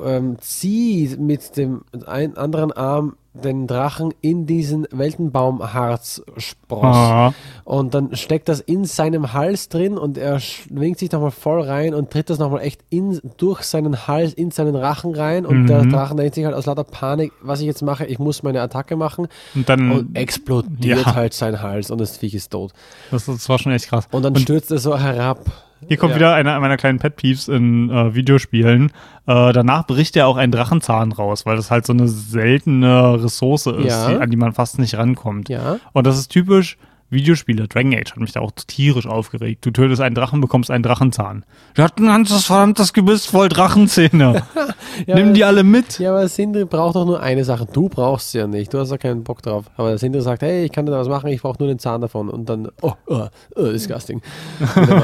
ähm, 0.04 0.38
zieht 0.40 1.18
mit 1.18 1.56
dem 1.56 1.84
einen 2.04 2.36
anderen 2.36 2.72
Arm 2.72 3.16
den 3.44 3.66
Drachen 3.66 4.12
in 4.20 4.46
diesen 4.46 4.86
Weltenbaumharzspross. 4.90 6.96
Aha. 6.96 7.34
Und 7.64 7.94
dann 7.94 8.14
steckt 8.16 8.48
das 8.48 8.60
in 8.60 8.84
seinem 8.84 9.32
Hals 9.32 9.68
drin 9.68 9.98
und 9.98 10.18
er 10.18 10.40
schwingt 10.40 10.98
sich 10.98 11.10
nochmal 11.12 11.30
voll 11.30 11.60
rein 11.62 11.94
und 11.94 12.10
tritt 12.10 12.30
das 12.30 12.38
nochmal 12.38 12.62
echt 12.62 12.80
in, 12.90 13.20
durch 13.36 13.62
seinen 13.62 14.06
Hals, 14.06 14.32
in 14.34 14.50
seinen 14.50 14.76
Rachen 14.76 15.14
rein. 15.14 15.46
Und 15.46 15.62
Mhm. 15.62 15.66
der 15.66 15.84
Drachen 15.86 16.16
denkt 16.16 16.34
sich 16.34 16.44
halt 16.44 16.54
aus 16.54 16.66
lauter 16.66 16.84
Panik, 16.84 17.32
was 17.42 17.60
ich 17.60 17.66
jetzt 17.66 17.82
mache, 17.82 18.06
ich 18.06 18.18
muss 18.18 18.42
meine 18.42 18.60
Attacke 18.60 18.96
machen. 18.96 19.28
Und 19.54 19.68
dann, 19.68 19.90
Und 19.90 20.16
explodiert 20.16 21.06
Ja. 21.06 21.14
halt 21.14 21.34
sein 21.34 21.62
Hals 21.62 21.90
und 21.90 22.00
das 22.00 22.16
Viech 22.16 22.34
ist 22.34 22.50
tot. 22.50 22.72
das, 23.10 23.26
das 23.26 23.48
war 23.48 23.58
schon 23.58 23.72
echt 23.72 23.88
krass. 23.88 24.06
Und 24.10 24.22
dann 24.24 24.36
stürzt 24.36 24.70
er 24.70 24.78
so 24.78 24.98
herab. 24.98 25.40
Hier 25.88 25.96
kommt 25.96 26.12
Ja. 26.12 26.16
wieder 26.16 26.34
einer 26.34 26.58
meiner 26.60 26.76
kleinen 26.76 26.98
Pet 26.98 27.16
Peeves 27.16 27.48
in 27.48 27.90
äh, 27.90 28.14
Videospielen. 28.14 28.90
Äh, 29.26 29.52
danach 29.52 29.86
bricht 29.86 30.16
ja 30.16 30.26
auch 30.26 30.36
ein 30.36 30.50
Drachenzahn 30.50 31.12
raus, 31.12 31.46
weil 31.46 31.56
das 31.56 31.70
halt 31.70 31.86
so 31.86 31.92
eine 31.92 32.08
seltene 32.08 33.22
Ressource 33.22 33.66
ist, 33.66 33.84
Ja. 33.84 34.08
die, 34.08 34.16
an 34.16 34.30
die 34.30 34.36
man 34.36 34.52
fast 34.52 34.78
nicht 34.78 34.96
rankommt. 34.96 35.48
Ja. 35.48 35.76
Und 35.92 36.06
das 36.06 36.18
ist 36.18 36.28
typisch 36.28 36.78
Videospiele. 37.08 37.68
Dragon 37.68 37.94
Age 37.94 38.10
hat 38.10 38.16
mich 38.18 38.32
da 38.32 38.40
auch 38.40 38.50
tierisch 38.66 39.06
aufgeregt. 39.06 39.64
Du 39.64 39.70
tötest 39.70 40.00
einen 40.02 40.16
Drachen, 40.16 40.40
bekommst 40.40 40.72
einen 40.72 40.82
Drachenzahn. 40.82 41.44
Der 41.76 41.84
hat 41.84 41.98
ein 41.98 42.06
ganzes 42.06 42.46
verdammtes 42.46 42.92
Gebiss 42.92 43.26
voll 43.26 43.48
Drachenzähne. 43.48 44.42
Nimm 45.06 45.32
die 45.32 45.44
alle 45.44 45.62
mit. 45.62 46.00
Ja, 46.00 46.10
aber 46.10 46.26
Sindri 46.26 46.64
braucht 46.64 46.96
doch 46.96 47.06
nur 47.06 47.20
eine 47.22 47.44
Sache. 47.44 47.64
Du 47.72 47.88
brauchst 47.88 48.32
sie 48.32 48.38
ja 48.38 48.48
nicht. 48.48 48.74
Du 48.74 48.78
hast 48.80 48.90
ja 48.90 48.98
keinen 48.98 49.22
Bock 49.22 49.40
drauf. 49.42 49.66
Aber 49.76 49.90
der 49.90 49.98
Sindri 49.98 50.20
sagt, 50.20 50.42
hey, 50.42 50.64
ich 50.64 50.72
kann 50.72 50.84
da 50.86 50.92
was 50.98 51.08
machen, 51.08 51.28
ich 51.28 51.42
brauche 51.42 51.58
nur 51.60 51.68
den 51.68 51.78
Zahn 51.78 52.00
davon. 52.00 52.28
Und 52.28 52.48
dann, 52.48 52.68
oh, 52.82 52.94
oh, 53.06 53.26
oh 53.54 53.62
disgusting. 53.70 54.20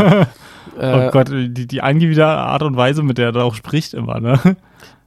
Mal. 0.77 1.05
äh, 1.05 1.09
Oh 1.09 1.11
Gott, 1.11 1.29
die, 1.31 1.67
die 1.67 1.81
angewiderte 1.83 2.27
Art 2.27 2.63
und 2.63 2.77
Weise, 2.77 3.03
mit 3.03 3.19
der 3.19 3.27
er 3.27 3.33
da 3.33 3.43
auch 3.43 3.55
spricht 3.55 3.95
immer, 3.95 4.21
ne? 4.21 4.39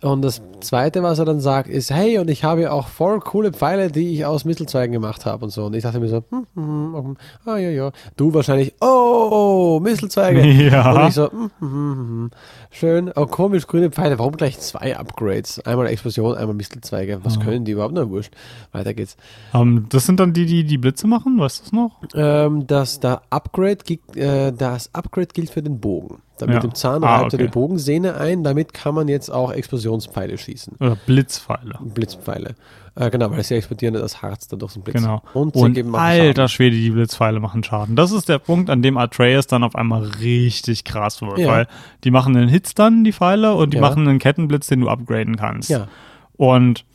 Und 0.02 0.22
das 0.22 0.42
Zweite, 0.66 1.04
was 1.04 1.20
er 1.20 1.26
dann 1.26 1.40
sagt, 1.40 1.70
ist, 1.70 1.92
hey, 1.92 2.18
und 2.20 2.30
ich 2.30 2.44
habe 2.44 2.62
ja 2.64 2.72
auch 2.72 2.88
voll 2.88 3.20
coole 3.20 3.52
Pfeile, 3.54 3.92
die 3.92 4.14
ich 4.14 4.26
aus 4.26 4.46
Mistelzweigen 4.46 4.92
gemacht 4.94 5.26
habe 5.26 5.46
und 5.46 5.52
so. 5.52 5.66
Und 5.66 5.76
ich 5.76 5.84
dachte 5.84 6.00
mir 6.00 6.08
so, 6.08 6.24
hm, 6.30 6.48
hm, 6.56 6.94
hm, 6.96 7.18
ah, 7.46 7.58
ja, 7.58 7.70
ja. 7.70 7.92
Du 8.18 8.34
wahrscheinlich, 8.34 8.74
oh, 8.82 9.80
Mistelzweige. 9.82 10.42
Ja. 10.72 10.92
Und 11.04 11.08
ich 11.10 11.14
so, 11.14 11.32
hm, 11.32 11.52
hm, 11.60 11.70
hm, 11.70 11.98
hm. 11.98 12.32
schön. 12.72 13.12
Oh, 13.16 13.26
komisch, 13.26 13.68
grüne 13.68 13.92
Pfeile. 13.92 14.18
Warum 14.20 14.36
gleich 14.38 14.60
zwei 14.60 14.98
Upgrades? 14.98 15.60
Einmal 15.66 15.88
Explosion, 15.88 16.36
einmal 16.36 16.56
Mistelzweige. 16.56 17.20
Was 17.24 17.40
können 17.40 17.66
die 17.66 17.72
überhaupt? 17.74 17.94
Na, 17.94 18.10
wurscht. 18.10 18.34
Weiter 18.72 18.94
geht's. 18.94 19.16
Ähm, 19.54 19.86
das 19.90 20.06
sind 20.06 20.20
dann 20.20 20.34
die, 20.34 20.46
die 20.46 20.64
die 20.64 20.78
Blitze 20.78 21.08
machen, 21.08 21.40
weißt 21.40 21.60
du 21.60 21.64
das 21.64 21.72
noch? 21.74 22.02
Ähm, 22.16 22.66
das, 22.68 23.00
da 23.00 23.22
Upgrade, 23.30 23.78
gilt- 23.86 24.16
äh, 24.16 24.52
das 24.52 24.90
Upgrade 24.94 25.28
gilt 25.34 25.50
für 25.50 25.62
den 25.62 25.80
Bogen. 25.80 26.22
Da 26.38 26.48
mit 26.48 26.56
Ja. 26.56 26.60
dem 26.62 26.76
Zahn 26.76 27.02
Ah, 27.04 27.18
reibt 27.20 27.34
er 27.34 27.38
okay. 27.40 27.48
die 27.48 27.52
Bogensehne 27.54 28.16
ein. 28.18 28.44
Damit 28.44 28.74
kann 28.74 28.94
man 28.94 29.08
jetzt 29.08 29.30
auch 29.32 29.52
Explosionspfeile 29.54 30.38
schießen. 30.38 30.55
Oder 30.80 30.96
Blitzpfeile. 31.06 31.80
Blitzpfeile. 31.82 32.56
Äh, 32.96 33.10
genau, 33.10 33.30
weil 33.32 33.44
sie 33.44 33.56
explodieren 33.56 33.94
das 33.96 34.22
Harz 34.22 34.48
dann 34.48 34.60
durch 34.60 34.74
den 34.74 34.84
Blitz. 34.84 34.96
Genau. 35.02 35.22
Und 35.34 35.54
sie 35.56 35.62
Und 35.84 35.96
alter 35.96 36.34
Schaden. 36.34 36.50
Schwede, 36.50 36.76
die 36.78 36.90
Blitzpfeile 36.92 37.40
machen 37.40 37.64
Schaden. 37.64 37.96
Das 37.96 38.12
ist 38.12 38.30
der 38.30 38.40
Punkt, 38.40 38.70
an 38.70 38.82
dem 38.82 38.98
Atreus 38.98 39.48
dann 39.48 39.64
auf 39.64 39.76
einmal 39.76 40.04
richtig 40.04 40.84
krass 40.86 41.22
wird, 41.22 41.38
Ja. 41.40 41.48
weil 41.50 41.68
die 42.04 42.12
machen 42.12 42.36
einen 42.38 42.48
Hitstun, 42.48 43.04
die 43.04 43.12
Pfeile, 43.14 43.54
und 43.56 43.74
die 43.74 43.78
Ja. 43.78 43.82
machen 43.82 44.08
einen 44.08 44.20
Kettenblitz, 44.20 44.68
den 44.68 44.82
du 44.82 44.90
upgraden 44.90 45.36
kannst. 45.36 45.70
Ja. 45.70 45.88
Und 46.38 46.86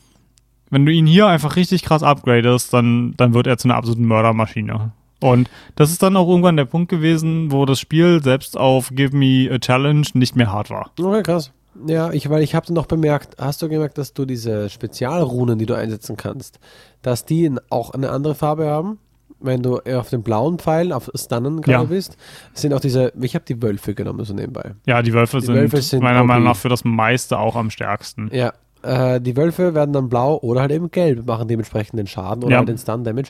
wenn 0.71 0.85
du 0.85 0.91
ihn 0.91 1.05
hier 1.05 1.27
einfach 1.27 1.55
richtig 1.55 1.83
krass 1.83 2.01
upgradest, 2.01 2.73
dann, 2.73 3.13
dann 3.17 3.33
wird 3.33 3.45
er 3.45 3.57
zu 3.57 3.67
einer 3.67 3.75
absoluten 3.75 4.05
Mördermaschine. 4.05 4.91
Und 5.19 5.51
das 5.75 5.91
ist 5.91 6.01
dann 6.01 6.15
auch 6.17 6.27
irgendwann 6.27 6.57
der 6.57 6.65
Punkt 6.65 6.89
gewesen, 6.89 7.51
wo 7.51 7.65
das 7.65 7.79
Spiel 7.79 8.23
selbst 8.23 8.57
auf 8.57 8.89
Give 8.91 9.15
Me 9.15 9.49
a 9.53 9.59
Challenge 9.59 10.07
nicht 10.15 10.35
mehr 10.35 10.51
hart 10.51 10.71
war. 10.71 10.89
Okay, 10.99 11.21
krass. 11.21 11.51
Ja, 11.87 12.11
ich, 12.11 12.29
weil 12.29 12.43
ich 12.43 12.55
habe 12.55 12.73
noch 12.73 12.85
bemerkt, 12.85 13.35
hast 13.39 13.61
du 13.61 13.69
gemerkt, 13.69 13.97
dass 13.97 14.13
du 14.13 14.25
diese 14.25 14.69
Spezialrunen, 14.69 15.57
die 15.59 15.65
du 15.65 15.73
einsetzen 15.73 16.17
kannst, 16.17 16.59
dass 17.01 17.25
die 17.25 17.51
auch 17.69 17.91
eine 17.91 18.09
andere 18.11 18.35
Farbe 18.35 18.67
haben? 18.67 18.99
Wenn 19.43 19.63
du 19.63 19.79
auf 19.79 20.09
den 20.09 20.21
blauen 20.21 20.59
Pfeil, 20.59 20.91
auf 20.91 21.09
Stunnen 21.15 21.61
gerade 21.61 21.83
Ja. 21.85 21.89
bist, 21.89 22.15
sind 22.53 22.73
auch 22.75 22.79
diese, 22.79 23.11
ich 23.19 23.33
habe 23.33 23.43
die 23.45 23.59
Wölfe 23.61 23.95
genommen, 23.95 24.23
so 24.23 24.35
nebenbei. 24.35 24.75
Ja, 24.85 25.01
die 25.01 25.13
Wölfe, 25.13 25.39
Die 25.39 25.47
sind, 25.47 25.55
Wölfe 25.55 25.81
sind 25.81 26.03
meiner. 26.03 26.23
Meinung 26.23 26.43
nach 26.43 26.55
für 26.55 26.69
das 26.69 26.83
meiste 26.83 27.39
auch 27.39 27.55
am 27.55 27.71
stärksten. 27.71 28.29
Ja, 28.31 28.53
äh, 28.83 29.19
die 29.19 29.35
Wölfe 29.35 29.73
werden 29.73 29.93
dann 29.93 30.09
blau 30.09 30.37
oder 30.37 30.61
halt 30.61 30.71
eben 30.71 30.91
gelb, 30.91 31.25
machen 31.25 31.47
dementsprechend 31.47 31.97
den 31.97 32.05
Schaden 32.05 32.43
oder 32.43 32.51
Ja. 32.51 32.57
halt 32.59 32.69
den 32.69 32.77
Stun-Damage. 32.77 33.29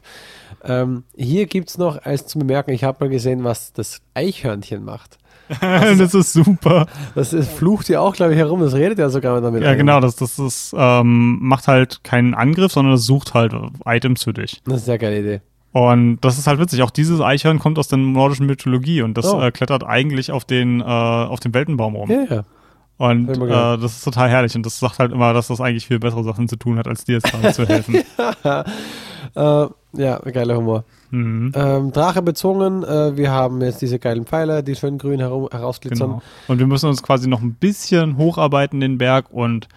Ähm, 0.66 1.04
hier 1.16 1.46
gibt 1.46 1.70
es 1.70 1.78
noch, 1.78 2.04
als 2.04 2.28
zu 2.28 2.40
bemerken, 2.40 2.72
ich 2.72 2.84
habe 2.84 3.06
mal 3.06 3.10
gesehen, 3.10 3.46
was 3.46 3.72
das 3.72 4.02
Eichhörnchen 4.14 4.84
macht. 4.84 5.18
Das 5.60 6.14
ist 6.14 6.34
super. 6.34 6.86
Das 7.16 7.34
ist, 7.34 7.52
flucht 7.52 7.90
ja 7.90 8.00
auch, 8.00 8.14
glaube 8.16 8.34
ich, 8.34 8.38
herum, 8.38 8.62
das 8.62 8.74
redet 8.74 9.00
ja 9.00 9.10
sogar 9.10 9.42
damit. 9.42 9.64
Ja, 9.64 9.76
genau, 9.76 10.00
das, 10.00 10.16
das 10.16 10.40
ist, 10.40 10.74
ähm, 10.78 11.40
macht 11.42 11.68
halt 11.68 12.04
keinen 12.04 12.34
Angriff, 12.34 12.72
sondern 12.72 12.94
es 12.96 13.06
sucht 13.06 13.34
halt 13.34 13.54
Items 13.86 14.24
für 14.24 14.34
dich. 14.34 14.52
Das 14.52 14.60
ist 14.62 14.72
eine 14.72 14.80
sehr 14.80 14.98
geile 14.98 15.20
Idee. 15.20 15.42
Und 15.74 16.20
das 16.22 16.38
ist 16.38 16.48
halt 16.48 16.60
witzig. 16.60 16.82
Auch 16.84 16.92
dieses 16.92 17.22
Eichhörn 17.22 17.60
kommt 17.60 17.80
aus 17.80 17.88
der 17.88 17.98
nordischen 17.98 18.46
Mythologie 18.46 19.02
und 19.04 19.18
das 19.18 19.26
Oh. 19.34 19.42
äh, 19.42 19.52
klettert 19.52 19.84
eigentlich 19.86 20.32
auf 20.32 20.44
den, 20.46 20.82
äh, 20.82 20.84
auf 20.84 21.40
den 21.40 21.54
Weltenbaum 21.54 21.96
rum. 21.96 22.10
Ja, 22.10 22.24
ja. 22.30 22.44
Und 22.98 23.30
äh, 23.30 23.48
das 23.78 23.94
ist 23.98 24.04
total 24.04 24.30
herrlich 24.30 24.56
und 24.56 24.64
das 24.66 24.78
sagt 24.80 25.00
halt 25.00 25.12
immer, 25.12 25.34
dass 25.34 25.48
das 25.48 25.60
eigentlich 25.60 25.88
viel 25.88 25.98
bessere 25.98 26.24
Sachen 26.24 26.48
zu 26.48 26.56
tun 26.56 26.78
hat, 26.78 26.88
als 26.88 27.04
dir 27.06 27.14
jetzt 27.14 27.34
damit 27.34 27.56
zu 27.56 27.66
helfen. 27.68 28.04
Äh, 29.36 29.68
ja, 29.94 30.20
geiler 30.20 30.58
Humor. 30.58 30.86
Mhm. 31.10 31.52
Ähm, 31.54 31.92
Drache 31.92 32.22
bezwungen, 32.22 32.84
äh, 32.84 33.18
wir 33.18 33.32
haben 33.32 33.62
jetzt 33.62 33.82
diese 33.82 34.00
geilen 34.00 34.26
Pfeile, 34.26 34.64
die 34.64 34.76
schön 34.76 34.98
grün 34.98 35.20
herum, 35.20 35.50
herausglitzern. 35.52 36.10
Genau. 36.10 36.22
Und 36.48 36.60
wir 36.60 36.68
müssen 36.68 36.88
uns 36.88 37.04
quasi 37.04 37.28
noch 37.28 37.42
ein 37.42 37.56
bisschen 37.56 38.18
hocharbeiten, 38.18 38.80
den 38.80 38.98
Berg. 38.98 39.26
Und 39.32 39.68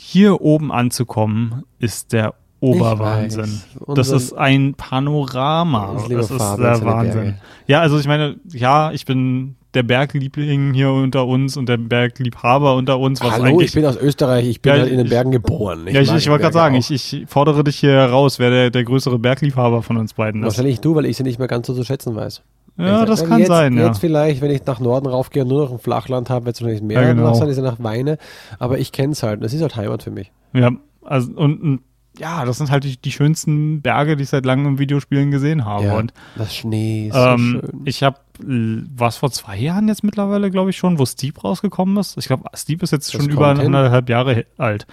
hier 0.00 0.40
oben 0.40 0.70
anzukommen, 0.70 1.64
ist 1.80 2.12
der 2.12 2.34
Oberwahnsinn. 2.60 3.60
Das 3.86 4.10
ist 4.10 4.32
ein 4.32 4.74
Panorama. 4.74 5.96
Das 6.08 6.30
ist 6.30 6.40
der 6.40 6.84
Wahnsinn. 6.84 7.12
Berge. 7.12 7.38
Ja, 7.66 7.80
also 7.80 7.98
ich 7.98 8.06
meine, 8.06 8.36
ja, 8.52 8.92
ich 8.92 9.04
bin 9.04 9.56
der 9.74 9.82
Bergliebling 9.82 10.72
hier 10.72 10.90
unter 10.90 11.26
uns 11.26 11.56
und 11.56 11.68
der 11.68 11.76
Bergliebhaber 11.76 12.74
unter 12.74 12.98
uns. 12.98 13.20
Was 13.20 13.32
Hallo, 13.32 13.60
ich 13.60 13.72
bin 13.72 13.84
aus 13.84 13.96
Österreich, 13.96 14.46
ich 14.48 14.62
bin 14.62 14.72
Ja, 14.74 14.78
halt 14.80 14.90
in 14.90 14.96
den 14.96 15.06
ich- 15.06 15.10
Bergen 15.10 15.30
geboren. 15.30 15.86
ja, 15.90 16.00
ich, 16.00 16.08
mag 16.08 16.16
ich 16.18 16.24
die 16.24 16.30
wollte 16.30 16.42
gerade 16.42 16.54
sagen, 16.54 16.74
ich, 16.76 16.90
ich 16.90 17.24
fordere 17.28 17.64
dich 17.64 17.76
hier 17.76 17.92
heraus, 17.92 18.38
wer 18.38 18.50
der, 18.50 18.70
der 18.70 18.84
größere 18.84 19.18
Bergliebhaber 19.18 19.82
von 19.82 19.96
uns 19.98 20.14
beiden 20.14 20.42
ist. 20.42 20.46
Wahrscheinlich 20.46 20.80
du, 20.80 20.94
weil 20.94 21.04
ich 21.06 21.16
sie 21.16 21.22
nicht 21.22 21.38
mehr 21.38 21.48
ganz 21.48 21.66
so 21.66 21.74
zu 21.74 21.84
schätzen 21.84 22.14
weiß. 22.16 22.42
Ja, 22.78 23.02
Ich- 23.02 23.08
das 23.08 23.24
kann 23.26 23.40
jetzt, 23.40 23.48
sein, 23.48 23.76
ja. 23.76 23.86
Jetzt 23.86 23.98
vielleicht, 23.98 24.40
wenn 24.40 24.50
ich 24.52 24.64
nach 24.64 24.80
Norden 24.80 25.06
raufgehe 25.06 25.42
und 25.42 25.48
nur 25.48 25.64
noch 25.64 25.72
ein 25.72 25.78
Flachland 25.78 26.30
habe, 26.30 26.46
wird 26.46 26.56
es 26.56 26.62
wahrscheinlich 26.62 26.82
mehr 26.82 27.02
Ja, 27.02 27.12
genau. 27.12 27.24
nach 27.28 27.34
sein, 27.34 27.48
ist 27.48 27.56
ja 27.56 27.62
nach 27.64 27.82
Weine. 27.82 28.18
Aber 28.58 28.78
ich 28.78 28.92
kenne 28.92 29.12
es 29.12 29.22
halt. 29.22 29.42
Das 29.42 29.52
ist 29.52 29.60
halt 29.62 29.76
Heimat 29.76 30.02
für 30.02 30.10
mich. 30.12 30.30
Ja, 30.54 30.70
also 31.04 31.32
und, 31.32 31.60
und 31.60 31.80
ja, 32.18 32.44
das 32.44 32.58
sind 32.58 32.70
halt 32.70 32.84
die, 32.84 32.96
die 33.00 33.12
schönsten 33.12 33.80
Berge, 33.82 34.16
die 34.16 34.24
ich 34.24 34.28
seit 34.28 34.44
langem 34.44 34.66
in 34.66 34.78
Videospielen 34.78 35.30
gesehen 35.30 35.64
habe. 35.64 35.84
Ja, 35.84 35.96
Und 35.96 36.12
das 36.36 36.54
Schnee 36.54 37.08
ist 37.08 37.14
ähm, 37.16 37.60
so 37.62 37.66
schön. 37.68 37.80
ich 37.84 38.02
habe 38.02 38.18
was 38.40 39.16
vor 39.16 39.30
zwei 39.32 39.56
Jahren 39.58 39.88
jetzt 39.88 40.04
mittlerweile, 40.04 40.50
glaube 40.50 40.70
ich 40.70 40.76
schon, 40.76 40.98
wo 40.98 41.06
Steep 41.06 41.42
rausgekommen 41.42 41.96
ist. 41.96 42.16
Ich 42.18 42.26
glaube, 42.26 42.44
Steep 42.54 42.82
ist 42.82 42.92
jetzt 42.92 43.12
Das 43.12 43.20
schon 43.20 43.30
über 43.30 43.48
hin. 43.50 43.66
anderthalb 43.74 44.08
Jahre 44.08 44.46
alt. 44.58 44.86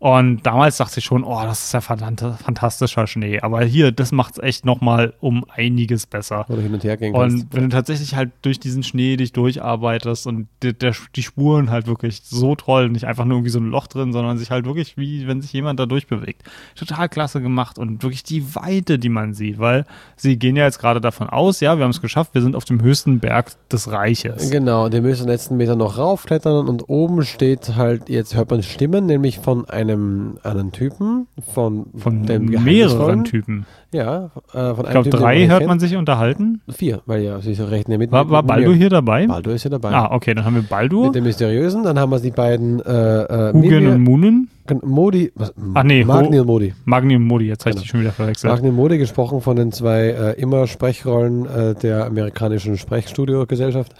Und 0.00 0.46
damals 0.46 0.78
dachte 0.78 0.98
ich 0.98 1.04
schon, 1.04 1.24
oh, 1.24 1.42
das 1.42 1.66
ist 1.66 1.74
ja 1.74 1.80
fanta- 1.80 2.38
fantastischer 2.38 3.06
Schnee. 3.06 3.40
Aber 3.40 3.62
hier, 3.62 3.92
das 3.92 4.12
macht 4.12 4.38
es 4.38 4.42
echt 4.42 4.64
nochmal 4.64 5.12
um 5.20 5.44
einiges 5.54 6.06
besser. 6.06 6.46
Du 6.48 6.56
hin 6.56 6.72
und 6.72 6.82
her 6.82 6.96
gehen. 6.96 7.14
Und 7.14 7.48
wenn 7.52 7.64
du 7.64 7.68
tatsächlich 7.68 8.16
halt 8.16 8.30
durch 8.40 8.58
diesen 8.58 8.82
Schnee 8.82 9.18
dich 9.18 9.34
durcharbeitest 9.34 10.26
und 10.26 10.48
der, 10.62 10.72
der, 10.72 10.94
die 11.14 11.22
Spuren 11.22 11.70
halt 11.70 11.86
wirklich 11.86 12.22
so 12.24 12.54
toll, 12.54 12.88
nicht 12.88 13.04
einfach 13.04 13.26
nur 13.26 13.36
irgendwie 13.36 13.50
so 13.50 13.60
ein 13.60 13.66
Loch 13.68 13.88
drin, 13.88 14.14
sondern 14.14 14.38
sich 14.38 14.50
halt 14.50 14.64
wirklich 14.64 14.96
wie 14.96 15.26
wenn 15.28 15.42
sich 15.42 15.52
jemand 15.52 15.78
da 15.78 15.84
durchbewegt. 15.84 16.44
Total 16.76 17.10
klasse 17.10 17.42
gemacht 17.42 17.78
und 17.78 18.02
wirklich 18.02 18.22
die 18.22 18.54
Weite, 18.54 18.98
die 18.98 19.10
man 19.10 19.34
sieht, 19.34 19.58
weil 19.58 19.84
sie 20.16 20.38
gehen 20.38 20.56
ja 20.56 20.64
jetzt 20.64 20.78
gerade 20.78 21.02
davon 21.02 21.28
aus, 21.28 21.60
ja, 21.60 21.76
wir 21.76 21.84
haben 21.84 21.90
es 21.90 22.00
geschafft, 22.00 22.32
wir 22.32 22.40
sind 22.40 22.56
auf 22.56 22.64
dem 22.64 22.80
höchsten 22.80 23.20
Berg 23.20 23.52
des 23.68 23.92
Reiches. 23.92 24.50
Genau, 24.50 24.88
die 24.88 25.02
müssen 25.02 25.24
den 25.24 25.32
letzten 25.32 25.58
Meter 25.58 25.76
noch 25.76 25.98
raufklettern 25.98 26.68
und 26.68 26.88
oben 26.88 27.22
steht 27.26 27.76
halt, 27.76 28.08
jetzt 28.08 28.34
hört 28.34 28.50
man 28.50 28.62
Stimmen, 28.62 29.04
nämlich 29.04 29.40
von 29.40 29.68
einem 29.68 29.89
anderen 29.94 30.72
Typen, 30.72 31.26
von, 31.52 31.86
Von 31.96 32.24
dem 32.26 32.46
mehreren. 32.46 33.24
Typen. 33.24 33.66
Ja, 33.92 34.30
äh, 34.52 34.74
von 34.74 34.84
Ich 34.84 34.90
glaube, 34.90 35.10
drei 35.10 35.46
hört 35.48 35.66
man 35.66 35.80
sich 35.80 35.96
unterhalten. 35.96 36.60
Vier, 36.68 37.00
weil 37.06 37.22
ja, 37.22 37.40
sie 37.40 37.54
der 37.54 37.98
Mitte. 37.98 38.12
War, 38.12 38.30
war 38.30 38.42
mit 38.42 38.48
Baldur 38.48 38.74
hier 38.74 38.88
dabei? 38.90 39.26
Baldur 39.26 39.54
ist 39.54 39.64
ja 39.64 39.70
dabei. 39.70 39.90
Ah, 39.92 40.10
okay, 40.12 40.34
dann 40.34 40.44
haben 40.44 40.54
wir 40.54 40.62
Baldur, 40.62 41.06
Mit 41.06 41.14
dem 41.16 41.24
Mysteriösen, 41.24 41.82
dann 41.84 41.98
haben 41.98 42.10
wir 42.10 42.20
die 42.20 42.30
beiden 42.30 42.80
äh, 42.80 43.22
äh, 43.22 43.52
Mimir- 43.52 43.90
und 43.92 44.02
Munin. 44.02 44.48
Modi, 44.84 45.32
was, 45.34 45.52
Ach 45.74 45.82
nee, 45.82 46.04
Magni 46.04 46.36
Ho- 46.36 46.40
und 46.42 46.46
Modi. 46.46 46.74
Magni 46.84 47.16
und 47.16 47.24
Modi, 47.24 47.46
jetzt 47.46 47.66
habe 47.66 47.70
ich 47.70 47.76
Genau. 47.82 47.86
schon 47.90 48.00
wieder 48.02 48.12
verwechselt. 48.12 48.52
Magni 48.52 48.68
und 48.68 48.76
Modi 48.76 48.98
gesprochen 48.98 49.40
von 49.40 49.56
den 49.56 49.72
zwei 49.72 50.10
äh, 50.10 50.40
immer 50.40 50.68
Sprechrollen 50.68 51.46
äh, 51.46 51.74
der 51.74 52.06
amerikanischen 52.06 52.78
Sprechstudio-Gesellschaft. 52.78 53.92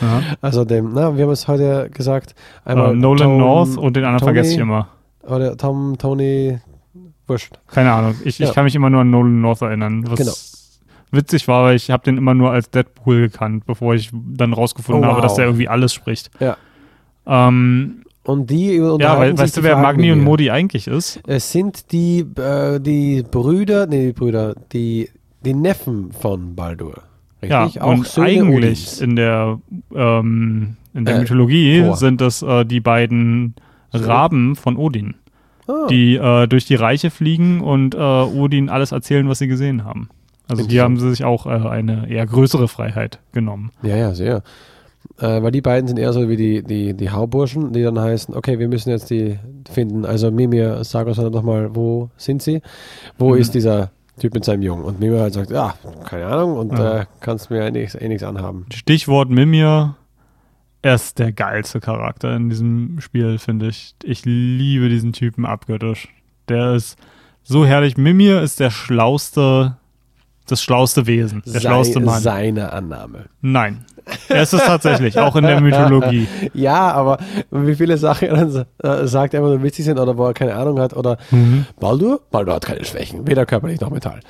Aha. 0.00 0.20
Also 0.40 0.64
dem, 0.64 0.90
na, 0.94 1.16
wir 1.16 1.24
haben 1.24 1.32
es 1.32 1.48
heute 1.48 1.88
gesagt, 1.92 2.34
Äh, 2.64 2.74
Nolan 2.74 3.16
Tom- 3.18 3.38
North 3.38 3.76
und 3.76 3.96
den 3.96 4.04
anderen 4.04 4.20
Tony- 4.20 4.34
vergesse 4.34 4.54
ich 4.54 4.58
immer. 4.60 4.88
Oder 5.26 5.56
Tom, 5.56 5.96
Tony, 5.98 6.58
wurscht. 7.26 7.54
Keine 7.68 7.92
Ahnung. 7.92 8.14
Ich, 8.24 8.38
Ja. 8.38 8.48
ich 8.48 8.54
kann 8.54 8.64
mich 8.64 8.74
immer 8.74 8.90
nur 8.90 9.00
an 9.02 9.10
Nolan 9.10 9.40
North 9.40 9.62
erinnern. 9.62 10.04
Was 10.08 10.18
Genau. 10.18 10.32
witzig 11.20 11.46
war, 11.48 11.64
weil 11.64 11.76
ich 11.76 11.90
habe 11.90 12.04
den 12.04 12.16
immer 12.18 12.34
nur 12.34 12.50
als 12.50 12.70
Deadpool 12.70 13.22
gekannt, 13.22 13.64
bevor 13.66 13.94
ich 13.94 14.10
dann 14.12 14.52
rausgefunden 14.52 15.04
Oh, 15.04 15.08
habe, 15.12 15.20
dass 15.22 15.32
wow. 15.32 15.36
der 15.38 15.44
irgendwie 15.46 15.68
alles 15.68 15.92
spricht. 15.94 16.30
Ja. 16.40 16.56
Ähm, 17.26 18.02
Und 18.24 18.50
die 18.50 18.76
ja, 18.76 19.18
weil, 19.18 19.36
weißt 19.36 19.56
du, 19.58 19.62
wer 19.62 19.76
Magni 19.78 20.10
und. 20.12 20.22
Modi 20.22 20.50
eigentlich 20.50 20.86
ist? 20.86 21.20
Es 21.26 21.52
sind 21.52 21.92
die, 21.92 22.20
äh, 22.36 22.80
die 22.80 23.22
Brüder, 23.30 23.86
nee, 23.86 24.06
die 24.08 24.12
Brüder, 24.12 24.54
die, 24.72 25.08
die 25.44 25.54
Neffen 25.54 26.12
von 26.12 26.54
Baldur. 26.54 27.02
Richtig? 27.42 27.74
Ja, 27.74 27.84
und 27.84 28.06
Söhne 28.06 28.26
eigentlich 28.28 28.56
Odins. 28.56 29.00
in 29.02 29.16
der, 29.16 29.58
ähm, 29.94 30.76
in 30.94 31.04
der 31.04 31.16
Äh, 31.16 31.18
Mythologie 31.20 31.82
Thor. 31.82 31.96
sind 31.96 32.20
das 32.22 32.40
äh, 32.42 32.64
die 32.64 32.80
beiden 32.80 33.54
Raben 33.94 34.56
von 34.56 34.76
Odin, 34.76 35.14
Ah, 35.66 35.86
die 35.88 36.16
äh, 36.16 36.46
durch 36.46 36.64
die 36.66 36.74
Reiche 36.74 37.10
fliegen 37.10 37.60
und 37.60 37.94
äh, 37.94 37.98
Odin 37.98 38.68
alles 38.68 38.92
erzählen, 38.92 39.28
was 39.28 39.38
sie 39.38 39.48
gesehen 39.48 39.84
haben. 39.84 40.08
Also 40.48 40.66
hier 40.66 40.82
haben 40.82 40.98
sie 40.98 41.08
sich 41.08 41.24
auch 41.24 41.46
äh, 41.46 41.50
eine 41.50 42.08
eher 42.10 42.26
größere 42.26 42.68
Freiheit 42.68 43.18
genommen. 43.32 43.70
Ja, 43.82 43.96
ja, 43.96 44.14
sehr. 44.14 44.42
Äh, 45.18 45.42
weil 45.42 45.52
die 45.52 45.60
beiden 45.62 45.86
sind 45.88 45.98
eher 45.98 46.12
so 46.12 46.28
wie 46.28 46.36
die, 46.36 46.62
die, 46.62 46.92
die 46.94 47.10
Hauburschen, 47.10 47.72
die 47.72 47.82
dann 47.82 47.98
heißen, 47.98 48.34
okay, 48.34 48.58
wir 48.58 48.68
müssen 48.68 48.90
jetzt 48.90 49.08
die 49.10 49.38
finden. 49.70 50.04
Also 50.04 50.30
Mimir, 50.30 50.82
sag 50.84 51.06
uns 51.06 51.16
doch 51.16 51.42
mal, 51.42 51.74
wo 51.74 52.10
sind 52.16 52.42
sie? 52.42 52.60
Wo 53.18 53.30
Mhm. 53.34 53.38
ist 53.40 53.54
dieser 53.54 53.90
Typ 54.18 54.34
mit 54.34 54.44
seinem 54.44 54.62
Jungen? 54.62 54.84
Und 54.84 55.00
Mimir 55.00 55.20
halt 55.20 55.34
sagt, 55.34 55.50
ja, 55.50 55.74
keine 56.04 56.26
Ahnung 56.26 56.56
und 56.58 56.72
Ja. 56.78 57.00
äh, 57.00 57.04
kannst 57.20 57.50
mir 57.50 57.70
nichts, 57.70 57.94
eh 57.94 58.08
nichts 58.08 58.22
anhaben. 58.24 58.66
Stichwort 58.74 59.30
Mimir. 59.30 59.96
Er 60.84 60.96
ist 60.96 61.18
der 61.18 61.32
geilste 61.32 61.80
Charakter 61.80 62.36
in 62.36 62.50
diesem 62.50 63.00
Spiel, 63.00 63.38
finde 63.38 63.68
ich. 63.68 63.94
Ich 64.02 64.26
liebe 64.26 64.90
diesen 64.90 65.14
Typen 65.14 65.46
abgöttisch. 65.46 66.08
Der 66.50 66.74
ist 66.74 66.98
so 67.42 67.64
herrlich. 67.64 67.96
Mimir 67.96 68.42
ist 68.42 68.60
der 68.60 68.68
schlauste, 68.68 69.78
das 70.46 70.62
schlauste 70.62 71.06
Wesen, 71.06 71.42
der 71.46 71.60
schlauste 71.60 72.00
Mann. 72.00 72.20
Seine 72.20 72.70
Annahme. 72.70 73.30
Nein. 73.40 73.86
Er 74.28 74.42
ist 74.42 74.52
es 74.52 74.62
tatsächlich, 74.62 75.18
auch 75.18 75.34
in 75.36 75.44
der 75.44 75.62
Mythologie. 75.62 76.28
Ja, 76.52 76.92
aber 76.92 77.16
wie 77.50 77.76
viele 77.76 77.96
Sachen 77.96 78.28
er 78.28 78.44
dann 78.44 78.66
äh, 78.82 79.06
sagt, 79.06 79.32
er 79.32 79.40
nur 79.40 79.62
witzig 79.62 79.86
sind 79.86 79.98
oder 79.98 80.18
wo 80.18 80.26
er 80.26 80.34
keine 80.34 80.54
Ahnung 80.54 80.78
hat 80.80 80.94
oder 80.94 81.16
Baldur? 81.80 82.20
Baldur 82.30 82.56
hat 82.56 82.66
keine 82.66 82.84
Schwächen, 82.84 83.26
weder 83.26 83.46
körperlich 83.46 83.80
noch 83.80 83.88
mental. 83.88 84.20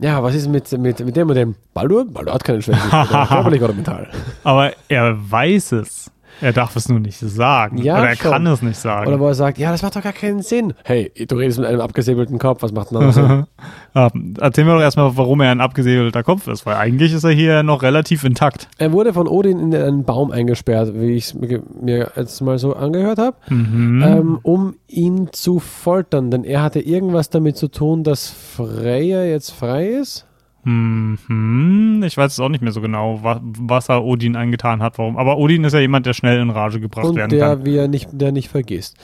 Ja, 0.00 0.22
was 0.22 0.34
ist 0.36 0.48
mit, 0.48 0.70
mit, 0.78 1.04
mit 1.04 1.16
dem 1.16 1.28
und 1.28 1.34
dem? 1.34 1.54
Baldur? 1.74 2.04
Baldur 2.06 2.34
hat 2.34 2.44
keine 2.44 2.62
Schwächen, 2.62 2.84
weder 2.90 3.26
körperlich 3.28 3.62
oder 3.62 3.72
mental. 3.72 4.06
Aber 4.44 4.72
er 4.88 5.16
weiß 5.30 5.72
es. 5.72 6.10
Er 6.40 6.52
darf 6.52 6.76
es 6.76 6.88
nur 6.88 7.00
nicht 7.00 7.18
sagen. 7.18 7.78
Ja, 7.78 7.98
Oder 7.98 8.10
er 8.10 8.16
schon. 8.16 8.30
kann 8.32 8.46
es 8.46 8.62
nicht 8.62 8.78
sagen. 8.78 9.08
Oder 9.08 9.18
wo 9.20 9.26
er 9.26 9.34
sagt, 9.34 9.58
ja, 9.58 9.70
das 9.72 9.82
macht 9.82 9.96
doch 9.96 10.02
gar 10.02 10.12
keinen 10.12 10.42
Sinn. 10.42 10.72
Hey, 10.84 11.10
du 11.28 11.36
redest 11.36 11.58
mit 11.58 11.68
einem 11.68 11.80
abgesäbelten 11.80 12.38
Kopf, 12.38 12.62
was 12.62 12.72
macht 12.72 12.90
denn 12.92 13.00
das? 13.00 13.14
Sinn? 13.14 13.44
Ja, 13.94 14.10
erzähl 14.40 14.64
mir 14.64 14.74
doch 14.74 14.80
erstmal, 14.82 15.16
warum 15.16 15.40
er 15.40 15.50
ein 15.50 15.60
abgesäbelter 15.62 16.22
Kopf 16.22 16.46
ist, 16.46 16.66
weil 16.66 16.76
eigentlich 16.76 17.12
ist 17.12 17.24
er 17.24 17.30
hier 17.32 17.62
noch 17.64 17.82
relativ 17.82 18.22
intakt. 18.22 18.68
er 18.78 18.92
wurde 18.92 19.12
von 19.12 19.26
Odin 19.26 19.58
in 19.58 19.74
einen 19.74 20.04
Baum 20.04 20.30
eingesperrt, 20.30 20.92
wie 20.94 21.12
ich 21.16 21.24
es 21.28 21.34
mir, 21.34 21.62
mir 21.80 22.12
jetzt 22.14 22.40
mal 22.42 22.58
so 22.58 22.74
angehört 22.76 23.18
habe, 23.18 23.36
Mhm. 23.48 24.02
ähm, 24.06 24.38
um 24.42 24.74
ihn 24.86 25.30
zu 25.32 25.58
foltern, 25.58 26.30
denn 26.30 26.44
er 26.44 26.62
hatte 26.62 26.78
irgendwas 26.80 27.30
damit 27.30 27.56
zu 27.56 27.68
tun, 27.68 28.04
dass 28.04 28.28
Freya 28.30 29.24
jetzt 29.24 29.50
frei 29.50 29.88
ist. 29.88 30.26
Mhm. 30.68 32.02
Ich 32.04 32.16
weiß 32.16 32.32
es 32.32 32.40
auch 32.40 32.48
nicht 32.48 32.62
mehr 32.62 32.72
so 32.72 32.80
genau, 32.80 33.20
was, 33.22 33.40
was 33.42 33.88
er 33.88 34.04
Odin 34.04 34.36
angetan 34.36 34.82
hat, 34.82 34.98
warum. 34.98 35.16
Aber 35.16 35.38
Odin 35.38 35.64
ist 35.64 35.72
ja 35.72 35.80
jemand, 35.80 36.06
der 36.06 36.12
schnell 36.12 36.40
in 36.40 36.50
Rage 36.50 36.80
gebracht 36.80 37.06
und 37.06 37.16
werden 37.16 37.30
der, 37.30 37.56
kann. 37.56 37.64
wie 37.66 37.76
er 37.76 37.88
nicht, 37.88 38.08
der 38.12 38.32
nicht 38.32 38.48
vergisst. 38.48 38.96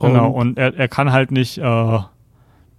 Genau, 0.00 0.30
Und, 0.30 0.50
und 0.50 0.58
er, 0.58 0.76
er 0.76 0.88
kann 0.88 1.12
halt 1.12 1.30
nicht, 1.32 1.58
äh, 1.58 1.98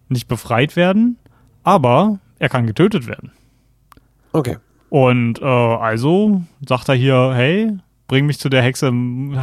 nicht 0.10 0.28
befreit 0.28 0.76
werden, 0.76 1.18
aber 1.64 2.20
er 2.40 2.50
kann 2.50 2.66
getötet 2.68 3.08
werden. 3.08 3.32
okay. 4.34 4.58
Und 4.91 5.40
äh, 5.40 5.46
also 5.46 6.41
sagt 6.68 6.90
er 6.90 6.96
hier, 6.96 7.32
hey, 7.36 7.78
bring 8.08 8.26
mich 8.26 8.40
zu 8.40 8.50
der 8.50 8.64
Hexe, 8.64 8.88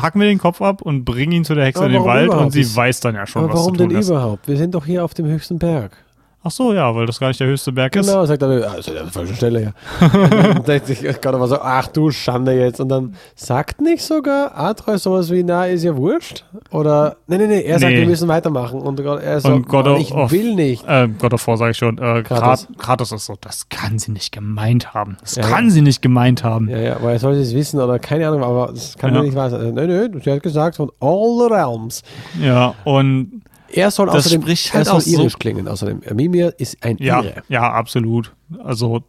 hack 0.03 0.17
mir 0.17 0.25
den 0.25 0.39
Kopf 0.39 0.61
ab 0.61 0.83
und 0.83 1.05
bring 1.05 1.31
ihn 1.31 1.45
zu 1.45 1.55
der 1.55 1.67
Hexe 1.67 1.83
Aber 1.83 1.87
in 1.87 1.93
den 1.93 2.05
Wald 2.05 2.31
und 2.31 2.35
überhaupt? 2.35 2.53
sie 2.53 2.63
Das- 2.63 2.75
weiß 2.75 2.99
dann 2.99 3.15
ja 3.15 3.29
schon, 3.29 3.45
Aber 3.45 3.53
was 3.53 3.61
warum 3.61 3.75
zu 3.77 3.83
tun 3.85 3.91
denn 3.91 3.99
ist. 4.01 4.09
überhaupt? 4.09 4.49
Wir 4.49 4.57
sind 4.57 4.75
doch 4.75 4.85
hier 4.85 5.05
auf 5.05 5.15
dem 5.15 5.27
höchsten 5.27 5.61
Berg. 5.61 5.97
Ach 6.47 6.51
so, 6.53 6.73
ja, 6.73 6.95
weil 6.95 7.07
das 7.07 7.19
gar 7.19 7.27
nicht 7.27 7.41
der 7.41 7.49
höchste 7.49 7.73
Berg 7.73 7.97
ist. 7.97 8.07
Genau, 8.07 8.25
sagt 8.25 8.41
er, 8.41 8.49
ah, 8.49 8.77
das 8.77 8.87
ist 8.87 8.89
an 8.91 8.95
der 8.95 9.07
falschen 9.07 9.35
Stelle, 9.35 9.63
ja. 9.63 9.73
dann 10.53 10.63
denkt 10.63 10.87
sich 10.87 11.01
Gott 11.03 11.35
aber 11.35 11.49
so, 11.49 11.59
ach 11.61 11.89
du 11.89 12.13
Schande 12.13 12.53
jetzt. 12.53 12.79
Und 12.81 12.89
dann 12.89 13.15
sagt 13.35 13.81
nicht 13.81 14.05
sogar 14.05 14.57
Atreus 14.57 15.03
sowas 15.03 15.29
wie, 15.33 15.43
na, 15.43 15.67
ist 15.67 15.83
ja 15.83 15.97
wurscht? 15.97 16.45
Oder, 16.71 17.17
nee, 17.27 17.39
nee, 17.39 17.49
nee, 17.49 17.63
er 17.63 17.81
sagt, 17.81 17.93
Nee. 17.93 18.01
wir 18.03 18.07
müssen 18.07 18.29
weitermachen. 18.29 18.81
Und 18.81 19.03
Gott- 19.03 19.23
er 19.23 19.41
sagt, 19.41 19.55
Und 19.55 19.67
God 19.69 19.87
"Mann, 19.87 19.95
of- 19.97 20.01
ich 20.01 20.13
of- 20.15 20.31
will 20.31 20.55
nicht. 20.55 20.87
Äh, 20.87 21.09
God 21.19 21.35
of 21.35 21.45
War 21.49 21.57
sage 21.57 21.73
ich 21.73 21.79
schon. 21.79 21.99
Äh, 21.99 22.23
Kratos. 22.23 22.69
Kratos. 22.79 23.11
Ist 23.11 23.27
so, 23.27 23.35
das 23.41 23.69
kann 23.69 23.99
sie 23.99 24.13
nicht 24.13 24.31
gemeint 24.31 24.95
haben. 24.95 25.17
Das 25.21 25.35
Ja, 25.35 25.43
kann 25.43 25.65
ja. 25.65 25.71
sie 25.71 25.83
nicht 25.83 26.01
gemeint 26.01 26.45
haben. 26.45 26.69
Ja, 26.69 26.79
ja, 26.79 26.97
aber 26.97 27.11
er 27.11 27.19
sollte 27.19 27.41
es 27.41 27.55
wissen 27.55 27.81
oder 27.81 27.99
keine 27.99 28.29
Ahnung, 28.29 28.45
aber 28.45 28.69
das 28.73 28.97
kann 28.97 29.11
Ja. 29.15 29.17
ja 29.21 29.25
nicht 29.25 29.35
wahr 29.35 29.51
sein. 29.51 29.61
Also, 29.61 29.73
Nö, 29.73 29.87
nö, 30.09 30.21
sie 30.23 30.31
hat 30.31 30.43
gesagt, 30.45 30.77
von 30.77 30.93
all 31.01 31.39
the 31.49 31.53
realms. 31.53 32.03
Ja, 32.41 32.75
und 32.85 33.43
Er 33.73 33.91
soll 33.91 34.07
Das 34.07 34.17
außerdem, 34.17 34.43
spricht 34.43 34.69
er 34.69 34.75
halt 34.75 34.87
soll 34.87 34.97
auch 34.97 35.01
so- 35.01 35.11
irisch 35.21 35.39
klingen. 35.39 35.69
Außerdem, 35.69 36.01
Mimir 36.15 36.55
ist 36.59 36.83
ein 36.83 36.97
ja, 36.99 37.21
Ire. 37.23 37.43
ja, 37.49 37.71
absolut. 37.73 38.35
Also, 38.63 39.03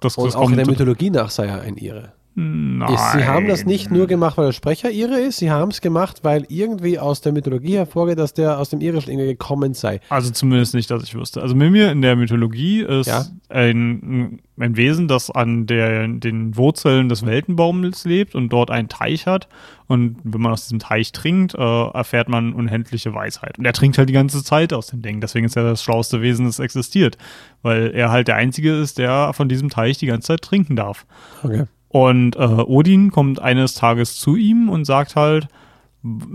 das, 0.00 0.16
Und 0.16 0.26
das 0.26 0.36
auch 0.36 0.50
in 0.50 0.56
der. 0.56 0.66
Mythologie 0.66 1.10
nach 1.10 1.30
sei 1.30 1.46
er 1.46 1.60
ein 1.62 1.76
Ire. 1.76 2.12
Nein. 2.34 2.96
Sie 3.14 3.26
haben 3.26 3.46
das 3.46 3.66
nicht 3.66 3.90
nur 3.90 4.06
gemacht, 4.06 4.38
weil 4.38 4.46
der 4.46 4.52
Sprecher 4.52 4.90
Ire 4.90 5.20
ist, 5.20 5.36
sie 5.36 5.50
haben 5.50 5.70
es 5.70 5.82
gemacht, 5.82 6.20
weil 6.22 6.46
irgendwie 6.48 6.98
aus 6.98 7.20
der 7.20 7.32
Mythologie 7.32 7.76
hervorgeht, 7.76 8.18
dass 8.18 8.32
der 8.32 8.58
aus 8.58 8.70
dem 8.70 8.80
Irischen 8.80 9.10
irgendwie 9.10 9.28
gekommen 9.28 9.74
sei. 9.74 10.00
Also 10.08 10.30
zumindest 10.30 10.74
nicht, 10.74 10.90
dass 10.90 11.02
ich 11.02 11.14
wüsste. 11.14 11.42
Also 11.42 11.54
Mimir 11.54 11.92
in 11.92 12.00
der 12.00 12.16
Mythologie 12.16 12.80
ist 12.82 13.06
Ja. 13.06 13.26
ein, 13.50 14.40
ein 14.58 14.76
Wesen, 14.78 15.08
das 15.08 15.30
an 15.30 15.66
der, 15.66 16.08
den 16.08 16.56
Wurzeln 16.56 17.10
des 17.10 17.26
Weltenbaums 17.26 18.04
lebt 18.06 18.34
und 18.34 18.48
dort 18.48 18.70
einen 18.70 18.88
Teich 18.88 19.26
hat. 19.26 19.48
Und 19.86 20.16
wenn 20.24 20.40
man 20.40 20.52
aus 20.52 20.62
diesem 20.62 20.78
Teich 20.78 21.12
trinkt, 21.12 21.54
äh, 21.54 21.58
erfährt 21.58 22.30
man 22.30 22.54
unendliche 22.54 23.12
Weisheit. 23.12 23.58
Und 23.58 23.66
er 23.66 23.74
trinkt 23.74 23.98
halt 23.98 24.08
die 24.08 24.14
ganze 24.14 24.42
Zeit 24.42 24.72
aus 24.72 24.86
dem 24.86 25.02
Ding. 25.02 25.20
Deswegen 25.20 25.44
ist 25.44 25.56
er 25.56 25.64
das 25.64 25.82
schlauste 25.82 26.22
Wesen, 26.22 26.46
das 26.46 26.60
existiert. 26.60 27.18
Weil 27.60 27.90
er 27.94 28.10
halt 28.10 28.28
der 28.28 28.36
Einzige 28.36 28.72
ist, 28.74 28.96
der 28.96 29.34
von 29.34 29.50
diesem 29.50 29.68
Teich 29.68 29.98
die 29.98 30.06
ganze 30.06 30.28
Zeit 30.28 30.40
trinken 30.42 30.76
darf. 30.76 31.04
Okay. 31.42 31.64
Und 31.92 32.36
äh, 32.36 32.38
Odin 32.38 33.10
kommt 33.10 33.40
eines 33.40 33.74
Tages 33.74 34.18
zu 34.18 34.34
ihm 34.34 34.70
und 34.70 34.86
sagt 34.86 35.14
halt, 35.14 35.48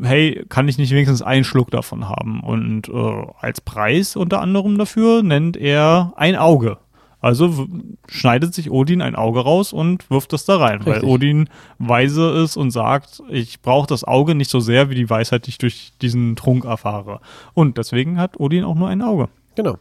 hey, 0.03 0.45
kann 0.49 0.67
ich 0.67 0.77
nicht 0.77 0.91
wenigstens 0.91 1.21
einen 1.21 1.43
Schluck 1.43 1.71
davon 1.71 2.07
haben? 2.07 2.41
Und 2.41 2.87
äh, 2.89 3.25
als 3.39 3.59
Preis 3.61 4.15
unter 4.15 4.39
anderem 4.39 4.77
dafür 4.77 5.23
nennt 5.23 5.57
er 5.57 6.13
ein 6.15 6.35
Auge. 6.35 6.77
Also 7.19 7.67
schneidet 8.07 8.53
sich 8.53 8.69
Odin 8.69 9.01
ein 9.01 9.15
Auge 9.15 9.39
raus 9.39 9.73
und 9.73 10.07
wirft 10.11 10.33
es 10.33 10.45
da 10.45 10.57
rein, 10.57 10.85
weil 10.85 10.93
Richtig. 10.93 11.09
Odin 11.09 11.49
weise 11.79 12.29
ist 12.43 12.55
und 12.55 12.69
sagt, 12.69 13.23
ich 13.29 13.61
brauche 13.63 13.87
das 13.87 14.03
Auge 14.03 14.35
nicht 14.35 14.51
so 14.51 14.59
sehr 14.59 14.91
wie 14.91 14.95
die 14.95 15.09
Weisheit, 15.09 15.47
die 15.47 15.49
ich 15.49 15.57
durch 15.57 15.93
diesen 16.01 16.35
Trunk 16.35 16.65
erfahre. 16.65 17.19
Und 17.55 17.79
deswegen 17.79 18.19
hat 18.19 18.39
Odin 18.39 18.63
auch 18.63 18.75
nur 18.75 18.89
ein 18.89 19.01
Auge. 19.01 19.29
Genau. 19.55 19.77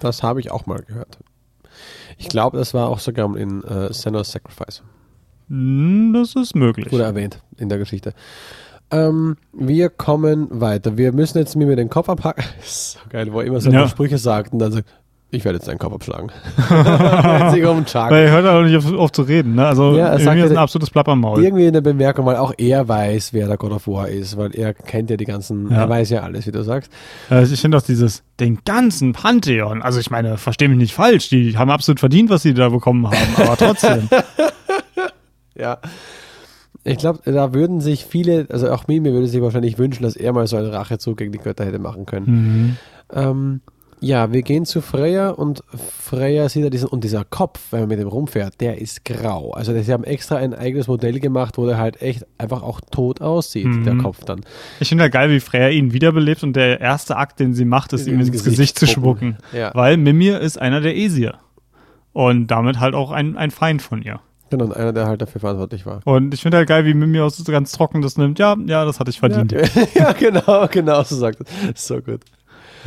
Das 0.00 0.22
habe 0.22 0.40
ich 0.40 0.50
auch 0.50 0.64
mal 0.64 0.80
gehört. 0.80 1.18
Ich 2.18 2.28
glaube, 2.28 2.58
das 2.58 2.74
war 2.74 2.88
auch 2.88 2.98
sogar 2.98 3.34
in 3.36 3.62
äh, 3.64 3.92
Senua's 3.92 4.30
Sacrifice. 4.32 4.82
Hm, 5.48 6.12
Das 6.12 6.34
ist 6.34 6.54
möglich. 6.54 6.92
Wurde 6.92 7.04
erwähnt 7.04 7.40
in 7.56 7.68
der 7.68 7.78
Geschichte. 7.78 8.12
Ähm, 8.90 9.36
wir 9.52 9.88
kommen 9.90 10.48
weiter. 10.50 10.96
Wir 10.96 11.12
müssen 11.12 11.38
jetzt 11.38 11.56
mir 11.56 11.66
mit 11.66 11.78
den 11.78 11.88
Kopf 11.90 12.08
abhacken. 12.08 12.44
so 12.62 12.98
geil, 13.08 13.32
wo 13.32 13.40
er 13.40 13.46
immer 13.46 13.60
so 13.60 13.70
Ja. 13.70 13.88
Sprüche 13.88 14.18
sagt 14.18 14.52
und 14.52 14.58
dann 14.58 14.72
sagt, 14.72 14.88
ich 15.30 15.44
werde 15.44 15.58
jetzt 15.58 15.68
deinen 15.68 15.78
Kopf 15.78 15.92
abschlagen. 15.94 16.30
Weil 16.68 18.24
er 18.24 18.30
hört 18.30 18.46
auch 18.46 18.62
nicht 18.62 18.76
auf, 18.76 18.92
auf 18.94 19.12
zu 19.12 19.22
reden. 19.22 19.56
Ne? 19.56 19.66
Also 19.66 19.94
Ja, 19.96 20.08
er 20.08 20.18
irgendwie 20.20 20.40
ist 20.40 20.50
ein 20.52 20.56
absolutes 20.56 20.90
Plappermaul. 20.90 21.44
Irgendwie 21.44 21.66
in 21.66 21.72
der 21.74 21.82
Bemerkung, 21.82 22.24
weil 22.24 22.36
auch 22.36 22.54
er 22.56 22.88
weiß, 22.88 23.32
wer 23.34 23.46
der 23.46 23.56
God 23.58 23.72
of 23.72 23.86
War 23.88 24.08
ist, 24.08 24.36
weil 24.38 24.54
er 24.54 24.72
kennt 24.72 25.10
ja 25.10 25.16
die 25.16 25.26
ganzen, 25.26 25.70
Ja. 25.70 25.78
er 25.82 25.88
weiß 25.88 26.10
ja 26.10 26.22
alles, 26.22 26.46
wie 26.46 26.52
du 26.52 26.62
sagst. 26.62 26.90
Also 27.28 27.52
ich 27.52 27.60
finde 27.60 27.76
auch 27.76 27.82
dieses, 27.82 28.22
den 28.40 28.60
ganzen 28.64 29.12
Pantheon, 29.12 29.82
also 29.82 30.00
ich 30.00 30.10
meine, 30.10 30.38
versteh 30.38 30.66
mich 30.68 30.78
nicht 30.78 30.94
falsch, 30.94 31.28
die 31.28 31.58
haben 31.58 31.70
absolut 31.70 32.00
verdient, 32.00 32.30
was 32.30 32.42
sie 32.42 32.54
da 32.54 32.70
bekommen 32.70 33.06
haben, 33.06 33.16
aber 33.36 33.56
trotzdem. 33.56 34.08
Ja. 35.54 35.78
Ich 36.84 36.98
glaube, 36.98 37.18
da 37.24 37.52
würden 37.52 37.80
sich 37.80 38.06
viele, 38.06 38.46
also 38.48 38.70
auch 38.70 38.86
Mimi 38.86 39.12
würde 39.12 39.26
sich 39.26 39.42
wahrscheinlich 39.42 39.76
wünschen, 39.76 40.04
dass 40.04 40.14
er 40.14 40.32
mal 40.32 40.46
so 40.46 40.56
einen 40.56 40.70
Rachezug 40.72 41.18
gegen 41.18 41.32
die 41.32 41.38
Götter 41.38 41.64
hätte 41.66 41.80
machen 41.80 42.06
können. 42.06 42.26
mhm. 42.26 42.76
Ähm, 43.12 43.60
ja, 44.00 44.32
wir 44.32 44.42
gehen 44.42 44.64
zu 44.64 44.80
Freya 44.80 45.30
und 45.30 45.62
Freya 46.00 46.48
sieht 46.48 46.64
ja 46.64 46.70
diesen, 46.70 46.88
und 46.88 47.04
dieser 47.04 47.24
Kopf, 47.24 47.60
wenn 47.70 47.80
man 47.80 47.88
mit 47.88 47.98
dem 47.98 48.08
rumfährt, 48.08 48.60
der 48.60 48.80
ist 48.80 49.04
grau. 49.04 49.50
Also 49.52 49.72
sie 49.80 49.92
haben 49.92 50.04
extra 50.04 50.36
ein 50.36 50.54
eigenes 50.54 50.86
Modell 50.88 51.20
gemacht, 51.20 51.58
wo 51.58 51.66
der 51.66 51.78
halt 51.78 52.00
echt 52.00 52.26
einfach 52.38 52.62
auch 52.62 52.80
tot 52.90 53.20
aussieht, 53.20 53.66
Mhm. 53.66 53.84
der 53.84 53.96
Kopf 53.96 54.24
dann. 54.24 54.40
Ich 54.80 54.88
finde 54.88 55.04
ja 55.04 55.08
geil, 55.08 55.30
wie 55.30 55.40
Freya 55.40 55.68
ihn 55.70 55.92
wiederbelebt 55.92 56.42
und 56.42 56.54
der 56.54 56.80
erste 56.80 57.16
Akt, 57.16 57.40
den 57.40 57.54
sie 57.54 57.64
macht, 57.64 57.92
ist 57.92 58.02
Ist 58.02 58.06
ihm 58.08 58.20
ins 58.20 58.30
Gesicht 58.30 58.44
Gesicht 58.46 58.78
zu 58.78 58.86
spucken. 58.86 59.38
Ja. 59.52 59.70
Weil 59.74 59.96
Mimir 59.96 60.40
ist 60.40 60.58
einer 60.60 60.80
der 60.80 60.96
Esir. 60.96 61.34
Und 62.12 62.48
damit 62.48 62.80
halt 62.80 62.94
auch 62.94 63.10
ein, 63.10 63.36
ein 63.36 63.50
Feind 63.50 63.82
von 63.82 64.02
ihr. 64.02 64.20
Genau, 64.50 64.64
und 64.64 64.72
einer, 64.74 64.92
der 64.94 65.06
halt 65.06 65.20
dafür 65.20 65.40
verantwortlich 65.40 65.84
war. 65.84 66.00
Und 66.04 66.32
ich 66.32 66.40
finde 66.42 66.56
halt 66.56 66.68
geil, 66.68 66.84
wie 66.86 66.94
Mimir 66.94 67.24
aus 67.24 67.36
so 67.36 67.44
ganz 67.52 67.70
trocken 67.72 68.00
das 68.00 68.16
nimmt. 68.16 68.38
Ja, 68.38 68.56
ja, 68.66 68.84
das 68.86 68.98
hatte 68.98 69.10
ich 69.10 69.20
verdient. 69.20 69.52
Ja, 69.52 69.60
ja, 69.94 70.12
genau, 70.12 70.66
genau, 70.70 71.02
so 71.02 71.16
sagt 71.16 71.40
es. 71.74 71.86
So 71.86 72.00
gut. 72.00 72.20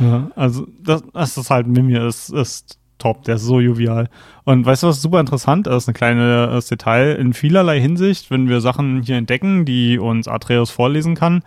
Ja, 0.02 0.30
also 0.36 0.66
das, 0.82 1.02
das 1.12 1.36
ist 1.36 1.50
halt 1.50 1.66
Mimir 1.66 2.06
ist, 2.06 2.30
ist 2.30 2.78
top, 2.98 3.24
der 3.24 3.36
ist 3.36 3.42
so 3.44 3.60
jovial. 3.60 4.08
Und 4.44 4.64
weißt 4.64 4.82
du, 4.82 4.86
was 4.88 5.02
super 5.02 5.20
interessant 5.20 5.66
ist, 5.66 5.88
ein 5.88 5.94
kleines 5.94 6.66
Detail 6.68 7.14
in 7.16 7.32
vielerlei 7.32 7.80
Hinsicht, 7.80 8.30
wenn 8.30 8.48
wir 8.48 8.60
Sachen 8.60 9.02
hier 9.02 9.16
entdecken, 9.16 9.64
die 9.64 9.98
uns 9.98 10.28
Atreus 10.28 10.70
vorlesen 10.70 11.14
kann, 11.14 11.42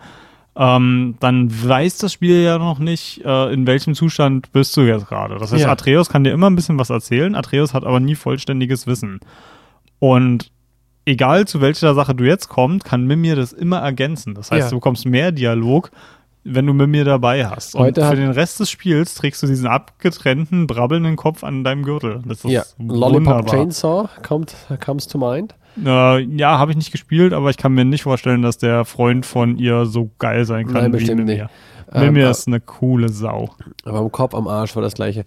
ähm, 0.58 1.16
dann 1.20 1.48
weiß 1.50 1.98
das 1.98 2.12
Spiel 2.14 2.42
ja 2.42 2.58
noch 2.58 2.78
nicht, 2.78 3.22
äh, 3.24 3.52
in 3.52 3.66
welchem 3.66 3.94
Zustand 3.94 4.52
bist 4.52 4.76
du 4.76 4.82
jetzt 4.82 5.06
gerade. 5.08 5.38
Das 5.38 5.52
heißt, 5.52 5.62
Ja. 5.64 5.70
Atreus 5.70 6.08
kann 6.08 6.24
dir 6.24 6.30
immer 6.32 6.48
ein 6.48 6.56
bisschen 6.56 6.78
was 6.78 6.90
erzählen, 6.90 7.34
Atreus 7.34 7.74
hat 7.74 7.84
aber 7.84 8.00
nie 8.00 8.14
vollständiges 8.14 8.86
Wissen. 8.86 9.20
Und 9.98 10.50
egal 11.04 11.46
zu 11.46 11.60
welcher 11.60 11.94
Sache 11.94 12.14
du 12.14 12.24
jetzt 12.24 12.48
kommst, 12.48 12.84
kann 12.84 13.06
Mimir 13.06 13.36
das 13.36 13.52
immer 13.52 13.78
ergänzen. 13.78 14.34
Das 14.34 14.50
heißt, 14.50 14.64
Ja. 14.66 14.70
du 14.70 14.76
bekommst 14.76 15.06
mehr 15.06 15.32
Dialog, 15.32 15.90
wenn 16.46 16.66
du 16.66 16.72
Mimir 16.72 17.04
dabei 17.04 17.46
hast. 17.46 17.74
Und 17.74 17.82
Heute 17.82 18.06
für 18.06 18.16
den 18.16 18.30
Rest 18.30 18.60
des 18.60 18.70
Spiels 18.70 19.14
trägst 19.14 19.42
du 19.42 19.46
diesen 19.46 19.66
abgetrennten, 19.66 20.66
brabbelnden 20.66 21.16
Kopf 21.16 21.44
an 21.44 21.64
deinem 21.64 21.82
Gürtel. 21.82 22.22
Das 22.26 22.44
ist 22.44 22.50
Ja, 22.50 22.62
Lollipop 22.78 23.14
wunderbar. 23.14 23.46
Chainsaw 23.46 24.08
kommt, 24.26 24.54
comes 24.84 25.06
to 25.08 25.18
mind. 25.18 25.54
Äh, 25.84 26.20
ja, 26.20 26.58
habe 26.58 26.70
ich 26.70 26.76
nicht 26.76 26.92
gespielt, 26.92 27.32
aber 27.32 27.50
ich 27.50 27.56
kann 27.56 27.72
mir 27.72 27.84
nicht 27.84 28.04
vorstellen, 28.04 28.42
dass 28.42 28.58
der 28.58 28.84
Freund 28.84 29.26
von 29.26 29.58
ihr 29.58 29.84
so 29.84 30.10
geil 30.18 30.44
sein 30.44 30.66
kann 30.66 30.74
Nein, 30.74 30.92
wie 30.92 30.96
bestimmt 30.98 31.26
Mimir. 31.26 31.50
Ähm, 31.92 32.06
Mimir 32.06 32.28
äh, 32.28 32.30
ist 32.30 32.46
eine 32.46 32.60
coole 32.60 33.08
Sau. 33.10 33.50
Aber 33.84 33.98
am 33.98 34.10
Kopf, 34.10 34.34
am 34.34 34.48
Arsch 34.48 34.74
war 34.74 34.82
das 34.82 34.94
gleiche. 34.94 35.24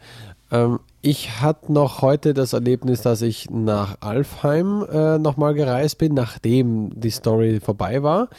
Ähm, 0.51 0.79
ich 1.01 1.41
hatte 1.41 1.71
noch 1.71 2.01
heute 2.01 2.33
das 2.33 2.53
Erlebnis, 2.53 3.01
dass 3.01 3.21
ich 3.21 3.49
nach 3.49 3.97
Alfheim 4.01 4.85
äh, 4.91 5.17
nochmal 5.17 5.53
gereist 5.53 5.97
bin, 5.97 6.13
nachdem 6.13 6.99
die 6.99 7.11
Story 7.11 7.59
vorbei 7.59 8.03
war. 8.03 8.29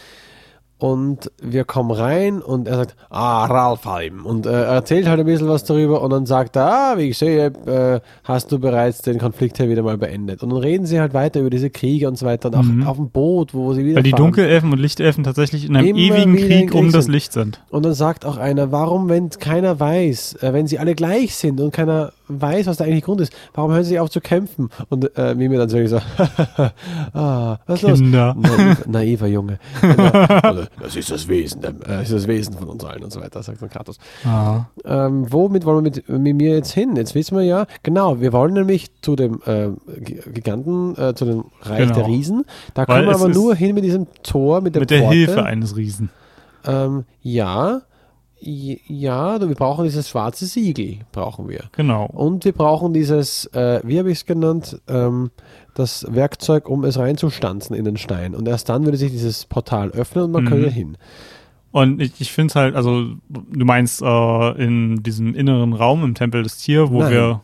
Und 0.81 1.31
wir 1.43 1.65
kommen 1.65 1.91
rein 1.91 2.41
und 2.41 2.67
er 2.67 2.77
sagt, 2.77 2.97
ah, 3.11 3.45
Ralfheim. 3.45 4.25
Und 4.25 4.47
äh, 4.47 4.51
er 4.51 4.65
erzählt 4.65 5.07
halt 5.07 5.21
ein 5.21 5.27
bisschen 5.27 5.47
was 5.47 5.65
darüber 5.65 6.01
und 6.01 6.11
dann 6.11 6.25
sagt 6.25 6.57
er, 6.57 6.65
ah, 6.65 6.95
wie 6.97 7.11
ich 7.11 7.19
sehe, 7.19 7.47
äh, 7.67 8.01
hast 8.25 8.51
du 8.51 8.59
bereits 8.59 9.03
den 9.03 9.19
Konflikt 9.19 9.59
hier 9.59 9.69
wieder 9.69 9.83
mal 9.83 9.99
beendet. 9.99 10.43
Und 10.43 10.49
dann 10.51 10.59
reden 10.59 10.87
sie 10.87 10.99
halt 10.99 11.13
weiter 11.13 11.41
über 11.41 11.51
diese 11.51 11.69
Kriege 11.69 12.09
und 12.09 12.17
so 12.17 12.25
weiter 12.25 12.49
und 12.49 12.83
auch 12.85 12.89
auf 12.89 12.97
dem 12.97 13.11
Boot, 13.11 13.53
wo 13.53 13.75
sie 13.75 13.85
wieder 13.85 13.91
Mhm. 13.91 13.97
Weil 13.97 14.03
die. 14.05 14.11
Dunkelelfen 14.13 14.73
und 14.73 14.79
Lichtelfen 14.79 15.23
tatsächlich 15.25 15.67
in 15.69 15.77
einem 15.77 15.89
Immer 15.89 16.17
ewigen 16.17 16.37
Krieg 16.37 16.75
um 16.75 16.91
das. 16.91 17.09
Licht 17.09 17.33
sind. 17.33 17.61
Und 17.71 17.85
dann 17.85 17.95
sagt 17.95 18.25
auch 18.25 18.39
einer, 18.39 18.73
warum, 18.73 19.09
wenn 19.09 19.31
keiner 19.31 19.79
weiß, 19.79 20.37
äh, 20.43 20.53
wenn 20.53 20.67
sie 20.67 20.79
alle 20.79 20.95
gleich 20.95 21.35
sind 21.35 21.61
und 21.61 21.73
keiner 21.73 22.13
weiß, 22.29 22.67
was 22.67 22.77
der 22.77 22.87
eigentliche 22.87 23.05
Grund 23.05 23.21
ist, 23.21 23.33
warum 23.55 23.73
hören 23.73 23.85
sie 23.85 23.99
auf 23.99 24.11
zu 24.11 24.21
kämpfen? 24.21 24.71
Und 24.89 25.17
äh, 25.17 25.35
Mimi 25.35 25.57
dann 25.57 25.69
so, 25.69 25.77
ah, 27.15 27.59
was 27.67 27.83
ist 27.83 27.89
los? 27.89 28.01
Naiv, 28.01 28.87
naiver 28.87 29.27
Junge. 29.27 29.59
das 30.79 30.97
ist 30.97 31.11
das 31.11 31.29
Wesen, 31.29 31.61
der, 31.61 31.71
äh, 31.71 31.75
das 31.87 32.03
ist 32.11 32.13
das 32.13 32.27
Wesen 32.29 32.55
von 32.55 32.69
uns 32.69 32.85
allen 32.85 33.03
und 33.03 33.13
so 33.13 33.21
weiter, 33.21 33.43
sagt 33.43 33.61
dann 33.61 33.69
Kratos. 33.71 33.99
Ähm, 34.85 35.27
womit 35.31 35.65
wollen 35.65 35.85
wir 35.85 35.91
mit, 35.91 36.09
mit 36.09 36.37
mir 36.37 36.55
jetzt 36.55 36.73
hin? 36.73 36.97
Jetzt 36.97 37.15
wissen 37.15 37.37
wir 37.37 37.45
ja, 37.45 37.67
genau, 37.83 38.21
wir 38.21 38.33
wollen 38.33 38.55
nämlich 38.55 38.91
zu 39.03 39.17
dem 39.17 39.41
äh, 39.47 39.69
Giganten, 40.01 40.97
äh, 40.97 41.15
zu 41.15 41.25
dem 41.25 41.45
Reich 41.63 41.81
Genau. 41.89 41.95
der 41.95 42.07
Riesen. 42.07 42.45
Da 42.75 42.87
Weil 42.89 43.05
kommen 43.05 43.09
wir 43.09 43.15
aber 43.15 43.29
nur 43.29 43.55
hin 43.55 43.75
mit 43.75 43.85
diesem 43.85 44.07
Tor, 44.23 44.61
mit 44.61 44.75
der 44.75 44.81
Mit 44.81 44.91
der 44.91 45.01
Pforte. 45.01 45.15
Hilfe 45.17 45.45
eines 45.45 45.77
Riesen. 45.77 46.11
Ähm, 46.65 47.05
ja, 47.23 47.83
ja, 48.43 49.41
wir 49.41 49.55
brauchen 49.55 49.85
dieses 49.85 50.09
schwarze 50.09 50.47
Siegel, 50.47 50.99
brauchen 51.13 51.49
wir. 51.49 51.65
Genau. 51.73 52.07
Und 52.07 52.45
wir 52.45 52.53
brauchen 52.53 52.93
dieses, 52.93 53.47
äh, 53.47 53.81
wie 53.85 53.99
habe 53.99 54.11
ich 54.11 54.19
es 54.19 54.27
genannt, 54.27 54.81
ähm, 54.89 55.31
das 55.75 56.07
Werkzeug, 56.09 56.69
um 56.69 56.85
es 56.85 56.99
reinzustanzen 56.99 57.77
in 57.77 57.85
den 57.85 57.97
Stein. 57.97 58.35
Und 58.35 58.49
erst 58.49 58.69
dann 58.69 58.85
würde 58.85 58.97
sich 58.97 59.13
dieses 59.13 59.45
Portal 59.47 59.91
öffnen 59.91 60.25
und 60.25 60.33
man 60.33 60.45
Mhm. 60.45 60.49
könnte 60.49 60.71
hin. 60.71 60.97
Und 61.73 62.01
ich, 62.01 62.21
ich 62.21 62.33
finde 62.33 62.51
es 62.51 62.57
halt, 62.57 62.75
also 62.75 63.05
du 63.29 63.65
meinst 63.65 64.03
äh, 64.03 64.51
in 64.65 65.03
diesem 65.03 65.35
inneren 65.35 65.73
Raum 65.73 66.03
im 66.03 66.15
Tempel 66.15 66.43
des 66.43 66.59
Tier, 66.59 66.91
wo 66.91 67.01
Nein. 67.01 67.13
wir 67.13 67.41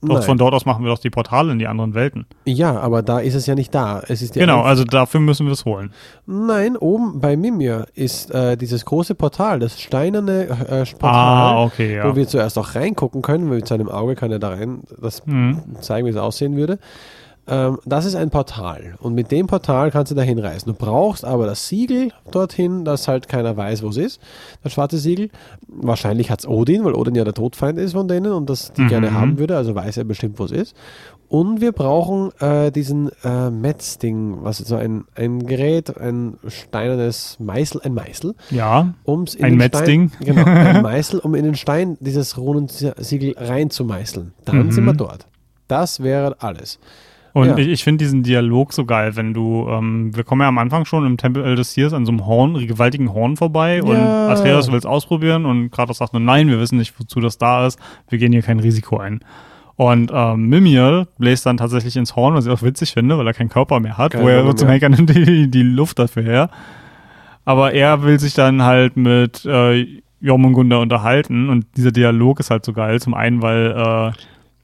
doch 0.00 0.22
von 0.24 0.38
dort 0.38 0.54
aus 0.54 0.64
machen 0.64 0.84
wir 0.84 0.90
doch 0.90 0.98
die 1.00 1.10
Portale 1.10 1.50
in 1.52 1.58
die 1.58 1.66
anderen 1.66 1.94
Welten. 1.94 2.26
Ja, 2.44 2.78
aber 2.78 3.02
da 3.02 3.18
ist 3.18 3.34
es 3.34 3.46
ja 3.46 3.54
nicht 3.54 3.74
da. 3.74 4.00
Es 4.06 4.22
ist 4.22 4.34
genau, 4.34 4.62
also 4.62 4.84
dafür 4.84 5.20
müssen 5.20 5.46
wir 5.46 5.52
es 5.52 5.64
holen. 5.64 5.92
Nein, 6.26 6.76
oben 6.76 7.20
bei 7.20 7.36
Mimir 7.36 7.86
ist 7.94 8.30
äh, 8.30 8.56
dieses 8.56 8.84
große 8.84 9.14
Portal, 9.14 9.58
das 9.58 9.80
steinerne 9.80 10.42
äh, 10.44 10.84
Portal, 10.84 11.10
Ah, 11.10 11.62
okay, 11.64 11.96
ja. 11.96 12.08
wo 12.08 12.14
wir 12.16 12.28
zuerst 12.28 12.58
auch 12.58 12.74
reingucken 12.74 13.22
können, 13.22 13.48
weil 13.50 13.56
mit 13.56 13.68
seinem 13.68 13.88
Auge 13.88 14.14
kann 14.14 14.30
er 14.30 14.38
da 14.38 14.50
rein 14.50 14.82
das 15.00 15.24
Mhm. 15.26 15.62
zeigen, 15.80 16.06
wie 16.06 16.10
es 16.10 16.16
aussehen 16.16 16.56
würde. 16.56 16.78
Ähm, 17.50 17.78
das 17.86 18.04
ist 18.04 18.14
ein 18.14 18.30
Portal 18.30 18.94
und 19.00 19.14
mit 19.14 19.30
dem 19.30 19.46
Portal 19.46 19.90
kannst 19.90 20.12
du 20.12 20.14
da 20.16 20.22
hinreisen. 20.22 20.68
Du 20.68 20.74
brauchst 20.74 21.24
aber 21.24 21.46
das 21.46 21.66
Siegel 21.68 22.10
dorthin, 22.30 22.84
dass 22.84 23.08
halt 23.08 23.26
keiner 23.28 23.56
weiß, 23.56 23.82
wo 23.82 23.88
es 23.88 23.96
ist. 23.96 24.20
Das 24.62 24.72
schwarze 24.72 24.98
Siegel. 24.98 25.30
Wahrscheinlich 25.66 26.30
hat 26.30 26.40
es 26.40 26.46
Odin, 26.48 26.84
weil 26.84 26.94
Odin 26.94 27.14
ja 27.14 27.24
der 27.24 27.34
Todfeind 27.34 27.78
ist 27.78 27.92
von 27.92 28.06
denen 28.08 28.32
und 28.32 28.50
das 28.50 28.72
die 28.72 28.82
Mhm. 28.82 28.88
gerne 28.88 29.14
haben 29.14 29.38
würde, 29.38 29.56
also 29.56 29.74
weiß 29.74 29.96
er 29.96 30.04
bestimmt, 30.04 30.38
wo 30.38 30.44
es 30.44 30.50
ist. 30.50 30.76
Und 31.30 31.60
wir 31.60 31.72
brauchen 31.72 32.30
äh, 32.40 32.70
diesen 32.72 33.10
äh, 33.22 33.50
Metzding, 33.50 34.38
was 34.42 34.60
ist 34.60 34.68
so 34.68 34.76
ein, 34.76 35.04
ein 35.14 35.44
Gerät, 35.46 35.94
ein 35.98 36.38
steinernes 36.46 37.36
Meißel, 37.38 37.82
ein 37.84 37.92
Meißel, 37.92 38.34
Ja, 38.50 38.94
um's 39.04 39.34
in 39.34 39.44
Ein 39.44 39.50
den 39.52 39.58
Metzding. 39.58 40.10
Genau, 40.20 40.44
ein 40.46 40.82
Meißel, 40.82 41.18
um 41.20 41.34
in 41.34 41.44
den 41.44 41.54
Stein 41.54 41.98
dieses 42.00 42.38
Runensiegel 42.38 43.34
reinzumeißeln. 43.36 44.32
Dann 44.44 44.66
Mhm. 44.66 44.70
sind 44.72 44.84
wir 44.84 44.94
dort. 44.94 45.26
Das 45.66 46.02
wäre 46.02 46.36
alles. 46.40 46.78
Und 47.34 47.48
Ja. 47.48 47.56
ich, 47.58 47.68
ich 47.68 47.84
finde 47.84 48.04
diesen 48.04 48.22
Dialog 48.22 48.72
so 48.72 48.84
geil, 48.84 49.14
wenn 49.16 49.34
du, 49.34 49.66
ähm, 49.70 50.14
wir 50.16 50.24
kommen 50.24 50.40
ja 50.40 50.48
am 50.48 50.58
Anfang 50.58 50.84
schon 50.84 51.06
im 51.06 51.16
Tempel 51.16 51.54
des 51.56 51.72
Tiers 51.74 51.92
an 51.92 52.06
so 52.06 52.12
einem 52.12 52.26
Horn, 52.26 52.54
gewaltigen 52.66 53.12
Horn 53.12 53.36
vorbei 53.36 53.82
und 53.82 53.96
Ja. 53.96 54.28
Atreus 54.28 54.70
will 54.70 54.78
es 54.78 54.86
ausprobieren 54.86 55.44
und 55.46 55.70
Kratos 55.70 55.98
sagt 55.98 56.12
nur, 56.14 56.20
nein, 56.22 56.48
wir 56.48 56.58
wissen 56.58 56.78
nicht, 56.78 56.98
wozu 56.98 57.20
das 57.20 57.38
da 57.38 57.66
ist, 57.66 57.78
wir 58.08 58.18
gehen 58.18 58.32
hier 58.32 58.42
kein 58.42 58.60
Risiko 58.60 58.98
ein. 58.98 59.20
Und 59.76 60.10
ähm, 60.12 60.48
Mimir 60.48 61.06
bläst 61.18 61.46
dann 61.46 61.56
tatsächlich 61.56 61.96
ins 61.96 62.16
Horn, 62.16 62.34
was 62.34 62.46
ich 62.46 62.52
auch 62.52 62.62
witzig 62.62 62.92
finde, 62.92 63.16
weil 63.16 63.26
er 63.26 63.34
keinen 63.34 63.48
Körper 63.48 63.78
mehr 63.78 63.96
hat, 63.96 64.10
Keinen 64.12 64.24
wo 64.24 64.28
er 64.28 64.56
zum. 64.56 64.68
Henker 64.68 64.88
nimmt 64.88 65.10
die, 65.14 65.48
die 65.48 65.62
Luft 65.62 66.00
dafür 66.00 66.24
her. 66.24 66.50
Aber 67.44 67.72
er 67.72 68.02
will 68.02 68.18
sich 68.18 68.34
dann 68.34 68.62
halt 68.64 68.96
mit 68.96 69.44
äh, 69.44 69.86
Jormungandr 70.20 70.80
unterhalten 70.80 71.48
und 71.48 71.64
dieser 71.76 71.92
Dialog 71.92 72.40
ist 72.40 72.50
halt 72.50 72.64
so 72.64 72.72
geil. 72.72 73.00
Zum 73.00 73.14
einen, 73.14 73.40
weil 73.40 73.70
äh, 73.70 74.18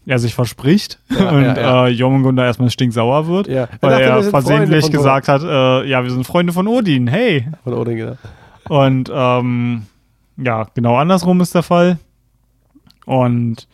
er 0.06 0.18
sich 0.18 0.34
verspricht 0.34 0.98
Ja, 1.08 1.30
und 1.30 1.42
ja, 1.44 1.56
ja. 1.56 1.86
Äh, 1.86 1.90
Jormungandr 1.90 2.44
erstmal 2.44 2.70
stinksauer 2.70 3.26
wird, 3.26 3.46
Ja. 3.48 3.68
weil 3.80 3.90
dachte, 3.90 4.02
er 4.04 4.22
versehentlich 4.24 4.90
gesagt 4.90 5.28
hat, 5.28 5.42
äh, 5.42 5.84
ja, 5.88 6.02
wir 6.02 6.10
sind 6.10 6.26
Freunde 6.26 6.52
von 6.52 6.66
Odin, 6.68 7.06
hey. 7.06 7.48
Von 7.64 7.74
Odin, 7.74 7.96
genau. 7.96 8.16
Und 8.68 9.10
ähm, 9.14 9.82
ja, 10.36 10.66
genau 10.74 10.96
andersrum 10.96 11.40
ist 11.40 11.54
der 11.54 11.62
Fall. 11.62 11.98
Und 13.06 13.68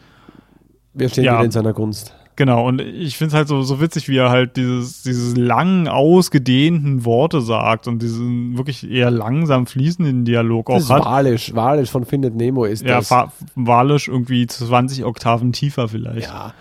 Wir 0.93 1.09
stehen 1.09 1.25
Ja. 1.25 1.35
wieder 1.35 1.45
in 1.45 1.51
seiner 1.53 1.73
Gunst. 1.73 2.15
Genau, 2.41 2.67
und 2.67 2.81
ich 2.81 3.19
finde 3.19 3.29
es 3.29 3.35
halt 3.35 3.49
so, 3.49 3.61
so 3.61 3.83
witzig, 3.83 4.09
wie 4.09 4.17
er 4.17 4.31
halt 4.31 4.57
dieses, 4.57 5.03
dieses 5.03 5.37
lang 5.37 5.89
ausgedehnten 5.89 7.05
Worte 7.05 7.43
sagt 7.43 7.87
und 7.87 8.01
diesen 8.01 8.57
wirklich 8.57 8.91
eher 8.91 9.11
langsam 9.11 9.67
fließenden 9.67 10.25
Dialog 10.25 10.67
Das 10.69 10.75
auch 10.77 10.79
ist 10.81 10.91
hat. 10.91 11.05
Walisch. 11.05 11.55
Walisch 11.55 11.91
von 11.91 12.07
Findet 12.07 12.35
Nemo 12.37 12.65
ist 12.65 12.83
Ja, 12.83 12.97
das. 12.97 13.09
fa- 13.09 13.31
wahrlich 13.57 14.09
irgendwie 14.09 14.47
20 14.47 15.05
Oktaven 15.05 15.53
tiefer 15.53 15.89
vielleicht. 15.89 16.29
ja. 16.29 16.55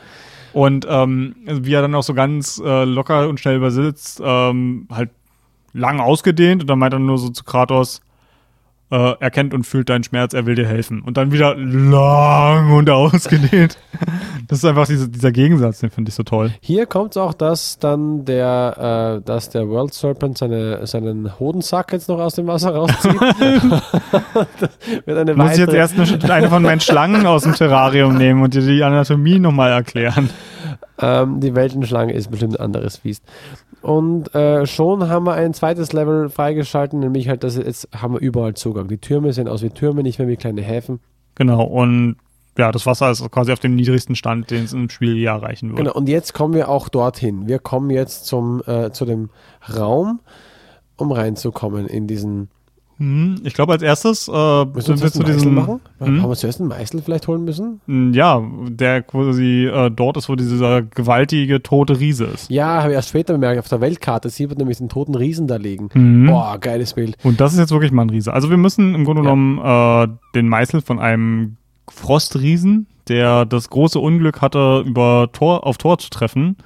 Und 0.52 0.86
ähm, 0.90 1.36
wie 1.46 1.72
er 1.74 1.82
dann 1.82 1.96
auch 1.96 2.04
so 2.04 2.14
ganz 2.14 2.62
äh, 2.62 2.84
locker 2.84 3.30
und 3.30 3.40
schnell 3.40 3.56
übersitzt, 3.56 4.22
ähm, 4.22 4.86
halt 4.92 5.12
lang 5.72 6.02
ausgedehnt 6.02 6.64
und 6.64 6.70
dann 6.70 6.80
meint 6.80 6.92
er 6.92 7.00
nur 7.00 7.18
so 7.18 7.30
zu 7.30 7.46
Kratos, 7.46 8.02
äh, 8.92 9.14
er 9.20 9.32
kennt 9.32 9.54
und 9.54 9.66
fühlt 9.66 9.90
deinen 9.90 10.04
Schmerz, 10.04 10.34
er 10.34 10.46
will 10.46 10.56
dir 10.56 10.68
helfen. 10.68 11.02
Und 11.02 11.18
dann 11.18 11.32
wieder 11.32 11.56
lang 11.56 12.72
und 12.72 12.90
ausgedehnt. 12.90 13.78
das 14.48 14.60
ist 14.60 14.66
einfach 14.66 14.88
diese, 14.88 15.10
dieser 15.10 15.32
Gegensatz, 15.32 15.80
den 15.80 15.90
finde 15.92 16.10
ich 16.10 16.16
so 16.16 16.24
toll. 16.24 16.52
Hier 16.62 16.86
kommt 16.86 17.18
auch, 17.18 17.34
dass 17.34 17.78
dann 17.78 18.26
der, 18.26 19.20
äh, 19.20 19.26
dass 19.26 19.50
der 19.50 19.68
World 19.70 19.94
Serpent 19.94 20.38
seine, 20.38 20.86
seinen 20.88 21.40
Hodensack 21.40 21.94
jetzt 21.94 22.10
noch 22.10 22.20
aus 22.20 22.36
dem 22.36 22.48
Wasser 22.48 22.74
rauszieht. 22.74 23.22
eine 25.08 25.36
Muss 25.36 25.52
ich 25.54 25.60
jetzt 25.60 25.74
erst 25.74 26.00
eine, 26.00 26.34
eine 26.34 26.50
von 26.50 26.64
meinen 26.64 26.82
Schlangen 26.82 27.26
aus 27.28 27.44
dem 27.44 27.54
Terrarium 27.54 28.18
nehmen 28.18 28.42
und 28.42 28.54
dir 28.54 28.62
die 28.62 28.84
Anatomie 28.84 29.40
nochmal 29.40 29.72
erklären. 29.72 30.30
Ähm, 31.02 31.40
die 31.40 31.56
Weltenschlange 31.56 32.14
ist 32.14 32.30
bestimmt 32.30 32.60
ein 32.60 32.64
anderes 32.64 33.00
Biest. 33.00 33.24
Und 33.82 34.34
äh, 34.36 34.66
schon 34.66 35.08
haben 35.08 35.26
wir 35.26 35.34
ein 35.34 35.54
zweites 35.54 35.94
Level 35.94 36.30
freigeschalten, 36.30 37.00
nämlich 37.00 37.30
halt, 37.30 37.44
dass 37.44 37.56
jetzt 37.56 37.88
haben 37.96 38.14
wir 38.14 38.20
überall 38.20 38.54
Zugang. 38.54 38.88
Die 38.90 38.98
Türme 38.98 39.32
sehen 39.32 39.48
aus 39.48 39.62
wie 39.62 39.70
Türme, 39.70 40.04
nicht 40.04 40.20
mehr 40.20 40.28
wie 40.28 40.36
kleine 40.36 40.62
Häfen. 40.62 41.00
Genau, 41.36 41.64
und 41.64 42.18
ja, 42.58 42.74
das 42.74 42.86
Wasser 42.86 43.10
ist 43.10 43.32
quasi 43.32 43.54
auf 43.54 43.60
dem 43.60 43.76
niedrigsten 43.76 44.16
Stand, 44.16 44.52
den 44.52 44.66
es 44.66 44.74
im 44.74 44.90
Spiel 44.90 45.16
je 45.16 45.26
erreichen 45.26 45.70
wird. 45.70 45.78
Genau, 45.78 45.94
und 45.94 46.10
jetzt 46.10 46.34
kommen 46.34 46.54
wir 46.54 46.68
auch 46.68 46.90
dorthin. 46.90 47.48
Wir 47.48 47.60
kommen 47.60 47.90
jetzt 47.90 48.26
zum, 48.26 48.62
äh, 48.68 48.92
zu 48.92 49.06
dem 49.06 49.30
Raum, 49.74 50.20
um 50.98 51.12
reinzukommen 51.14 51.88
in 51.88 52.08
diesen. 52.08 52.50
Mhm, 53.00 53.40
Ich 53.44 53.54
glaube, 53.54 53.72
als 53.74 53.82
erstes 53.82 54.28
äh, 54.28 54.32
zu 54.32 54.34
einen 54.36 55.00
Meißel 55.00 55.24
diesem. 55.26 55.54
machen? 55.56 55.80
Hm? 56.00 56.22
Haben 56.22 56.30
wir 56.30 56.36
zuerst 56.36 56.60
einen 56.60 56.70
Meißel 56.70 57.02
vielleicht 57.02 57.28
holen 57.28 57.46
müssen? 57.46 57.80
Mm, 57.88 58.12
Ja, 58.14 58.42
der 58.70 59.02
quasi 59.02 59.66
äh, 59.66 59.90
dort 59.90 60.18
ist, 60.18 60.30
wo 60.30 60.36
dieser 60.36 60.82
gewaltige 60.84 61.64
tote 61.64 62.00
Riese 62.00 62.26
ist. 62.26 62.50
Ja, 62.52 62.82
habe 62.82 62.90
ich 62.90 62.96
erst 62.96 63.10
später 63.10 63.34
bemerkt. 63.34 63.58
Auf 63.60 63.70
der 63.70 63.82
Weltkarte 63.82 64.30
sieht 64.30 64.50
man 64.50 64.58
nämlich 64.58 64.78
den 64.78 64.90
toten 64.90 65.16
Riesen 65.16 65.48
da 65.48 65.56
liegen. 65.56 65.90
Mhm. 65.94 66.28
Boah, 66.28 66.58
geiles 66.60 66.94
Bild. 66.94 67.18
Und 67.24 67.40
das 67.42 67.54
ist 67.54 67.60
jetzt 67.60 67.72
wirklich 67.72 67.92
mal 67.92 68.04
ein 68.04 68.10
Riese. 68.10 68.34
Also 68.34 68.50
wir 68.50 68.58
müssen 68.58 68.94
im 68.94 69.06
Grunde 69.06 69.24
Ja. 69.24 69.30
genommen 69.34 69.58
äh, 70.12 70.14
den 70.36 70.50
Meißel 70.50 70.82
von 70.82 71.00
einem 71.00 71.56
Frostriesen, 71.90 72.88
der 73.08 73.46
das 73.46 73.70
große 73.70 74.00
Unglück 74.00 74.42
hatte, 74.42 74.84
über 74.86 75.30
Tor 75.32 75.66
auf 75.66 75.78
Tor 75.78 75.98
zu 76.00 76.10
treffen. 76.10 76.58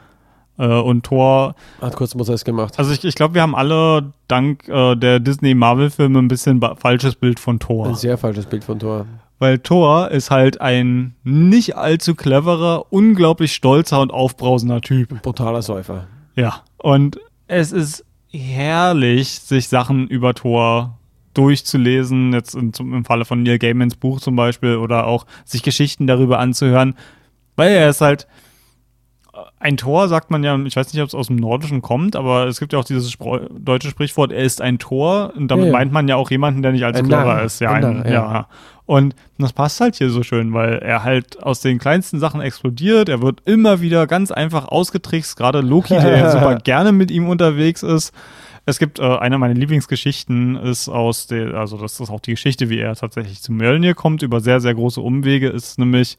Äh, 0.58 0.68
und 0.68 1.04
Tor, 1.04 1.56
Hat 1.82 1.96
kurz 1.96 2.14
Prozess 2.14 2.46
gemacht. 2.46 2.78
also 2.78 2.92
ich, 2.92 3.04
ich 3.04 3.16
glaube, 3.16 3.34
wir 3.34 3.42
haben 3.42 3.56
alle 3.56 4.14
dank 4.28 4.68
äh, 4.68 4.96
der 4.96 5.20
Disney-Marvel-Filme 5.20 6.20
ein 6.20 6.28
bisschen 6.28 6.62
falsches 6.78 7.16
Bild 7.16 7.40
von 7.40 7.60
Thor. 7.60 7.88
Ein 7.88 7.96
sehr 7.96 8.18
falsches 8.18 8.46
Bild 8.46 8.64
von 8.64 8.78
Thor. 8.80 9.08
Weil 9.40 9.60
Thor 9.60 10.12
ist 10.12 10.30
halt 10.32 10.62
ein 10.62 11.16
nicht 11.24 11.76
allzu 11.76 12.16
cleverer, 12.16 12.86
unglaublich 12.92 13.54
stolzer 13.54 14.00
und 14.00 14.12
aufbrausender 14.12 14.80
Typ. 14.82 15.22
Brutaler 15.22 15.62
Säufer. 15.62 16.08
Ja. 16.36 16.62
Und 16.78 17.20
es 17.48 17.72
ist 17.72 18.06
herrlich, 18.30 19.40
sich 19.40 19.68
Sachen 19.68 20.08
über 20.08 20.34
Thor 20.34 20.98
durchzulesen, 21.34 22.34
jetzt 22.34 22.56
in, 22.56 22.74
zum, 22.74 22.94
im 22.94 23.06
Falle 23.06 23.26
von 23.26 23.44
Neil 23.44 23.58
Gaimans 23.60 23.96
Buch 23.96 24.20
zum 24.22 24.36
Beispiel, 24.36 24.78
oder 24.78 25.08
auch 25.08 25.26
sich 25.46 25.64
Geschichten 25.64 26.08
darüber 26.08 26.40
anzuhören, 26.40 26.96
weil 27.56 27.72
er 27.72 27.90
ist 27.90 28.02
halt 28.02 28.28
ein 29.60 29.78
Tor, 29.78 30.10
sagt 30.10 30.30
man 30.30 30.44
ja, 30.44 30.58
ich 30.64 30.76
weiß 30.76 30.94
nicht, 30.94 31.02
ob 31.02 31.08
es 31.08 31.16
aus 31.16 31.28
dem 31.28 31.38
Nordischen 31.38 31.82
kommt, 31.82 32.16
aber 32.16 32.46
es 32.46 32.60
gibt 32.60 32.74
ja 32.74 32.80
auch 32.80 32.86
dieses 32.86 33.12
Spro 33.12 33.40
deutsche 33.50 33.90
Sprichwort, 33.90 34.32
er 34.32 34.44
ist 34.44 34.62
ein 34.62 34.78
Tor, 34.78 35.34
und 35.36 35.48
damit 35.48 35.66
Ja, 35.66 35.72
ja. 35.72 35.78
meint 35.78 35.92
man 35.92 36.08
ja 36.08 36.16
auch 36.18 36.30
jemanden, 36.30 36.62
der 36.62 36.72
nicht 36.72 36.84
allzu 36.84 37.04
clever 37.04 37.42
ist. 37.42 37.60
Ja, 37.60 37.72
Ein 37.72 37.82
Narr, 37.82 38.06
ja. 38.06 38.12
ja. 38.12 38.48
Und 38.86 39.16
das 39.38 39.54
passt 39.54 39.80
halt 39.80 39.96
hier 39.96 40.10
so 40.10 40.24
schön, 40.24 40.54
weil 40.54 40.76
er 40.80 41.04
halt 41.04 41.42
aus 41.42 41.62
den 41.62 41.80
kleinsten 41.80 42.20
Sachen 42.20 42.42
explodiert. 42.42 43.08
Er 43.10 43.22
wird 43.22 43.42
immer 43.46 43.80
wieder 43.82 44.08
ganz 44.08 44.30
einfach 44.32 44.68
ausgetrickst. 44.68 45.38
Gerade 45.38 45.62
Loki, 45.62 45.94
der 45.94 46.18
ja 46.18 46.32
super 46.32 46.56
gerne 46.58 46.92
mit 46.92 47.10
ihm 47.10 47.30
unterwegs 47.30 47.82
ist. 47.82 48.14
Es 48.66 48.80
gibt 48.80 49.00
äh, 49.00 49.04
eine 49.04 49.38
meiner 49.38 49.54
Lieblingsgeschichten 49.54 50.58
ist 50.58 50.90
aus 50.90 51.28
der, 51.28 51.54
also 51.56 51.78
das 51.78 52.00
ist 52.00 52.10
auch 52.10 52.20
die 52.20 52.32
Geschichte, 52.32 52.70
wie 52.70 52.80
er 52.80 52.96
tatsächlich 52.96 53.42
zu 53.42 53.52
Mjölnir 53.54 53.94
kommt 53.96 54.22
über 54.22 54.42
sehr 54.42 54.60
sehr 54.60 54.74
große 54.74 55.02
Umwege. 55.02 55.48
Ist 55.50 55.80
nämlich, 55.80 56.18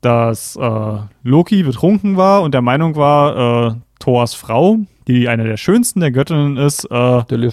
dass 0.00 0.56
äh, 0.56 0.98
Loki 1.22 1.62
betrunken 1.62 2.16
war 2.16 2.42
und 2.42 2.54
der 2.54 2.62
Meinung 2.62 2.96
war, 2.96 3.68
äh, 3.68 3.74
Thors 3.98 4.34
Frau, 4.34 4.78
die 5.08 5.28
eine 5.28 5.44
der 5.44 5.56
schönsten 5.56 6.00
der 6.00 6.10
Göttinnen 6.10 6.56
ist, 6.56 6.84
äh, 6.90 7.50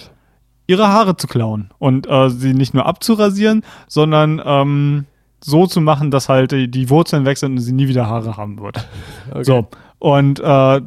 ihre 0.66 0.88
Haare 0.88 1.16
zu 1.16 1.26
klauen 1.26 1.70
und 1.78 2.08
äh, 2.08 2.30
sie 2.30 2.54
nicht 2.54 2.74
nur 2.74 2.86
abzurasieren, 2.86 3.62
sondern 3.88 4.40
ähm, 4.44 5.06
so 5.42 5.66
zu 5.66 5.80
machen, 5.80 6.10
dass 6.10 6.28
halt 6.28 6.52
die, 6.52 6.90
Wurzeln 6.90 7.26
weg 7.26 7.36
sind 7.36 7.52
und 7.52 7.58
sie 7.58 7.72
nie 7.72 7.88
wieder 7.88 8.06
Haare 8.06 8.36
haben 8.36 8.60
wird. 8.60 8.88
Okay. 9.30 9.44
So, 9.44 9.68
und 9.98 10.40
äh, 10.40 10.80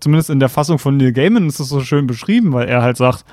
zumindest 0.00 0.30
in 0.30 0.40
der 0.40 0.48
Fassung 0.48 0.78
von 0.78 0.96
Neil 0.96 1.12
Gaiman 1.12 1.46
ist 1.46 1.60
es 1.60 1.68
so 1.68 1.80
schön 1.80 2.06
beschrieben, 2.06 2.52
weil 2.52 2.68
er 2.68 2.82
halt 2.82 2.96
sagt, 2.96 3.24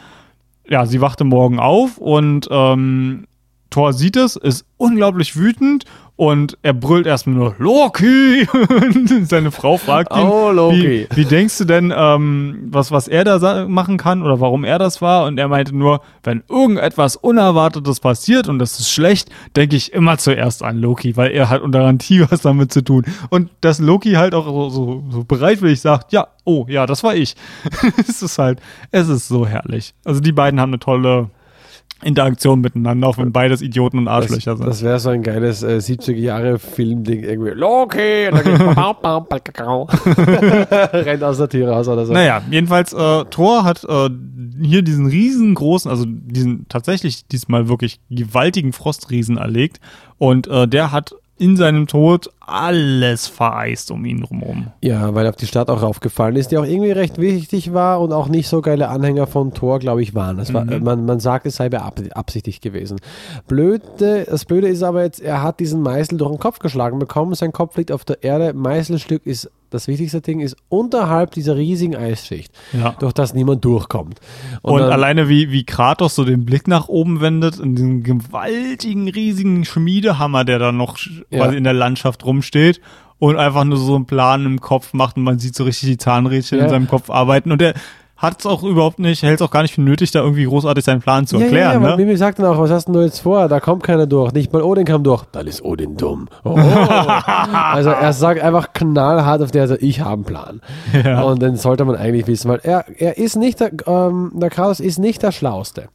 ja, 0.68 0.86
sie 0.86 1.00
wachte 1.00 1.24
morgen 1.24 1.60
auf 1.60 1.98
und 1.98 2.48
ähm, 2.52 3.26
Thor 3.70 3.94
sieht 3.94 4.18
es, 4.18 4.36
ist 4.36 4.66
unglaublich 4.78 5.38
wütend 5.38 5.86
und 6.18 6.58
er 6.64 6.74
brüllt 6.74 7.06
erstmal 7.06 7.36
nur 7.36 7.56
Loki. 7.60 8.48
Und 8.70 9.30
Seine 9.30 9.52
Frau 9.52 9.78
fragt 9.78 10.12
ihn, 10.16 10.24
Oh, 10.24 10.52
Loki. 10.52 11.08
Wie, 11.12 11.16
wie 11.16 11.26
denkst 11.26 11.60
du 11.60 11.66
denn, 11.66 11.94
ähm, 11.96 12.68
was, 12.72 12.92
was 12.92 13.08
er 13.08 13.24
da 13.24 13.68
machen 13.68 13.98
kann 13.98 14.24
oder 14.24 14.42
warum 14.42 14.64
er 14.64 14.80
das 14.80 15.00
war? 15.02 15.26
Und 15.26 15.38
er 15.38 15.48
meinte 15.48 15.76
nur, 15.76 16.02
wenn 16.24 16.44
irgendetwas 16.50 17.16
Unerwartetes 17.16 18.00
passiert 18.00 18.50
und 18.50 18.58
das 18.58 18.80
ist 18.80 18.92
schlecht, 18.92 19.30
denke 19.56 19.76
ich 19.76 19.94
immer 19.94 20.18
zuerst 20.18 20.64
an 20.64 20.80
Loki, 20.80 21.16
weil 21.16 21.32
er 21.32 21.50
hat 21.50 21.62
unter 21.62 21.80
Garantie 21.80 22.26
was 22.30 22.42
damit 22.42 22.74
zu 22.74 22.84
tun. 22.84 23.06
Und 23.30 23.52
dass 23.62 23.78
Loki 23.78 24.14
halt 24.14 24.34
auch 24.34 24.46
so, 24.46 24.70
so, 24.70 25.04
so 25.10 25.24
bereitwillig 25.24 25.82
sagt, 25.82 26.14
ja, 26.14 26.28
oh, 26.46 26.66
ja, 26.68 26.88
das 26.88 27.04
war 27.04 27.16
ich. 27.16 27.36
es 28.10 28.24
ist 28.24 28.40
halt, 28.40 28.60
es 28.90 29.08
ist 29.08 29.28
so 29.28 29.46
herrlich. 29.46 29.94
Also 30.04 30.20
die 30.20 30.32
beiden 30.32 30.60
haben 30.60 30.72
eine 30.72 30.80
tolle 30.80 31.30
Interaktion 32.04 32.62
miteinander, 32.62 33.08
auch 33.08 33.18
wenn 33.18 33.32
beides 33.32 33.62
Idioten 33.62 33.98
und 33.98 34.08
Arschlöcher 34.08 34.52
Das, 34.52 34.58
sind. 34.60 34.68
das 34.68 34.84
wäre 34.84 35.00
so 35.00 35.10
ein 35.10 35.24
geiles 35.24 35.64
äh, 35.64 35.78
70er-Jahre-Film-Ding 35.78 37.24
irgendwie. 37.24 37.52
Loki! 37.52 38.28
Und 38.30 38.36
dann 38.36 38.44
geht. 38.44 38.78
Rennt 41.06 41.24
aus 41.24 41.38
der 41.38 41.50
Tür 41.50 41.72
raus 41.72 41.88
oder 41.88 42.06
so. 42.06 42.14
Naja, 42.14 42.42
jedenfalls, 42.52 42.94
äh, 42.94 43.26
Thor 43.26 43.64
hat 43.64 43.84
äh, 43.84 44.10
hier 44.62 44.82
diesen 44.82 45.08
riesengroßen, 45.08 45.90
also 45.90 46.06
diesen 46.08 46.68
tatsächlich 46.70 47.28
diesmal 47.28 47.68
wirklich 47.68 48.00
gewaltigen 48.10 48.74
Frostriesen 48.74 49.38
erlegt 49.38 49.80
und 50.18 50.48
äh, 50.48 50.68
der 50.68 50.92
hat 50.92 51.16
in 51.38 51.56
seinem 51.58 51.88
Tod 51.88 52.30
alles 52.48 53.28
vereist 53.28 53.92
um 53.92 54.04
ihn 54.06 54.22
drumherum. 54.22 54.68
Ja, 54.82 55.14
weil 55.14 55.28
auf 55.28 55.36
die 55.36 55.48
Stadt 55.48 55.70
auch 55.70 55.82
raufgefallen 55.82 56.36
ist, 56.38 56.52
die 56.52 56.58
auch 56.58 56.66
irgendwie 56.66 56.92
recht 56.92 57.20
wichtig 57.20 57.74
war 57.74 58.00
und 58.02 58.14
auch 58.14 58.30
nicht 58.30 58.48
so 58.48 58.62
geile 58.62 58.88
Anhänger 58.90 59.28
von 59.28 59.54
Thor, 59.54 59.80
glaube 59.80 60.02
ich, 60.02 60.16
waren. 60.16 60.38
Das 60.38 60.54
war 60.54 60.64
Mhm. 60.64 60.84
man, 60.84 61.06
man 61.06 61.20
sagt, 61.20 61.46
es 61.46 61.58
sei 61.58 61.70
beab- 61.70 62.02
absichtlich 62.16 62.62
gewesen. 62.62 62.98
Blöde, 63.48 64.26
das 64.30 64.46
Blöde 64.46 64.68
ist 64.68 64.84
aber 64.84 65.04
jetzt, 65.04 65.20
er 65.22 65.44
hat 65.44 65.60
diesen 65.60 65.82
Meißel 65.82 66.18
durch 66.18 66.32
den 66.32 66.40
Kopf 66.40 66.60
geschlagen 66.60 67.00
bekommen, 67.00 67.34
sein 67.36 67.52
Kopf 67.52 67.78
liegt 67.78 67.92
auf 67.92 68.06
der 68.06 68.24
Erde, 68.24 68.54
Meißelstück 68.54 69.26
ist, 69.26 69.50
das 69.70 69.90
wichtigste 69.90 70.22
Ding 70.22 70.40
ist 70.40 70.56
unterhalb 70.70 71.32
dieser 71.32 71.58
riesigen 71.58 71.94
Eisschicht, 71.96 72.54
Ja. 72.72 72.96
durch 73.00 73.12
das 73.12 73.34
niemand 73.34 73.66
durchkommt. 73.66 74.22
Und, 74.62 74.80
dann- 74.80 74.92
alleine 74.94 75.28
wie, 75.28 75.52
wie 75.52 75.66
Kratos 75.66 76.16
so 76.16 76.24
den 76.24 76.46
Blick 76.46 76.70
nach 76.70 76.88
oben 76.88 77.20
wendet, 77.20 77.60
in 77.60 77.76
diesem 77.76 78.02
gewaltigen, 78.04 79.10
riesigen 79.10 79.66
Schmiedehammer, 79.66 80.46
der 80.46 80.60
da 80.60 80.72
noch 80.72 80.98
Ja. 81.30 81.40
quasi 81.40 81.58
in 81.58 81.66
der 81.66 81.74
Landschaft 81.74 82.24
rumsteht. 82.38 82.82
und 83.20 83.36
einfach 83.36 83.64
nur 83.64 83.78
so 83.80 83.96
einen 83.96 84.06
Plan 84.06 84.46
im 84.46 84.62
Kopf 84.62 84.94
macht 84.94 85.18
und 85.18 85.24
man 85.24 85.40
sieht 85.40 85.56
so 85.56 85.64
richtig 85.64 85.90
die 85.90 85.98
Zahnrädchen 85.98 86.60
Ja. 86.60 86.66
in 86.66 86.70
seinem 86.70 86.88
Kopf 86.88 87.10
arbeiten 87.10 87.52
und 87.52 87.60
er 87.64 87.74
hat 88.16 88.40
es 88.40 88.46
auch 88.46 88.64
überhaupt 88.64 88.98
nicht, 89.00 89.22
hält 89.24 89.36
es 89.36 89.42
auch 89.44 89.52
gar 89.52 89.62
nicht 89.64 89.74
für 89.76 89.82
nötig, 89.82 90.10
da 90.12 90.20
irgendwie 90.22 90.46
großartig 90.46 90.84
seinen 90.84 91.02
Plan 91.02 91.26
zu 91.28 91.38
ja, 91.38 91.44
erklären. 91.44 91.82
ja, 91.82 91.90
ja, 91.90 91.96
ne? 91.96 92.04
Mimi 92.04 92.18
sagt 92.18 92.40
dann 92.40 92.46
auch, 92.48 92.58
was 92.60 92.72
hast 92.72 92.86
denn 92.86 92.94
du 92.96 93.02
jetzt 93.02 93.20
vor? 93.20 93.48
Da 93.48 93.60
kommt 93.60 93.84
keiner 93.84 94.08
durch. 94.08 94.34
Nicht 94.34 94.52
mal 94.54 94.62
Odin 94.64 94.86
kam 94.86 95.04
durch. 95.04 95.24
Dann 95.32 95.46
ist 95.46 95.64
Odin 95.64 95.98
dumm. 95.98 96.28
Oh. 96.44 96.56
also 96.58 97.90
er 97.92 98.14
sagt 98.14 98.42
einfach 98.42 98.74
knallhart 98.74 99.42
auf 99.44 99.52
der 99.52 99.68
Seite, 99.68 99.84
ich 99.86 100.00
habe 100.02 100.14
einen 100.14 100.24
Plan. 100.24 100.62
Ja. 101.04 101.22
Und 101.24 101.42
den 101.42 101.56
sollte 101.58 101.86
man 101.86 101.96
eigentlich 101.96 102.26
wissen, 102.28 102.50
weil 102.50 102.60
er, 102.64 102.86
er 102.98 103.18
ist 103.18 103.36
nicht 103.36 103.60
der, 103.60 103.72
ähm, 103.88 104.32
der 104.36 104.50
Kraus 104.50 104.80
ist 104.80 104.98
nicht 105.00 105.22
der 105.22 105.32
Schlauste. 105.32 105.90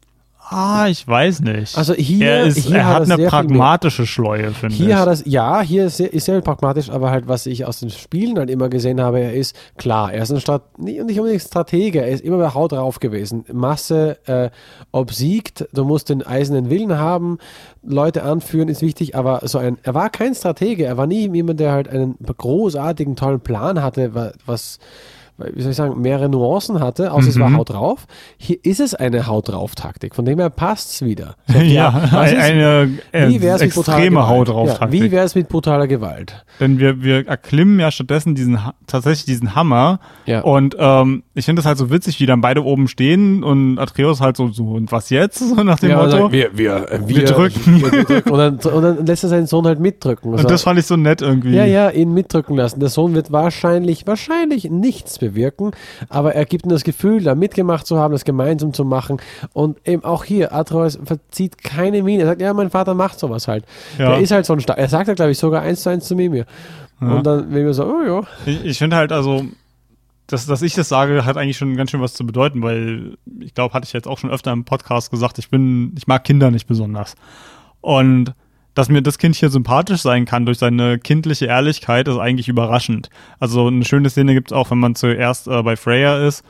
Ah, 0.52 0.86
ich 0.88 1.06
weiß 1.08 1.40
nicht. 1.40 1.76
Also 1.76 1.94
hier- 1.94 2.26
er, 2.28 2.44
ist, 2.44 2.58
hier 2.58 2.76
er 2.76 2.86
hat 2.86 2.94
hat 3.02 3.08
er 3.08 3.14
eine 3.14 3.26
pragmatische 3.28 4.06
Schleue, 4.06 4.50
finde 4.52 4.74
ich. 4.74 4.82
Hier 4.82 4.98
hat 4.98 5.06
er 5.06 5.12
es, 5.12 5.22
ja, 5.26 5.60
hier 5.62 5.86
ist 5.86 5.96
sehr, 5.96 6.12
ist 6.12 6.26
sehr 6.26 6.40
pragmatisch, 6.40 6.90
aber 6.90 7.10
halt, 7.10 7.26
was 7.28 7.46
ich 7.46 7.64
aus 7.64 7.80
den 7.80 7.90
Spielen 7.90 8.38
halt 8.38 8.50
immer 8.50 8.68
gesehen 8.68 9.00
habe, 9.00 9.20
er 9.20 9.32
ist 9.34 9.56
klar, 9.78 10.12
er 10.12 10.22
ist 10.22 10.30
ein 10.30 10.40
Strat 10.40 10.78
nicht, 10.78 11.02
nicht 11.04 11.18
unbedingt 11.18 11.42
Stratege, 11.42 12.00
er 12.02 12.08
ist 12.10 12.22
immer 12.24 12.38
bei 12.38 12.52
Haut 12.54 12.72
drauf 12.72 13.00
gewesen. 13.00 13.44
Masse 13.52 14.18
äh, 14.26 14.50
obsiegt, 14.92 15.66
du 15.72 15.84
musst 15.84 16.08
den 16.08 16.22
eisernen 16.26 16.70
Willen 16.70 16.98
haben, 16.98 17.38
Leute 17.82 18.22
anführen 18.22 18.68
ist 18.68 18.82
wichtig, 18.82 19.16
aber 19.16 19.40
so 19.44 19.58
ein, 19.58 19.78
er 19.82 19.94
war 19.94 20.10
kein 20.10 20.34
Stratege, 20.34 20.84
er 20.84 20.96
war 20.96 21.06
nie 21.06 21.28
jemand, 21.32 21.60
der 21.60 21.72
halt 21.72 21.88
einen 21.88 22.16
großartigen, 22.36 23.16
tollen 23.16 23.40
Plan 23.40 23.82
hatte, 23.82 24.14
wa- 24.14 24.32
was 24.46 24.78
wie 25.54 25.62
soll 25.62 25.70
ich 25.70 25.76
sagen, 25.76 26.00
mehrere 26.00 26.28
Nuancen 26.28 26.80
hatte, 26.80 27.12
außer 27.12 27.28
es 27.28 27.38
war 27.38 27.50
Mhm. 27.50 27.56
Haut 27.58 27.70
drauf. 27.70 28.06
Hier 28.36 28.56
ist 28.62 28.80
es 28.80 28.94
eine 28.94 29.26
Haut 29.26 29.48
drauf 29.48 29.74
Taktik, 29.74 30.14
von 30.14 30.24
dem 30.24 30.38
her 30.38 30.50
passt 30.50 30.92
es 30.94 31.02
wieder. 31.04 31.36
So, 31.48 31.58
ja, 31.60 32.08
was 32.12 32.32
ist- 32.32 32.38
eine 32.38 32.90
äh, 33.12 33.28
wie 33.28 33.42
wär's 33.42 33.60
extreme? 33.60 34.28
Haut 34.28 34.48
drauf 34.48 34.78
Ja, 34.80 34.92
wie 34.92 35.10
wäre 35.10 35.24
es 35.24 35.34
mit 35.34 35.48
brutaler 35.48 35.86
Gewalt? 35.86 36.44
Denn 36.60 36.78
wir, 36.78 37.02
wir 37.02 37.26
erklimmen 37.26 37.78
ja 37.80 37.90
stattdessen 37.90 38.34
diesen 38.34 38.58
tatsächlich 38.86 39.24
diesen 39.26 39.54
Hammer. 39.54 40.00
Ja. 40.26 40.40
Und 40.42 40.76
ähm, 40.78 41.22
ich 41.34 41.44
finde 41.44 41.60
das 41.60 41.66
halt 41.66 41.78
so 41.78 41.90
witzig, 41.90 42.20
wie 42.20 42.26
dann 42.26 42.40
beide 42.40 42.64
oben 42.64 42.88
stehen 42.88 43.42
und 43.44 43.78
Atreus 43.78 44.20
halt 44.20 44.36
so, 44.36 44.48
so 44.48 44.64
und 44.72 44.92
was 44.92 45.10
jetzt? 45.10 45.40
So 45.52 45.62
nach 45.64 45.78
dem 45.78 45.90
Ja, 45.90 45.96
Motto. 45.96 46.14
also, 46.16 46.32
wir, 46.32 46.50
wir, 46.56 46.90
äh, 46.90 47.00
wir, 47.06 47.24
drücken. 47.24 47.82
Wir, 47.82 47.92
wir 47.92 48.04
drücken. 48.04 48.30
Und, 48.30 48.38
dann, 48.38 48.54
und 48.72 48.82
dann 48.82 49.06
lässt 49.06 49.22
er 49.24 49.28
seinen 49.28 49.46
Sohn 49.46 49.66
halt 49.66 49.80
mitdrücken. 49.80 50.32
Also, 50.32 50.44
und 50.44 50.50
das 50.50 50.62
fand 50.62 50.78
ich 50.78 50.86
so 50.86 50.96
nett 50.96 51.20
irgendwie. 51.20 51.54
ja, 51.54 51.64
ja, 51.64 51.90
ihn 51.90 52.14
mitdrücken 52.14 52.56
lassen. 52.56 52.80
Der 52.80 52.88
Sohn 52.88 53.14
wird 53.14 53.32
wahrscheinlich, 53.32 54.06
wahrscheinlich 54.06 54.70
nichts 54.70 55.18
bewirken, 55.32 55.72
aber 56.08 56.34
er 56.34 56.44
gibt 56.44 56.64
ihm 56.64 56.70
das 56.70 56.84
Gefühl, 56.84 57.22
da 57.22 57.34
mitgemacht 57.34 57.86
zu 57.86 57.98
haben, 57.98 58.12
das 58.12 58.24
gemeinsam 58.24 58.72
zu 58.72 58.84
machen. 58.84 59.18
Und 59.52 59.78
eben 59.86 60.04
auch 60.04 60.24
hier, 60.24 60.52
Atreus 60.52 60.98
verzieht 61.04 61.58
keine 61.62 62.02
Miene. 62.02 62.22
Er 62.22 62.26
sagt, 62.28 62.40
ja, 62.40 62.52
mein 62.54 62.70
Vater 62.70 62.94
macht 62.94 63.18
sowas 63.18 63.48
halt. 63.48 63.64
Ja. 63.98 64.10
Der 64.10 64.20
ist 64.20 64.30
halt 64.30 64.46
so 64.46 64.52
ein 64.52 64.60
Star. 64.60 64.78
Er 64.78 64.88
sagt 64.88 65.08
ja, 65.08 65.14
glaube 65.14 65.32
ich, 65.32 65.38
sogar 65.38 65.62
eins 65.62 65.82
zu 65.82 65.90
eins 65.90 66.06
zu 66.06 66.14
Mimir. 66.14 66.46
Und 67.00 67.26
dann 67.26 67.52
wir 67.52 67.74
so, 67.74 67.84
oh 67.84 68.02
ja. 68.06 68.22
Ich, 68.46 68.64
ich 68.64 68.78
finde 68.78 68.96
halt 68.96 69.10
also, 69.10 69.44
dass, 70.28 70.46
dass 70.46 70.62
ich 70.62 70.74
das 70.74 70.88
sage, 70.88 71.24
hat 71.24 71.36
eigentlich 71.36 71.56
schon 71.56 71.76
ganz 71.76 71.90
schön 71.90 72.00
was 72.00 72.14
zu 72.14 72.24
bedeuten, 72.24 72.62
weil 72.62 73.16
ich 73.40 73.54
glaube, 73.54 73.74
hatte 73.74 73.86
ich 73.86 73.92
jetzt 73.92 74.06
auch 74.06 74.18
schon 74.18 74.30
öfter 74.30 74.52
im 74.52 74.64
Podcast 74.64 75.10
gesagt, 75.10 75.38
ich 75.38 75.50
bin, 75.50 75.94
ich 75.96 76.06
mag 76.06 76.22
Kinder 76.22 76.50
nicht 76.50 76.68
besonders. 76.68 77.16
Und 77.80 78.34
dass 78.74 78.88
mir 78.88 79.02
das 79.02 79.18
Kind 79.18 79.34
hier 79.36 79.50
sympathisch 79.50 80.00
sein 80.02 80.24
kann 80.24 80.46
durch 80.46 80.58
seine 80.58 80.98
kindliche 80.98 81.46
Ehrlichkeit, 81.46 82.08
ist 82.08 82.18
eigentlich 82.18 82.48
überraschend. 82.48 83.10
Also 83.38 83.66
eine 83.66 83.84
schöne 83.84 84.08
Szene 84.10 84.34
gibt 84.34 84.50
es 84.50 84.56
auch, 84.56 84.70
wenn 84.70 84.78
man 84.78 84.94
zuerst 84.94 85.46
äh, 85.48 85.62
bei 85.62 85.76
Freya 85.76 86.26
ist 86.26 86.42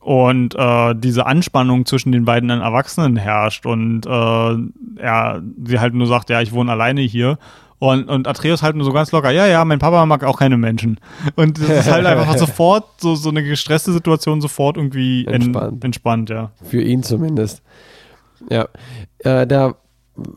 und 0.00 0.54
äh, 0.56 0.94
diese 0.96 1.26
Anspannung 1.26 1.84
zwischen 1.86 2.12
den 2.12 2.24
beiden 2.24 2.50
Erwachsenen 2.50 3.16
herrscht 3.16 3.66
und 3.66 4.06
äh, 4.06 5.00
er 5.02 5.42
sie 5.64 5.78
halt 5.80 5.94
nur 5.94 6.06
sagt, 6.06 6.30
ja, 6.30 6.40
ich 6.40 6.52
wohne 6.52 6.72
alleine 6.72 7.00
hier. 7.02 7.38
Und, 7.80 8.08
und 8.08 8.26
Atreus 8.26 8.62
halt 8.64 8.74
nur 8.74 8.84
so 8.84 8.92
ganz 8.92 9.12
locker, 9.12 9.30
ja, 9.30 9.46
ja, 9.46 9.64
mein 9.64 9.78
Papa 9.78 10.04
mag 10.06 10.24
auch 10.24 10.36
keine 10.40 10.56
Menschen. 10.56 10.98
Und 11.36 11.60
das 11.60 11.68
ist 11.86 11.90
halt 11.92 12.06
einfach 12.06 12.34
sofort, 12.36 13.00
so, 13.00 13.14
so 13.14 13.28
eine 13.28 13.44
gestresste 13.44 13.92
Situation 13.92 14.40
sofort 14.40 14.76
irgendwie 14.76 15.24
en- 15.26 15.34
Entspannt. 15.34 15.84
entspannt, 15.84 16.30
ja. 16.30 16.50
Für 16.64 16.82
ihn 16.82 17.04
zumindest. 17.04 17.62
Ja. 18.50 18.66
Äh, 19.20 19.46
der, 19.46 19.76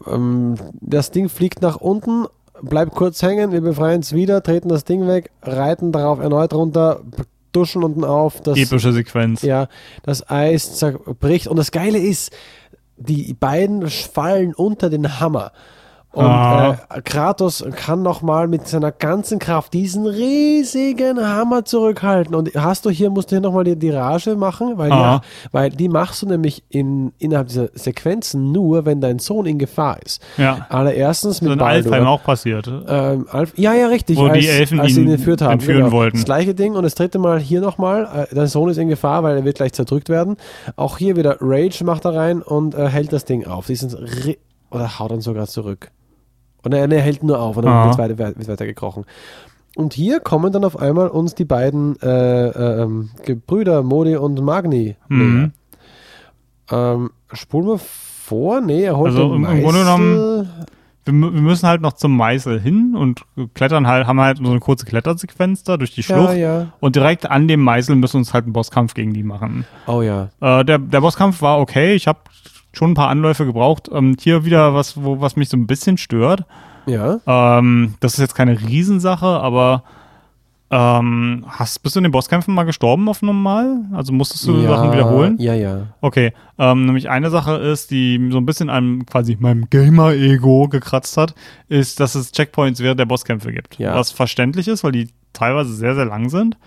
ähm, 0.08 0.56
das 0.80 1.12
Ding 1.12 1.30
fliegt 1.30 1.62
nach 1.62 1.78
unten, 1.78 2.26
bleibt 2.62 2.94
kurz 2.94 3.22
hängen, 3.22 3.52
wir 3.52 3.62
befreien 3.62 4.02
es 4.02 4.14
wieder, 4.14 4.44
treten 4.44 4.70
das 4.70 4.84
Ding 4.84 5.08
weg, 5.08 5.32
reiten 5.42 5.92
darauf 5.92 6.20
erneut 6.20 6.54
runter, 6.54 7.02
duschen 7.52 7.84
unten 7.84 8.04
auf. 8.04 8.42
Das, 8.42 8.58
Epische 8.58 8.94
Sequenz. 8.94 9.42
Ja, 9.42 9.68
das 10.04 10.30
Eis 10.30 10.78
zerbricht. 10.78 11.48
Und 11.48 11.58
das 11.58 11.72
Geile 11.72 11.98
ist, 11.98 12.32
die 12.98 13.34
beiden 13.34 13.90
fallen 13.90 14.54
unter 14.54 14.90
den 14.90 15.20
Hammer. 15.20 15.52
Und 16.14 16.26
Ah. 16.26 16.78
äh, 16.90 17.02
Kratos 17.02 17.64
kann 17.74 18.02
nochmal 18.02 18.50
mit 18.50 18.68
seiner 18.68 18.92
ganzen 18.92 19.40
Kraft 19.40 19.74
diesen 19.74 20.06
riesigen 20.06 21.26
Hammer 21.26 21.64
zurückhalten. 21.64 22.36
Und 22.36 22.50
hast 22.56 22.86
du 22.86 22.90
hier, 22.90 23.10
musst 23.10 23.32
du 23.32 23.36
hier 23.36 23.42
nochmal 23.42 23.64
die, 23.64 23.78
die 23.78 23.92
Rage 23.92 24.36
machen, 24.36 24.78
weil, 24.78 24.92
Ah. 24.92 25.00
ja, 25.02 25.22
weil 25.54 25.70
die 25.70 25.88
machst 25.88 26.22
du 26.22 26.26
nämlich 26.28 26.64
in, 26.70 27.14
innerhalb 27.18 27.48
dieser 27.48 27.70
Sequenzen 27.74 28.52
nur, 28.52 28.86
wenn 28.86 29.00
dein 29.00 29.20
Sohn 29.20 29.46
in 29.46 29.58
Gefahr 29.58 30.02
ist. 30.04 30.22
Ja. 30.38 30.66
Allererstens 30.70 31.38
So 31.38 31.46
mit 31.46 31.54
in 31.54 31.60
Baldur. 31.60 31.94
Alfheim 31.94 32.08
auch 32.08 32.24
passiert. 32.24 32.68
Ähm, 32.88 33.28
Alf, 33.32 33.54
ja, 33.58 33.74
ja, 33.74 33.88
richtig. 33.88 34.18
Wo 34.18 34.28
die 34.28 34.48
Elfen 34.48 34.82
als 34.82 34.94
sie 34.94 35.02
ihn 35.02 35.08
ihn 35.08 35.14
entführt 35.14 35.42
haben. 35.42 35.54
entführen 35.54 35.84
genau. 35.86 35.92
wollten. 35.94 36.18
Das 36.18 36.26
gleiche 36.26 36.54
Ding 36.54 36.74
und 36.76 36.84
das 36.84 36.96
dritte 36.96 37.20
Mal 37.20 37.40
hier 37.40 37.62
nochmal. 37.62 38.28
Äh, 38.30 38.36
dein 38.36 38.48
Sohn 38.48 38.70
ist 38.70 38.78
in 38.78 38.90
Gefahr, 38.90 39.24
weil 39.24 39.38
er 39.38 39.46
wird 39.46 39.56
gleich 39.56 39.72
zerdrückt 39.74 40.10
werden. 40.10 40.36
Auch 40.76 40.98
hier 40.98 41.16
wieder 41.16 41.38
Rage 41.40 41.86
macht 41.86 42.04
er 42.04 42.16
rein 42.16 42.42
und 42.42 42.76
äh, 42.76 42.88
hält 42.90 43.14
das 43.14 43.24
Ding 43.24 43.48
auf. 43.48 43.68
Sie 43.68 43.76
sind 43.76 43.96
oder 44.72 45.00
haut 45.00 45.12
dann 45.12 45.22
sogar 45.22 45.48
zurück. 45.48 45.90
Und 46.64 46.74
er, 46.74 46.92
er 46.92 47.02
hält 47.02 47.24
nur 47.24 47.40
auf 47.40 47.58
und 47.58 47.66
dann 47.66 47.88
wird 47.88 47.98
weiter, 47.98 48.18
wird 48.18 48.48
weiter 48.48 48.66
gekrochen. 48.66 49.06
Und 49.76 49.94
hier 49.94 50.20
kommen 50.20 50.52
dann 50.52 50.66
auf 50.66 50.78
einmal 50.78 51.08
uns 51.08 51.34
die 51.34 51.46
beiden 51.46 52.00
äh, 52.02 52.48
äh, 52.50 52.82
ähm, 52.84 53.10
Gebrüder 53.26 53.84
Modi 53.84 54.16
und 54.18 54.42
Magni 54.44 54.96
Mhm. 55.08 55.54
Ähm, 56.72 57.12
spulen 57.34 57.68
wir 57.68 57.78
vor? 57.80 58.62
Nee, 58.62 58.84
er 58.84 58.98
holt 58.98 59.12
Also 59.12 59.30
den 59.34 59.44
im- 59.44 59.46
im 59.46 59.62
Grunde 59.64 59.80
Meißel. 59.84 59.84
genommen- 59.84 60.50
Wir, 61.04 61.14
wir 61.14 61.42
müssen 61.42 61.68
halt 61.68 61.82
noch 61.82 61.94
zum 61.94 62.16
Meißel 62.16 62.60
hin 62.62 62.96
und 62.96 63.22
klettern 63.56 63.88
halt, 63.88 64.06
haben 64.08 64.22
halt 64.22 64.38
so 64.38 64.50
eine 64.50 64.60
kurze 64.60 64.86
Klettersequenz 64.86 65.64
da 65.64 65.76
durch 65.78 65.94
die 65.96 66.02
Ja, 66.02 66.06
Schlucht. 66.16 66.36
ja. 66.38 66.68
Und 66.80 66.96
direkt 66.96 67.30
an 67.30 67.48
dem 67.48 67.62
Meißel 67.62 67.96
müssen 67.96 68.14
wir 68.16 68.20
uns 68.20 68.34
halt 68.34 68.46
einen 68.46 68.54
Bosskampf 68.54 68.94
gegen 68.94 69.14
die 69.14 69.24
machen. 69.24 69.66
Oh 69.88 70.02
ja. 70.02 70.30
Äh, 70.40 70.64
der, 70.64 70.78
der 70.78 71.02
Bosskampf 71.02 71.42
war 71.42 71.60
okay. 71.60 71.94
Ich 71.96 72.08
habe 72.08 72.20
schon 72.74 72.92
ein 72.92 72.96
paar 72.96 73.10
Anläufe 73.10 73.46
gebraucht. 73.46 73.90
Ähm, 73.92 74.16
hier 74.20 74.46
wieder 74.46 74.74
was, 74.74 75.02
wo, 75.02 75.22
was 75.22 75.36
mich 75.36 75.50
so 75.50 75.58
ein 75.58 75.68
bisschen 75.68 75.98
stört. 75.98 76.46
Ja. 76.86 77.20
Ähm, 77.26 77.96
das 78.00 78.14
ist 78.14 78.20
jetzt 78.20 78.36
keine 78.36 78.60
Riesensache, 78.60 79.26
aber 79.26 79.84
ähm, 80.74 81.46
hast, 81.50 81.84
bist 81.84 81.96
du 81.96 82.00
in 82.00 82.04
den 82.04 82.14
Bosskämpfen 82.14 82.54
mal 82.54 82.64
gestorben 82.64 83.10
auf 83.10 83.22
normal? 83.22 83.82
Also 83.92 84.14
musstest 84.14 84.48
du 84.48 84.62
Sachen 84.62 84.94
wiederholen? 84.94 85.36
Ja, 85.38 85.54
ja. 85.54 85.88
Okay, 86.00 86.32
ähm, 86.58 86.86
nämlich 86.86 87.10
eine 87.10 87.30
Sache 87.30 87.56
ist, 87.58 87.92
die 87.92 88.30
so 88.32 88.38
ein 88.38 88.46
bisschen 88.46 88.70
an 88.70 89.06
quasi 89.06 89.36
meinem 89.38 89.70
Gamer-Ego 89.70 90.70
gekratzt 90.70 91.18
hat, 91.18 91.36
ist, 91.68 92.00
dass 92.00 92.16
es 92.16 92.32
Checkpoints 92.32 92.80
während 92.80 93.02
der 93.02 93.06
Bosskämpfe 93.06 93.52
gibt. 93.52 93.80
Ja. 93.80 93.96
Was 93.96 94.12
verständlich 94.12 94.70
ist, 94.70 94.86
weil 94.86 94.94
die 94.94 95.10
teilweise 95.34 95.74
sehr, 95.74 95.94
sehr 95.94 96.06
lang 96.06 96.30
sind. 96.30 96.58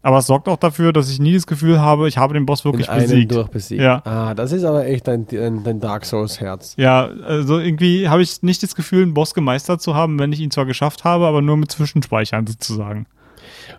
Aber 0.00 0.18
es 0.18 0.26
sorgt 0.26 0.48
auch 0.48 0.56
dafür, 0.56 0.92
dass 0.92 1.10
ich 1.10 1.18
nie 1.18 1.34
das 1.34 1.46
Gefühl 1.46 1.80
habe, 1.80 2.06
ich 2.08 2.18
habe 2.18 2.32
den 2.34 2.46
Boss 2.46 2.64
wirklich 2.64 2.86
in 2.86 2.92
einem 2.92 3.02
besiegt. 3.02 3.32
durchbesiegt. 3.32 3.82
Ja. 3.82 4.00
Ah, 4.04 4.32
das 4.34 4.52
ist 4.52 4.64
aber 4.64 4.86
echt 4.86 5.08
dein, 5.08 5.26
dein, 5.26 5.64
dein 5.64 5.80
Dark 5.80 6.04
Souls 6.04 6.40
Herz. 6.40 6.74
Ja, 6.76 7.06
also 7.26 7.58
irgendwie 7.58 8.08
habe 8.08 8.22
ich 8.22 8.42
nicht 8.42 8.62
das 8.62 8.74
Gefühl, 8.76 9.02
einen 9.02 9.14
Boss 9.14 9.34
gemeistert 9.34 9.82
zu 9.82 9.94
haben, 9.96 10.18
wenn 10.18 10.32
ich 10.32 10.40
ihn 10.40 10.50
zwar 10.52 10.66
geschafft 10.66 11.02
habe, 11.04 11.26
aber 11.26 11.42
nur 11.42 11.56
mit 11.56 11.70
Zwischenspeichern 11.72 12.46
sozusagen. 12.46 13.06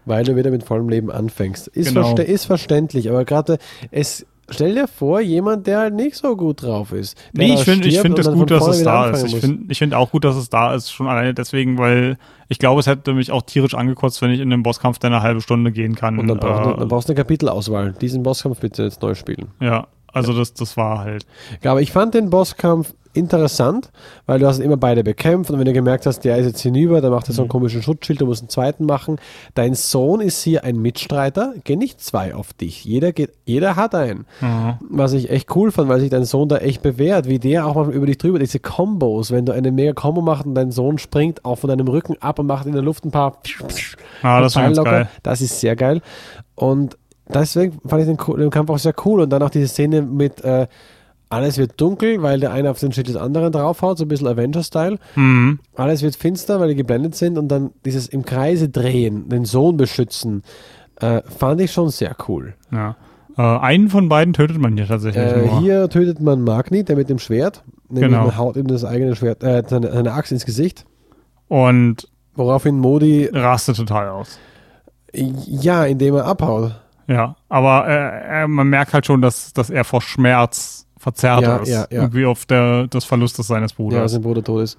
Weil 0.05 0.23
du 0.25 0.35
wieder 0.35 0.51
mit 0.51 0.63
vollem 0.63 0.89
Leben 0.89 1.09
anfängst. 1.09 1.67
Ist, 1.69 1.89
Genau. 1.89 2.01
verste 2.03 2.23
ist 2.23 2.45
verständlich, 2.45 3.09
aber 3.09 3.23
gerade 3.25 3.57
es 3.91 4.25
stell 4.51 4.75
dir 4.75 4.87
vor, 4.87 5.21
jemand, 5.21 5.67
der 5.67 5.79
halt 5.79 5.93
nicht 5.93 6.15
so 6.15 6.35
gut 6.35 6.63
drauf 6.63 6.91
ist. 6.91 7.17
Nee, 7.33 7.53
ich 7.53 7.63
finde 7.63 7.87
ich 7.87 7.99
find 7.99 8.17
dann 8.17 8.33
gut, 8.35 8.51
dass 8.51 8.67
es 8.67 8.83
da 8.83 9.09
ist. 9.09 9.23
Ich 9.23 9.35
finde 9.35 9.73
find 9.73 9.93
auch 9.93 10.11
gut, 10.11 10.23
dass 10.23 10.35
es 10.35 10.49
da 10.49 10.73
ist, 10.73 10.91
schon 10.91 11.07
alleine 11.07 11.33
deswegen, 11.33 11.77
weil 11.77 12.17
ich 12.47 12.59
glaube, 12.59 12.79
es 12.79 12.87
hätte 12.87 13.13
mich 13.13 13.31
auch 13.31 13.43
tierisch 13.43 13.75
angekotzt, 13.75 14.21
wenn 14.21 14.31
ich 14.31 14.39
in 14.39 14.49
den 14.49 14.63
Bosskampf 14.63 14.99
dann 14.99 15.13
eine 15.13 15.21
halbe 15.21 15.41
Stunde 15.41 15.71
gehen 15.71 15.95
kann. 15.95 16.17
Und 16.19 16.27
dann, 16.27 16.39
brauchst 16.39 16.65
du, 16.65 16.69
äh, 16.71 16.77
dann 16.77 16.87
brauchst 16.87 17.09
du 17.09 17.13
eine 17.13 17.17
Kapitelauswahl. 17.17 17.93
Diesen 17.93 18.23
Bosskampf 18.23 18.59
bitte 18.59 18.83
jetzt 18.83 19.01
neu 19.01 19.13
spielen. 19.13 19.49
ja, 19.59 19.87
also 20.13 20.33
das, 20.33 20.53
das 20.53 20.77
war 20.77 20.99
halt. 20.99 21.25
Ja, 21.63 21.71
aber 21.71 21.81
ich 21.81 21.91
fand 21.91 22.13
den 22.13 22.29
Bosskampf 22.29 22.93
interessant, 23.13 23.89
weil 24.27 24.37
du 24.39 24.45
hast 24.45 24.59
immer 24.59 24.77
beide 24.77 25.03
bekämpft 25.03 25.49
und 25.49 25.57
wenn 25.57 25.65
du 25.65 25.73
gemerkt 25.73 26.05
hast, 26.05 26.19
der 26.21 26.37
ist 26.37 26.45
jetzt 26.45 26.61
hinüber, 26.61 27.01
dann 27.01 27.11
macht 27.11 27.27
er 27.27 27.33
so 27.33 27.41
einen 27.41 27.47
Mhm. 27.47 27.51
komischen 27.51 27.81
Schutzschild, 27.81 28.21
du 28.21 28.27
musst 28.27 28.43
einen 28.43 28.49
zweiten 28.49 28.85
machen. 28.85 29.17
Dein 29.55 29.73
Sohn 29.73 30.21
ist 30.21 30.43
hier 30.43 30.63
ein 30.63 30.79
Mitstreiter, 30.79 31.55
gehen 31.63 31.79
nicht 31.79 32.01
zwei 32.01 32.35
auf 32.35 32.53
dich. 32.53 32.85
Jeder, 32.85 33.11
geht, 33.11 33.31
jeder 33.45 33.75
hat 33.75 33.95
einen. 33.95 34.27
Mhm. 34.41 34.75
Was 34.91 35.13
ich 35.13 35.31
echt 35.31 35.53
cool 35.55 35.71
fand, 35.71 35.89
weil 35.89 35.99
sich 35.99 36.11
dein 36.11 36.23
Sohn 36.23 36.49
da 36.49 36.57
echt 36.57 36.83
bewährt, 36.83 37.27
wie 37.27 37.39
der 37.39 37.65
auch 37.65 37.73
mal 37.75 37.91
über 37.91 38.05
dich 38.05 38.19
drüber, 38.19 38.37
diese 38.37 38.59
Kombos, 38.59 39.31
wenn 39.31 39.43
du 39.45 39.53
eine 39.53 39.71
mega 39.71 39.93
Kombo 39.93 40.21
machst 40.21 40.45
und 40.45 40.53
dein 40.53 40.71
Sohn 40.71 40.99
springt 40.99 41.43
auch 41.43 41.55
von 41.57 41.67
deinem 41.69 41.87
Rücken 41.87 42.15
ab 42.21 42.37
und 42.37 42.45
macht 42.45 42.67
in 42.67 42.73
der 42.73 42.83
Luft 42.83 43.05
ein 43.05 43.11
paar 43.11 43.41
Ah, 44.21 44.39
das 44.39 44.53
geil. 44.53 45.09
Das 45.23 45.41
ist 45.41 45.59
sehr 45.59 45.75
geil. 45.75 46.01
Und 46.53 46.98
deswegen 47.33 47.79
fand 47.87 48.01
ich 48.03 48.07
den, 48.07 48.37
den 48.37 48.49
Kampf 48.49 48.69
auch 48.69 48.77
sehr 48.79 48.93
cool. 49.05 49.21
Und 49.21 49.29
dann 49.29 49.41
auch 49.43 49.49
diese 49.49 49.67
Szene 49.67 50.01
mit 50.01 50.43
äh, 50.43 50.67
Alles 51.29 51.57
wird 51.59 51.79
dunkel, 51.79 52.21
weil 52.23 52.39
der 52.39 52.51
eine 52.51 52.71
auf 52.71 52.79
den 52.79 52.91
Schild 52.91 53.07
des 53.07 53.15
anderen 53.15 53.51
draufhaut, 53.51 53.97
so 53.99 54.05
ein 54.05 54.07
bisschen 54.07 54.27
Avenger-Style. 54.27 54.97
Mhm. 55.15 55.59
Alles 55.75 56.01
wird 56.01 56.15
finster, 56.15 56.59
weil 56.59 56.69
die 56.69 56.75
geblendet 56.75 57.13
sind 57.15 57.37
und 57.37 57.47
dann 57.49 57.69
dieses 57.85 58.07
im 58.07 58.25
Kreise 58.25 58.69
drehen, 58.69 59.29
den 59.29 59.45
Sohn 59.45 59.77
beschützen, 59.77 60.41
äh, 60.99 61.21
fand 61.27 61.61
ich 61.61 61.71
schon 61.71 61.89
sehr 61.89 62.15
cool. 62.27 62.55
Ja. 62.71 62.95
Äh, 63.37 63.41
einen 63.43 63.89
von 63.89 64.09
beiden 64.09 64.33
tötet 64.33 64.57
man 64.57 64.75
hier 64.75 64.87
tatsächlich 64.87 65.23
Äh, 65.23 65.47
hier 65.59 65.87
tötet 65.87 66.19
man 66.19 66.41
Magni, 66.43 66.83
der 66.83 66.95
mit 66.95 67.09
dem 67.09 67.19
Schwert, 67.19 67.63
nämlich 67.89 68.09
Genau. 68.11 68.25
man 68.25 68.35
haut 68.37 68.57
ihm 68.57 68.65
das 68.67 68.83
eigene 68.83 69.15
Schwert, 69.15 69.43
äh, 69.43 69.61
seine, 69.67 69.91
seine 69.93 70.13
Axt 70.13 70.31
ins 70.31 70.45
Gesicht, 70.45 70.85
Und 71.47 72.07
woraufhin 72.33 72.79
Modi, 72.79 73.29
rastet 73.31 73.77
total 73.77 74.09
aus. 74.09 74.39
ja, 75.13 75.85
indem 75.85 76.15
er 76.15 76.25
abhaut. 76.25 76.73
Ja, 77.09 77.35
aber 77.49 77.87
äh, 77.87 78.43
äh, 78.43 78.47
man 78.47 78.67
merkt 78.67 78.93
halt 78.93 79.05
schon, 79.05 79.21
dass, 79.21 79.51
dass 79.51 79.69
er 79.69 79.83
vor 79.83 80.01
Schmerz 80.01 80.85
verzerrt 80.97 81.41
Ja, 81.41 81.57
ist. 81.57 81.69
ja, 81.69 81.79
ja. 81.89 82.01
Irgendwie 82.03 82.25
auf 82.25 82.45
der, 82.45 82.87
des 82.87 83.03
Verlustes 83.05 83.47
seines 83.47 83.71
Ja, 83.71 83.75
Bruders. 83.77 84.11
sein 84.11 84.21
Bruder 84.21 84.43
tot 84.43 84.61
ist. 84.63 84.77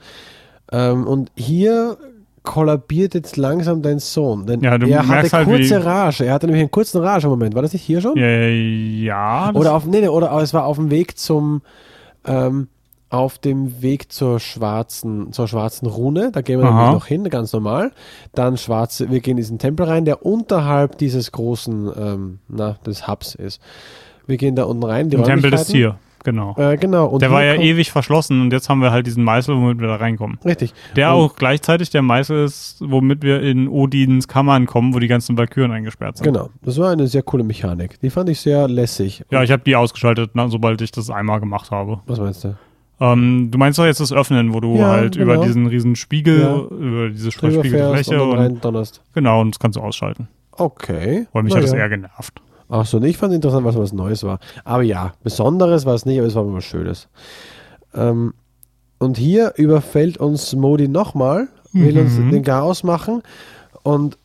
Ähm, 0.71 1.07
und 1.07 1.33
hier 1.35 1.97
kollabiert 2.43 3.15
jetzt 3.15 3.37
langsam 3.37 3.83
dein 3.83 3.99
Sohn, 3.99 4.47
denn 4.47 4.61
Ja, 4.61 4.79
du 4.79 4.87
er 4.87 5.07
hatte 5.09 5.31
halt, 5.31 5.47
kurze 5.47 5.85
Rage, 5.85 6.25
er 6.25 6.33
hatte 6.35 6.47
nämlich 6.47 6.61
einen 6.63 6.71
kurzen 6.71 7.03
Rage-Moment, 7.03 7.55
war 7.55 7.63
das 7.63 7.73
nicht 7.73 7.83
hier 7.83 8.01
schon? 8.01 8.17
Ja, 8.17 9.49
das, 9.53 9.61
Oder 9.61 9.75
auf, 9.75 9.85
nee, 9.85 10.01
nee, 10.01 10.09
oder 10.09 10.33
es 10.41 10.55
war 10.55 10.65
auf 10.65 10.77
dem 10.77 10.91
Weg 10.91 11.19
zum, 11.19 11.61
ähm, 12.25 12.69
auf 13.11 13.39
dem 13.39 13.83
Weg 13.83 14.13
zur 14.13 14.39
schwarzen, 14.39 15.33
zur 15.33 15.49
schwarzen 15.49 15.87
Rune, 15.87 16.31
da 16.33 16.43
gehen 16.43 16.61
wir 16.61 16.71
nämlich 16.71 16.93
noch 16.93 17.07
hin, 17.07 17.25
ganz 17.29 17.53
normal. 17.53 17.91
Dann 18.35 18.57
schwarze, 18.57 19.11
wir 19.11 19.21
gehen 19.21 19.33
in 19.33 19.37
diesen 19.39 19.59
Tempel 19.59 19.85
rein, 19.87 20.05
der 20.05 20.25
unterhalb 20.25 20.97
dieses 20.99 21.33
großen, 21.33 21.91
ähm, 21.99 22.39
na, 22.49 22.77
des 22.87 23.09
Hubs 23.09 23.35
ist. 23.35 23.61
Wir 24.27 24.37
gehen 24.37 24.55
da 24.55 24.65
unten 24.65 24.85
rein, 24.85 25.11
im 25.11 25.25
Tempel 25.25 25.51
des. 25.51 25.67
Tier, 25.67 25.97
genau. 26.23 26.55
Äh, 26.57 26.77
genau. 26.77 27.07
Und 27.07 27.21
der 27.21 27.33
war 27.33 27.43
ja 27.43 27.55
ewig 27.55 27.91
verschlossen 27.91 28.41
und 28.43 28.53
jetzt 28.53 28.69
haben 28.69 28.81
wir 28.81 28.93
halt 28.93 29.09
diesen 29.09 29.25
Meißel, 29.25 29.57
womit 29.57 29.81
wir 29.81 29.89
da 29.89 29.97
reinkommen. 29.97 30.39
Richtig. 30.45 30.73
Der 30.95 31.13
Und- 31.13 31.21
auch 31.21 31.35
gleichzeitig 31.37 31.91
der 31.91 32.03
Meißel 32.03 32.45
ist, 32.45 32.77
womit 32.81 33.25
wir 33.25 33.43
in 33.43 33.67
Odins 33.67 34.29
Kammern 34.29 34.67
kommen, 34.67 34.95
wo 34.95 35.01
die 35.01 35.09
ganzen 35.09 35.37
Valkyren 35.37 35.73
eingesperrt 35.73 36.19
sind. 36.19 36.27
Genau, 36.27 36.51
das 36.63 36.79
war 36.79 36.91
eine 36.93 37.09
sehr 37.09 37.25
coole 37.25 37.43
Mechanik. 37.43 37.99
Die 37.99 38.11
fand 38.11 38.29
ich 38.29 38.41
sehr 38.41 38.69
lässig. 38.69 39.25
Ja, 39.33 39.43
ich 39.43 39.51
habe 39.51 39.65
die 39.65 39.75
ausgeschaltet, 39.75 40.31
na, 40.35 40.47
sobald 40.47 40.81
ich 40.81 40.93
das 40.93 41.11
einmal 41.11 41.41
gemacht 41.41 41.73
habe. 41.73 41.99
Was 42.07 42.21
meinst 42.21 42.45
du? 42.45 42.55
Ähm, 43.01 43.51
du 43.51 43.57
meinst 43.59 43.79
doch 43.79 43.85
jetzt 43.87 44.01
das 44.01 44.13
Öffnen, 44.13 44.53
wo 44.53 44.61
du 44.61 44.77
Ja, 44.77 44.89
halt 44.89 45.17
genau. 45.17 45.35
über 45.35 45.47
diesen 45.47 45.67
riesen 45.67 45.97
Spiegel, 45.97 46.41
Ja. 46.41 46.57
über 46.77 47.09
diese 47.09 47.31
Drüber 47.31 47.53
spiegelige 47.61 47.77
fährst 47.79 48.09
Fläche 48.09 48.23
und 48.23 48.65
und, 48.65 49.01
genau, 49.15 49.41
und 49.41 49.55
das 49.55 49.59
kannst 49.59 49.77
du 49.77 49.81
ausschalten. 49.81 50.29
Okay. 50.53 51.27
Weil 51.33 51.43
mich 51.45 51.53
Na 51.53 51.57
hat 51.59 51.65
das 51.65 51.73
ja. 51.73 51.79
eher 51.79 51.89
genervt. 51.89 52.43
Ach 52.69 52.85
so, 52.87 53.01
ich 53.03 53.17
fand 53.17 53.33
interessant, 53.33 53.65
was 53.65 53.77
was 53.77 53.93
Neues 53.93 54.23
war. 54.23 54.39
Aber 54.65 54.83
ja, 54.83 55.13
Besonderes 55.25 55.87
war 55.87 55.95
es 55.95 56.05
nicht, 56.07 56.19
aber 56.19 56.29
es 56.29 56.35
war 56.35 56.45
immer 56.45 56.57
was 56.59 56.65
Schönes. 56.65 57.09
Ähm, 57.95 58.35
und 58.99 59.17
hier 59.17 59.55
überfällt 59.57 60.19
uns 60.19 60.55
Modi 60.55 60.87
nochmal, 60.87 61.49
will 61.73 61.99
uns 61.99 62.19
Mhm. 62.19 62.31
den 62.31 62.43
Chaos 62.45 62.83
machen 62.85 63.23
und 63.83 64.19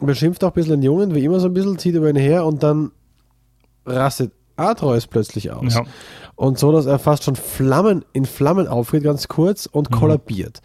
beschimpft 0.00 0.42
auch 0.44 0.48
ein 0.48 0.54
bisschen 0.54 0.80
den 0.80 0.82
Jungen, 0.82 1.14
wie 1.14 1.24
immer 1.24 1.40
so 1.40 1.46
ein 1.48 1.52
bisschen, 1.54 1.78
zieht 1.78 1.94
über 1.94 2.08
ihn 2.08 2.16
her 2.16 2.46
und 2.46 2.62
dann 2.62 2.90
rastet 3.84 4.32
Atreus 4.58 5.06
plötzlich 5.06 5.50
aus. 5.52 5.74
Ja. 5.74 5.82
Und 6.36 6.58
so, 6.58 6.72
dass 6.72 6.86
er 6.86 6.98
fast 6.98 7.24
schon 7.24 7.36
Flammen 7.36 8.04
in 8.12 8.24
Flammen 8.26 8.68
aufgeht, 8.68 9.02
ganz 9.04 9.28
kurz 9.28 9.66
und 9.66 9.90
Mhm. 9.90 9.94
kollabiert. 9.94 10.60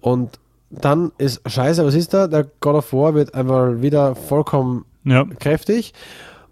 Und 0.00 0.38
dann 0.70 1.10
ist 1.18 1.40
scheiße, 1.48 1.84
was 1.84 1.94
ist 1.94 2.14
da? 2.14 2.26
Der 2.28 2.46
God 2.60 2.76
of 2.76 2.92
War 2.92 3.14
wird 3.14 3.34
einfach 3.34 3.80
wieder 3.82 4.14
vollkommen 4.14 4.84
Ja. 5.04 5.24
kräftig. 5.24 5.92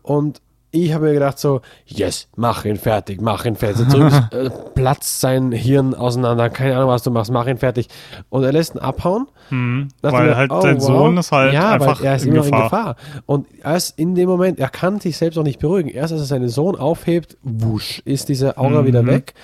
Und 0.03 0.41
ich 0.71 0.93
habe 0.93 1.07
mir 1.07 1.15
gedacht 1.15 1.39
so, 1.39 1.61
yes, 1.87 2.29
mach 2.37 2.65
ihn 2.65 2.77
fertig, 2.77 3.21
mach 3.21 3.45
ihn 3.47 3.57
fertig. 3.57 3.89
Zurück, 3.89 4.13
äh, 4.33 4.51
platzt 4.75 5.21
sein 5.21 5.51
Hirn 5.53 5.95
auseinander, 5.95 6.51
keine 6.51 6.77
Ahnung, 6.77 6.91
was 6.91 7.03
du 7.03 7.11
machst, 7.11 7.31
mach 7.33 7.47
ihn 7.47 7.57
fertig. 7.57 7.89
Und 8.29 8.45
er 8.45 8.53
lässt 8.53 8.75
ihn 8.75 8.79
abhauen. 8.79 9.27
Mhm. 9.51 9.89
Weil 10.03 10.27
mir, 10.27 10.37
halt 10.37 10.51
oh, 10.51 10.61
sein 10.61 10.77
wow. 10.77 10.87
Sohn 10.87 11.17
ist 11.17 11.33
halt 11.33 11.55
ja, 11.55 11.71
einfach 11.71 12.03
er 12.03 12.17
ist 12.17 12.27
in 12.27 12.35
immer 12.35 12.43
Gefahr. 12.43 12.59
in 12.59 12.65
Gefahr. 12.65 12.97
Und 13.27 13.47
erst 13.65 13.99
in 13.99 14.15
dem 14.15 14.29
Moment, 14.29 14.59
er 14.59 14.69
kann 14.69 15.01
sich 15.01 15.17
selbst 15.17 15.39
auch 15.39 15.43
nicht 15.43 15.59
beruhigen. 15.59 15.89
Erst 15.89 16.13
als 16.13 16.23
er 16.23 16.27
seinen 16.27 16.49
Sohn 16.51 16.77
aufhebt, 16.77 17.39
wusch, 17.43 18.03
ist 18.05 18.29
diese 18.29 18.59
Aura 18.59 18.83
Mhm. 18.83 18.87
wieder 18.87 19.07
weg. 19.07 19.35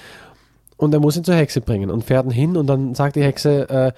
Und 0.77 0.93
er 0.93 1.01
muss 1.01 1.17
ihn 1.17 1.25
zur 1.25 1.37
Hexe 1.37 1.61
bringen 1.61 1.91
und 1.91 2.05
fährt 2.05 2.27
ihn 2.27 2.33
hin 2.33 2.57
und 2.57 2.67
dann 2.67 2.95
sagt 2.95 3.17
die 3.17 3.23
Hexe, 3.23 3.69
äh, 3.71 3.93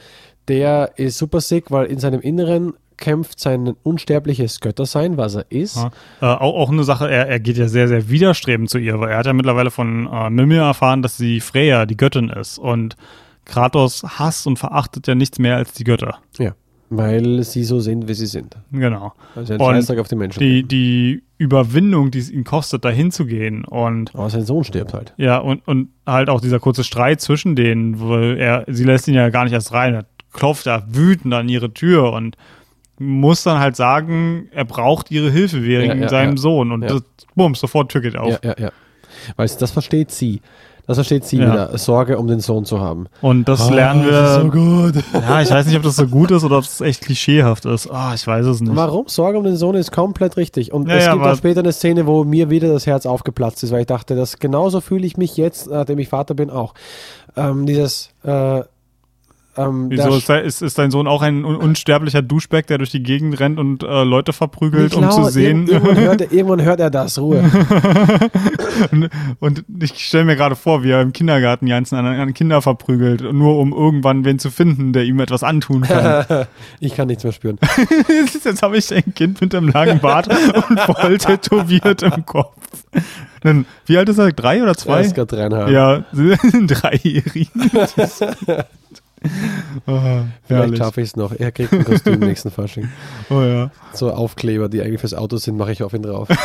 der 0.47 0.93
ist 0.97 1.19
super 1.19 1.41
sick, 1.41 1.71
weil 1.73 1.87
in 1.87 1.99
seinem 1.99 2.21
Inneren 2.21 2.75
kämpft 2.97 3.41
sein 3.41 3.75
unsterbliches 3.83 4.61
Göttersein, 4.61 5.17
was 5.17 5.35
er 5.35 5.47
ist. 5.51 5.77
Ja. 5.77 5.91
Äh, 6.21 6.37
auch, 6.37 6.55
auch 6.55 6.71
eine 6.71 6.85
Sache, 6.85 7.11
er, 7.11 7.29
er 7.29 7.41
geht 7.41 7.57
ja 7.57 7.69
sehr, 7.69 7.89
sehr 7.89 8.09
widerstrebend 8.09 8.71
zu 8.71 8.79
ihr, 8.79 8.99
weil 9.01 9.11
er 9.11 9.19
hat 9.19 9.27
ja 9.27 9.33
mittlerweile 9.33 9.71
von 9.71 10.09
äh, 10.11 10.31
Mimir 10.31 10.63
erfahren, 10.63 11.03
dass 11.03 11.17
sie 11.17 11.41
Freya, 11.41 11.87
die 11.87 11.97
Göttin 11.97 12.31
ist. 12.31 12.59
Und 12.59 12.97
Kratos 13.45 14.03
hasst 14.03 14.47
und 14.47 14.59
verachtet 14.59 15.07
ja 15.07 15.15
nichts 15.15 15.39
mehr 15.39 15.57
als 15.57 15.73
die 15.73 15.85
Götter. 15.85 16.19
Ja, 16.39 16.53
weil 16.91 17.43
sie 17.43 17.65
so 17.65 17.81
sind, 17.81 18.09
wie 18.09 18.15
sie 18.15 18.27
sind. 18.27 18.57
Genau. 18.73 19.13
Also 19.35 19.55
ein 19.55 19.61
Scheißdreck 19.61 19.99
auf 19.99 20.09
die 20.09 20.17
Menschen. 20.17 20.41
Die, 20.41 20.63
die 20.63 21.23
Überwindung, 21.39 22.11
die 22.11 22.19
es 22.19 22.31
ihn 22.31 22.45
kostet, 22.45 22.85
dahin 22.85 23.11
zu 23.11 23.27
gehen 23.27 23.65
und 23.65 24.15
Aber 24.15 24.31
sein 24.31 24.45
Sohn 24.45 24.65
stirbt 24.65 24.95
halt. 24.95 25.15
ja, 25.17 25.39
und, 25.39 25.67
und 25.67 25.91
halt 26.07 26.29
auch 26.29 26.41
dieser 26.41 26.61
kurze 26.61 26.85
Streit 26.85 27.21
zwischen 27.21 27.57
denen, 27.57 28.01
wo 28.01 28.17
er, 28.17 28.65
sie 28.69 28.85
lässt 28.85 29.09
ihn 29.09 29.15
ja 29.15 29.29
gar 29.31 29.45
nicht 29.45 29.53
erst 29.53 29.73
rein, 29.73 29.95
er 29.95 30.07
klopft 30.33 30.67
da 30.67 30.85
wütend 30.89 31.35
an 31.35 31.49
ihre 31.49 31.73
Tür 31.73 32.13
und 32.13 32.37
muss 32.99 33.43
dann 33.43 33.59
halt 33.59 33.77
sagen, 33.77 34.49
er 34.53 34.65
braucht 34.65 35.11
ihre 35.11 35.31
Hilfe 35.31 35.63
wegen 35.63 35.87
Ja, 35.89 35.95
ja, 35.95 36.09
seinem 36.09 36.37
ja. 36.37 36.41
Sohn 36.43 36.73
und 36.73 36.81
das, 36.83 37.03
bums, 37.35 37.61
sofort 37.61 37.91
Tür 37.91 38.01
geht 38.01 38.17
auf. 38.17 38.39
Ja, 38.43 38.51
ja, 38.51 38.55
ja. 38.59 38.71
Weil 39.37 39.49
das 39.59 39.71
versteht 39.71 40.11
sie. 40.11 40.41
Das 40.87 40.99
versteht 40.99 41.25
sie 41.25 41.39
wieder. 41.41 41.77
Sorge 41.79 42.17
um 42.17 42.29
den 42.29 42.39
Sohn 42.39 42.65
zu 42.65 42.81
haben. 42.81 43.09
Und 43.21 43.49
das 43.49 43.61
Ah, 43.69 43.75
lernen 43.75 44.05
wir. 44.05 44.13
das 44.13 44.37
ist 44.37 44.43
so 44.43 44.51
gut. 44.51 44.95
ja, 45.15 45.43
ich 45.43 45.51
weiß 45.51 45.67
nicht, 45.67 45.77
ob 45.77 45.83
das 45.83 45.97
so 45.97 46.07
gut 46.07 46.31
ist 46.31 46.45
oder 46.45 46.59
ob 46.59 46.63
es 46.65 46.81
echt 46.81 47.01
klischeehaft 47.03 47.65
ist. 47.65 47.91
Ah, 47.91 48.13
ich 48.15 48.25
weiß 48.25 48.47
es 48.47 48.61
nicht. 48.61 48.77
Warum? 48.77 49.09
Sorge 49.09 49.37
um 49.37 49.43
den 49.43 49.57
Sohn 49.57 49.75
ist 49.75 49.91
komplett 49.91 50.37
richtig. 50.37 50.73
Und 50.73 50.89
es 50.89 51.11
gibt 51.11 51.25
auch 51.25 51.37
später 51.37 51.59
eine 51.61 51.73
Szene, 51.73 52.07
wo 52.07 52.23
mir 52.23 52.51
wieder 52.51 52.69
das 52.73 52.87
Herz 52.87 53.05
aufgeplatzt 53.05 53.65
ist, 53.65 53.73
weil 53.73 53.81
ich 53.81 53.87
dachte, 53.89 54.15
dass 54.15 54.39
genauso 54.39 54.81
fühle 54.81 55.07
ich 55.07 55.17
mich 55.17 55.37
jetzt, 55.37 55.69
nachdem 55.69 55.99
ich 55.99 56.09
Vater 56.09 56.35
bin, 56.35 56.51
auch. 56.51 56.73
Ähm, 57.37 57.67
dieses, 57.67 58.11
äh, 58.23 58.61
ähm, 59.57 59.87
Wieso 59.91 60.17
ist, 60.17 60.29
ist, 60.31 60.63
ist 60.63 60.79
dein 60.79 60.91
Sohn 60.91 61.07
auch 61.07 61.23
ein 61.23 61.45
un 61.45 61.57
unsterblicher 61.57 62.23
Duschback, 62.23 62.67
der 62.67 62.79
durch 62.79 62.91
die 62.91 63.03
Gegend 63.03 63.39
rennt 63.41 63.59
und 63.59 63.83
äh, 63.83 64.05
Leute 64.05 64.33
verprügelt, 64.33 64.95
um 64.95 65.11
zu 65.11 65.25
sehen? 65.25 65.67
ir- 65.67 65.73
Irgendwann 65.75 65.97
hört, 65.99 66.21
er, 66.21 66.33
irgendwann 66.33 66.63
hört 66.63 66.81
er 66.81 66.91
das, 66.91 67.19
Ruhe. 67.19 67.43
und, 68.91 69.11
und 69.41 69.65
ich 69.81 69.99
stelle 70.07 70.25
mir 70.25 70.37
gerade 70.37 70.57
vor, 70.57 70.83
wie 70.83 70.91
er 70.91 71.01
im 71.03 71.13
Kindergarten 71.13 71.67
die 71.67 71.71
ganzen 71.73 71.97
anderen 71.97 72.35
Kinder 72.35 72.63
verprügelt, 72.63 73.33
nur 73.33 73.59
um 73.59 73.73
irgendwann 73.73 74.25
wen 74.25 74.39
zu 74.39 74.51
finden, 74.51 74.93
der 74.93 75.05
ihm 75.05 75.19
etwas 75.21 75.43
antun 75.43 75.83
kann. 75.83 76.47
ich 76.81 76.95
kann 76.95 77.09
nichts 77.09 77.25
mehr 77.25 77.33
spüren. 77.33 77.59
Jetzt 78.45 78.63
habe 78.63 78.77
ich 78.77 78.95
ein 78.95 79.15
Kind 79.15 79.41
mit 79.41 79.55
einem 79.55 79.69
langen 79.69 79.99
Bart 80.01 80.29
und 80.69 80.81
voll 80.81 81.19
tätowiert 81.19 82.03
im 82.03 82.25
Kopf. 82.27 82.55
Wie 83.87 83.97
alt 83.97 84.09
ist 84.09 84.19
er? 84.19 84.33
Drei 84.33 84.61
oder 84.63 84.73
Er 84.73 84.77
zwei? 84.77 85.01
ist 85.03 85.15
gerade 85.15 85.37
dreieinhalb. 85.37 85.71
Ja, 85.71 86.05
dreijährig. 86.13 87.51
Oh, 89.87 90.01
Vielleicht 90.45 90.79
schaffe 90.79 91.01
ich 91.01 91.09
es 91.09 91.17
noch. 91.17 91.33
Er 91.33 91.53
kriegt 91.53 91.73
ein 91.73 91.85
Kostüm 91.85 92.15
im 92.15 92.21
nächsten 92.21 92.51
Fasching. 92.51 92.89
Oh 93.31 93.43
ja. 93.43 93.71
So 93.93 94.13
Aufkleber, 94.13 94.69
die 94.69 94.81
eigentlich 94.83 95.01
fürs 95.01 95.15
Auto 95.15 95.37
sind, 95.37 95.57
mache 95.57 95.73
ich 95.73 95.83
auf 95.83 95.93
ihn 95.93 96.03
drauf. 96.03 96.29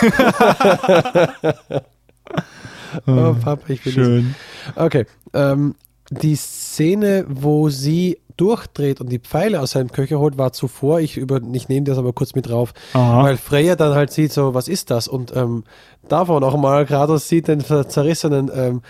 oh, 3.05 3.35
Papa, 3.41 3.59
ich 3.67 3.85
will. 3.85 3.93
Schön. 3.93 4.35
Okay. 4.75 5.05
Ähm, 5.33 5.75
die 6.09 6.35
Szene, 6.35 7.25
wo 7.27 7.69
sie 7.69 8.17
durchdreht 8.37 9.01
und 9.01 9.09
die 9.09 9.19
Pfeile 9.19 9.61
aus 9.61 9.71
seinem 9.71 9.91
Köcher 9.91 10.19
holt, 10.19 10.37
war 10.37 10.51
zuvor. 10.51 10.99
Ich, 10.99 11.17
über, 11.17 11.39
ich 11.53 11.69
nehme 11.69 11.85
das 11.85 11.97
aber 11.97 12.11
kurz 12.13 12.33
mit 12.33 12.49
drauf. 12.49 12.73
Aha. 12.93 13.23
Weil 13.23 13.37
Freya 13.37 13.75
dann 13.75 13.93
halt 13.93 14.11
sieht, 14.11 14.33
so, 14.33 14.53
was 14.53 14.67
ist 14.67 14.89
das? 14.89 15.07
Und 15.07 15.35
ähm, 15.35 15.63
davon 16.07 16.43
auch 16.43 16.57
mal, 16.57 16.85
Kratos 16.85 17.27
sieht 17.27 17.47
den 17.47 17.61
zerrissenen 17.61 18.49
ähm, 18.53 18.81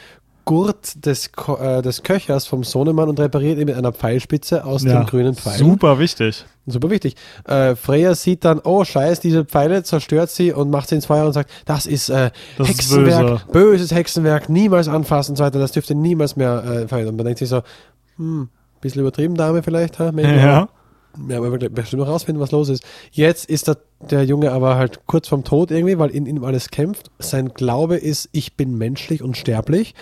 Gurt 0.52 1.06
des, 1.06 1.32
Ko 1.32 1.56
äh, 1.56 1.82
des 1.82 2.04
Köchers 2.04 2.46
vom 2.46 2.66
Sohnemann 2.66 3.08
und 3.08 3.18
repariert 3.22 3.58
ihn 3.58 3.68
mit 3.68 3.78
einer 3.78 3.94
Pfeilspitze 3.94 4.66
aus 4.66 4.84
dem 4.84 5.06
grünen 5.06 5.34
Pfeil. 5.34 5.58
Super 5.58 5.98
wichtig. 5.98 6.44
Super 6.68 6.90
wichtig. 6.90 7.16
Äh, 7.48 7.76
Freya 7.76 8.16
sieht 8.16 8.44
dann, 8.44 8.60
oh 8.62 8.84
scheiß, 8.84 9.22
diese 9.22 9.46
Pfeile 9.46 9.82
zerstört 9.84 10.30
sie 10.30 10.52
und 10.52 10.70
macht 10.70 10.90
sie 10.90 10.96
ins 10.96 11.06
Feuer 11.06 11.26
und 11.26 11.32
sagt, 11.32 11.50
das 11.64 11.86
ist 11.86 12.10
äh, 12.10 12.32
Das 12.58 12.68
ist 12.68 12.80
Hexenwerk, 12.80 13.50
böses 13.54 13.92
Hexenwerk, 13.94 14.50
niemals 14.50 14.90
anfassen 14.90 15.32
und 15.32 15.38
so 15.38 15.46
weiter, 15.46 15.58
das 15.58 15.72
dürfte 15.72 15.96
niemals 15.96 16.36
mehr 16.36 16.86
äh. 16.92 17.06
Und 17.06 17.16
man 17.16 17.26
denkt 17.26 17.40
sich 17.40 17.48
so, 17.48 17.62
hm, 18.18 18.50
bisschen 18.82 19.00
übertrieben, 19.00 19.36
Dame 19.36 19.64
vielleicht, 19.64 20.00
ha? 20.00 20.12
Maybe. 20.12 20.36
Ja. 20.36 20.68
Ja, 21.30 21.38
aber 21.38 21.52
wir 21.52 21.62
werden 21.62 21.74
bestimmt 21.74 22.02
noch 22.02 22.10
rausfinden, 22.10 22.42
was 22.42 22.52
los 22.52 22.68
ist. 22.68 22.84
Jetzt 23.12 23.50
ist 23.50 23.68
der, 23.68 23.78
der 24.10 24.26
Junge 24.26 24.52
aber 24.52 24.76
halt 24.76 25.08
kurz 25.08 25.28
vorm 25.28 25.44
Tod 25.44 25.72
irgendwie, 25.72 25.98
weil 25.98 26.10
in 26.10 26.26
ihm 26.26 26.44
alles 26.44 26.72
kämpft. 26.72 27.12
Sein 27.20 27.54
Glaube 27.54 27.98
ist, 27.98 28.30
ich 28.32 28.56
bin 28.56 28.78
menschlich 28.78 29.22
und 29.22 29.38
sterblich. 29.38 29.94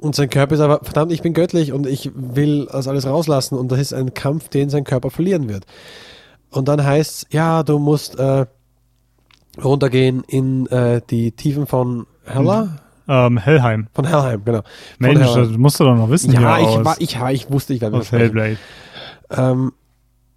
Und 0.00 0.14
sein 0.14 0.30
Körper 0.30 0.54
ist 0.54 0.60
aber, 0.60 0.80
verdammt, 0.82 1.12
ich 1.12 1.22
bin 1.22 1.34
göttlich 1.34 1.72
und 1.72 1.86
ich 1.86 2.10
will 2.14 2.68
das 2.70 2.86
alles 2.86 3.06
rauslassen. 3.06 3.58
Und 3.58 3.72
das 3.72 3.80
ist 3.80 3.92
ein 3.92 4.14
Kampf, 4.14 4.48
den 4.48 4.70
sein 4.70 4.84
Körper 4.84 5.10
verlieren 5.10 5.48
wird. 5.48 5.64
Und 6.50 6.68
dann 6.68 6.84
heißt 6.84 7.10
es, 7.10 7.26
ja, 7.30 7.62
du 7.62 7.78
musst 7.78 8.18
äh, 8.18 8.46
runtergehen 9.62 10.22
in 10.26 10.66
äh, 10.68 11.00
die 11.10 11.32
Tiefen 11.32 11.66
von 11.66 12.06
Hella. 12.24 12.78
Ähm, 13.08 13.38
Helheim. 13.38 13.88
Von 13.92 14.06
Helheim, 14.06 14.44
genau. 14.44 14.62
Von 14.62 14.66
Mensch, 14.98 15.20
Helheim. 15.20 15.48
das 15.48 15.58
musst 15.58 15.80
du 15.80 15.84
doch 15.84 15.96
noch 15.96 16.10
wissen 16.10 16.32
ja, 16.32 16.58
ich, 16.58 16.84
war, 16.84 16.96
ich, 17.00 17.14
ja, 17.14 17.30
ich 17.30 17.50
wusste, 17.50 17.74
ich 17.74 17.80
werde 17.80 17.96
aus 17.96 18.12
Hellblade. 18.12 18.58
Ähm, 19.30 19.72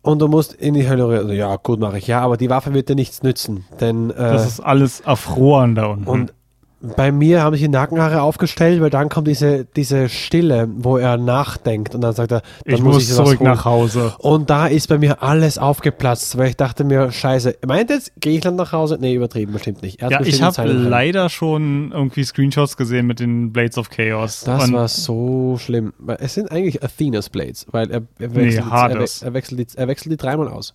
und 0.02 0.20
du 0.20 0.28
musst 0.28 0.54
in 0.54 0.74
die 0.74 0.90
Hölle. 0.90 1.06
Also, 1.06 1.32
ja, 1.32 1.56
gut, 1.58 1.80
mache 1.80 1.98
ich. 2.00 2.08
Ja, 2.08 2.22
aber 2.22 2.38
die 2.38 2.50
Waffe 2.50 2.74
wird 2.74 2.90
dir 2.90 2.96
nichts 2.96 3.22
nützen. 3.22 3.66
Denn, 3.80 4.10
äh, 4.10 4.16
Das 4.16 4.48
ist 4.48 4.60
alles 4.60 5.02
erfroren 5.02 5.76
da 5.76 5.86
unten. 5.88 6.08
und 6.08 6.34
bei 6.82 7.12
mir 7.12 7.44
haben 7.44 7.54
sich 7.54 7.62
die 7.62 7.70
Nackenhaare 7.70 8.22
aufgestellt, 8.22 8.82
weil 8.82 8.90
dann 8.90 9.10
kommt 9.10 9.28
diese, 9.28 9.66
diese 9.66 10.10
Stille, 10.10 10.68
wo 10.74 10.98
er 10.98 11.18
nachdenkt 11.18 11.94
und 11.94 12.02
dann 12.02 12.14
sagt 12.14 12.32
er, 12.32 12.42
dann 12.66 12.76
ich 12.76 12.82
muss 12.82 13.08
jetzt 13.08 13.18
was 13.18 13.26
zurück 13.26 13.40
holen. 13.40 13.52
nach 13.52 13.66
Hause. 13.66 14.14
Und 14.18 14.50
da 14.50 14.68
ist 14.68 14.88
bei 14.88 14.98
mir 14.98 15.22
alles 15.22 15.58
aufgeplatzt, 15.58 16.38
weil 16.38 16.50
ich 16.50 16.58
dachte 16.58 16.84
mir, 16.84 17.12
scheiße, 17.12 17.58
meint 17.66 17.92
jetzt 17.92 18.14
Griechenland 18.20 18.58
nach 18.58 18.72
Hause? 18.72 18.98
Nee, 19.00 19.14
übertrieben, 19.14 19.54
bestimmt 19.54 19.84
nicht. 19.84 20.02
Ja, 20.02 20.22
ich 20.22 20.42
habe 20.42 20.72
leider 20.72 21.30
schon 21.30 21.92
irgendwie 21.92 22.24
Screenshots 22.24 22.78
gesehen 22.78 23.06
mit 23.06 23.20
den 23.20 23.52
Blades 23.52 23.78
of 23.78 23.90
Chaos. 23.90 24.42
Das 24.42 24.66
Und 24.66 24.74
war 24.74 24.88
so 24.88 25.58
schlimm. 25.60 25.94
Es 26.20 26.34
sind 26.34 26.52
eigentlich 26.52 26.84
Athena's 26.84 27.30
Blades, 27.30 27.68
weil 27.72 27.92
er, 27.92 28.02
er, 28.18 28.36
wechselt, 28.36 28.66
die, 28.66 28.72
er, 28.72 29.28
er, 29.28 29.34
wechselt, 29.34 29.76
er 29.76 29.88
wechselt 29.88 30.12
die 30.12 30.18
dreimal 30.18 30.48
aus. 30.48 30.74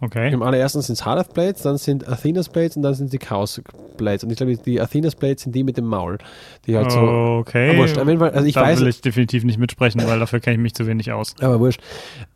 Okay. 0.00 0.32
Im 0.32 0.42
allerersten 0.42 0.82
sind 0.82 0.94
es 0.94 1.04
Hades 1.04 1.28
Blades, 1.28 1.62
dann 1.62 1.78
sind 1.78 2.08
Athena's 2.08 2.48
Blades 2.48 2.76
und 2.76 2.82
dann 2.82 2.94
sind 2.94 3.12
die 3.12 3.18
Chaos 3.18 3.60
Blades. 3.96 4.24
Und 4.24 4.30
ich 4.30 4.36
glaube, 4.36 4.56
die 4.56 4.80
Athena's 4.80 5.14
Blades 5.14 5.42
sind 5.44 5.54
die 5.54 5.64
mit 5.64 5.76
dem 5.76 5.86
Maul. 5.86 6.18
Die 6.66 6.76
halt 6.76 6.90
so. 6.92 6.98
Okay. 7.00 7.76
Wurscht, 7.76 7.96
also 7.98 8.44
ich 8.46 8.54
da 8.54 8.62
weiß, 8.62 8.80
will 8.80 8.88
ich 8.88 9.00
definitiv 9.00 9.44
nicht 9.44 9.58
mitsprechen, 9.58 10.02
weil 10.06 10.18
dafür 10.18 10.40
kenne 10.40 10.56
ich 10.56 10.60
mich 10.62 10.74
zu 10.74 10.86
wenig 10.86 11.12
aus. 11.12 11.34
aber 11.40 11.60
wurscht. 11.60 11.80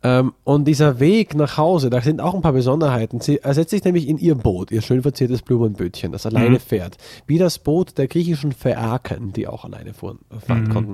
Ähm, 0.03 0.33
und 0.43 0.65
dieser 0.65 0.99
Weg 0.99 1.35
nach 1.35 1.57
Hause, 1.57 1.89
da 1.89 2.01
sind 2.01 2.21
auch 2.21 2.33
ein 2.35 2.41
paar 2.41 2.53
Besonderheiten. 2.53 3.19
Sie 3.21 3.39
er 3.39 3.53
setzt 3.53 3.71
sich 3.71 3.83
nämlich 3.83 4.07
in 4.07 4.17
ihr 4.17 4.35
Boot, 4.35 4.71
ihr 4.71 4.81
schön 4.81 5.01
verziertes 5.01 5.41
Blumenbötchen, 5.41 6.11
das 6.11 6.25
alleine 6.25 6.51
Mhm. 6.51 6.59
fährt. 6.59 6.97
Wie 7.27 7.37
das 7.37 7.59
Boot 7.59 7.97
der 7.97 8.07
griechischen 8.07 8.51
Phäaken, 8.51 9.33
die 9.33 9.47
auch 9.47 9.65
alleine 9.65 9.93
fuhren, 9.93 10.19
fahren 10.45 10.63
Mhm. 10.65 10.69
konnten. 10.69 10.93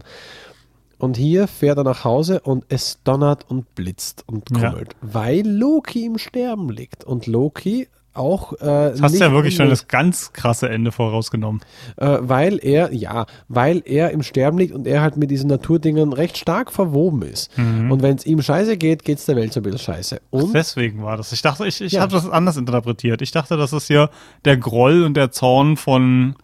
Und 0.98 1.18
hier 1.18 1.48
fährt 1.48 1.78
er 1.78 1.84
nach 1.84 2.04
Hause 2.04 2.40
und 2.42 2.66
es 2.70 3.00
donnert 3.04 3.46
und 3.50 3.74
blitzt 3.76 4.24
und 4.28 4.50
Ja. 4.52 4.70
krummelt, 4.70 4.96
weil 5.02 5.46
Loki 5.48 6.06
im 6.06 6.18
Sterben 6.18 6.70
liegt. 6.70 7.04
Und 7.04 7.28
Loki 7.28 7.88
auch. 8.14 8.54
Äh, 8.54 8.92
Das 8.92 9.02
hast 9.02 9.20
ja 9.20 9.34
wirklich 9.34 9.56
schon 9.58 9.68
das 9.70 9.90
ganz 9.90 10.32
krasse 10.32 10.70
Ende 10.70 10.94
vorausgenommen. 10.94 11.60
äh, 11.98 12.18
weil 12.22 12.60
er, 12.64 12.94
ja, 12.94 13.26
weil 13.50 13.82
er 13.86 14.12
im 14.12 14.24
Sterben 14.24 14.58
liegt 14.58 14.74
und 14.74 14.88
er 14.88 15.02
halt 15.02 15.18
mit 15.18 15.32
diesen 15.32 15.50
Naturdingen 15.50 16.14
recht 16.14 16.38
stark 16.38 16.72
verwoben 16.72 17.24
ist. 17.24 17.56
Mhm. 17.58 17.92
Und 17.92 18.02
wenn 18.04 18.16
es 18.16 18.26
ihm 18.26 18.42
scheiße 18.42 18.78
geht, 18.78 19.04
geht 19.04 19.18
es 19.18 19.26
der 19.26 19.36
Welt 19.36 19.52
so 19.52 19.60
ein 19.60 19.64
bisschen 19.64 19.80
scheiße. 19.80 20.22
Und 20.30 20.54
Deswegen 20.56 21.04
war 21.04 21.18
das. 21.18 21.34
Ich 21.34 21.42
dachte, 21.42 21.68
ich, 21.68 21.82
ich 21.82 21.92
Ja. 21.92 22.02
habe 22.04 22.14
das 22.14 22.30
anders 22.30 22.56
interpretiert. 22.56 23.22
Ich 23.22 23.32
dachte, 23.32 23.58
dass 23.58 23.74
es 23.74 23.88
hier 23.88 24.10
der 24.46 24.56
Groll 24.56 25.04
und 25.04 25.16
der 25.18 25.32
Zorn 25.32 25.76
von, 25.76 26.36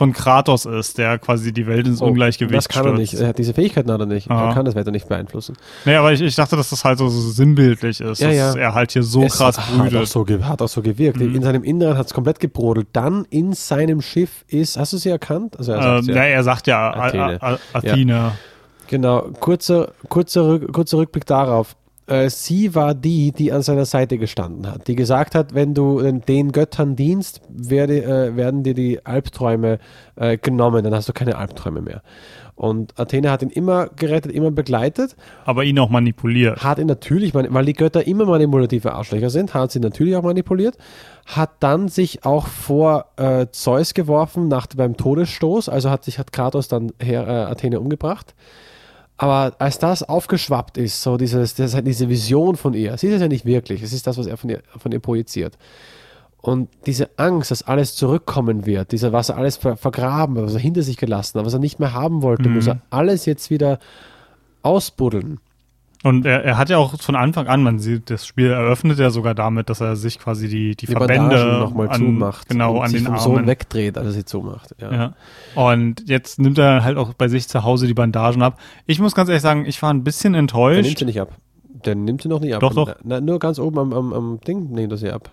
von 0.00 0.14
Kratos 0.14 0.64
ist, 0.64 0.96
der 0.96 1.18
quasi 1.18 1.52
die 1.52 1.66
Welt 1.66 1.86
ins 1.86 2.00
Oh, 2.00 2.06
Ungleichgewicht 2.06 2.56
das 2.56 2.68
kann 2.70 2.86
er 2.86 2.92
nicht. 2.94 3.08
stürzt. 3.10 3.22
Er 3.22 3.28
hat 3.28 3.38
diese 3.38 3.52
Fähigkeiten 3.52 3.92
hat 3.92 4.00
er 4.00 4.06
nicht. 4.06 4.30
Aha. 4.30 4.48
Er 4.48 4.54
kann 4.54 4.64
das 4.64 4.74
Wetter 4.74 4.90
nicht 4.90 5.06
beeinflussen. 5.10 5.56
Nee, 5.84 5.94
aber 5.96 6.10
ich, 6.14 6.22
ich 6.22 6.34
dachte, 6.34 6.56
dass 6.56 6.70
das 6.70 6.84
halt 6.84 6.96
so, 6.96 7.10
so 7.10 7.20
sinnbildlich 7.30 8.00
ist, 8.00 8.18
Ja, 8.20 8.28
dass 8.28 8.36
ja. 8.54 8.54
er 8.56 8.72
halt 8.74 8.92
hier 8.92 9.02
so 9.02 9.22
es 9.24 9.36
krass 9.36 9.58
hat 9.58 9.66
auch, 9.74 9.82
brütet. 9.82 10.08
so, 10.08 10.26
hat 10.48 10.62
auch 10.62 10.68
so 10.68 10.80
gewirkt. 10.80 11.20
Mhm. 11.20 11.34
In 11.34 11.42
seinem 11.42 11.64
Inneren 11.64 11.98
hat 11.98 12.06
es 12.06 12.14
komplett 12.14 12.40
gebrodelt. 12.40 12.88
Dann 12.94 13.26
in 13.28 13.52
seinem 13.52 14.00
Schiff 14.00 14.44
ist, 14.48 14.78
hast 14.78 14.94
du 14.94 14.96
sie 14.96 15.10
erkannt? 15.10 15.58
Also 15.58 15.72
er 15.72 15.98
Ähm, 15.98 16.02
sagt's 16.02 16.06
ja. 16.08 16.14
ja. 16.14 16.22
er 16.24 16.42
sagt 16.44 16.66
ja 16.66 16.94
Athene. 16.94 17.22
Athene. 17.24 17.42
A, 17.42 17.52
A, 17.52 17.58
Athene. 17.78 18.32
Genau, 18.88 19.20
kurzer, 19.38 19.92
kurzer, 20.08 20.58
kurzer 20.60 20.96
Rückblick 20.98 21.26
darauf. 21.26 21.76
Äh, 22.06 22.28
sie 22.28 22.74
war 22.74 22.94
die, 22.94 23.32
die 23.32 23.52
an 23.52 23.62
seiner 23.62 23.84
Seite 23.84 24.18
gestanden 24.18 24.66
hat, 24.66 24.88
die 24.88 24.96
gesagt 24.96 25.34
hat, 25.34 25.54
wenn 25.54 25.74
du 25.74 26.00
den, 26.00 26.20
den 26.22 26.52
Göttern 26.52 26.96
dienst, 26.96 27.40
werde, 27.48 28.02
äh, 28.02 28.36
werden 28.36 28.62
dir 28.62 28.74
die 28.74 29.04
Albträume 29.06 29.78
äh, 30.16 30.36
genommen, 30.36 30.82
dann 30.82 30.94
hast 30.94 31.08
du 31.08 31.12
keine 31.12 31.36
Albträume 31.36 31.82
mehr. 31.82 32.02
Und 32.60 32.98
Athene 33.00 33.30
hat 33.30 33.40
ihn 33.40 33.48
immer 33.48 33.86
gerettet, 33.88 34.32
immer 34.32 34.50
begleitet, 34.50 35.16
aber 35.46 35.64
ihn 35.64 35.78
auch 35.78 35.88
manipuliert. 35.88 36.62
hat 36.62 36.78
ihn 36.78 36.88
natürlich, 36.88 37.32
weil 37.32 37.64
die 37.64 37.72
Götter 37.72 38.06
immer 38.06 38.26
manipulative 38.26 38.92
Arschlöcher 38.92 39.30
sind, 39.30 39.54
hat 39.54 39.72
sie 39.72 39.80
natürlich 39.80 40.14
auch 40.14 40.22
manipuliert, 40.22 40.76
hat 41.24 41.52
dann 41.60 41.88
sich 41.88 42.26
auch 42.26 42.48
vor 42.48 43.06
äh, 43.16 43.46
Zeus 43.50 43.94
geworfen 43.94 44.48
nach, 44.48 44.66
beim 44.76 44.98
Todesstoß, 44.98 45.70
also 45.70 45.88
hat 45.90 46.04
sich 46.04 46.18
hat 46.18 46.34
Kratos 46.34 46.68
dann 46.68 46.92
her, 47.00 47.26
äh, 47.26 47.50
Athene 47.50 47.80
umgebracht. 47.80 48.34
Aber 49.22 49.54
als 49.58 49.78
das 49.78 50.02
aufgeschwappt 50.02 50.78
ist, 50.78 51.02
so 51.02 51.18
dieses, 51.18 51.54
das 51.54 51.66
ist 51.70 51.74
halt 51.74 51.86
diese 51.86 52.08
Vision 52.08 52.56
von 52.56 52.72
ihr, 52.72 52.96
sie 52.96 53.08
ist 53.08 53.14
es 53.16 53.20
ja 53.20 53.28
nicht 53.28 53.44
wirklich, 53.44 53.82
es 53.82 53.92
ist 53.92 54.06
das, 54.06 54.16
was 54.16 54.26
er 54.26 54.38
von 54.38 54.48
ihr, 54.48 54.62
von 54.78 54.90
ihr 54.92 54.98
projiziert. 54.98 55.58
Und 56.40 56.70
diese 56.86 57.10
Angst, 57.18 57.50
dass 57.50 57.62
alles 57.62 57.96
zurückkommen 57.96 58.64
wird, 58.64 58.92
dieser, 58.92 59.12
was 59.12 59.28
er 59.28 59.36
alles 59.36 59.58
ver 59.58 59.76
vergraben, 59.76 60.36
was 60.36 60.54
er 60.54 60.60
hinter 60.60 60.82
sich 60.82 60.96
gelassen 60.96 61.38
hat, 61.38 61.44
was 61.44 61.52
er 61.52 61.58
nicht 61.58 61.78
mehr 61.80 61.92
haben 61.92 62.22
wollte, 62.22 62.48
Mhm. 62.48 62.54
muss 62.54 62.66
er 62.66 62.80
alles 62.88 63.26
jetzt 63.26 63.50
wieder 63.50 63.78
ausbuddeln. 64.62 65.38
Und 66.02 66.24
er, 66.24 66.42
er 66.44 66.56
hat 66.56 66.70
ja 66.70 66.78
auch 66.78 66.98
von 66.98 67.14
Anfang 67.14 67.46
an, 67.46 67.62
man 67.62 67.78
sieht, 67.78 68.08
das 68.08 68.26
Spiel 68.26 68.46
eröffnet 68.50 68.98
ja 68.98 69.10
sogar 69.10 69.34
damit, 69.34 69.68
dass 69.68 69.80
er 69.82 69.96
sich 69.96 70.18
quasi 70.18 70.48
die, 70.48 70.74
die, 70.74 70.86
die 70.86 70.92
Verbände 70.92 71.58
nochmal 71.60 71.90
zumacht. 71.92 72.48
Genau, 72.48 72.76
und 72.76 72.82
an 72.84 72.90
sich 72.90 73.00
den 73.00 73.04
vom 73.06 73.14
Armen. 73.16 73.22
Sohn 73.36 73.46
wegdreht, 73.46 73.98
als 73.98 74.06
er 74.06 74.12
sie 74.12 74.24
zumacht. 74.24 74.74
Ja. 74.80 74.92
Ja. 74.92 75.14
Und 75.54 76.08
jetzt 76.08 76.38
nimmt 76.38 76.56
er 76.58 76.84
halt 76.84 76.96
auch 76.96 77.12
bei 77.12 77.28
sich 77.28 77.48
zu 77.48 77.64
Hause 77.64 77.86
die 77.86 77.92
Bandagen 77.92 78.40
ab. 78.42 78.58
Ich 78.86 78.98
muss 78.98 79.14
ganz 79.14 79.28
ehrlich 79.28 79.42
sagen, 79.42 79.66
ich 79.66 79.82
war 79.82 79.92
ein 79.92 80.02
bisschen 80.02 80.32
Der 80.32 80.40
nimmt 80.40 80.52
enttäuscht. 80.52 80.98
sie 80.98 81.04
nicht 81.04 81.20
ab. 81.20 81.36
Der 81.84 81.94
nimmt 81.94 82.22
sie 82.22 82.28
noch 82.28 82.40
nicht 82.40 82.54
ab. 82.54 82.60
Doch, 82.60 82.72
doch. 82.74 82.94
Na, 83.04 83.20
nur 83.20 83.38
ganz 83.38 83.58
oben 83.58 83.78
am, 83.78 83.92
am, 83.92 84.12
am 84.14 84.40
Ding 84.40 84.70
nimmt 84.70 84.92
er 84.92 84.96
sie 84.98 85.10
ab. 85.10 85.30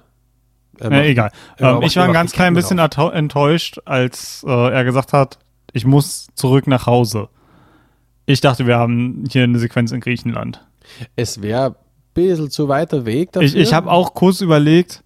Er 0.80 0.89
macht- 0.89 1.03
egal. 1.06 1.31
er 1.57 1.76
Ähm, 1.77 1.81
ich 1.84 1.95
war 1.95 2.03
ein 2.03 2.14
ganz 2.14 2.34
klein 2.34 2.53
bisschen 2.53 2.77
enttäuscht, 2.80 3.80
als 3.85 4.45
äh, 4.45 4.52
er 4.52 4.84
gesagt 4.84 5.14
hat, 5.14 5.39
ich 5.72 5.85
muss 5.85 6.27
zurück 6.35 6.68
nach 6.68 6.85
Hause. 6.88 7.30
Ich 8.28 8.41
dachte, 8.41 8.68
wir 8.68 8.78
haben 8.78 9.24
hier 9.32 9.44
eine 9.44 9.58
Sequenz 9.58 9.91
in 9.94 10.02
Griechenland. 10.02 10.64
Es 11.16 11.41
wäre 11.41 11.72
ein 11.72 11.76
bisschen 12.14 12.52
zu 12.52 12.68
weiter 12.68 13.06
Weg 13.06 13.32
dafür. 13.32 13.48
Ich, 13.48 13.56
ich 13.56 13.74
habe 13.74 13.90
auch 13.90 14.14
kurz 14.14 14.41
überlegt, 14.41 15.02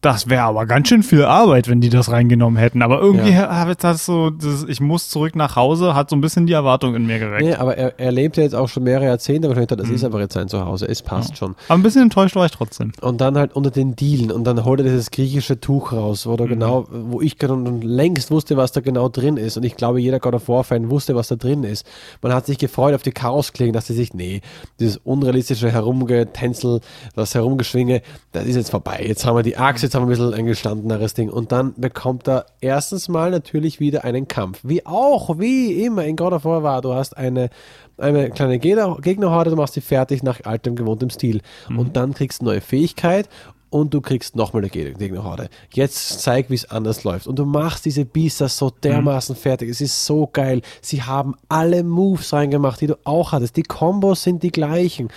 das 0.00 0.28
wäre 0.30 0.42
aber 0.42 0.64
ganz 0.66 0.88
schön 0.88 1.02
viel 1.02 1.24
Arbeit, 1.24 1.68
wenn 1.68 1.80
die 1.80 1.88
das 1.88 2.10
reingenommen 2.10 2.56
hätten. 2.58 2.82
Aber 2.82 3.00
irgendwie 3.00 3.30
Ja. 3.32 3.54
habe 3.54 3.72
ich 3.72 3.76
das 3.78 4.06
so, 4.06 4.30
das, 4.30 4.64
ich 4.68 4.80
muss 4.80 5.08
zurück 5.08 5.34
nach 5.34 5.56
Hause, 5.56 5.94
hat 5.94 6.08
so 6.10 6.16
ein 6.16 6.20
bisschen 6.20 6.46
die 6.46 6.52
Erwartung 6.52 6.94
in 6.94 7.04
mir 7.06 7.18
geweckt. 7.18 7.42
Nee, 7.44 7.54
aber 7.54 7.76
er, 7.76 7.98
er 7.98 8.12
lebt 8.12 8.36
ja 8.36 8.44
jetzt 8.44 8.54
auch 8.54 8.68
schon 8.68 8.84
mehrere 8.84 9.06
Jahrzehnte, 9.06 9.48
wahrscheinlich, 9.48 9.68
das 9.76 9.88
Mhm. 9.88 9.94
ist 9.94 10.04
einfach 10.04 10.20
jetzt 10.20 10.34
sein 10.34 10.46
Zuhause, 10.48 10.86
es 10.88 11.02
passt 11.02 11.36
schon. 11.36 11.56
Aber 11.68 11.78
ein 11.78 11.82
bisschen 11.82 12.02
enttäuscht 12.02 12.36
war 12.36 12.46
ich 12.46 12.52
trotzdem. 12.52 12.92
Und 13.00 13.20
dann 13.20 13.36
halt 13.36 13.56
unter 13.56 13.70
den 13.72 13.96
Dielen 13.96 14.30
und 14.30 14.44
dann 14.44 14.64
holt 14.64 14.80
er 14.80 14.84
dieses 14.84 15.10
griechische 15.10 15.60
Tuch 15.60 15.92
raus, 15.92 16.26
wo, 16.26 16.36
da 16.36 16.44
Mhm. 16.44 16.48
genau, 16.48 16.86
wo 16.90 17.20
ich 17.20 17.36
schon 17.40 17.80
längst 17.82 18.30
wusste, 18.30 18.56
was 18.56 18.72
da 18.72 18.80
genau 18.80 19.08
drin 19.08 19.36
ist. 19.36 19.56
Und 19.56 19.64
ich 19.64 19.74
glaube, 19.76 20.00
jeder 20.00 20.20
God 20.20 20.34
of 20.34 20.48
War-Fan 20.48 20.90
wusste, 20.90 21.16
was 21.16 21.28
da 21.28 21.34
drin 21.36 21.64
ist. 21.64 21.84
Man 22.22 22.32
hat 22.32 22.46
sich 22.46 22.58
gefreut 22.58 22.94
auf 22.94 23.02
die 23.02 23.10
Chaosklingen, 23.12 23.72
dass 23.72 23.88
sie 23.88 23.94
sich, 23.94 24.14
nee, 24.14 24.42
dieses 24.78 24.96
unrealistische 24.98 25.72
Herumgetänzel, 25.72 26.80
das 27.14 27.34
Herumgeschwinge, 27.34 28.02
das 28.32 28.46
ist 28.46 28.56
jetzt 28.56 28.70
vorbei. 28.70 29.04
Jetzt 29.06 29.24
haben 29.26 29.36
wir 29.36 29.42
die 29.42 29.56
Axt, 29.56 29.87
jetzt 29.88 29.94
haben 29.94 30.02
wir 30.02 30.06
ein 30.14 30.18
bisschen 30.18 30.34
ein 30.34 30.46
gestandeneres 30.46 31.14
Ding. 31.14 31.30
Und 31.30 31.50
dann 31.50 31.74
bekommt 31.76 32.28
er 32.28 32.46
erstens 32.60 33.08
mal 33.08 33.30
natürlich 33.30 33.80
wieder 33.80 34.04
einen 34.04 34.28
Kampf. 34.28 34.60
Wie 34.62 34.84
auch, 34.86 35.38
wie 35.38 35.82
immer 35.84 36.04
in 36.04 36.16
God 36.16 36.32
of 36.34 36.44
War 36.44 36.62
war. 36.62 36.82
Du 36.82 36.92
hast 36.94 37.16
eine, 37.16 37.48
eine 37.96 38.30
kleine 38.30 38.58
Gegner, 38.58 38.96
Gegnerhorde, 39.00 39.50
du 39.50 39.56
machst 39.56 39.74
sie 39.74 39.80
fertig 39.80 40.22
nach 40.22 40.40
altem, 40.44 40.76
gewohntem 40.76 41.10
Stil. 41.10 41.40
Und 41.68 41.96
dann 41.96 42.14
kriegst 42.14 42.40
du 42.42 42.44
neue 42.44 42.60
Fähigkeit 42.60 43.28
und 43.70 43.92
du 43.92 44.00
kriegst 44.00 44.36
nochmal 44.36 44.62
eine 44.62 44.70
Geg- 44.70 44.96
Gegnerhorde. 44.98 45.48
Jetzt 45.72 46.20
zeig, 46.20 46.48
wie 46.50 46.54
es 46.54 46.70
anders 46.70 47.04
läuft. 47.04 47.26
Und 47.26 47.38
du 47.38 47.44
machst 47.44 47.84
diese 47.84 48.04
Beasts 48.04 48.56
so 48.58 48.70
dermaßen 48.70 49.36
fertig. 49.36 49.68
Es 49.70 49.80
ist 49.80 50.04
so 50.06 50.26
geil. 50.32 50.62
Sie 50.80 51.02
haben 51.02 51.34
alle 51.48 51.82
Moves 51.84 52.32
reingemacht, 52.32 52.80
die 52.80 52.86
du 52.86 52.98
auch 53.04 53.32
hattest. 53.32 53.56
Die 53.56 53.62
Kombos 53.62 54.22
sind 54.22 54.42
die 54.42 54.52
gleichen. 54.52 55.08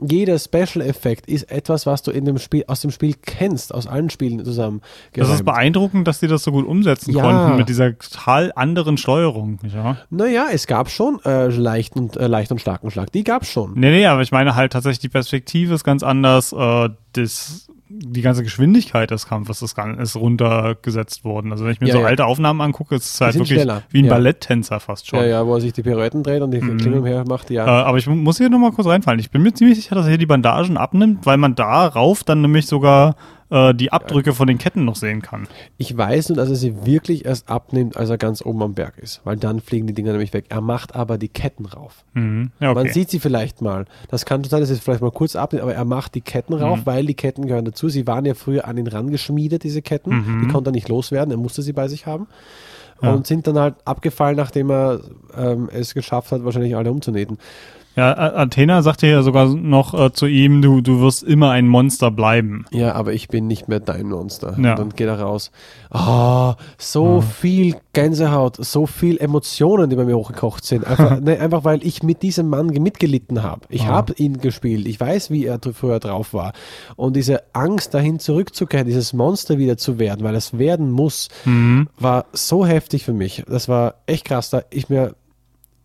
Jeder 0.00 0.38
Special-Effekt 0.38 1.26
ist 1.26 1.50
etwas, 1.50 1.86
was 1.86 2.02
du 2.02 2.10
in 2.10 2.24
dem 2.24 2.38
Spiel, 2.38 2.64
aus 2.66 2.80
dem 2.82 2.90
Spiel 2.90 3.14
kennst, 3.20 3.72
aus 3.74 3.86
allen 3.86 4.10
Spielen 4.10 4.44
zusammen. 4.44 4.82
Das 5.14 5.30
ist 5.30 5.44
beeindruckend, 5.44 6.06
dass 6.06 6.20
die 6.20 6.26
das 6.26 6.42
so 6.42 6.52
gut 6.52 6.66
umsetzen 6.66 7.12
Ja. 7.12 7.22
konnten 7.22 7.56
mit 7.56 7.68
dieser 7.68 7.96
total 7.98 8.52
anderen 8.54 8.98
Steuerung. 8.98 9.58
Ja. 9.74 9.96
Naja, 10.10 10.46
es 10.52 10.66
gab 10.66 10.90
schon 10.90 11.20
äh, 11.24 11.46
leicht, 11.48 11.96
und, 11.96 12.16
äh, 12.16 12.26
leicht 12.26 12.52
und 12.52 12.60
starken 12.60 12.90
Schlag. 12.90 13.10
Die 13.12 13.24
gab 13.24 13.42
es 13.42 13.48
schon. 13.50 13.72
Nee, 13.74 13.90
nee, 13.90 14.06
aber 14.06 14.20
ich 14.22 14.32
meine 14.32 14.54
halt 14.54 14.72
tatsächlich, 14.72 14.98
die 15.00 15.08
Perspektive 15.08 15.74
ist 15.74 15.84
ganz 15.84 16.02
anders. 16.02 16.52
Äh, 16.52 16.90
das, 17.16 17.68
die 17.88 18.20
ganze 18.22 18.42
Geschwindigkeit 18.42 19.10
des 19.10 19.26
Kampfes 19.26 19.62
ist, 19.62 19.76
ist 19.98 20.16
runtergesetzt 20.16 21.24
worden. 21.24 21.52
Also 21.52 21.64
wenn 21.64 21.72
ich 21.72 21.80
mir 21.80 21.88
Ja, 21.88 21.92
so 21.94 22.00
ja. 22.00 22.06
alte 22.06 22.24
Aufnahmen 22.26 22.60
angucke, 22.60 22.94
ist 22.96 23.14
es 23.14 23.20
halt 23.20 23.34
wirklich 23.34 23.50
schneller. 23.58 23.82
wie 23.90 24.00
ein 24.00 24.06
Ja. 24.06 24.12
Balletttänzer 24.14 24.80
fast 24.80 25.06
schon. 25.08 25.20
Ja, 25.20 25.26
ja, 25.26 25.46
wo 25.46 25.54
er 25.54 25.60
sich 25.60 25.72
die 25.72 25.82
Pirouetten 25.82 26.22
dreht 26.22 26.42
und 26.42 26.50
die 26.50 26.60
Mhm. 26.60 26.78
Klinge 26.78 26.98
umher 27.00 27.24
macht, 27.26 27.50
ja. 27.50 27.64
Äh, 27.66 27.84
aber 27.84 27.98
ich 27.98 28.06
mu- 28.06 28.14
muss 28.16 28.38
hier 28.38 28.48
nochmal 28.50 28.72
kurz 28.72 28.86
reinfallen. 28.88 29.20
Ich 29.20 29.30
bin 29.30 29.42
mir 29.42 29.52
ziemlich 29.54 29.76
sicher, 29.78 29.94
dass 29.94 30.04
er 30.06 30.10
hier 30.10 30.18
die 30.18 30.26
Bandagen 30.26 30.76
abnimmt, 30.76 31.24
weil 31.26 31.36
man 31.36 31.54
darauf 31.54 32.24
dann 32.24 32.40
nämlich 32.40 32.66
sogar 32.66 33.16
äh, 33.50 33.74
die 33.74 33.92
Abdrücke 33.92 34.32
von 34.34 34.46
den 34.48 34.58
Ketten 34.58 34.84
noch 34.84 34.96
sehen 34.96 35.22
kann. 35.22 35.46
Ich 35.78 35.96
weiß 35.96 36.30
nur, 36.30 36.36
dass 36.36 36.48
er 36.48 36.56
sie 36.56 36.84
wirklich 36.86 37.24
erst 37.24 37.48
abnimmt, 37.48 37.96
als 37.96 38.10
er 38.10 38.18
ganz 38.18 38.44
oben 38.44 38.62
am 38.62 38.74
Berg 38.74 38.98
ist. 38.98 39.20
Weil 39.24 39.36
dann 39.36 39.60
fliegen 39.60 39.86
die 39.86 39.92
Dinger 39.92 40.12
nämlich 40.12 40.32
weg. 40.32 40.46
Er 40.48 40.60
macht 40.60 40.94
aber 40.96 41.18
die 41.18 41.28
Ketten 41.28 41.66
rauf. 41.66 42.04
Mhm. 42.14 42.50
Ja, 42.60 42.70
okay. 42.70 42.84
Man 42.84 42.92
sieht 42.92 43.10
sie 43.10 43.20
vielleicht 43.20 43.62
mal. 43.62 43.84
Das 44.08 44.24
kann 44.24 44.42
sein, 44.44 44.60
dass 44.60 44.70
es 44.70 44.80
vielleicht 44.80 45.02
mal 45.02 45.10
kurz 45.10 45.36
abnimmt, 45.36 45.62
aber 45.62 45.74
er 45.74 45.84
macht 45.84 46.14
die 46.14 46.20
Ketten 46.22 46.54
rauf, 46.54 46.80
Mhm. 46.80 46.86
weil 46.86 47.06
die 47.06 47.14
Ketten 47.14 47.46
gehören 47.46 47.64
dazu. 47.64 47.88
Sie 47.88 48.06
waren 48.06 48.24
ja 48.24 48.34
früher 48.34 48.66
an 48.66 48.76
ihn 48.78 48.86
rangeschmiedet, 48.86 49.62
diese 49.64 49.82
Ketten. 49.82 50.10
Mhm. 50.10 50.40
Die 50.42 50.48
konnte 50.52 50.70
er 50.70 50.72
nicht 50.72 50.88
loswerden, 50.88 51.30
er 51.30 51.36
musste 51.38 51.62
sie 51.62 51.72
bei 51.72 51.88
sich 51.88 52.06
haben. 52.06 52.26
Ja. 53.02 53.12
und 53.12 53.26
sind 53.26 53.46
dann 53.46 53.58
halt 53.58 53.74
abgefallen, 53.84 54.36
nachdem 54.38 54.70
er 54.70 55.00
ähm, 55.36 55.68
es 55.70 55.92
geschafft 55.92 56.32
hat, 56.32 56.42
wahrscheinlich 56.46 56.74
alle 56.74 56.90
umzunähen. 56.90 57.36
Ja, 57.96 58.12
Athena 58.14 58.82
sagte 58.82 59.06
ja 59.06 59.22
sogar 59.22 59.46
noch 59.54 59.94
äh, 59.94 60.12
zu 60.12 60.26
ihm, 60.26 60.60
du, 60.60 60.82
du 60.82 61.00
wirst 61.00 61.22
immer 61.22 61.50
ein 61.50 61.66
Monster 61.66 62.10
bleiben. 62.10 62.66
Ja, 62.70 62.94
aber 62.94 63.14
ich 63.14 63.28
bin 63.28 63.46
nicht 63.46 63.68
mehr 63.68 63.80
dein 63.80 64.08
Monster. 64.10 64.54
Ja. 64.60 64.72
Und 64.72 64.78
dann 64.78 64.88
geht 64.90 65.06
er 65.08 65.18
raus. 65.18 65.50
Ah, 65.90 66.56
so 66.76 67.22
viel 67.22 67.76
Gänsehaut, 67.94 68.56
so 68.64 68.86
viel 68.86 69.16
Emotionen, 69.18 69.88
die 69.88 69.96
bei 69.96 70.04
mir 70.04 70.16
hochgekocht 70.16 70.64
sind. 70.66 70.86
Einfach, 70.86 71.20
ne, 71.20 71.40
einfach 71.40 71.64
weil 71.64 71.84
ich 71.86 72.02
mit 72.02 72.22
diesem 72.22 72.48
Mann 72.48 72.66
mitgelitten 72.66 73.42
habe. 73.42 73.62
Ich 73.70 73.84
Ah. 73.84 73.86
habe 73.86 74.12
ihn 74.18 74.38
gespielt. 74.42 74.86
Ich 74.86 75.00
weiß, 75.00 75.30
wie 75.30 75.46
er 75.46 75.58
früher 75.72 75.98
drauf 75.98 76.34
war. 76.34 76.52
Und 76.96 77.16
diese 77.16 77.42
Angst, 77.54 77.94
dahin 77.94 78.18
zurückzukehren, 78.18 78.86
dieses 78.86 79.14
Monster 79.14 79.56
wieder 79.58 79.78
zu 79.78 79.98
werden, 79.98 80.22
weil 80.22 80.34
es 80.34 80.58
werden 80.58 80.90
muss, 80.90 81.28
Mhm. 81.46 81.88
war 81.98 82.26
so 82.32 82.66
heftig 82.66 83.04
für 83.04 83.14
mich. 83.14 83.42
Das 83.48 83.68
war 83.68 83.94
echt 84.06 84.26
krass. 84.26 84.50
Da 84.50 84.62
ich 84.70 84.90
mir 84.90 85.14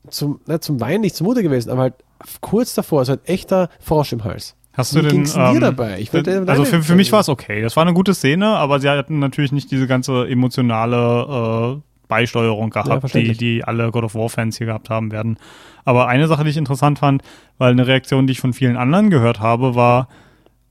zum, 0.10 0.40
nicht 0.46 0.64
zum 0.64 0.80
Weinen 0.80 1.02
nicht 1.02 1.16
zumute 1.16 1.44
gewesen, 1.44 1.70
aber 1.70 1.82
halt 1.84 1.94
kurz 2.42 2.74
davor, 2.74 3.06
so 3.06 3.14
ein 3.14 3.20
echter 3.26 3.70
Frosch 3.80 4.14
im 4.14 4.24
Hals. 4.24 4.56
Hast 4.74 4.94
Wie 4.96 5.02
du 5.02 5.08
den, 5.08 5.12
ging's 5.18 5.34
denn 5.34 5.54
dir 5.54 5.60
dabei? 5.60 6.00
Ich 6.00 6.14
wollte 6.14 6.32
also 6.32 6.46
deine- 6.46 6.66
für, 6.66 6.82
für 6.82 6.96
mich 6.96 7.12
war 7.12 7.20
es 7.20 7.30
okay. 7.30 7.62
Das 7.62 7.76
war 7.76 7.84
eine 7.84 7.94
gute 7.94 8.14
Szene, 8.14 8.48
aber 8.48 8.80
sie 8.80 8.90
hatten 8.90 9.20
natürlich 9.20 9.52
nicht 9.52 9.70
diese 9.72 9.86
ganze 9.86 10.28
emotionale 10.30 11.78
äh, 11.78 11.82
Beisteuerung 12.08 12.72
Ja, 12.74 12.82
gehabt, 12.84 12.96
die, 12.96 13.00
verständlich. 13.02 13.38
die 13.38 13.64
alle 13.64 13.92
God 13.92 14.04
of 14.06 14.16
War-Fans 14.16 14.58
hier 14.58 14.68
gehabt 14.68 14.90
haben 14.90 15.12
werden. 15.12 15.38
Aber 15.86 16.08
eine 16.08 16.28
Sache, 16.28 16.44
die 16.44 16.50
ich 16.52 16.58
interessant 16.58 17.00
fand, 17.00 17.22
weil 17.58 17.72
eine 17.72 17.86
Reaktion, 17.88 18.28
die 18.28 18.32
ich 18.34 18.40
von 18.40 18.54
vielen 18.54 18.78
anderen 18.78 19.10
gehört 19.10 19.40
habe, 19.40 19.76
war, 19.76 20.08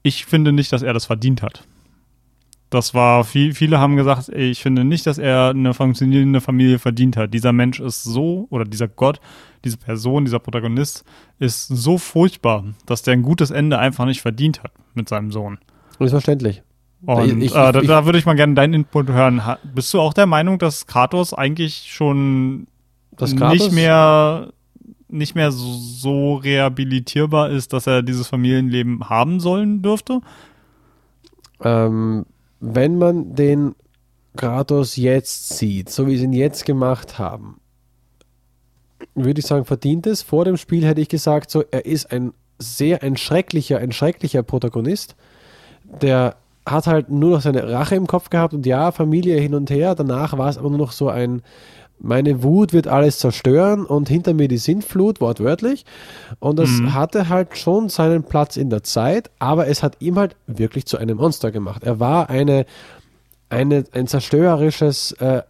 ich 0.02 0.24
finde 0.26 0.52
nicht, 0.52 0.72
dass 0.72 0.82
er 0.82 0.92
das 0.94 1.06
verdient 1.06 1.42
hat. 1.42 1.64
Das 2.70 2.94
war, 2.94 3.24
viel, 3.24 3.52
viele 3.52 3.80
haben 3.80 3.96
gesagt, 3.96 4.28
ich 4.28 4.62
finde 4.62 4.84
nicht, 4.84 5.04
dass 5.06 5.18
er 5.18 5.48
eine 5.50 5.74
funktionierende 5.74 6.40
Familie 6.40 6.78
verdient 6.78 7.16
hat. 7.16 7.34
Dieser 7.34 7.52
Mensch 7.52 7.80
ist 7.80 8.04
so, 8.04 8.46
oder 8.50 8.64
dieser 8.64 8.86
Gott, 8.86 9.20
diese 9.64 9.76
Person, 9.76 10.24
dieser 10.24 10.38
Protagonist 10.38 11.04
ist 11.40 11.66
so 11.66 11.98
furchtbar, 11.98 12.64
dass 12.86 13.02
der 13.02 13.14
ein 13.14 13.22
gutes 13.22 13.50
Ende 13.50 13.78
einfach 13.80 14.04
nicht 14.06 14.22
verdient 14.22 14.62
hat 14.62 14.70
mit 14.94 15.08
seinem 15.08 15.32
Sohn. 15.32 15.58
Ist 15.98 16.10
verständlich. 16.12 16.62
Und 17.04 17.24
Ich- 17.42 17.46
ich- 17.46 17.52
äh, 17.56 17.72
da, 17.72 17.80
da 17.80 18.04
würde 18.04 18.18
ich 18.18 18.26
mal 18.26 18.36
gerne 18.36 18.54
deinen 18.54 18.74
Input 18.74 19.08
hören. 19.08 19.42
Bist 19.74 19.92
du 19.92 20.00
auch 20.00 20.14
der 20.14 20.26
Meinung, 20.26 20.58
dass 20.58 20.86
Kratos 20.86 21.34
eigentlich 21.34 21.86
schon 21.92 22.68
Kratos- 23.36 23.52
nicht 23.64 23.72
mehr 23.72 24.52
nicht 25.12 25.34
mehr 25.34 25.50
so, 25.50 25.72
so 25.72 26.34
rehabilitierbar 26.36 27.50
ist, 27.50 27.72
dass 27.72 27.88
er 27.88 28.02
dieses 28.04 28.28
Familienleben 28.28 29.08
haben 29.08 29.40
sollen 29.40 29.82
dürfte? 29.82 30.20
Ähm, 31.62 32.26
wenn 32.60 32.98
man 32.98 33.34
den 33.34 33.74
Kratos 34.36 34.96
jetzt 34.96 35.56
sieht, 35.56 35.90
so 35.90 36.06
wie 36.06 36.16
sie 36.16 36.24
ihn 36.24 36.32
jetzt 36.32 36.64
gemacht 36.64 37.18
haben, 37.18 37.60
würde 39.14 39.40
ich 39.40 39.46
sagen, 39.46 39.64
verdient 39.64 40.06
es. 40.06 40.22
Vor 40.22 40.44
dem 40.44 40.56
Spiel 40.56 40.84
hätte 40.84 41.00
ich 41.00 41.08
gesagt, 41.08 41.50
so, 41.50 41.64
er 41.70 41.86
ist 41.86 42.12
ein 42.12 42.32
sehr, 42.58 43.02
ein 43.02 43.16
schrecklicher, 43.16 43.78
ein 43.78 43.92
schrecklicher 43.92 44.42
Protagonist, 44.42 45.16
der 46.00 46.36
hat 46.66 46.86
halt 46.86 47.08
nur 47.08 47.30
noch 47.30 47.40
seine 47.40 47.68
Rache 47.70 47.96
im 47.96 48.06
Kopf 48.06 48.30
gehabt 48.30 48.54
und 48.54 48.66
ja, 48.66 48.92
Familie 48.92 49.40
hin 49.40 49.54
und 49.54 49.70
her. 49.70 49.94
Danach 49.94 50.36
war 50.36 50.48
es 50.48 50.58
aber 50.58 50.68
nur 50.68 50.78
noch 50.78 50.92
so 50.92 51.08
ein, 51.08 51.42
meine 52.00 52.42
Wut 52.42 52.72
wird 52.72 52.88
alles 52.88 53.18
zerstören 53.18 53.84
und 53.84 54.08
hinter 54.08 54.34
mir 54.34 54.48
die 54.48 54.58
Sintflut, 54.58 55.20
wortwörtlich. 55.20 55.84
Und 56.38 56.58
das 56.58 56.70
hatte 56.92 57.28
halt 57.28 57.56
schon 57.56 57.88
seinen 57.88 58.24
Platz 58.24 58.56
in 58.56 58.70
der 58.70 58.82
Zeit, 58.82 59.30
aber 59.38 59.68
es 59.68 59.82
hat 59.82 59.96
ihm 60.00 60.18
halt 60.18 60.36
wirklich 60.46 60.86
zu 60.86 60.96
einem 60.96 61.18
Monster 61.18 61.50
gemacht. 61.50 61.84
Er 61.84 62.00
war 62.00 62.30
eine, 62.30 62.64
eine, 63.50 63.84
ein 63.92 64.06
zerstörerisches 64.06 65.12
äh, 65.12 65.42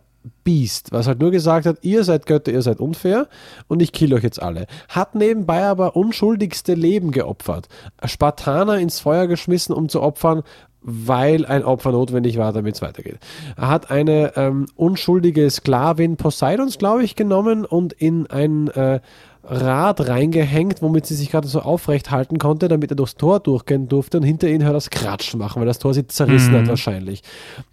Biest, 0.44 0.92
was 0.92 1.06
halt 1.06 1.20
nur 1.20 1.30
gesagt 1.30 1.64
hat, 1.64 1.78
ihr 1.82 2.04
seid 2.04 2.26
Götter, 2.26 2.52
ihr 2.52 2.60
seid 2.60 2.78
unfair 2.78 3.26
und 3.68 3.80
ich 3.80 3.92
kill 3.92 4.12
euch 4.12 4.22
jetzt 4.22 4.42
alle. 4.42 4.66
Hat 4.88 5.14
nebenbei 5.14 5.64
aber 5.64 5.96
unschuldigste 5.96 6.74
Leben 6.74 7.10
geopfert. 7.10 7.68
Spartaner 8.04 8.78
ins 8.78 9.00
Feuer 9.00 9.26
geschmissen, 9.26 9.74
um 9.74 9.88
zu 9.88 10.02
opfern, 10.02 10.42
weil 10.82 11.44
ein 11.46 11.64
Opfer 11.64 11.92
notwendig 11.92 12.38
war, 12.38 12.52
damit 12.52 12.76
es 12.76 12.82
weitergeht. 12.82 13.18
Er 13.56 13.68
hat 13.68 13.90
eine 13.90 14.36
ähm, 14.36 14.66
unschuldige 14.76 15.50
Sklavin 15.50 16.16
Poseidons, 16.16 16.78
glaube 16.78 17.04
ich, 17.04 17.16
genommen 17.16 17.64
und 17.64 17.92
in 17.92 18.26
ein 18.28 18.68
äh, 18.68 19.00
Rad 19.42 20.06
reingehängt, 20.06 20.82
womit 20.82 21.06
sie 21.06 21.14
sich 21.14 21.30
gerade 21.30 21.48
so 21.48 21.60
aufrecht 21.60 22.10
halten 22.10 22.38
konnte, 22.38 22.68
damit 22.68 22.92
er 22.92 22.96
durchs 22.96 23.16
Tor 23.16 23.40
durchgehen 23.40 23.88
durfte 23.88 24.18
und 24.18 24.22
hinter 24.22 24.48
ihnen 24.48 24.64
hört 24.64 24.76
das 24.76 24.90
Kratsch 24.90 25.34
machen, 25.34 25.60
weil 25.60 25.66
das 25.66 25.78
Tor 25.78 25.94
sie 25.94 26.06
zerrissen 26.06 26.54
hat 26.54 26.68
wahrscheinlich. 26.68 27.22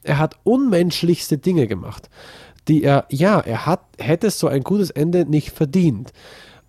Er 0.03 0.17
hat 0.17 0.35
unmenschlichste 0.43 1.37
Dinge 1.37 1.67
gemacht, 1.67 2.09
die 2.67 2.83
er, 2.83 3.05
ja, 3.09 3.39
er 3.39 3.65
hat, 3.65 3.81
hätte 3.99 4.29
so 4.31 4.47
ein 4.47 4.63
gutes 4.63 4.89
Ende 4.91 5.25
nicht 5.25 5.51
verdient. 5.51 6.13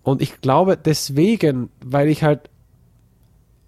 Und 0.03 0.21
ich 0.21 0.41
glaube 0.41 0.77
deswegen, 0.77 1.69
weil 1.83 2.07
ich 2.07 2.23
halt 2.23 2.49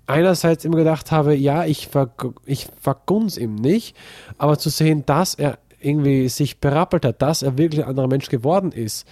einerseits 0.07 0.65
immer 0.65 0.77
gedacht 0.77 1.11
habe, 1.11 1.35
ja, 1.35 1.65
ich, 1.65 1.87
verg 1.87 2.33
ich 2.45 2.67
vergun's 2.79 3.37
ihm 3.37 3.55
nicht, 3.55 3.95
aber 4.37 4.57
zu 4.57 4.69
sehen, 4.69 5.05
dass 5.05 5.35
er 5.35 5.57
irgendwie 5.79 6.29
sich 6.29 6.59
berappelt 6.59 7.05
hat, 7.05 7.21
dass 7.21 7.41
er 7.41 7.57
wirklich 7.57 7.83
ein 7.83 7.89
anderer 7.89 8.07
Mensch 8.07 8.29
geworden 8.29 8.71
ist, 8.71 9.07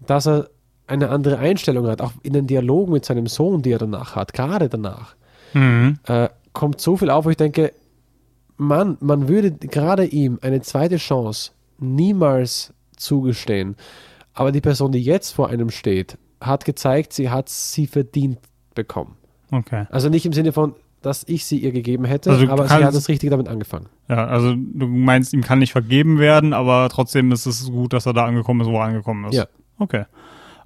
dass 0.00 0.26
er 0.26 0.50
eine 0.86 1.08
andere 1.10 1.38
Einstellung 1.38 1.86
hat, 1.86 2.00
auch 2.02 2.12
in 2.22 2.32
den 2.32 2.46
Dialogen 2.46 2.92
mit 2.92 3.04
seinem 3.04 3.26
Sohn, 3.26 3.62
die 3.62 3.70
er 3.70 3.78
danach 3.78 4.14
hat, 4.16 4.32
gerade 4.32 4.68
danach, 4.68 5.14
Mhm. 5.54 5.98
äh, 6.06 6.28
kommt 6.52 6.80
so 6.80 6.96
viel 6.96 7.10
auf, 7.10 7.24
wo 7.24 7.30
ich 7.30 7.36
denke, 7.36 7.72
Mann, 8.56 8.96
man 9.00 9.28
würde 9.28 9.52
gerade 9.52 10.04
ihm 10.04 10.38
eine 10.42 10.60
zweite 10.60 10.96
Chance 10.96 11.52
niemals 11.78 12.72
zugestehen. 12.96 13.76
Aber 14.34 14.52
die 14.52 14.60
Person, 14.60 14.92
die 14.92 15.02
jetzt 15.02 15.32
vor 15.32 15.48
einem 15.48 15.70
steht, 15.70 16.16
hat 16.40 16.64
gezeigt, 16.64 17.12
sie 17.12 17.30
hat 17.30 17.48
sie 17.48 17.86
verdient 17.86 18.38
bekommen. 18.74 19.16
Okay. 19.52 19.86
Also 19.90 20.08
nicht 20.08 20.26
im 20.26 20.32
Sinne 20.32 20.52
von, 20.52 20.74
dass 21.02 21.24
ich 21.28 21.44
sie 21.44 21.58
ihr 21.58 21.72
gegeben 21.72 22.04
hätte, 22.04 22.30
Also 22.30 22.48
aber 22.48 22.66
sie 22.66 22.74
hat 22.74 22.94
das 22.94 23.08
richtig 23.08 23.30
damit 23.30 23.48
angefangen. 23.48 23.86
Ja, 24.08 24.26
also 24.26 24.54
du 24.56 24.86
meinst, 24.86 25.32
ihm 25.34 25.42
kann 25.42 25.58
nicht 25.58 25.72
vergeben 25.72 26.18
werden, 26.18 26.52
aber 26.52 26.88
trotzdem 26.88 27.30
ist 27.32 27.46
es 27.46 27.70
gut, 27.70 27.92
dass 27.92 28.06
er 28.06 28.12
da 28.12 28.24
angekommen 28.24 28.60
ist, 28.62 28.68
wo 28.68 28.78
er 28.78 28.84
angekommen 28.84 29.26
ist. 29.26 29.34
Ja. 29.34 29.46
Okay. 29.78 30.04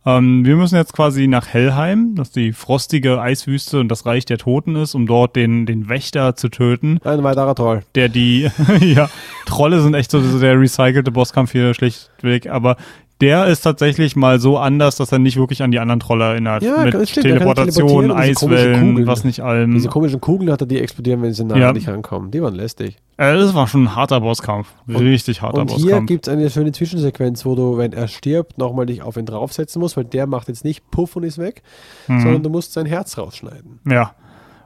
Ähm, 0.05 0.44
wir 0.44 0.55
müssen 0.55 0.76
jetzt 0.76 0.92
quasi 0.92 1.26
nach 1.26 1.48
Hellheim, 1.48 2.15
das 2.15 2.31
die 2.31 2.52
frostige 2.52 3.20
Eiswüste 3.20 3.81
und 3.81 3.89
das 3.89 4.06
Reich 4.06 4.24
der 4.24 4.39
Toten 4.39 4.76
ist, 4.76 4.94
um 4.94 5.06
dort 5.06 5.34
den, 5.34 5.66
den 5.66 5.89
Wächter 5.89 6.36
zu 6.36 6.48
töten, 6.48 7.00
Ein 7.02 7.24
weiterer 7.24 7.56
Troll. 7.56 7.82
der 7.97 8.08
die, 8.08 8.48
ja, 8.81 9.10
Trolle 9.47 9.81
sind 9.81 9.94
echt 9.94 10.12
so 10.12 10.20
so 10.20 10.39
der 10.39 10.60
recycelte 10.60 11.10
Bosskampf 11.10 11.50
hier 11.50 11.74
schlichtweg, 11.74 12.48
aber 12.48 12.76
der 13.20 13.47
ist 13.47 13.62
tatsächlich 13.62 14.15
mal 14.17 14.39
so 14.41 14.59
anders, 14.59 14.97
dass 14.97 15.11
er 15.11 15.19
nicht 15.19 15.36
wirklich 15.39 15.62
an 15.62 15.70
die 15.70 15.78
anderen 15.78 16.01
Trolle 16.01 16.25
erinnert. 16.25 16.62
Ja, 16.62 16.85
Mit 16.85 17.09
stimmt, 17.09 17.27
Teleportation, 17.27 18.11
Eiswellen, 18.12 19.07
was 19.07 19.25
nicht 19.25 19.41
allem. 19.41 19.73
Diese 19.73 19.89
komischen 19.89 20.20
Kugeln 20.20 20.51
hat 20.53 20.61
er, 20.61 20.67
die 20.67 20.78
explodieren, 20.78 21.23
wenn 21.23 21.33
sie 21.33 21.45
nah 21.45 21.57
Ja. 21.57 21.69
an 21.70 21.75
dich 21.75 21.89
rankommen. 21.89 22.31
Die 22.31 22.43
waren 22.43 22.55
lästig. 22.55 22.97
Äh, 23.17 23.35
das 23.35 23.55
war 23.55 23.67
schon 23.69 23.85
ein 23.85 23.97
harter 23.97 24.20
Bosskampf. 24.20 24.69
Richtig 24.89 25.41
harter 25.41 25.62
Und 25.62 25.70
hier 25.70 25.85
Bosskampf. 25.86 26.09
gibt 26.09 26.27
es 26.28 26.33
eine 26.33 26.51
schöne 26.51 26.73
Zwischensequenz, 26.73 27.47
wo 27.47 27.55
du, 27.55 27.78
wenn 27.78 27.93
er 27.95 28.09
stirbt, 28.09 28.59
nochmal 28.59 28.85
dich 28.86 29.01
auf 29.03 29.17
ihn 29.17 29.25
draufsetzen 29.27 29.81
musst, 29.81 29.97
weil 29.97 30.05
der 30.05 30.27
macht 30.27 30.49
jetzt 30.49 30.65
nicht 30.65 30.91
Puff 30.91 31.17
und 31.17 31.23
ist 31.23 31.39
weg, 31.39 31.62
Mhm. 32.09 32.20
sondern 32.20 32.43
du 32.43 32.51
musst 32.51 32.75
sein 32.75 32.85
Herz 32.86 33.17
rausschneiden. 33.17 33.81
Ja. 33.91 34.12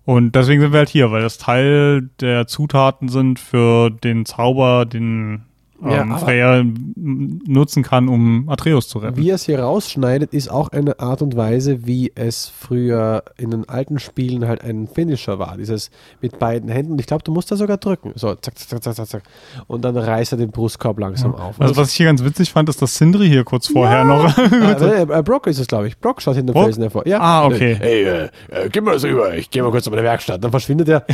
Und 0.04 0.34
deswegen 0.34 0.60
sind 0.62 0.72
wir 0.72 0.78
halt 0.78 0.88
hier, 0.88 1.12
weil 1.12 1.22
das 1.22 1.38
Teil 1.38 2.08
der 2.20 2.48
Zutaten 2.48 3.08
sind 3.08 3.38
für 3.38 3.90
den 3.90 4.24
Zauber, 4.26 4.84
den 4.86 5.42
Ja, 5.82 6.02
ähm, 6.02 6.18
Freya 6.18 6.64
nutzen 6.96 7.82
kann, 7.82 8.08
um 8.08 8.48
Atreus 8.48 8.88
zu 8.88 8.98
retten. 8.98 9.16
Wie 9.16 9.30
er 9.30 9.36
es 9.36 9.44
hier 9.44 9.60
rausschneidet, 9.60 10.34
ist 10.34 10.50
auch 10.50 10.68
eine 10.68 11.00
Art 11.00 11.22
und 11.22 11.36
Weise, 11.36 11.86
wie 11.86 12.12
es 12.14 12.48
früher 12.48 13.24
in 13.38 13.50
den 13.50 13.68
alten 13.68 13.98
Spielen 13.98 14.46
halt 14.46 14.62
ein 14.62 14.88
Finisher 14.88 15.38
war. 15.38 15.56
Dieses 15.56 15.90
mit 16.20 16.38
beiden 16.38 16.68
Händen. 16.68 16.92
Und 16.92 17.00
ich 17.00 17.06
glaube, 17.06 17.24
du 17.24 17.32
musst 17.32 17.50
da 17.50 17.56
sogar 17.56 17.78
drücken. 17.78 18.12
So, 18.16 18.34
zack, 18.34 18.58
zack, 18.58 18.82
zack, 18.82 18.94
zack, 18.94 19.06
zack. 19.06 19.22
Und 19.66 19.84
dann 19.84 19.96
reißt 19.96 20.32
er 20.32 20.38
den 20.38 20.50
Brustkorb 20.50 20.98
langsam 20.98 21.34
auf. 21.34 21.60
Also 21.60 21.76
was 21.76 21.90
ich 21.90 21.96
hier 21.96 22.06
ganz 22.06 22.22
witzig 22.22 22.50
fand, 22.52 22.68
ist, 22.68 22.82
dass 22.82 22.96
Sindri 22.96 23.28
hier 23.28 23.44
kurz 23.44 23.68
vorher 23.68 24.04
noch. 24.04 24.36
Ah, 24.36 24.72
äh, 24.80 25.02
äh, 25.02 25.22
Brock 25.22 25.46
ist 25.46 25.58
es, 25.58 25.66
glaube 25.66 25.88
ich. 25.88 25.98
Brock 25.98 26.20
schaut 26.20 26.36
hinter 26.36 26.52
dem? 26.52 26.62
Felsen 26.62 26.82
hervor. 26.82 27.06
Ja. 27.06 27.20
Ah, 27.20 27.46
okay. 27.46 27.76
Hey, 27.78 28.04
äh, 28.04 28.28
äh, 28.48 28.68
gib 28.70 28.84
mal 28.84 28.92
das 28.92 29.04
rüber. 29.04 29.34
Ich 29.34 29.50
gehe 29.50 29.62
mal 29.62 29.70
kurz 29.70 29.84
zu 29.84 29.90
meiner 29.90 30.02
Werkstatt. 30.02 30.42
Dann 30.42 30.50
verschwindet 30.50 30.88
er. 30.88 31.06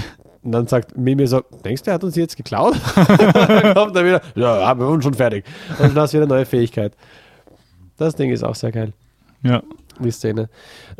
Und 0.47 0.52
dann 0.52 0.68
sagt 0.68 0.97
Mimi 0.97 1.26
so, 1.26 1.42
denkst 1.65 1.83
du, 1.83 1.91
er 1.91 1.94
hat 1.94 2.05
uns 2.05 2.15
jetzt 2.15 2.36
geklaut? 2.36 2.76
dann 2.97 3.75
kommt 3.75 3.97
er 3.97 4.05
wieder, 4.05 4.23
ja, 4.36 4.65
haben 4.65 4.78
wir 4.78 4.86
uns 4.86 5.02
schon 5.02 5.15
fertig. 5.15 5.44
Und 5.70 5.89
dann 5.89 5.97
hast 5.97 6.15
du 6.15 6.18
wieder 6.18 6.26
eine 6.26 6.34
neue 6.34 6.47
Fähigkeit. 6.47 6.92
Das 7.97 8.15
Ding 8.15 8.31
ist 8.31 8.44
auch 8.44 8.55
sehr 8.55 8.70
geil, 8.70 8.92
ja. 9.42 9.60
die 9.99 10.10
Szene. 10.12 10.49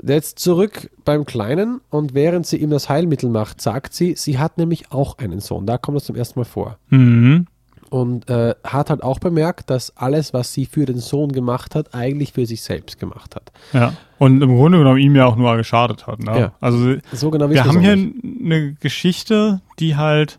Jetzt 0.03 0.41
zurück 0.41 0.91
beim 1.05 1.27
Kleinen 1.27 1.81
und 1.91 2.13
während 2.13 2.45
sie 2.45 2.57
ihm 2.57 2.71
das 2.71 2.89
Heilmittel 2.89 3.31
macht, 3.31 3.61
sagt 3.61 3.95
sie, 3.95 4.17
sie 4.17 4.41
hat 4.41 4.59
nämlich 4.59 4.91
auch 4.91 5.19
einen 5.19 5.39
Sohn. 5.39 5.65
Da 5.65 5.79
kommt 5.79 5.95
das 5.95 6.07
zum 6.07 6.17
ersten 6.17 6.41
Mal 6.41 6.45
vor. 6.45 6.79
Mhm. 6.89 7.47
Und 7.91 8.29
äh, 8.29 8.55
hat 8.65 8.91
halt 8.91 9.03
auch 9.03 9.19
bemerkt, 9.19 9.71
dass 9.71 9.97
alles, 9.97 10.33
was 10.35 10.53
sie 10.53 10.67
für 10.67 10.87
den 10.87 10.99
Sohn 10.99 11.31
gemacht 11.33 11.75
hat, 11.75 11.95
eigentlich 11.95 12.33
für 12.33 12.47
sich 12.47 12.63
selbst 12.63 12.99
gemacht 12.99 13.37
hat. 13.37 13.53
Ja. 13.73 13.93
Und 14.19 14.43
im 14.43 14.57
Grunde 14.57 14.79
genommen 14.79 14.99
ihm 14.99 15.15
ja 15.15 15.27
auch 15.27 15.37
nur 15.37 15.57
geschadet 15.57 16.07
hat. 16.07 16.21
Ne? 16.21 16.39
Ja. 16.39 16.53
Also 16.61 16.97
So 17.13 17.31
genau 17.31 17.51
wir 17.51 17.65
haben 17.65 17.81
hier 17.81 17.97
nicht. 17.97 18.17
eine 18.45 18.73
Geschichte, 18.75 19.61
die 19.79 19.97
halt 19.97 20.39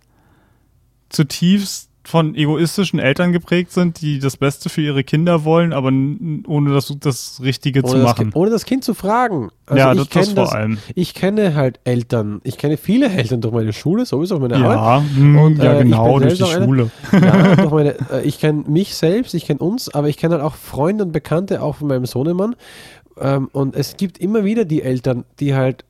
zutiefst 1.09 1.86
von 2.07 2.35
egoistischen 2.35 2.99
Eltern 2.99 3.33
geprägt 3.33 3.73
sind, 3.73 3.99
die 3.99 4.19
das 4.19 4.37
Beste 4.37 4.69
für 4.69 4.81
ihre 4.81 5.03
Kinder 5.03 5.43
wollen, 5.43 5.73
aber 5.73 5.89
ohne 5.89 6.73
das, 6.73 6.95
das 7.01 7.41
Richtige 7.43 7.83
zu 7.83 7.89
ohne, 7.89 7.99
das 7.99 8.11
machen. 8.11 8.23
kind, 8.23 8.35
ohne 8.37 8.49
das 8.49 8.63
Kind 8.63 8.85
zu 8.85 8.93
fragen. 8.93 9.49
Also 9.65 9.77
ja, 9.77 9.91
ich 9.91 10.07
das, 10.07 10.33
das 10.33 10.49
vor 10.49 10.55
allem. 10.55 10.77
Ich 10.95 11.13
kenne 11.13 11.53
halt 11.53 11.81
Eltern. 11.83 12.39
Ich 12.45 12.57
kenne 12.57 12.77
viele 12.77 13.09
Eltern 13.17 13.41
durch 13.41 13.53
meine 13.53 13.73
Schule, 13.73 14.05
sowieso 14.05 14.39
meine 14.39 14.55
Arbeit. 14.55 14.77
Ja, 14.77 15.03
hm, 15.17 15.37
Und, 15.37 15.57
ja 15.61 15.73
äh, 15.73 15.83
genau, 15.83 16.17
durch 16.19 16.37
die. 16.37 16.45
Schule. 16.45 16.91
Ja, 17.11 17.55
durch 17.57 17.71
meine, 17.71 17.95
äh, 18.09 18.23
ich 18.23 18.39
kenne 18.39 18.63
mich 18.67 18.95
selbst, 18.95 19.33
ich 19.33 19.45
kenne 19.45 19.59
uns, 19.59 19.93
aber 19.93 20.07
ich 20.07 20.15
kenne 20.15 20.35
halt 20.35 20.43
auch 20.43 20.55
Freunde 20.55 21.03
und 21.03 21.11
Bekannte, 21.11 21.61
auch 21.61 21.75
von 21.75 21.89
meinem 21.89 22.05
Sohnemann. 22.05 22.55
Ähm, 23.19 23.49
und 23.51 23.75
es 23.75 23.97
gibt 23.97 24.17
immer 24.17 24.45
wieder 24.45 24.63
die 24.63 24.81
Eltern, 24.81 25.25
die 25.41 25.55
halt 25.55 25.83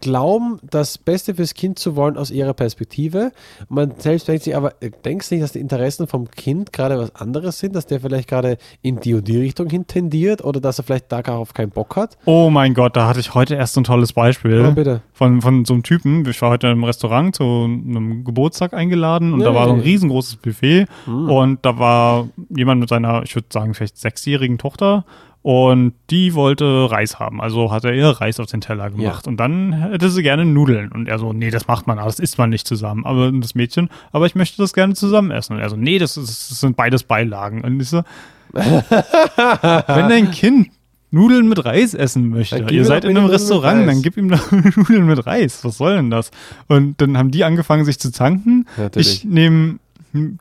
glauben, 0.00 0.60
das 0.62 0.98
Beste 0.98 1.34
fürs 1.34 1.54
Kind 1.54 1.78
zu 1.78 1.96
wollen 1.96 2.16
aus 2.16 2.30
ihrer 2.30 2.54
Perspektive. 2.54 3.32
Man 3.68 3.92
selbst 3.98 4.28
denkt 4.28 4.44
sich, 4.44 4.56
aber 4.56 4.74
äh, 4.80 4.90
denkst 5.04 5.28
du 5.28 5.34
nicht, 5.34 5.42
dass 5.44 5.52
die 5.52 5.58
Interessen 5.60 6.06
vom 6.06 6.30
Kind 6.30 6.72
gerade 6.72 6.98
was 6.98 7.14
anderes 7.16 7.58
sind, 7.58 7.74
dass 7.74 7.86
der 7.86 8.00
vielleicht 8.00 8.28
gerade 8.28 8.56
in 8.82 9.00
die 9.00 9.14
und 9.14 9.26
die 9.26 9.36
Richtung 9.38 9.68
hin 9.68 9.86
tendiert 9.86 10.44
oder 10.44 10.60
dass 10.60 10.78
er 10.78 10.84
vielleicht 10.84 11.10
darauf 11.10 11.54
keinen 11.54 11.70
Bock 11.70 11.96
hat? 11.96 12.16
Oh 12.24 12.50
mein 12.50 12.74
Gott, 12.74 12.96
da 12.96 13.08
hatte 13.08 13.20
ich 13.20 13.34
heute 13.34 13.56
erst 13.56 13.74
so 13.74 13.80
ein 13.80 13.84
tolles 13.84 14.12
Beispiel. 14.12 14.64
Oh, 14.64 14.72
bitte. 14.72 15.02
Von, 15.12 15.42
von 15.42 15.64
so 15.64 15.74
einem 15.74 15.82
Typen. 15.82 16.24
Ich 16.28 16.40
war 16.40 16.50
heute 16.50 16.68
im 16.68 16.84
Restaurant 16.84 17.34
zu 17.34 17.44
einem 17.44 18.24
Geburtstag 18.24 18.74
eingeladen 18.74 19.32
und 19.32 19.40
da 19.40 19.54
war 19.54 19.66
so 19.66 19.74
ein 19.74 19.80
riesengroßes 19.80 20.36
Buffet 20.36 20.86
Hm. 21.04 21.30
und 21.30 21.64
da 21.64 21.78
war 21.78 22.28
jemand 22.48 22.80
mit 22.80 22.88
seiner, 22.88 23.22
ich 23.22 23.34
würde 23.34 23.48
sagen, 23.50 23.74
vielleicht 23.74 23.98
sechsjährigen 23.98 24.58
Tochter 24.58 25.04
und 25.42 25.92
die 26.10 26.34
wollte 26.34 26.90
Reis 26.90 27.18
haben. 27.18 27.40
Also 27.40 27.70
hat 27.70 27.84
er 27.84 27.94
ihr 27.94 28.08
Reis 28.08 28.40
auf 28.40 28.46
den 28.46 28.60
Teller 28.60 28.90
gemacht 28.90 29.26
und 29.26 29.38
dann 29.38 29.72
hätte 29.72 30.10
sie 30.10 30.22
gerne 30.22 30.44
Nudeln 30.44 30.90
und 30.92 31.08
er 31.08 31.18
so, 31.18 31.32
nee, 31.32 31.50
das 31.50 31.68
macht 31.68 31.86
man, 31.86 31.98
das 31.98 32.18
isst 32.18 32.38
man 32.38 32.50
nicht 32.50 32.66
zusammen. 32.66 33.04
Aber 33.06 33.30
das 33.32 33.54
Mädchen, 33.54 33.88
aber 34.12 34.26
ich 34.26 34.34
möchte 34.34 34.58
das 34.58 34.72
gerne 34.72 34.94
zusammen 34.94 35.30
essen. 35.30 35.54
Und 35.54 35.60
er 35.60 35.70
so, 35.70 35.76
nee, 35.76 35.98
das, 35.98 36.16
ist, 36.16 36.50
das 36.50 36.60
sind 36.60 36.76
beides 36.76 37.04
Beilagen. 37.04 37.62
Und 37.62 37.80
ich 37.80 37.88
so, 37.88 38.02
wenn 38.52 40.08
dein 40.08 40.30
Kind 40.30 40.70
Nudeln 41.10 41.48
mit 41.48 41.64
Reis 41.64 41.94
essen 41.94 42.28
möchte. 42.28 42.66
Ihr 42.70 42.84
seid 42.84 43.04
in 43.04 43.16
einem 43.16 43.26
Restaurant, 43.26 43.88
dann 43.88 44.02
gib 44.02 44.16
ihm 44.18 44.28
doch 44.28 44.52
Nudeln 44.76 45.06
mit 45.06 45.24
Reis. 45.26 45.64
Was 45.64 45.78
soll 45.78 45.96
denn 45.96 46.10
das? 46.10 46.30
Und 46.66 47.00
dann 47.00 47.16
haben 47.16 47.30
die 47.30 47.44
angefangen, 47.44 47.84
sich 47.84 47.98
zu 47.98 48.12
zanken. 48.12 48.66
Natürlich. 48.76 49.24
Ich 49.24 49.24
nehme, 49.24 49.78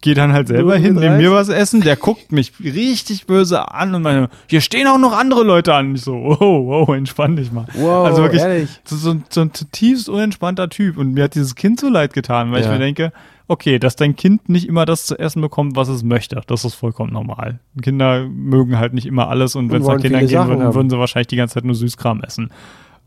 gehe 0.02 0.14
dann 0.16 0.34
halt 0.34 0.48
selber 0.48 0.76
hin, 0.78 0.96
nehme 0.96 1.18
mir 1.18 1.32
was 1.32 1.50
essen. 1.50 1.82
Der 1.82 1.96
guckt 1.96 2.32
mich 2.32 2.54
richtig 2.64 3.26
böse 3.28 3.72
an 3.72 3.94
und 3.96 4.02
meine, 4.02 4.30
hier 4.48 4.62
stehen 4.62 4.88
auch 4.88 4.98
noch 4.98 5.18
andere 5.18 5.44
Leute 5.44 5.74
an. 5.74 5.96
Ich 5.96 6.02
so, 6.02 6.14
wow, 6.14 6.40
wow, 6.40 6.96
entspann 6.96 7.36
dich 7.36 7.52
mal. 7.52 7.66
Wow, 7.74 8.06
also 8.08 8.22
wirklich, 8.24 8.42
ehrlich? 8.42 8.70
so, 8.86 8.96
so, 8.96 9.12
ein- 9.12 9.24
so 9.30 9.42
ein 9.42 9.54
zutiefst 9.54 10.10
unentspannter 10.10 10.70
Typ. 10.70 10.98
Und 10.98 11.14
mir 11.14 11.26
hat 11.26 11.36
dieses 11.36 11.56
Kind 11.56 11.80
so 11.80 11.90
leid 11.90 12.14
getan, 12.14 12.52
weil 12.52 12.60
ich 12.62 12.66
Ja. 12.68 12.72
mir 12.74 12.80
denke, 12.80 13.12
okay, 13.50 13.80
dass 13.80 13.96
dein 13.96 14.16
Kind 14.16 14.50
nicht 14.50 14.68
immer 14.68 14.86
das 14.86 15.06
zu 15.06 15.18
essen 15.18 15.42
bekommt, 15.42 15.76
was 15.78 15.88
es 15.88 16.04
möchte, 16.04 16.42
das 16.48 16.66
ist 16.66 16.74
vollkommen 16.74 17.14
normal. 17.14 17.60
Kinder 17.82 18.28
mögen 18.28 18.78
halt 18.78 18.94
nicht 18.94 19.06
immer 19.06 19.30
alles 19.30 19.56
und 19.56 19.72
wenn 19.72 19.82
es 19.82 19.88
nach 19.88 19.98
Kindern 20.02 20.28
gehen 20.28 20.48
würde, 20.50 20.76
würden 20.76 20.90
sie 20.90 20.98
wahrscheinlich 21.00 21.28
die 21.28 21.38
ganze 21.38 21.54
Zeit 21.56 21.64
nur 21.64 21.76
Süßkram 21.76 22.22
essen. 22.24 22.50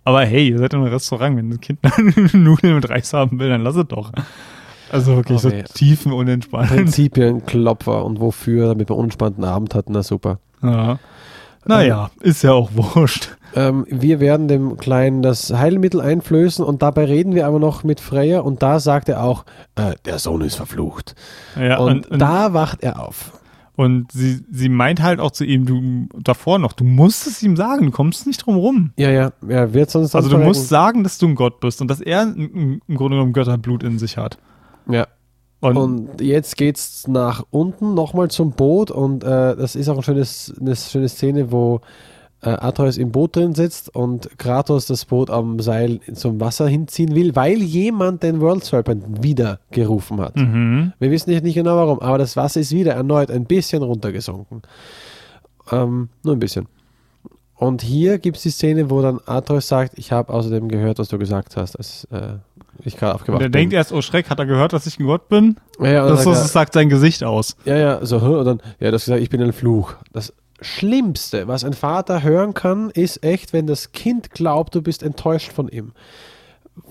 Aber 0.03 0.25
hey, 0.25 0.49
ihr 0.49 0.59
seid 0.59 0.73
in 0.73 0.81
einem 0.81 0.91
Restaurant, 0.93 1.37
wenn 1.37 1.51
ein 1.51 1.61
Kind 1.61 1.79
Nudeln 2.35 2.75
mit 2.77 2.89
Reis 2.89 3.13
haben 3.13 3.39
will, 3.39 3.51
dann 3.51 3.63
lass 3.63 3.77
es 3.77 3.87
doch. 3.87 4.13
Also 4.93 5.17
wirklich 5.17 5.39
Oh, 5.39 5.49
so 5.49 5.51
tiefen 5.75 6.13
unentspannt. 6.13 6.69
Prinzipien, 6.71 7.47
Klopfer 7.47 8.05
und 8.05 8.21
wofür, 8.21 8.69
damit 8.69 8.89
wir 8.89 8.97
unentspannten 8.97 9.45
Abend 9.45 9.75
hatten, 9.75 9.93
na 9.93 10.03
super. 10.03 10.39
Ja. 10.63 10.99
Naja, 11.67 12.11
ist 12.21 12.43
ja 12.43 12.53
auch 12.53 12.71
wurscht. 12.75 13.37
Ähm, 13.55 13.85
wir 13.91 14.21
werden 14.21 14.49
dem 14.49 14.77
Kleinen 14.77 15.23
das 15.23 15.53
Heilmittel 15.53 16.01
einflößen 16.01 16.65
und 16.65 16.83
dabei 16.83 17.05
reden 17.05 17.35
wir 17.35 17.47
aber 17.47 17.59
noch 17.59 17.85
mit 17.85 18.01
Freya 18.01 18.41
und 18.41 18.63
da 18.63 18.81
sagt 18.81 19.09
er 19.09 19.23
auch, 19.23 19.45
äh, 19.75 19.95
der 20.05 20.19
Sohn 20.19 20.41
ist 20.41 20.55
verflucht. 20.55 21.15
Ja, 21.61 21.79
und, 21.79 22.07
und, 22.07 22.11
und, 22.13 22.19
da 22.19 22.55
wacht 22.55 22.83
er 22.83 23.01
auf. 23.05 23.33
und 23.77 24.11
sie, 24.13 24.41
sie 24.51 24.69
meint 24.69 25.03
halt 25.03 25.21
auch 25.21 25.33
zu 25.33 25.45
ihm, 25.45 25.67
du 25.67 26.09
davor 26.19 26.59
noch, 26.59 26.73
du 26.73 26.85
musst 26.85 27.27
es 27.27 27.43
ihm 27.43 27.57
sagen, 27.57 27.87
du 27.87 27.93
kommst 27.93 28.27
nicht 28.27 28.47
drum 28.47 28.57
rum. 28.57 28.93
Ja, 28.97 29.11
ja, 29.11 29.33
er 29.49 29.75
wird 29.75 29.91
sonst 29.91 30.15
Also 30.15 30.31
du 30.31 30.39
musst 30.39 30.69
sagen, 30.69 31.03
dass 31.03 31.19
du 31.19 31.27
ein 31.29 31.35
Gott 31.35 31.61
bist 31.61 31.81
und 31.83 31.89
dass 31.89 32.01
er 32.01 32.23
im 32.23 32.81
im 32.87 32.97
Grunde 32.97 33.17
genommen 33.17 33.33
Götterblut 33.33 33.83
in 33.83 33.99
sich 33.99 34.17
hat. 34.17 34.39
Ja. 34.93 35.07
Und, 35.61 35.77
Und 35.77 36.21
jetzt 36.23 36.57
geht's 36.57 37.07
nach 37.07 37.45
unten 37.51 37.93
nochmal 37.95 38.31
zum 38.31 38.53
Boot 38.53 38.91
und 38.91 39.23
äh, 39.23 39.55
das 39.57 39.77
ist 39.77 39.89
auch 39.91 39.97
ein 39.99 40.03
schönes, 40.03 40.55
eine 40.59 40.75
schöne 40.75 41.09
Szene, 41.09 41.53
wo 41.53 41.83
äh, 42.43 42.49
Atreus 42.49 42.97
im 42.97 43.13
Boot 43.13 43.37
drin 43.37 43.55
sitzt 43.55 43.95
und 43.95 44.39
Kratos 44.39 44.87
das 44.87 45.05
Boot 45.05 45.29
am 45.29 45.61
Seil 45.61 46.01
zum 46.15 46.41
Wasser 46.41 46.67
hinziehen 46.67 47.15
will, 47.15 47.37
weil 47.37 47.59
jemand 47.59 48.23
den 48.23 48.41
World 48.41 48.65
Serpent 48.65 49.23
wieder 49.23 49.61
gerufen 49.71 50.21
hat. 50.21 50.37
mhm. 50.37 50.95
Wir 50.99 51.11
wissen 51.11 51.29
nicht, 51.29 51.45
nicht 51.45 51.55
genau 51.55 51.77
warum, 51.77 52.01
aber 52.01 52.17
das 52.17 52.37
Wasser 52.37 52.61
ist 52.61 52.73
wieder 52.73 52.95
erneut 52.95 53.31
ein 53.31 53.45
bisschen 53.45 53.83
runtergesunken. 53.83 54.63
Ähm, 55.71 56.09
nur 56.23 56.35
ein 56.35 56.41
bisschen. 56.41 56.67
Und 57.55 57.83
hier 57.83 58.19
gibt 58.19 58.39
es 58.39 58.43
die 58.45 58.51
Szene, 58.51 58.89
wo 58.89 59.03
dann 59.03 59.21
Atreus 59.27 59.69
sagt, 59.69 59.99
ich 59.99 60.13
habe 60.13 60.33
außerdem 60.33 60.69
gehört, 60.69 60.99
was 60.99 61.09
du 61.09 61.19
gesagt 61.19 61.59
hast, 61.59 61.77
als 61.77 62.05
äh, 62.05 62.39
ich 62.85 62.97
gerade 62.97 63.13
Und 63.13 63.21
aufgewacht 63.21 63.41
er 63.43 63.45
bin. 63.49 63.53
denkt 63.53 63.75
erst, 63.75 63.93
oh 63.93 64.03
Schreck, 64.03 64.31
hat 64.31 64.39
er 64.39 64.47
gehört, 64.47 64.73
dass 64.73 64.87
ich 64.87 64.99
ein 64.99 65.07
Gott 65.07 65.29
bin? 65.29 65.57
ja, 65.81 65.87
ja, 65.93 66.09
Das, 66.09 66.25
sagt 66.25 66.37
er- 66.37 66.43
das 66.43 66.53
sagt 66.53 66.73
sein 66.75 66.89
Gesicht 66.89 67.23
aus. 67.25 67.57
ja, 67.65 67.77
ja, 67.77 68.05
so, 68.07 68.19
und 68.19 68.45
dann, 68.45 68.61
ja, 68.79 68.91
das 68.91 69.05
gesagt, 69.05 69.23
ich 69.23 69.31
bin 69.31 69.43
ein 69.43 69.53
Fluch. 69.53 69.95
Das 70.13 70.33
Schlimmste, 70.63 71.49
was 71.49 71.65
ein 71.65 71.73
Vater 71.73 72.23
hören 72.23 72.53
kann, 72.55 72.91
ist 72.91 73.25
echt, 73.25 73.53
wenn 73.53 73.67
das 73.67 73.93
Kind 73.93 74.31
glaubt, 74.31 74.75
du 74.75 74.83
bist 74.83 75.03
enttäuscht 75.03 75.53
von 75.53 75.69
ihm. 75.69 75.93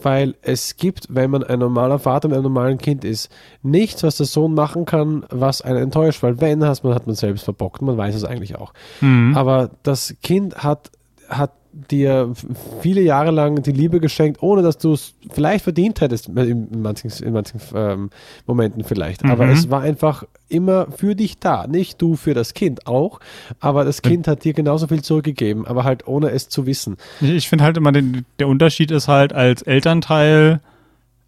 Weil 0.01 0.35
es 0.41 0.75
gibt, 0.77 1.07
wenn 1.09 1.31
man 1.31 1.43
ein 1.43 1.59
normaler 1.59 1.99
Vater 1.99 2.27
mit 2.27 2.35
einem 2.35 2.43
normalen 2.43 2.77
Kind 2.77 3.03
ist, 3.03 3.29
nichts, 3.63 4.03
was 4.03 4.17
der 4.17 4.25
Sohn 4.27 4.53
machen 4.53 4.85
kann, 4.85 5.25
was 5.29 5.61
einen 5.61 5.77
enttäuscht. 5.81 6.21
Weil 6.21 6.39
wenn, 6.41 6.63
hat 6.63 6.83
man, 6.83 6.93
hat 6.93 7.07
man 7.07 7.15
selbst 7.15 7.43
verbockt. 7.43 7.81
Man 7.81 7.97
weiß 7.97 8.13
es 8.15 8.23
eigentlich 8.23 8.55
auch. 8.57 8.73
Mhm. 9.01 9.35
Aber 9.35 9.71
das 9.83 10.15
Kind 10.21 10.57
hat, 10.63 10.91
hat 11.27 11.51
dir 11.71 12.33
viele 12.81 13.01
Jahre 13.01 13.31
lang 13.31 13.61
die 13.61 13.71
Liebe 13.71 13.99
geschenkt, 13.99 14.41
ohne 14.41 14.61
dass 14.61 14.77
du 14.77 14.93
es 14.93 15.13
vielleicht 15.31 15.63
verdient 15.63 16.01
hättest, 16.01 16.27
in 16.29 16.37
in 16.71 16.81
manchen, 16.81 17.11
in 17.23 17.33
manchen 17.33 17.59
ähm, 17.75 18.09
Momenten 18.47 18.83
vielleicht. 18.83 19.23
Aber 19.25 19.45
Mhm. 19.45 19.51
es 19.51 19.69
war 19.69 19.81
einfach 19.81 20.23
immer 20.47 20.87
für 20.91 21.15
dich 21.15 21.39
da. 21.39 21.67
Nicht 21.67 22.01
du 22.01 22.15
für 22.15 22.33
das 22.33 22.53
Kind 22.53 22.87
auch, 22.87 23.19
aber 23.59 23.85
das 23.85 24.01
Kind 24.01 24.27
hat 24.27 24.43
dir 24.43 24.53
genauso 24.53 24.87
viel 24.87 25.01
zurückgegeben, 25.03 25.67
aber 25.67 25.83
halt 25.83 26.07
ohne 26.07 26.31
es 26.31 26.49
zu 26.49 26.65
wissen. 26.65 26.97
Ich, 27.21 27.29
ich 27.29 27.49
finde 27.49 27.63
halt 27.65 27.77
immer, 27.77 27.91
den, 27.91 28.25
der 28.39 28.47
Unterschied 28.47 28.89
ist 28.91 29.07
halt, 29.07 29.31
als 29.33 29.61
Elternteil 29.61 30.61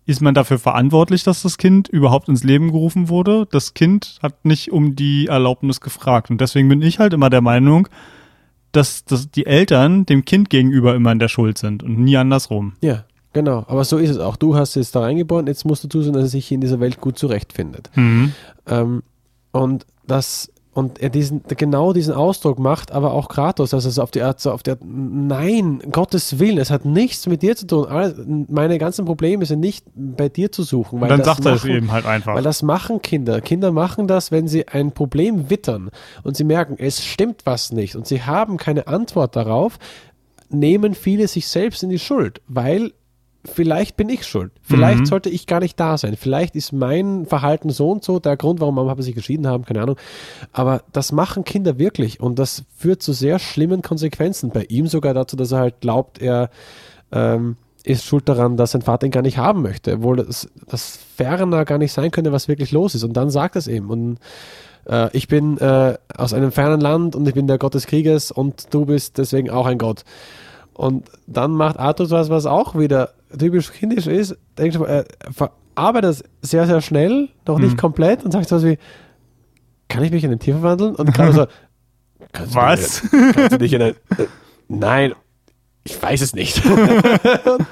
ist 0.08 0.22
man 0.22 0.34
dafür 0.34 0.58
verantwortlich, 0.58 1.24
dass 1.24 1.44
das 1.44 1.60
Kind 1.60 1.88
überhaupt 1.88 2.28
ins 2.28 2.44
Leben 2.44 2.72
gerufen 2.72 3.08
wurde. 3.08 3.48
Das 3.52 3.76
Kind 3.76 4.18
hat 4.24 4.44
nicht 4.44 4.72
um 4.72 4.96
die 4.96 5.28
Erlaubnis 5.28 5.80
gefragt. 5.80 6.32
Und 6.32 6.42
deswegen 6.42 6.68
bin 6.68 6.82
ich 6.82 6.98
halt 7.00 7.14
immer 7.14 7.30
der 7.30 7.42
Meinung, 7.42 7.88
dass, 8.72 9.06
dass 9.06 9.30
die 9.30 9.46
Eltern 9.46 10.06
dem 10.06 10.26
Kind 10.26 10.50
gegenüber 10.50 10.96
immer 10.96 11.12
in 11.12 11.20
der 11.20 11.28
Schuld 11.28 11.58
sind 11.58 11.84
und 11.84 12.00
nie 12.00 12.18
andersrum. 12.18 12.74
Ja, 12.82 13.06
genau. 13.34 13.66
Aber 13.68 13.84
so 13.84 13.98
ist 13.98 14.10
es 14.10 14.18
auch. 14.20 14.36
Du 14.36 14.56
hast 14.56 14.76
es 14.78 14.92
da 14.92 15.02
reingeboren, 15.02 15.48
jetzt 15.48 15.66
musst 15.66 15.84
du 15.84 15.88
zusehen, 15.88 16.14
dass 16.14 16.24
er 16.24 16.30
sich 16.30 16.52
in 16.52 16.62
dieser 16.62 16.80
Welt 16.80 17.02
gut 17.02 17.18
zurechtfindet. 17.18 17.90
Mhm. 17.96 18.34
Ähm, 18.68 19.04
und 19.52 19.86
das 20.08 20.51
und 20.74 21.02
er 21.02 21.10
diesen 21.10 21.42
genau 21.58 21.92
diesen 21.92 22.14
Ausdruck 22.14 22.58
macht, 22.58 22.94
aber 22.94 23.14
auch 23.14 23.28
Kratos, 23.28 23.72
dass 23.72 23.84
es 23.84 24.00
auf 24.00 24.10
die 24.10 24.22
Art 24.22 24.40
so 24.40 24.52
auf 24.52 24.64
der 24.64 24.78
Nein, 24.82 25.82
Gottes 25.92 26.40
Willen, 26.40 26.58
es 26.58 26.72
hat 26.72 26.86
nichts 26.86 27.28
mit 27.28 27.42
dir 27.42 27.58
zu 27.58 27.68
tun. 27.68 27.88
Alles, 27.88 28.16
meine 28.26 28.78
ganzen 28.78 29.06
Probleme 29.06 29.46
sind 29.46 29.60
nicht 29.60 29.86
bei 29.96 30.30
dir 30.30 30.50
zu 30.52 30.64
suchen. 30.64 30.96
Und 30.96 31.02
weil 31.02 31.10
dann 31.10 31.20
das 31.20 31.28
sagt 31.28 31.46
er 31.46 31.54
es 31.56 31.64
machen- 31.64 31.76
eben 31.76 31.92
halt 31.92 32.06
einfach. 32.06 32.36
Weil 32.36 32.44
das 32.44 32.64
machen 32.64 33.02
Kinder. 33.02 33.42
Kinder 33.42 33.72
machen 33.74 34.08
das, 34.08 34.32
wenn 34.32 34.48
sie 34.48 34.68
ein 34.70 34.94
Problem 34.94 35.50
wittern 35.50 35.92
und 36.24 36.38
sie 36.38 36.46
merken, 36.46 36.76
es 36.80 37.04
stimmt 37.04 37.42
was 37.44 37.74
nicht 37.74 37.96
und 37.98 38.08
sie 38.08 38.24
haben 38.24 38.56
keine 38.56 38.88
Antwort 38.88 39.36
darauf, 39.36 39.78
nehmen 40.50 40.94
viele 40.94 41.28
sich 41.28 41.48
selbst 41.48 41.84
in 41.84 41.90
die 41.90 42.00
Schuld, 42.00 42.42
weil 42.48 42.94
vielleicht 43.46 43.98
bin 43.98 44.10
ich 44.10 44.26
schuld. 44.26 44.52
Vielleicht 44.62 45.00
Mhm. 45.02 45.06
sollte 45.06 45.30
ich 45.30 45.48
gar 45.48 45.60
nicht 45.60 45.80
da 45.80 45.98
sein. 45.98 46.16
Vielleicht 46.16 46.56
ist 46.56 46.72
mein 46.74 47.26
Verhalten 47.26 47.70
so 47.70 47.92
und 47.92 48.04
so 48.04 48.20
der 48.20 48.38
Grund, 48.38 48.60
warum 48.60 48.76
Mama 48.76 48.90
und 48.90 48.94
Papa 48.94 49.02
sich 49.04 49.16
geschieden 49.16 49.48
haben, 49.48 49.66
keine 49.66 49.82
Ahnung. 49.82 49.98
Aber 50.52 50.84
das 50.94 51.12
machen 51.12 51.44
Kinder 51.44 51.80
wirklich 51.80 52.20
und 52.20 52.38
das 52.40 52.64
führt 52.76 53.02
zu 53.02 53.14
sehr 53.14 53.40
schlimmen 53.40 53.82
Konsequenzen. 53.82 54.52
Bei 54.52 54.64
ihm 54.66 54.88
sogar 54.88 55.14
dazu, 55.14 55.36
dass 55.36 55.52
er 55.52 55.60
halt 55.60 55.82
glaubt, 55.82 56.22
er 56.22 56.50
ähm, 57.12 57.58
ist 57.84 58.06
schuld 58.06 58.30
daran, 58.30 58.58
dass 58.58 58.72
sein 58.72 58.84
Vater 58.84 59.08
ihn 59.08 59.12
gar 59.12 59.24
nicht 59.24 59.38
haben 59.40 59.64
möchte, 59.64 59.94
obwohl 59.96 60.18
das, 60.18 60.48
das 60.68 61.00
ferner 61.16 61.66
gar 61.66 61.80
nicht 61.80 61.92
sein 61.94 62.12
könnte, 62.12 62.32
was 62.32 62.48
wirklich 62.48 62.72
los 62.72 62.94
ist. 62.94 63.04
Und 63.04 63.14
dann 63.14 63.32
sagt 63.32 63.56
er 63.56 63.60
es 63.60 63.68
eben. 63.68 63.90
Und 63.90 64.18
äh, 64.86 65.10
ich 65.18 65.28
bin 65.28 65.58
äh, 65.58 65.98
aus 66.16 66.34
einem 66.34 66.52
fernen 66.52 66.80
Land 66.80 67.16
und 67.16 67.28
ich 67.28 67.34
bin 67.34 67.48
der 67.48 67.58
Gott 67.58 67.74
des 67.74 67.88
Krieges 67.88 68.32
und 68.32 68.74
du 68.74 68.86
bist 68.86 69.18
deswegen 69.18 69.50
auch 69.50 69.66
ein 69.66 69.80
Gott. 69.80 70.04
Und 70.74 71.10
dann 71.28 71.52
macht 71.52 71.80
Arthur 71.80 72.10
was, 72.12 72.30
was 72.30 72.46
auch 72.46 72.78
wieder 72.78 73.10
typisch 73.38 73.72
kindisch 73.72 74.08
ist. 74.08 74.36
Denkst 74.58 74.78
du, 74.78 74.84
er 74.84 75.06
verarbeitet 75.32 76.10
das 76.10 76.24
sehr, 76.42 76.68
sehr 76.68 76.82
schnell, 76.82 77.30
noch 77.48 77.60
nicht 77.60 77.74
Mhm. 77.74 77.78
komplett 77.78 78.24
und 78.24 78.32
sagt 78.32 78.50
so 78.50 78.56
was 78.58 78.64
wie, 78.64 78.78
kann 79.88 80.04
ich 80.04 80.12
mich 80.12 80.24
in 80.24 80.32
ein 80.32 80.40
Tier 80.40 80.54
verwandeln? 80.56 80.96
Und 80.96 81.14
gerade 81.14 81.34
so, 81.34 81.46
kannst 82.32 82.54
du 82.54 82.60
Was? 82.60 83.02
Dich, 83.02 83.14
in- 83.14 83.32
kannst 83.34 83.52
du 83.54 83.58
dich 83.58 83.74
in 83.74 83.82
ein, 83.82 83.92
äh, 84.18 84.26
nein, 84.68 85.14
ich 85.84 86.02
weiß 86.02 86.22
es 86.22 86.34
nicht. 86.36 86.64
und, 86.66 87.66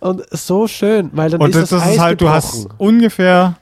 und 0.00 0.22
so 0.30 0.66
schön, 0.66 1.10
weil 1.12 1.30
dann 1.30 1.40
Und 1.40 1.50
ist 1.50 1.56
das, 1.56 1.70
das, 1.70 1.80
das 1.80 1.88
ist 1.88 1.94
Eis 1.94 2.00
halt, 2.00 2.20
du 2.20 2.28
hast 2.28 2.52
gebrochen. 2.64 2.74
ungefähr 2.78 3.56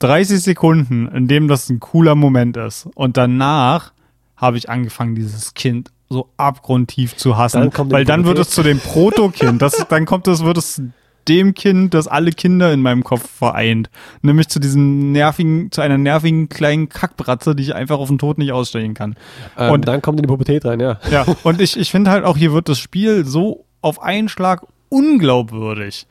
30 0.00 0.40
Sekunden, 0.42 1.08
in 1.08 1.28
dem 1.28 1.48
das 1.48 1.68
ein 1.70 1.80
cooler 1.80 2.14
Moment 2.14 2.56
ist. 2.56 2.86
Und 2.94 3.16
danach 3.16 3.92
habe 4.36 4.58
ich 4.58 4.68
angefangen, 4.68 5.14
dieses 5.14 5.54
Kind 5.54 5.90
so 6.08 6.28
abgrundtief 6.36 7.16
zu 7.16 7.36
hassen. 7.36 7.70
Dann 7.70 7.90
weil 7.90 8.04
dann 8.04 8.24
wird 8.24 8.38
es 8.38 8.50
zu 8.50 8.62
dem 8.62 8.78
Proto-Kind. 8.78 9.60
Das, 9.62 9.86
dann 9.88 10.04
kommt 10.06 10.28
es, 10.28 10.44
wird 10.44 10.58
es 10.58 10.82
dem 11.26 11.54
Kind, 11.54 11.94
das 11.94 12.06
alle 12.06 12.32
Kinder 12.32 12.70
in 12.72 12.82
meinem 12.82 13.02
Kopf 13.02 13.28
vereint. 13.30 13.88
Nämlich 14.20 14.48
zu 14.48 14.60
diesem 14.60 15.12
nervigen, 15.12 15.72
zu 15.72 15.80
einer 15.80 15.96
nervigen 15.96 16.50
kleinen 16.50 16.90
Kackbratze, 16.90 17.54
die 17.54 17.62
ich 17.62 17.74
einfach 17.74 17.98
auf 17.98 18.08
den 18.08 18.18
Tod 18.18 18.36
nicht 18.36 18.52
ausstellen 18.52 18.92
kann. 18.94 19.16
Ähm, 19.56 19.72
Und- 19.72 19.88
dann 19.88 20.02
kommt 20.02 20.18
in 20.18 20.24
die 20.24 20.28
Pubertät 20.28 20.64
rein, 20.66 20.80
ja. 20.80 21.00
Ja, 21.10 21.24
und 21.42 21.60
ich, 21.62 21.78
ich 21.78 21.90
finde 21.90 22.10
halt 22.10 22.24
auch, 22.24 22.36
hier 22.36 22.52
wird 22.52 22.68
das 22.68 22.78
Spiel 22.78 23.24
so 23.24 23.64
auf 23.80 24.02
einen 24.02 24.28
Schlag 24.28 24.62
unglaubwürdig. 24.90 26.06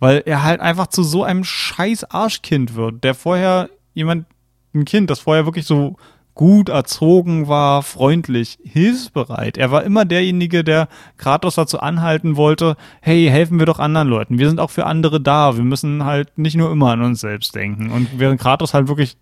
Weil 0.00 0.22
er 0.26 0.42
halt 0.42 0.60
einfach 0.60 0.88
zu 0.88 1.02
so 1.02 1.22
einem 1.24 1.44
scheiß 1.44 2.04
Arschkind 2.10 2.74
wird, 2.74 3.04
der 3.04 3.14
vorher 3.14 3.68
jemand, 3.94 4.26
ein 4.74 4.84
Kind, 4.84 5.08
das 5.08 5.20
vorher 5.20 5.46
wirklich 5.46 5.66
so 5.66 5.96
gut 6.34 6.68
erzogen 6.68 7.46
war, 7.48 7.82
freundlich, 7.82 8.58
hilfsbereit. 8.64 9.56
Er 9.56 9.70
war 9.70 9.84
immer 9.84 10.04
derjenige, 10.04 10.64
der 10.64 10.88
Kratos 11.16 11.54
dazu 11.54 11.78
anhalten 11.78 12.36
wollte, 12.36 12.76
hey, 13.00 13.28
helfen 13.28 13.58
wir 13.58 13.66
doch 13.66 13.78
anderen 13.78 14.08
Leuten. 14.08 14.38
Wir 14.38 14.48
sind 14.48 14.60
auch 14.60 14.70
für 14.70 14.86
andere 14.86 15.20
da. 15.20 15.56
Wir 15.56 15.64
müssen 15.64 16.04
halt 16.04 16.36
nicht 16.36 16.56
nur 16.56 16.72
immer 16.72 16.90
an 16.90 17.02
uns 17.02 17.20
selbst 17.20 17.54
denken. 17.54 17.90
Und 17.90 18.18
während 18.18 18.40
Kratos 18.40 18.74
halt 18.74 18.88
wirklich 18.88 19.16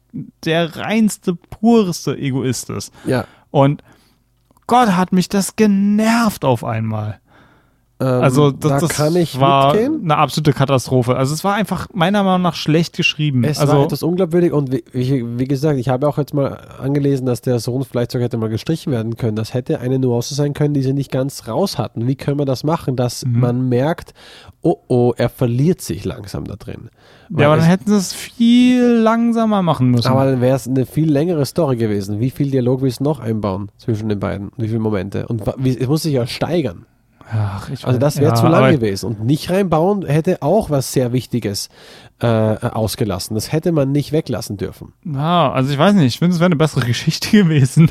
der 0.44 0.76
reinste, 0.76 1.34
pureste 1.34 2.16
Egoist 2.16 2.70
ist. 2.70 2.92
Ja. 3.04 3.26
Und 3.50 3.82
Gott 4.66 4.96
hat 4.96 5.12
mich 5.12 5.28
das 5.28 5.56
genervt 5.56 6.44
auf 6.44 6.64
einmal. 6.64 7.20
Ähm, 8.02 8.22
Also 8.22 8.50
das, 8.50 8.70
da 8.72 8.78
das 8.80 8.88
kann 8.90 9.16
ich 9.16 9.38
war 9.40 9.72
mitgehen. 9.74 10.00
eine 10.04 10.16
absolute 10.18 10.52
Katastrophe. 10.52 11.16
Also 11.16 11.32
es 11.34 11.44
war 11.44 11.54
einfach 11.54 11.86
meiner 11.94 12.22
Meinung 12.22 12.42
nach 12.42 12.54
schlecht 12.54 12.96
geschrieben. 12.96 13.44
Es 13.44 13.58
also 13.58 13.74
war 13.74 13.84
etwas 13.84 14.02
unglaubwürdig 14.02 14.52
und 14.52 14.72
wie, 14.72 14.84
wie, 14.92 15.38
wie 15.38 15.44
gesagt, 15.46 15.78
ich 15.78 15.88
habe 15.88 16.08
auch 16.08 16.18
jetzt 16.18 16.34
mal 16.34 16.58
angelesen, 16.82 17.26
dass 17.26 17.40
der 17.40 17.58
Sohn 17.60 17.84
vielleicht 17.84 18.10
sogar 18.12 18.24
hätte 18.24 18.36
mal 18.36 18.48
gestrichen 18.48 18.92
werden 18.92 19.16
können. 19.16 19.36
Das 19.36 19.54
hätte 19.54 19.80
eine 19.80 19.98
Nuance 19.98 20.34
sein 20.34 20.52
können, 20.54 20.74
die 20.74 20.82
sie 20.82 20.92
nicht 20.92 21.10
ganz 21.12 21.46
raus 21.48 21.78
hatten. 21.78 22.06
Wie 22.06 22.16
können 22.16 22.38
wir 22.38 22.44
das 22.46 22.64
machen, 22.64 22.96
dass 22.96 23.24
Mhm. 23.24 23.40
man 23.40 23.68
merkt, 23.68 24.12
oh 24.62 24.76
oh, 24.88 25.12
er 25.16 25.28
verliert 25.28 25.80
sich 25.80 26.04
langsam 26.04 26.44
da 26.44 26.56
drin. 26.56 26.90
Weil 27.28 27.42
ja, 27.42 27.46
aber 27.48 27.56
dann 27.56 27.64
es- 27.64 27.70
hätten 27.70 27.90
sie 27.90 27.96
es 27.96 28.12
viel 28.12 28.82
langsamer 28.82 29.62
machen 29.62 29.90
müssen. 29.90 30.06
aber 30.08 30.24
dann 30.26 30.40
wäre 30.40 30.56
es 30.56 30.66
eine 30.68 30.86
viel 30.86 31.10
längere 31.10 31.46
Story 31.46 31.76
gewesen. 31.76 32.20
Wie 32.20 32.30
viel 32.30 32.50
Dialog 32.50 32.82
willst 32.82 33.00
du 33.00 33.04
noch 33.04 33.20
einbauen 33.20 33.70
zwischen 33.78 34.08
den 34.08 34.18
beiden? 34.20 34.50
Wie 34.56 34.68
viele 34.68 34.80
Momente? 34.80 35.26
Und 35.28 35.42
es 35.64 35.86
muss 35.88 36.02
sich 36.02 36.12
ja 36.14 36.26
steigern. 36.26 36.86
Ach, 37.30 37.68
Also 37.82 37.98
das 37.98 38.16
wäre 38.18 38.30
ja, 38.30 38.34
zu 38.34 38.46
lang 38.46 38.72
gewesen. 38.72 39.06
Und 39.06 39.24
nicht 39.24 39.50
reinbauen 39.50 40.04
hätte 40.06 40.42
auch 40.42 40.70
was 40.70 40.92
sehr 40.92 41.12
Wichtiges 41.12 41.68
äh, 42.20 42.26
ausgelassen. 42.26 43.34
Das 43.34 43.52
hätte 43.52 43.72
man 43.72 43.92
nicht 43.92 44.12
weglassen 44.12 44.56
dürfen. 44.56 44.92
Ja, 45.04 45.52
also 45.52 45.72
ich 45.72 45.78
weiß 45.78 45.94
nicht, 45.94 46.06
ich 46.06 46.18
finde, 46.18 46.34
es 46.34 46.40
wäre 46.40 46.46
eine 46.46 46.56
bessere 46.56 46.80
Geschichte 46.86 47.30
gewesen. 47.30 47.90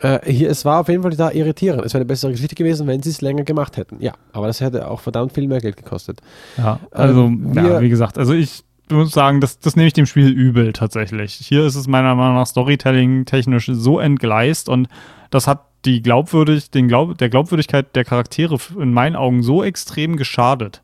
Äh, 0.00 0.30
hier, 0.30 0.50
es 0.50 0.64
war 0.64 0.80
auf 0.80 0.88
jeden 0.88 1.02
Fall 1.02 1.12
da 1.16 1.30
irritierend. 1.30 1.84
Es 1.84 1.94
wäre 1.94 2.00
eine 2.02 2.06
bessere 2.06 2.32
Geschichte 2.32 2.54
gewesen, 2.54 2.86
wenn 2.86 3.02
sie 3.02 3.10
es 3.10 3.20
länger 3.20 3.44
gemacht 3.44 3.76
hätten. 3.76 3.96
Ja, 4.00 4.12
aber 4.32 4.46
das 4.48 4.60
hätte 4.60 4.90
auch 4.90 5.00
verdammt 5.00 5.32
viel 5.32 5.46
mehr 5.48 5.60
Geld 5.60 5.76
gekostet. 5.76 6.20
Ja, 6.56 6.80
also, 6.90 7.24
Ähm, 7.26 7.52
ja, 7.54 7.64
wir- 7.64 7.80
wie 7.80 7.88
gesagt, 7.88 8.18
also 8.18 8.34
ich 8.34 8.64
muss 8.90 9.12
sagen, 9.12 9.40
das, 9.40 9.60
das 9.60 9.76
nehme 9.76 9.86
ich 9.86 9.94
dem 9.94 10.04
Spiel 10.04 10.28
übel 10.28 10.72
tatsächlich. 10.74 11.34
Hier 11.34 11.64
ist 11.64 11.74
es 11.74 11.86
meiner 11.86 12.14
Meinung 12.14 12.34
nach 12.36 12.46
Storytelling 12.46 13.24
technisch 13.24 13.70
so 13.72 13.98
entgleist 13.98 14.68
und 14.68 14.88
das 15.30 15.46
hat 15.46 15.62
die 15.84 16.02
glaubwürdig, 16.02 16.70
den 16.70 16.88
Glaub, 16.88 17.18
der 17.18 17.28
Glaubwürdigkeit 17.28 17.94
der 17.94 18.04
Charaktere 18.04 18.56
in 18.78 18.92
meinen 18.92 19.16
Augen 19.16 19.42
so 19.42 19.62
extrem 19.62 20.16
geschadet. 20.16 20.82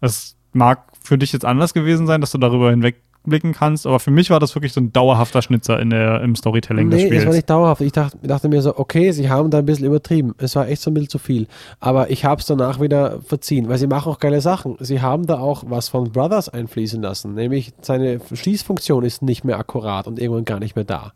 Es 0.00 0.36
mag 0.52 0.84
für 1.02 1.18
dich 1.18 1.32
jetzt 1.32 1.44
anders 1.44 1.74
gewesen 1.74 2.06
sein, 2.06 2.20
dass 2.20 2.32
du 2.32 2.38
darüber 2.38 2.70
hinwegblicken 2.70 3.52
kannst, 3.52 3.86
aber 3.86 4.00
für 4.00 4.10
mich 4.10 4.30
war 4.30 4.40
das 4.40 4.54
wirklich 4.54 4.72
so 4.72 4.80
ein 4.80 4.92
dauerhafter 4.92 5.42
Schnitzer 5.42 5.78
in 5.80 5.90
der, 5.90 6.20
im 6.22 6.34
Storytelling 6.34 6.90
des 6.90 7.00
Nee, 7.00 7.06
Spiels. 7.06 7.22
es 7.22 7.26
war 7.26 7.34
nicht 7.34 7.50
dauerhaft. 7.50 7.80
Ich 7.82 7.92
dachte, 7.92 8.18
dachte 8.22 8.48
mir 8.48 8.60
so, 8.62 8.76
okay, 8.76 9.12
sie 9.12 9.28
haben 9.30 9.50
da 9.50 9.58
ein 9.58 9.66
bisschen 9.66 9.86
übertrieben. 9.86 10.34
Es 10.38 10.56
war 10.56 10.68
echt 10.68 10.82
so 10.82 10.90
ein 10.90 10.94
bisschen 10.94 11.10
zu 11.10 11.18
viel. 11.18 11.46
Aber 11.78 12.10
ich 12.10 12.24
habe 12.24 12.40
es 12.40 12.46
danach 12.46 12.80
wieder 12.80 13.20
verziehen, 13.20 13.68
weil 13.68 13.78
sie 13.78 13.86
machen 13.86 14.10
auch 14.10 14.18
geile 14.18 14.40
Sachen. 14.40 14.76
Sie 14.80 15.00
haben 15.00 15.26
da 15.26 15.38
auch 15.38 15.64
was 15.68 15.88
von 15.88 16.10
Brothers 16.10 16.48
einfließen 16.48 17.00
lassen. 17.02 17.34
Nämlich 17.34 17.72
seine 17.80 18.20
Schießfunktion 18.32 19.04
ist 19.04 19.22
nicht 19.22 19.44
mehr 19.44 19.58
akkurat 19.58 20.06
und 20.06 20.18
irgendwann 20.18 20.44
gar 20.44 20.58
nicht 20.58 20.74
mehr 20.74 20.84
da. 20.84 21.12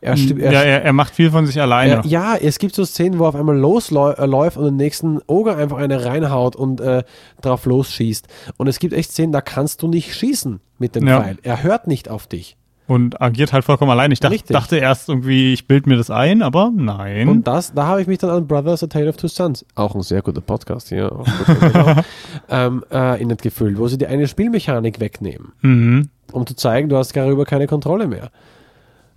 Er, 0.00 0.16
sti- 0.16 0.40
er 0.40 0.52
ja, 0.52 0.62
er, 0.62 0.84
er 0.84 0.92
macht 0.92 1.14
viel 1.14 1.30
von 1.30 1.46
sich 1.46 1.60
alleine. 1.60 2.02
Äh, 2.04 2.08
ja, 2.08 2.36
es 2.36 2.58
gibt 2.58 2.74
so 2.74 2.84
Szenen, 2.84 3.18
wo 3.18 3.24
er 3.24 3.28
auf 3.30 3.34
einmal 3.36 3.56
losläuft 3.56 4.56
und 4.56 4.64
den 4.64 4.76
nächsten 4.76 5.20
Oger 5.26 5.56
einfach 5.56 5.78
eine 5.78 6.04
reinhaut 6.04 6.56
und 6.56 6.80
äh, 6.80 7.02
drauf 7.40 7.66
losschießt. 7.66 8.26
Und 8.56 8.66
es 8.68 8.78
gibt 8.78 8.92
echt 8.94 9.12
Szenen, 9.12 9.32
da 9.32 9.40
kannst 9.40 9.82
du 9.82 9.88
nicht 9.88 10.14
schießen 10.14 10.60
mit 10.78 10.94
dem 10.94 11.06
Ja. 11.06 11.20
Pfeil. 11.22 11.38
Er 11.42 11.62
hört 11.62 11.86
nicht 11.86 12.08
auf 12.08 12.26
dich. 12.26 12.56
Und 12.86 13.20
agiert 13.20 13.52
halt 13.52 13.64
vollkommen 13.66 13.90
allein. 13.90 14.10
Ich 14.12 14.20
dach, 14.20 14.30
Richtig. 14.30 14.54
dachte 14.56 14.78
erst 14.78 15.10
irgendwie, 15.10 15.52
ich 15.52 15.66
bild 15.66 15.86
mir 15.86 15.96
das 15.98 16.10
ein, 16.10 16.40
aber 16.40 16.72
nein. 16.74 17.28
Und 17.28 17.46
das, 17.46 17.74
da 17.74 17.86
habe 17.86 18.00
ich 18.00 18.06
mich 18.06 18.16
dann 18.16 18.30
an 18.30 18.46
Brothers 18.46 18.82
A 18.82 18.86
Tale 18.86 19.10
of 19.10 19.18
Two 19.18 19.28
Sons, 19.28 19.66
auch 19.74 19.94
ein 19.94 20.00
sehr 20.00 20.22
guter 20.22 20.40
Podcast 20.40 20.88
hier, 20.88 21.12
auch 21.12 21.26
gut 21.26 21.60
gemacht, 21.72 22.04
ähm, 22.48 22.82
äh, 22.90 22.94
erinnert 22.96 23.42
gefühlt, 23.42 23.76
wo 23.78 23.88
sie 23.88 23.98
die 23.98 24.06
eine 24.06 24.26
Spielmechanik 24.26 25.00
wegnehmen, 25.00 25.52
mhm. 25.60 26.08
um 26.32 26.46
zu 26.46 26.56
zeigen, 26.56 26.88
du 26.88 26.96
hast 26.96 27.14
darüber 27.14 27.44
keine 27.44 27.66
Kontrolle 27.66 28.06
mehr. 28.06 28.30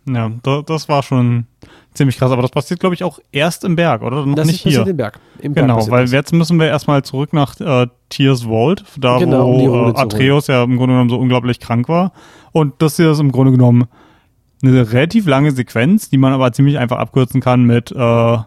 Ja, 0.07 0.31
da, 0.41 0.61
das 0.63 0.89
war 0.89 1.03
schon 1.03 1.45
ziemlich 1.93 2.17
krass. 2.17 2.31
Aber 2.31 2.41
das 2.41 2.51
passiert, 2.51 2.79
glaube 2.79 2.95
ich, 2.95 3.03
auch 3.03 3.19
erst 3.31 3.63
im 3.63 3.75
Berg, 3.75 4.01
oder? 4.01 4.25
Noch 4.25 4.35
Das 4.35 4.47
nicht 4.47 4.61
hier. 4.61 4.85
im 4.87 4.97
Berg. 4.97 5.19
Im 5.39 5.53
Berg 5.53 5.67
Genau, 5.67 5.89
weil 5.91 6.03
das. 6.05 6.11
jetzt 6.11 6.33
müssen 6.33 6.59
wir 6.59 6.67
erstmal 6.67 7.03
zurück 7.03 7.33
nach 7.33 7.59
äh, 7.59 7.87
Tears 8.09 8.43
Vault, 8.45 8.83
da 8.97 9.19
Genau, 9.19 9.47
um 9.47 9.53
wo 9.59 9.65
Rune 9.67 9.93
äh. 9.93 9.99
Atreus 9.99 10.47
ja 10.47 10.63
im 10.63 10.77
Grunde 10.77 10.93
genommen 10.93 11.09
so 11.09 11.17
unglaublich 11.17 11.59
krank 11.59 11.87
war. 11.87 12.13
Und 12.51 12.81
das 12.81 12.95
hier 12.97 13.11
ist 13.11 13.19
im 13.19 13.31
Grunde 13.31 13.51
genommen 13.51 13.85
eine 14.63 14.91
relativ 14.91 15.27
lange 15.27 15.51
Sequenz, 15.51 16.09
die 16.09 16.17
man 16.17 16.33
aber 16.33 16.51
ziemlich 16.51 16.77
einfach 16.77 16.97
abkürzen 16.97 17.41
kann 17.41 17.63
mit 17.63 17.91
äh, 17.91 18.37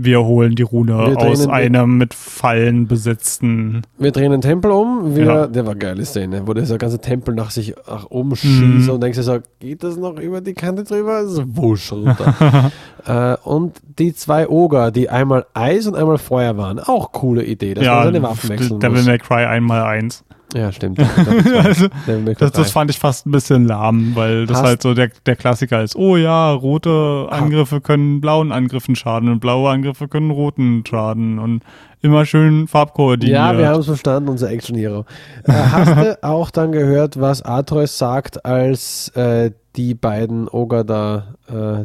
wir 0.00 0.22
holen 0.24 0.54
die 0.54 0.62
Rune 0.62 0.92
Wir 1.08 1.18
aus 1.18 1.48
einem 1.48 1.98
mit 1.98 2.14
Fallen 2.14 2.86
besetzten. 2.86 3.82
Wir 3.98 4.12
drehen 4.12 4.30
den 4.30 4.40
Tempel 4.40 4.70
um, 4.70 5.16
wir, 5.16 5.24
Ja. 5.24 5.46
der 5.48 5.64
war 5.64 5.72
eine 5.72 5.78
geile 5.80 6.04
Szene, 6.04 6.42
wo 6.46 6.54
dieser 6.54 6.78
ganze 6.78 7.00
Tempel 7.00 7.34
nach 7.34 7.50
sich 7.50 7.74
nach 7.88 8.08
oben 8.10 8.28
Mhm. 8.30 8.34
schießt 8.36 8.90
und 8.90 9.02
denkst 9.02 9.18
dir 9.18 9.24
so, 9.24 9.38
geht 9.58 9.82
das 9.82 9.96
noch 9.96 10.18
über 10.20 10.40
die 10.40 10.54
Kante 10.54 10.84
drüber? 10.84 11.26
So 11.26 11.42
wusch 11.56 11.90
runter. 11.92 12.70
äh, 13.06 13.36
und 13.48 13.76
die 13.98 14.14
zwei 14.14 14.48
Oger, 14.48 14.92
die 14.92 15.08
einmal 15.10 15.46
Eis 15.52 15.86
und 15.88 15.96
einmal 15.96 16.18
Feuer 16.18 16.56
waren, 16.56 16.78
auch 16.78 17.10
coole 17.10 17.44
Idee, 17.44 17.74
dass 17.74 17.84
man 17.84 18.04
seine 18.04 18.22
Waffen 18.22 18.50
wechseln 18.50 18.78
Devil 18.80 18.98
muss. 18.98 19.06
May 19.06 19.18
Cry 19.18 19.44
einmal 19.46 19.82
eins. 19.82 20.24
Ja, 20.54 20.72
stimmt. 20.72 20.98
also, 21.62 21.88
das, 22.06 22.52
das 22.52 22.52
3. 22.52 22.64
fand 22.64 22.90
ich 22.90 22.98
fast 22.98 23.26
ein 23.26 23.30
bisschen 23.32 23.66
lahm, 23.66 24.12
weil 24.14 24.46
das 24.46 24.58
Hast- 24.58 24.66
halt 24.66 24.82
so 24.82 24.94
der, 24.94 25.10
der 25.26 25.36
Klassiker 25.36 25.82
ist. 25.82 25.94
Oh 25.94 26.16
ja, 26.16 26.50
rote 26.52 27.26
Angriffe 27.30 27.80
können 27.82 28.20
blauen 28.20 28.50
Angriffen 28.50 28.96
schaden 28.96 29.28
und 29.28 29.40
blaue 29.40 29.70
Angriffe 29.70 30.08
können 30.08 30.30
roten 30.30 30.84
schaden 30.86 31.38
und 31.38 31.62
immer 32.00 32.24
schön 32.24 32.66
farbkoordiniert. 32.66 33.36
Ja, 33.36 33.58
wir 33.58 33.68
haben 33.68 33.80
es 33.80 33.86
verstanden, 33.86 34.30
unser 34.30 34.50
Action 34.50 34.76
Hero. 34.76 35.04
Äh, 35.44 35.52
hast 35.52 35.96
du 35.96 36.18
auch 36.22 36.50
dann 36.50 36.72
gehört, 36.72 37.20
was 37.20 37.42
Atreus 37.42 37.98
sagt, 37.98 38.44
als 38.46 39.08
äh, 39.10 39.50
die 39.76 39.94
beiden 39.94 40.48
Oger 40.48 40.84
da, 40.84 41.34
äh, 41.48 41.84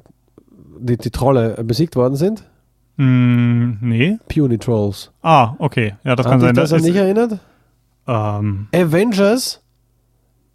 die, 0.79 0.97
die 0.97 1.11
Trolle 1.11 1.61
besiegt 1.63 1.95
worden 1.97 2.15
sind? 2.15 2.43
Mm, 2.97 3.71
nee. 3.81 4.17
Puny 4.29 4.57
Trolls. 4.57 5.11
Ah, 5.21 5.53
okay. 5.57 5.95
Ja, 6.03 6.15
das 6.15 6.25
Hat 6.25 6.31
kann 6.31 6.39
dich 6.39 6.47
sein. 6.47 6.55
das 6.55 6.69
dass 6.69 6.79
an 6.81 6.87
nicht 6.87 6.95
erinnert? 6.95 7.39
Ähm, 8.07 8.67
Avengers, 8.73 9.61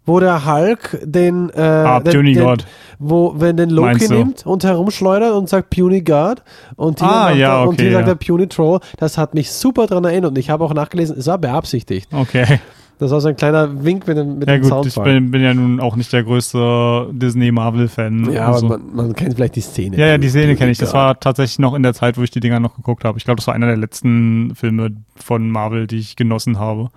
wo 0.05 0.19
der 0.19 0.45
Hulk 0.45 0.99
den, 1.03 1.49
äh, 1.51 1.61
ah, 1.61 1.99
den, 1.99 2.13
Puny 2.13 2.33
den, 2.33 2.43
God. 2.43 2.65
wo 2.97 3.35
wenn 3.37 3.57
den 3.57 3.69
Loki 3.69 3.87
Meinst 3.89 4.09
du? 4.09 4.13
nimmt 4.15 4.45
und 4.45 4.63
herumschleudert 4.63 5.33
und 5.33 5.49
sagt 5.49 5.69
Puny 5.69 6.01
God 6.01 6.41
und 6.75 6.99
hier, 6.99 7.07
Ah, 7.09 7.31
ja, 7.31 7.57
er, 7.57 7.61
und 7.67 7.75
okay, 7.75 7.83
hier 7.83 7.91
sagt 7.93 8.07
ja. 8.07 8.13
er 8.13 8.15
Puny 8.15 8.47
Troll, 8.47 8.79
das 8.97 9.17
hat 9.17 9.33
mich 9.35 9.51
super 9.51 9.85
dran 9.87 10.03
erinnert 10.05 10.31
und 10.31 10.37
ich 10.37 10.49
habe 10.49 10.63
auch 10.63 10.73
nachgelesen, 10.73 11.15
es 11.17 11.27
war 11.27 11.37
beabsichtigt. 11.37 12.09
Okay. 12.13 12.59
Das 12.97 13.11
war 13.11 13.21
so 13.21 13.29
ein 13.29 13.37
kleiner 13.37 13.85
Wink 13.85 14.07
mit 14.07 14.17
dem, 14.17 14.39
mit 14.39 14.49
Ja 14.49 14.55
dem 14.57 14.63
gut, 14.63 14.85
ich 14.87 14.93
Soundfall. 14.93 15.05
bin, 15.05 15.31
bin 15.31 15.41
ja 15.41 15.53
nun 15.53 15.79
auch 15.79 15.95
nicht 15.95 16.11
der 16.11 16.21
größte 16.23 17.07
Disney-Marvel-Fan. 17.13 18.29
ja, 18.33 18.43
aber 18.47 18.55
Also- 18.55 18.67
man, 18.67 18.81
man 18.93 19.13
kennt 19.13 19.35
vielleicht 19.35 19.55
die 19.55 19.61
Szene. 19.61 19.95
Ja, 19.95 20.07
ja, 20.07 20.17
die 20.17 20.27
Szene 20.27 20.57
kenne 20.57 20.71
ich. 20.71 20.79
Das 20.79 20.93
war 20.93 21.17
tatsächlich 21.17 21.59
noch 21.59 21.75
in 21.75 21.83
der 21.83 21.93
Zeit, 21.93 22.17
wo 22.17 22.23
ich 22.23 22.31
die 22.31 22.41
Dinger 22.41 22.59
noch 22.59 22.75
geguckt 22.75 23.05
habe. 23.05 23.17
Ich 23.17 23.23
glaube, 23.23 23.37
das 23.37 23.47
war 23.47 23.53
einer 23.53 23.67
der 23.67 23.77
letzten 23.77 24.53
Filme 24.53 24.91
von 25.15 25.49
Marvel, 25.49 25.87
die 25.87 25.95
ich 25.97 26.17
genossen 26.17 26.59
habe. 26.59 26.89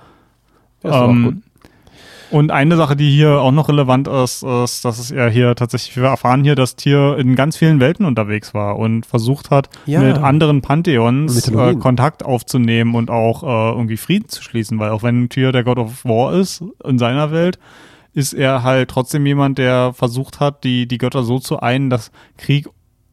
Ähm. 0.85 1.43
Und 2.31 2.51
eine 2.51 2.77
Sache, 2.77 2.97
die 2.97 3.11
hier 3.11 3.43
auch 3.43 3.53
noch 3.53 3.69
relevant 3.69 4.09
ist, 4.09 4.43
ist, 4.43 4.87
dass 4.87 4.99
es 4.99 5.11
er 5.11 5.29
hier 5.29 5.55
tatsächlich, 5.55 5.95
wir 5.99 6.05
erfahren 6.05 6.43
hier, 6.43 6.55
dass 6.55 6.77
Tier 6.77 7.19
in 7.19 7.37
ganz 7.37 7.59
vielen 7.59 7.79
Welten 7.79 8.07
unterwegs 8.07 8.55
war 8.55 8.79
und 8.79 9.05
versucht 9.05 9.51
hat, 9.51 9.69
Ja. 9.85 10.01
mit 10.01 10.17
anderen 10.17 10.63
Pantheons 10.63 11.49
äh. 11.49 11.75
Kontakt 11.75 12.25
aufzunehmen 12.25 12.95
und 12.95 13.11
auch 13.11 13.43
äh, 13.43 13.77
irgendwie 13.77 13.99
Frieden 13.99 14.31
zu 14.31 14.43
schließen, 14.43 14.79
weil 14.79 14.93
auch 14.93 15.03
wenn 15.03 15.29
Tier 15.29 15.53
der 15.53 15.63
God 15.63 15.77
of 15.77 16.07
War 16.07 16.33
ist 16.33 16.65
in 16.83 16.99
seiner 16.99 17.33
Welt, 17.33 17.59
ist 18.15 18.33
er 18.33 18.63
halt 18.63 18.89
trotzdem 18.91 19.27
jemand, 19.27 19.59
der 19.59 19.93
versucht 19.93 20.41
hat, 20.41 20.65
die, 20.65 20.89
die 20.89 20.99
Götter 20.99 21.25
so 21.25 21.39
zu 21.39 21.61
einen, 21.61 21.91
dass 21.91 22.13
Krieg 22.39 22.67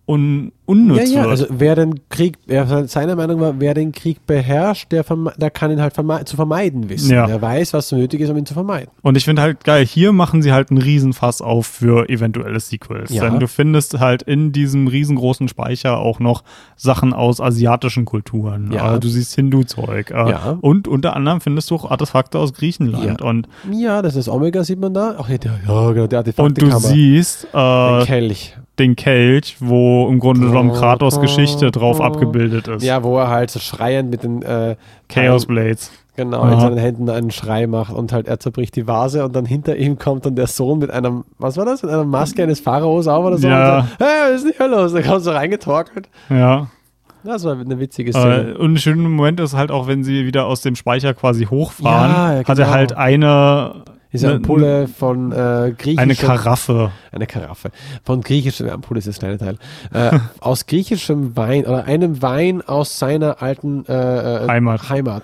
un 0.09 0.51
unnütz 0.65 1.11
ja, 1.11 1.17
ja, 1.17 1.21
wird. 1.21 1.27
also 1.31 1.45
wer 1.49 1.75
den 1.75 1.99
Krieg, 2.09 2.37
er, 2.47 2.87
seiner 2.87 3.15
Meinung 3.15 3.39
war, 3.39 3.59
wer 3.59 3.73
den 3.73 3.91
Krieg 3.91 4.25
beherrscht, 4.27 4.91
der, 4.91 5.03
der 5.37 5.49
kann 5.49 5.71
ihn 5.71 5.81
halt 5.81 5.93
verme 5.93 6.23
zu 6.25 6.35
vermeiden 6.35 6.89
wissen. 6.89 7.11
Ja. 7.11 7.25
Der 7.25 7.41
weiß, 7.41 7.73
was 7.73 7.91
nötig 7.91 8.21
ist, 8.21 8.29
um 8.29 8.37
ihn 8.37 8.45
zu 8.45 8.53
vermeiden. 8.53 8.89
Und 9.01 9.17
ich 9.17 9.25
finde 9.25 9.41
halt 9.41 9.63
geil, 9.63 9.85
hier 9.85 10.11
machen 10.11 10.41
sie 10.41 10.51
halt 10.51 10.69
einen 10.69 10.81
Riesenfass 10.81 11.41
auf 11.41 11.65
für 11.65 12.09
eventuelle 12.09 12.59
Sequels. 12.59 13.11
Ja. 13.11 13.23
Denn 13.27 13.39
du 13.39 13.47
findest 13.47 13.99
halt 13.99 14.23
in 14.23 14.51
diesem 14.51 14.87
riesengroßen 14.87 15.47
Speicher 15.47 15.97
auch 15.97 16.19
noch 16.19 16.43
Sachen 16.75 17.13
aus 17.13 17.41
asiatischen 17.41 18.05
Kulturen. 18.05 18.71
Ja. 18.71 18.95
Äh, 18.95 18.99
du 18.99 19.07
siehst 19.07 19.35
Hindu-Zeug. 19.35 20.11
Äh, 20.11 20.29
Ja. 20.29 20.57
Und 20.61 20.87
unter 20.87 21.15
anderem 21.15 21.41
findest 21.41 21.71
du 21.71 21.75
auch 21.75 21.89
Artefakte 21.89 22.37
aus 22.37 22.53
Griechenland. 22.53 23.21
Ja. 23.21 23.27
Und, 23.27 23.47
Ja, 23.71 24.01
das 24.01 24.15
ist 24.15 24.27
Omega, 24.27 24.63
sieht 24.63 24.79
man 24.79 24.93
da. 24.93 25.15
Ach, 25.19 25.29
ja, 25.29 25.37
der, 25.37 25.59
ja 25.67 25.91
genau, 25.91 26.07
der 26.07 26.23
und 26.37 26.61
du 26.61 26.71
siehst 26.79 27.47
Den 27.53 28.01
äh, 28.01 28.05
Kelch. 28.05 28.55
Den 28.79 28.95
Kelch, 28.95 29.57
wo 29.59 30.07
im 30.07 30.19
Grunde 30.19 30.47
genommen 30.47 30.71
Kratos 30.73 31.19
Geschichte 31.21 31.71
drauf 31.71 32.01
abgebildet 32.01 32.67
ist. 32.67 32.83
Ja, 32.83 33.03
wo 33.03 33.17
er 33.17 33.29
halt 33.29 33.51
so 33.51 33.59
schreiend 33.59 34.09
mit 34.09 34.23
den 34.23 34.41
äh, 34.41 34.75
Chaos 35.07 35.45
Blades. 35.45 35.91
Genau, 36.15 36.41
Aha. 36.41 36.53
in 36.53 36.59
seinen 36.59 36.77
Händen 36.77 37.09
einen 37.09 37.31
Schrei 37.31 37.65
macht 37.65 37.93
und 37.93 38.11
halt 38.11 38.27
er 38.27 38.39
zerbricht 38.41 38.75
die 38.75 38.87
Vase 38.87 39.23
und 39.23 39.33
dann 39.37 39.45
hinter 39.45 39.77
ihm 39.77 39.97
kommt 39.97 40.25
dann 40.25 40.35
der 40.35 40.47
Sohn 40.47 40.79
mit 40.79 40.91
einem, 40.91 41.23
was 41.37 41.55
war 41.55 41.63
das, 41.63 41.81
mit 41.81 41.91
einer 41.91 42.03
Maske 42.03 42.43
eines 42.43 42.59
Pharaos 42.59 43.07
auf 43.07 43.23
oder 43.25 43.37
so 43.37 43.47
Ja. 43.47 43.79
und 43.79 43.85
sagt, 43.87 43.99
hey, 43.99 44.07
was 44.33 44.35
ist 44.35 44.43
denn 44.45 44.53
hier 44.57 44.67
los? 44.67 44.91
Da 44.91 45.01
kommt 45.01 45.23
so 45.23 45.31
reingetorkelt. 45.31 46.09
Ja. 46.29 46.67
Das 47.23 47.43
war 47.45 47.57
eine 47.57 47.79
witzige 47.79 48.11
Szene. 48.11 48.53
Äh, 48.53 48.57
und 48.57 48.73
ein 48.73 48.77
schöner 48.77 49.07
Moment 49.07 49.39
ist 49.39 49.53
halt 49.55 49.71
auch, 49.71 49.87
wenn 49.87 50.03
sie 50.03 50.25
wieder 50.25 50.45
aus 50.45 50.61
dem 50.61 50.75
Speicher 50.75 51.13
quasi 51.13 51.45
hochfahren, 51.45 52.11
Ja, 52.11 52.33
ja, 52.33 52.39
hat 52.39 52.49
er 52.49 52.55
genau. 52.55 52.69
halt 52.69 52.97
eine, 52.97 53.83
Diese 54.11 54.27
ne- 54.27 54.33
Ampulle 54.35 54.87
von 54.87 55.31
äh, 55.31 55.73
griechischem... 55.77 55.99
eine 55.99 56.15
Karaffe. 56.15 56.91
Eine 57.11 57.27
Karaffe. 57.27 57.69
Von 58.03 58.21
griechischem, 58.21 58.67
Ampulle 58.69 58.97
ist 58.99 59.07
das 59.07 59.19
kleine 59.19 59.37
Teil. 59.37 59.57
Äh, 59.93 60.17
aus 60.39 60.65
griechischem 60.65 61.35
Wein 61.37 61.65
oder 61.65 61.85
einem 61.85 62.21
Wein 62.21 62.61
aus 62.61 62.97
seiner 62.97 63.41
alten 63.41 63.85
äh, 63.87 64.43
äh, 64.45 64.47
Heimat. 64.47 64.89
Heimat. 64.89 65.23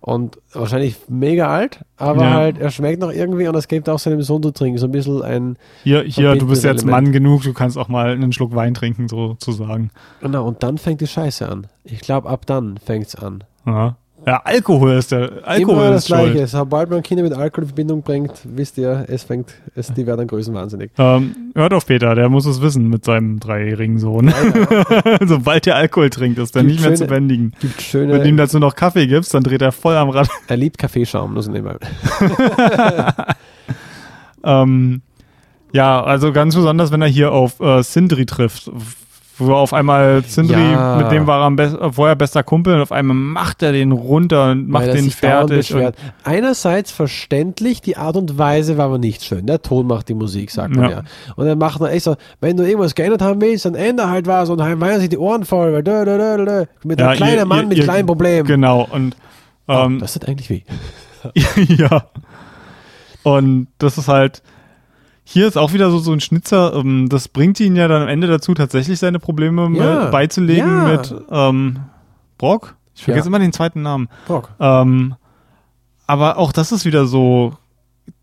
Und 0.00 0.38
wahrscheinlich 0.52 0.96
mega 1.08 1.48
alt, 1.48 1.80
aber 1.96 2.22
Ja. 2.22 2.30
halt, 2.34 2.58
er 2.58 2.70
schmeckt 2.70 3.00
noch 3.00 3.10
irgendwie 3.10 3.48
und 3.48 3.54
das 3.54 3.66
gibt 3.66 3.88
auch 3.88 3.98
seinem 3.98 4.22
Sohn 4.22 4.42
zu 4.42 4.52
trinken. 4.52 4.78
So 4.78 4.86
ein 4.86 4.92
bisschen 4.92 5.22
ein, 5.22 5.56
Hier, 5.82 6.02
hier, 6.02 6.36
du 6.36 6.46
bist 6.46 6.62
jetzt 6.62 6.82
Element. 6.82 7.04
Mann 7.06 7.12
genug, 7.12 7.42
du 7.42 7.52
kannst 7.54 7.76
auch 7.76 7.88
mal 7.88 8.10
einen 8.10 8.32
Schluck 8.32 8.54
Wein 8.54 8.74
trinken, 8.74 9.08
sozusagen. 9.08 9.90
genau, 10.20 10.46
und 10.46 10.62
dann 10.62 10.78
fängt 10.78 11.00
die 11.00 11.06
Scheiße 11.08 11.48
an. 11.48 11.66
Ich 11.82 12.00
glaube, 12.00 12.28
ab 12.28 12.46
dann 12.46 12.76
fängt 12.78 13.06
es 13.06 13.14
an. 13.16 13.42
Ja. 13.66 13.96
Ja, 14.26 14.40
Alkohol 14.44 14.92
ist 14.92 15.12
der, 15.12 15.30
Alkohol 15.44 15.74
Immer 15.76 15.90
das 15.92 16.08
schuld. 16.08 16.32
Gleiche. 16.32 16.46
Sobald 16.48 16.90
man 16.90 17.02
Kinder 17.02 17.22
mit 17.22 17.32
Alkohol 17.32 17.62
in 17.64 17.68
Verbindung 17.68 18.02
bringt, 18.02 18.32
wisst 18.44 18.76
ihr, 18.76 19.04
es 19.08 19.22
fängt, 19.24 19.54
es, 19.74 19.92
die 19.94 20.06
werden 20.06 20.26
größenwahnsinnig. 20.26 20.90
Ähm, 20.98 21.52
hört 21.54 21.72
auf 21.72 21.86
Peter, 21.86 22.14
der 22.14 22.28
muss 22.28 22.44
es 22.44 22.60
wissen 22.60 22.88
mit 22.88 23.04
seinem 23.04 23.38
dreijährigen 23.40 23.98
Sohn. 23.98 24.32
Sobald 25.24 25.66
er 25.66 25.76
Alkohol 25.76 26.10
trinkt, 26.10 26.38
ist 26.38 26.56
er 26.56 26.64
nicht 26.64 26.80
mehr 26.80 26.94
zu 26.94 27.04
schöne- 27.04 27.08
bändigen. 27.10 27.52
Gibt 27.60 27.94
Wenn 27.94 28.08
du 28.08 28.16
ihm 28.18 28.24
schöne, 28.24 28.36
dazu 28.36 28.58
noch 28.58 28.74
Kaffee 28.74 29.06
gibst, 29.06 29.32
dann 29.32 29.42
dreht 29.42 29.62
er 29.62 29.72
voll 29.72 29.96
am 29.96 30.10
Rad. 30.10 30.28
er 30.48 30.56
liebt 30.56 30.76
Kaffeeschaum, 30.78 31.32
nur 31.34 31.42
so 31.42 31.50
nebenbei. 31.50 31.78
Ähm, 34.44 35.02
ja, 35.72 36.02
also 36.02 36.32
ganz 36.32 36.54
besonders, 36.54 36.92
wenn 36.92 37.02
er 37.02 37.08
hier 37.08 37.32
auf 37.32 37.58
äh, 37.60 37.82
Sindri 37.82 38.26
trifft, 38.26 38.70
wo 39.38 39.52
auf 39.54 39.72
einmal 39.72 40.22
Sindri, 40.26 40.54
Ja. 40.72 40.96
mit 40.96 41.10
dem 41.10 41.26
war 41.26 41.40
er 41.40 41.44
am 41.46 41.56
best, 41.56 41.76
äh, 41.78 41.92
vorher 41.92 42.16
bester 42.16 42.42
Kumpel 42.42 42.74
und 42.74 42.80
auf 42.80 42.92
einmal 42.92 43.14
macht 43.16 43.62
er 43.62 43.72
den 43.72 43.92
runter 43.92 44.50
und 44.50 44.68
macht 44.68 44.86
den 44.86 45.10
fertig. 45.10 45.74
Einerseits 46.24 46.90
verständlich, 46.90 47.80
die 47.82 47.96
Art 47.96 48.16
und 48.16 48.38
Weise 48.38 48.78
war 48.78 48.86
aber 48.86 48.98
nicht 48.98 49.22
schön. 49.24 49.46
Der 49.46 49.60
Ton 49.62 49.86
macht 49.86 50.08
die 50.08 50.14
Musik, 50.14 50.50
sagt 50.50 50.74
man 50.74 50.84
Ja. 50.84 50.90
ja. 50.98 51.02
Und 51.36 51.46
dann 51.46 51.58
macht 51.58 51.80
er 51.80 51.90
echt 51.92 52.04
so, 52.04 52.16
wenn 52.40 52.56
du 52.56 52.64
irgendwas 52.66 52.94
geändert 52.94 53.22
haben 53.22 53.40
willst, 53.40 53.64
dann 53.66 53.74
ändere 53.74 54.08
halt 54.10 54.26
was 54.26 54.48
und 54.48 54.58
dann 54.58 54.80
weihen 54.80 55.00
sich 55.00 55.08
die 55.10 55.18
Ohren 55.18 55.44
voll. 55.44 55.72
Weil 55.72 55.82
dö, 55.82 56.04
dö, 56.04 56.16
dö, 56.16 56.44
dö. 56.44 56.64
Mit 56.84 56.98
Ja, 57.00 57.08
einem 57.08 57.16
kleinen 57.16 57.36
ihr- 57.38 57.44
Mann 57.46 57.58
ihr- 57.60 57.66
mit 57.68 57.78
ihr- 57.78 57.84
kleinen 57.84 58.06
Problemen. 58.06 58.46
genau, 58.46 58.86
und 58.90 59.16
Oh, 59.68 59.72
ähm, 59.72 59.98
das 59.98 60.12
tut 60.14 60.28
eigentlich 60.28 60.48
weh. 60.48 60.62
ja. 61.76 62.04
Und 63.22 63.68
das 63.78 63.98
ist 63.98 64.08
halt, 64.08 64.42
hier 65.28 65.48
ist 65.48 65.58
auch 65.58 65.72
wieder 65.72 65.90
so, 65.90 65.98
so 65.98 66.12
ein 66.12 66.20
Schnitzer, 66.20 66.72
ähm, 66.74 67.08
das 67.08 67.26
bringt 67.26 67.58
ihn 67.58 67.74
ja 67.74 67.88
dann 67.88 68.02
am 68.02 68.08
Ende 68.08 68.28
dazu, 68.28 68.54
tatsächlich 68.54 69.00
seine 69.00 69.18
Probleme 69.18 69.68
Ja. 69.76 70.08
beizulegen 70.10 70.68
Ja. 70.68 70.84
mit 70.92 71.14
ähm, 71.30 71.78
Brock. 72.38 72.76
Ich 72.94 73.02
vergesse 73.02 73.24
Ja. 73.26 73.28
immer 73.30 73.40
den 73.40 73.52
zweiten 73.52 73.82
Namen. 73.82 74.08
Brock. 74.26 74.50
Ähm, 74.60 75.16
aber 76.06 76.38
auch 76.38 76.52
das 76.52 76.70
ist 76.70 76.84
wieder 76.84 77.06
so, 77.06 77.54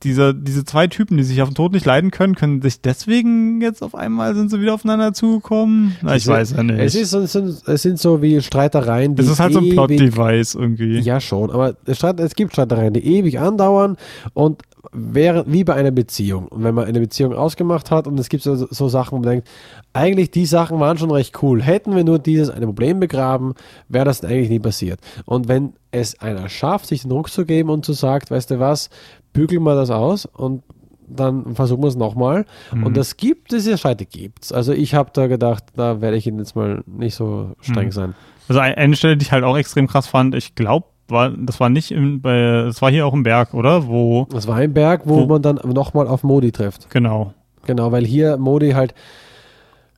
dieser, 0.04 0.34
diese 0.34 0.64
zwei 0.64 0.88
Typen, 0.88 1.18
die 1.18 1.24
sich 1.24 1.42
auf 1.42 1.50
den 1.50 1.56
Tod 1.56 1.74
nicht 1.74 1.86
leiden 1.86 2.10
können, 2.10 2.36
können 2.36 2.62
sich 2.62 2.80
deswegen 2.80 3.60
jetzt 3.60 3.84
auf 3.84 3.96
einmal, 3.96 4.34
sind 4.34 4.50
sie 4.50 4.62
wieder 4.62 4.74
aufeinander 4.74 5.12
zugekommen? 5.14 5.98
Na, 6.02 6.16
ich 6.16 6.24
Es 6.24 6.28
weiß 6.30 6.52
ja 6.52 6.64
nicht. 6.64 6.80
Es, 6.80 6.96
ist, 6.96 7.12
es, 7.12 7.34
sind, 7.34 7.68
es 7.68 7.82
sind 7.82 8.00
so 8.00 8.22
wie 8.22 8.42
Streitereien, 8.42 9.16
die 9.16 9.22
es 9.24 9.28
ist 9.30 9.42
halt 9.42 9.52
so 9.52 9.60
ein 9.60 9.70
Plot-Device 9.70 10.56
irgendwie. 10.56 11.00
Ja, 11.00 11.20
schon, 11.20 11.52
aber 11.52 11.76
es 11.86 12.36
gibt 12.36 12.54
Streitereien, 12.54 12.94
die 12.94 13.06
ewig 13.06 13.40
andauern 13.42 13.98
und 14.34 14.62
während, 14.92 15.52
wie 15.52 15.64
bei 15.64 15.74
einer 15.76 15.92
Beziehung. 15.92 16.48
Und 16.48 16.64
wenn 16.64 16.76
man 16.76 16.86
eine 16.86 17.00
Beziehung 17.00 17.34
ausgemacht 17.34 17.90
hat 17.92 18.06
und 18.08 18.20
es 18.20 18.30
gibt 18.30 18.44
so, 18.44 18.56
so 18.56 18.90
Sachen, 18.90 19.14
wo 19.14 19.22
man 19.22 19.30
denkt, 19.30 19.48
eigentlich 19.94 20.32
die 20.32 20.46
Sachen 20.46 20.80
waren 20.80 20.98
schon 20.98 21.12
recht 21.12 21.42
cool. 21.42 21.62
Hätten 21.62 21.96
wir 21.96 22.04
nur 22.04 22.20
dieses 22.20 22.50
eine 22.50 22.66
Problem 22.66 23.00
begraben, 23.00 23.54
wäre 23.88 24.06
das 24.06 24.24
eigentlich 24.24 24.50
nie 24.50 24.60
passiert. 24.60 25.00
Und 25.26 25.48
wenn 25.48 25.74
es 25.92 26.20
einer 26.20 26.50
schafft, 26.50 26.88
sich 26.88 27.04
den 27.04 27.12
Ruck 27.12 27.30
zu 27.30 27.46
geben 27.46 27.70
und 27.70 27.86
zu 27.86 27.94
sagt, 27.94 28.32
weißt 28.32 28.52
du 28.52 28.60
was, 28.60 28.90
bügeln 29.32 29.64
wir 29.64 29.76
das 29.76 29.90
aus 29.90 30.26
und 30.26 30.64
dann 31.08 31.54
versuchen 31.56 31.84
wir 31.84 31.88
es 31.90 31.96
nochmal. 31.96 32.46
Mhm. 32.74 32.84
Und 32.86 32.98
das 32.98 33.18
gibt, 33.18 33.52
diese 33.52 33.78
Streite 33.78 34.06
gibt's. 34.06 34.52
Also 34.52 34.74
ich 34.74 34.96
habe 34.96 35.12
da 35.14 35.28
gedacht, 35.28 35.66
da 35.76 36.02
werde 36.02 36.18
ich 36.18 36.26
ihn 36.28 36.40
jetzt 36.40 36.56
mal 36.56 36.84
nicht 36.88 37.16
so 37.16 37.52
streng 37.62 37.88
Mhm. 37.88 37.92
sein. 37.92 38.16
Also 38.48 38.60
ein- 38.60 38.76
eine 38.76 38.96
Stelle, 38.96 39.16
die 39.18 39.24
ich 39.26 39.32
halt 39.32 39.44
auch 39.44 39.58
extrem 39.58 39.88
krass 39.88 40.08
fand, 40.08 40.34
ich 40.36 40.56
glaube, 40.56 40.88
war, 41.08 41.30
das 41.30 41.60
war 41.60 41.70
nicht 41.70 41.92
im, 41.92 42.22
bei, 42.22 42.64
das 42.66 42.82
war 42.82 42.90
hier 42.92 43.06
auch 43.06 43.14
im 43.14 43.24
Berg, 43.24 43.54
oder? 43.54 43.88
Wo, 43.88 44.26
Das 44.32 44.48
war 44.48 44.56
ein 44.56 44.74
Berg, 44.74 45.02
wo, 45.06 45.22
Wo- 45.22 45.26
man 45.28 45.42
dann 45.42 45.60
nochmal 45.66 46.08
auf 46.08 46.24
Modi 46.24 46.52
trifft. 46.52 46.90
genau. 46.90 47.34
Genau, 47.66 47.92
weil 47.94 48.06
hier 48.06 48.36
Modi 48.38 48.72
halt, 48.72 48.94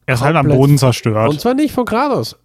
Er 0.05 0.13
ist 0.15 0.21
halt 0.23 0.35
am 0.35 0.47
Boden 0.47 0.77
zerstört. 0.77 1.29
und 1.29 1.39
zwar 1.41 1.53
nicht 1.55 1.73
von 1.73 1.85
Kratos. 1.85 2.37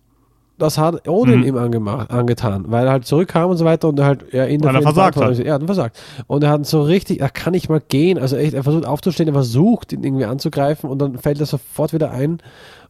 Das 0.57 0.77
hat 0.79 1.09
Odin 1.09 1.41
Mhm. 1.41 1.47
ihm 1.47 1.57
angemacht, 1.57 2.11
angetan, 2.11 2.67
weil 2.69 2.85
er 2.87 2.93
halt 2.93 3.07
zurückkam 3.07 3.51
und 3.51 3.57
so 3.57 3.65
weiter 3.65 3.89
und 3.89 3.99
er 3.99 4.05
halt 4.07 4.33
ja, 4.33 4.45
ihn 4.47 4.63
Weil 4.63 4.77
er 4.77 4.83
versagt 4.83 5.17
hat. 5.17 5.39
Er 5.39 5.55
hat 5.55 5.63
ihn 5.63 5.67
versagt. 5.67 5.99
Und 6.27 6.45
er 6.45 6.51
hat 6.51 6.67
so 6.67 6.83
richtig, 6.83 7.21
er 7.21 7.31
kann 7.31 7.53
nicht 7.53 7.71
mal 7.71 7.81
gehen. 7.81 8.19
Also 8.19 8.37
echt, 8.37 8.53
er 8.53 8.63
versucht 8.63 8.85
aufzustehen, 8.87 9.27
er 9.29 9.33
versucht, 9.35 9.93
ihn 9.95 10.05
irgendwie 10.05 10.27
anzugreifen 10.27 10.89
und 10.91 10.99
dann 11.01 11.17
fällt 11.19 11.41
er 11.41 11.47
sofort 11.47 11.95
wieder 11.95 12.11
ein. 12.11 12.39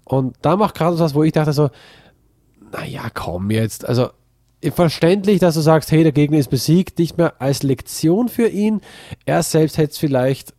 Und 0.05 0.35
da 0.43 0.57
macht 0.57 0.75
Kratos 0.75 0.99
was, 0.99 1.15
wo 1.15 1.23
ich 1.23 1.31
dachte 1.33 1.53
so, 1.53 1.71
naja, 2.73 3.03
komm 3.15 3.51
jetzt. 3.51 3.89
Also 3.89 4.09
verständlich, 4.73 5.39
dass 5.41 5.55
du 5.55 5.61
sagst, 5.61 5.91
hey, 5.93 6.03
der 6.03 6.13
Gegner 6.13 6.39
ist 6.39 6.51
besiegt, 6.51 6.99
nicht 6.99 7.17
mehr 7.19 7.35
als 7.41 7.63
Lektion 7.63 8.29
für 8.29 8.49
ihn. 8.49 8.81
Er 9.25 9.43
selbst 9.43 9.79
hätte 9.79 9.93
es 9.93 9.99
vielleicht, 9.99 10.53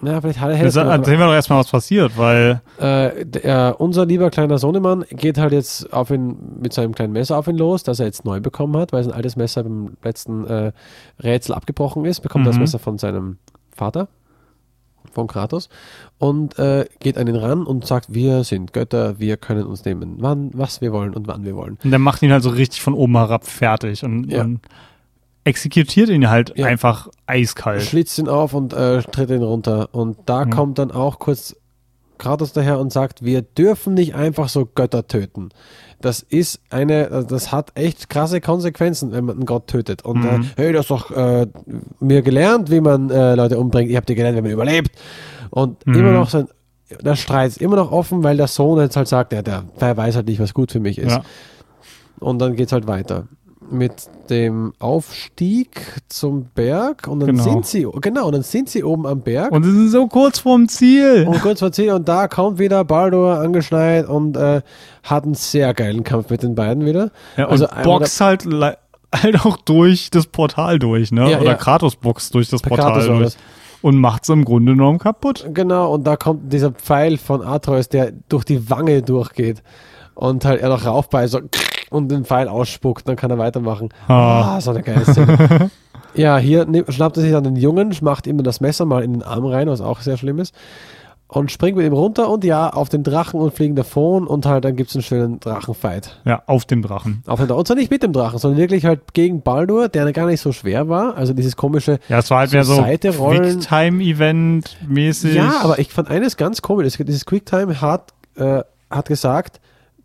na, 0.00 0.20
vielleicht 0.20 0.40
hat 0.40 0.50
er 0.50 0.56
hätte 0.56 0.66
Das, 0.66 0.76
erzählen 0.76 1.18
wir 1.18 1.26
doch 1.26 1.32
erstmal, 1.32 1.60
was 1.60 1.70
passiert, 1.70 2.18
weil 2.18 2.60
äh, 2.78 3.24
der, 3.24 3.76
unser 3.78 4.04
lieber 4.04 4.30
kleiner 4.30 4.58
Sohnemann 4.58 5.04
geht 5.10 5.38
halt 5.38 5.52
jetzt 5.52 5.92
auf 5.92 6.10
ihn 6.10 6.36
mit 6.60 6.72
seinem 6.72 6.94
kleinen 6.94 7.12
Messer 7.12 7.38
auf 7.38 7.46
ihn 7.46 7.56
los, 7.56 7.82
das 7.82 8.00
er 8.00 8.06
jetzt 8.06 8.24
neu 8.24 8.40
bekommen 8.40 8.76
hat, 8.76 8.92
weil 8.92 9.04
sein 9.04 9.12
altes 9.14 9.36
Messer 9.36 9.62
beim 9.62 9.96
letzten 10.02 10.44
äh, 10.46 10.72
Rätsel 11.22 11.54
abgebrochen 11.54 12.04
ist, 12.04 12.20
bekommt 12.20 12.46
das 12.46 12.56
Mhm. 12.56 12.62
Messer 12.62 12.78
von 12.78 12.98
seinem 12.98 13.38
Vater, 13.74 14.08
von 15.16 15.26
Kratos, 15.26 15.68
und 16.18 16.56
äh, 16.60 16.86
geht 17.00 17.18
an 17.18 17.26
ihn 17.26 17.34
ran 17.34 17.64
und 17.66 17.84
sagt, 17.86 18.14
wir 18.14 18.44
sind 18.44 18.72
Götter, 18.72 19.18
wir 19.18 19.36
können 19.36 19.66
uns 19.66 19.84
nehmen, 19.84 20.14
wann, 20.18 20.50
was 20.54 20.80
wir 20.80 20.92
wollen 20.92 21.12
und 21.14 21.26
wann 21.26 21.44
wir 21.44 21.56
wollen. 21.56 21.76
und 21.82 21.90
der 21.90 21.98
macht 21.98 22.22
ihn 22.22 22.30
halt 22.30 22.44
so 22.44 22.50
richtig 22.50 22.80
von 22.80 22.94
oben 22.94 23.16
herab 23.16 23.44
fertig 23.46 24.04
und, 24.04 24.30
Ja. 24.30 24.42
und 24.42 24.60
exekutiert 25.44 26.08
ihn 26.08 26.28
halt 26.28 26.52
Ja. 26.56 26.66
einfach 26.66 27.08
eiskalt. 27.26 27.82
Schlitzt 27.82 28.18
ihn 28.18 28.28
auf 28.28 28.52
und 28.54 28.72
äh, 28.72 29.02
tritt 29.02 29.30
ihn 29.30 29.42
runter. 29.42 29.88
Und 29.92 30.18
da 30.26 30.44
Mhm. 30.44 30.50
kommt 30.50 30.78
dann 30.78 30.90
auch 30.90 31.18
kurz 31.18 31.56
Kratos 32.18 32.52
daher 32.52 32.78
und 32.80 32.92
sagt, 32.92 33.24
wir 33.24 33.42
dürfen 33.42 33.94
nicht 33.94 34.14
einfach 34.14 34.48
so 34.48 34.66
Götter 34.66 35.06
töten. 35.06 35.50
Das 36.00 36.20
ist 36.20 36.60
eine, 36.70 37.10
also 37.10 37.26
das 37.26 37.52
hat 37.52 37.72
echt 37.74 38.08
krasse 38.10 38.40
Konsequenzen, 38.40 39.12
wenn 39.12 39.24
man 39.24 39.36
einen 39.36 39.46
Gott 39.46 39.66
tötet. 39.66 40.04
Und 40.04 40.18
Mhm. 40.24 40.26
äh, 40.26 40.40
hey, 40.56 40.72
du 40.72 40.78
hast 40.78 40.90
doch 40.90 41.10
äh, 41.10 41.46
mir 42.00 42.22
gelernt, 42.22 42.70
wie 42.70 42.80
man 42.80 43.10
äh, 43.10 43.34
Leute 43.34 43.58
umbringt. 43.58 43.90
Ihr 43.90 43.96
habt 43.96 44.08
dir 44.08 44.14
gelernt, 44.14 44.36
wie 44.36 44.42
man 44.42 44.50
überlebt. 44.50 44.90
Und 45.50 45.86
Mhm. 45.86 45.94
immer 45.94 46.12
noch 46.12 46.28
so 46.28 46.38
ein, 46.38 46.48
der 47.02 47.16
Streit 47.16 47.48
ist 47.48 47.62
immer 47.62 47.76
noch 47.76 47.90
offen, 47.92 48.22
weil 48.22 48.36
der 48.36 48.46
Sohn 48.46 48.78
jetzt 48.78 48.96
halt 48.96 49.08
sagt, 49.08 49.32
ja, 49.32 49.42
der, 49.42 49.64
der 49.80 49.96
weiß 49.96 50.16
halt 50.16 50.26
nicht, 50.28 50.38
was 50.38 50.54
gut 50.54 50.70
für 50.70 50.80
mich 50.80 50.98
ist. 50.98 51.12
Ja. 51.12 51.22
Und 52.20 52.38
dann 52.40 52.56
geht's 52.56 52.72
halt 52.72 52.86
weiter. 52.86 53.26
Mit 53.70 53.92
dem 54.30 54.72
Aufstieg 54.78 55.80
zum 56.08 56.46
Berg 56.54 57.06
und 57.08 57.20
dann 57.20 57.28
Genau. 57.30 57.42
sind 57.42 57.66
sie, 57.66 57.86
genau, 58.00 58.26
und 58.26 58.32
dann 58.32 58.42
sind 58.42 58.68
sie 58.68 58.82
oben 58.84 59.06
am 59.06 59.20
Berg 59.20 59.52
Und 59.52 59.64
sie 59.64 59.70
sind 59.70 59.88
so 59.90 60.06
kurz 60.08 60.38
vorm 60.40 60.68
Ziel. 60.68 61.26
und 61.28 61.40
kurz 61.42 61.60
vor 61.60 61.72
Ziel 61.72 61.92
und 61.92 62.08
da 62.08 62.28
kommt 62.28 62.58
wieder 62.58 62.84
Baldur 62.84 63.38
angeschneit 63.38 64.08
und 64.08 64.36
äh, 64.36 64.62
hat 65.02 65.24
einen 65.24 65.34
sehr 65.34 65.74
geilen 65.74 66.04
Kampf 66.04 66.30
mit 66.30 66.42
den 66.42 66.54
beiden 66.54 66.84
wieder. 66.84 67.10
Ja, 67.36 67.46
und 67.46 67.52
also 67.52 67.66
boxt 67.82 68.20
halt, 68.20 68.44
halt 69.14 69.44
auch 69.46 69.56
durch 69.58 70.10
das 70.10 70.26
Portal 70.26 70.78
durch, 70.78 71.12
ne? 71.12 71.30
Ja, 71.30 71.38
Oder 71.40 71.50
ja. 71.52 71.54
Kratos 71.54 71.96
boxt 71.96 72.34
durch 72.34 72.48
das 72.50 72.62
Portal 72.62 72.92
Kratos 72.92 73.06
durch. 73.06 73.22
das. 73.22 73.36
und 73.82 73.96
macht's 73.98 74.28
im 74.28 74.44
Grunde 74.44 74.72
genommen 74.72 74.98
kaputt. 74.98 75.46
Genau, 75.54 75.94
und 75.94 76.04
da 76.04 76.16
kommt 76.16 76.52
dieser 76.52 76.72
Pfeil 76.72 77.16
von 77.18 77.42
Atreus, 77.42 77.88
der 77.88 78.12
durch 78.28 78.44
die 78.44 78.68
Wange 78.70 79.02
durchgeht 79.02 79.62
und 80.14 80.44
halt 80.44 80.60
er 80.60 80.68
noch 80.70 80.84
raufbeißt 80.84 81.32
so, 81.32 81.40
und 81.96 82.08
den 82.08 82.24
Pfeil 82.24 82.46
ausspuckt, 82.48 83.08
dann 83.08 83.16
kann 83.16 83.30
er 83.30 83.38
weitermachen. 83.38 83.88
Ah. 84.08 84.56
Ah, 84.56 84.60
so 84.60 84.70
eine 84.70 84.82
geile 84.82 85.04
Szene. 85.04 85.70
ja, 86.14 86.38
hier 86.38 86.64
nimmt- 86.66 86.92
schnappt 86.92 87.16
er 87.16 87.22
sich 87.22 87.32
dann 87.32 87.44
den 87.44 87.56
Jungen, 87.56 87.94
macht 88.02 88.26
ihm 88.26 88.42
das 88.44 88.60
Messer 88.60 88.84
mal 88.84 89.02
in 89.02 89.14
den 89.14 89.22
Arm 89.22 89.44
rein, 89.46 89.68
was 89.68 89.80
auch 89.80 90.00
sehr 90.00 90.16
schlimm 90.16 90.38
ist. 90.38 90.54
Und 91.28 91.50
springt 91.50 91.76
mit 91.76 91.84
ihm 91.84 91.92
runter 91.92 92.28
und 92.30 92.44
ja, 92.44 92.70
auf 92.70 92.88
den 92.88 93.02
Drachen 93.02 93.40
und 93.40 93.52
fliegen 93.52 93.74
davon 93.74 94.28
und 94.28 94.46
halt 94.46 94.64
dann 94.64 94.76
gibt 94.76 94.90
es 94.90 94.94
einen 94.96 95.02
schönen 95.02 95.40
Drachenfight. 95.40 96.20
Ja, 96.24 96.44
auf 96.46 96.66
dem 96.66 96.82
Drachen. 96.82 97.24
Auf 97.26 97.40
den, 97.40 97.50
und 97.50 97.66
zwar 97.66 97.76
nicht 97.76 97.90
mit 97.90 98.04
dem 98.04 98.12
Drachen, 98.12 98.38
sondern 98.38 98.60
wirklich 98.60 98.84
halt 98.84 99.12
gegen 99.12 99.42
Baldur, 99.42 99.88
der 99.88 100.12
gar 100.12 100.26
nicht 100.26 100.40
so 100.40 100.52
schwer 100.52 100.88
war. 100.88 101.16
Also 101.16 101.32
dieses 101.32 101.56
komische. 101.56 101.98
Ja, 102.08 102.20
es 102.20 102.30
war 102.30 102.38
halt 102.38 102.50
So 102.50 102.56
mehr 102.56 102.64
so. 102.64 102.80
Quicktime-Event-mäßig. 104.16 105.34
Ja, 105.34 105.60
aber 105.62 105.78
ich 105.78 105.90
fand 105.92 106.08
eines 106.10 106.36
ganz 106.36 106.62
komisch. 106.62 106.86
Es- 106.86 106.96
Dieses 106.96 107.26
Quicktime 107.26 107.80
hat, 107.80 108.12
äh, 108.36 108.62
hat 108.90 109.08
gesagt, 109.08 109.60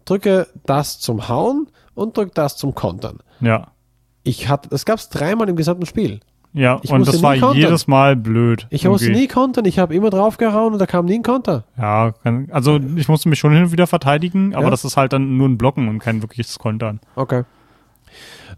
drücke 0.06 0.48
das 0.66 1.00
zum 1.00 1.28
Hauen 1.30 1.68
und 1.96 2.16
drück 2.18 2.34
das 2.36 2.58
zum 2.58 2.74
Kontern. 2.76 3.20
Ja. 3.40 3.68
Ich 4.24 4.48
hatte, 4.50 4.70
das 4.70 4.86
gab 4.86 5.00
es 5.00 5.10
dreimal 5.10 5.50
im 5.50 5.56
gesamten 5.56 5.86
Spiel. 5.86 6.20
Ja, 6.54 6.80
Ich 6.84 6.92
und 6.92 7.08
das 7.08 7.24
war 7.24 7.38
kontern. 7.38 7.56
jedes 7.58 7.88
Mal 7.88 8.18
blöd. 8.18 8.68
Ich 8.72 8.84
musste 8.86 9.10
nie 9.10 9.28
kontern, 9.28 9.64
ich 9.66 9.80
habe 9.80 9.96
immer 9.96 10.10
draufgehauen 10.10 10.74
und 10.74 10.80
da 10.80 10.86
kam 10.86 11.06
nie 11.06 11.16
ein 11.16 11.24
Konter. 11.24 11.64
Ja, 11.78 12.14
also 12.52 12.78
ich 12.98 13.08
musste 13.08 13.30
mich 13.30 13.40
schon 13.40 13.54
hin 13.54 13.64
und 13.64 13.72
wieder 13.72 13.88
verteidigen, 13.88 14.54
aber 14.54 14.66
Ja. 14.66 14.70
das 14.70 14.84
ist 14.84 14.98
halt 14.98 15.14
dann 15.14 15.38
nur 15.38 15.48
ein 15.48 15.58
Blocken 15.58 15.88
und 15.88 16.00
kein 16.00 16.22
wirkliches 16.22 16.60
Kontern. 16.60 17.00
Okay. 17.16 17.44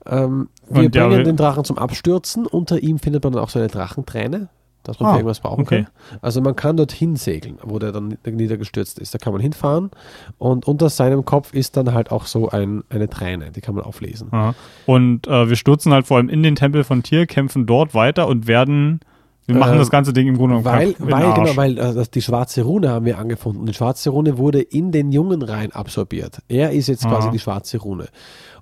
Ähm, 0.07 0.49
wir 0.69 0.85
Und 0.85 0.95
ja, 0.95 1.05
bringen 1.07 1.19
wir- 1.19 1.23
den 1.23 1.37
Drachen 1.37 1.63
zum 1.63 1.77
Abstürzen. 1.77 2.47
Unter 2.47 2.81
ihm 2.81 2.97
findet 2.99 3.23
man 3.23 3.33
dann 3.33 3.43
auch 3.43 3.49
so 3.49 3.59
eine 3.59 3.67
Drachenträne, 3.67 4.49
dass 4.83 4.99
man 4.99 5.11
Ah, 5.11 5.15
irgendwas 5.15 5.39
brauchen 5.39 5.61
okay. 5.61 5.83
kann. 6.09 6.19
Also 6.21 6.41
man 6.41 6.55
kann 6.55 6.77
dorthin 6.77 7.15
segeln, 7.15 7.57
wo 7.63 7.79
der 7.79 7.91
dann 7.91 8.17
niedergestürzt 8.29 8.99
ist. 8.99 9.13
Da 9.13 9.17
kann 9.17 9.33
man 9.33 9.41
hinfahren 9.41 9.91
und 10.37 10.67
unter 10.67 10.89
seinem 10.89 11.25
Kopf 11.25 11.53
ist 11.53 11.77
dann 11.77 11.93
halt 11.93 12.11
auch 12.11 12.25
so 12.25 12.49
ein, 12.49 12.83
eine 12.89 13.09
Träne, 13.09 13.51
die 13.51 13.61
kann 13.61 13.75
man 13.75 13.83
auflesen. 13.85 14.29
Ja. 14.31 14.53
Und 14.85 15.27
äh, 15.27 15.49
wir 15.49 15.55
stürzen 15.55 15.93
halt 15.93 16.07
vor 16.07 16.17
allem 16.17 16.29
in 16.29 16.43
den 16.43 16.55
Tempel 16.55 16.83
von 16.83 17.01
Tyr, 17.03 17.25
kämpfen 17.25 17.65
dort 17.65 17.93
weiter 17.93 18.27
und 18.27 18.47
werden, 18.47 18.99
wir 19.45 19.55
machen 19.55 19.75
Äh, 19.75 19.77
das 19.77 19.89
ganze 19.89 20.13
Ding 20.13 20.27
im 20.27 20.37
Grunde 20.37 20.57
genommen 20.61 20.65
Weil, 20.65 20.95
weil, 20.99 21.33
genau, 21.33 21.55
weil 21.57 21.75
das- 21.75 22.11
die 22.11 22.21
schwarze 22.21 22.61
Rune 22.63 22.89
haben 22.89 23.05
wir 23.05 23.17
angefunden. 23.17 23.61
Und 23.61 23.67
die 23.69 23.73
schwarze 23.73 24.09
Rune 24.09 24.37
wurde 24.37 24.61
in 24.61 24.91
den 24.91 25.11
Jungen 25.11 25.41
rein 25.41 25.71
absorbiert. 25.73 26.39
Er 26.47 26.71
ist 26.71 26.87
jetzt 26.87 27.03
quasi 27.05 27.27
Aha. 27.27 27.31
die 27.31 27.39
schwarze 27.39 27.77
Rune. 27.77 28.07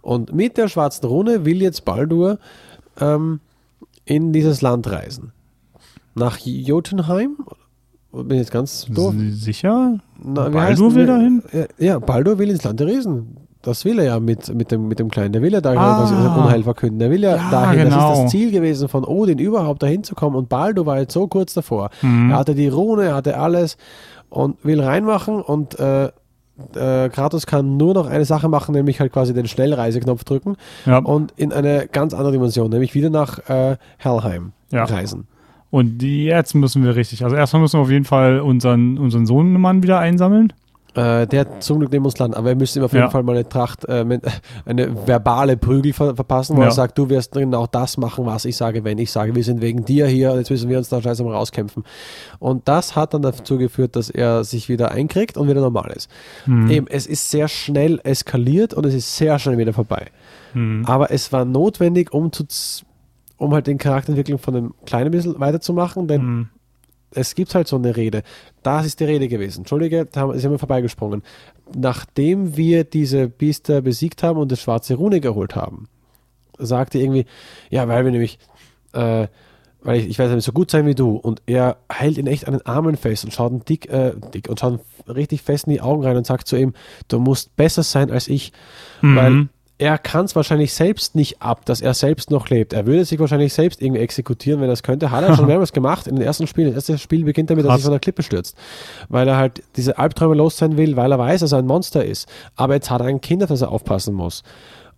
Und 0.01 0.33
mit 0.33 0.58
der 0.58 0.67
schwarzen 0.67 1.06
Rune 1.08 1.45
will 1.45 1.61
jetzt 1.61 1.85
Baldur 1.85 2.40
ähm, 3.00 3.40
in 4.06 4.33
dieses 4.33 4.61
Land 4.61 4.90
reisen. 4.91 5.32
Nach 6.15 6.38
Jotunheim? 6.38 7.38
Bin 8.11 8.31
ich 8.31 8.40
jetzt 8.40 8.51
ganz 8.51 8.85
doof? 8.90 9.14
Sicher? 9.31 9.99
Na, 10.22 10.49
Baldur 10.49 10.93
will 10.95 11.06
dahin? 11.06 11.41
Ja, 11.53 11.65
ja, 11.77 11.99
Baldur 11.99 12.38
will 12.40 12.49
ins 12.49 12.64
Land 12.64 12.80
der 12.80 12.88
Riesen. 12.88 13.38
Das 13.61 13.85
will 13.85 13.99
er 13.99 14.06
ja 14.06 14.19
mit, 14.19 14.53
mit, 14.53 14.72
dem, 14.72 14.88
mit 14.88 14.98
dem 14.99 15.09
Kleinen. 15.09 15.31
Der 15.33 15.41
will 15.43 15.53
ja 15.53 15.61
da 15.61 15.69
Ah. 15.72 15.99
quasi 15.99 16.15
Unheil 16.15 16.64
verkünden. 16.64 16.99
Der 16.99 17.11
will 17.11 17.22
ja, 17.22 17.35
Ja, 17.38 17.51
dahin. 17.51 17.85
Das 17.85 17.93
genau. 17.93 18.14
ist 18.14 18.23
das 18.23 18.31
Ziel 18.31 18.51
gewesen 18.51 18.90
von 18.90 19.06
Odin, 19.06 19.38
überhaupt 19.38 19.83
dahin 19.83 20.03
zu 20.03 20.15
kommen. 20.15 20.35
Und 20.35 20.49
Baldur 20.49 20.85
war 20.88 20.99
jetzt 20.99 21.14
so 21.14 21.27
kurz 21.27 21.53
davor. 21.53 21.90
Mhm. 22.01 22.31
Er 22.31 22.38
hatte 22.38 22.56
die 22.56 22.67
Rune, 22.67 23.03
er 23.06 23.15
hatte 23.15 23.38
alles 23.38 23.77
und 24.30 24.57
will 24.65 24.81
reinmachen. 24.81 25.41
Und 25.41 25.80
äh, 25.80 26.06
äh, 26.75 27.09
Kratos 27.09 27.45
kann 27.45 27.77
nur 27.77 27.93
noch 27.93 28.07
eine 28.07 28.25
Sache 28.25 28.49
machen, 28.49 28.73
nämlich 28.73 28.99
halt 28.99 29.14
quasi 29.14 29.33
den 29.33 29.48
Schnellreiseknopf 29.48 30.23
drücken 30.23 30.57
Ja. 30.85 30.98
und 30.98 31.31
in 31.38 31.53
eine 31.53 31.88
ganz 31.88 32.14
andere 32.15 32.31
Dimension, 32.33 32.69
nämlich 32.72 32.93
wieder 32.95 33.09
nach 33.11 33.48
äh, 33.48 33.77
Helheim 33.98 34.53
Ja. 34.72 34.83
reisen. 34.85 35.27
Und 35.72 35.98
die, 36.00 36.25
jetzt 36.25 36.53
müssen 36.53 36.83
wir 36.83 36.95
richtig. 36.95 37.24
Also 37.24 37.35
erstmal 37.35 37.61
müssen 37.61 37.77
wir 37.80 37.82
auf 37.83 37.90
jeden 37.91 38.06
Fall 38.06 38.41
unseren, 38.41 38.98
unseren 38.98 39.25
Sohnemann 39.25 39.82
wieder 39.82 40.00
einsammeln. 40.00 40.51
Äh, 40.93 41.25
der 41.25 41.40
hat 41.41 41.64
zum 41.64 41.80
Glück 41.80 41.93
neben 41.93 42.03
uns 42.03 42.17
landen, 42.19 42.35
aber 42.35 42.50
wir 42.50 42.56
müssen 42.58 42.80
ihm 42.80 42.83
auf 42.83 42.91
jeden 42.91 43.06
Ja. 43.06 43.09
Fall 43.09 43.24
mal 43.24 43.32
eine 43.38 43.48
Tracht, 43.48 43.85
äh, 43.85 44.03
mit, 44.03 44.24
eine 44.66 45.08
verbale 45.08 45.56
Prügel 45.56 45.93
ver 45.93 46.14
verpassen, 46.17 46.58
wo 46.58 46.61
Ja. 46.61 46.67
er 46.67 46.72
sagt, 46.72 46.98
du 46.98 47.09
wirst 47.09 47.32
genau 47.32 47.66
das 47.66 47.95
machen, 47.95 48.25
was 48.25 48.43
ich 48.43 48.58
sage, 48.58 48.83
wenn 48.83 48.98
ich 48.98 49.09
sage, 49.09 49.33
wir 49.33 49.43
sind 49.45 49.61
wegen 49.61 49.85
dir 49.85 50.08
hier, 50.08 50.35
jetzt 50.35 50.50
müssen 50.51 50.69
wir 50.69 50.77
uns 50.77 50.90
da 50.90 51.01
scheiße 51.01 51.24
mal 51.24 51.33
rauskämpfen. 51.33 51.85
Und 52.40 52.67
das 52.67 52.98
hat 52.98 53.14
dann 53.14 53.22
dazu 53.22 53.58
geführt, 53.58 53.95
dass 53.95 54.09
er 54.09 54.43
sich 54.43 54.67
wieder 54.67 54.91
einkriegt 54.91 55.38
und 55.38 55.48
wieder 55.48 55.61
normal 55.61 55.93
ist. 55.95 56.09
Mhm. 56.45 56.69
Eben, 56.69 56.88
es 56.90 57.08
ist 57.08 57.32
sehr 57.32 57.48
schnell 57.48 58.01
eskaliert 58.03 58.74
und 58.74 58.85
es 58.85 58.93
ist 58.93 59.16
sehr 59.16 59.40
schnell 59.40 59.58
wieder 59.58 59.72
vorbei. 59.72 60.08
Mhm. 60.53 60.83
Aber 60.85 61.09
es 61.11 61.32
war 61.32 61.45
notwendig, 61.45 62.14
um 62.14 62.33
zu 62.33 62.43
um 63.42 63.53
halt 63.53 63.66
den 63.66 63.80
Charakterentwicklung 63.80 64.38
von 64.38 64.53
dem 64.53 64.74
Kleinen 64.86 65.08
ein 65.08 65.11
bisschen 65.11 65.40
weiterzumachen, 65.40 66.08
denn 66.08 66.22
Mhm. 66.22 66.50
es 67.10 67.34
gibt 67.34 67.56
halt 67.56 67.68
so 67.68 67.76
eine 67.76 67.95
Rede. 67.98 68.22
Das 68.61 68.86
ist 68.86 69.00
die 69.00 69.06
Rede 69.06 69.28
gewesen. 69.28 69.61
Entschuldige, 69.61 70.06
da 70.06 70.22
haben, 70.22 70.38
sind 70.38 70.52
wir 70.52 70.60
vorbeigesprungen. 70.60 71.24
Nachdem 71.76 72.56
wir 72.56 72.84
diese 72.84 73.28
Biester 73.28 73.82
besiegt 73.82 74.22
haben 74.22 74.38
und 74.40 74.52
das 74.52 74.61
schwarze 74.61 74.94
Rune 74.94 75.22
geholt 75.22 75.56
haben, 75.56 75.88
sagte 76.60 77.00
irgendwie, 77.00 77.26
ja, 77.72 77.88
weil 77.88 78.06
wir 78.06 78.11
nämlich, 78.11 78.38
äh, 78.94 79.28
weil 79.82 80.00
ich, 80.00 80.08
ich 80.08 80.20
werde 80.20 80.36
nicht 80.36 80.45
so 80.45 80.52
gut 80.52 80.70
sein 80.70 80.86
wie 80.86 80.94
du. 80.94 81.16
Und 81.16 81.42
er 81.48 81.78
hält 81.90 82.20
ihn 82.20 82.28
echt 82.28 82.48
an 82.48 82.53
den 82.53 82.66
Armen 82.68 82.95
fest 82.95 83.26
und 83.26 83.34
schaut 83.34 83.52
ihn 83.53 83.66
dick, 83.66 83.90
äh, 83.90 84.14
dick 84.36 84.48
und 84.50 84.60
schaut 84.60 84.82
richtig 85.08 85.42
fest 85.42 85.66
in 85.66 85.74
die 85.74 85.82
Augen 85.82 86.03
rein 86.03 86.16
und 86.16 86.28
sagt 86.28 86.48
zu 86.48 86.56
ihm, 86.58 86.74
du 87.08 87.20
musst 87.20 87.56
besser 87.56 87.82
sein 87.82 88.11
als 88.11 88.28
ich. 88.28 88.53
Mhm. 89.02 89.16
Weil 89.16 89.50
er 89.82 89.98
kann 89.98 90.26
es 90.26 90.35
wahrscheinlich 90.35 90.76
selbst 90.76 91.16
nicht 91.16 91.42
ab, 91.42 91.66
dass 91.66 91.82
er 91.82 91.95
selbst 91.95 92.30
noch 92.30 92.50
lebt. 92.50 92.72
Er 92.72 92.85
würde 92.85 93.03
sich 93.03 93.19
wahrscheinlich 93.19 93.51
selbst 93.51 93.82
irgendwie 93.82 94.00
exekutieren, 94.00 94.61
wenn 94.61 94.69
er 94.69 94.74
es 94.74 94.84
könnte. 94.84 95.10
Hat 95.10 95.24
er 95.24 95.35
schon 95.35 95.48
mehrmals 95.48 95.74
gemacht. 95.74 96.06
In 96.06 96.18
den 96.18 96.24
ersten 96.24 96.45
Spielen. 96.45 96.68
Das 96.68 96.88
erste 96.88 97.00
Spiel 97.00 97.24
beginnt 97.24 97.50
damit, 97.50 97.66
dass 97.66 97.72
er 97.72 97.77
sich 97.77 97.85
von 97.85 97.93
der 97.93 98.00
Klippe 98.00 98.22
stürzt. 98.22 98.56
Weil 99.10 99.27
er 99.27 99.38
halt 99.38 99.64
diese 99.77 99.98
Albträume 99.98 100.35
los 100.35 100.56
sein 100.56 100.77
will, 100.77 100.98
weil 100.98 101.11
er 101.11 101.18
weiß, 101.18 101.42
dass 101.42 101.51
er 101.51 101.58
ein 101.58 101.66
Monster 101.66 102.06
ist. 102.06 102.30
Aber 102.56 102.76
jetzt 102.76 102.92
hat 102.92 103.01
er 103.01 103.08
ein 103.08 103.22
Kind, 103.22 103.42
auf 103.42 103.50
das 103.50 103.61
er 103.61 103.72
aufpassen 103.72 104.14
muss. 104.14 104.43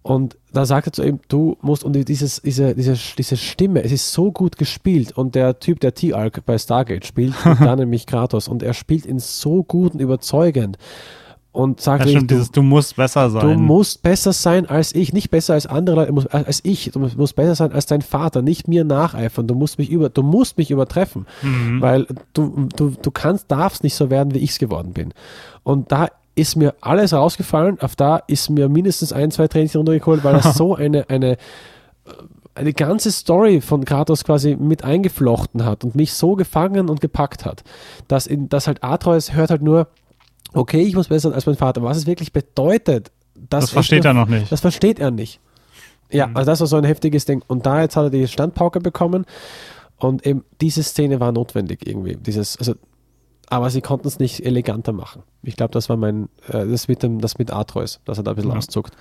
Und 0.01 0.35
da 0.51 0.65
sagt 0.65 0.87
er 0.87 0.91
zu 0.91 1.01
ihm, 1.01 1.21
du 1.29 1.55
musst, 1.61 1.85
und 1.85 1.93
dieses, 1.93 2.41
diese, 2.41 2.75
diese, 2.75 2.97
diese 3.17 3.37
Stimme, 3.37 3.85
es 3.85 3.93
ist 3.93 4.11
so 4.11 4.33
gut 4.33 4.57
gespielt. 4.57 5.13
Und 5.13 5.33
der 5.35 5.59
Typ, 5.59 5.79
der 5.79 5.93
T-Arc 5.93 6.45
bei 6.45 6.57
Stargate 6.57 7.05
spielt, 7.05 7.35
da 7.45 7.77
nämlich 7.77 8.05
Kratos. 8.05 8.49
Und 8.49 8.61
er 8.61 8.73
spielt 8.73 9.05
ihn 9.05 9.19
so 9.19 9.63
gut 9.63 9.93
und 9.93 10.01
überzeugend. 10.01 10.77
Und 11.53 11.79
sagt 11.79 12.05
ja, 12.07 12.19
dieses, 12.19 12.49
du 12.51 12.61
musst 12.63 12.95
besser 12.95 13.29
sein. 13.29 13.41
Du 13.41 13.53
musst 13.53 14.01
besser 14.01 14.33
sein 14.33 14.65
als 14.65 14.93
ich, 14.95 15.13
nicht 15.13 15.29
besser 15.29 15.53
als 15.53 15.67
andere 15.67 15.95
Leute, 15.97 16.07
du 16.07 16.13
musst- 16.15 16.33
als 16.33 16.59
ich. 16.63 16.89
Du 16.91 16.99
musst, 16.99 17.15
musst 17.15 17.35
besser 17.35 17.53
sein 17.55 17.71
als 17.71 17.85
dein 17.85 18.01
Vater, 18.01 18.41
nicht 18.41 18.67
mir 18.67 18.83
nacheifern. 18.83 19.45
Du 19.47 19.53
musst 19.53 19.77
mich 19.77 19.89
über, 19.91 20.09
du 20.09 20.23
musst 20.23 20.57
mich 20.57 20.71
übertreffen, 20.71 21.27
Mhm. 21.43 21.79
weil 21.79 22.07
du, 22.33 22.67
du, 22.75 22.89
du 22.99 23.11
kannst, 23.11 23.51
darfst 23.51 23.83
nicht 23.83 23.93
so 23.95 24.09
werden, 24.09 24.33
wie 24.33 24.39
ich 24.39 24.49
es 24.49 24.57
geworden 24.59 24.93
bin. 24.93 25.13
Und 25.63 25.91
da 25.91 26.07
ist 26.35 26.55
mir 26.55 26.73
alles 26.81 27.13
rausgefallen. 27.13 27.79
Auf 27.81 27.95
da 27.95 28.17
ist 28.25 28.49
mir 28.49 28.67
mindestens 28.67 29.13
ein, 29.13 29.29
zwei 29.29 29.47
Tränchen 29.47 29.77
runtergeholt, 29.77 30.23
weil 30.23 30.33
das 30.33 30.53
so 30.57 30.73
eine, 30.75 31.07
eine, 31.11 31.37
eine 32.55 32.73
ganze 32.73 33.11
Story 33.11 33.61
von 33.61 33.83
Kratos 33.85 34.23
quasi 34.23 34.55
mit 34.55 34.83
eingeflochten 34.83 35.65
hat 35.65 35.83
und 35.83 35.95
mich 35.95 36.13
so 36.13 36.35
gefangen 36.35 36.89
und 36.89 37.01
gepackt 37.01 37.45
hat, 37.45 37.63
dass, 38.07 38.27
in, 38.27 38.49
dass 38.49 38.67
halt 38.67 38.83
Atreus 38.83 39.33
hört 39.33 39.49
halt 39.49 39.61
nur, 39.61 39.87
okay, 40.53 40.81
ich 40.81 40.95
muss 40.95 41.07
besser 41.09 41.33
als 41.33 41.45
mein 41.45 41.55
Vater. 41.55 41.83
Was 41.83 41.97
es 41.97 42.05
wirklich 42.07 42.31
bedeutet, 42.33 43.11
das 43.49 43.71
versteht 43.71 44.05
er 44.05 44.13
noch 44.13 44.27
nicht. 44.27 44.51
Das 44.51 44.61
versteht 44.61 44.99
er 44.99 45.11
nicht. 45.11 45.39
Ja, 46.11 46.27
Mhm. 46.27 46.37
also 46.37 46.51
das 46.51 46.59
war 46.59 46.67
so 46.67 46.75
ein 46.77 46.83
heftiges 46.83 47.25
Ding. 47.25 47.43
Und 47.47 47.65
da 47.65 47.81
jetzt 47.81 47.95
hat 47.95 48.05
er 48.05 48.09
die 48.09 48.27
Standpauke 48.27 48.79
bekommen 48.79 49.25
und 49.97 50.25
eben 50.25 50.43
diese 50.61 50.83
Szene 50.83 51.19
war 51.19 51.31
notwendig 51.31 51.87
irgendwie. 51.87 52.15
Dieses, 52.15 52.57
also, 52.57 52.73
aber 53.49 53.69
sie 53.69 53.81
konnten 53.81 54.07
es 54.07 54.19
nicht 54.19 54.45
eleganter 54.45 54.93
machen. 54.93 55.23
Ich 55.41 55.55
glaube, 55.55 55.71
das 55.71 55.89
war 55.89 55.97
mein, 55.97 56.29
äh, 56.49 56.65
das 56.67 56.87
mit 56.87 57.01
dem, 57.03 57.19
das 57.19 57.37
mit 57.39 57.51
Atreus, 57.51 57.99
dass 58.05 58.17
er 58.19 58.23
da 58.23 58.31
ein 58.31 58.35
bisschen 58.35 58.51
Ja. 58.51 58.57
auszuckt. 58.57 58.93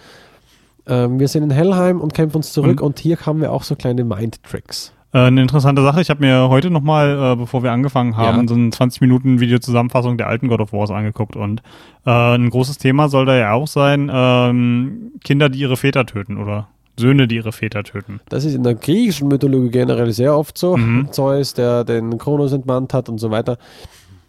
Ähm, 0.86 1.20
wir 1.20 1.28
sind 1.28 1.44
in 1.44 1.50
Helheim 1.50 2.00
und 2.00 2.12
kämpfen 2.14 2.39
uns 2.39 2.52
zurück 2.52 2.81
und, 2.81 2.98
hier 2.98 3.16
haben 3.20 3.40
wir 3.40 3.52
auch 3.52 3.62
so 3.62 3.76
kleine 3.76 4.05
Mind-Tricks. 4.05 4.92
Äh, 5.12 5.18
eine 5.18 5.42
interessante 5.42 5.82
Sache, 5.82 6.00
ich 6.00 6.10
habe 6.10 6.20
mir 6.20 6.49
heute 6.49 6.70
nochmal, 6.70 7.32
äh, 7.32 7.36
bevor 7.36 7.62
wir 7.62 7.73
angefangen 7.73 8.16
haben, 8.16 8.42
Ja. 8.42 8.49
so 8.49 8.55
eine 8.55 8.70
20 8.70 9.00
Minuten 9.00 9.41
Videozusammenfassung 9.41 10.16
der 10.16 10.28
alten 10.28 10.49
God 10.49 10.60
of 10.60 10.73
Wars 10.73 10.91
angeguckt 10.91 11.36
und 11.36 11.62
äh, 12.07 12.10
ein 12.10 12.49
großes 12.50 12.78
Thema 12.78 13.08
soll 13.08 13.26
da 13.26 13.36
ja 13.36 13.52
auch 13.52 13.66
sein, 13.66 14.10
ähm, 14.12 15.12
Kinder, 15.23 15.49
die 15.49 15.58
ihre 15.60 15.76
Väter 15.76 16.07
töten 16.07 16.39
oder 16.39 16.68
Söhne, 16.99 17.26
die 17.28 17.36
ihre 17.36 17.52
Väter 17.52 17.84
töten. 17.84 18.20
Das 18.28 18.44
ist 18.44 18.55
in 18.55 18.62
der 18.62 18.74
griechischen 18.74 19.28
Mythologie 19.28 19.70
generell 19.70 20.12
sehr 20.12 20.36
oft 20.36 20.57
so. 20.58 20.76
Mhm. 20.76 21.08
Zeus, 21.10 21.55
der 21.55 21.84
den 21.84 22.18
Kronos 22.18 22.52
entmannt 22.52 22.92
hat 22.94 23.08
und 23.08 23.18
so 23.18 23.31
weiter. 23.31 23.57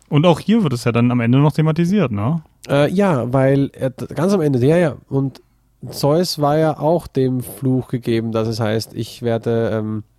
Und 0.10 0.26
auch 0.26 0.40
hier 0.40 0.64
wird 0.64 0.74
es 0.74 0.84
ja 0.86 0.92
dann 0.92 1.12
am 1.12 1.20
Ende 1.20 1.40
noch 1.40 1.52
thematisiert, 1.52 2.12
ne? 2.12 2.42
Äh, 2.70 2.90
ja, 2.92 3.32
weil 3.34 3.70
er, 3.74 3.90
ganz 3.90 4.34
am 4.34 4.42
Ende, 4.42 4.60
ja, 4.66 4.78
ja. 4.78 4.96
Und 5.10 5.42
Zeus 5.90 6.40
war 6.40 6.58
ja 6.58 6.80
auch 6.80 7.08
dem 7.08 7.42
Fluch 7.42 7.90
gegeben, 7.90 8.32
dass 8.32 8.48
es 8.48 8.60
heißt, 8.62 8.94
ich 8.94 9.22
werde 9.24 9.72
ähm, 9.74 10.04
äh, 10.04 10.13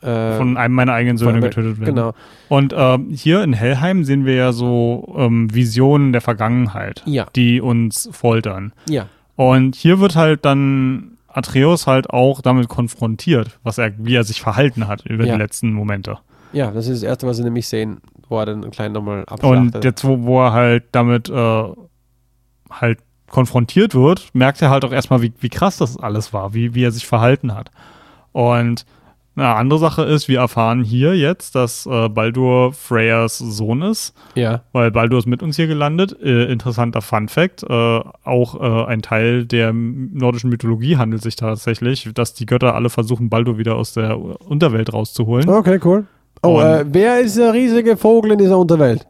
Von 0.00 0.56
einem 0.56 0.74
meiner 0.74 0.92
eigenen 0.92 1.16
Söhne 1.16 1.40
getötet 1.40 1.80
werden. 1.80 1.94
Genau. 1.94 2.12
Und 2.48 2.74
ähm, 2.76 3.10
hier 3.10 3.42
in 3.42 3.52
Hellheim 3.52 4.04
sehen 4.04 4.24
wir 4.24 4.34
ja 4.34 4.52
so 4.52 5.14
ähm, 5.16 5.52
Visionen 5.54 6.12
der 6.12 6.20
Vergangenheit, 6.20 7.02
Ja. 7.06 7.26
die 7.34 7.60
uns 7.60 8.08
foltern. 8.12 8.72
Ja. 8.88 9.06
Und 9.36 9.74
hier 9.74 9.98
wird 10.00 10.16
halt 10.16 10.44
dann 10.44 11.12
Atreus 11.28 11.86
halt 11.86 12.10
auch 12.10 12.40
damit 12.40 12.68
konfrontiert, 12.68 13.58
was 13.62 13.78
er, 13.78 13.92
wie 13.98 14.14
er 14.14 14.24
sich 14.24 14.40
verhalten 14.40 14.86
hat 14.88 15.04
über 15.06 15.24
Ja. 15.24 15.34
die 15.34 15.40
letzten 15.42 15.72
Momente. 15.72 16.18
Ja, 16.52 16.70
das 16.70 16.86
ist 16.88 17.02
das 17.02 17.08
Erste, 17.08 17.26
was 17.26 17.36
sie 17.38 17.44
nämlich 17.44 17.66
sehen, 17.68 17.98
wo 18.28 18.38
er 18.38 18.46
dann 18.46 18.70
klein 18.70 18.92
nochmal 18.92 19.20
Und 19.20 19.28
abschlachtet. 19.28 19.84
jetzt, 19.84 20.04
wo, 20.04 20.22
wo 20.22 20.42
er 20.44 20.52
halt 20.52 20.84
damit 20.92 21.28
äh, 21.28 21.62
halt 22.70 22.98
konfrontiert 23.28 23.94
wird, 23.94 24.30
merkt 24.34 24.62
er 24.62 24.70
halt 24.70 24.84
auch 24.84 24.92
erstmal, 24.92 25.20
wie, 25.20 25.32
wie 25.40 25.48
krass 25.48 25.76
das 25.78 25.98
alles 25.98 26.32
war, 26.32 26.54
wie, 26.54 26.74
wie 26.74 26.84
er 26.84 26.92
sich 26.92 27.06
verhalten 27.06 27.54
hat. 27.54 27.70
Und 28.32 28.86
eine 29.36 29.54
andere 29.54 29.78
Sache 29.78 30.02
ist, 30.02 30.28
wir 30.28 30.38
erfahren 30.38 30.82
hier 30.82 31.14
jetzt, 31.14 31.54
dass 31.54 31.84
äh, 31.86 32.08
Baldur 32.08 32.72
Freyas 32.72 33.38
Sohn 33.38 33.82
ist, 33.82 34.14
ja, 34.34 34.62
weil 34.72 34.90
Baldur 34.90 35.18
ist 35.18 35.26
mit 35.26 35.42
uns 35.42 35.56
hier 35.56 35.66
gelandet. 35.66 36.16
Äh, 36.22 36.44
interessanter 36.44 37.02
Fun 37.02 37.28
Fact, 37.28 37.62
äh, 37.62 38.00
auch 38.24 38.60
äh, 38.60 38.86
ein 38.86 39.02
Teil 39.02 39.44
der 39.44 39.72
nordischen 39.74 40.48
Mythologie 40.48 40.96
handelt 40.96 41.22
sich 41.22 41.36
tatsächlich, 41.36 42.08
dass 42.14 42.32
die 42.32 42.46
Götter 42.46 42.74
alle 42.74 42.88
versuchen, 42.88 43.28
Baldur 43.28 43.58
wieder 43.58 43.76
aus 43.76 43.92
der 43.92 44.18
Unterwelt 44.18 44.92
rauszuholen. 44.92 45.48
okay, 45.48 45.78
cool. 45.84 46.06
Oh, 46.42 46.60
äh, 46.60 46.84
wer 46.88 47.20
ist 47.20 47.36
der 47.36 47.52
riesige 47.52 47.96
Vogel 47.96 48.32
in 48.32 48.38
dieser 48.38 48.58
Unterwelt? 48.58 49.06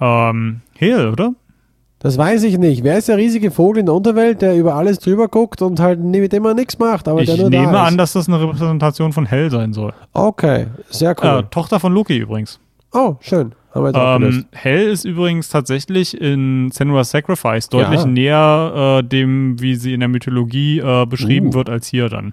Ähm, 0.00 0.60
Hel, 0.74 1.08
oder? 1.08 1.34
Das 1.98 2.18
weiß 2.18 2.42
ich 2.44 2.58
nicht. 2.58 2.84
Wer 2.84 2.98
ist 2.98 3.08
der 3.08 3.16
riesige 3.16 3.50
Vogel 3.50 3.80
in 3.80 3.86
der 3.86 3.94
Unterwelt, 3.94 4.42
der 4.42 4.56
über 4.56 4.74
alles 4.74 4.98
drüber 4.98 5.28
guckt 5.28 5.62
und 5.62 5.80
halt 5.80 5.98
nie- 5.98 6.20
mit 6.20 6.32
dem 6.32 6.44
er 6.44 6.54
nichts 6.54 6.78
macht, 6.78 7.08
aber 7.08 7.20
ich 7.22 7.26
der 7.26 7.38
nur 7.38 7.48
nehme 7.50 7.72
da 7.72 7.82
ist? 7.84 7.88
an, 7.92 7.98
dass 7.98 8.12
das 8.12 8.28
eine 8.28 8.40
Repräsentation 8.40 9.12
von 9.12 9.24
Hel 9.26 9.50
sein 9.50 9.72
soll. 9.72 9.92
Okay, 10.12 10.66
sehr 10.90 11.12
Äh, 11.12 11.14
cool. 11.22 11.44
Tochter 11.50 11.80
von 11.80 11.92
Loki 11.94 12.18
übrigens. 12.18 12.60
oh, 12.92 13.16
schön. 13.20 13.52
Ähm, 13.74 14.46
Hell 14.52 14.88
ist 14.88 15.04
übrigens 15.04 15.50
tatsächlich 15.50 16.18
in 16.18 16.70
Senua's 16.70 17.10
Sacrifice 17.10 17.68
deutlich 17.68 18.00
Ja. 18.00 18.06
näher 18.06 19.00
äh, 19.02 19.06
dem, 19.06 19.60
wie 19.60 19.74
sie 19.74 19.92
in 19.92 20.00
der 20.00 20.08
Mythologie 20.08 20.78
äh, 20.78 21.04
beschrieben 21.04 21.48
Uh. 21.48 21.54
wird, 21.54 21.68
als 21.68 21.86
hier 21.86 22.08
dann. 22.08 22.32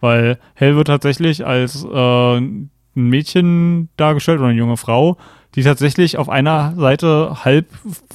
Weil 0.00 0.38
Hell 0.54 0.76
wird 0.76 0.86
tatsächlich 0.86 1.44
als 1.46 1.84
äh, 1.84 2.36
ein 2.38 2.70
Mädchen 2.94 3.88
dargestellt 3.98 4.38
oder 4.38 4.48
eine 4.48 4.58
junge 4.58 4.76
Frau, 4.78 5.16
die 5.54 5.62
tatsächlich 5.62 6.18
auf 6.18 6.28
einer 6.28 6.74
Seite 6.76 7.44
halb 7.44 7.66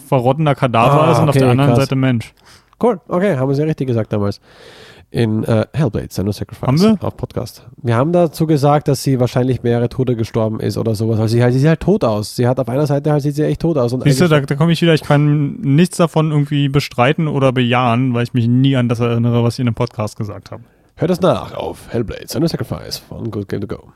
verrottener 0.08 0.56
Kadaver 0.56 1.04
Ah, 1.08 1.12
ist 1.12 1.18
und 1.20 1.24
auf 1.26 1.30
okay, 1.30 1.40
der 1.40 1.50
anderen 1.52 1.72
krass. 1.72 1.80
Seite 1.84 1.96
Mensch. 1.96 2.34
Cool, 2.82 3.00
okay, 3.08 3.38
haben 3.38 3.48
wir 3.50 3.56
sehr 3.56 3.68
richtig 3.68 3.88
gesagt 3.88 4.12
damals. 4.14 4.40
In 5.10 5.44
äh, 5.44 5.68
Hellblade, 5.74 6.08
Senua 6.10 6.34
Sacrifice, 6.34 6.68
Haben 6.68 6.82
wir? 6.82 6.98
auf 7.02 7.16
Podcast. 7.16 7.68
Wir 7.84 7.96
haben 7.96 8.12
dazu 8.14 8.48
gesagt, 8.48 8.88
dass 8.88 9.04
sie 9.04 9.20
wahrscheinlich 9.20 9.62
mehrere 9.62 9.88
Tode 9.88 10.16
gestorben 10.16 10.60
ist 10.60 10.76
oder 10.76 10.96
sowas. 10.96 11.20
Also 11.20 11.34
sie, 11.36 11.44
halt, 11.44 11.54
sie 11.54 11.60
sieht 11.60 11.70
halt 11.70 11.82
tot 11.82 12.04
aus. 12.04 12.36
Sie 12.36 12.48
hat 12.48 12.60
auf 12.60 12.68
einer 12.68 12.88
Seite 12.88 13.12
halt 13.12 13.22
sieht 13.22 13.36
sie 13.36 13.44
echt 13.44 13.62
tot 13.62 13.78
aus. 13.78 13.94
Und 13.94 14.04
Siehst 14.06 14.22
du, 14.22 14.28
da, 14.28 14.40
da 14.42 14.56
komme 14.56 14.72
ich 14.72 14.82
wieder, 14.82 14.96
ich 14.96 15.04
kann 15.04 15.54
nichts 15.62 15.98
davon 15.98 16.32
irgendwie 16.32 16.68
bestreiten 16.68 17.28
oder 17.28 17.52
bejahen, 17.52 18.16
weil 18.16 18.24
ich 18.24 18.34
mich 18.34 18.48
nie 18.48 18.76
an 18.76 18.90
das 18.90 19.02
erinnere, 19.02 19.44
was 19.44 19.54
ich 19.56 19.60
in 19.60 19.68
dem 19.68 19.76
Podcast 19.76 20.18
gesagt 20.18 20.50
habe. 20.50 20.64
Hört 20.96 21.12
das 21.12 21.22
nach 21.22 21.54
auf 21.54 21.90
Hellblade, 21.90 22.28
Senua 22.28 22.48
Sacrifice 22.48 22.98
von 22.98 23.30
Good 23.30 23.48
Game 23.50 23.62
to 23.62 23.68
Go. 23.68 23.92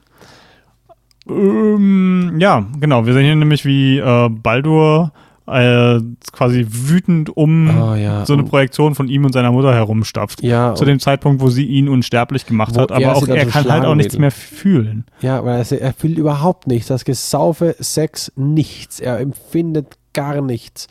Ähm, 1.30 2.36
ja, 2.40 2.66
genau. 2.80 3.06
Wir 3.06 3.14
sehen 3.14 3.24
hier 3.26 3.36
nämlich, 3.36 3.66
wie 3.66 3.98
äh, 4.00 4.30
Baldur 4.30 5.12
äh, 5.50 6.00
quasi 6.34 6.66
wütend 6.70 7.36
um 7.38 7.70
Oh 7.70 7.96
ja. 7.96 8.26
so 8.26 8.34
eine 8.34 8.44
und- 8.44 8.50
Projektion 8.50 8.96
von 8.96 9.08
ihm 9.08 9.24
und 9.24 9.32
seiner 9.32 9.52
Mutter 9.52 9.74
herumstapft. 9.74 10.44
Ja, 10.44 10.76
Zu 10.76 10.84
dem 10.84 11.00
Zeitpunkt, 11.00 11.42
wo 11.42 11.48
sie 11.50 11.66
ihn 11.66 11.88
unsterblich 11.88 12.46
gemacht 12.46 12.76
Wo 12.76 12.82
hat, 12.82 12.92
er 12.92 12.98
aber 12.98 13.06
sie 13.06 13.32
auch 13.32 13.36
er 13.36 13.46
so 13.46 13.52
kann 13.52 13.70
halt 13.72 13.86
auch 13.86 13.96
nichts 13.96 14.18
mehr 14.18 14.32
fühlen. 14.32 15.06
Ja, 15.22 15.46
weil 15.46 15.60
er, 15.70 15.82
er 15.82 15.94
fühlt 15.94 16.18
überhaupt 16.18 16.68
nichts. 16.68 16.88
Das 16.88 17.06
Gesaufe, 17.06 17.76
Sex, 17.80 18.32
nichts. 18.36 19.00
Er 19.00 19.20
empfindet 19.20 19.98
gar 20.18 20.42
nichts. 20.42 20.88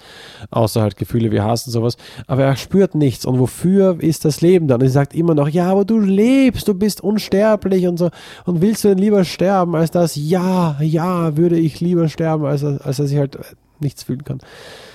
Außer 0.52 0.80
halt 0.80 0.96
Gefühle 0.96 1.32
wie 1.32 1.40
Hass 1.40 1.66
und 1.66 1.72
sowas. 1.72 1.96
Aber 2.28 2.44
er 2.44 2.54
spürt 2.54 2.94
nichts. 2.94 3.26
Und 3.26 3.40
wofür 3.40 4.00
ist 4.00 4.24
das 4.24 4.40
Leben 4.40 4.68
dann? 4.68 4.80
Und 4.80 4.86
sie 4.86 4.92
sagt 4.92 5.14
immer 5.14 5.34
noch, 5.34 5.48
ja, 5.48 5.68
aber 5.68 5.84
du 5.84 5.98
lebst, 5.98 6.68
du 6.68 6.74
bist 6.74 7.00
unsterblich 7.00 7.88
und 7.88 7.96
so. 7.98 8.10
Und 8.44 8.62
willst 8.62 8.84
du 8.84 8.88
denn 8.88 8.98
lieber 8.98 9.24
sterben 9.24 9.74
als 9.74 9.90
das? 9.90 10.14
Ja, 10.14 10.76
ja, 10.80 11.36
würde 11.36 11.58
ich 11.58 11.80
lieber 11.80 12.08
sterben, 12.08 12.44
als, 12.44 12.62
als 12.62 12.98
dass 12.98 13.10
ich 13.10 13.18
halt 13.18 13.36
nichts 13.80 14.04
fühlen 14.04 14.22
kann. 14.22 14.38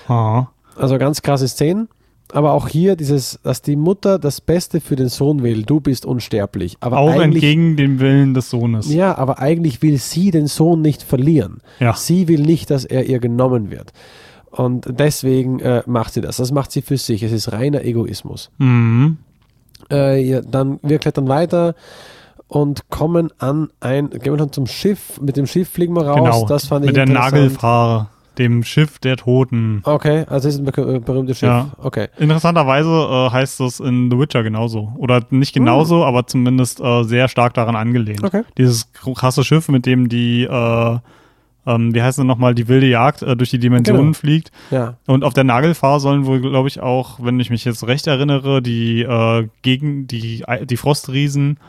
Ah. 0.07 0.47
Also 0.77 0.97
ganz 0.97 1.21
krasse 1.21 1.49
Szenen. 1.49 1.89
Aber 2.33 2.53
auch 2.53 2.67
hier 2.67 2.95
dieses, 2.95 3.39
dass 3.43 3.61
die 3.61 3.75
Mutter 3.75 4.17
das 4.19 4.39
Beste 4.41 4.79
für 4.81 4.95
den 4.95 5.09
Sohn 5.09 5.43
will. 5.43 5.63
Du 5.63 5.79
bist 5.79 6.05
unsterblich. 6.05 6.77
Aber 6.79 6.97
Auch 6.99 7.21
entgegen 7.21 7.75
dem 7.75 7.99
Willen 7.99 8.33
des 8.33 8.49
Sohnes. 8.49 8.91
ja, 8.93 9.17
aber 9.17 9.39
eigentlich 9.39 9.81
will 9.81 9.97
sie 9.97 10.31
den 10.31 10.47
Sohn 10.47 10.81
nicht 10.81 11.03
verlieren. 11.03 11.59
Ja. 11.79 11.93
Sie 11.93 12.27
will 12.27 12.41
nicht, 12.41 12.69
dass 12.69 12.85
er 12.85 13.05
ihr 13.05 13.19
genommen 13.19 13.69
wird. 13.69 13.91
Und 14.49 14.85
deswegen 14.89 15.59
äh, 15.59 15.83
macht 15.85 16.13
sie 16.13 16.21
das. 16.21 16.37
Das 16.37 16.51
macht 16.51 16.71
sie 16.71 16.81
für 16.81 16.97
sich. 16.97 17.23
Es 17.23 17.31
ist 17.31 17.51
reiner 17.51 17.83
Egoismus. 17.83 18.49
Mhm. 18.57 19.17
Äh, 19.89 20.21
ja, 20.23 20.41
dann, 20.41 20.79
wir 20.83 20.99
klettern 20.99 21.27
weiter 21.27 21.75
und 22.47 22.89
kommen 22.89 23.31
an 23.39 23.69
ein, 23.79 24.09
gehen 24.09 24.33
wir 24.33 24.37
dann 24.37 24.51
zum 24.51 24.67
Schiff. 24.67 25.19
Mit 25.21 25.37
dem 25.37 25.47
Schiff 25.47 25.69
fliegen 25.69 25.95
wir 25.95 26.05
raus. 26.05 26.15
Genau. 26.17 26.45
Das 26.47 26.67
fand 26.67 26.83
ich 26.85 26.89
Mit 26.89 26.97
der. 26.97 27.05
Nagelfahrer, 27.07 28.09
dem 28.41 28.63
Schiff 28.63 28.99
der 28.99 29.17
Toten. 29.17 29.81
Okay, 29.85 30.25
also 30.27 30.47
ist 30.49 30.59
ein 30.59 30.67
berüh- 30.67 30.99
berühmtes 30.99 31.39
Schiff. 31.39 31.49
Ja. 31.49 31.67
Okay. 31.77 32.07
Interessanterweise 32.17 32.89
äh, 32.89 33.29
heißt 33.31 33.61
es 33.61 33.79
in 33.79 34.09
The 34.11 34.17
Witcher 34.17 34.43
genauso. 34.43 34.93
Oder 34.97 35.21
nicht 35.29 35.53
genauso, 35.53 36.03
aber 36.05 36.27
zumindest 36.27 36.81
äh, 36.81 37.03
sehr 37.03 37.27
stark 37.27 37.53
daran 37.53 37.75
angelehnt. 37.75 38.23
Okay. 38.23 38.43
Dieses 38.57 38.91
krasse 38.93 39.43
Schiff, 39.43 39.69
mit 39.69 39.85
dem 39.85 40.09
die, 40.09 40.43
äh, 40.43 40.97
ähm, 41.67 41.93
wie 41.93 42.01
heißt 42.01 42.17
es 42.17 42.25
nochmal, 42.25 42.55
die 42.55 42.67
wilde 42.67 42.87
Jagd 42.87 43.21
äh, 43.21 43.35
durch 43.35 43.51
die 43.51 43.59
Dimensionen 43.59 44.01
Genau. 44.07 44.13
fliegt. 44.13 44.51
Ja. 44.71 44.95
Und 45.07 45.23
auf 45.23 45.33
der 45.33 45.43
Nagelfahrer 45.43 45.99
sollen 45.99 46.25
wohl, 46.25 46.41
glaube 46.41 46.67
ich, 46.67 46.79
auch, 46.79 47.19
wenn 47.21 47.39
ich 47.39 47.49
mich 47.51 47.63
jetzt 47.65 47.85
recht 47.87 48.07
erinnere, 48.07 48.61
die 48.61 49.03
äh, 49.03 49.47
gegen 49.61 50.07
die, 50.07 50.43
die 50.63 50.77
Frostriesen 50.77 51.59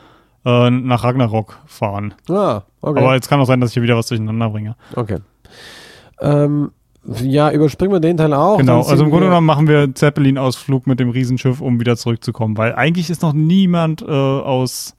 äh, 0.45 0.69
nach 0.71 1.03
Ragnarok 1.03 1.59
fahren. 1.67 2.13
Ah, 2.29 2.63
okay. 2.81 2.99
Aber 2.99 3.13
jetzt 3.15 3.29
kann 3.29 3.39
auch 3.39 3.45
sein, 3.45 3.61
dass 3.61 3.69
ich 3.69 3.75
hier 3.75 3.83
wieder 3.83 3.95
was 3.95 4.07
durcheinander 4.07 4.49
bringe. 4.49 4.75
okay. 4.95 5.19
Ähm, 6.23 6.71
ja, 7.21 7.51
überspringen 7.51 7.91
wir 7.93 7.99
den 7.99 8.15
Teil 8.17 8.33
auch. 8.33 8.57
Genau, 8.57 8.81
also 8.81 9.03
im 9.03 9.09
Grunde 9.09 9.27
genommen 9.27 9.45
machen 9.45 9.67
wir 9.67 9.93
Zeppelin-Ausflug 9.93 10.87
mit 10.87 10.99
dem 11.01 11.09
Riesenschiff, 11.09 11.59
um 11.59 11.79
wieder 11.81 11.97
zurückzukommen, 11.97 12.57
weil 12.57 12.73
eigentlich 12.75 13.09
ist 13.09 13.21
noch 13.21 13.33
niemand 13.33 14.01
äh, 14.01 14.05
aus, 14.05 14.95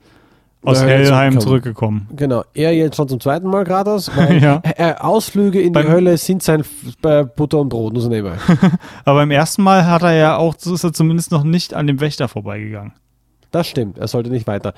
aus 0.63 0.81
Ja, 0.81 0.87
Helheim 0.87 1.39
zurückgekommen. 1.39 2.07
Genau, 2.15 2.43
er 2.53 2.75
jetzt 2.75 2.95
schon 2.95 3.07
zum 3.07 3.19
zweiten 3.19 3.47
Mal 3.49 3.63
gratis, 3.63 4.11
Ja. 4.39 4.61
Ausflüge 4.99 5.59
in 5.59 5.73
die 5.73 5.79
Beim- 5.79 5.87
Hölle 5.89 6.17
sind 6.17 6.43
sein 6.43 6.63
äh, 7.03 7.23
Butter 7.25 7.59
und 7.59 7.69
Brot, 7.69 7.93
nur 7.93 8.03
so 8.03 8.09
nebenbei. 8.09 8.37
Aber 9.05 9.21
beim 9.21 9.31
ersten 9.31 9.63
Mal 9.63 9.87
hat 9.87 10.03
er 10.03 10.13
ja 10.13 10.37
auch, 10.37 10.53
so 10.59 10.75
ist 10.75 10.83
er 10.83 10.93
zumindest 10.93 11.31
noch 11.31 11.43
nicht 11.43 11.73
an 11.73 11.87
dem 11.87 11.99
Wächter 12.01 12.27
vorbeigegangen. 12.27 12.93
Das 13.55 13.67
stimmt, 13.67 13.97
er 13.97 14.09
sollte 14.09 14.29
nicht 14.29 14.47
weiter. 14.47 14.73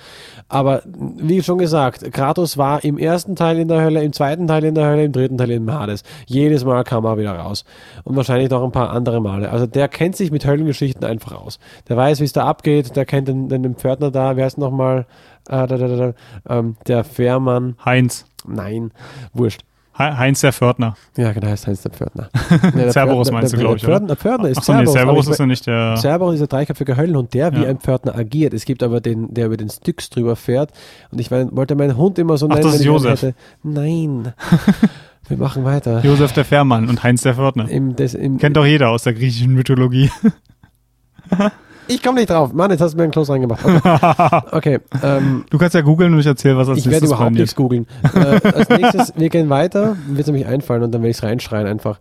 Aber 0.50 0.84
wie 0.86 1.42
schon 1.42 1.58
gesagt, 1.58 2.14
Kratos 2.14 2.60
war 2.60 2.84
im 2.84 3.00
ersten 3.00 3.36
Teil 3.36 3.58
in 3.58 3.68
der 3.68 3.82
Hölle, 3.82 4.04
im 4.04 4.14
zweiten 4.14 4.46
Teil 4.46 4.64
in 4.66 4.76
der 4.76 4.86
Hölle, 4.86 5.06
im 5.06 5.12
dritten 5.12 5.36
Teil 5.36 5.50
im 5.50 5.74
Hades. 5.74 6.04
Jedes 6.28 6.64
Mal 6.64 6.84
kam 6.84 7.04
er 7.04 7.18
wieder 7.18 7.32
raus. 7.32 7.66
Und 8.04 8.16
wahrscheinlich 8.16 8.52
noch 8.52 8.64
ein 8.64 8.72
paar 8.72 8.92
andere 8.92 9.20
Male. 9.20 9.50
Also 9.50 9.66
der 9.66 9.88
kennt 9.88 10.16
sich 10.16 10.30
mit 10.30 10.46
Höllengeschichten 10.46 11.04
einfach 11.04 11.32
aus. 11.32 11.58
Der 11.90 11.98
weiß, 11.98 12.20
wie 12.20 12.26
es 12.26 12.34
da 12.34 12.46
abgeht, 12.46 12.96
der 12.96 13.06
kennt 13.06 13.28
den, 13.28 13.50
den, 13.50 13.64
den 13.64 13.74
Pförtner 13.74 14.12
da, 14.12 14.36
wer 14.36 14.46
ist 14.46 14.60
nochmal, 14.60 15.08
äh, 15.50 15.66
da, 15.66 15.66
da, 15.66 15.88
da, 15.88 16.14
ähm, 16.48 16.76
der 16.86 17.04
Fährmann, 17.04 17.78
Heinz. 17.84 18.28
nein, 18.46 18.92
wurscht. 19.34 19.64
He- 19.98 20.04
Heinz 20.18 20.42
der 20.42 20.54
Pförtner. 20.54 20.96
Ja, 21.18 21.32
genau, 21.32 21.48
heißt 21.48 21.66
Heinz 21.68 21.82
der 21.82 21.92
Pförtner. 21.92 22.30
Nee, 22.76 22.84
der 22.84 22.92
Cerberus 22.92 23.28
Pförtner- 23.30 23.32
meinst 23.34 23.54
du, 23.54 23.58
der- 23.58 23.66
glaub 23.66 23.76
ich, 23.78 23.82
Der 23.82 23.90
Pförtner, 23.90 24.16
Pförtner 24.16 24.50
ist 24.50 24.58
Achso, 24.60 24.74
nee, 24.74 24.86
Cerberus, 24.86 24.96
aber 24.96 25.06
Cerberus 25.06 25.28
ist 25.28 25.40
ja 25.40 25.46
nicht 25.46 25.68
der. 25.68 25.96
Cerberus 25.98 26.34
ist 26.36 26.40
der 26.42 26.48
dreiköpfige 26.48 26.98
Höllenhund, 26.98 27.34
der 27.34 27.54
wie 27.54 27.64
Ja. 27.64 27.70
ein 27.70 27.80
Pförtner 27.80 28.16
agiert. 28.16 28.54
Es 28.54 28.66
gibt 28.66 28.84
aber 28.84 29.02
den, 29.02 29.34
der 29.34 29.48
über 29.48 29.58
den 29.58 29.70
Styx 29.70 30.10
drüber 30.10 30.36
fährt. 30.36 30.72
Und 31.12 31.20
ich 31.20 31.32
mein, 31.32 31.56
wollte 31.56 31.76
meinen 31.76 31.98
Hund 31.98 32.20
immer 32.20 32.38
so 32.38 32.48
Ach, 32.48 32.56
nennen, 32.56 32.64
das 32.64 32.76
ist 32.76 32.80
wenn 32.82 32.92
ich 32.96 32.96
einen 32.96 33.04
Josef. 33.06 33.22
hätte. 33.24 33.36
Nein. 33.64 34.34
Wir 35.30 35.38
machen 35.38 35.66
weiter. 35.66 36.02
Josef 36.06 36.32
der 36.32 36.46
Fährmann 36.46 36.88
und 36.88 37.04
Heinz 37.04 37.22
der 37.24 37.34
Pförtner. 37.36 37.68
Im, 37.70 37.96
des, 37.98 38.14
im, 38.14 38.38
Kennt 38.38 38.56
doch 38.56 38.66
jeder 38.66 38.90
aus 38.92 39.04
der 39.04 39.14
griechischen 39.14 39.54
Mythologie. 39.54 40.10
ich 41.88 42.04
komme 42.04 42.20
nicht 42.20 42.30
drauf. 42.30 42.54
Mann, 42.54 42.72
jetzt 42.72 42.82
hast 42.82 42.94
du 42.94 42.98
mir 42.98 43.04
einen 43.04 43.12
Kloß 43.12 43.30
reingemacht. 43.30 43.64
Okay, 43.66 44.42
okay 44.52 44.80
ähm, 45.04 45.46
Du 45.50 45.58
kannst 45.58 45.76
ja 45.76 45.82
googeln 45.82 46.14
und 46.14 46.20
ich 46.20 46.26
erzähle, 46.26 46.58
was 46.58 46.70
als 46.70 46.80
ich 46.80 46.86
werde 46.86 47.06
nächstes 47.06 47.10
überhaupt 47.12 47.30
passiert. 47.30 47.42
nichts 47.42 47.56
googeln. 47.56 47.88
Äh, 48.14 48.52
als 48.56 48.70
nächstes, 48.70 49.14
wir 49.16 49.30
gehen 49.30 49.50
weiter, 49.50 49.96
wird 50.08 50.22
es 50.22 50.28
nämlich 50.28 50.48
einfallen 50.48 50.84
und 50.84 50.92
dann 50.92 51.02
werde 51.02 51.12
ich 51.12 51.18
es 51.18 51.24
reinschreien 51.24 51.68
einfach. 51.68 52.00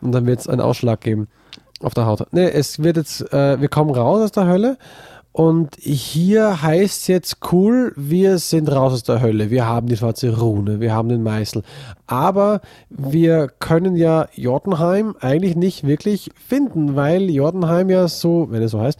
Und 0.00 0.12
dann 0.12 0.26
wird 0.26 0.40
es 0.40 0.48
einen 0.48 0.60
Ausschlag 0.60 1.00
geben 1.00 1.28
auf 1.80 1.94
der 1.94 2.06
Haut. 2.06 2.32
Ne, 2.32 2.52
es 2.52 2.82
wird 2.82 2.96
jetzt, 2.96 3.32
äh, 3.32 3.60
wir 3.60 3.68
kommen 3.68 3.90
raus 3.90 4.22
aus 4.22 4.32
der 4.32 4.46
Hölle 4.46 4.76
und 5.32 5.76
hier 5.78 6.60
heißt 6.60 7.08
jetzt 7.08 7.38
cool, 7.52 7.94
wir 7.96 8.36
sind 8.38 8.70
raus 8.70 8.92
aus 8.92 9.02
der 9.02 9.22
Hölle. 9.22 9.48
Wir 9.50 9.66
haben 9.66 9.86
die 9.86 9.96
schwarze 9.96 10.38
Rune, 10.38 10.78
wir 10.80 10.92
haben 10.92 11.08
den 11.08 11.22
Meißel. 11.22 11.62
Aber 12.06 12.60
wir 12.90 13.48
können 13.48 13.96
ja 13.96 14.28
Jotunheim 14.34 15.14
eigentlich 15.20 15.56
nicht 15.56 15.86
wirklich 15.86 16.30
finden, 16.34 16.96
weil 16.96 17.30
Jotunheim 17.30 17.88
ja 17.88 18.08
so, 18.08 18.48
wenn 18.50 18.62
es 18.62 18.72
so 18.72 18.80
heißt, 18.80 18.98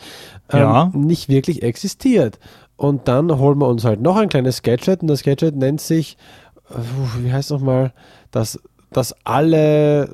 ähm, 0.51 0.59
Ja. 0.61 0.91
nicht 0.95 1.29
wirklich 1.29 1.63
existiert. 1.63 2.39
Und 2.77 3.09
dann 3.09 3.39
holen 3.39 3.59
wir 3.59 3.69
uns 3.69 3.85
halt 3.85 4.01
noch 4.01 4.17
ein 4.17 4.31
kleines 4.31 4.63
Gadget 4.63 5.03
und 5.03 5.09
das 5.09 5.23
Gadget 5.25 5.55
nennt 5.57 5.83
sich, 5.83 6.17
äh, 6.71 6.75
wie 7.23 7.33
heißt 7.33 7.51
nochmal, 7.51 7.93
dass, 8.31 8.59
dass 8.91 9.15
alle 9.25 10.09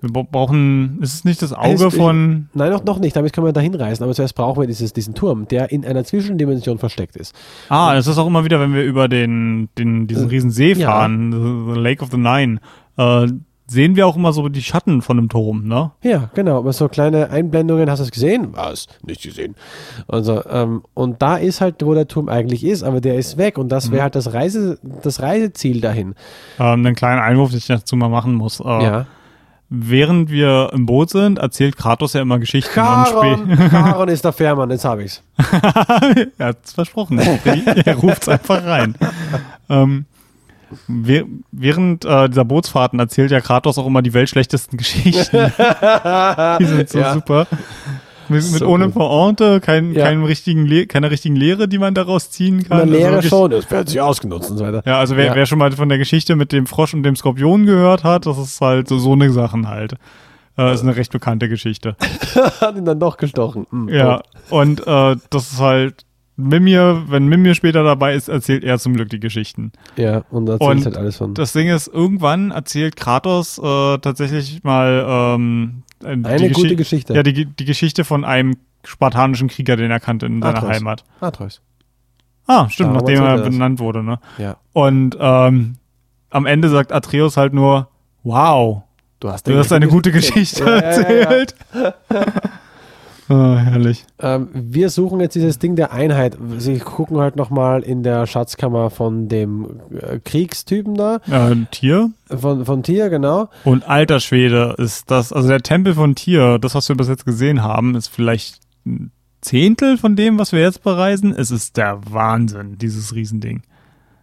Wir 0.00 0.12
bra- 0.12 0.22
brauchen, 0.30 0.98
ist 1.02 1.14
es 1.14 1.24
nicht 1.24 1.42
das 1.42 1.52
Auge 1.52 1.86
Es- 1.86 1.94
von, 1.96 2.48
Nein, 2.54 2.70
noch, 2.70 2.84
noch 2.84 2.98
nicht, 3.00 3.16
damit 3.16 3.32
können 3.32 3.46
wir 3.46 3.52
da 3.52 3.60
hinreisen, 3.60 4.04
aber 4.04 4.14
zuerst 4.14 4.34
brauchen 4.36 4.60
wir 4.60 4.66
dieses, 4.68 4.92
diesen 4.92 5.14
Turm, 5.14 5.48
der 5.48 5.72
in 5.72 5.84
einer 5.84 6.04
Zwischendimension 6.04 6.78
versteckt 6.78 7.16
ist. 7.16 7.34
ah, 7.68 7.94
das 7.94 8.06
ist 8.06 8.16
auch 8.18 8.26
immer 8.26 8.44
wieder, 8.44 8.60
wenn 8.60 8.74
wir 8.74 8.84
über 8.84 9.08
den, 9.08 9.68
den, 9.76 10.06
diesen 10.06 10.28
riesen 10.28 10.50
See 10.50 10.72
ja. 10.74 10.88
fahren, 10.90 11.32
the, 11.32 11.74
the 11.74 11.80
Lake 11.80 12.02
of 12.02 12.10
the 12.12 12.16
Nine, 12.16 12.60
äh, 12.96 13.26
sehen 13.70 13.96
wir 13.96 14.06
auch 14.06 14.16
immer 14.16 14.32
so 14.32 14.48
die 14.48 14.62
Schatten 14.62 15.02
von 15.02 15.16
dem 15.18 15.28
Turm, 15.28 15.66
ne? 15.66 15.90
Ja, 16.02 16.30
genau, 16.32 16.58
aber 16.58 16.72
so 16.72 16.88
kleine 16.88 17.28
Einblendungen, 17.30 17.90
hast 17.90 17.98
du 17.98 18.04
es 18.04 18.10
gesehen? 18.12 18.48
Was? 18.52 18.86
Nicht 19.04 19.22
gesehen. 19.22 19.56
Also, 20.06 20.42
ähm, 20.48 20.82
und 20.94 21.20
da 21.20 21.36
ist 21.36 21.60
halt, 21.60 21.84
wo 21.84 21.92
der 21.92 22.08
Turm 22.08 22.28
eigentlich 22.30 22.64
ist, 22.64 22.82
aber 22.82 23.00
der 23.02 23.16
ist 23.16 23.36
weg 23.36 23.58
und 23.58 23.68
das 23.70 23.90
wäre 23.90 24.04
halt 24.04 24.14
das, 24.14 24.32
Reise, 24.32 24.78
das 25.02 25.20
Reiseziel 25.20 25.80
dahin. 25.82 26.14
Ähm, 26.58 26.86
einen 26.86 26.94
kleinen 26.94 27.20
Einwurf, 27.20 27.50
den 27.50 27.58
ich 27.58 27.66
dazu 27.66 27.94
mal 27.96 28.08
machen 28.08 28.32
muss. 28.34 28.60
Äh, 28.60 28.64
Ja. 28.64 29.06
Während 29.70 30.30
wir 30.30 30.70
im 30.72 30.86
Boot 30.86 31.10
sind, 31.10 31.38
erzählt 31.38 31.76
Kratos 31.76 32.14
ja 32.14 32.22
immer 32.22 32.38
Geschichten. 32.38 32.70
Charon, 32.72 33.54
Charon 33.70 34.08
ist 34.08 34.24
der 34.24 34.32
Fährmann, 34.32 34.70
jetzt 34.70 34.84
habe 34.86 35.04
ich's. 35.04 35.22
er 36.38 36.46
hat's 36.46 36.72
versprochen. 36.72 37.18
er 37.18 37.94
ruft's 38.02 38.28
einfach 38.30 38.64
rein. 38.64 38.94
Ähm, 39.68 40.06
wäh- 40.88 41.26
während 41.52 42.06
äh, 42.06 42.28
dieser 42.30 42.46
Bootsfahrten 42.46 42.98
erzählt 42.98 43.30
ja 43.30 43.40
Kratos 43.42 43.76
auch 43.76 43.86
immer 43.86 44.00
die 44.00 44.14
weltschlechtesten 44.14 44.78
Geschichten. 44.78 45.52
die 46.60 46.64
sind 46.64 46.88
so 46.88 46.98
Ja. 47.00 47.12
super. 47.12 47.46
Mit, 48.28 48.42
mit 48.50 48.60
So 48.60 48.66
ohne. 48.66 48.88
Pointe, 48.90 49.60
kein, 49.60 49.92
Ja. 49.92 50.04
keinem 50.06 50.24
richtigen 50.24 50.66
Le 50.66 50.86
keine 50.86 51.10
richtigen 51.10 51.36
Lehre, 51.36 51.68
die 51.68 51.78
man 51.78 51.94
daraus 51.94 52.30
ziehen 52.30 52.62
kann. 52.64 52.80
Eine 52.80 52.82
Also 52.82 52.94
Lehre 52.94 53.12
wirklich- 53.14 53.28
schon, 53.30 53.50
das 53.50 53.70
wird 53.70 53.88
sich 53.88 54.00
ausgenutzt 54.00 54.50
und 54.50 54.58
so 54.58 54.64
weiter. 54.64 54.82
Ja, 54.86 54.98
also 54.98 55.16
wer, 55.16 55.26
Ja. 55.26 55.34
wer 55.34 55.46
schon 55.46 55.58
mal 55.58 55.72
von 55.72 55.88
der 55.88 55.98
Geschichte 55.98 56.36
mit 56.36 56.52
dem 56.52 56.66
Frosch 56.66 56.94
und 56.94 57.02
dem 57.02 57.16
Skorpion 57.16 57.66
gehört 57.66 58.04
hat, 58.04 58.26
das 58.26 58.38
ist 58.38 58.60
halt 58.60 58.88
so, 58.88 58.98
so 58.98 59.12
eine 59.12 59.30
Sachen 59.30 59.68
halt. 59.68 59.94
Äh, 60.56 60.74
ist 60.74 60.82
eine 60.82 60.96
recht 60.96 61.12
bekannte 61.12 61.48
Geschichte. 61.48 61.94
Hat 62.60 62.76
ihn 62.76 62.84
dann 62.84 62.98
doch 62.98 63.16
gestochen. 63.16 63.66
Hm, 63.70 63.88
Ja, 63.88 64.16
tot. 64.16 64.24
und 64.50 64.80
äh, 64.86 65.16
das 65.30 65.52
ist 65.52 65.60
halt 65.60 66.04
Mimir, 66.36 67.02
wenn 67.08 67.26
Mimir 67.26 67.54
später 67.54 67.82
dabei 67.82 68.14
ist, 68.14 68.28
erzählt 68.28 68.62
er 68.64 68.78
zum 68.78 68.94
Glück 68.94 69.08
die 69.08 69.18
Geschichten. 69.20 69.72
Ja, 69.96 70.22
und 70.30 70.48
erzählt 70.48 70.70
Und 70.70 70.84
halt 70.84 70.96
alles 70.96 71.16
von. 71.16 71.34
Das 71.34 71.52
Ding 71.52 71.68
ist, 71.68 71.88
irgendwann 71.88 72.50
erzählt 72.52 72.96
Kratos 72.96 73.58
äh, 73.58 73.98
tatsächlich 73.98 74.62
mal 74.62 75.04
ähm, 75.36 75.82
äh, 76.02 76.08
Eine 76.08 76.50
gute 76.50 76.68
Geschi- 76.68 76.76
Geschichte. 76.76 77.14
Ja, 77.14 77.22
die, 77.22 77.44
die 77.46 77.64
Geschichte 77.64 78.04
von 78.04 78.24
einem 78.24 78.56
spartanischen 78.84 79.48
Krieger, 79.48 79.76
den 79.76 79.90
er 79.90 80.00
kannte 80.00 80.26
in 80.26 80.40
seiner 80.42 80.58
Atreus. 80.58 80.70
Heimat. 80.76 81.04
Atreus. 81.20 81.60
Ah, 82.46 82.68
stimmt, 82.70 82.90
Darum 82.94 83.02
nachdem 83.04 83.22
er 83.24 83.30
erzählt 83.30 83.50
benannt 83.52 83.78
wurde, 83.78 84.02
ne? 84.02 84.18
Ja. 84.38 84.56
Und 84.72 85.16
ähm, 85.20 85.76
am 86.30 86.46
Ende 86.46 86.68
sagt 86.68 86.92
Atreus 86.92 87.36
halt 87.36 87.52
nur, 87.52 87.88
wow, 88.22 88.82
Du 89.20 89.28
hast, 89.30 89.48
du 89.48 89.58
hast 89.58 89.72
eine 89.72 89.88
gute 89.88 90.12
Geschichte 90.12 90.62
Ja, 90.64 91.00
ja, 91.00 91.12
ja, 91.12 91.44
ja. 91.74 91.94
Ah, 93.28 93.56
herrlich. 93.58 94.06
Ähm, 94.20 94.48
wir 94.52 94.88
suchen 94.90 95.20
jetzt 95.20 95.34
dieses 95.34 95.58
Ding 95.58 95.76
der 95.76 95.92
Einheit. 95.92 96.36
Sie 96.58 96.78
gucken 96.78 97.18
halt 97.18 97.36
nochmal 97.36 97.82
in 97.82 98.02
der 98.02 98.26
Schatzkammer 98.26 98.90
von 98.90 99.28
dem 99.28 99.80
äh, 100.00 100.18
Kriegstypen 100.18 100.94
da, 100.94 101.20
ein 101.30 101.68
Tier. 101.70 102.10
von, 102.34 102.64
von 102.64 102.82
Tier, 102.82 103.10
genau. 103.10 103.48
Und 103.64 103.86
alter 103.88 104.20
Schwede 104.20 104.74
ist 104.78 105.10
das, 105.10 105.32
also 105.32 105.46
der 105.48 105.60
Tempel 105.62 105.94
von 105.94 106.14
Tier, 106.14 106.58
das, 106.58 106.74
was 106.74 106.88
wir 106.88 106.96
bis 106.96 107.08
jetzt 107.08 107.26
gesehen 107.26 107.62
haben, 107.62 107.94
ist 107.94 108.08
vielleicht 108.08 108.60
ein 108.86 109.12
Zehntel 109.40 109.98
von 109.98 110.16
dem, 110.16 110.38
was 110.38 110.52
wir 110.52 110.60
jetzt 110.60 110.82
bereisen. 110.82 111.34
Es 111.36 111.50
ist 111.50 111.76
der 111.76 112.00
Wahnsinn, 112.10 112.78
dieses 112.78 113.14
Riesending. 113.14 113.62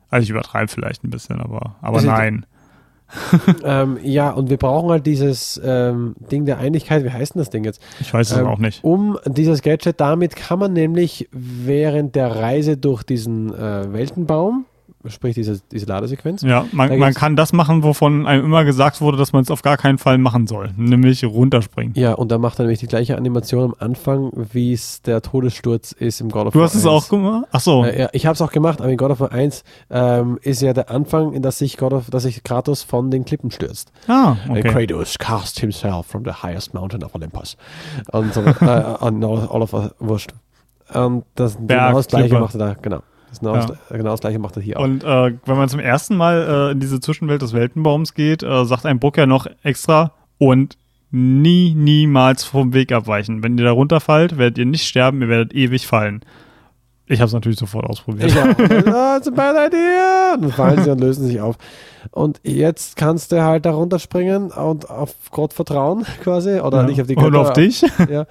Also 0.09 0.23
ich 0.23 0.29
übertreibe 0.29 0.67
vielleicht 0.67 1.03
ein 1.03 1.09
bisschen, 1.09 1.39
aber, 1.41 1.75
aber 1.81 1.97
Also, 1.97 2.07
nein. 2.07 2.45
ähm, 3.63 3.97
ja, 4.03 4.31
und 4.31 4.49
wir 4.49 4.57
brauchen 4.57 4.89
halt 4.89 5.05
dieses 5.05 5.59
ähm, 5.63 6.15
Ding 6.31 6.45
der 6.45 6.57
Einigkeit. 6.57 7.03
Wie 7.03 7.11
heißt 7.11 7.35
denn 7.35 7.39
das 7.39 7.49
Ding 7.49 7.63
jetzt? 7.63 7.81
Ich 7.99 8.13
weiß 8.13 8.31
es 8.31 8.37
Ähm, 8.37 8.47
auch 8.47 8.59
nicht. 8.59 8.83
Um 8.83 9.17
dieses 9.25 9.61
Gadget, 9.61 9.99
damit 9.99 10.35
kann 10.35 10.59
man 10.59 10.73
nämlich 10.73 11.29
während 11.31 12.15
der 12.15 12.35
Reise 12.35 12.77
durch 12.77 13.03
diesen 13.03 13.53
äh, 13.53 13.91
Weltenbaum, 13.93 14.65
sprich 15.09 15.35
diese, 15.35 15.59
diese 15.71 15.85
Ladesequenz, 15.85 16.41
Ja, 16.41 16.65
man, 16.71 16.97
man 16.97 17.13
kann 17.13 17.35
das 17.35 17.53
machen, 17.53 17.83
wovon 17.83 18.25
einem 18.25 18.45
immer 18.45 18.63
gesagt 18.65 19.01
wurde, 19.01 19.17
dass 19.17 19.33
man 19.33 19.43
es 19.43 19.51
auf 19.51 19.61
gar 19.61 19.77
keinen 19.77 19.97
Fall 19.97 20.17
machen 20.17 20.47
soll. 20.47 20.71
Nämlich 20.77 21.23
runterspringen. 21.23 21.93
Ja, 21.95 22.13
und 22.13 22.31
da 22.31 22.37
macht 22.37 22.59
er 22.59 22.63
nämlich 22.63 22.79
die 22.79 22.87
gleiche 22.87 23.17
Animation 23.17 23.63
am 23.63 23.75
Anfang, 23.79 24.31
wie 24.53 24.73
es 24.73 25.01
der 25.01 25.21
Todessturz 25.21 25.91
ist 25.91 26.21
im 26.21 26.29
God 26.29 26.47
of 26.47 26.53
Du 26.53 26.59
War 26.59 26.65
hast 26.65 26.75
es 26.75 26.85
1. 26.85 26.87
auch 26.87 27.09
gemacht? 27.09 27.45
Ach 27.51 27.59
so. 27.59 27.83
Äh, 27.85 28.01
ja, 28.01 28.09
ich 28.13 28.25
habe 28.25 28.33
es 28.35 28.41
auch 28.41 28.51
gemacht, 28.51 28.79
aber 28.81 28.89
in 28.89 28.97
God 28.97 29.11
of 29.11 29.19
War 29.19 29.31
1 29.31 29.63
ähm, 29.89 30.39
ist 30.41 30.61
ja 30.61 30.73
der 30.73 30.89
Anfang, 30.89 31.33
in 31.33 31.41
das 31.41 31.57
sich, 31.57 31.77
God 31.77 31.93
of, 31.93 32.09
dass 32.09 32.23
sich 32.23 32.43
Kratos 32.43 32.83
von 32.83 33.11
den 33.11 33.25
Klippen 33.25 33.51
stürzt. 33.51 33.91
ah, 34.07 34.35
And 34.47 34.57
okay. 34.57 34.87
Kratos 34.87 35.17
cast 35.17 35.59
himself 35.59 36.05
from 36.07 36.23
the 36.25 36.31
highest 36.43 36.73
mountain 36.73 37.03
of 37.03 37.13
Olympus. 37.15 37.57
Und 38.11 38.33
so, 38.33 38.41
äh, 38.41 38.53
an 38.61 39.23
all, 39.23 39.47
all 39.51 39.61
of 39.61 39.73
us, 39.73 39.91
wurscht. 39.99 40.31
Und 40.93 41.25
das 41.35 41.57
Berg, 41.59 41.87
genau 41.87 41.97
das 41.97 42.07
gleiche 42.07 42.39
macht 42.39 42.55
er 42.55 42.59
da, 42.59 42.73
genau. 42.79 42.99
Das 43.35 43.39
genau, 43.39 43.55
Ja. 43.55 43.65
das, 43.65 43.77
genau 43.97 44.11
das 44.11 44.19
gleiche 44.21 44.39
macht 44.39 44.55
er 44.57 44.61
hier 44.63 44.79
auch. 44.79 44.83
Und 44.83 45.03
äh, 45.03 45.33
wenn 45.45 45.57
man 45.57 45.69
zum 45.69 45.79
ersten 45.79 46.15
Mal 46.15 46.69
äh, 46.69 46.71
in 46.71 46.79
diese 46.79 46.99
Zwischenwelt 46.99 47.41
des 47.41 47.53
Weltenbaums 47.53 48.13
geht, 48.13 48.43
äh, 48.43 48.65
sagt 48.65 48.85
ein 48.85 48.99
Bruck 48.99 49.17
ja 49.17 49.25
noch 49.25 49.47
extra 49.63 50.11
und 50.37 50.77
nie, 51.11 51.73
niemals 51.75 52.43
vom 52.43 52.73
Weg 52.73 52.91
abweichen. 52.91 53.41
Wenn 53.43 53.57
ihr 53.57 53.63
da 53.65 53.71
runterfallt, 53.71 54.37
werdet 54.37 54.57
ihr 54.57 54.65
nicht 54.65 54.85
sterben, 54.87 55.21
ihr 55.21 55.29
werdet 55.29 55.53
ewig 55.53 55.87
fallen. 55.87 56.21
Ich 57.07 57.19
habe 57.19 57.27
es 57.27 57.33
natürlich 57.33 57.59
sofort 57.59 57.85
ausprobiert. 57.85 58.33
Oh, 58.35 59.15
it's 59.17 59.27
a 59.27 59.31
bad 59.31 59.55
idea. 59.71 60.33
Und 60.33 60.41
dann 60.41 60.51
fallen 60.51 60.83
sie 60.83 60.89
und 60.89 60.99
lösen 60.99 61.27
sich 61.27 61.39
auf. 61.39 61.55
Und 62.11 62.39
jetzt 62.43 62.95
kannst 62.95 63.31
du 63.31 63.43
halt 63.43 63.65
da 63.65 63.71
runterspringen 63.71 64.51
und 64.51 64.89
auf 64.89 65.13
Gott 65.29 65.53
vertrauen, 65.53 66.03
quasi. 66.23 66.59
Oder 66.59 66.79
Ja. 66.81 66.83
nicht 66.87 66.99
auf 66.99 67.07
die 67.07 67.15
Und 67.15 67.23
Götter. 67.23 67.39
auf 67.41 67.53
dich? 67.53 67.85
Ja. 68.09 68.25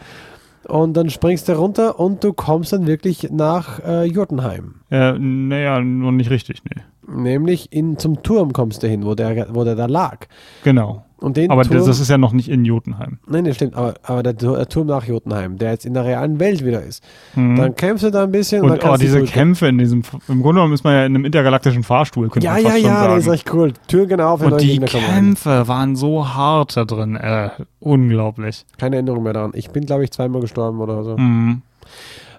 Und 0.67 0.95
dann 0.95 1.11
springst 1.11 1.49
du 1.49 1.53
runter 1.53 1.99
und 2.01 2.25
du 2.25 2.33
kommst 2.33 2.73
dann 2.73 2.87
wirklich 2.87 3.31
nach 3.31 3.81
äh, 3.85 4.05
Jotunheim. 4.05 4.77
äh, 4.91 5.13
naja, 5.19 5.81
noch 5.81 6.13
nicht 6.13 6.31
richtig, 6.31 6.63
nee. 6.65 6.83
Nämlich 7.07 7.73
in, 7.73 7.99
zum 7.99 8.23
Turm 8.23 8.53
kommst 8.53 8.83
du 8.83 8.89
hin, 8.89 9.05
wo 9.05 9.15
der, 9.15 9.55
wo 9.55 9.65
der 9.65 9.75
da 9.75 9.87
lag. 9.87 10.27
Genau. 10.63 11.05
Und 11.25 11.39
den 11.39 11.51
Aber 11.51 11.65
Turm, 11.65 11.87
das, 11.87 12.01
ist 12.01 12.11
ja 12.11 12.19
noch 12.19 12.33
nicht 12.33 12.51
in 12.51 12.67
Jotunheim. 12.67 13.19
Nein, 13.27 13.45
das 13.45 13.57
stimmt, 13.57 13.75
aber, 13.75 13.95
aber 14.03 14.23
der, 14.23 14.35
der 14.35 14.69
Turm 14.69 14.89
nach 14.89 15.05
Jotunheim, 15.07 15.57
der 15.57 15.71
jetzt 15.71 15.87
in 15.87 15.95
der 15.95 16.05
realen 16.05 16.39
Welt 16.39 16.63
wieder 16.63 16.83
ist. 16.83 17.03
Mhm. 17.35 17.57
Dann 17.57 17.75
kämpfst 17.75 18.05
du 18.05 18.11
da 18.11 18.25
ein 18.25 18.31
bisschen 18.31 18.61
und, 18.61 18.69
dann 18.69 18.79
und 18.79 18.85
oh, 18.85 18.89
kannst 18.89 19.03
du 19.03 19.07
diese 19.07 19.23
Kämpfe 19.23 19.69
in 19.69 19.79
diesem, 19.79 20.03
im 20.29 20.43
Grunde 20.43 20.59
genommen 20.61 20.75
ist 20.75 20.85
man 20.85 20.93
ja 20.93 21.07
in 21.07 21.15
einem 21.15 21.25
intergalaktischen 21.25 21.83
Fahrstuhl, 21.83 22.29
könnte 22.29 22.45
Ja, 22.45 22.53
man 22.53 22.63
ja, 22.63 22.71
schon 22.73 22.81
ja, 22.83 22.95
sagen. 22.95 23.15
das 23.15 23.27
ist 23.27 23.33
echt 23.33 23.55
cool. 23.55 23.73
Türen 23.89 24.09
gehen 24.09 24.21
auf, 24.21 24.43
und 24.43 24.61
die 24.61 24.79
kommen 24.79 25.05
rein. 25.05 25.15
Kämpfe 25.15 25.67
waren 25.67 25.97
so 25.97 26.29
hart 26.29 26.77
da 26.77 26.85
drin, 26.85 27.17
äh, 27.17 27.49
unglaublich. 27.81 28.67
Keine 28.77 28.99
Änderung 28.99 29.23
mehr 29.23 29.33
daran. 29.33 29.53
Ich 29.55 29.71
bin, 29.71 29.87
glaube 29.87 30.05
ich, 30.05 30.11
zweimal 30.11 30.43
gestorben 30.43 30.79
oder 30.81 31.05
so. 31.05 31.17
Mhm. 31.17 31.63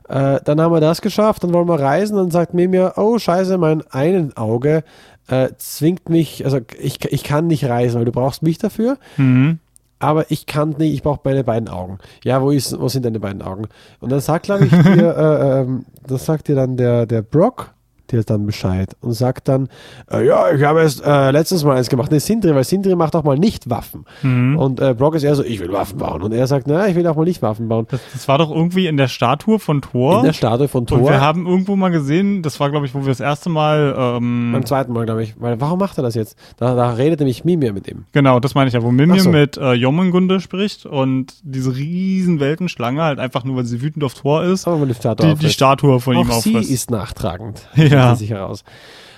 Äh, 0.08 0.40
dann 0.44 0.62
haben 0.62 0.72
wir 0.72 0.82
das 0.82 1.02
geschafft, 1.02 1.44
dann 1.44 1.54
wollen 1.54 1.68
wir 1.68 1.80
reisen. 1.80 2.18
Dann 2.18 2.30
sagt 2.30 2.54
Mimir, 2.54 2.94
oh 2.98 3.18
scheiße, 3.18 3.58
mein 3.58 3.82
einen 3.90 4.38
Auge 4.38 4.84
äh, 5.28 5.50
zwingt 5.58 6.10
mich, 6.10 6.46
also 6.46 6.60
ich, 6.80 7.04
ich 7.06 7.24
kann 7.24 7.48
nicht 7.48 7.66
reisen, 7.66 7.98
weil 7.98 8.06
du 8.06 8.12
brauchst 8.12 8.44
mich 8.44 8.58
dafür. 8.58 8.98
Mhm. 9.18 9.60
Aber 10.00 10.30
ich 10.30 10.46
kann 10.46 10.72
nicht, 10.72 10.94
ich 10.94 11.04
brauche 11.04 11.22
meine 11.24 11.44
beiden 11.44 11.70
Augen. 11.70 12.00
Ja, 12.24 12.42
wo, 12.42 12.52
ist, 12.52 12.80
wo 12.80 12.90
sind 12.90 13.06
deine 13.06 13.20
beiden 13.20 13.42
Augen? 13.42 13.68
Und 14.02 14.12
dann 14.12 14.20
sagt, 14.20 14.46
glaube 14.46 14.66
ich, 14.66 14.72
dir, 14.84 15.16
äh, 15.16 15.62
ähm, 15.62 15.86
das 16.06 16.26
sagt 16.26 16.48
dir 16.48 16.56
dann 16.56 16.78
der, 16.78 17.06
der 17.06 17.22
Brock, 17.22 17.74
dir 18.12 18.24
dann 18.24 18.46
Bescheid 18.46 18.96
und 19.02 19.14
sagt 19.14 19.48
dann, 19.48 19.70
äh, 20.12 20.26
ja, 20.26 20.52
ich 20.52 20.64
habe 20.64 20.82
es 20.82 21.00
äh, 21.00 21.32
letztes 21.32 21.64
Mal 21.64 21.78
eins 21.78 21.90
gemacht, 21.90 22.12
ne, 22.12 22.20
Sindri, 22.20 22.54
weil 22.56 22.64
Sindri 22.64 22.96
macht 22.96 23.16
auch 23.16 23.24
mal 23.24 23.38
nicht 23.38 23.70
Waffen. 23.70 24.06
Mhm. 24.22 24.58
Und 24.58 24.80
äh, 24.80 24.94
Brock 24.94 25.16
ist 25.16 25.24
eher 25.24 25.36
so, 25.36 25.44
ich 25.44 25.60
will 25.60 25.72
Waffen 25.72 25.98
bauen. 25.98 26.22
Und 26.22 26.32
er 26.32 26.48
sagt, 26.48 26.68
na, 26.68 26.88
ich 26.88 26.96
will 26.96 27.06
auch 27.08 27.16
mal 27.16 27.26
nicht 27.26 27.42
Waffen 27.42 27.68
bauen. 27.68 27.88
Das, 27.90 28.02
das 28.14 28.28
war 28.28 28.38
doch 28.38 28.52
irgendwie 28.52 28.88
in 28.88 28.98
der 28.98 29.08
Statue 29.08 29.60
von 29.60 29.82
Thor. 29.82 30.20
In 30.20 30.26
der 30.26 30.34
Statue 30.34 30.68
von 30.68 30.82
und 30.82 30.90
Thor. 30.90 31.10
wir 31.10 31.22
haben 31.22 31.46
irgendwo 31.48 31.76
mal 31.76 31.90
gesehen, 31.90 32.42
das 32.42 32.60
war, 32.60 32.70
glaube 32.70 32.86
ich, 32.86 32.94
wo 32.94 33.02
wir 33.02 33.08
das 33.10 33.20
erste 33.20 33.50
Mal, 33.50 33.96
ähm, 33.98 34.52
beim 34.54 34.66
zweiten 34.66 34.94
Mal, 34.94 35.06
glaube 35.06 35.24
ich. 35.24 35.40
Weil, 35.40 35.60
warum 35.62 35.80
macht 35.80 35.98
er 35.98 36.04
das 36.04 36.16
jetzt? 36.16 36.38
Da, 36.58 36.76
da 36.76 36.92
redet 36.92 37.20
nämlich 37.20 37.44
Mimir 37.46 37.74
mit 37.74 37.88
ihm. 37.88 38.06
genau, 38.12 38.40
das 38.40 38.56
meine 38.56 38.68
ich 38.68 38.74
ja, 38.74 38.84
wo 38.84 38.92
Mimir 38.92 39.22
so. 39.22 39.30
mit 39.30 39.58
äh, 39.58 39.74
Jormungandr 39.74 40.40
spricht 40.40 40.86
und 40.86 41.34
diese 41.44 41.76
riesen 41.76 42.40
Weltenschlange 42.40 43.02
halt 43.02 43.20
einfach 43.20 43.44
nur, 43.44 43.58
weil 43.58 43.66
sie 43.66 43.82
wütend 43.82 44.04
auf 44.04 44.14
Thor 44.14 44.44
ist, 44.44 44.66
die 44.66 44.94
Statue 44.94 45.36
die. 45.36 45.50
Statue 45.50 46.00
von 46.00 46.16
ihm 46.16 46.30
Auch 46.30 46.42
sie 46.42 46.52
auffrisst. 46.52 46.72
ist 46.72 46.92
nachtragend. 46.92 47.62
Ja. 47.76 48.05
Stellt 48.06 48.20
sich 48.20 48.30
heraus. 48.32 48.64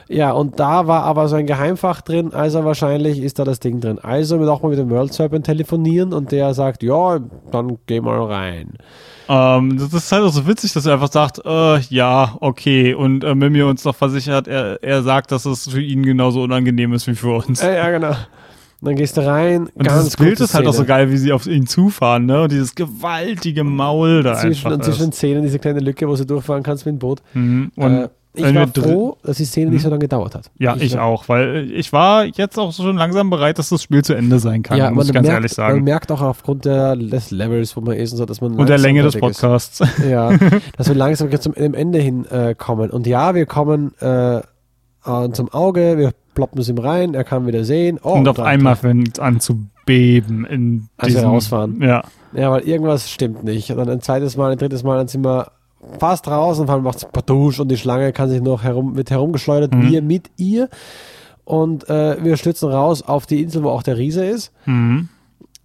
Ja, 0.10 0.32
und 0.32 0.60
da 0.60 0.88
war 0.88 1.04
aber 1.04 1.28
so 1.28 1.36
ein 1.36 1.46
Geheimfach 1.46 2.02
drin, 2.02 2.34
also 2.34 2.64
wahrscheinlich 2.64 3.22
ist 3.22 3.40
da 3.40 3.44
das 3.44 3.60
Ding 3.60 3.82
drin. 3.82 4.00
Also 4.00 4.40
wir 4.40 4.50
auch 4.50 4.64
mal 4.64 4.70
mit 4.70 4.80
dem 4.80 4.90
World 4.90 5.14
Serpent 5.14 5.46
telefonieren 5.46 6.14
und 6.14 6.32
der 6.32 6.54
sagt, 6.54 6.82
ja, 6.82 7.20
dann 7.52 7.78
geh 7.88 8.00
mal 8.00 8.22
rein. 8.24 8.78
Ähm, 9.28 9.78
das 9.78 9.94
ist 9.94 10.12
halt 10.12 10.24
auch 10.24 10.32
so 10.32 10.48
witzig, 10.48 10.72
dass 10.72 10.86
er 10.86 10.94
einfach 10.94 11.12
sagt, 11.12 11.42
äh, 11.46 11.80
ja, 11.90 12.38
okay. 12.40 12.94
Und 12.94 13.26
äh, 13.26 13.36
Mimir 13.36 13.68
uns 13.68 13.84
noch 13.84 13.96
versichert, 13.96 14.48
er, 14.48 14.82
er 14.82 15.04
sagt, 15.04 15.34
dass 15.34 15.46
es 15.46 15.68
für 15.68 15.82
ihn 15.82 16.04
genauso 16.04 16.42
unangenehm 16.42 16.94
ist 16.94 17.08
wie 17.08 17.16
für 17.16 17.36
uns. 17.36 17.62
Äh, 17.62 17.76
ja, 17.76 17.90
genau. 17.92 18.16
Dann 18.80 18.96
gehst 18.96 19.18
du 19.18 19.26
rein. 19.26 19.70
und 19.74 19.84
ganz 19.84 20.04
dieses 20.04 20.18
Bild 20.18 20.40
ist 20.40 20.54
halt 20.54 20.68
auch 20.68 20.72
so 20.72 20.84
Szene. 20.84 20.88
geil, 20.88 21.12
wie 21.12 21.18
sie 21.18 21.32
auf 21.34 21.48
ihn 21.48 21.66
zufahren, 21.66 22.28
ne? 22.28 22.44
Und 22.44 22.52
dieses 22.52 22.76
gewaltige 22.76 23.64
Maul 23.64 24.22
da 24.22 24.36
Zwischen, 24.36 24.68
einfach 24.68 24.78
und 24.78 24.84
zwischen 24.84 25.12
Zähnen 25.12 25.42
diese 25.42 25.58
kleine 25.58 25.80
Lücke, 25.80 26.08
wo 26.08 26.16
du 26.16 26.26
durchfahren 26.26 26.62
kannst 26.62 26.86
mit 26.86 26.94
dem 26.94 27.00
Boot. 27.00 27.24
Mhm. 27.34 27.72
Und 27.76 27.94
äh, 28.04 28.10
Ich 28.38 28.44
Wenn 28.46 28.56
war 28.56 28.68
froh, 28.68 29.18
dass 29.24 29.38
die 29.38 29.46
Szene 29.46 29.72
nicht 29.72 29.80
Hm? 29.80 29.84
so 29.84 29.90
lange 29.90 30.00
gedauert 30.00 30.36
hat. 30.36 30.50
Ja, 30.60 30.76
ich, 30.78 30.96
war- 30.96 31.04
auch, 31.04 31.28
weil 31.28 31.72
ich 31.72 31.92
war 31.92 32.26
jetzt 32.26 32.58
auch 32.58 32.72
schon 32.72 32.96
langsam 32.98 33.30
bereit, 33.30 33.58
dass 33.60 33.70
das 33.70 33.82
Spiel 33.84 34.04
zu 34.04 34.14
Ende 34.14 34.40
sein 34.40 34.64
kann, 34.64 34.78
Ja, 34.78 34.92
muss 34.92 35.06
man 35.06 35.08
ich 35.08 35.14
ganz 35.14 35.28
merkt, 35.28 35.38
ehrlich 35.42 35.58
Man 35.58 35.68
sagen. 35.72 35.84
merkt 35.84 36.12
auch 36.12 36.22
aufgrund 36.22 36.66
der, 36.66 36.96
des 36.96 37.32
Levels, 37.32 37.76
wo 37.76 37.82
man 37.82 37.96
ist 37.98 38.12
und 38.12 38.18
so, 38.20 38.26
dass 38.26 38.40
man 38.42 38.54
Und 38.56 38.70
der 38.70 38.78
Länge 38.78 39.02
des 39.04 39.14
fertig 39.16 39.30
ist. 39.32 39.42
Podcasts. 39.42 39.84
Ja, 40.10 40.32
dass 40.78 40.88
wir 40.88 40.96
langsam 40.96 41.30
zum 41.40 41.54
Ende 41.56 42.00
hin 42.00 42.26
äh, 42.26 42.56
kommen. 42.56 42.90
Und 42.92 43.08
ja, 43.08 43.34
wir 43.36 43.46
kommen 43.46 43.94
äh, 44.00 44.38
äh, 44.38 44.42
zum 45.34 45.50
Auge, 45.52 45.98
wir 45.98 46.12
ploppen 46.36 46.62
es 46.62 46.70
ihm 46.70 46.78
rein, 46.78 47.14
er 47.16 47.24
kann 47.24 47.48
wieder 47.48 47.64
sehen. 47.64 48.00
Oh, 48.04 48.12
und 48.14 48.28
auf 48.28 48.40
einmal 48.40 48.76
fängt 48.76 49.18
es 49.18 49.20
an 49.20 49.40
zu 49.40 49.66
beben 49.86 50.46
in 50.46 50.88
Als 50.98 51.10
wir 51.14 51.16
diesem, 51.16 51.30
rausfahren. 51.32 51.82
Ja. 51.82 52.04
Ja, 52.34 52.52
weil 52.52 52.62
irgendwas 52.62 53.10
stimmt 53.10 53.44
nicht. 53.44 53.72
Und 53.72 53.78
dann 53.78 53.90
ein 53.90 54.02
zweites 54.02 54.38
Mal, 54.38 54.52
ein 54.52 54.58
drittes 54.58 54.84
Mal, 54.84 54.98
dann 54.98 55.08
sind 55.08 55.24
wir 55.26 55.48
fast 56.00 56.28
raus 56.28 56.60
und 56.60 56.66
vor 56.68 56.76
allem 56.76 56.84
macht 56.84 56.98
es 56.98 57.06
Patouche 57.06 57.62
und 57.62 57.70
die 57.70 57.78
Schlange 57.78 58.12
kann 58.14 58.30
sich 58.30 58.42
noch 58.42 58.64
herum, 58.64 58.96
wird 58.96 59.10
herumgeschleudert, 59.12 59.74
Mhm. 59.74 59.90
wir 59.90 60.02
mit 60.02 60.30
ihr. 60.38 60.70
Und 61.46 61.90
äh, 61.90 62.22
wir 62.24 62.36
stürzen 62.38 62.70
raus 62.70 63.02
auf 63.02 63.26
die 63.26 63.42
Insel, 63.42 63.64
wo 63.64 63.70
auch 63.70 63.84
der 63.84 63.98
Riese 63.98 64.26
ist. 64.26 64.52
Mhm. 64.66 65.08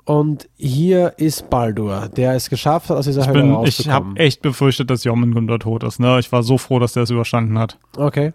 Und 0.05 0.49
hier 0.57 1.15
ist 1.17 1.49
Baldur, 1.51 2.09
der 2.17 2.35
es 2.35 2.51
geschafft 2.51 2.91
hat, 2.91 2.97
aus 2.97 3.05
dieser 3.07 3.23
Ich, 3.23 3.29
Hölle 3.29 3.41
bin, 3.43 3.51
ich 3.51 3.57
rauszukommen. 3.57 3.95
habe 4.11 4.19
echt 4.21 4.43
befürchtet, 4.43 4.91
dass 4.91 5.05
Jormungandr 5.05 5.59
tot 5.59 5.85
ist. 5.85 6.01
Ne? 6.01 6.19
Ich 6.19 6.31
war 6.33 6.43
so 6.43 6.59
froh, 6.59 6.79
dass 6.81 6.93
der 6.93 7.05
es 7.05 7.11
überstanden 7.11 7.59
hat. 7.59 7.79
Okay. 7.97 8.33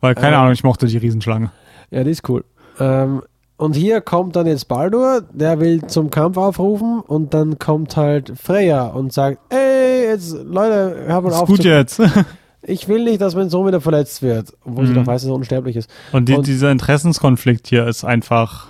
Weil, 0.00 0.14
keine 0.14 0.34
Äh. 0.36 0.38
Ahnung, 0.38 0.52
ich 0.52 0.64
mochte 0.64 0.86
die 0.86 0.96
Riesenschlange. 0.98 1.50
Ja, 1.90 2.02
die 2.04 2.10
ist 2.10 2.28
cool. 2.28 2.44
Ähm, 2.80 3.22
und 3.56 3.74
hier 3.74 4.00
kommt 4.00 4.36
dann 4.36 4.46
jetzt 4.46 4.68
Baldur, 4.68 5.22
der 5.32 5.60
will 5.60 5.86
zum 5.86 6.10
Kampf 6.10 6.36
aufrufen 6.36 7.00
und 7.00 7.32
dann 7.34 7.58
kommt 7.58 7.96
halt 7.96 8.32
Freya 8.38 8.86
und 8.88 9.12
sagt, 9.12 9.38
ey, 9.52 9.65
jetzt 10.16 10.32
Leute, 10.44 11.04
hör 11.06 11.20
mal 11.20 11.28
Ist 11.30 11.34
auf. 11.36 11.48
gut 11.48 11.64
jetzt. 11.64 12.00
ich 12.62 12.88
will 12.88 13.04
nicht, 13.04 13.20
dass 13.20 13.34
mein 13.34 13.48
Sohn 13.50 13.66
wieder 13.66 13.80
verletzt 13.80 14.22
wird, 14.22 14.52
obwohl 14.64 14.86
sie 14.86 14.92
Mhm. 14.92 14.96
doch 14.96 15.06
weiß, 15.06 15.22
dass 15.22 15.28
er 15.30 15.34
unsterblich 15.34 15.76
ist. 15.76 15.88
Und, 16.12 16.28
die, 16.28 16.34
Und- 16.34 16.46
dieser 16.46 16.70
Interessenskonflikt 16.72 17.66
hier 17.68 17.86
ist 17.86 18.04
einfach, 18.04 18.66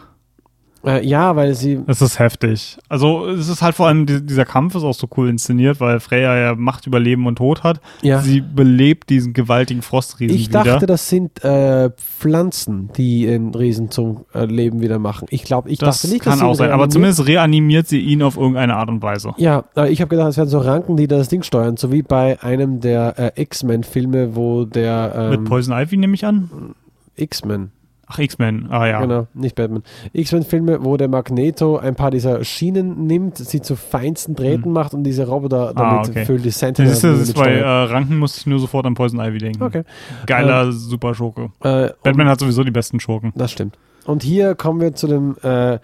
Äh, 0.86 1.05
ja, 1.05 1.34
weil 1.34 1.55
sie, 1.55 1.81
es 1.89 2.00
ist 2.00 2.18
heftig. 2.20 2.78
Also 2.89 3.26
es 3.26 3.48
ist 3.48 3.60
halt 3.60 3.74
vor 3.74 3.89
allem, 3.89 4.06
die, 4.06 4.24
dieser 4.24 4.44
Kampf 4.44 4.76
ist 4.76 4.84
auch 4.84 4.94
so 4.94 5.08
cool 5.16 5.28
inszeniert, 5.28 5.81
weil 5.81 5.98
Freya 5.98 6.36
ja 6.39 6.55
Macht 6.55 6.86
über 6.86 7.00
Leben 7.00 7.26
und 7.26 7.36
Tod 7.36 7.65
hat. 7.65 7.81
ja. 8.02 8.20
Sie 8.20 8.40
belebt 8.40 9.10
diesen 9.10 9.32
gewaltigen 9.32 9.82
Frostriesen 9.82 10.36
Ich 10.36 10.48
wieder. 10.48 10.62
dachte, 10.62 10.86
das 10.86 11.08
sind 11.08 11.42
äh, 11.44 11.90
Pflanzen, 11.97 12.90
die 12.97 13.26
den 13.26 13.55
Riesen 13.55 13.90
zum 13.90 14.26
äh, 14.32 14.44
Leben 14.44 14.81
wieder 14.81 14.98
machen. 14.98 15.26
Ich 15.31 15.42
glaube, 15.42 15.70
ich 15.70 15.78
das 15.78 16.02
dachte 16.02 16.12
nicht, 16.12 16.23
kann 16.23 16.32
dass 16.34 16.40
sie 16.40 16.47
auch 16.47 16.55
sein, 16.55 16.70
aber 16.70 16.89
zumindest 16.89 17.26
reanimiert 17.26 17.89
sie 17.89 18.00
ihn 18.00 18.23
auf 18.23 18.36
irgendeine 18.36 18.76
Art 18.76 18.89
und 18.89 19.02
Weise. 19.02 19.32
Ja, 19.39 19.65
ich 19.89 20.00
habe 20.00 20.08
gedacht, 20.08 20.31
es 20.31 20.36
wären 20.36 20.48
so 20.48 20.58
Ranken, 20.58 20.97
die 20.97 21.08
das 21.08 21.28
Ding 21.28 21.42
steuern, 21.42 21.76
so 21.76 21.90
wie 21.92 22.02
bei 22.02 22.40
einem 22.42 22.81
der 22.81 23.18
äh, 23.36 23.42
X-Men-Filme, 23.42 24.36
wo 24.36 24.65
der 24.65 25.28
Mit 25.31 25.40
ähm, 25.40 25.44
Poison 25.44 25.76
Ivy 25.76 25.97
nehme 25.97 26.15
ich 26.15 26.24
an. 26.24 26.74
X-Men, 27.16 27.70
Ach, 28.09 28.18
X-Men. 28.18 28.68
Ah 28.70 28.86
ja. 28.86 29.01
genau, 29.01 29.26
nicht 29.35 29.57
Batman. 29.57 29.83
X-Men-Filme, 30.12 30.85
wo 30.85 30.97
der 30.97 31.09
Magneto 31.09 31.76
ein 31.76 31.97
paar 31.97 32.10
dieser 32.12 32.44
Schienen 32.44 33.07
nimmt, 33.07 33.36
sie 33.36 33.60
zu 33.60 33.75
feinsten 33.75 34.36
Drähten 34.36 34.70
macht 34.73 34.94
und 34.94 35.02
diese 35.02 35.26
Roboter 35.26 35.75
damit 35.75 35.86
Hm. 35.86 35.97
Ah, 35.97 36.09
okay. 36.09 36.25
füllt, 36.25 36.44
die 36.44 36.49
Das 36.49 36.59
Sentinel 36.59 36.93
ist, 36.93 37.02
das 37.02 37.18
ist 37.20 37.35
bei 37.35 37.52
äh. 37.52 37.62
Ranken 37.62 38.18
musste 38.18 38.41
ich 38.41 38.47
nur 38.47 38.59
sofort 38.60 38.86
an 38.86 38.94
Poison 38.94 39.20
Ivy 39.20 39.39
denken. 39.39 39.62
Okay. 39.62 39.83
Geiler, 40.26 40.70
super 40.73 41.15
Schurke. 41.15 41.51
Äh, 41.62 41.91
Batman 42.02 42.28
hat 42.28 42.41
sowieso 42.41 42.62
die 42.65 42.70
besten 42.70 43.01
Schurken. 43.01 43.33
Das 43.35 43.51
stimmt. 43.51 43.76
Und 44.05 44.23
hier 44.23 44.55
kommen 44.55 44.81
wir 44.81 44.94
zu 44.94 45.09
dem 45.09 45.36
äh, 45.43 45.78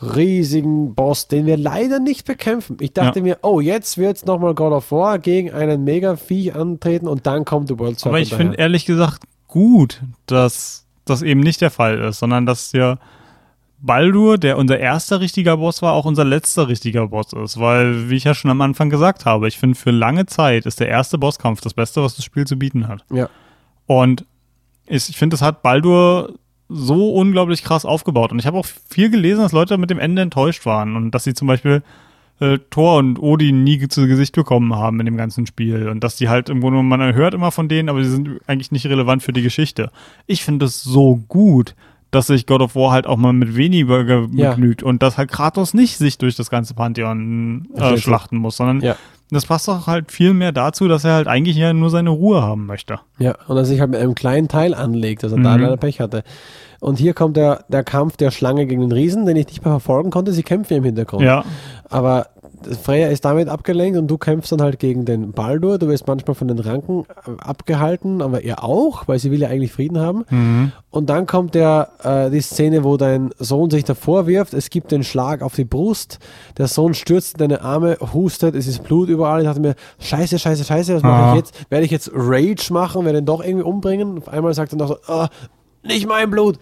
riesigen 0.00 0.94
Boss, 0.94 1.28
den 1.28 1.46
wir 1.46 1.56
leider 1.56 1.98
nicht 1.98 2.24
bekämpfen. 2.24 2.76
Ich 2.80 2.92
dachte 2.92 3.20
mir, 3.20 3.38
oh, 3.42 3.60
jetzt 3.60 3.98
wird 3.98 4.16
es 4.16 4.26
nochmal 4.26 4.54
God 4.54 4.72
of 4.72 4.92
War 4.92 5.18
gegen 5.18 5.52
einen 5.52 5.84
Mega-Viech 5.84 6.54
antreten 6.54 7.08
und 7.08 7.26
dann 7.26 7.44
kommt 7.44 7.68
The 7.68 7.78
World 7.78 7.96
Aber 8.06 8.18
Serpent 8.18 8.22
ich 8.22 8.34
finde 8.34 8.58
ehrlich 8.58 8.86
gesagt 8.86 9.24
gut, 9.48 10.02
dass 10.26 10.83
das 11.04 11.22
eben 11.22 11.40
nicht 11.40 11.60
der 11.60 11.70
Fall 11.70 11.98
ist, 11.98 12.18
sondern 12.18 12.46
dass 12.46 12.72
ja 12.72 12.98
Baldur, 13.78 14.38
der 14.38 14.56
unser 14.56 14.78
erster 14.78 15.20
richtiger 15.20 15.58
Boss 15.58 15.82
war, 15.82 15.92
auch 15.92 16.06
unser 16.06 16.24
letzter 16.24 16.68
richtiger 16.68 17.08
Boss 17.08 17.34
ist. 17.34 17.60
Weil, 17.60 18.08
wie 18.08 18.16
ich 18.16 18.24
ja 18.24 18.34
schon 18.34 18.50
am 18.50 18.62
Anfang 18.62 18.88
gesagt 18.88 19.26
habe, 19.26 19.46
ich 19.46 19.58
finde, 19.58 19.78
für 19.78 19.90
lange 19.90 20.24
Zeit 20.24 20.64
ist 20.64 20.80
der 20.80 20.88
erste 20.88 21.18
Bosskampf 21.18 21.60
das 21.60 21.74
Beste, 21.74 22.02
was 22.02 22.16
das 22.16 22.24
Spiel 22.24 22.46
zu 22.46 22.58
bieten 22.58 22.88
hat. 22.88 23.04
Ja. 23.10 23.28
Und 23.86 24.24
ich, 24.86 25.10
ich 25.10 25.18
finde, 25.18 25.34
das 25.34 25.42
hat 25.42 25.62
Baldur 25.62 26.32
so 26.70 27.12
unglaublich 27.12 27.62
krass 27.62 27.84
aufgebaut. 27.84 28.32
Und 28.32 28.38
ich 28.38 28.46
habe 28.46 28.56
auch 28.56 28.66
viel 28.66 29.10
gelesen, 29.10 29.42
dass 29.42 29.52
Leute 29.52 29.76
mit 29.76 29.90
dem 29.90 29.98
Ende 29.98 30.22
enttäuscht 30.22 30.64
waren 30.64 30.96
und 30.96 31.10
dass 31.10 31.24
sie 31.24 31.34
zum 31.34 31.48
Beispiel 31.48 31.82
äh, 32.40 32.58
Thor 32.70 32.98
und 32.98 33.18
Odin 33.20 33.62
nie 33.64 33.86
zu 33.88 34.06
Gesicht 34.06 34.34
bekommen 34.34 34.74
haben 34.74 34.98
in 35.00 35.06
dem 35.06 35.16
ganzen 35.16 35.46
Spiel 35.46 35.88
und 35.88 36.02
dass 36.02 36.16
die 36.16 36.28
halt 36.28 36.48
im 36.48 36.60
Grunde, 36.60 36.82
man 36.82 37.14
hört 37.14 37.34
immer 37.34 37.50
von 37.52 37.68
denen, 37.68 37.88
aber 37.88 38.00
die 38.00 38.06
sind 38.08 38.40
eigentlich 38.46 38.72
nicht 38.72 38.86
relevant 38.86 39.22
für 39.22 39.32
die 39.32 39.42
Geschichte. 39.42 39.90
Ich 40.26 40.44
finde 40.44 40.66
es 40.66 40.82
so 40.82 41.16
gut, 41.28 41.74
dass 42.10 42.28
sich 42.28 42.46
God 42.46 42.60
of 42.60 42.76
War 42.76 42.92
halt 42.92 43.06
auch 43.06 43.16
mal 43.16 43.32
mit 43.32 43.56
weniger 43.56 44.04
ge- 44.04 44.28
Ja. 44.32 44.50
begnügt 44.50 44.82
und 44.82 45.02
dass 45.02 45.18
halt 45.18 45.30
Kratos 45.32 45.74
nicht 45.74 45.96
sich 45.96 46.16
durch 46.18 46.36
das 46.36 46.48
ganze 46.50 46.74
Pantheon 46.74 47.68
äh, 47.74 47.96
schlachten 47.98 48.36
muss, 48.36 48.56
sondern 48.56 48.80
Ja. 48.82 48.94
das 49.30 49.46
passt 49.46 49.66
doch 49.66 49.86
halt 49.88 50.12
viel 50.12 50.32
mehr 50.32 50.52
dazu, 50.52 50.86
dass 50.86 51.04
er 51.04 51.14
halt 51.14 51.26
eigentlich 51.26 51.56
ja 51.56 51.72
nur 51.72 51.90
seine 51.90 52.10
Ruhe 52.10 52.40
haben 52.42 52.66
möchte. 52.66 53.00
Ja, 53.18 53.34
und 53.48 53.56
dass 53.56 53.66
sich 53.68 53.80
halt 53.80 53.90
mit 53.90 53.98
einem 54.00 54.14
kleinen 54.14 54.46
Teil 54.46 54.74
anlegt, 54.74 55.24
dass 55.24 55.32
er 55.32 55.38
da 55.40 55.56
Mhm. 55.56 55.62
leider 55.62 55.76
Pech 55.76 55.98
hatte. 56.00 56.22
Und 56.84 56.98
hier 56.98 57.14
kommt 57.14 57.38
der, 57.38 57.64
der 57.68 57.82
Kampf 57.82 58.18
der 58.18 58.30
Schlange 58.30 58.66
gegen 58.66 58.82
den 58.82 58.92
Riesen, 58.92 59.24
den 59.24 59.36
ich 59.36 59.46
nicht 59.46 59.64
mehr 59.64 59.72
verfolgen 59.72 60.10
konnte. 60.10 60.32
Sie 60.32 60.42
kämpfen 60.42 60.74
im 60.74 60.84
Hintergrund. 60.84 61.22
Ja, 61.22 61.42
Aber 61.88 62.26
Freya 62.82 63.08
ist 63.08 63.24
damit 63.24 63.48
abgelenkt 63.48 63.98
und 63.98 64.06
du 64.06 64.18
kämpfst 64.18 64.52
dann 64.52 64.60
halt 64.60 64.78
gegen 64.78 65.06
den 65.06 65.32
Baldur. 65.32 65.78
Du 65.78 65.88
wirst 65.88 66.06
manchmal 66.06 66.34
von 66.34 66.46
den 66.48 66.58
Ranken 66.58 67.04
äh, 67.26 67.40
abgehalten, 67.40 68.20
aber 68.20 68.44
er 68.44 68.64
auch, 68.64 69.08
weil 69.08 69.18
sie 69.18 69.30
will 69.30 69.40
ja 69.40 69.48
eigentlich 69.48 69.72
Frieden 69.72 69.98
haben. 69.98 70.24
mhm. 70.28 70.72
Und 70.90 71.08
dann 71.08 71.26
kommt 71.26 71.54
der, 71.54 71.88
äh, 72.02 72.30
die 72.30 72.42
Szene, 72.42 72.84
wo 72.84 72.98
dein 72.98 73.30
Sohn 73.38 73.70
sich 73.70 73.84
davor 73.84 74.26
wirft. 74.26 74.52
Es 74.52 74.68
gibt 74.68 74.92
den 74.92 75.04
Schlag 75.04 75.40
auf 75.40 75.54
die 75.54 75.64
Brust. 75.64 76.18
Der 76.58 76.68
Sohn 76.68 76.92
stürzt 76.92 77.34
in 77.34 77.38
deine 77.38 77.62
Arme, 77.62 77.96
hustet, 78.12 78.54
es 78.54 78.66
ist 78.66 78.84
Blut 78.84 79.08
überall. 79.08 79.40
Ich 79.40 79.46
dachte 79.46 79.60
mir, 79.60 79.74
scheiße, 80.00 80.38
scheiße, 80.38 80.64
scheiße, 80.64 80.96
was 80.96 81.02
mache 81.02 81.30
ich 81.30 81.36
jetzt? 81.36 81.70
Werde 81.70 81.86
ich 81.86 81.90
jetzt 81.90 82.10
Rage 82.14 82.72
machen? 82.72 83.06
Werde 83.06 83.20
ihn 83.20 83.24
doch 83.24 83.42
irgendwie 83.42 83.64
umbringen? 83.64 84.18
Auf 84.18 84.28
einmal 84.28 84.52
sagt 84.52 84.74
er 84.74 84.78
noch 84.78 84.88
so, 84.88 84.96
ah, 85.08 85.28
nicht 85.84 86.06
mein 86.06 86.30
Blut. 86.30 86.58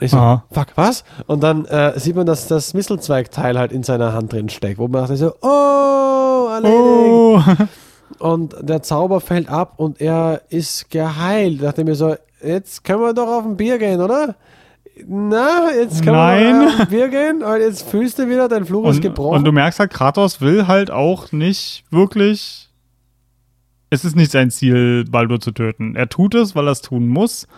Ich 0.00 0.10
so, 0.10 0.16
Aha. 0.16 0.44
fuck, 0.50 0.68
was? 0.74 1.04
Und 1.26 1.42
dann 1.42 1.64
äh, 1.66 1.98
sieht 1.98 2.16
man, 2.16 2.26
dass 2.26 2.48
das 2.48 2.74
Mistelzweigteil 2.74 3.58
halt 3.58 3.72
in 3.72 3.84
seiner 3.84 4.12
Hand 4.12 4.32
drin 4.32 4.48
steckt, 4.48 4.78
wo 4.78 4.88
man 4.88 5.02
dachte 5.02 5.16
so, 5.16 5.34
oh, 5.40 6.48
erledigt. 6.50 6.78
Oh. 6.78 7.42
Und 8.18 8.54
der 8.60 8.82
Zauber 8.82 9.20
fällt 9.20 9.48
ab 9.48 9.74
und 9.78 10.00
er 10.00 10.42
ist 10.48 10.90
geheilt. 10.90 11.60
Da 11.60 11.66
dachte 11.66 11.80
ich 11.80 11.86
mir 11.86 11.94
so, 11.94 12.14
jetzt 12.42 12.84
können 12.84 13.00
wir 13.00 13.12
doch 13.14 13.26
auf 13.26 13.44
ein 13.44 13.56
Bier 13.56 13.78
gehen, 13.78 14.00
oder? 14.00 14.36
Na, 15.06 15.70
jetzt 15.72 16.02
können 16.04 16.16
Nein. 16.16 16.60
wir 16.60 16.68
auf 16.68 16.80
ein 16.80 16.88
Bier 16.88 17.08
gehen, 17.08 17.40
weil 17.42 17.62
jetzt 17.62 17.88
fühlst 17.88 18.18
du 18.18 18.28
wieder, 18.28 18.48
dein 18.48 18.66
Fluch 18.66 18.88
ist 18.88 18.96
Und, 18.96 19.02
gebrochen. 19.02 19.38
und 19.38 19.44
du 19.44 19.52
merkst 19.52 19.80
halt, 19.80 19.92
Kratos 19.92 20.40
will 20.40 20.66
halt 20.68 20.90
auch 20.90 21.32
nicht 21.32 21.84
wirklich. 21.90 22.68
Es 23.90 24.04
ist 24.04 24.16
nicht 24.16 24.30
sein 24.30 24.50
Ziel, 24.50 25.04
Baldur 25.10 25.40
zu 25.40 25.50
töten. 25.50 25.96
Er 25.96 26.08
tut 26.08 26.34
es, 26.34 26.54
weil 26.54 26.68
er 26.68 26.72
es 26.72 26.82
tun 26.82 27.08
muss. 27.08 27.48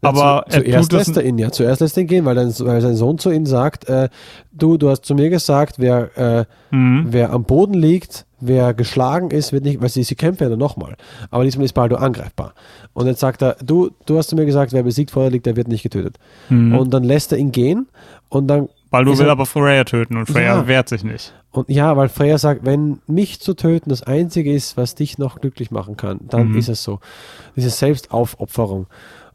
Aber 0.00 0.44
zu, 0.48 0.58
er 0.58 0.64
zuerst 0.64 0.92
lässt 0.92 1.16
er 1.16 1.24
ihn 1.24 1.38
ja, 1.38 1.50
zuerst 1.50 1.80
lässt 1.80 1.96
er 1.96 2.02
ihn 2.02 2.06
gehen, 2.06 2.24
weil, 2.24 2.36
dein, 2.36 2.54
weil 2.60 2.80
sein 2.80 2.94
Sohn 2.94 3.18
zu 3.18 3.30
ihm 3.30 3.46
sagt, 3.46 3.88
äh, 3.88 4.08
du, 4.52 4.76
du 4.76 4.90
hast 4.90 5.04
zu 5.04 5.14
mir 5.14 5.28
gesagt, 5.30 5.76
wer, 5.78 6.16
äh, 6.16 6.44
Mhm. 6.70 7.06
wer 7.10 7.32
am 7.32 7.44
Boden 7.44 7.74
liegt, 7.74 8.26
wer 8.40 8.74
geschlagen 8.74 9.30
ist, 9.32 9.52
wird 9.52 9.64
nicht, 9.64 9.80
weil 9.80 9.88
sie, 9.88 10.04
sie 10.04 10.14
kämpfen 10.14 10.44
ja 10.44 10.50
dann 10.50 10.58
nochmal. 10.58 10.94
Aber 11.30 11.42
diesmal 11.44 11.64
ist 11.64 11.72
Baldur 11.72 12.00
angreifbar. 12.00 12.52
Und 12.92 13.06
jetzt 13.06 13.20
sagt 13.20 13.42
er, 13.42 13.56
du, 13.64 13.90
du 14.06 14.18
hast 14.18 14.28
zu 14.28 14.36
mir 14.36 14.44
gesagt, 14.46 14.72
wer 14.72 14.82
besiegt 14.84 15.10
vorher 15.10 15.30
liegt, 15.32 15.46
der 15.46 15.56
wird 15.56 15.66
nicht 15.68 15.82
getötet. 15.82 16.18
Mhm. 16.48 16.76
Und 16.76 16.90
dann 16.94 17.02
lässt 17.04 17.32
er 17.32 17.38
ihn 17.38 17.50
gehen 17.52 17.88
und 18.28 18.46
dann 18.46 18.68
Baldur 18.90 19.18
will 19.18 19.26
er- 19.26 19.32
aber 19.32 19.46
Freya 19.46 19.84
töten 19.84 20.16
und 20.16 20.26
Freya 20.26 20.56
Ja. 20.58 20.66
wehrt 20.68 20.88
sich 20.88 21.02
nicht. 21.04 21.34
Und 21.50 21.68
ja, 21.70 21.96
weil 21.96 22.08
Freya 22.08 22.38
sagt, 22.38 22.64
wenn 22.64 23.00
mich 23.06 23.40
zu 23.40 23.54
töten 23.54 23.90
das 23.90 24.02
Einzige 24.02 24.52
ist, 24.52 24.76
was 24.76 24.94
dich 24.94 25.18
noch 25.18 25.40
glücklich 25.40 25.70
machen 25.70 25.96
kann, 25.96 26.20
dann 26.28 26.50
Mhm. 26.50 26.58
ist 26.58 26.68
es 26.68 26.82
so. 26.84 27.00
Diese 27.56 27.70
Selbstaufopferung. 27.70 28.86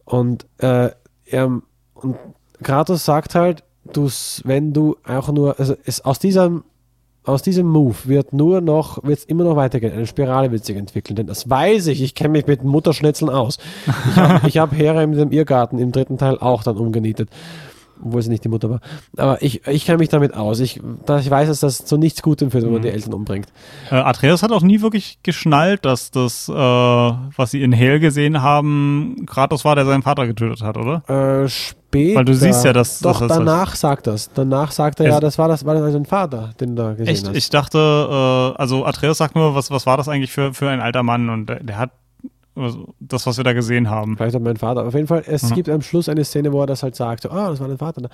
Und, 0.05 0.45
äh, 0.57 0.89
er, 1.25 1.61
und 1.93 2.17
Kratos 2.61 3.05
sagt 3.05 3.35
halt, 3.35 3.63
du's, 3.91 4.41
wenn 4.45 4.73
du 4.73 4.97
auch 5.05 5.29
nur, 5.29 5.59
also 5.59 5.75
es, 5.85 6.01
aus 6.01 6.19
diesem 6.19 6.63
aus 7.25 7.41
diesem 7.41 7.67
Move 7.67 7.95
wird 8.03 8.33
nur 8.33 8.59
noch, 8.59 9.01
wird 9.03 9.19
es 9.19 9.25
immer 9.25 9.45
noch 9.45 9.55
weitergehen. 9.55 9.93
Eine 9.93 10.07
Spirale 10.07 10.51
wird 10.51 10.65
sich 10.65 10.75
entwickeln. 10.75 11.15
Denn 11.15 11.27
das 11.27 11.49
weiß 11.49 11.87
ich. 11.87 12.01
Ich 12.01 12.15
kenne 12.15 12.33
mich 12.33 12.47
mit 12.47 12.63
Mutterschnitzeln 12.63 13.31
aus. 13.31 13.59
Ich 14.45 14.57
habe 14.57 14.71
hab 14.71 14.73
Hera 14.73 15.01
in 15.03 15.13
dem 15.13 15.31
Irrgarten 15.31 15.79
im 15.79 15.91
dritten 15.91 16.17
Teil 16.17 16.37
auch 16.37 16.63
dann 16.63 16.77
umgenietet. 16.77 17.29
Obwohl 18.05 18.21
sie 18.21 18.29
nicht 18.29 18.43
die 18.43 18.49
Mutter 18.49 18.69
war. 18.69 18.79
Aber 19.17 19.41
ich, 19.41 19.65
ich 19.67 19.85
kenne 19.85 19.99
mich 19.99 20.09
damit 20.09 20.33
aus. 20.35 20.59
Ich, 20.59 20.81
da 21.05 21.19
ich 21.19 21.29
weiß, 21.29 21.47
dass 21.47 21.59
das 21.61 21.85
zu 21.85 21.97
nichts 21.97 22.21
Gutem 22.21 22.51
führt, 22.51 22.63
wenn 22.63 22.71
man 22.71 22.79
Mhm. 22.81 22.83
die 22.83 22.89
Eltern 22.89 23.13
umbringt. 23.13 23.47
Äh, 23.91 23.95
Atreus 23.95 24.43
hat 24.43 24.51
auch 24.51 24.61
nie 24.61 24.81
wirklich 24.81 25.19
geschnallt, 25.23 25.85
dass 25.85 26.11
das, 26.11 26.49
äh, 26.49 26.53
was 26.53 27.51
sie 27.51 27.61
in 27.63 27.71
Hel 27.71 27.99
gesehen 27.99 28.41
haben, 28.41 29.25
Kratos 29.27 29.63
war, 29.65 29.75
der 29.75 29.85
seinen 29.85 30.03
Vater 30.03 30.27
getötet 30.27 30.61
hat, 30.61 30.77
oder? 30.77 31.43
Äh, 31.43 31.47
später. 31.47 32.17
Weil 32.19 32.25
du 32.25 32.33
siehst 32.33 32.65
ja, 32.65 32.73
dass- 32.73 32.99
Doch, 32.99 33.19
das- 33.19 33.29
danach 33.37 33.75
sagt 33.75 34.07
das. 34.07 34.31
Danach 34.33 34.71
sagt 34.71 34.99
er 34.99 35.05
Es- 35.07 35.11
ja, 35.13 35.19
das 35.19 35.37
war 35.37 35.47
das 35.47 35.63
war 35.65 35.75
das 35.75 35.93
sein 35.93 36.05
Vater, 36.05 36.51
den 36.59 36.75
du 36.75 36.81
da 36.83 36.89
gesehen 36.93 37.07
Echt? 37.07 37.27
hast. 37.27 37.35
Ich 37.37 37.49
dachte, 37.49 37.77
äh, 37.77 38.59
also 38.61 38.85
Atreus 38.85 39.17
sagt 39.19 39.35
nur, 39.35 39.55
was, 39.55 39.69
was 39.71 39.85
war 39.85 39.97
das 39.97 40.07
eigentlich 40.09 40.31
für, 40.31 40.53
für 40.53 40.69
ein 40.69 40.81
alter 40.81 41.03
Mann? 41.03 41.29
Und 41.29 41.47
der, 41.47 41.63
der 41.63 41.77
hat 41.77 41.91
also 42.55 42.93
das, 42.99 43.25
was 43.25 43.37
wir 43.37 43.43
da 43.43 43.53
gesehen 43.53 43.89
haben. 43.89 44.17
Vielleicht 44.17 44.35
auch 44.35 44.39
mein 44.41 44.57
Vater. 44.57 44.85
Auf 44.85 44.93
jeden 44.93 45.07
Fall, 45.07 45.23
es 45.27 45.49
Mhm. 45.49 45.55
gibt 45.55 45.69
am 45.69 45.81
Schluss 45.81 46.09
eine 46.09 46.23
Szene, 46.23 46.51
wo 46.53 46.61
er 46.61 46.67
das 46.67 46.83
halt 46.83 46.95
sagt. 46.95 47.23
So, 47.23 47.29
ah, 47.31 47.49
das 47.49 47.59
war 47.59 47.67
dein 47.67 47.77
Vater. 47.77 48.09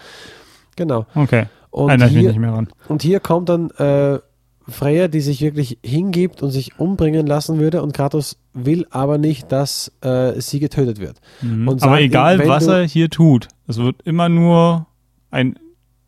Genau. 0.76 1.06
Okay. 1.16 1.46
Und 1.72 1.90
Erinnere 1.90 2.10
hier, 2.10 2.30
nicht 2.30 2.40
mehr 2.40 2.54
ran. 2.54 2.68
und 2.88 3.02
hier 3.04 3.20
kommt 3.20 3.50
dann 3.50 3.70
äh, 3.72 4.20
Freya, 4.68 5.08
die 5.08 5.22
sich 5.22 5.42
wirklich 5.42 5.78
hingibt 5.84 6.42
und 6.44 6.52
sich 6.52 6.80
umbringen 6.80 7.26
lassen 7.28 7.60
würde. 7.60 7.82
Und 7.82 7.94
Kratos 7.94 8.38
will 8.54 8.86
aber 8.92 9.18
nicht, 9.18 9.52
dass 9.52 9.92
äh, 10.02 10.40
sie 10.42 10.60
getötet 10.60 11.00
wird. 11.00 11.18
Mhm. 11.42 11.68
Aber 11.82 12.00
ihm, 12.00 12.06
egal, 12.06 12.40
wenn 12.40 12.48
was 12.48 12.68
er 12.68 12.84
hier 12.84 13.10
tut, 13.10 13.48
es 13.68 13.78
wird 13.78 14.02
immer 14.04 14.30
nur 14.30 14.86
ein, 15.32 15.58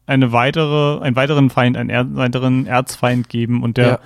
eine 0.05 0.31
weitere, 0.31 0.99
einen 1.01 1.15
weiteren 1.15 1.49
Feind, 1.49 1.75
einen 1.77 1.89
er, 1.89 2.15
weiteren 2.15 2.65
Erzfeind 2.65 3.29
geben 3.29 3.61
und 3.63 3.77
der, 3.77 3.87
Ja. 3.87 3.99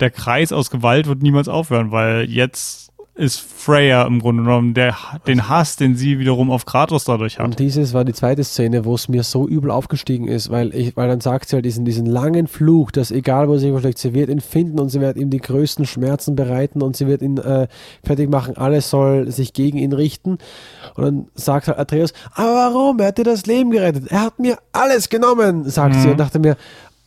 der 0.00 0.10
Kreis 0.10 0.52
aus 0.52 0.70
Gewalt 0.70 1.06
wird 1.06 1.22
niemals 1.22 1.48
aufhören, 1.48 1.90
weil 1.90 2.24
jetzt 2.30 2.92
ist 3.18 3.40
Freya 3.40 4.06
im 4.06 4.20
Grunde 4.20 4.44
genommen 4.44 4.74
der, 4.74 4.96
den 5.26 5.48
Hass, 5.48 5.74
den 5.74 5.96
sie 5.96 6.20
wiederum 6.20 6.52
auf 6.52 6.66
Kratos 6.66 7.04
dadurch 7.04 7.38
hat. 7.38 7.46
Und 7.46 7.58
dieses 7.58 7.92
war 7.92 8.04
die 8.04 8.12
zweite 8.12 8.44
Szene, 8.44 8.84
wo 8.84 8.94
es 8.94 9.08
mir 9.08 9.24
so 9.24 9.48
übel 9.48 9.72
aufgestiegen 9.72 10.28
ist, 10.28 10.50
weil 10.50 10.72
ich, 10.74 10.96
weil 10.96 11.08
dann 11.08 11.20
sagt 11.20 11.48
sie 11.48 11.56
halt 11.56 11.64
diesen, 11.64 11.84
diesen 11.84 12.06
langen 12.06 12.46
Fluch, 12.46 12.92
dass 12.92 13.10
egal 13.10 13.48
wo 13.48 13.54
sie 13.54 13.62
sich 13.62 13.72
verschlägt, 13.72 13.98
sie 13.98 14.14
wird 14.14 14.30
ihn 14.30 14.40
finden 14.40 14.78
und 14.78 14.90
sie 14.90 15.00
wird 15.00 15.16
ihm 15.16 15.30
die 15.30 15.40
größten 15.40 15.84
Schmerzen 15.84 16.36
bereiten 16.36 16.80
und 16.80 16.96
sie 16.96 17.08
wird 17.08 17.20
ihn 17.22 17.38
äh, 17.38 17.66
fertig 18.04 18.30
machen, 18.30 18.56
alles 18.56 18.88
soll 18.88 19.30
sich 19.32 19.52
gegen 19.52 19.78
ihn 19.78 19.92
richten. 19.92 20.38
Und 20.94 21.04
dann 21.04 21.26
sagt 21.34 21.66
halt 21.66 21.78
Atreus, 21.78 22.12
aber 22.34 22.54
warum? 22.54 23.00
Er 23.00 23.08
hat 23.08 23.18
dir 23.18 23.24
das 23.24 23.46
Leben 23.46 23.72
gerettet. 23.72 24.12
Er 24.12 24.22
hat 24.22 24.38
mir 24.38 24.58
alles 24.70 25.08
genommen, 25.08 25.68
sagt 25.68 25.96
sie 25.96 26.08
und 26.08 26.20
dachte 26.20 26.38
mir, 26.38 26.56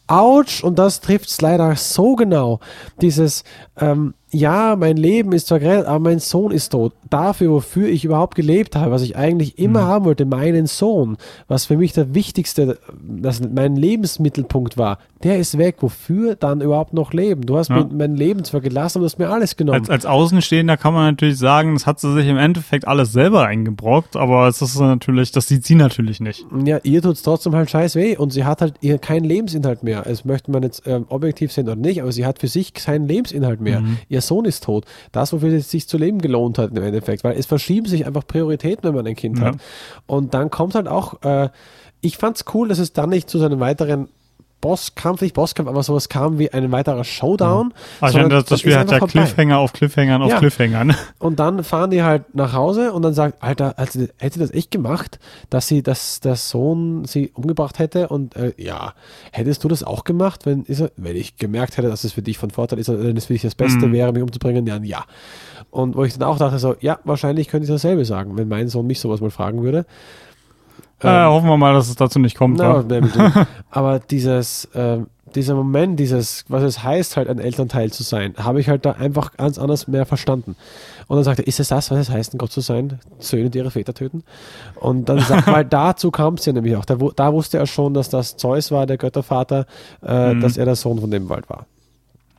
Autsch, 0.08 0.62
und 0.62 0.78
das 0.78 1.00
trifft 1.00 1.30
es 1.30 1.40
leider 1.40 1.74
so 1.78 2.18
genau. 2.18 2.60
Dieses, 3.00 3.46
ähm, 3.80 4.14
ja, 4.32 4.76
mein 4.78 4.98
Leben 4.98 5.32
ist 5.34 5.48
zwar 5.48 5.60
gerettet, 5.60 5.88
aber 5.88 6.00
mein 6.00 6.20
Sohn 6.20 6.52
ist 6.52 6.70
tot. 6.70 6.94
Dafür, 7.10 7.52
wofür 7.52 7.88
ich 7.90 8.06
überhaupt 8.06 8.36
gelebt 8.36 8.76
habe, 8.76 8.92
was 8.92 9.02
ich 9.02 9.16
eigentlich 9.18 9.60
immer 9.60 9.84
haben 9.86 10.06
wollte, 10.06 10.26
meinen 10.26 10.68
Sohn, 10.68 11.18
was 11.48 11.66
für 11.66 11.78
mich 11.78 11.94
der 11.94 12.16
wichtigste, 12.16 12.78
das 13.02 13.42
mein 13.42 13.76
Lebensmittelpunkt 13.76 14.78
war, 14.78 15.00
der 15.24 15.38
ist 15.38 15.58
weg. 15.58 15.76
Wofür 15.82 16.36
dann 16.36 16.62
überhaupt 16.62 16.94
noch 16.94 17.14
leben? 17.14 17.42
Du 17.46 17.58
hast 17.58 17.70
Ja. 17.70 17.88
mein 17.92 18.16
Leben 18.16 18.44
zwar 18.44 18.62
gelassen, 18.62 18.98
aber 19.00 19.04
du 19.04 19.12
hast 19.12 19.20
mir 19.20 19.30
alles 19.30 19.56
genommen. 19.58 19.80
Als, 19.80 19.90
als 19.90 20.06
Außenstehender 20.06 20.78
kann 20.78 20.94
man 20.94 21.06
natürlich 21.12 21.38
sagen, 21.38 21.74
das 21.74 21.86
hat 21.86 22.00
sie 22.00 22.14
sich 22.14 22.28
im 22.28 22.38
Endeffekt 22.38 22.88
alles 22.88 23.12
selber 23.12 23.46
eingebrockt, 23.46 24.16
aber 24.16 24.48
es 24.48 24.62
ist 24.62 24.80
natürlich, 24.80 25.32
das 25.32 25.48
sieht 25.48 25.66
sie 25.66 25.76
natürlich 25.76 26.20
nicht. 26.22 26.46
Ja, 26.66 26.80
ihr 26.84 27.02
tut 27.02 27.16
es 27.16 27.22
trotzdem 27.22 27.54
halt 27.56 27.70
scheiß 27.70 27.96
weh 27.96 28.16
und 28.18 28.32
sie 28.32 28.46
hat 28.46 28.62
halt 28.62 28.76
ihr 28.82 28.98
keinen 28.98 29.26
Lebensinhalt 29.26 29.84
mehr. 29.84 30.06
Es 30.08 30.26
möchte 30.26 30.52
man 30.52 30.64
jetzt 30.64 30.84
ähm, 30.88 31.06
objektiv 31.10 31.52
sehen 31.52 31.66
oder 31.68 31.76
nicht, 31.76 32.02
aber 32.02 32.12
sie 32.12 32.26
hat 32.26 32.40
für 32.40 32.48
sich 32.48 32.74
keinen 32.74 33.08
Lebensinhalt 33.08 33.60
mehr. 33.62 33.84
Ihr 34.10 34.21
Sohn 34.22 34.46
ist 34.46 34.64
tot. 34.64 34.86
Das, 35.12 35.34
wofür 35.34 35.54
es 35.54 35.70
sich 35.72 35.88
zu 35.88 35.98
leben 35.98 36.20
gelohnt 36.20 36.58
hat 36.58 36.72
im 36.72 36.84
Endeffekt, 36.84 37.24
weil 37.24 37.38
es 37.38 37.46
verschieben 37.46 37.88
sich 37.88 38.06
einfach 38.06 38.26
Prioritäten, 38.26 38.84
wenn 38.84 38.96
man 38.96 39.08
ein 39.08 39.16
Kind 39.16 39.40
Ja. 39.40 39.46
hat. 39.48 39.56
Und 40.08 40.34
dann 40.34 40.50
kommt 40.50 40.76
halt 40.76 40.88
auch, 40.88 41.22
äh, 41.24 41.50
ich 42.02 42.18
fand's 42.18 42.46
cool, 42.54 42.68
dass 42.70 42.80
es 42.80 42.94
dann 42.94 43.10
nicht 43.10 43.30
zu 43.30 43.38
seinem 43.38 43.60
weiteren 43.60 44.08
Bosskampf, 44.62 45.22
nicht 45.22 45.34
Bosskampf, 45.34 45.68
aber 45.68 45.84
sowas 45.84 46.08
kam 46.08 46.38
wie 46.40 46.52
ein 46.54 46.72
weiterer 46.72 47.04
Showdown. 47.04 47.74
Also 48.00 48.14
sondern 48.14 48.30
das, 48.30 48.46
das 48.46 48.60
Spiel 48.62 48.78
hat 48.78 48.90
ja 48.92 49.00
vorbei. 49.00 49.12
Cliffhanger 49.12 49.58
auf 49.58 49.74
Cliffhangern 49.74 50.22
auf 50.22 50.30
Ja. 50.30 50.40
Cliffhangern. 50.40 50.96
Und 51.20 51.40
dann 51.40 51.64
fahren 51.64 51.90
die 51.92 52.04
halt 52.04 52.34
nach 52.36 52.54
Hause 52.54 52.94
und 52.94 53.02
dann 53.02 53.14
sagt, 53.14 53.42
Alter, 53.44 53.78
also, 53.78 54.08
hätte 54.20 54.36
sie 54.36 54.40
das 54.40 54.52
echt 54.52 54.72
gemacht, 54.72 55.20
dass 55.50 55.68
sie, 55.68 55.84
dass 55.84 56.20
der 56.20 56.36
Sohn 56.36 57.06
sie 57.06 57.32
umgebracht 57.34 57.80
hätte? 57.80 58.08
Und 58.10 58.36
äh, 58.36 58.54
ja, 58.58 58.94
hättest 59.32 59.64
du 59.64 59.68
das 59.68 59.84
auch 59.84 60.04
gemacht, 60.04 60.46
wenn, 60.46 60.64
ist 60.64 60.84
wenn 60.98 61.16
ich 61.16 61.38
gemerkt 61.38 61.78
hätte, 61.78 61.90
dass 61.90 62.04
es 62.04 62.14
für 62.14 62.22
dich 62.22 62.38
von 62.38 62.52
Vorteil 62.52 62.80
ist, 62.80 62.90
oder 62.90 63.04
wenn 63.04 63.18
es 63.18 63.26
für 63.26 63.34
dich 63.34 63.42
das 63.42 63.56
Beste 63.56 63.88
Mhm. 63.88 63.94
wäre, 63.94 64.12
mich 64.14 64.24
umzubringen? 64.24 64.66
Ja, 64.68 64.78
ja. 64.84 65.04
Und 65.70 65.96
wo 65.96 66.04
ich 66.04 66.14
dann 66.18 66.28
auch 66.28 66.38
dachte, 66.38 66.60
so, 66.60 66.76
ja, 66.82 67.00
wahrscheinlich 67.04 67.48
könnte 67.48 67.66
ich 67.66 67.72
dasselbe 67.72 68.04
sagen, 68.06 68.38
wenn 68.38 68.48
mein 68.48 68.68
Sohn 68.68 68.86
mich 68.88 69.00
sowas 69.00 69.22
mal 69.22 69.32
fragen 69.32 69.64
würde. 69.64 69.86
Äh, 71.04 71.26
hoffen 71.26 71.48
wir 71.48 71.58
mal, 71.58 71.74
dass 71.74 71.90
es 71.90 71.96
dazu 71.96 72.20
nicht 72.20 72.38
kommt. 72.38 72.58
Na, 72.58 72.82
tun. 72.84 73.12
aber 73.72 74.00
dieses, 74.00 74.68
ähm, 74.76 75.08
dieser 75.36 75.56
Moment, 75.56 76.00
dieses, 76.00 76.44
was 76.50 76.64
es 76.64 76.84
heißt, 76.84 77.18
halt 77.18 77.30
ein 77.30 77.40
Elternteil 77.40 77.92
zu 77.92 78.04
sein, 78.04 78.34
habe 78.38 78.60
ich 78.60 78.70
halt 78.70 78.86
da 78.86 78.92
einfach 78.92 79.34
ganz 79.38 79.58
anders 79.58 79.88
mehr 79.88 80.06
verstanden. 80.06 80.56
Und 81.08 81.18
dann 81.18 81.24
sagte 81.24 81.44
er, 81.44 81.48
ist 81.48 81.60
es 81.60 81.70
das, 81.70 81.90
was 81.92 82.00
es 82.00 82.10
heißt, 82.10 82.34
ein 82.34 82.38
Gott 82.38 82.52
zu 82.52 82.62
sein? 82.62 83.00
Söhne, 83.20 83.50
die 83.50 83.58
ihre 83.60 83.72
Väter 83.72 83.94
töten? 83.94 84.24
Und 84.76 85.10
dann 85.10 85.20
sagt 85.28 85.48
mal, 85.48 85.66
dazu 85.66 86.12
kam 86.12 86.36
es 86.36 86.46
ja 86.46 86.54
nämlich 86.54 86.76
auch. 86.76 86.86
Da, 86.86 86.96
da 87.16 87.34
wusste 87.34 87.58
er 87.58 87.68
schon, 87.68 87.94
dass 87.94 88.10
das 88.10 88.38
Zeus 88.38 88.72
war, 88.72 88.86
der 88.86 88.98
Göttervater, 88.98 89.66
äh, 90.06 90.34
Mhm. 90.34 90.42
dass 90.42 90.58
er 90.58 90.66
der 90.66 90.76
Sohn 90.76 91.00
von 91.00 91.12
dem 91.12 91.30
Wald 91.30 91.50
war. 91.50 91.66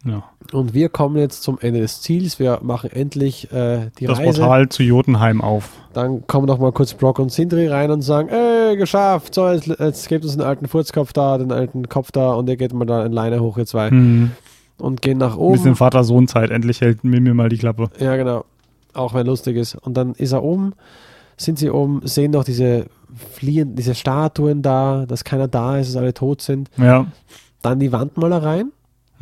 Ja. 0.04 0.24
Und 0.52 0.74
wir 0.74 0.88
kommen 0.88 1.16
jetzt 1.16 1.42
zum 1.42 1.58
Ende 1.60 1.80
des 1.80 2.00
Ziels. 2.02 2.38
Wir 2.38 2.58
machen 2.62 2.90
endlich 2.90 3.52
äh, 3.52 3.90
die 3.98 4.06
Das 4.06 4.18
Reise. 4.18 4.40
Portal 4.40 4.68
zu 4.68 4.82
Jotunheim 4.82 5.40
auf. 5.40 5.70
Dann 5.92 6.26
kommen 6.26 6.46
noch 6.46 6.58
mal 6.58 6.72
kurz 6.72 6.94
Brock 6.94 7.18
und 7.18 7.30
Sindri 7.30 7.68
rein 7.68 7.90
und 7.90 8.02
sagen, 8.02 8.28
ey, 8.28 8.76
geschafft, 8.76 9.34
so, 9.34 9.48
jetzt, 9.48 9.68
jetzt 9.68 10.08
gebt 10.08 10.24
uns 10.24 10.32
den 10.36 10.42
alten 10.42 10.66
Furzkopf 10.66 11.12
da, 11.12 11.38
den 11.38 11.52
alten 11.52 11.88
Kopf 11.88 12.10
da 12.10 12.32
und 12.32 12.48
ihr 12.48 12.56
geht 12.56 12.72
mal 12.72 12.84
da 12.84 13.04
in 13.06 13.12
Leine 13.12 13.40
hoch, 13.40 13.58
ihr 13.58 13.66
zwei. 13.66 13.90
Hm. 13.90 14.32
Und 14.78 15.02
gehen 15.02 15.18
nach 15.18 15.34
Ein 15.34 15.38
oben. 15.38 15.52
bisschen 15.52 15.76
Vater-Sohn-Zeit. 15.76 16.50
Endlich 16.50 16.80
hält 16.80 17.04
Mimir 17.04 17.34
mal 17.34 17.48
die 17.48 17.58
Klappe. 17.58 17.88
Ja, 18.00 18.16
genau. 18.16 18.44
Auch 18.94 19.14
wenn 19.14 19.26
lustig 19.26 19.56
ist. 19.56 19.76
Und 19.76 19.96
dann 19.96 20.14
ist 20.14 20.32
er 20.32 20.42
oben, 20.42 20.72
sind 21.36 21.58
sie 21.58 21.70
oben, 21.70 22.00
sehen 22.04 22.32
noch 22.32 22.42
diese 22.44 22.86
fliehen, 23.32 23.76
diese 23.76 23.94
Statuen 23.94 24.62
da, 24.62 25.04
dass 25.06 25.22
keiner 25.22 25.46
da 25.46 25.78
ist, 25.78 25.90
dass 25.90 25.96
alle 25.96 26.14
tot 26.14 26.42
sind. 26.42 26.70
Ja. 26.78 27.06
Dann 27.62 27.78
die 27.78 27.92
Wandmalereien. 27.92 28.72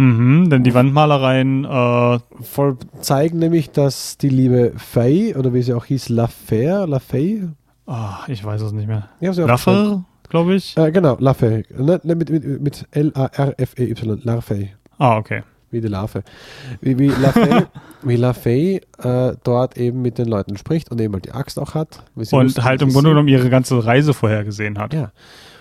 Mhm, 0.01 0.49
denn 0.49 0.65
die 0.65 0.73
Wandmalereien, 0.73 1.67
äh, 1.67 2.19
Voll 2.41 2.79
zeigen 3.01 3.39
nämlich, 3.39 3.71
dass 3.71 4.17
die 4.17 4.31
liebe 4.31 4.73
Faye, 4.77 5.35
oder 5.37 5.53
wie 5.53 5.61
sie 5.61 5.75
auch 5.75 5.85
hieß, 5.85 6.09
La 6.09 6.29
La 6.49 6.99
Faye? 6.99 7.49
ah, 7.87 8.21
ich 8.27 8.43
weiß 8.43 8.63
es 8.63 8.73
nicht 8.73 8.89
mehr. 8.89 9.11
Sie 9.21 9.29
aufgeschrieben. 9.29 9.49
Laffer, 9.49 10.05
glaube 10.31 10.55
ich. 10.55 10.75
Äh, 10.79 10.91
genau, 10.91 11.19
La 11.21 11.35
Faye. 11.35 11.65
Ne, 11.77 12.01
ne, 12.03 12.15
mit 12.15 12.31
mit, 12.31 12.63
mit 12.63 12.87
L-A-R-F-E-Y, 12.93 14.21
La 14.25 14.41
Faye. 14.41 14.71
Ah, 14.97 15.19
okay. 15.19 15.43
Wie 15.71 15.81
die 15.83 15.89
Larve. 15.89 16.25
Wie, 16.81 16.99
wie 16.99 17.09
LaFay, 17.09 17.67
wie 18.03 18.17
LaFay 18.17 18.81
äh, 19.03 19.37
dort 19.45 19.77
eben 19.77 20.03
mit 20.03 20.19
den 20.19 20.27
Leuten 20.27 20.57
spricht 20.57 20.91
und 20.91 21.01
eben 21.01 21.13
halt 21.15 21.27
die 21.27 21.33
Axt 21.33 21.61
auch 21.61 21.75
hat. 21.75 22.03
Und 22.33 22.65
halt 22.65 22.83
im 22.83 22.91
Grunde 22.91 23.11
genommen 23.11 23.29
ihre 23.29 23.51
ganze 23.51 23.85
Reise 23.85 24.13
vorhergesehen 24.13 24.79
hat. 24.79 24.95
Ja. 24.95 25.13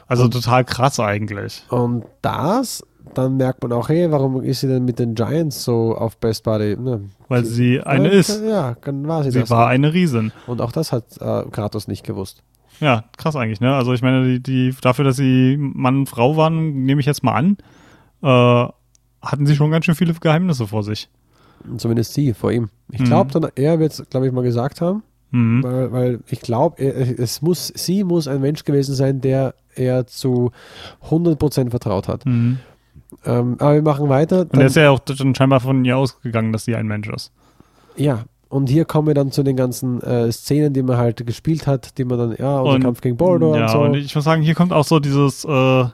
Also 0.08 0.28
total 0.28 0.66
krass 0.66 1.00
eigentlich. 1.00 1.64
Und 1.70 2.06
das, 2.24 2.84
dann 3.14 3.38
merkt 3.38 3.62
man 3.64 3.72
auch, 3.74 3.90
hey, 3.90 4.12
warum 4.12 4.42
ist 4.44 4.62
sie 4.62 4.68
denn 4.68 4.86
mit 4.86 5.00
den 5.00 5.16
Giants 5.16 5.64
so 5.64 5.96
auf 5.96 6.18
Best 6.18 6.44
Buddy? 6.44 6.76
Ne? 6.78 7.02
Weil 7.28 7.46
sie 7.46 7.82
eine 7.82 8.08
ja, 8.12 8.14
ist. 8.20 8.42
Ja, 8.44 8.76
dann 8.84 9.08
war 9.08 9.24
sie, 9.24 9.32
Sie 9.32 9.40
das. 9.42 9.50
war 9.50 9.68
eine 9.68 9.94
Riesin. 9.94 10.32
Und 10.48 10.62
auch 10.62 10.72
das 10.72 10.92
hat 10.92 11.06
äh, 11.20 11.44
Kratos 11.52 11.88
nicht 11.88 12.06
gewusst. 12.06 12.44
Ja, 12.80 13.04
krass 13.18 13.36
eigentlich, 13.36 13.60
ne? 13.60 13.76
Also 13.76 13.94
ich 13.94 14.02
meine, 14.02 14.24
die, 14.26 14.40
die 14.42 14.76
dafür, 14.82 15.04
dass 15.06 15.18
sie 15.18 15.58
Mann 15.60 15.98
und 16.00 16.06
Frau 16.10 16.38
waren, 16.38 16.84
nehme 16.84 17.02
ich 17.02 17.08
jetzt 17.08 17.24
mal 17.24 17.34
an, 17.34 17.58
äh, 18.22 18.72
hatten 19.22 19.46
sie 19.46 19.56
schon 19.56 19.70
ganz 19.72 19.86
schön 19.86 19.96
viele 19.96 20.14
Geheimnisse 20.14 20.66
vor 20.68 20.84
sich. 20.84 21.10
Und 21.70 21.82
zumindest 21.82 22.14
sie 22.14 22.34
vor 22.34 22.52
ihm. 22.54 22.70
Ich 22.92 23.02
Mhm. 23.02 23.06
glaube, 23.06 23.32
dann 23.38 23.52
er 23.56 23.80
wird 23.80 23.92
es, 23.92 24.10
glaube 24.10 24.28
ich, 24.28 24.32
mal 24.32 24.44
gesagt 24.44 24.80
haben. 24.80 25.04
Mhm. 25.32 25.62
Weil, 25.62 25.92
weil 25.92 26.20
ich 26.30 26.40
glaube, 26.42 26.82
es 26.82 27.42
muss, 27.42 27.68
sie 27.76 28.04
muss 28.06 28.28
ein 28.30 28.40
Mensch 28.42 28.64
gewesen 28.64 28.96
sein, 28.96 29.20
der 29.22 29.54
er 29.76 30.08
zu 30.08 30.52
100% 31.10 31.70
vertraut 31.70 32.08
hat. 32.08 32.26
Mhm. 32.26 32.60
Ähm, 33.26 33.56
aber 33.60 33.76
wir 33.76 33.82
machen 33.82 34.10
weiter. 34.10 34.42
Und 34.42 34.56
er 34.60 34.68
ist 34.68 34.76
ja 34.76 34.90
auch 34.92 35.00
dann 35.00 35.34
scheinbar 35.36 35.60
von 35.60 35.84
ihr 35.86 35.98
ausgegangen, 35.98 36.52
dass 36.54 36.66
sie 36.66 36.76
ein 36.76 36.88
Mensch 36.88 37.10
ist. 37.10 37.32
Ja, 37.96 38.24
und 38.50 38.70
hier 38.70 38.86
kommen 38.86 39.08
wir 39.08 39.14
dann 39.14 39.32
zu 39.32 39.44
den 39.44 39.56
ganzen 39.56 40.02
äh, 40.02 40.32
Szenen, 40.32 40.74
die 40.74 40.82
man 40.82 40.98
halt 40.98 41.26
gespielt 41.26 41.68
hat, 41.68 41.98
die 41.98 42.06
man 42.06 42.18
dann, 42.18 42.36
ja, 42.38 42.60
unser 42.60 42.76
Und- 42.76 42.84
Kampf 42.84 43.02
gegen 43.02 43.18
Boulder 43.18 43.56
ja, 43.58 43.64
und 43.64 43.70
so. 43.70 43.80
und 43.82 43.94
ich 43.96 44.16
muss 44.16 44.24
sagen, 44.24 44.42
hier 44.42 44.56
kommt 44.56 44.74
auch 44.74 44.86
so 44.86 45.00
dieses, 45.00 45.44
äh, 45.46 45.86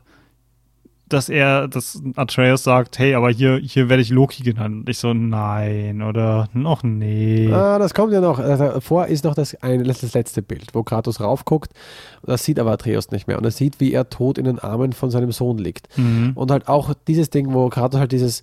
dass 1.07 1.29
er, 1.29 1.67
dass 1.67 2.01
Atreus 2.15 2.63
sagt, 2.63 2.97
hey, 2.97 3.13
aber 3.13 3.29
hier, 3.29 3.57
hier 3.57 3.89
werde 3.89 4.01
ich 4.01 4.09
Loki 4.09 4.41
genannt. 4.43 4.75
Und 4.81 4.89
ich 4.89 4.97
so, 4.97 5.13
nein, 5.13 6.01
oder 6.01 6.49
noch 6.53 6.81
nee. 6.83 7.51
Ah, 7.51 7.77
das 7.77 7.93
kommt 7.93 8.11
ja 8.11 8.21
noch. 8.21 8.39
Also, 8.39 8.65
Davor 8.65 9.05
ist 9.07 9.23
noch 9.23 9.35
das, 9.35 9.55
ein, 9.61 9.83
das 9.83 10.13
letzte 10.13 10.41
Bild, 10.41 10.73
wo 10.73 10.83
Kratos 10.83 11.21
raufguckt. 11.21 11.71
Das 12.23 12.43
sieht 12.43 12.59
aber 12.59 12.71
Atreus 12.71 13.11
nicht 13.11 13.27
mehr. 13.27 13.37
Und 13.37 13.45
er 13.45 13.51
sieht, 13.51 13.79
wie 13.79 13.93
er 13.93 14.09
tot 14.09 14.37
in 14.37 14.45
den 14.45 14.57
Armen 14.59 14.93
von 14.93 15.11
seinem 15.11 15.31
Sohn 15.31 15.57
liegt. 15.59 15.87
Mhm. 15.97 16.31
Und 16.33 16.49
halt 16.49 16.67
auch 16.67 16.93
dieses 17.07 17.29
Ding, 17.29 17.53
wo 17.53 17.69
Kratos 17.69 17.99
halt 17.99 18.11
dieses 18.11 18.41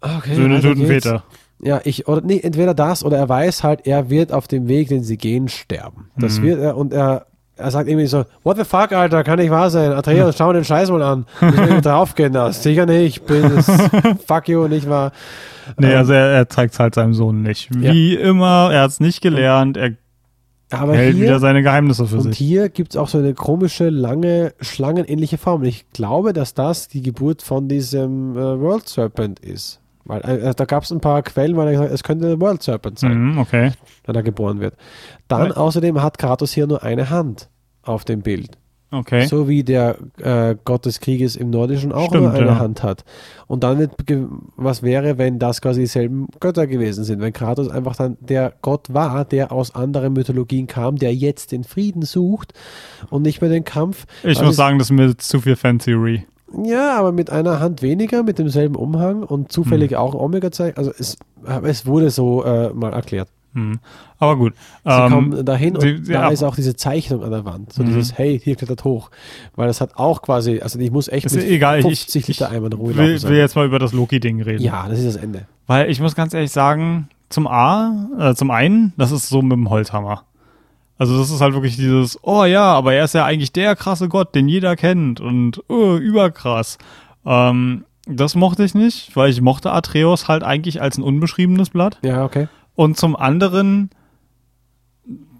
okay, 0.00 0.34
Söhne 0.34 0.56
weiter 0.56 0.68
töten. 0.74 0.86
Väter. 0.86 1.24
Ja, 1.64 1.80
ich, 1.84 2.08
oder 2.08 2.20
nee, 2.22 2.40
entweder 2.40 2.74
das 2.74 3.04
oder 3.04 3.18
er 3.18 3.28
weiß 3.28 3.62
halt, 3.62 3.86
er 3.86 4.10
wird 4.10 4.32
auf 4.32 4.48
dem 4.48 4.66
Weg, 4.66 4.88
den 4.88 5.04
sie 5.04 5.16
gehen, 5.16 5.48
sterben. 5.48 6.10
Das 6.16 6.38
Mhm. 6.38 6.42
wird 6.44 6.60
er 6.60 6.76
und 6.76 6.92
er, 6.92 7.26
er 7.56 7.70
sagt 7.70 7.88
irgendwie 7.88 8.06
so, 8.06 8.24
what 8.42 8.56
the 8.56 8.64
fuck, 8.64 8.92
Alter, 8.92 9.24
kann 9.24 9.38
nicht 9.38 9.50
wahr 9.50 9.70
sein. 9.70 9.92
Atreus, 9.92 10.36
schau 10.36 10.52
den 10.52 10.64
Scheiß 10.64 10.90
mal 10.90 11.02
an. 11.02 11.26
Irgendwie 11.40 11.80
draufgehen 11.80 12.32
da. 12.32 12.52
Sicher 12.52 12.86
nicht, 12.86 13.26
bin 13.26 13.44
es, 13.44 13.66
fuck 14.26 14.48
you, 14.48 14.66
nicht 14.68 14.88
wahr. 14.88 15.12
Nee, 15.76 15.92
Ähm, 15.92 15.98
also 15.98 16.12
er, 16.12 16.26
er 16.28 16.48
zeigt 16.48 16.74
es 16.74 16.80
halt 16.80 16.94
seinem 16.94 17.14
Sohn 17.14 17.42
nicht. 17.42 17.68
Wie 17.72 18.14
immer, 18.14 18.70
er 18.72 18.82
hat 18.82 18.90
es 18.90 19.00
nicht 19.00 19.20
gelernt, 19.20 19.76
er 19.76 19.92
aber 20.70 20.96
hält 20.96 21.16
hier, 21.16 21.24
wieder 21.24 21.38
seine 21.38 21.62
Geheimnisse 21.62 22.06
für 22.06 22.16
und 22.16 22.22
sich. 22.22 22.38
hier 22.38 22.70
gibt 22.70 22.94
es 22.94 22.96
auch 22.96 23.08
so 23.08 23.18
eine 23.18 23.34
komische, 23.34 23.90
lange, 23.90 24.54
schlangenähnliche 24.60 25.36
Form. 25.36 25.60
Und 25.60 25.66
ich 25.66 25.90
glaube, 25.92 26.32
dass 26.32 26.54
das 26.54 26.88
die 26.88 27.02
Geburt 27.02 27.42
von 27.42 27.68
diesem 27.68 28.32
äh, 28.32 28.58
World 28.58 28.88
Serpent 28.88 29.40
ist. 29.40 29.81
Weil 30.04 30.20
äh, 30.22 30.54
da 30.54 30.64
gab 30.64 30.82
es 30.82 30.90
ein 30.90 31.00
paar 31.00 31.22
Quellen, 31.22 31.56
weil 31.56 31.66
er 31.68 31.72
gesagt 31.72 31.88
hat, 31.90 31.94
es 31.94 32.02
könnte 32.02 32.40
World 32.40 32.62
Serpent 32.62 32.98
sein, 32.98 33.32
Mhm, 33.32 33.38
okay. 33.38 33.72
wenn 34.04 34.14
er 34.14 34.22
geboren 34.22 34.60
wird. 34.60 34.74
Dann 35.28 35.48
Ja. 35.48 35.56
außerdem 35.56 36.02
hat 36.02 36.18
Kratos 36.18 36.52
hier 36.52 36.66
nur 36.66 36.82
eine 36.82 37.10
Hand 37.10 37.48
auf 37.82 38.04
dem 38.04 38.22
Bild. 38.22 38.58
Okay. 38.94 39.24
So 39.24 39.48
wie 39.48 39.64
der 39.64 39.96
äh, 40.20 40.54
Gott 40.66 40.84
des 40.84 41.00
Krieges 41.00 41.34
im 41.36 41.48
Nordischen 41.48 41.92
auch 41.92 42.08
Stimmt, 42.08 42.24
nur 42.24 42.32
eine 42.34 42.46
ja. 42.46 42.58
Hand 42.58 42.82
hat. 42.82 43.04
Und 43.46 43.64
dann 43.64 43.88
was 44.56 44.82
wäre, 44.82 45.16
wenn 45.16 45.38
das 45.38 45.62
quasi 45.62 45.80
dieselben 45.80 46.26
Götter 46.40 46.66
gewesen 46.66 47.02
sind? 47.04 47.22
Wenn 47.22 47.32
Kratos 47.32 47.70
einfach 47.70 47.96
dann 47.96 48.18
der 48.20 48.52
Gott 48.60 48.92
war, 48.92 49.24
der 49.24 49.50
aus 49.50 49.74
anderen 49.74 50.12
Mythologien 50.12 50.66
kam, 50.66 50.96
der 50.96 51.14
jetzt 51.14 51.52
den 51.52 51.64
Frieden 51.64 52.02
sucht 52.02 52.52
und 53.08 53.22
nicht 53.22 53.40
mehr 53.40 53.48
den 53.48 53.64
Kampf. 53.64 54.04
Ich 54.24 54.28
Also 54.36 54.44
muss 54.44 54.56
sagen, 54.56 54.78
das 54.78 54.88
ist 54.88 54.92
mir 54.96 55.16
zu 55.16 55.40
viel 55.40 55.56
Fan-Theory. 55.56 56.26
Ja, 56.64 56.98
aber 56.98 57.12
mit 57.12 57.30
einer 57.30 57.60
Hand 57.60 57.82
weniger, 57.82 58.22
mit 58.22 58.38
demselben 58.38 58.76
Umhang 58.76 59.22
und 59.22 59.42
Hm. 59.44 59.48
zufällig 59.50 59.96
auch 59.96 60.14
Omega-Zeichen. 60.14 60.76
Also 60.76 60.92
es, 60.98 61.16
es 61.64 61.86
wurde 61.86 62.10
so 62.10 62.44
äh, 62.44 62.70
mal 62.72 62.92
erklärt. 62.92 63.28
Hm. 63.54 63.80
Aber 64.18 64.36
gut. 64.36 64.54
Sie 64.84 64.90
Ähm, 64.90 65.10
kommen 65.12 65.44
dahin 65.44 65.74
und 65.74 65.82
sie- 65.82 66.02
da 66.04 66.12
ja. 66.12 66.28
ist 66.28 66.42
auch 66.42 66.54
diese 66.56 66.74
Zeichnung 66.74 67.22
an 67.22 67.30
der 67.32 67.44
Wand. 67.44 67.72
So 67.72 67.82
Mhm. 67.82 67.88
dieses, 67.88 68.16
hey, 68.16 68.40
hier 68.42 68.56
klettert 68.56 68.82
hoch. 68.84 69.10
Weil 69.56 69.66
das 69.66 69.80
hat 69.82 69.96
auch 69.96 70.22
quasi, 70.22 70.60
also 70.60 70.78
ich 70.78 70.90
muss 70.90 71.08
echt 71.08 71.26
ist 71.26 71.34
mit 71.36 71.44
egal. 71.44 71.78
Ich, 71.80 71.84
50 71.84 72.22
ich, 72.22 72.28
Liter 72.28 72.50
Eimer 72.50 72.66
in 72.68 72.72
Ruhe 72.72 72.96
will, 72.96 73.22
will 73.22 73.36
jetzt 73.36 73.54
mal 73.56 73.66
über 73.66 73.78
das 73.78 73.92
Loki-Ding 73.92 74.40
reden. 74.40 74.62
Ja, 74.62 74.86
das 74.88 75.00
ist 75.00 75.16
das 75.16 75.22
Ende. 75.22 75.46
Weil 75.66 75.90
ich 75.90 76.00
muss 76.00 76.14
ganz 76.14 76.32
ehrlich 76.32 76.50
sagen, 76.50 77.08
zum 77.28 77.46
A, 77.46 78.08
äh, 78.18 78.34
zum 78.34 78.50
einen, 78.50 78.94
das 78.96 79.10
ist 79.12 79.28
so 79.28 79.42
mit 79.42 79.52
dem 79.52 79.68
Holzhammer. 79.68 80.24
Also 80.98 81.18
das 81.18 81.30
ist 81.30 81.40
halt 81.40 81.54
wirklich 81.54 81.76
dieses, 81.76 82.18
oh 82.22 82.44
ja, 82.44 82.64
aber 82.64 82.94
er 82.94 83.04
ist 83.04 83.14
ja 83.14 83.24
eigentlich 83.24 83.52
der 83.52 83.74
krasse 83.76 84.08
Gott, 84.08 84.34
den 84.34 84.48
jeder 84.48 84.76
kennt 84.76 85.20
und 85.20 85.62
oh, 85.68 85.96
überkrass. 85.96 86.78
Ähm, 87.24 87.84
das 88.06 88.34
mochte 88.34 88.64
ich 88.64 88.74
nicht, 88.74 89.16
weil 89.16 89.30
ich 89.30 89.40
mochte 89.40 89.72
Atreus 89.72 90.28
halt 90.28 90.42
eigentlich 90.42 90.80
als 90.80 90.98
ein 90.98 91.02
unbeschriebenes 91.02 91.70
Blatt. 91.70 91.98
Ja, 92.02 92.24
okay. 92.24 92.48
Und 92.74 92.96
zum 92.96 93.16
anderen 93.16 93.90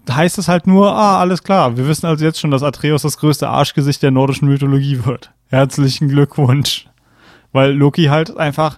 heißt 0.09 0.37
es 0.37 0.47
halt 0.47 0.67
nur, 0.67 0.91
ah, 0.93 1.19
alles 1.19 1.43
klar, 1.43 1.77
wir 1.77 1.87
wissen 1.87 2.05
also 2.05 2.25
jetzt 2.25 2.39
schon, 2.39 2.51
dass 2.51 2.63
Atreus 2.63 3.03
das 3.03 3.17
größte 3.17 3.47
Arschgesicht 3.47 4.03
der 4.03 4.11
nordischen 4.11 4.47
Mythologie 4.47 5.05
wird. 5.05 5.31
Herzlichen 5.47 6.09
Glückwunsch. 6.09 6.87
Weil 7.51 7.71
Loki 7.71 8.05
halt 8.05 8.35
einfach, 8.35 8.77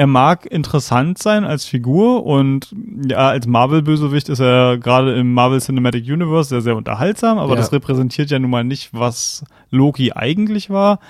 er 0.00 0.06
mag 0.06 0.46
interessant 0.46 1.18
sein 1.18 1.44
als 1.44 1.66
Figur 1.66 2.24
und 2.24 2.74
ja, 3.06 3.28
als 3.28 3.46
Marvel-Bösewicht 3.46 4.30
ist 4.30 4.40
er 4.40 4.78
gerade 4.78 5.14
im 5.14 5.34
Marvel 5.34 5.60
Cinematic 5.60 6.06
Universe 6.06 6.48
sehr, 6.48 6.62
sehr 6.62 6.74
unterhaltsam, 6.74 7.36
aber 7.38 7.50
Ja. 7.52 7.56
das 7.56 7.70
repräsentiert 7.70 8.30
ja 8.30 8.38
nun 8.38 8.48
mal 8.50 8.64
nicht, 8.64 8.94
was 8.94 9.44
Loki 9.68 10.12
eigentlich 10.12 10.70
war. 10.70 11.00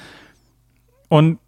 Und 1.08 1.38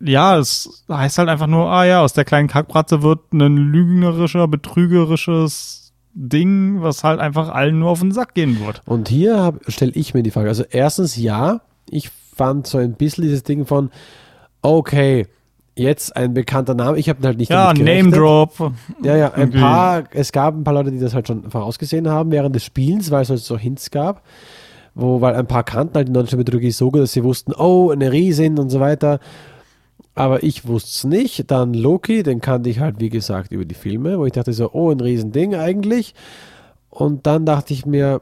ja, 0.00 0.36
es 0.36 0.84
heißt 0.88 1.18
halt 1.18 1.28
einfach 1.28 1.46
nur, 1.46 1.66
ah 1.70 1.84
ja, 1.84 2.00
aus 2.02 2.12
der 2.12 2.24
kleinen 2.24 2.48
Kackbratze 2.48 3.04
wird 3.04 3.32
ein 3.34 3.56
lügnerischer, 3.56 4.48
betrügerisches 4.48 5.92
Ding, 6.12 6.82
was 6.82 7.04
halt 7.04 7.20
einfach 7.20 7.50
allen 7.50 7.78
nur 7.78 7.90
auf 7.90 8.00
den 8.00 8.10
Sack 8.10 8.34
gehen 8.34 8.58
wird. 8.66 8.82
Und 8.84 9.08
hier 9.08 9.54
stelle 9.68 9.92
ich 9.94 10.12
mir 10.12 10.24
die 10.24 10.32
Frage. 10.32 10.48
Also 10.48 10.64
erstens 10.68 11.16
ja, 11.16 11.60
ich 11.88 12.10
fand 12.34 12.66
so 12.66 12.78
ein 12.78 12.94
bisschen 12.94 13.22
dieses 13.22 13.44
Ding 13.44 13.64
von, 13.64 13.90
okay, 14.60 15.28
jetzt 15.80 16.16
ein 16.16 16.34
bekannter 16.34 16.74
Name. 16.74 16.98
Ich 16.98 17.08
habe 17.08 17.26
halt 17.26 17.38
nicht 17.38 17.50
Ja, 17.50 17.72
Name. 17.72 18.10
Drop. 18.10 18.72
Ja, 19.02 19.16
ja, 19.16 19.32
ein 19.32 19.40
Irgendwie. 19.40 19.60
paar, 19.60 20.04
es 20.12 20.32
gab 20.32 20.54
ein 20.54 20.64
paar 20.64 20.74
Leute, 20.74 20.90
die 20.92 21.00
das 21.00 21.14
halt 21.14 21.26
schon 21.26 21.50
vorausgesehen 21.50 22.08
haben 22.08 22.30
während 22.30 22.54
des 22.54 22.64
Spielens, 22.64 23.10
weil 23.10 23.22
es 23.22 23.30
halt 23.30 23.40
so 23.40 23.56
Hints 23.56 23.90
gab, 23.90 24.22
wo, 24.94 25.20
weil 25.20 25.34
ein 25.34 25.46
paar 25.46 25.64
kannten 25.64 25.94
halt 25.94 26.08
die 26.08 26.12
nordische 26.12 26.36
Mythologie 26.36 26.70
so 26.70 26.90
gut, 26.90 27.00
dass 27.00 27.12
sie 27.12 27.24
wussten, 27.24 27.52
oh, 27.54 27.90
eine 27.90 28.12
Riesin 28.12 28.58
und 28.58 28.70
so 28.70 28.80
weiter. 28.80 29.20
Aber 30.14 30.42
ich 30.42 30.66
wusste 30.66 30.90
es 30.90 31.04
nicht. 31.04 31.50
Dann 31.50 31.72
Loki, 31.72 32.22
den 32.22 32.40
kannte 32.40 32.68
ich 32.68 32.80
halt, 32.80 33.00
wie 33.00 33.08
gesagt, 33.08 33.52
über 33.52 33.64
die 33.64 33.74
Filme, 33.74 34.18
wo 34.18 34.26
ich 34.26 34.32
dachte 34.32 34.52
so, 34.52 34.70
oh, 34.72 34.90
ein 34.90 35.00
Riesending 35.00 35.54
eigentlich. 35.54 36.14
Und 36.90 37.26
dann 37.26 37.46
dachte 37.46 37.72
ich 37.72 37.86
mir, 37.86 38.20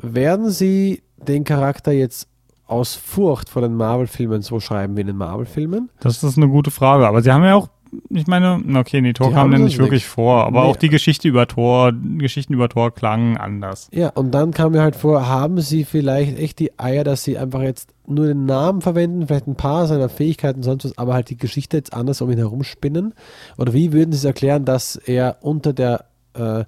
werden 0.00 0.50
sie 0.50 1.02
den 1.16 1.44
Charakter 1.44 1.92
jetzt 1.92 2.28
aus 2.66 2.94
Furcht 2.94 3.48
vor 3.48 3.62
den 3.62 3.74
Marvel-Filmen 3.74 4.42
so 4.42 4.60
schreiben 4.60 4.96
wie 4.96 5.02
in 5.02 5.06
den 5.08 5.16
Marvel-Filmen? 5.16 5.90
Das 6.00 6.22
ist 6.22 6.36
eine 6.36 6.48
gute 6.48 6.70
Frage. 6.70 7.06
Aber 7.06 7.20
sie 7.22 7.30
haben 7.32 7.44
ja 7.44 7.54
auch, 7.54 7.68
ich 8.08 8.26
meine, 8.26 8.62
okay, 8.78 9.02
nee, 9.02 9.12
Thor 9.12 9.28
Die 9.28 9.34
kam 9.34 9.50
denn 9.50 9.60
sonst 9.60 9.72
nicht 9.72 9.78
wirklich 9.78 10.02
nichts. 10.04 10.12
vor, 10.14 10.44
aber 10.46 10.62
Nee. 10.62 10.68
auch 10.70 10.76
die 10.76 10.88
Geschichte 10.88 11.28
über 11.28 11.46
Thor, 11.46 11.92
Geschichten 12.16 12.54
über 12.54 12.70
Thor 12.70 12.90
klangen 12.90 13.36
anders. 13.36 13.88
Ja, 13.92 14.08
und 14.10 14.30
dann 14.32 14.52
kam 14.52 14.72
mir 14.72 14.80
halt 14.80 14.96
vor, 14.96 15.28
haben 15.28 15.60
sie 15.60 15.84
vielleicht 15.84 16.38
echt 16.38 16.58
die 16.60 16.78
Eier, 16.78 17.04
dass 17.04 17.22
sie 17.24 17.36
einfach 17.36 17.60
jetzt 17.60 17.90
nur 18.06 18.26
den 18.26 18.46
Namen 18.46 18.80
verwenden, 18.80 19.26
vielleicht 19.26 19.46
ein 19.46 19.56
paar 19.56 19.86
seiner 19.86 20.08
Fähigkeiten, 20.08 20.62
sonst 20.62 20.84
was, 20.86 20.96
aber 20.96 21.12
halt 21.12 21.28
die 21.28 21.36
Geschichte 21.36 21.76
jetzt 21.76 21.92
anders 21.92 22.22
um 22.22 22.30
ihn 22.30 22.38
herum 22.38 22.64
spinnen? 22.64 23.12
Oder 23.58 23.74
wie 23.74 23.92
würden 23.92 24.12
sie 24.12 24.18
es 24.18 24.24
erklären, 24.24 24.64
dass 24.64 24.96
er 24.96 25.36
unter 25.42 25.74
der, 25.74 26.06
äh, 26.32 26.64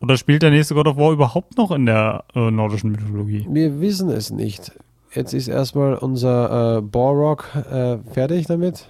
Oder 0.00 0.16
spielt 0.16 0.42
der 0.42 0.50
nächste 0.50 0.74
God 0.74 0.86
of 0.86 0.96
War 0.96 1.10
überhaupt 1.10 1.56
noch 1.58 1.72
in 1.72 1.86
der 1.86 2.22
äh, 2.36 2.50
nordischen 2.52 2.92
Mythologie? 2.92 3.46
wir 3.50 3.80
wissen 3.80 4.10
es 4.10 4.30
nicht. 4.30 4.70
Jetzt 5.14 5.34
ist 5.34 5.48
erstmal 5.48 5.94
unser 5.94 6.78
äh, 6.78 6.80
Borrock 6.80 7.54
äh, 7.54 7.98
fertig 8.12 8.46
damit. 8.46 8.88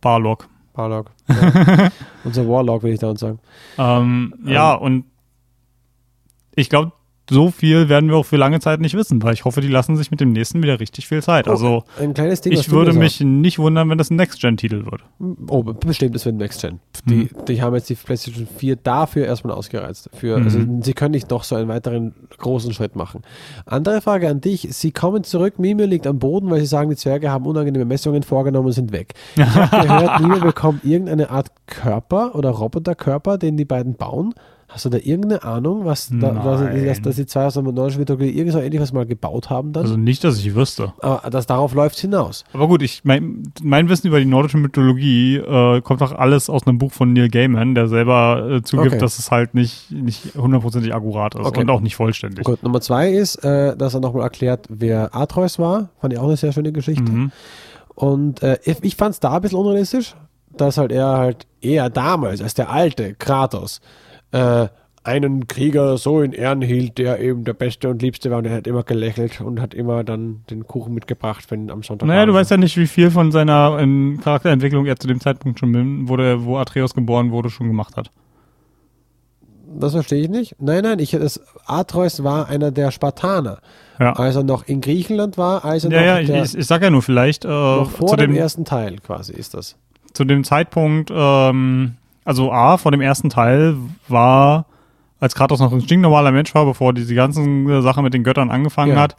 Barlock. 0.00 0.48
Barlock. 0.72 1.10
Ja. 1.28 1.90
unser 2.24 2.48
Warlock, 2.48 2.82
will 2.82 2.92
ich 2.92 3.00
da 3.00 3.10
uns 3.10 3.20
sagen. 3.20 3.38
Ähm, 3.78 4.34
ja, 4.44 4.74
und 4.74 5.04
ich 6.54 6.68
glaube, 6.68 6.92
so 7.30 7.50
viel 7.50 7.88
werden 7.88 8.10
wir 8.10 8.16
auch 8.16 8.26
für 8.26 8.36
lange 8.36 8.60
Zeit 8.60 8.80
nicht 8.80 8.94
wissen, 8.96 9.22
weil 9.22 9.32
ich 9.34 9.44
hoffe, 9.44 9.60
die 9.60 9.68
lassen 9.68 9.96
sich 9.96 10.10
mit 10.10 10.20
dem 10.20 10.32
nächsten 10.32 10.62
wieder 10.62 10.80
richtig 10.80 11.06
viel 11.06 11.22
Zeit. 11.22 11.48
Also 11.48 11.84
ein 11.98 12.14
kleines 12.14 12.40
Ding, 12.40 12.52
ich 12.52 12.70
würde 12.70 12.92
mich 12.92 13.20
nicht 13.20 13.58
wundern, 13.58 13.88
wenn 13.90 13.98
das 13.98 14.10
ein 14.10 14.16
Next-Gen-Titel 14.16 14.84
wird. 14.86 15.02
Oh, 15.48 15.62
bestimmt, 15.62 16.16
es 16.16 16.24
wird 16.26 16.36
Next 16.36 16.60
Gen. 16.60 16.80
Die, 17.06 17.30
die 17.48 17.62
haben 17.62 17.74
jetzt 17.74 17.88
die 17.88 17.94
PlayStation 17.94 18.46
4 18.56 18.76
dafür 18.76 19.26
erstmal 19.26 19.54
ausgereizt. 19.54 20.10
Für, 20.14 20.32
Mhm. 20.38 20.44
Also 20.44 20.58
sie 20.82 20.92
können 20.94 21.12
nicht 21.12 21.30
noch 21.30 21.44
so 21.44 21.54
einen 21.54 21.68
weiteren 21.68 22.14
großen 22.38 22.72
Schritt 22.72 22.96
machen. 22.96 23.22
Andere 23.66 24.00
Frage 24.00 24.28
an 24.28 24.40
dich. 24.40 24.66
Sie 24.70 24.90
kommen 24.90 25.24
zurück, 25.24 25.58
Mimir 25.58 25.86
liegt 25.86 26.06
am 26.06 26.18
Boden, 26.18 26.50
weil 26.50 26.60
sie 26.60 26.66
sagen, 26.66 26.90
die 26.90 26.96
Zwerge 26.96 27.30
haben 27.30 27.46
unangenehme 27.46 27.84
Messungen 27.84 28.22
vorgenommen 28.22 28.66
und 28.66 28.72
sind 28.72 28.92
weg. 28.92 29.14
Ich 29.36 29.42
habe 29.44 29.86
gehört, 29.86 30.20
Mimir 30.20 30.40
bekommt 30.40 30.84
irgendeine 30.84 31.30
Art 31.30 31.48
Körper 31.66 32.34
oder 32.34 32.50
Roboterkörper, 32.50 33.38
den 33.38 33.56
die 33.56 33.64
beiden 33.64 33.94
bauen. 33.94 34.34
Hast 34.74 34.86
du 34.86 34.88
da 34.88 34.96
irgendeine 34.96 35.42
Ahnung, 35.44 35.84
was 35.84 36.08
da, 36.10 36.30
dass, 36.30 36.60
Nein. 36.62 36.86
dass, 36.86 37.02
dass 37.02 37.16
die 37.16 37.26
zwei 37.26 37.44
aus 37.44 37.54
der 37.54 37.62
nordischen 37.62 38.00
Mythologie 38.00 38.30
irgend 38.30 38.52
so 38.54 38.58
ähnlich 38.58 38.80
was 38.80 38.92
mal 38.94 39.04
gebaut 39.04 39.50
haben 39.50 39.72
dann? 39.74 39.82
Also 39.82 39.98
nicht, 39.98 40.24
dass 40.24 40.38
ich 40.38 40.54
wüsste. 40.54 40.94
Aber 41.00 41.28
das, 41.30 41.46
darauf 41.46 41.74
läuft 41.74 41.98
hinaus. 41.98 42.44
Aber 42.54 42.68
gut, 42.68 42.80
ich 42.80 43.02
mein, 43.04 43.42
mein 43.62 43.90
Wissen 43.90 44.06
über 44.06 44.18
die 44.18 44.24
nordische 44.24 44.56
Mythologie 44.56 45.36
äh, 45.36 45.82
kommt 45.82 46.00
doch 46.00 46.12
alles 46.12 46.48
aus 46.48 46.66
einem 46.66 46.78
Buch 46.78 46.90
von 46.90 47.12
Neil 47.12 47.28
Gaiman, 47.28 47.74
der 47.74 47.86
selber 47.88 48.48
äh, 48.50 48.62
zugibt, 48.62 48.92
Okay. 48.92 48.98
dass 48.98 49.18
es 49.18 49.30
halt 49.30 49.52
nicht 49.54 49.90
nicht 49.90 50.34
hundertprozentig 50.36 50.94
akkurat 50.94 51.34
ist 51.34 51.44
Okay. 51.44 51.60
und 51.60 51.70
auch 51.70 51.80
nicht 51.82 51.96
vollständig. 51.96 52.44
Gut, 52.44 52.62
Nummer 52.62 52.80
zwei 52.80 53.10
ist, 53.12 53.36
äh, 53.44 53.76
dass 53.76 53.92
er 53.92 54.00
nochmal 54.00 54.22
erklärt, 54.22 54.66
wer 54.70 55.14
Atreus 55.14 55.58
war. 55.58 55.90
Fand 56.00 56.14
ich 56.14 56.18
auch 56.18 56.26
eine 56.28 56.36
sehr 56.38 56.52
schöne 56.52 56.72
Geschichte. 56.72 57.12
Mhm. 57.12 57.30
Und 57.94 58.42
äh, 58.42 58.58
ich, 58.64 58.78
ich 58.82 58.96
fand 58.96 59.12
es 59.12 59.20
da 59.20 59.34
ein 59.34 59.42
bisschen 59.42 59.58
unrealistisch, 59.58 60.14
dass 60.56 60.78
halt 60.78 60.92
er 60.92 61.18
halt 61.18 61.46
eher 61.60 61.90
damals, 61.90 62.40
als 62.42 62.54
der 62.54 62.70
alte 62.70 63.14
Kratos, 63.14 63.80
äh, 64.32 64.68
einen 65.04 65.48
Krieger 65.48 65.96
so 65.98 66.20
in 66.20 66.32
Ehren 66.32 66.62
hielt, 66.62 66.98
der 66.98 67.20
eben 67.20 67.44
der 67.44 67.54
Beste 67.54 67.88
und 67.88 68.02
Liebste 68.02 68.30
war 68.30 68.38
und 68.38 68.44
er 68.44 68.56
hat 68.56 68.66
immer 68.66 68.84
gelächelt 68.84 69.40
und 69.40 69.60
hat 69.60 69.74
immer 69.74 70.04
dann 70.04 70.44
den 70.48 70.66
Kuchen 70.66 70.94
mitgebracht, 70.94 71.50
wenn 71.50 71.70
am 71.70 71.82
Sonntag 71.82 72.06
Naja, 72.06 72.24
du 72.24 72.34
weißt 72.34 72.52
ja 72.52 72.56
nicht, 72.56 72.76
wie 72.76 72.86
viel 72.86 73.10
von 73.10 73.32
seiner 73.32 73.78
ähm, 73.80 74.20
Charakterentwicklung 74.22 74.86
er 74.86 74.96
zu 74.96 75.08
dem 75.08 75.20
Zeitpunkt 75.20 75.58
schon, 75.58 76.08
wo, 76.08 76.16
der, 76.16 76.44
wo 76.44 76.56
Atreus 76.58 76.94
geboren 76.94 77.32
wurde, 77.32 77.50
schon 77.50 77.66
gemacht 77.66 77.96
hat. 77.96 78.10
Das 79.74 79.92
verstehe 79.92 80.22
ich 80.22 80.28
nicht. 80.28 80.54
Nein, 80.60 80.84
nein, 80.84 80.98
ich, 80.98 81.12
das, 81.12 81.40
Atreus 81.66 82.22
war 82.22 82.48
einer 82.48 82.70
der 82.70 82.90
Spartaner. 82.90 83.58
Ja, 83.98 84.12
Als 84.12 84.36
er 84.36 84.42
noch 84.42 84.66
in 84.66 84.80
Griechenland 84.80 85.38
war, 85.38 85.64
als 85.64 85.84
er 85.84 85.90
ja, 85.90 85.98
noch, 86.00 86.06
ja 86.06 86.18
ich, 86.20 86.26
der, 86.26 86.44
ich, 86.44 86.54
ich 86.58 86.66
sag 86.66 86.82
ja 86.82 86.90
nur 86.90 87.02
vielleicht 87.02 87.44
äh, 87.44 87.48
noch 87.48 87.90
vor 87.90 88.08
zu, 88.08 88.16
dem 88.16 88.32
dem, 88.32 88.36
ersten 88.36 88.64
Teil 88.64 88.98
quasi 88.98 89.32
ist 89.32 89.54
das. 89.54 89.76
zu 90.12 90.24
dem 90.24 90.44
Zeitpunkt, 90.44 91.10
ähm, 91.12 91.96
also 92.24 92.52
A, 92.52 92.76
vor 92.76 92.90
dem 92.92 93.00
ersten 93.00 93.30
Teil 93.30 93.76
war, 94.08 94.66
als 95.20 95.34
Kratos 95.34 95.60
noch 95.60 95.72
ein 95.72 95.80
stinknormaler 95.80 96.32
Mensch 96.32 96.54
war, 96.54 96.64
bevor 96.64 96.92
diese 96.92 97.14
ganzen 97.14 97.68
äh, 97.68 97.82
Sachen 97.82 98.02
mit 98.04 98.14
den 98.14 98.24
Göttern 98.24 98.50
angefangen 98.50 98.92
Ja. 98.94 99.00
hat, 99.00 99.16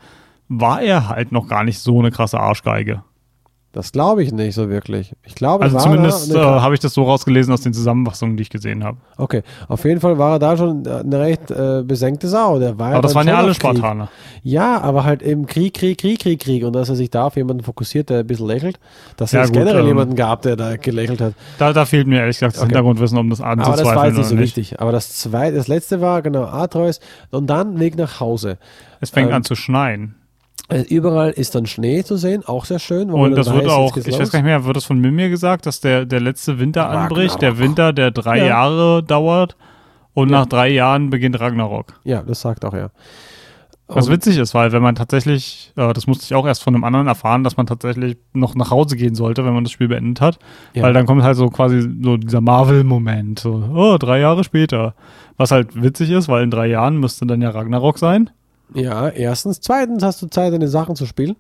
war 0.50 0.82
er 0.82 1.08
halt 1.10 1.32
noch 1.32 1.48
gar 1.48 1.64
nicht 1.64 1.80
so 1.80 2.00
eine 2.00 2.12
krasse 2.12 2.40
Arschgeige. 2.40 3.04
Das 3.74 3.92
glaube 3.92 4.22
ich 4.22 4.32
nicht 4.32 4.54
so 4.54 4.70
wirklich. 4.70 5.14
Ich 5.26 5.34
glaube, 5.34 5.64
Also 5.64 5.80
zumindest 5.80 6.32
äh, 6.32 6.38
habe 6.38 6.76
ich 6.76 6.80
das 6.80 6.94
so 6.94 7.06
rausgelesen 7.06 7.52
aus 7.52 7.62
den 7.62 7.74
Zusammenfassungen, 7.74 8.38
die 8.38 8.44
ich 8.44 8.52
gesehen 8.52 8.84
habe. 8.84 8.98
Okay, 9.18 9.42
auf 9.68 9.84
jeden 9.84 10.00
Fall 10.00 10.20
war 10.20 10.34
er 10.34 10.40
da 10.40 10.56
schon 10.56 10.86
eine 10.88 11.20
recht 11.20 11.50
äh, 11.50 11.82
besenkte 11.84 12.28
Sau. 12.28 12.60
Der 12.60 12.78
war 12.78 12.92
Aber 12.94 13.02
das 13.02 13.16
waren 13.16 13.28
ja 13.28 13.36
alle. 13.36 13.52
Spartaner. 13.56 14.10
Ja, 14.44 14.80
aber 14.80 15.06
halt 15.06 15.24
im 15.24 15.48
Krieg, 15.48 15.74
Krieg, 15.74 15.98
Krieg, 15.98 16.20
Krieg, 16.20 16.40
Krieg. 16.40 16.64
Und 16.66 16.74
dass 16.74 16.90
er 16.90 16.96
sich 16.96 17.10
da 17.10 17.26
auf 17.26 17.36
jemanden 17.36 17.64
fokussiert, 17.64 18.12
der 18.12 18.20
ein 18.20 18.28
bisschen 18.28 18.46
lächelt, 18.46 18.80
dass 19.18 19.32
Ja, 19.32 19.42
es 19.42 19.48
gut, 19.50 19.58
generell 19.58 19.82
ähm, 19.82 19.88
jemanden 19.88 20.16
gab, 20.16 20.44
der 20.44 20.56
da 20.56 20.76
gelächelt 20.78 21.20
hat. 21.20 21.34
Da, 21.58 21.74
da 21.74 21.86
fehlt 21.86 22.06
mir 22.06 22.20
ehrlich 22.20 22.38
gesagt 22.38 22.54
das 22.56 22.62
Okay. 22.62 22.68
Hintergrundwissen, 22.70 23.18
um 23.18 23.32
das 23.32 23.42
Aber 23.42 23.56
das 23.56 23.66
war 23.66 23.74
anzuzweifeln 24.04 24.06
jetzt 24.06 24.18
nicht 24.18 24.28
so 24.28 24.36
nicht. 24.36 24.44
wichtig. 24.58 24.82
Aber 24.82 24.92
das 24.92 25.14
zweite, 25.18 25.56
das 25.56 25.68
letzte 25.68 26.00
war 26.00 26.22
genau 26.22 26.44
Atreus 26.44 27.00
und 27.32 27.48
dann 27.48 27.80
Weg 27.80 27.98
nach 27.98 28.20
Hause. 28.20 28.60
Es 29.02 29.10
fängt 29.10 29.30
Ähm, 29.30 29.36
an 29.38 29.44
zu 29.44 29.56
schneien. 29.56 30.14
Äh, 30.70 30.82
Überall 30.84 31.32
ist 31.32 31.56
dann 31.56 31.66
Schnee 31.66 32.04
zu 32.04 32.16
sehen, 32.18 32.44
auch 32.46 32.66
sehr 32.66 32.80
schön. 32.80 33.12
Und 33.12 33.36
das 33.36 33.52
wird 33.54 33.68
auch, 33.68 33.96
ich 33.98 34.08
los. 34.08 34.20
weiß 34.20 34.32
gar 34.32 34.40
nicht 34.40 34.46
mehr, 34.46 34.64
wird 34.66 34.78
das 34.78 34.86
von 34.86 34.98
Mimir 35.00 35.30
gesagt, 35.30 35.66
dass 35.66 35.82
der, 35.82 36.06
der 36.06 36.22
letzte 36.22 36.58
Winter 36.60 36.90
anbricht, 36.90 37.42
der 37.42 37.50
Ragnarok. 37.52 37.60
Winter, 37.70 37.94
der 37.94 38.12
drei 38.12 38.38
Ja. 38.40 38.46
Jahre 38.46 39.04
dauert 39.04 39.56
und 40.14 40.30
Ja. 40.30 40.40
nach 40.40 40.46
drei 40.46 40.70
Jahren 40.70 41.10
beginnt 41.10 41.40
Ragnarok. 41.40 42.00
Ja, 42.04 42.22
das 42.24 42.42
sagt 42.42 42.64
auch 42.66 42.74
er. 42.74 42.92
Was 43.88 44.10
witzig 44.10 44.38
ist, 44.38 44.56
weil 44.56 44.72
wenn 44.72 44.82
man 44.82 44.96
tatsächlich, 44.96 45.72
äh, 45.76 45.92
das 45.94 46.08
musste 46.08 46.24
ich 46.24 46.34
auch 46.34 46.48
erst 46.48 46.64
von 46.64 46.74
einem 46.74 46.86
anderen 46.86 47.06
erfahren, 47.08 47.44
dass 47.44 47.58
man 47.58 47.68
tatsächlich 47.68 48.18
noch 48.32 48.56
nach 48.56 48.72
Hause 48.72 48.96
gehen 48.96 49.14
sollte, 49.14 49.46
wenn 49.46 49.54
man 49.54 49.66
das 49.66 49.72
Spiel 49.72 49.90
beendet 49.90 50.22
hat. 50.22 50.40
Ja. 50.74 50.84
Weil 50.84 50.94
dann 50.94 51.06
kommt 51.06 51.22
halt 51.22 51.36
so 51.36 51.50
quasi 51.50 51.82
so 52.02 52.16
dieser 52.18 52.42
Marvel-Moment. 52.42 53.40
So, 53.40 53.70
oh, 53.76 53.98
drei 54.00 54.20
Jahre 54.22 54.44
später. 54.46 54.96
Was 55.38 55.52
halt 55.52 55.80
witzig 55.80 56.10
ist, 56.10 56.28
weil 56.30 56.44
in 56.44 56.50
drei 56.50 56.68
Jahren 56.68 56.98
müsste 56.98 57.26
dann 57.28 57.42
ja 57.42 57.50
Ragnarok 57.52 58.00
sein. 58.00 58.30
Ja, 58.74 59.10
erstens. 59.10 59.62
Zweitens 59.62 60.04
hast 60.04 60.22
du 60.22 60.28
Zeit, 60.28 60.54
deine 60.54 60.68
Sachen 60.68 60.96
zu 60.96 61.06
spielen. 61.06 61.36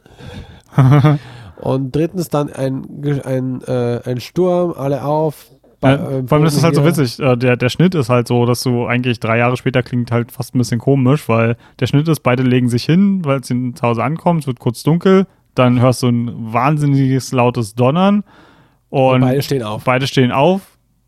Und 1.61 1.95
drittens 1.95 2.29
dann 2.29 2.51
ein, 2.51 2.85
ein, 3.23 3.61
äh, 3.61 4.01
ein 4.05 4.19
Sturm, 4.19 4.73
alle 4.75 5.03
auf. 5.03 5.47
Ja, 5.81 5.95
äh, 5.95 6.23
vor 6.27 6.37
allem 6.37 6.45
ist 6.45 6.63
halt 6.63 6.75
so 6.75 6.85
witzig. 6.85 7.19
Äh, 7.19 7.37
der, 7.37 7.57
der 7.57 7.69
Schnitt 7.69 7.95
ist 7.95 8.09
halt 8.09 8.27
so, 8.27 8.45
dass 8.45 8.63
du 8.63 8.85
eigentlich 8.85 9.19
drei 9.19 9.37
Jahre 9.37 9.57
später 9.57 9.83
klingt 9.83 10.11
halt 10.11 10.31
fast 10.31 10.55
ein 10.55 10.57
bisschen 10.57 10.79
komisch, 10.79 11.27
weil 11.29 11.57
der 11.79 11.87
Schnitt 11.87 12.07
ist, 12.07 12.21
beide 12.21 12.43
legen 12.43 12.69
sich 12.69 12.83
hin, 12.85 13.23
weil 13.23 13.43
sie 13.43 13.73
zu 13.73 13.81
Hause 13.81 14.03
ankommen, 14.03 14.39
es 14.39 14.47
wird 14.47 14.59
kurz 14.59 14.83
dunkel, 14.83 15.25
dann 15.55 15.79
hörst 15.79 16.03
du 16.03 16.07
ein 16.07 16.53
wahnsinniges 16.53 17.31
lautes 17.31 17.75
Donnern 17.75 18.23
und, 18.89 19.15
Und 19.15 19.21
beide 19.21 19.41
stehen 19.41 19.63
auf. 19.63 19.83
beide 19.83 20.07
stehen 20.07 20.31
auf. 20.31 20.61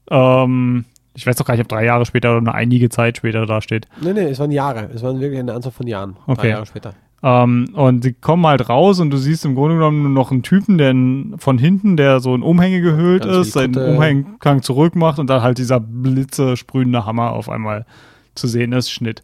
Ähm, 0.10 0.86
ich 1.16 1.26
weiß 1.26 1.36
doch 1.38 1.46
gar 1.46 1.54
nicht, 1.56 1.62
ob 1.62 1.70
drei 1.70 1.86
Jahre 1.86 2.06
später 2.06 2.32
oder 2.32 2.42
nur 2.42 2.54
einige 2.54 2.90
Zeit 2.90 3.18
später 3.18 3.46
da 3.46 3.62
steht. 3.62 3.88
Nee, 4.02 4.14
nee, 4.14 4.26
es 4.26 4.40
waren 4.40 4.52
Jahre. 4.52 4.90
Es 4.94 5.02
waren 5.02 5.20
wirklich 5.20 5.40
eine 5.40 5.54
Anzahl 5.54 5.72
von 5.72 5.88
Jahren. 5.88 6.16
Drei 6.26 6.34
Okay. 6.34 6.50
Jahre 6.50 6.66
später. 6.66 6.94
Ähm, 7.24 7.70
und 7.74 8.04
die 8.04 8.14
kommen 8.14 8.46
halt 8.46 8.70
raus 8.70 9.00
und 9.00 9.10
du 9.10 9.18
siehst 9.18 9.46
im 9.46 9.56
Grunde 9.56 9.76
genommen 9.76 10.04
nur 10.04 10.12
noch 10.12 10.32
einen 10.32 10.44
Typen, 10.44 10.78
der 10.78 10.94
von 11.40 11.58
hinten, 11.58 11.98
der 11.98 12.20
so 12.20 12.36
in 12.36 12.44
Umhänge 12.44 12.82
gehüllt 12.82 13.24
Ganz 13.24 13.48
ist, 13.48 13.54
seinen 13.54 13.74
Kutte. 13.74 13.88
Umhangklang 13.94 14.62
zurückmacht 14.62 15.18
und 15.18 15.30
dann 15.30 15.42
halt 15.42 15.58
dieser 15.58 15.80
blitze 15.80 16.58
sprühende 16.58 17.06
Hammer 17.06 17.32
auf 17.32 17.50
einmal 17.50 17.86
zu 18.36 18.48
sehen 18.48 18.74
ist, 18.74 18.92
Schnitt. 18.92 19.24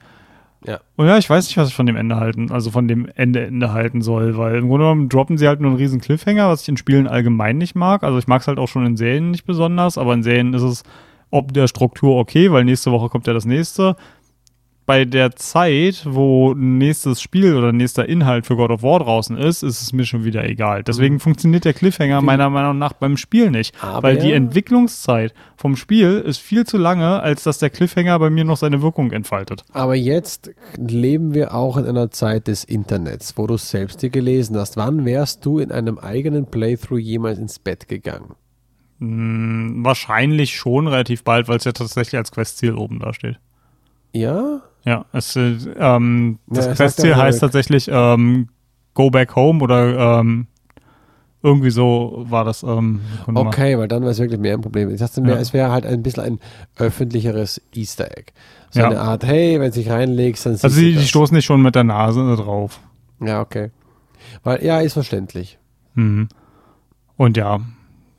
Ja. 0.66 0.80
Und 0.96 1.08
ja, 1.08 1.18
ich 1.18 1.30
weiß 1.30 1.48
nicht, 1.48 1.58
was 1.58 1.70
ich 1.70 1.76
von 1.76 1.86
dem 1.86 1.96
Ende 1.96 2.16
halten, 2.18 2.52
also 2.52 2.72
von 2.72 2.88
dem 2.88 3.10
Ende 3.16 3.46
Ende 3.46 3.74
halten 3.74 4.02
soll, 4.02 4.38
weil 4.38 4.56
im 4.56 4.68
Grunde 4.70 4.86
genommen 4.86 5.10
droppen 5.10 5.38
sie 5.38 5.48
halt 5.48 5.60
nur 5.60 5.72
einen 5.72 5.78
riesen 5.80 6.02
Cliffhanger, 6.02 6.50
was 6.50 6.62
ich 6.62 6.70
in 6.70 6.78
Spielen 6.78 7.08
allgemein 7.08 7.58
nicht 7.58 7.76
mag. 7.76 8.04
Also 8.04 8.18
ich 8.20 8.28
mag 8.28 8.42
es 8.42 8.48
halt 8.48 8.60
auch 8.60 8.68
schon 8.68 8.86
in 8.86 8.96
Serien 8.96 9.32
nicht 9.32 9.46
besonders, 9.46 9.98
aber 9.98 10.14
in 10.14 10.24
Serien 10.24 10.54
ist 10.54 10.62
es 10.62 10.84
ob 11.32 11.54
der 11.54 11.68
Struktur 11.68 12.18
okay, 12.18 12.52
weil 12.52 12.64
nächste 12.66 12.92
Woche 12.92 13.10
kommt 13.10 13.26
ja 13.28 13.34
das 13.34 13.46
nächste. 13.46 13.96
Bei 14.88 15.06
der 15.06 15.36
Zeit, 15.36 16.04
wo 16.06 16.52
ein 16.54 16.78
nächstes 16.80 17.22
Spiel 17.22 17.56
oder 17.56 17.72
nächster 17.72 18.10
Inhalt 18.10 18.46
für 18.48 18.58
God 18.58 18.72
of 18.72 18.84
War 18.84 19.00
draußen 19.00 19.38
ist, 19.38 19.64
ist 19.64 19.82
es 19.82 19.94
mir 19.94 20.06
schon 20.06 20.26
wieder 20.26 20.44
egal. 20.44 20.84
Deswegen 20.84 21.20
funktioniert 21.20 21.64
der 21.64 21.74
Cliffhanger 21.74 22.22
meiner 22.22 22.50
Meinung 22.50 22.78
nach 22.80 22.92
beim 22.94 23.16
Spiel 23.16 23.52
nicht. 23.52 23.74
Aber- 23.82 24.04
weil 24.10 24.18
die 24.18 24.34
Entwicklungszeit 24.34 25.34
vom 25.56 25.76
Spiel 25.78 26.18
ist 26.26 26.40
viel 26.40 26.66
zu 26.66 26.78
lange, 26.78 27.22
als 27.22 27.44
dass 27.44 27.60
der 27.60 27.70
Cliffhanger 27.70 28.18
bei 28.20 28.30
mir 28.32 28.44
noch 28.44 28.58
seine 28.58 28.82
Wirkung 28.82 29.12
entfaltet. 29.12 29.64
Aber 29.72 29.96
jetzt 29.96 30.52
leben 30.76 31.34
wir 31.36 31.54
auch 31.54 31.78
in 31.78 31.86
einer 31.86 32.10
Zeit 32.12 32.48
des 32.48 32.64
Internets, 32.66 33.38
wo 33.38 33.48
du 33.48 33.54
es 33.54 33.70
selbst 33.70 34.02
dir 34.02 34.10
gelesen 34.10 34.58
hast. 34.58 34.76
Wann 34.78 35.06
wärst 35.06 35.46
du 35.46 35.60
in 35.60 35.72
einem 35.72 36.00
eigenen 36.00 36.48
Playthrough 36.48 37.00
jemals 37.00 37.38
ins 37.40 37.60
Bett 37.60 37.88
gegangen? 37.88 38.34
Hm, 39.02 39.84
wahrscheinlich 39.84 40.56
schon 40.56 40.88
relativ 40.88 41.24
bald, 41.24 41.48
weil 41.48 41.58
es 41.58 41.64
ja 41.64 41.72
tatsächlich 41.72 42.18
als 42.18 42.32
Questziel 42.32 42.76
oben 42.76 43.00
da 43.00 43.14
steht. 43.14 43.40
Ja? 44.14 44.62
Ja, 44.86 45.06
es, 45.12 45.36
äh, 45.36 45.56
ähm, 45.78 46.38
das 46.48 46.68
Ja, 46.68 46.74
Questziel 46.74 47.16
heißt 47.16 47.40
tatsächlich 47.40 47.90
ähm, 47.92 48.50
Go 48.94 49.10
Back 49.10 49.36
Home 49.36 49.64
oder 49.64 50.20
ähm, 50.20 50.46
irgendwie 51.42 51.72
so 51.72 52.26
war 52.30 52.46
das. 52.46 52.62
Ähm, 52.62 53.02
mal. 53.26 53.48
Okay, 53.48 53.76
weil 53.80 53.88
dann 53.88 54.02
wäre 54.04 54.12
es 54.12 54.20
wirklich 54.20 54.40
mehr 54.40 54.54
ein 54.54 54.62
Problem. 54.62 54.92
Ich 54.92 55.00
dachte 55.00 55.22
mir, 55.22 55.32
Ja. 55.34 55.40
es 55.40 55.52
wäre 55.54 55.72
halt 55.72 55.86
ein 55.88 56.04
bisschen 56.04 56.24
ein 56.24 56.40
öffentlicheres 56.78 57.60
Easter 57.74 58.06
Egg. 58.16 58.34
So 58.70 58.82
Ja. 58.82 58.88
eine 58.88 59.02
Art, 59.02 59.26
hey, 59.26 59.60
wenn 59.60 59.72
du 59.72 59.80
dich 59.80 59.90
reinlegst, 59.90 60.46
dann 60.46 60.54
siehst 60.54 60.64
Also 60.64 60.80
du 60.80 60.86
die, 60.86 60.96
die 60.96 61.08
stoßen 61.08 61.36
nicht 61.36 61.46
schon 61.46 61.62
mit 61.64 61.74
der 61.74 61.84
Nase 61.84 62.36
drauf. 62.36 62.80
Ja, 63.20 63.42
okay. 63.42 63.72
Weil, 64.44 64.64
ja, 64.64 64.80
ist 64.80 64.94
verständlich. 64.94 65.58
Mhm. 65.96 66.30
Und 67.18 67.38
ja, 67.38 67.60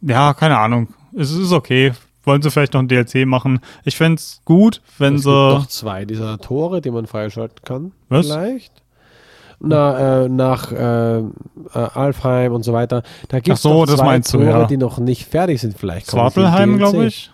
ja, 0.02 0.34
keine 0.34 0.58
Ahnung. 0.58 0.88
Es 1.16 1.30
ist 1.30 1.52
okay. 1.52 1.92
Wollen 2.24 2.40
sie 2.40 2.50
vielleicht 2.50 2.74
noch 2.74 2.80
ein 2.80 2.88
DLC 2.88 3.26
machen? 3.26 3.60
Ich 3.84 3.96
fände 3.96 4.16
es 4.16 4.42
gut, 4.44 4.80
wenn 4.98 5.16
es 5.16 5.22
sie. 5.22 5.28
gibt 5.28 5.60
noch 5.60 5.66
zwei 5.66 6.04
dieser 6.04 6.38
Tore, 6.38 6.80
die 6.80 6.90
man 6.90 7.06
freischalten 7.06 7.58
kann. 7.64 7.92
Was? 8.08 8.26
Vielleicht. 8.26 8.82
Na, 9.58 10.24
äh, 10.24 10.28
nach 10.28 10.72
äh, 10.72 11.18
äh, 11.18 11.22
Alfheim 11.72 12.52
und 12.52 12.64
so 12.64 12.72
weiter. 12.72 13.02
Da 13.28 13.38
gibt 13.40 13.56
es 13.56 13.62
so, 13.62 13.86
zwei 13.86 14.04
meinst 14.04 14.34
du, 14.34 14.38
Tore, 14.38 14.50
ja. 14.50 14.64
die 14.64 14.76
noch 14.76 14.98
nicht 14.98 15.26
fertig 15.26 15.60
sind. 15.60 15.76
Vielleicht 15.76 16.12
DLC. 16.12 16.76
glaube 16.78 17.06
ich. 17.06 17.30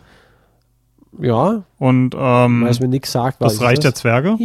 Ja, 1.20 1.64
Und 1.78 2.14
ähm, 2.14 2.62
weil 2.62 2.70
es 2.70 2.80
mir 2.80 2.88
nichts 2.88 3.12
sagt. 3.12 3.40
was 3.40 3.54
das 3.54 3.62
Reich 3.62 3.80
der? 3.80 3.94
Zwerge. 3.94 4.36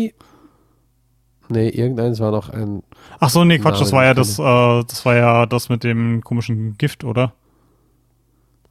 Nee, 1.49 1.69
irgendeins 1.69 2.19
war 2.19 2.31
noch 2.31 2.49
ein. 2.49 2.83
Ach 3.19 3.29
so, 3.29 3.43
nee, 3.43 3.59
Quatsch, 3.59 3.81
das 3.81 3.91
war 3.91 4.05
ja 4.05 4.13
das, 4.13 4.39
äh, 4.39 4.83
das 4.87 5.05
war 5.05 5.15
ja 5.15 5.45
das 5.45 5.69
mit 5.69 5.83
dem 5.83 6.21
komischen 6.23 6.77
Gift, 6.77 7.03
oder? 7.03 7.33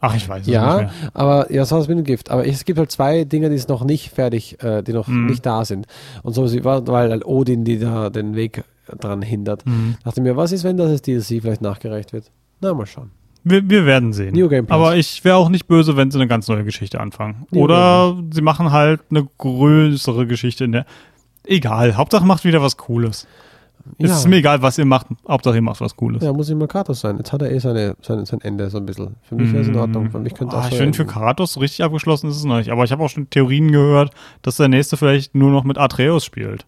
Ach, 0.04 0.14
ich 0.16 0.28
weiß 0.28 0.42
es 0.42 0.48
Ja, 0.48 0.90
aber 1.14 1.50
ja, 1.52 1.64
so 1.64 1.76
was 1.78 1.86
mit 1.88 1.96
dem 1.96 2.04
Gift. 2.04 2.30
Aber 2.30 2.44
es 2.46 2.64
gibt 2.64 2.78
halt 2.78 2.90
zwei 2.90 3.24
Dinge, 3.24 3.48
die 3.48 3.54
es 3.54 3.68
noch 3.68 3.84
nicht 3.84 4.10
fertig, 4.10 4.62
äh, 4.62 4.82
die 4.82 4.92
noch 4.92 5.06
Mhm. 5.06 5.26
nicht 5.26 5.46
da 5.46 5.64
sind. 5.64 5.86
Und 6.24 6.34
so, 6.34 6.42
weil 6.44 7.10
halt 7.10 7.24
Odin, 7.24 7.64
die 7.64 7.78
da 7.78 8.10
den 8.10 8.34
Weg 8.34 8.64
dran 8.98 9.22
hindert. 9.22 9.64
Mhm. 9.64 9.94
Dachte 10.04 10.20
mir, 10.20 10.36
was 10.36 10.50
ist, 10.52 10.64
wenn 10.64 10.76
das 10.76 10.90
als 10.90 11.02
DLC 11.02 11.40
vielleicht 11.40 11.62
nachgereicht 11.62 12.12
wird? 12.12 12.30
Na, 12.60 12.74
mal 12.74 12.84
schauen. 12.84 13.10
Wir, 13.44 13.68
wir 13.68 13.86
werden 13.86 14.12
sehen. 14.12 14.34
New 14.34 14.48
Game 14.48 14.66
Plus. 14.66 14.74
Aber 14.76 14.96
ich 14.96 15.24
wäre 15.24 15.36
auch 15.36 15.48
nicht 15.48 15.66
böse, 15.66 15.96
wenn 15.96 16.10
sie 16.10 16.18
eine 16.18 16.26
ganz 16.28 16.46
neue 16.48 16.64
Geschichte 16.64 17.00
anfangen. 17.00 17.46
New 17.50 17.60
Oder 17.60 18.16
sie 18.32 18.42
machen 18.42 18.70
halt 18.72 19.00
eine 19.10 19.26
größere 19.38 20.26
Geschichte 20.26 20.64
in 20.64 20.72
der. 20.72 20.86
Egal, 21.44 21.96
Hauptsache 21.96 22.24
macht 22.26 22.44
wieder 22.44 22.62
was 22.62 22.76
Cooles. 22.76 23.26
Es 23.98 24.10
Ja. 24.10 24.16
ist 24.16 24.28
mir 24.28 24.36
egal, 24.36 24.62
was 24.62 24.78
ihr 24.78 24.84
macht, 24.84 25.06
Hauptsache 25.28 25.56
ihr 25.56 25.62
macht 25.62 25.80
was 25.80 25.94
Cooles. 25.96 26.22
Ja, 26.22 26.32
muss 26.32 26.48
immer 26.50 26.66
Kratos 26.66 27.00
sein. 27.00 27.16
Jetzt 27.18 27.32
hat 27.32 27.42
er 27.42 27.50
eh 27.50 27.58
seine, 27.58 27.96
seine, 28.02 28.24
sein 28.26 28.40
Ende 28.42 28.70
so 28.70 28.78
ein 28.78 28.86
bisschen. 28.86 29.16
Für 29.22 29.34
mich 29.34 29.52
wäre 29.52 29.62
es 29.62 29.68
in 29.68 29.76
Ordnung. 29.76 30.10
Für 30.10 30.18
mich 30.18 30.34
könnte 30.34 30.56
Ah, 30.56 30.60
auch 30.60 30.68
ich 30.70 30.76
finde, 30.76 30.96
für. 30.96 31.04
Kratos 31.06 31.60
richtig 31.60 31.84
abgeschlossen 31.84 32.28
ist 32.30 32.36
es 32.36 32.44
noch 32.44 32.56
nicht. 32.58 32.70
Aber 32.70 32.84
ich 32.84 32.92
habe 32.92 33.02
auch 33.02 33.08
schon 33.08 33.28
Theorien 33.30 33.70
gehört, 33.72 34.12
dass 34.42 34.56
der 34.56 34.68
nächste 34.68 34.96
vielleicht 34.96 35.34
nur 35.34 35.50
noch 35.50 35.64
mit 35.64 35.78
Atreus 35.78 36.24
spielt. 36.24 36.64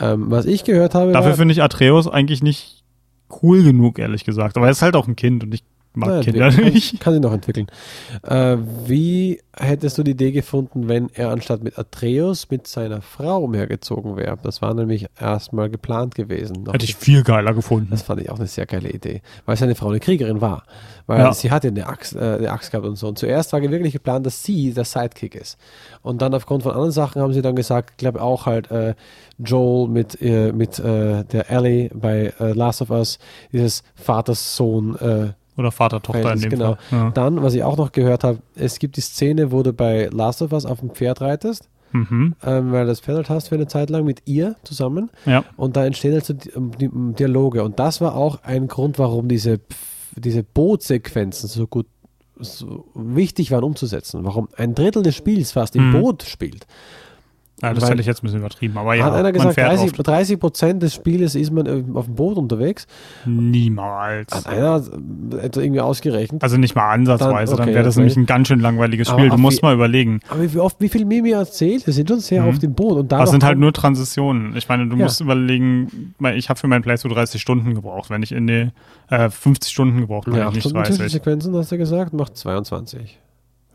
ähm, 0.00 0.30
Was 0.30 0.46
ich 0.46 0.64
gehört 0.64 0.94
habe, 0.94 1.12
Dafür 1.12 1.34
finde 1.34 1.52
ich 1.52 1.62
Atreus 1.62 2.06
eigentlich 2.08 2.42
nicht 2.42 2.84
cool 3.42 3.62
genug, 3.64 3.98
ehrlich 3.98 4.24
gesagt. 4.24 4.56
Aber 4.56 4.66
er 4.66 4.72
ist 4.72 4.82
halt 4.82 4.94
auch 4.96 5.08
ein 5.08 5.16
Kind 5.16 5.42
und 5.42 5.52
ich 5.54 5.64
mag 5.96 6.08
Na, 6.10 6.20
Kinder 6.20 6.46
entwickeln. 6.46 6.74
nicht. 6.74 7.00
Kann 7.00 7.12
sich 7.14 7.22
noch 7.22 7.32
entwickeln. 7.32 7.66
Äh, 8.22 8.56
wie 8.86 9.40
hättest 9.58 9.96
du 9.98 10.02
die 10.02 10.10
Idee 10.12 10.32
gefunden, 10.32 10.88
wenn 10.88 11.08
er 11.14 11.30
anstatt 11.30 11.64
mit 11.64 11.78
Atreus 11.78 12.50
mit 12.50 12.66
seiner 12.66 13.00
Frau 13.02 13.42
umhergezogen 13.44 14.16
wäre? 14.16 14.36
Das 14.42 14.60
war 14.62 14.74
nämlich 14.74 15.06
erstmal 15.18 15.70
geplant 15.70 16.14
gewesen. 16.14 16.62
Noch 16.64 16.74
Hätte 16.74 16.84
ich 16.84 16.94
viel 16.96 17.22
geiler 17.22 17.54
gefunden. 17.54 17.88
Das 17.90 18.02
fand 18.02 18.20
ich 18.20 18.30
auch 18.30 18.38
eine 18.38 18.46
sehr 18.46 18.66
geile 18.66 18.90
Idee, 18.90 19.22
weil 19.46 19.56
seine 19.56 19.74
Frau 19.74 19.88
eine 19.88 20.00
Kriegerin 20.00 20.40
war. 20.40 20.64
Weil 21.06 21.20
Ja. 21.20 21.32
sie 21.32 21.50
hat 21.50 21.64
ja 21.64 21.70
eine 21.70 21.86
Axt, 21.86 22.14
äh, 22.16 22.18
eine 22.18 22.50
Axt 22.50 22.70
gehabt 22.72 22.86
und 22.86 22.96
so. 22.96 23.08
Und 23.08 23.18
zuerst 23.18 23.52
war 23.52 23.62
wirklich 23.62 23.92
geplant, 23.92 24.26
dass 24.26 24.42
sie 24.42 24.72
der 24.74 24.84
Sidekick 24.84 25.34
ist. 25.34 25.56
Und 26.02 26.20
dann 26.20 26.34
aufgrund 26.34 26.62
von 26.64 26.72
anderen 26.72 26.90
Sachen 26.92 27.22
haben 27.22 27.32
sie 27.32 27.42
dann 27.42 27.56
gesagt, 27.56 27.90
ich 27.92 27.96
glaube 27.96 28.20
auch 28.20 28.46
halt 28.46 28.70
äh, 28.70 28.94
Joel 29.38 29.88
mit, 29.88 30.20
äh, 30.20 30.52
mit 30.52 30.78
äh, 30.78 31.24
der 31.24 31.50
Ellie 31.50 31.90
bei 31.94 32.32
äh, 32.40 32.52
Last 32.52 32.82
of 32.82 32.90
Us, 32.90 33.18
dieses 33.52 33.82
Vaters-Sohn. 33.94 34.96
Äh, 34.96 35.28
Oder 35.56 35.70
Vater-Tochter 35.72 36.32
in 36.34 36.40
dem 36.40 36.50
genau. 36.50 36.76
Fall. 36.90 36.98
Ja. 36.98 37.10
dann, 37.10 37.42
was 37.42 37.54
ich 37.54 37.62
auch 37.62 37.76
noch 37.76 37.92
gehört 37.92 38.24
habe, 38.24 38.38
es 38.54 38.78
gibt 38.78 38.96
die 38.96 39.00
Szene, 39.00 39.52
wo 39.52 39.62
du 39.62 39.72
bei 39.72 40.08
Last 40.12 40.42
of 40.42 40.52
Us 40.52 40.66
auf 40.66 40.80
dem 40.80 40.90
Pferd 40.90 41.20
reitest, 41.20 41.68
Mhm. 41.92 42.34
ähm, 42.44 42.72
weil 42.72 42.82
du 42.84 42.88
das 42.90 43.00
Pferd 43.00 43.16
halt 43.16 43.30
hast 43.30 43.48
für 43.48 43.54
eine 43.54 43.66
Zeit 43.68 43.88
lang 43.90 44.04
mit 44.04 44.22
ihr 44.26 44.56
zusammen. 44.64 45.10
ja. 45.24 45.44
Und 45.56 45.76
da 45.76 45.86
entstehen 45.86 46.12
halt 46.12 46.24
so 46.26 46.34
Di- 46.34 46.50
Di- 46.78 46.90
Dialoge. 47.14 47.62
Und 47.62 47.78
das 47.78 48.00
war 48.00 48.16
auch 48.16 48.42
ein 48.42 48.68
Grund, 48.68 48.98
warum 48.98 49.28
diese, 49.28 49.60
diese 50.16 50.42
Bootsequenzen 50.42 51.48
so 51.48 51.66
gut 51.66 51.86
so 52.38 52.84
wichtig 52.94 53.50
waren 53.50 53.64
umzusetzen. 53.64 54.22
Warum 54.24 54.48
ein 54.58 54.74
Drittel 54.74 55.02
des 55.02 55.14
Spiels 55.14 55.52
fast 55.52 55.74
im 55.74 55.88
Mhm. 55.88 55.92
Boot 56.02 56.22
spielt. 56.24 56.66
Ja, 57.62 57.72
das 57.72 57.82
Weil- 57.84 57.90
hätte 57.92 58.00
ich 58.02 58.06
jetzt 58.06 58.22
ein 58.22 58.26
bisschen 58.26 58.40
übertrieben. 58.40 58.76
Aber 58.76 58.94
ja, 58.94 59.04
Hat 59.06 59.14
einer 59.14 59.32
gesagt, 59.32 59.54
fährt 59.54 59.70
30, 59.70 59.86
oft. 59.98 60.06
30 60.06 60.38
Prozent 60.40 60.82
des 60.82 60.94
Spieles 60.94 61.34
ist 61.34 61.50
man 61.50 61.66
auf 61.96 62.04
dem 62.04 62.14
Boot 62.14 62.36
unterwegs. 62.36 62.86
Niemals. 63.24 64.32
Hat 64.34 64.46
einer 64.46 64.82
etwa 65.40 65.60
irgendwie 65.60 65.80
ausgerechnet. 65.80 66.42
Also 66.42 66.56
nicht 66.58 66.74
mal 66.74 66.90
ansatzweise, 66.90 67.52
dann, 67.52 67.58
Dann- 67.58 67.68
okay, 67.68 67.74
wäre 67.74 67.84
das 67.84 67.94
okay. 67.96 68.00
nämlich 68.00 68.16
ein 68.16 68.26
ganz 68.26 68.48
schön 68.48 68.60
langweiliges 68.60 69.08
Aber 69.08 69.18
Spiel. 69.18 69.28
Du 69.28 69.34
auf 69.34 69.40
musst 69.40 69.62
wie- 69.62 69.66
mal 69.66 69.74
überlegen. 69.74 70.20
Aber 70.28 70.52
wie 70.52 70.58
oft, 70.58 70.80
wie 70.80 70.88
viel 70.88 71.04
Mimi 71.04 71.30
erzählt? 71.30 71.86
Wir 71.86 71.94
sind 71.94 72.08
schon 72.08 72.20
sehr 72.20 72.42
Mhm. 72.42 72.48
auf 72.48 72.58
dem 72.58 72.74
Boot. 72.74 72.98
Und 72.98 73.12
Das 73.12 73.30
sind 73.30 73.44
halt 73.44 73.58
nur 73.58 73.72
Transitionen. 73.72 74.54
Ich 74.56 74.68
meine, 74.68 74.86
du 74.86 74.96
Ja. 74.96 75.04
musst 75.04 75.20
überlegen, 75.20 76.14
ich 76.34 76.48
habe 76.48 76.58
für 76.58 76.68
mein 76.68 76.82
Playthrough 76.82 77.12
30 77.14 77.40
Stunden 77.40 77.74
gebraucht, 77.74 78.10
wenn 78.10 78.22
ich 78.22 78.32
in 78.32 78.46
die 78.46 78.70
äh, 79.08 79.30
50 79.30 79.72
Stunden 79.72 80.00
gebraucht, 80.00 80.26
meine 80.26 80.40
ja, 80.40 80.48
ich 80.48 80.54
nicht 80.56 80.62
Stunden 80.64 80.78
30. 80.78 80.96
Zwischensequenzen, 80.96 81.54
hast 81.56 81.70
du 81.72 81.78
gesagt, 81.78 82.12
macht 82.12 82.36
22 82.36 83.18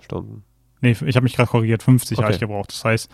Stunden. 0.01 0.43
Nee, 0.81 0.91
ich 1.05 1.15
habe 1.15 1.23
mich 1.23 1.35
gerade 1.35 1.49
korrigiert, 1.49 1.83
50 1.83 2.17
habe 2.17 2.25
Okay. 2.27 2.35
ich 2.35 2.39
gebraucht. 2.41 2.71
Das 2.73 2.83
heißt, 2.83 3.09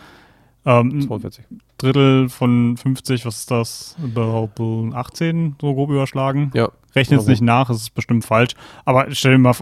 Ähm, 0.67 1.01
42. 1.01 1.45
Drittel 1.77 2.27
von 2.27 2.75
50, 2.75 3.25
was 3.25 3.37
ist 3.39 3.51
das? 3.51 3.95
Überhaupt 4.03 4.59
18, 4.59 5.55
so 5.61 5.73
grob 5.73 5.89
überschlagen. 5.91 6.51
Ja. 6.53 6.69
Rechne 6.93 7.17
es 7.17 7.27
nicht 7.27 7.41
nach, 7.41 7.69
es 7.69 7.77
ist 7.77 7.95
bestimmt 7.95 8.25
falsch. 8.25 8.53
Aber 8.83 9.07
stell 9.11 9.33
dir 9.33 9.37
mal 9.37 9.55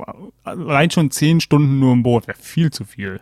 allein 0.44 0.90
schon 0.90 1.12
10 1.12 1.42
Stunden 1.42 1.80
nur 1.80 1.94
im 1.94 2.02
Boot 2.02 2.28
wäre 2.28 2.38
viel 2.40 2.72
zu 2.72 2.86
viel. 2.86 3.20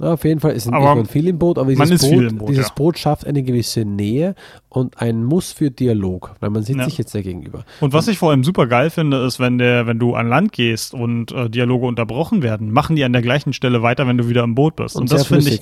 Ja, 0.00 0.12
auf 0.14 0.24
jeden 0.24 0.40
Fall 0.40 0.52
ist 0.52 0.68
Aber 0.68 0.94
man 0.94 1.06
viel 1.06 1.26
im 1.26 1.38
Boot, 1.38 1.58
aber 1.58 1.70
dieses, 1.74 2.04
ist 2.04 2.10
Boot, 2.10 2.38
Boot, 2.38 2.48
dieses 2.50 2.68
ja. 2.68 2.74
Boot 2.74 2.98
schafft 2.98 3.26
eine 3.26 3.42
gewisse 3.42 3.84
Nähe 3.84 4.34
und 4.68 5.00
ein 5.02 5.24
Muss 5.24 5.52
für 5.52 5.70
Dialog, 5.72 6.36
weil 6.40 6.50
man 6.50 6.62
sitzt 6.62 6.78
Ja. 6.78 6.84
sich 6.84 6.98
jetzt 6.98 7.14
da 7.14 7.20
gegenüber. 7.20 7.64
Und 7.80 7.92
was 7.92 8.06
ich 8.06 8.16
vor 8.16 8.30
allem 8.30 8.44
super 8.44 8.66
geil 8.68 8.90
finde, 8.90 9.24
ist, 9.26 9.40
wenn 9.40 9.58
der, 9.58 9.88
wenn 9.88 9.98
du 9.98 10.14
an 10.14 10.28
Land 10.28 10.52
gehst 10.52 10.94
und 10.94 11.32
äh, 11.32 11.50
Dialoge 11.50 11.86
unterbrochen 11.86 12.42
werden, 12.42 12.70
machen 12.72 12.94
die 12.94 13.02
an 13.04 13.12
der 13.12 13.22
gleichen 13.22 13.52
Stelle 13.52 13.82
weiter, 13.82 14.06
wenn 14.06 14.16
du 14.16 14.28
wieder 14.28 14.44
im 14.44 14.54
Boot 14.54 14.76
bist. 14.76 14.94
Und, 14.94 15.08
sehr 15.08 15.18
das 15.18 15.26
finde 15.26 15.50
ich. 15.50 15.60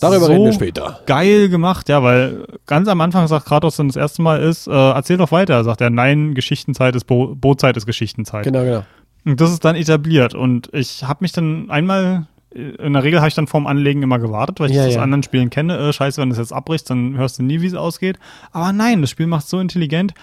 Darüber 0.00 0.26
so 0.26 0.32
reden 0.32 0.44
wir 0.44 0.52
später. 0.52 1.00
geil 1.06 1.48
gemacht, 1.48 1.88
ja, 1.88 2.02
weil 2.02 2.44
ganz 2.66 2.88
am 2.88 3.00
Anfang 3.00 3.26
sagt 3.28 3.46
Kratos, 3.46 3.78
wenn 3.78 3.88
das 3.88 3.96
erste 3.96 4.22
Mal 4.22 4.40
ist, 4.42 4.66
äh, 4.66 4.70
erzähl 4.72 5.16
doch 5.18 5.32
weiter. 5.32 5.62
Sagt 5.64 5.80
er, 5.80 5.90
nein, 5.90 6.34
Geschichtenzeit 6.34 6.94
ist 6.96 7.04
Bo 7.04 7.34
Bootzeit 7.34 7.76
ist 7.76 7.86
Geschichtenzeit. 7.86 8.44
Genau, 8.44 8.64
genau. 8.64 8.82
Und 9.24 9.40
das 9.40 9.50
ist 9.52 9.64
dann 9.64 9.76
etabliert. 9.76 10.34
Und 10.34 10.70
ich 10.72 11.04
habe 11.04 11.18
mich 11.20 11.32
dann 11.32 11.70
einmal, 11.70 12.26
äh, 12.54 12.60
in 12.86 12.94
der 12.94 13.02
Regel 13.04 13.20
habe 13.20 13.28
ich 13.28 13.34
dann 13.34 13.46
vorm 13.46 13.66
Anlegen 13.66 14.02
immer 14.02 14.18
gewartet, 14.18 14.58
weil 14.60 14.70
ich 14.70 14.76
Ja, 14.76 14.82
das 14.82 14.90
aus 14.90 14.96
ja. 14.96 15.02
anderen 15.02 15.22
Spielen 15.22 15.50
kenne. 15.50 15.76
Äh, 15.76 15.92
scheiße, 15.92 16.20
wenn 16.20 16.30
das 16.30 16.38
jetzt 16.38 16.52
abbricht, 16.52 16.88
dann 16.88 17.16
hörst 17.18 17.38
du 17.38 17.42
nie, 17.42 17.60
wie 17.60 17.66
es 17.66 17.74
ausgeht. 17.74 18.18
Aber 18.52 18.72
nein, 18.72 19.02
das 19.02 19.10
Spiel 19.10 19.26
macht 19.26 19.46
so 19.48 19.60
intelligent. 19.60 20.14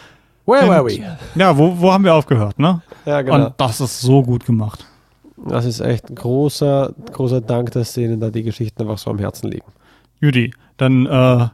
Where 0.47 0.67
were 0.67 0.85
we? 0.85 1.03
Ja, 1.35 1.57
wo, 1.57 1.77
wo 1.80 1.91
haben 1.91 2.03
wir 2.06 2.14
aufgehört, 2.15 2.57
ne? 2.57 2.81
Ja, 3.06 3.22
genau. 3.22 3.47
Und 3.47 3.53
das 3.57 3.81
ist 3.81 3.99
so 4.01 4.23
gut 4.23 4.45
gemacht. 4.45 4.85
Das 5.45 5.66
ist 5.66 5.80
echt 5.82 6.09
ein 6.09 6.16
großer, 6.16 6.93
großer 7.11 7.41
Dank, 7.41 7.72
dass 7.72 7.93
denen 7.93 8.19
da 8.19 8.30
die 8.30 8.43
Geschichten 8.43 8.82
einfach 8.82 8.98
so 8.98 9.11
am 9.11 9.19
Herzen 9.19 9.51
liegen. 9.51 9.66
Judy, 10.19 10.51
dann 10.77 11.06
äh, 11.06 11.48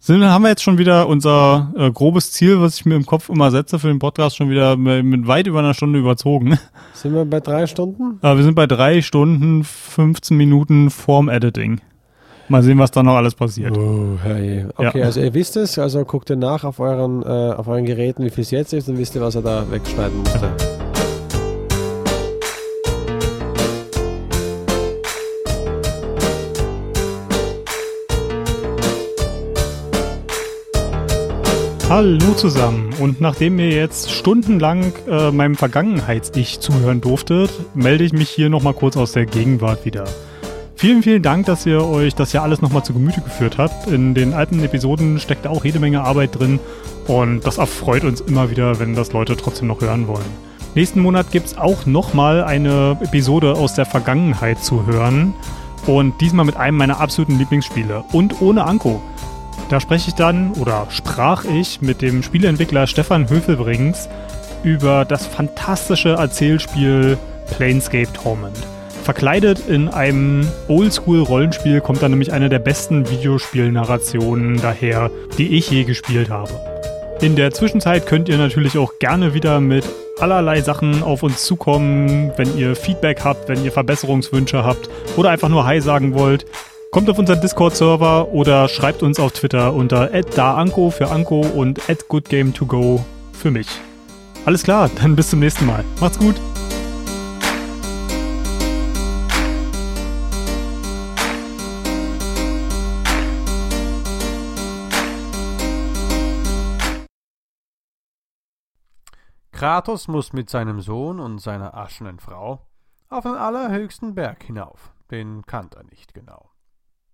sind, 0.00 0.24
haben 0.24 0.42
wir 0.42 0.48
jetzt 0.50 0.62
schon 0.62 0.78
wieder 0.78 1.08
unser 1.08 1.72
äh, 1.76 1.90
grobes 1.90 2.32
Ziel, 2.32 2.60
was 2.60 2.76
ich 2.76 2.84
mir 2.86 2.96
im 2.96 3.06
Kopf 3.06 3.28
immer 3.28 3.50
setze 3.50 3.78
für 3.78 3.88
den 3.88 3.98
Podcast, 4.00 4.36
schon 4.36 4.50
wieder 4.50 4.76
mit, 4.76 5.04
mit 5.04 5.26
weit 5.26 5.46
über 5.46 5.60
einer 5.60 5.74
Stunde 5.74 5.98
überzogen. 5.98 6.58
Sind 6.94 7.14
wir 7.14 7.24
bei 7.24 7.40
drei 7.40 7.66
Stunden? 7.66 8.18
Äh, 8.22 8.36
wir 8.36 8.42
sind 8.42 8.54
bei 8.54 8.66
drei 8.66 9.02
Stunden, 9.02 9.62
15 9.62 10.36
Minuten 10.36 10.90
vorm 10.90 11.28
Editing. 11.28 11.80
Mal 12.48 12.62
sehen, 12.62 12.78
was 12.78 12.90
da 12.90 13.02
noch 13.02 13.14
alles 13.16 13.34
passiert. 13.34 13.76
Oh, 13.76 14.16
herrje. 14.22 14.70
Okay, 14.76 14.98
Ja. 15.00 15.04
also 15.04 15.20
ihr 15.20 15.34
wisst 15.34 15.56
es, 15.56 15.78
also 15.78 16.04
guckt 16.04 16.30
ihr 16.30 16.36
nach 16.36 16.64
auf 16.64 16.80
euren, 16.80 17.22
äh, 17.22 17.26
auf 17.54 17.68
euren 17.68 17.84
Geräten, 17.84 18.24
wie 18.24 18.30
viel 18.30 18.42
es 18.42 18.50
jetzt 18.50 18.72
ist, 18.72 18.88
dann 18.88 18.96
wisst 18.98 19.14
ihr, 19.14 19.20
was 19.20 19.34
er 19.34 19.42
da 19.42 19.70
wegschneiden 19.70 20.18
musste. 20.18 20.77
Hallo 31.88 32.34
zusammen 32.34 32.90
und 33.00 33.22
nachdem 33.22 33.58
ihr 33.58 33.70
jetzt 33.70 34.10
stundenlang 34.10 34.92
äh, 35.08 35.30
meinem 35.30 35.54
Vergangenheits-Ich 35.54 36.60
zuhören 36.60 37.00
durftet, 37.00 37.50
melde 37.74 38.04
ich 38.04 38.12
mich 38.12 38.28
hier 38.28 38.50
nochmal 38.50 38.74
kurz 38.74 38.98
aus 38.98 39.12
der 39.12 39.24
Gegenwart 39.24 39.86
wieder. 39.86 40.04
Vielen, 40.76 41.02
vielen 41.02 41.22
Dank, 41.22 41.46
dass 41.46 41.64
ihr 41.64 41.82
euch 41.82 42.14
das 42.14 42.34
ja 42.34 42.42
alles 42.42 42.60
nochmal 42.60 42.84
zu 42.84 42.92
Gemüte 42.92 43.22
geführt 43.22 43.56
habt. 43.56 43.86
In 43.86 44.12
den 44.12 44.34
alten 44.34 44.62
Episoden 44.62 45.18
steckt 45.18 45.46
auch 45.46 45.64
jede 45.64 45.80
Menge 45.80 46.02
Arbeit 46.02 46.38
drin 46.38 46.60
und 47.06 47.46
das 47.46 47.56
erfreut 47.56 48.04
uns 48.04 48.20
immer 48.20 48.50
wieder, 48.50 48.78
wenn 48.78 48.94
das 48.94 49.14
Leute 49.14 49.34
trotzdem 49.34 49.68
noch 49.68 49.80
hören 49.80 50.08
wollen. 50.08 50.26
Nächsten 50.74 51.00
Monat 51.00 51.30
gibt 51.30 51.46
es 51.46 51.56
auch 51.56 51.86
nochmal 51.86 52.44
eine 52.44 52.98
Episode 53.02 53.54
aus 53.54 53.72
der 53.72 53.86
Vergangenheit 53.86 54.62
zu 54.62 54.84
hören 54.84 55.32
und 55.86 56.20
diesmal 56.20 56.44
mit 56.44 56.58
einem 56.58 56.76
meiner 56.76 57.00
absoluten 57.00 57.38
Lieblingsspiele 57.38 58.04
und 58.12 58.42
ohne 58.42 58.64
Anko. 58.64 59.00
Da 59.68 59.80
spreche 59.80 60.08
ich 60.08 60.14
dann 60.14 60.52
oder 60.54 60.86
sprach 60.90 61.44
ich 61.44 61.82
mit 61.82 62.00
dem 62.00 62.22
Spieleentwickler 62.22 62.86
Stefan 62.86 63.28
Höfelbrings 63.28 64.08
über 64.62 65.04
das 65.04 65.26
fantastische 65.26 66.10
Erzählspiel 66.10 67.18
Planescape 67.56 68.12
Torment. 68.14 68.56
Verkleidet 69.04 69.68
in 69.68 69.88
einem 69.88 70.46
Oldschool-Rollenspiel 70.68 71.80
kommt 71.80 72.02
dann 72.02 72.12
nämlich 72.12 72.32
eine 72.32 72.48
der 72.48 72.58
besten 72.58 73.08
Videospielnarrationen 73.10 74.60
daher, 74.60 75.10
die 75.36 75.56
ich 75.56 75.70
je 75.70 75.84
gespielt 75.84 76.30
habe. 76.30 76.52
In 77.20 77.36
der 77.36 77.52
Zwischenzeit 77.52 78.06
könnt 78.06 78.28
ihr 78.28 78.38
natürlich 78.38 78.78
auch 78.78 78.98
gerne 78.98 79.34
wieder 79.34 79.60
mit 79.60 79.84
allerlei 80.18 80.60
Sachen 80.62 81.02
auf 81.02 81.22
uns 81.22 81.44
zukommen, 81.44 82.32
wenn 82.36 82.56
ihr 82.56 82.74
Feedback 82.74 83.24
habt, 83.24 83.48
wenn 83.48 83.64
ihr 83.64 83.72
Verbesserungswünsche 83.72 84.64
habt 84.64 84.88
oder 85.16 85.30
einfach 85.30 85.48
nur 85.48 85.64
Hi 85.66 85.80
sagen 85.80 86.14
wollt. 86.14 86.46
Kommt 86.90 87.10
auf 87.10 87.18
unseren 87.18 87.42
Discord-Server 87.42 88.28
oder 88.28 88.66
schreibt 88.66 89.02
uns 89.02 89.20
auf 89.20 89.32
Twitter 89.32 89.74
unter 89.74 90.08
@daanko 90.08 90.88
für 90.88 91.10
Anko 91.10 91.42
und 91.42 91.80
@goodgame2go 91.82 93.04
für 93.34 93.50
mich. 93.50 93.68
Alles 94.46 94.62
klar, 94.62 94.90
dann 94.96 95.14
bis 95.14 95.28
zum 95.28 95.40
nächsten 95.40 95.66
Mal. 95.66 95.84
Macht's 96.00 96.18
gut. 96.18 96.36
Kratos 109.52 110.08
muss 110.08 110.32
mit 110.32 110.48
seinem 110.48 110.80
Sohn 110.80 111.20
und 111.20 111.38
seiner 111.38 111.76
aschenen 111.76 112.18
Frau 112.18 112.66
auf 113.10 113.24
den 113.24 113.34
allerhöchsten 113.34 114.14
Berg 114.14 114.42
hinauf. 114.44 114.94
Den 115.10 115.44
kannte 115.44 115.78
er 115.78 115.84
nicht 115.84 116.14
genau. 116.14 116.47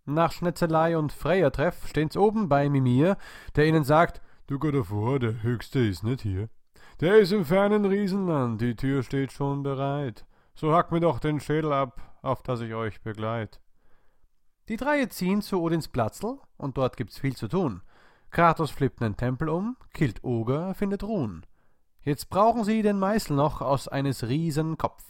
Nach 0.07 0.33
Schnetzelei 0.33 0.99
und 0.99 1.13
Freya-Treff 1.13 1.89
stehen's 1.89 2.17
oben 2.17 2.49
bei 2.49 2.69
Mimir, 2.69 3.17
der 3.57 3.67
ihnen 3.67 3.85
sagt, 3.85 4.21
Du 4.47 4.59
Gott 4.59 4.75
davor, 4.75 5.19
der 5.19 5.43
Höchste 5.43 5.79
ist 5.79 6.03
nicht 6.05 6.21
hier. 6.21 6.51
Der 7.01 7.19
ist 7.19 7.33
im 7.33 7.47
fernen 7.47 7.87
Riesenland, 7.87 8.61
die 8.61 8.77
Tür 8.77 9.03
steht 9.03 9.33
schon 9.33 9.63
bereit. 9.63 10.27
So 10.55 10.75
hack 10.75 10.93
mir 10.93 11.01
doch 11.01 11.19
den 11.19 11.41
Schädel 11.41 11.73
ab, 11.73 12.19
auf 12.21 12.43
dass 12.43 12.61
ich 12.61 12.75
euch 12.75 13.01
begleit. 13.01 13.61
Die 14.69 14.77
drei 14.77 15.07
ziehen 15.07 15.41
zu 15.41 15.63
Odins 15.63 15.89
Platzl 15.89 16.39
und 16.59 16.77
dort 16.77 16.99
gibt's 16.99 17.19
viel 17.19 17.35
zu 17.35 17.49
tun. 17.49 17.81
Kratos 18.31 18.71
flippt 18.71 19.01
nen 19.01 19.17
Tempel 19.17 19.49
um, 19.49 19.77
killt 19.95 20.23
Oger, 20.23 20.75
findet 20.75 21.03
Ruhen. 21.03 21.47
Jetzt 22.03 22.29
brauchen 22.29 22.65
sie 22.65 22.83
den 22.83 22.99
Meißel 22.99 23.35
noch 23.35 23.63
aus 23.63 23.89
eines 23.89 24.29
Riesen 24.29 24.77
Kopf. 24.77 25.03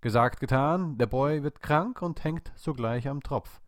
Gesagt, 0.00 0.40
getan, 0.40 0.96
der 0.96 1.06
Boy 1.06 1.42
wird 1.42 1.60
krank 1.60 2.00
und 2.00 2.24
hängt 2.24 2.50
sogleich 2.56 3.06
am 3.08 3.22
Tropf. 3.22 3.60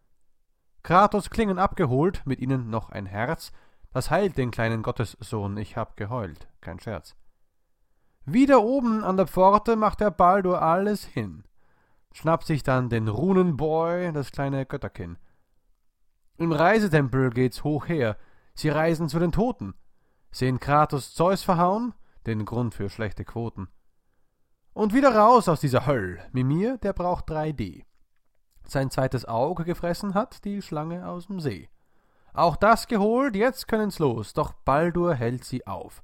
Kratos 0.84 1.30
Klingen 1.30 1.58
abgeholt, 1.58 2.20
mit 2.26 2.40
ihnen 2.40 2.68
noch 2.68 2.90
ein 2.90 3.06
Herz, 3.06 3.52
das 3.94 4.10
heilt 4.10 4.36
den 4.36 4.50
kleinen 4.50 4.82
Gottessohn, 4.82 5.56
ich 5.56 5.78
hab 5.78 5.96
geheult, 5.96 6.46
kein 6.60 6.78
Scherz. 6.78 7.16
Wieder 8.26 8.62
oben 8.62 9.02
an 9.02 9.16
der 9.16 9.26
Pforte 9.26 9.76
macht 9.76 10.00
der 10.00 10.10
Baldur 10.10 10.60
alles 10.60 11.02
hin, 11.02 11.44
schnappt 12.12 12.46
sich 12.46 12.62
dann 12.62 12.90
den 12.90 13.08
Runenboy, 13.08 14.12
das 14.12 14.30
kleine 14.30 14.66
Götterkin. 14.66 15.16
Im 16.36 16.52
Reisetempel 16.52 17.30
geht's 17.30 17.64
hoch 17.64 17.88
her, 17.88 18.18
sie 18.54 18.68
reisen 18.68 19.08
zu 19.08 19.18
den 19.18 19.32
Toten, 19.32 19.72
sehen 20.32 20.60
Kratos 20.60 21.14
Zeus 21.14 21.42
verhauen, 21.42 21.94
den 22.26 22.44
Grund 22.44 22.74
für 22.74 22.90
schlechte 22.90 23.24
Quoten. 23.24 23.68
Und 24.74 24.92
wieder 24.92 25.16
raus 25.16 25.48
aus 25.48 25.60
dieser 25.60 25.86
Höll. 25.86 26.20
Mimir, 26.32 26.76
der 26.76 26.92
braucht 26.92 27.30
3D. 27.30 27.84
Sein 28.66 28.90
zweites 28.90 29.24
Auge 29.26 29.64
gefressen 29.64 30.14
hat 30.14 30.44
die 30.44 30.62
Schlange 30.62 31.06
aus 31.06 31.26
dem 31.26 31.40
See. 31.40 31.68
Auch 32.32 32.56
das 32.56 32.88
geholt, 32.88 33.36
jetzt 33.36 33.68
können's 33.68 33.98
los, 33.98 34.32
doch 34.32 34.52
Baldur 34.64 35.14
hält 35.14 35.44
sie 35.44 35.66
auf. 35.66 36.02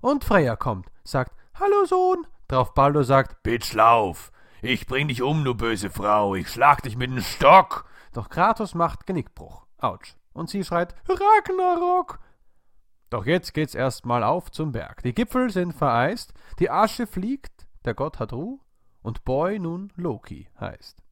Und 0.00 0.24
Freya 0.24 0.56
kommt, 0.56 0.88
sagt, 1.04 1.36
Hallo 1.54 1.84
Sohn. 1.84 2.26
Drauf 2.48 2.74
Baldur 2.74 3.04
sagt, 3.04 3.42
Bitch, 3.42 3.74
lauf. 3.74 4.32
Ich 4.62 4.86
bring 4.86 5.08
dich 5.08 5.22
um, 5.22 5.44
du 5.44 5.54
böse 5.54 5.90
Frau, 5.90 6.34
ich 6.34 6.48
schlag 6.48 6.82
dich 6.82 6.96
mit 6.96 7.10
dem 7.10 7.20
Stock. 7.20 7.84
Doch 8.12 8.28
Kratos 8.28 8.74
macht 8.74 9.06
Genickbruch. 9.06 9.66
Autsch. 9.78 10.16
Und 10.32 10.50
sie 10.50 10.64
schreit, 10.64 10.94
Ragnarok. 11.08 12.18
Doch 13.10 13.26
jetzt 13.26 13.54
geht's 13.54 13.74
erstmal 13.74 14.22
auf 14.22 14.50
zum 14.50 14.72
Berg. 14.72 15.02
Die 15.02 15.14
Gipfel 15.14 15.50
sind 15.50 15.72
vereist, 15.72 16.34
die 16.58 16.70
Asche 16.70 17.06
fliegt, 17.06 17.66
der 17.84 17.94
Gott 17.94 18.18
hat 18.18 18.32
Ruh 18.32 18.60
und 19.02 19.24
Boy 19.24 19.58
nun 19.58 19.92
Loki 19.96 20.48
heißt. 20.60 21.02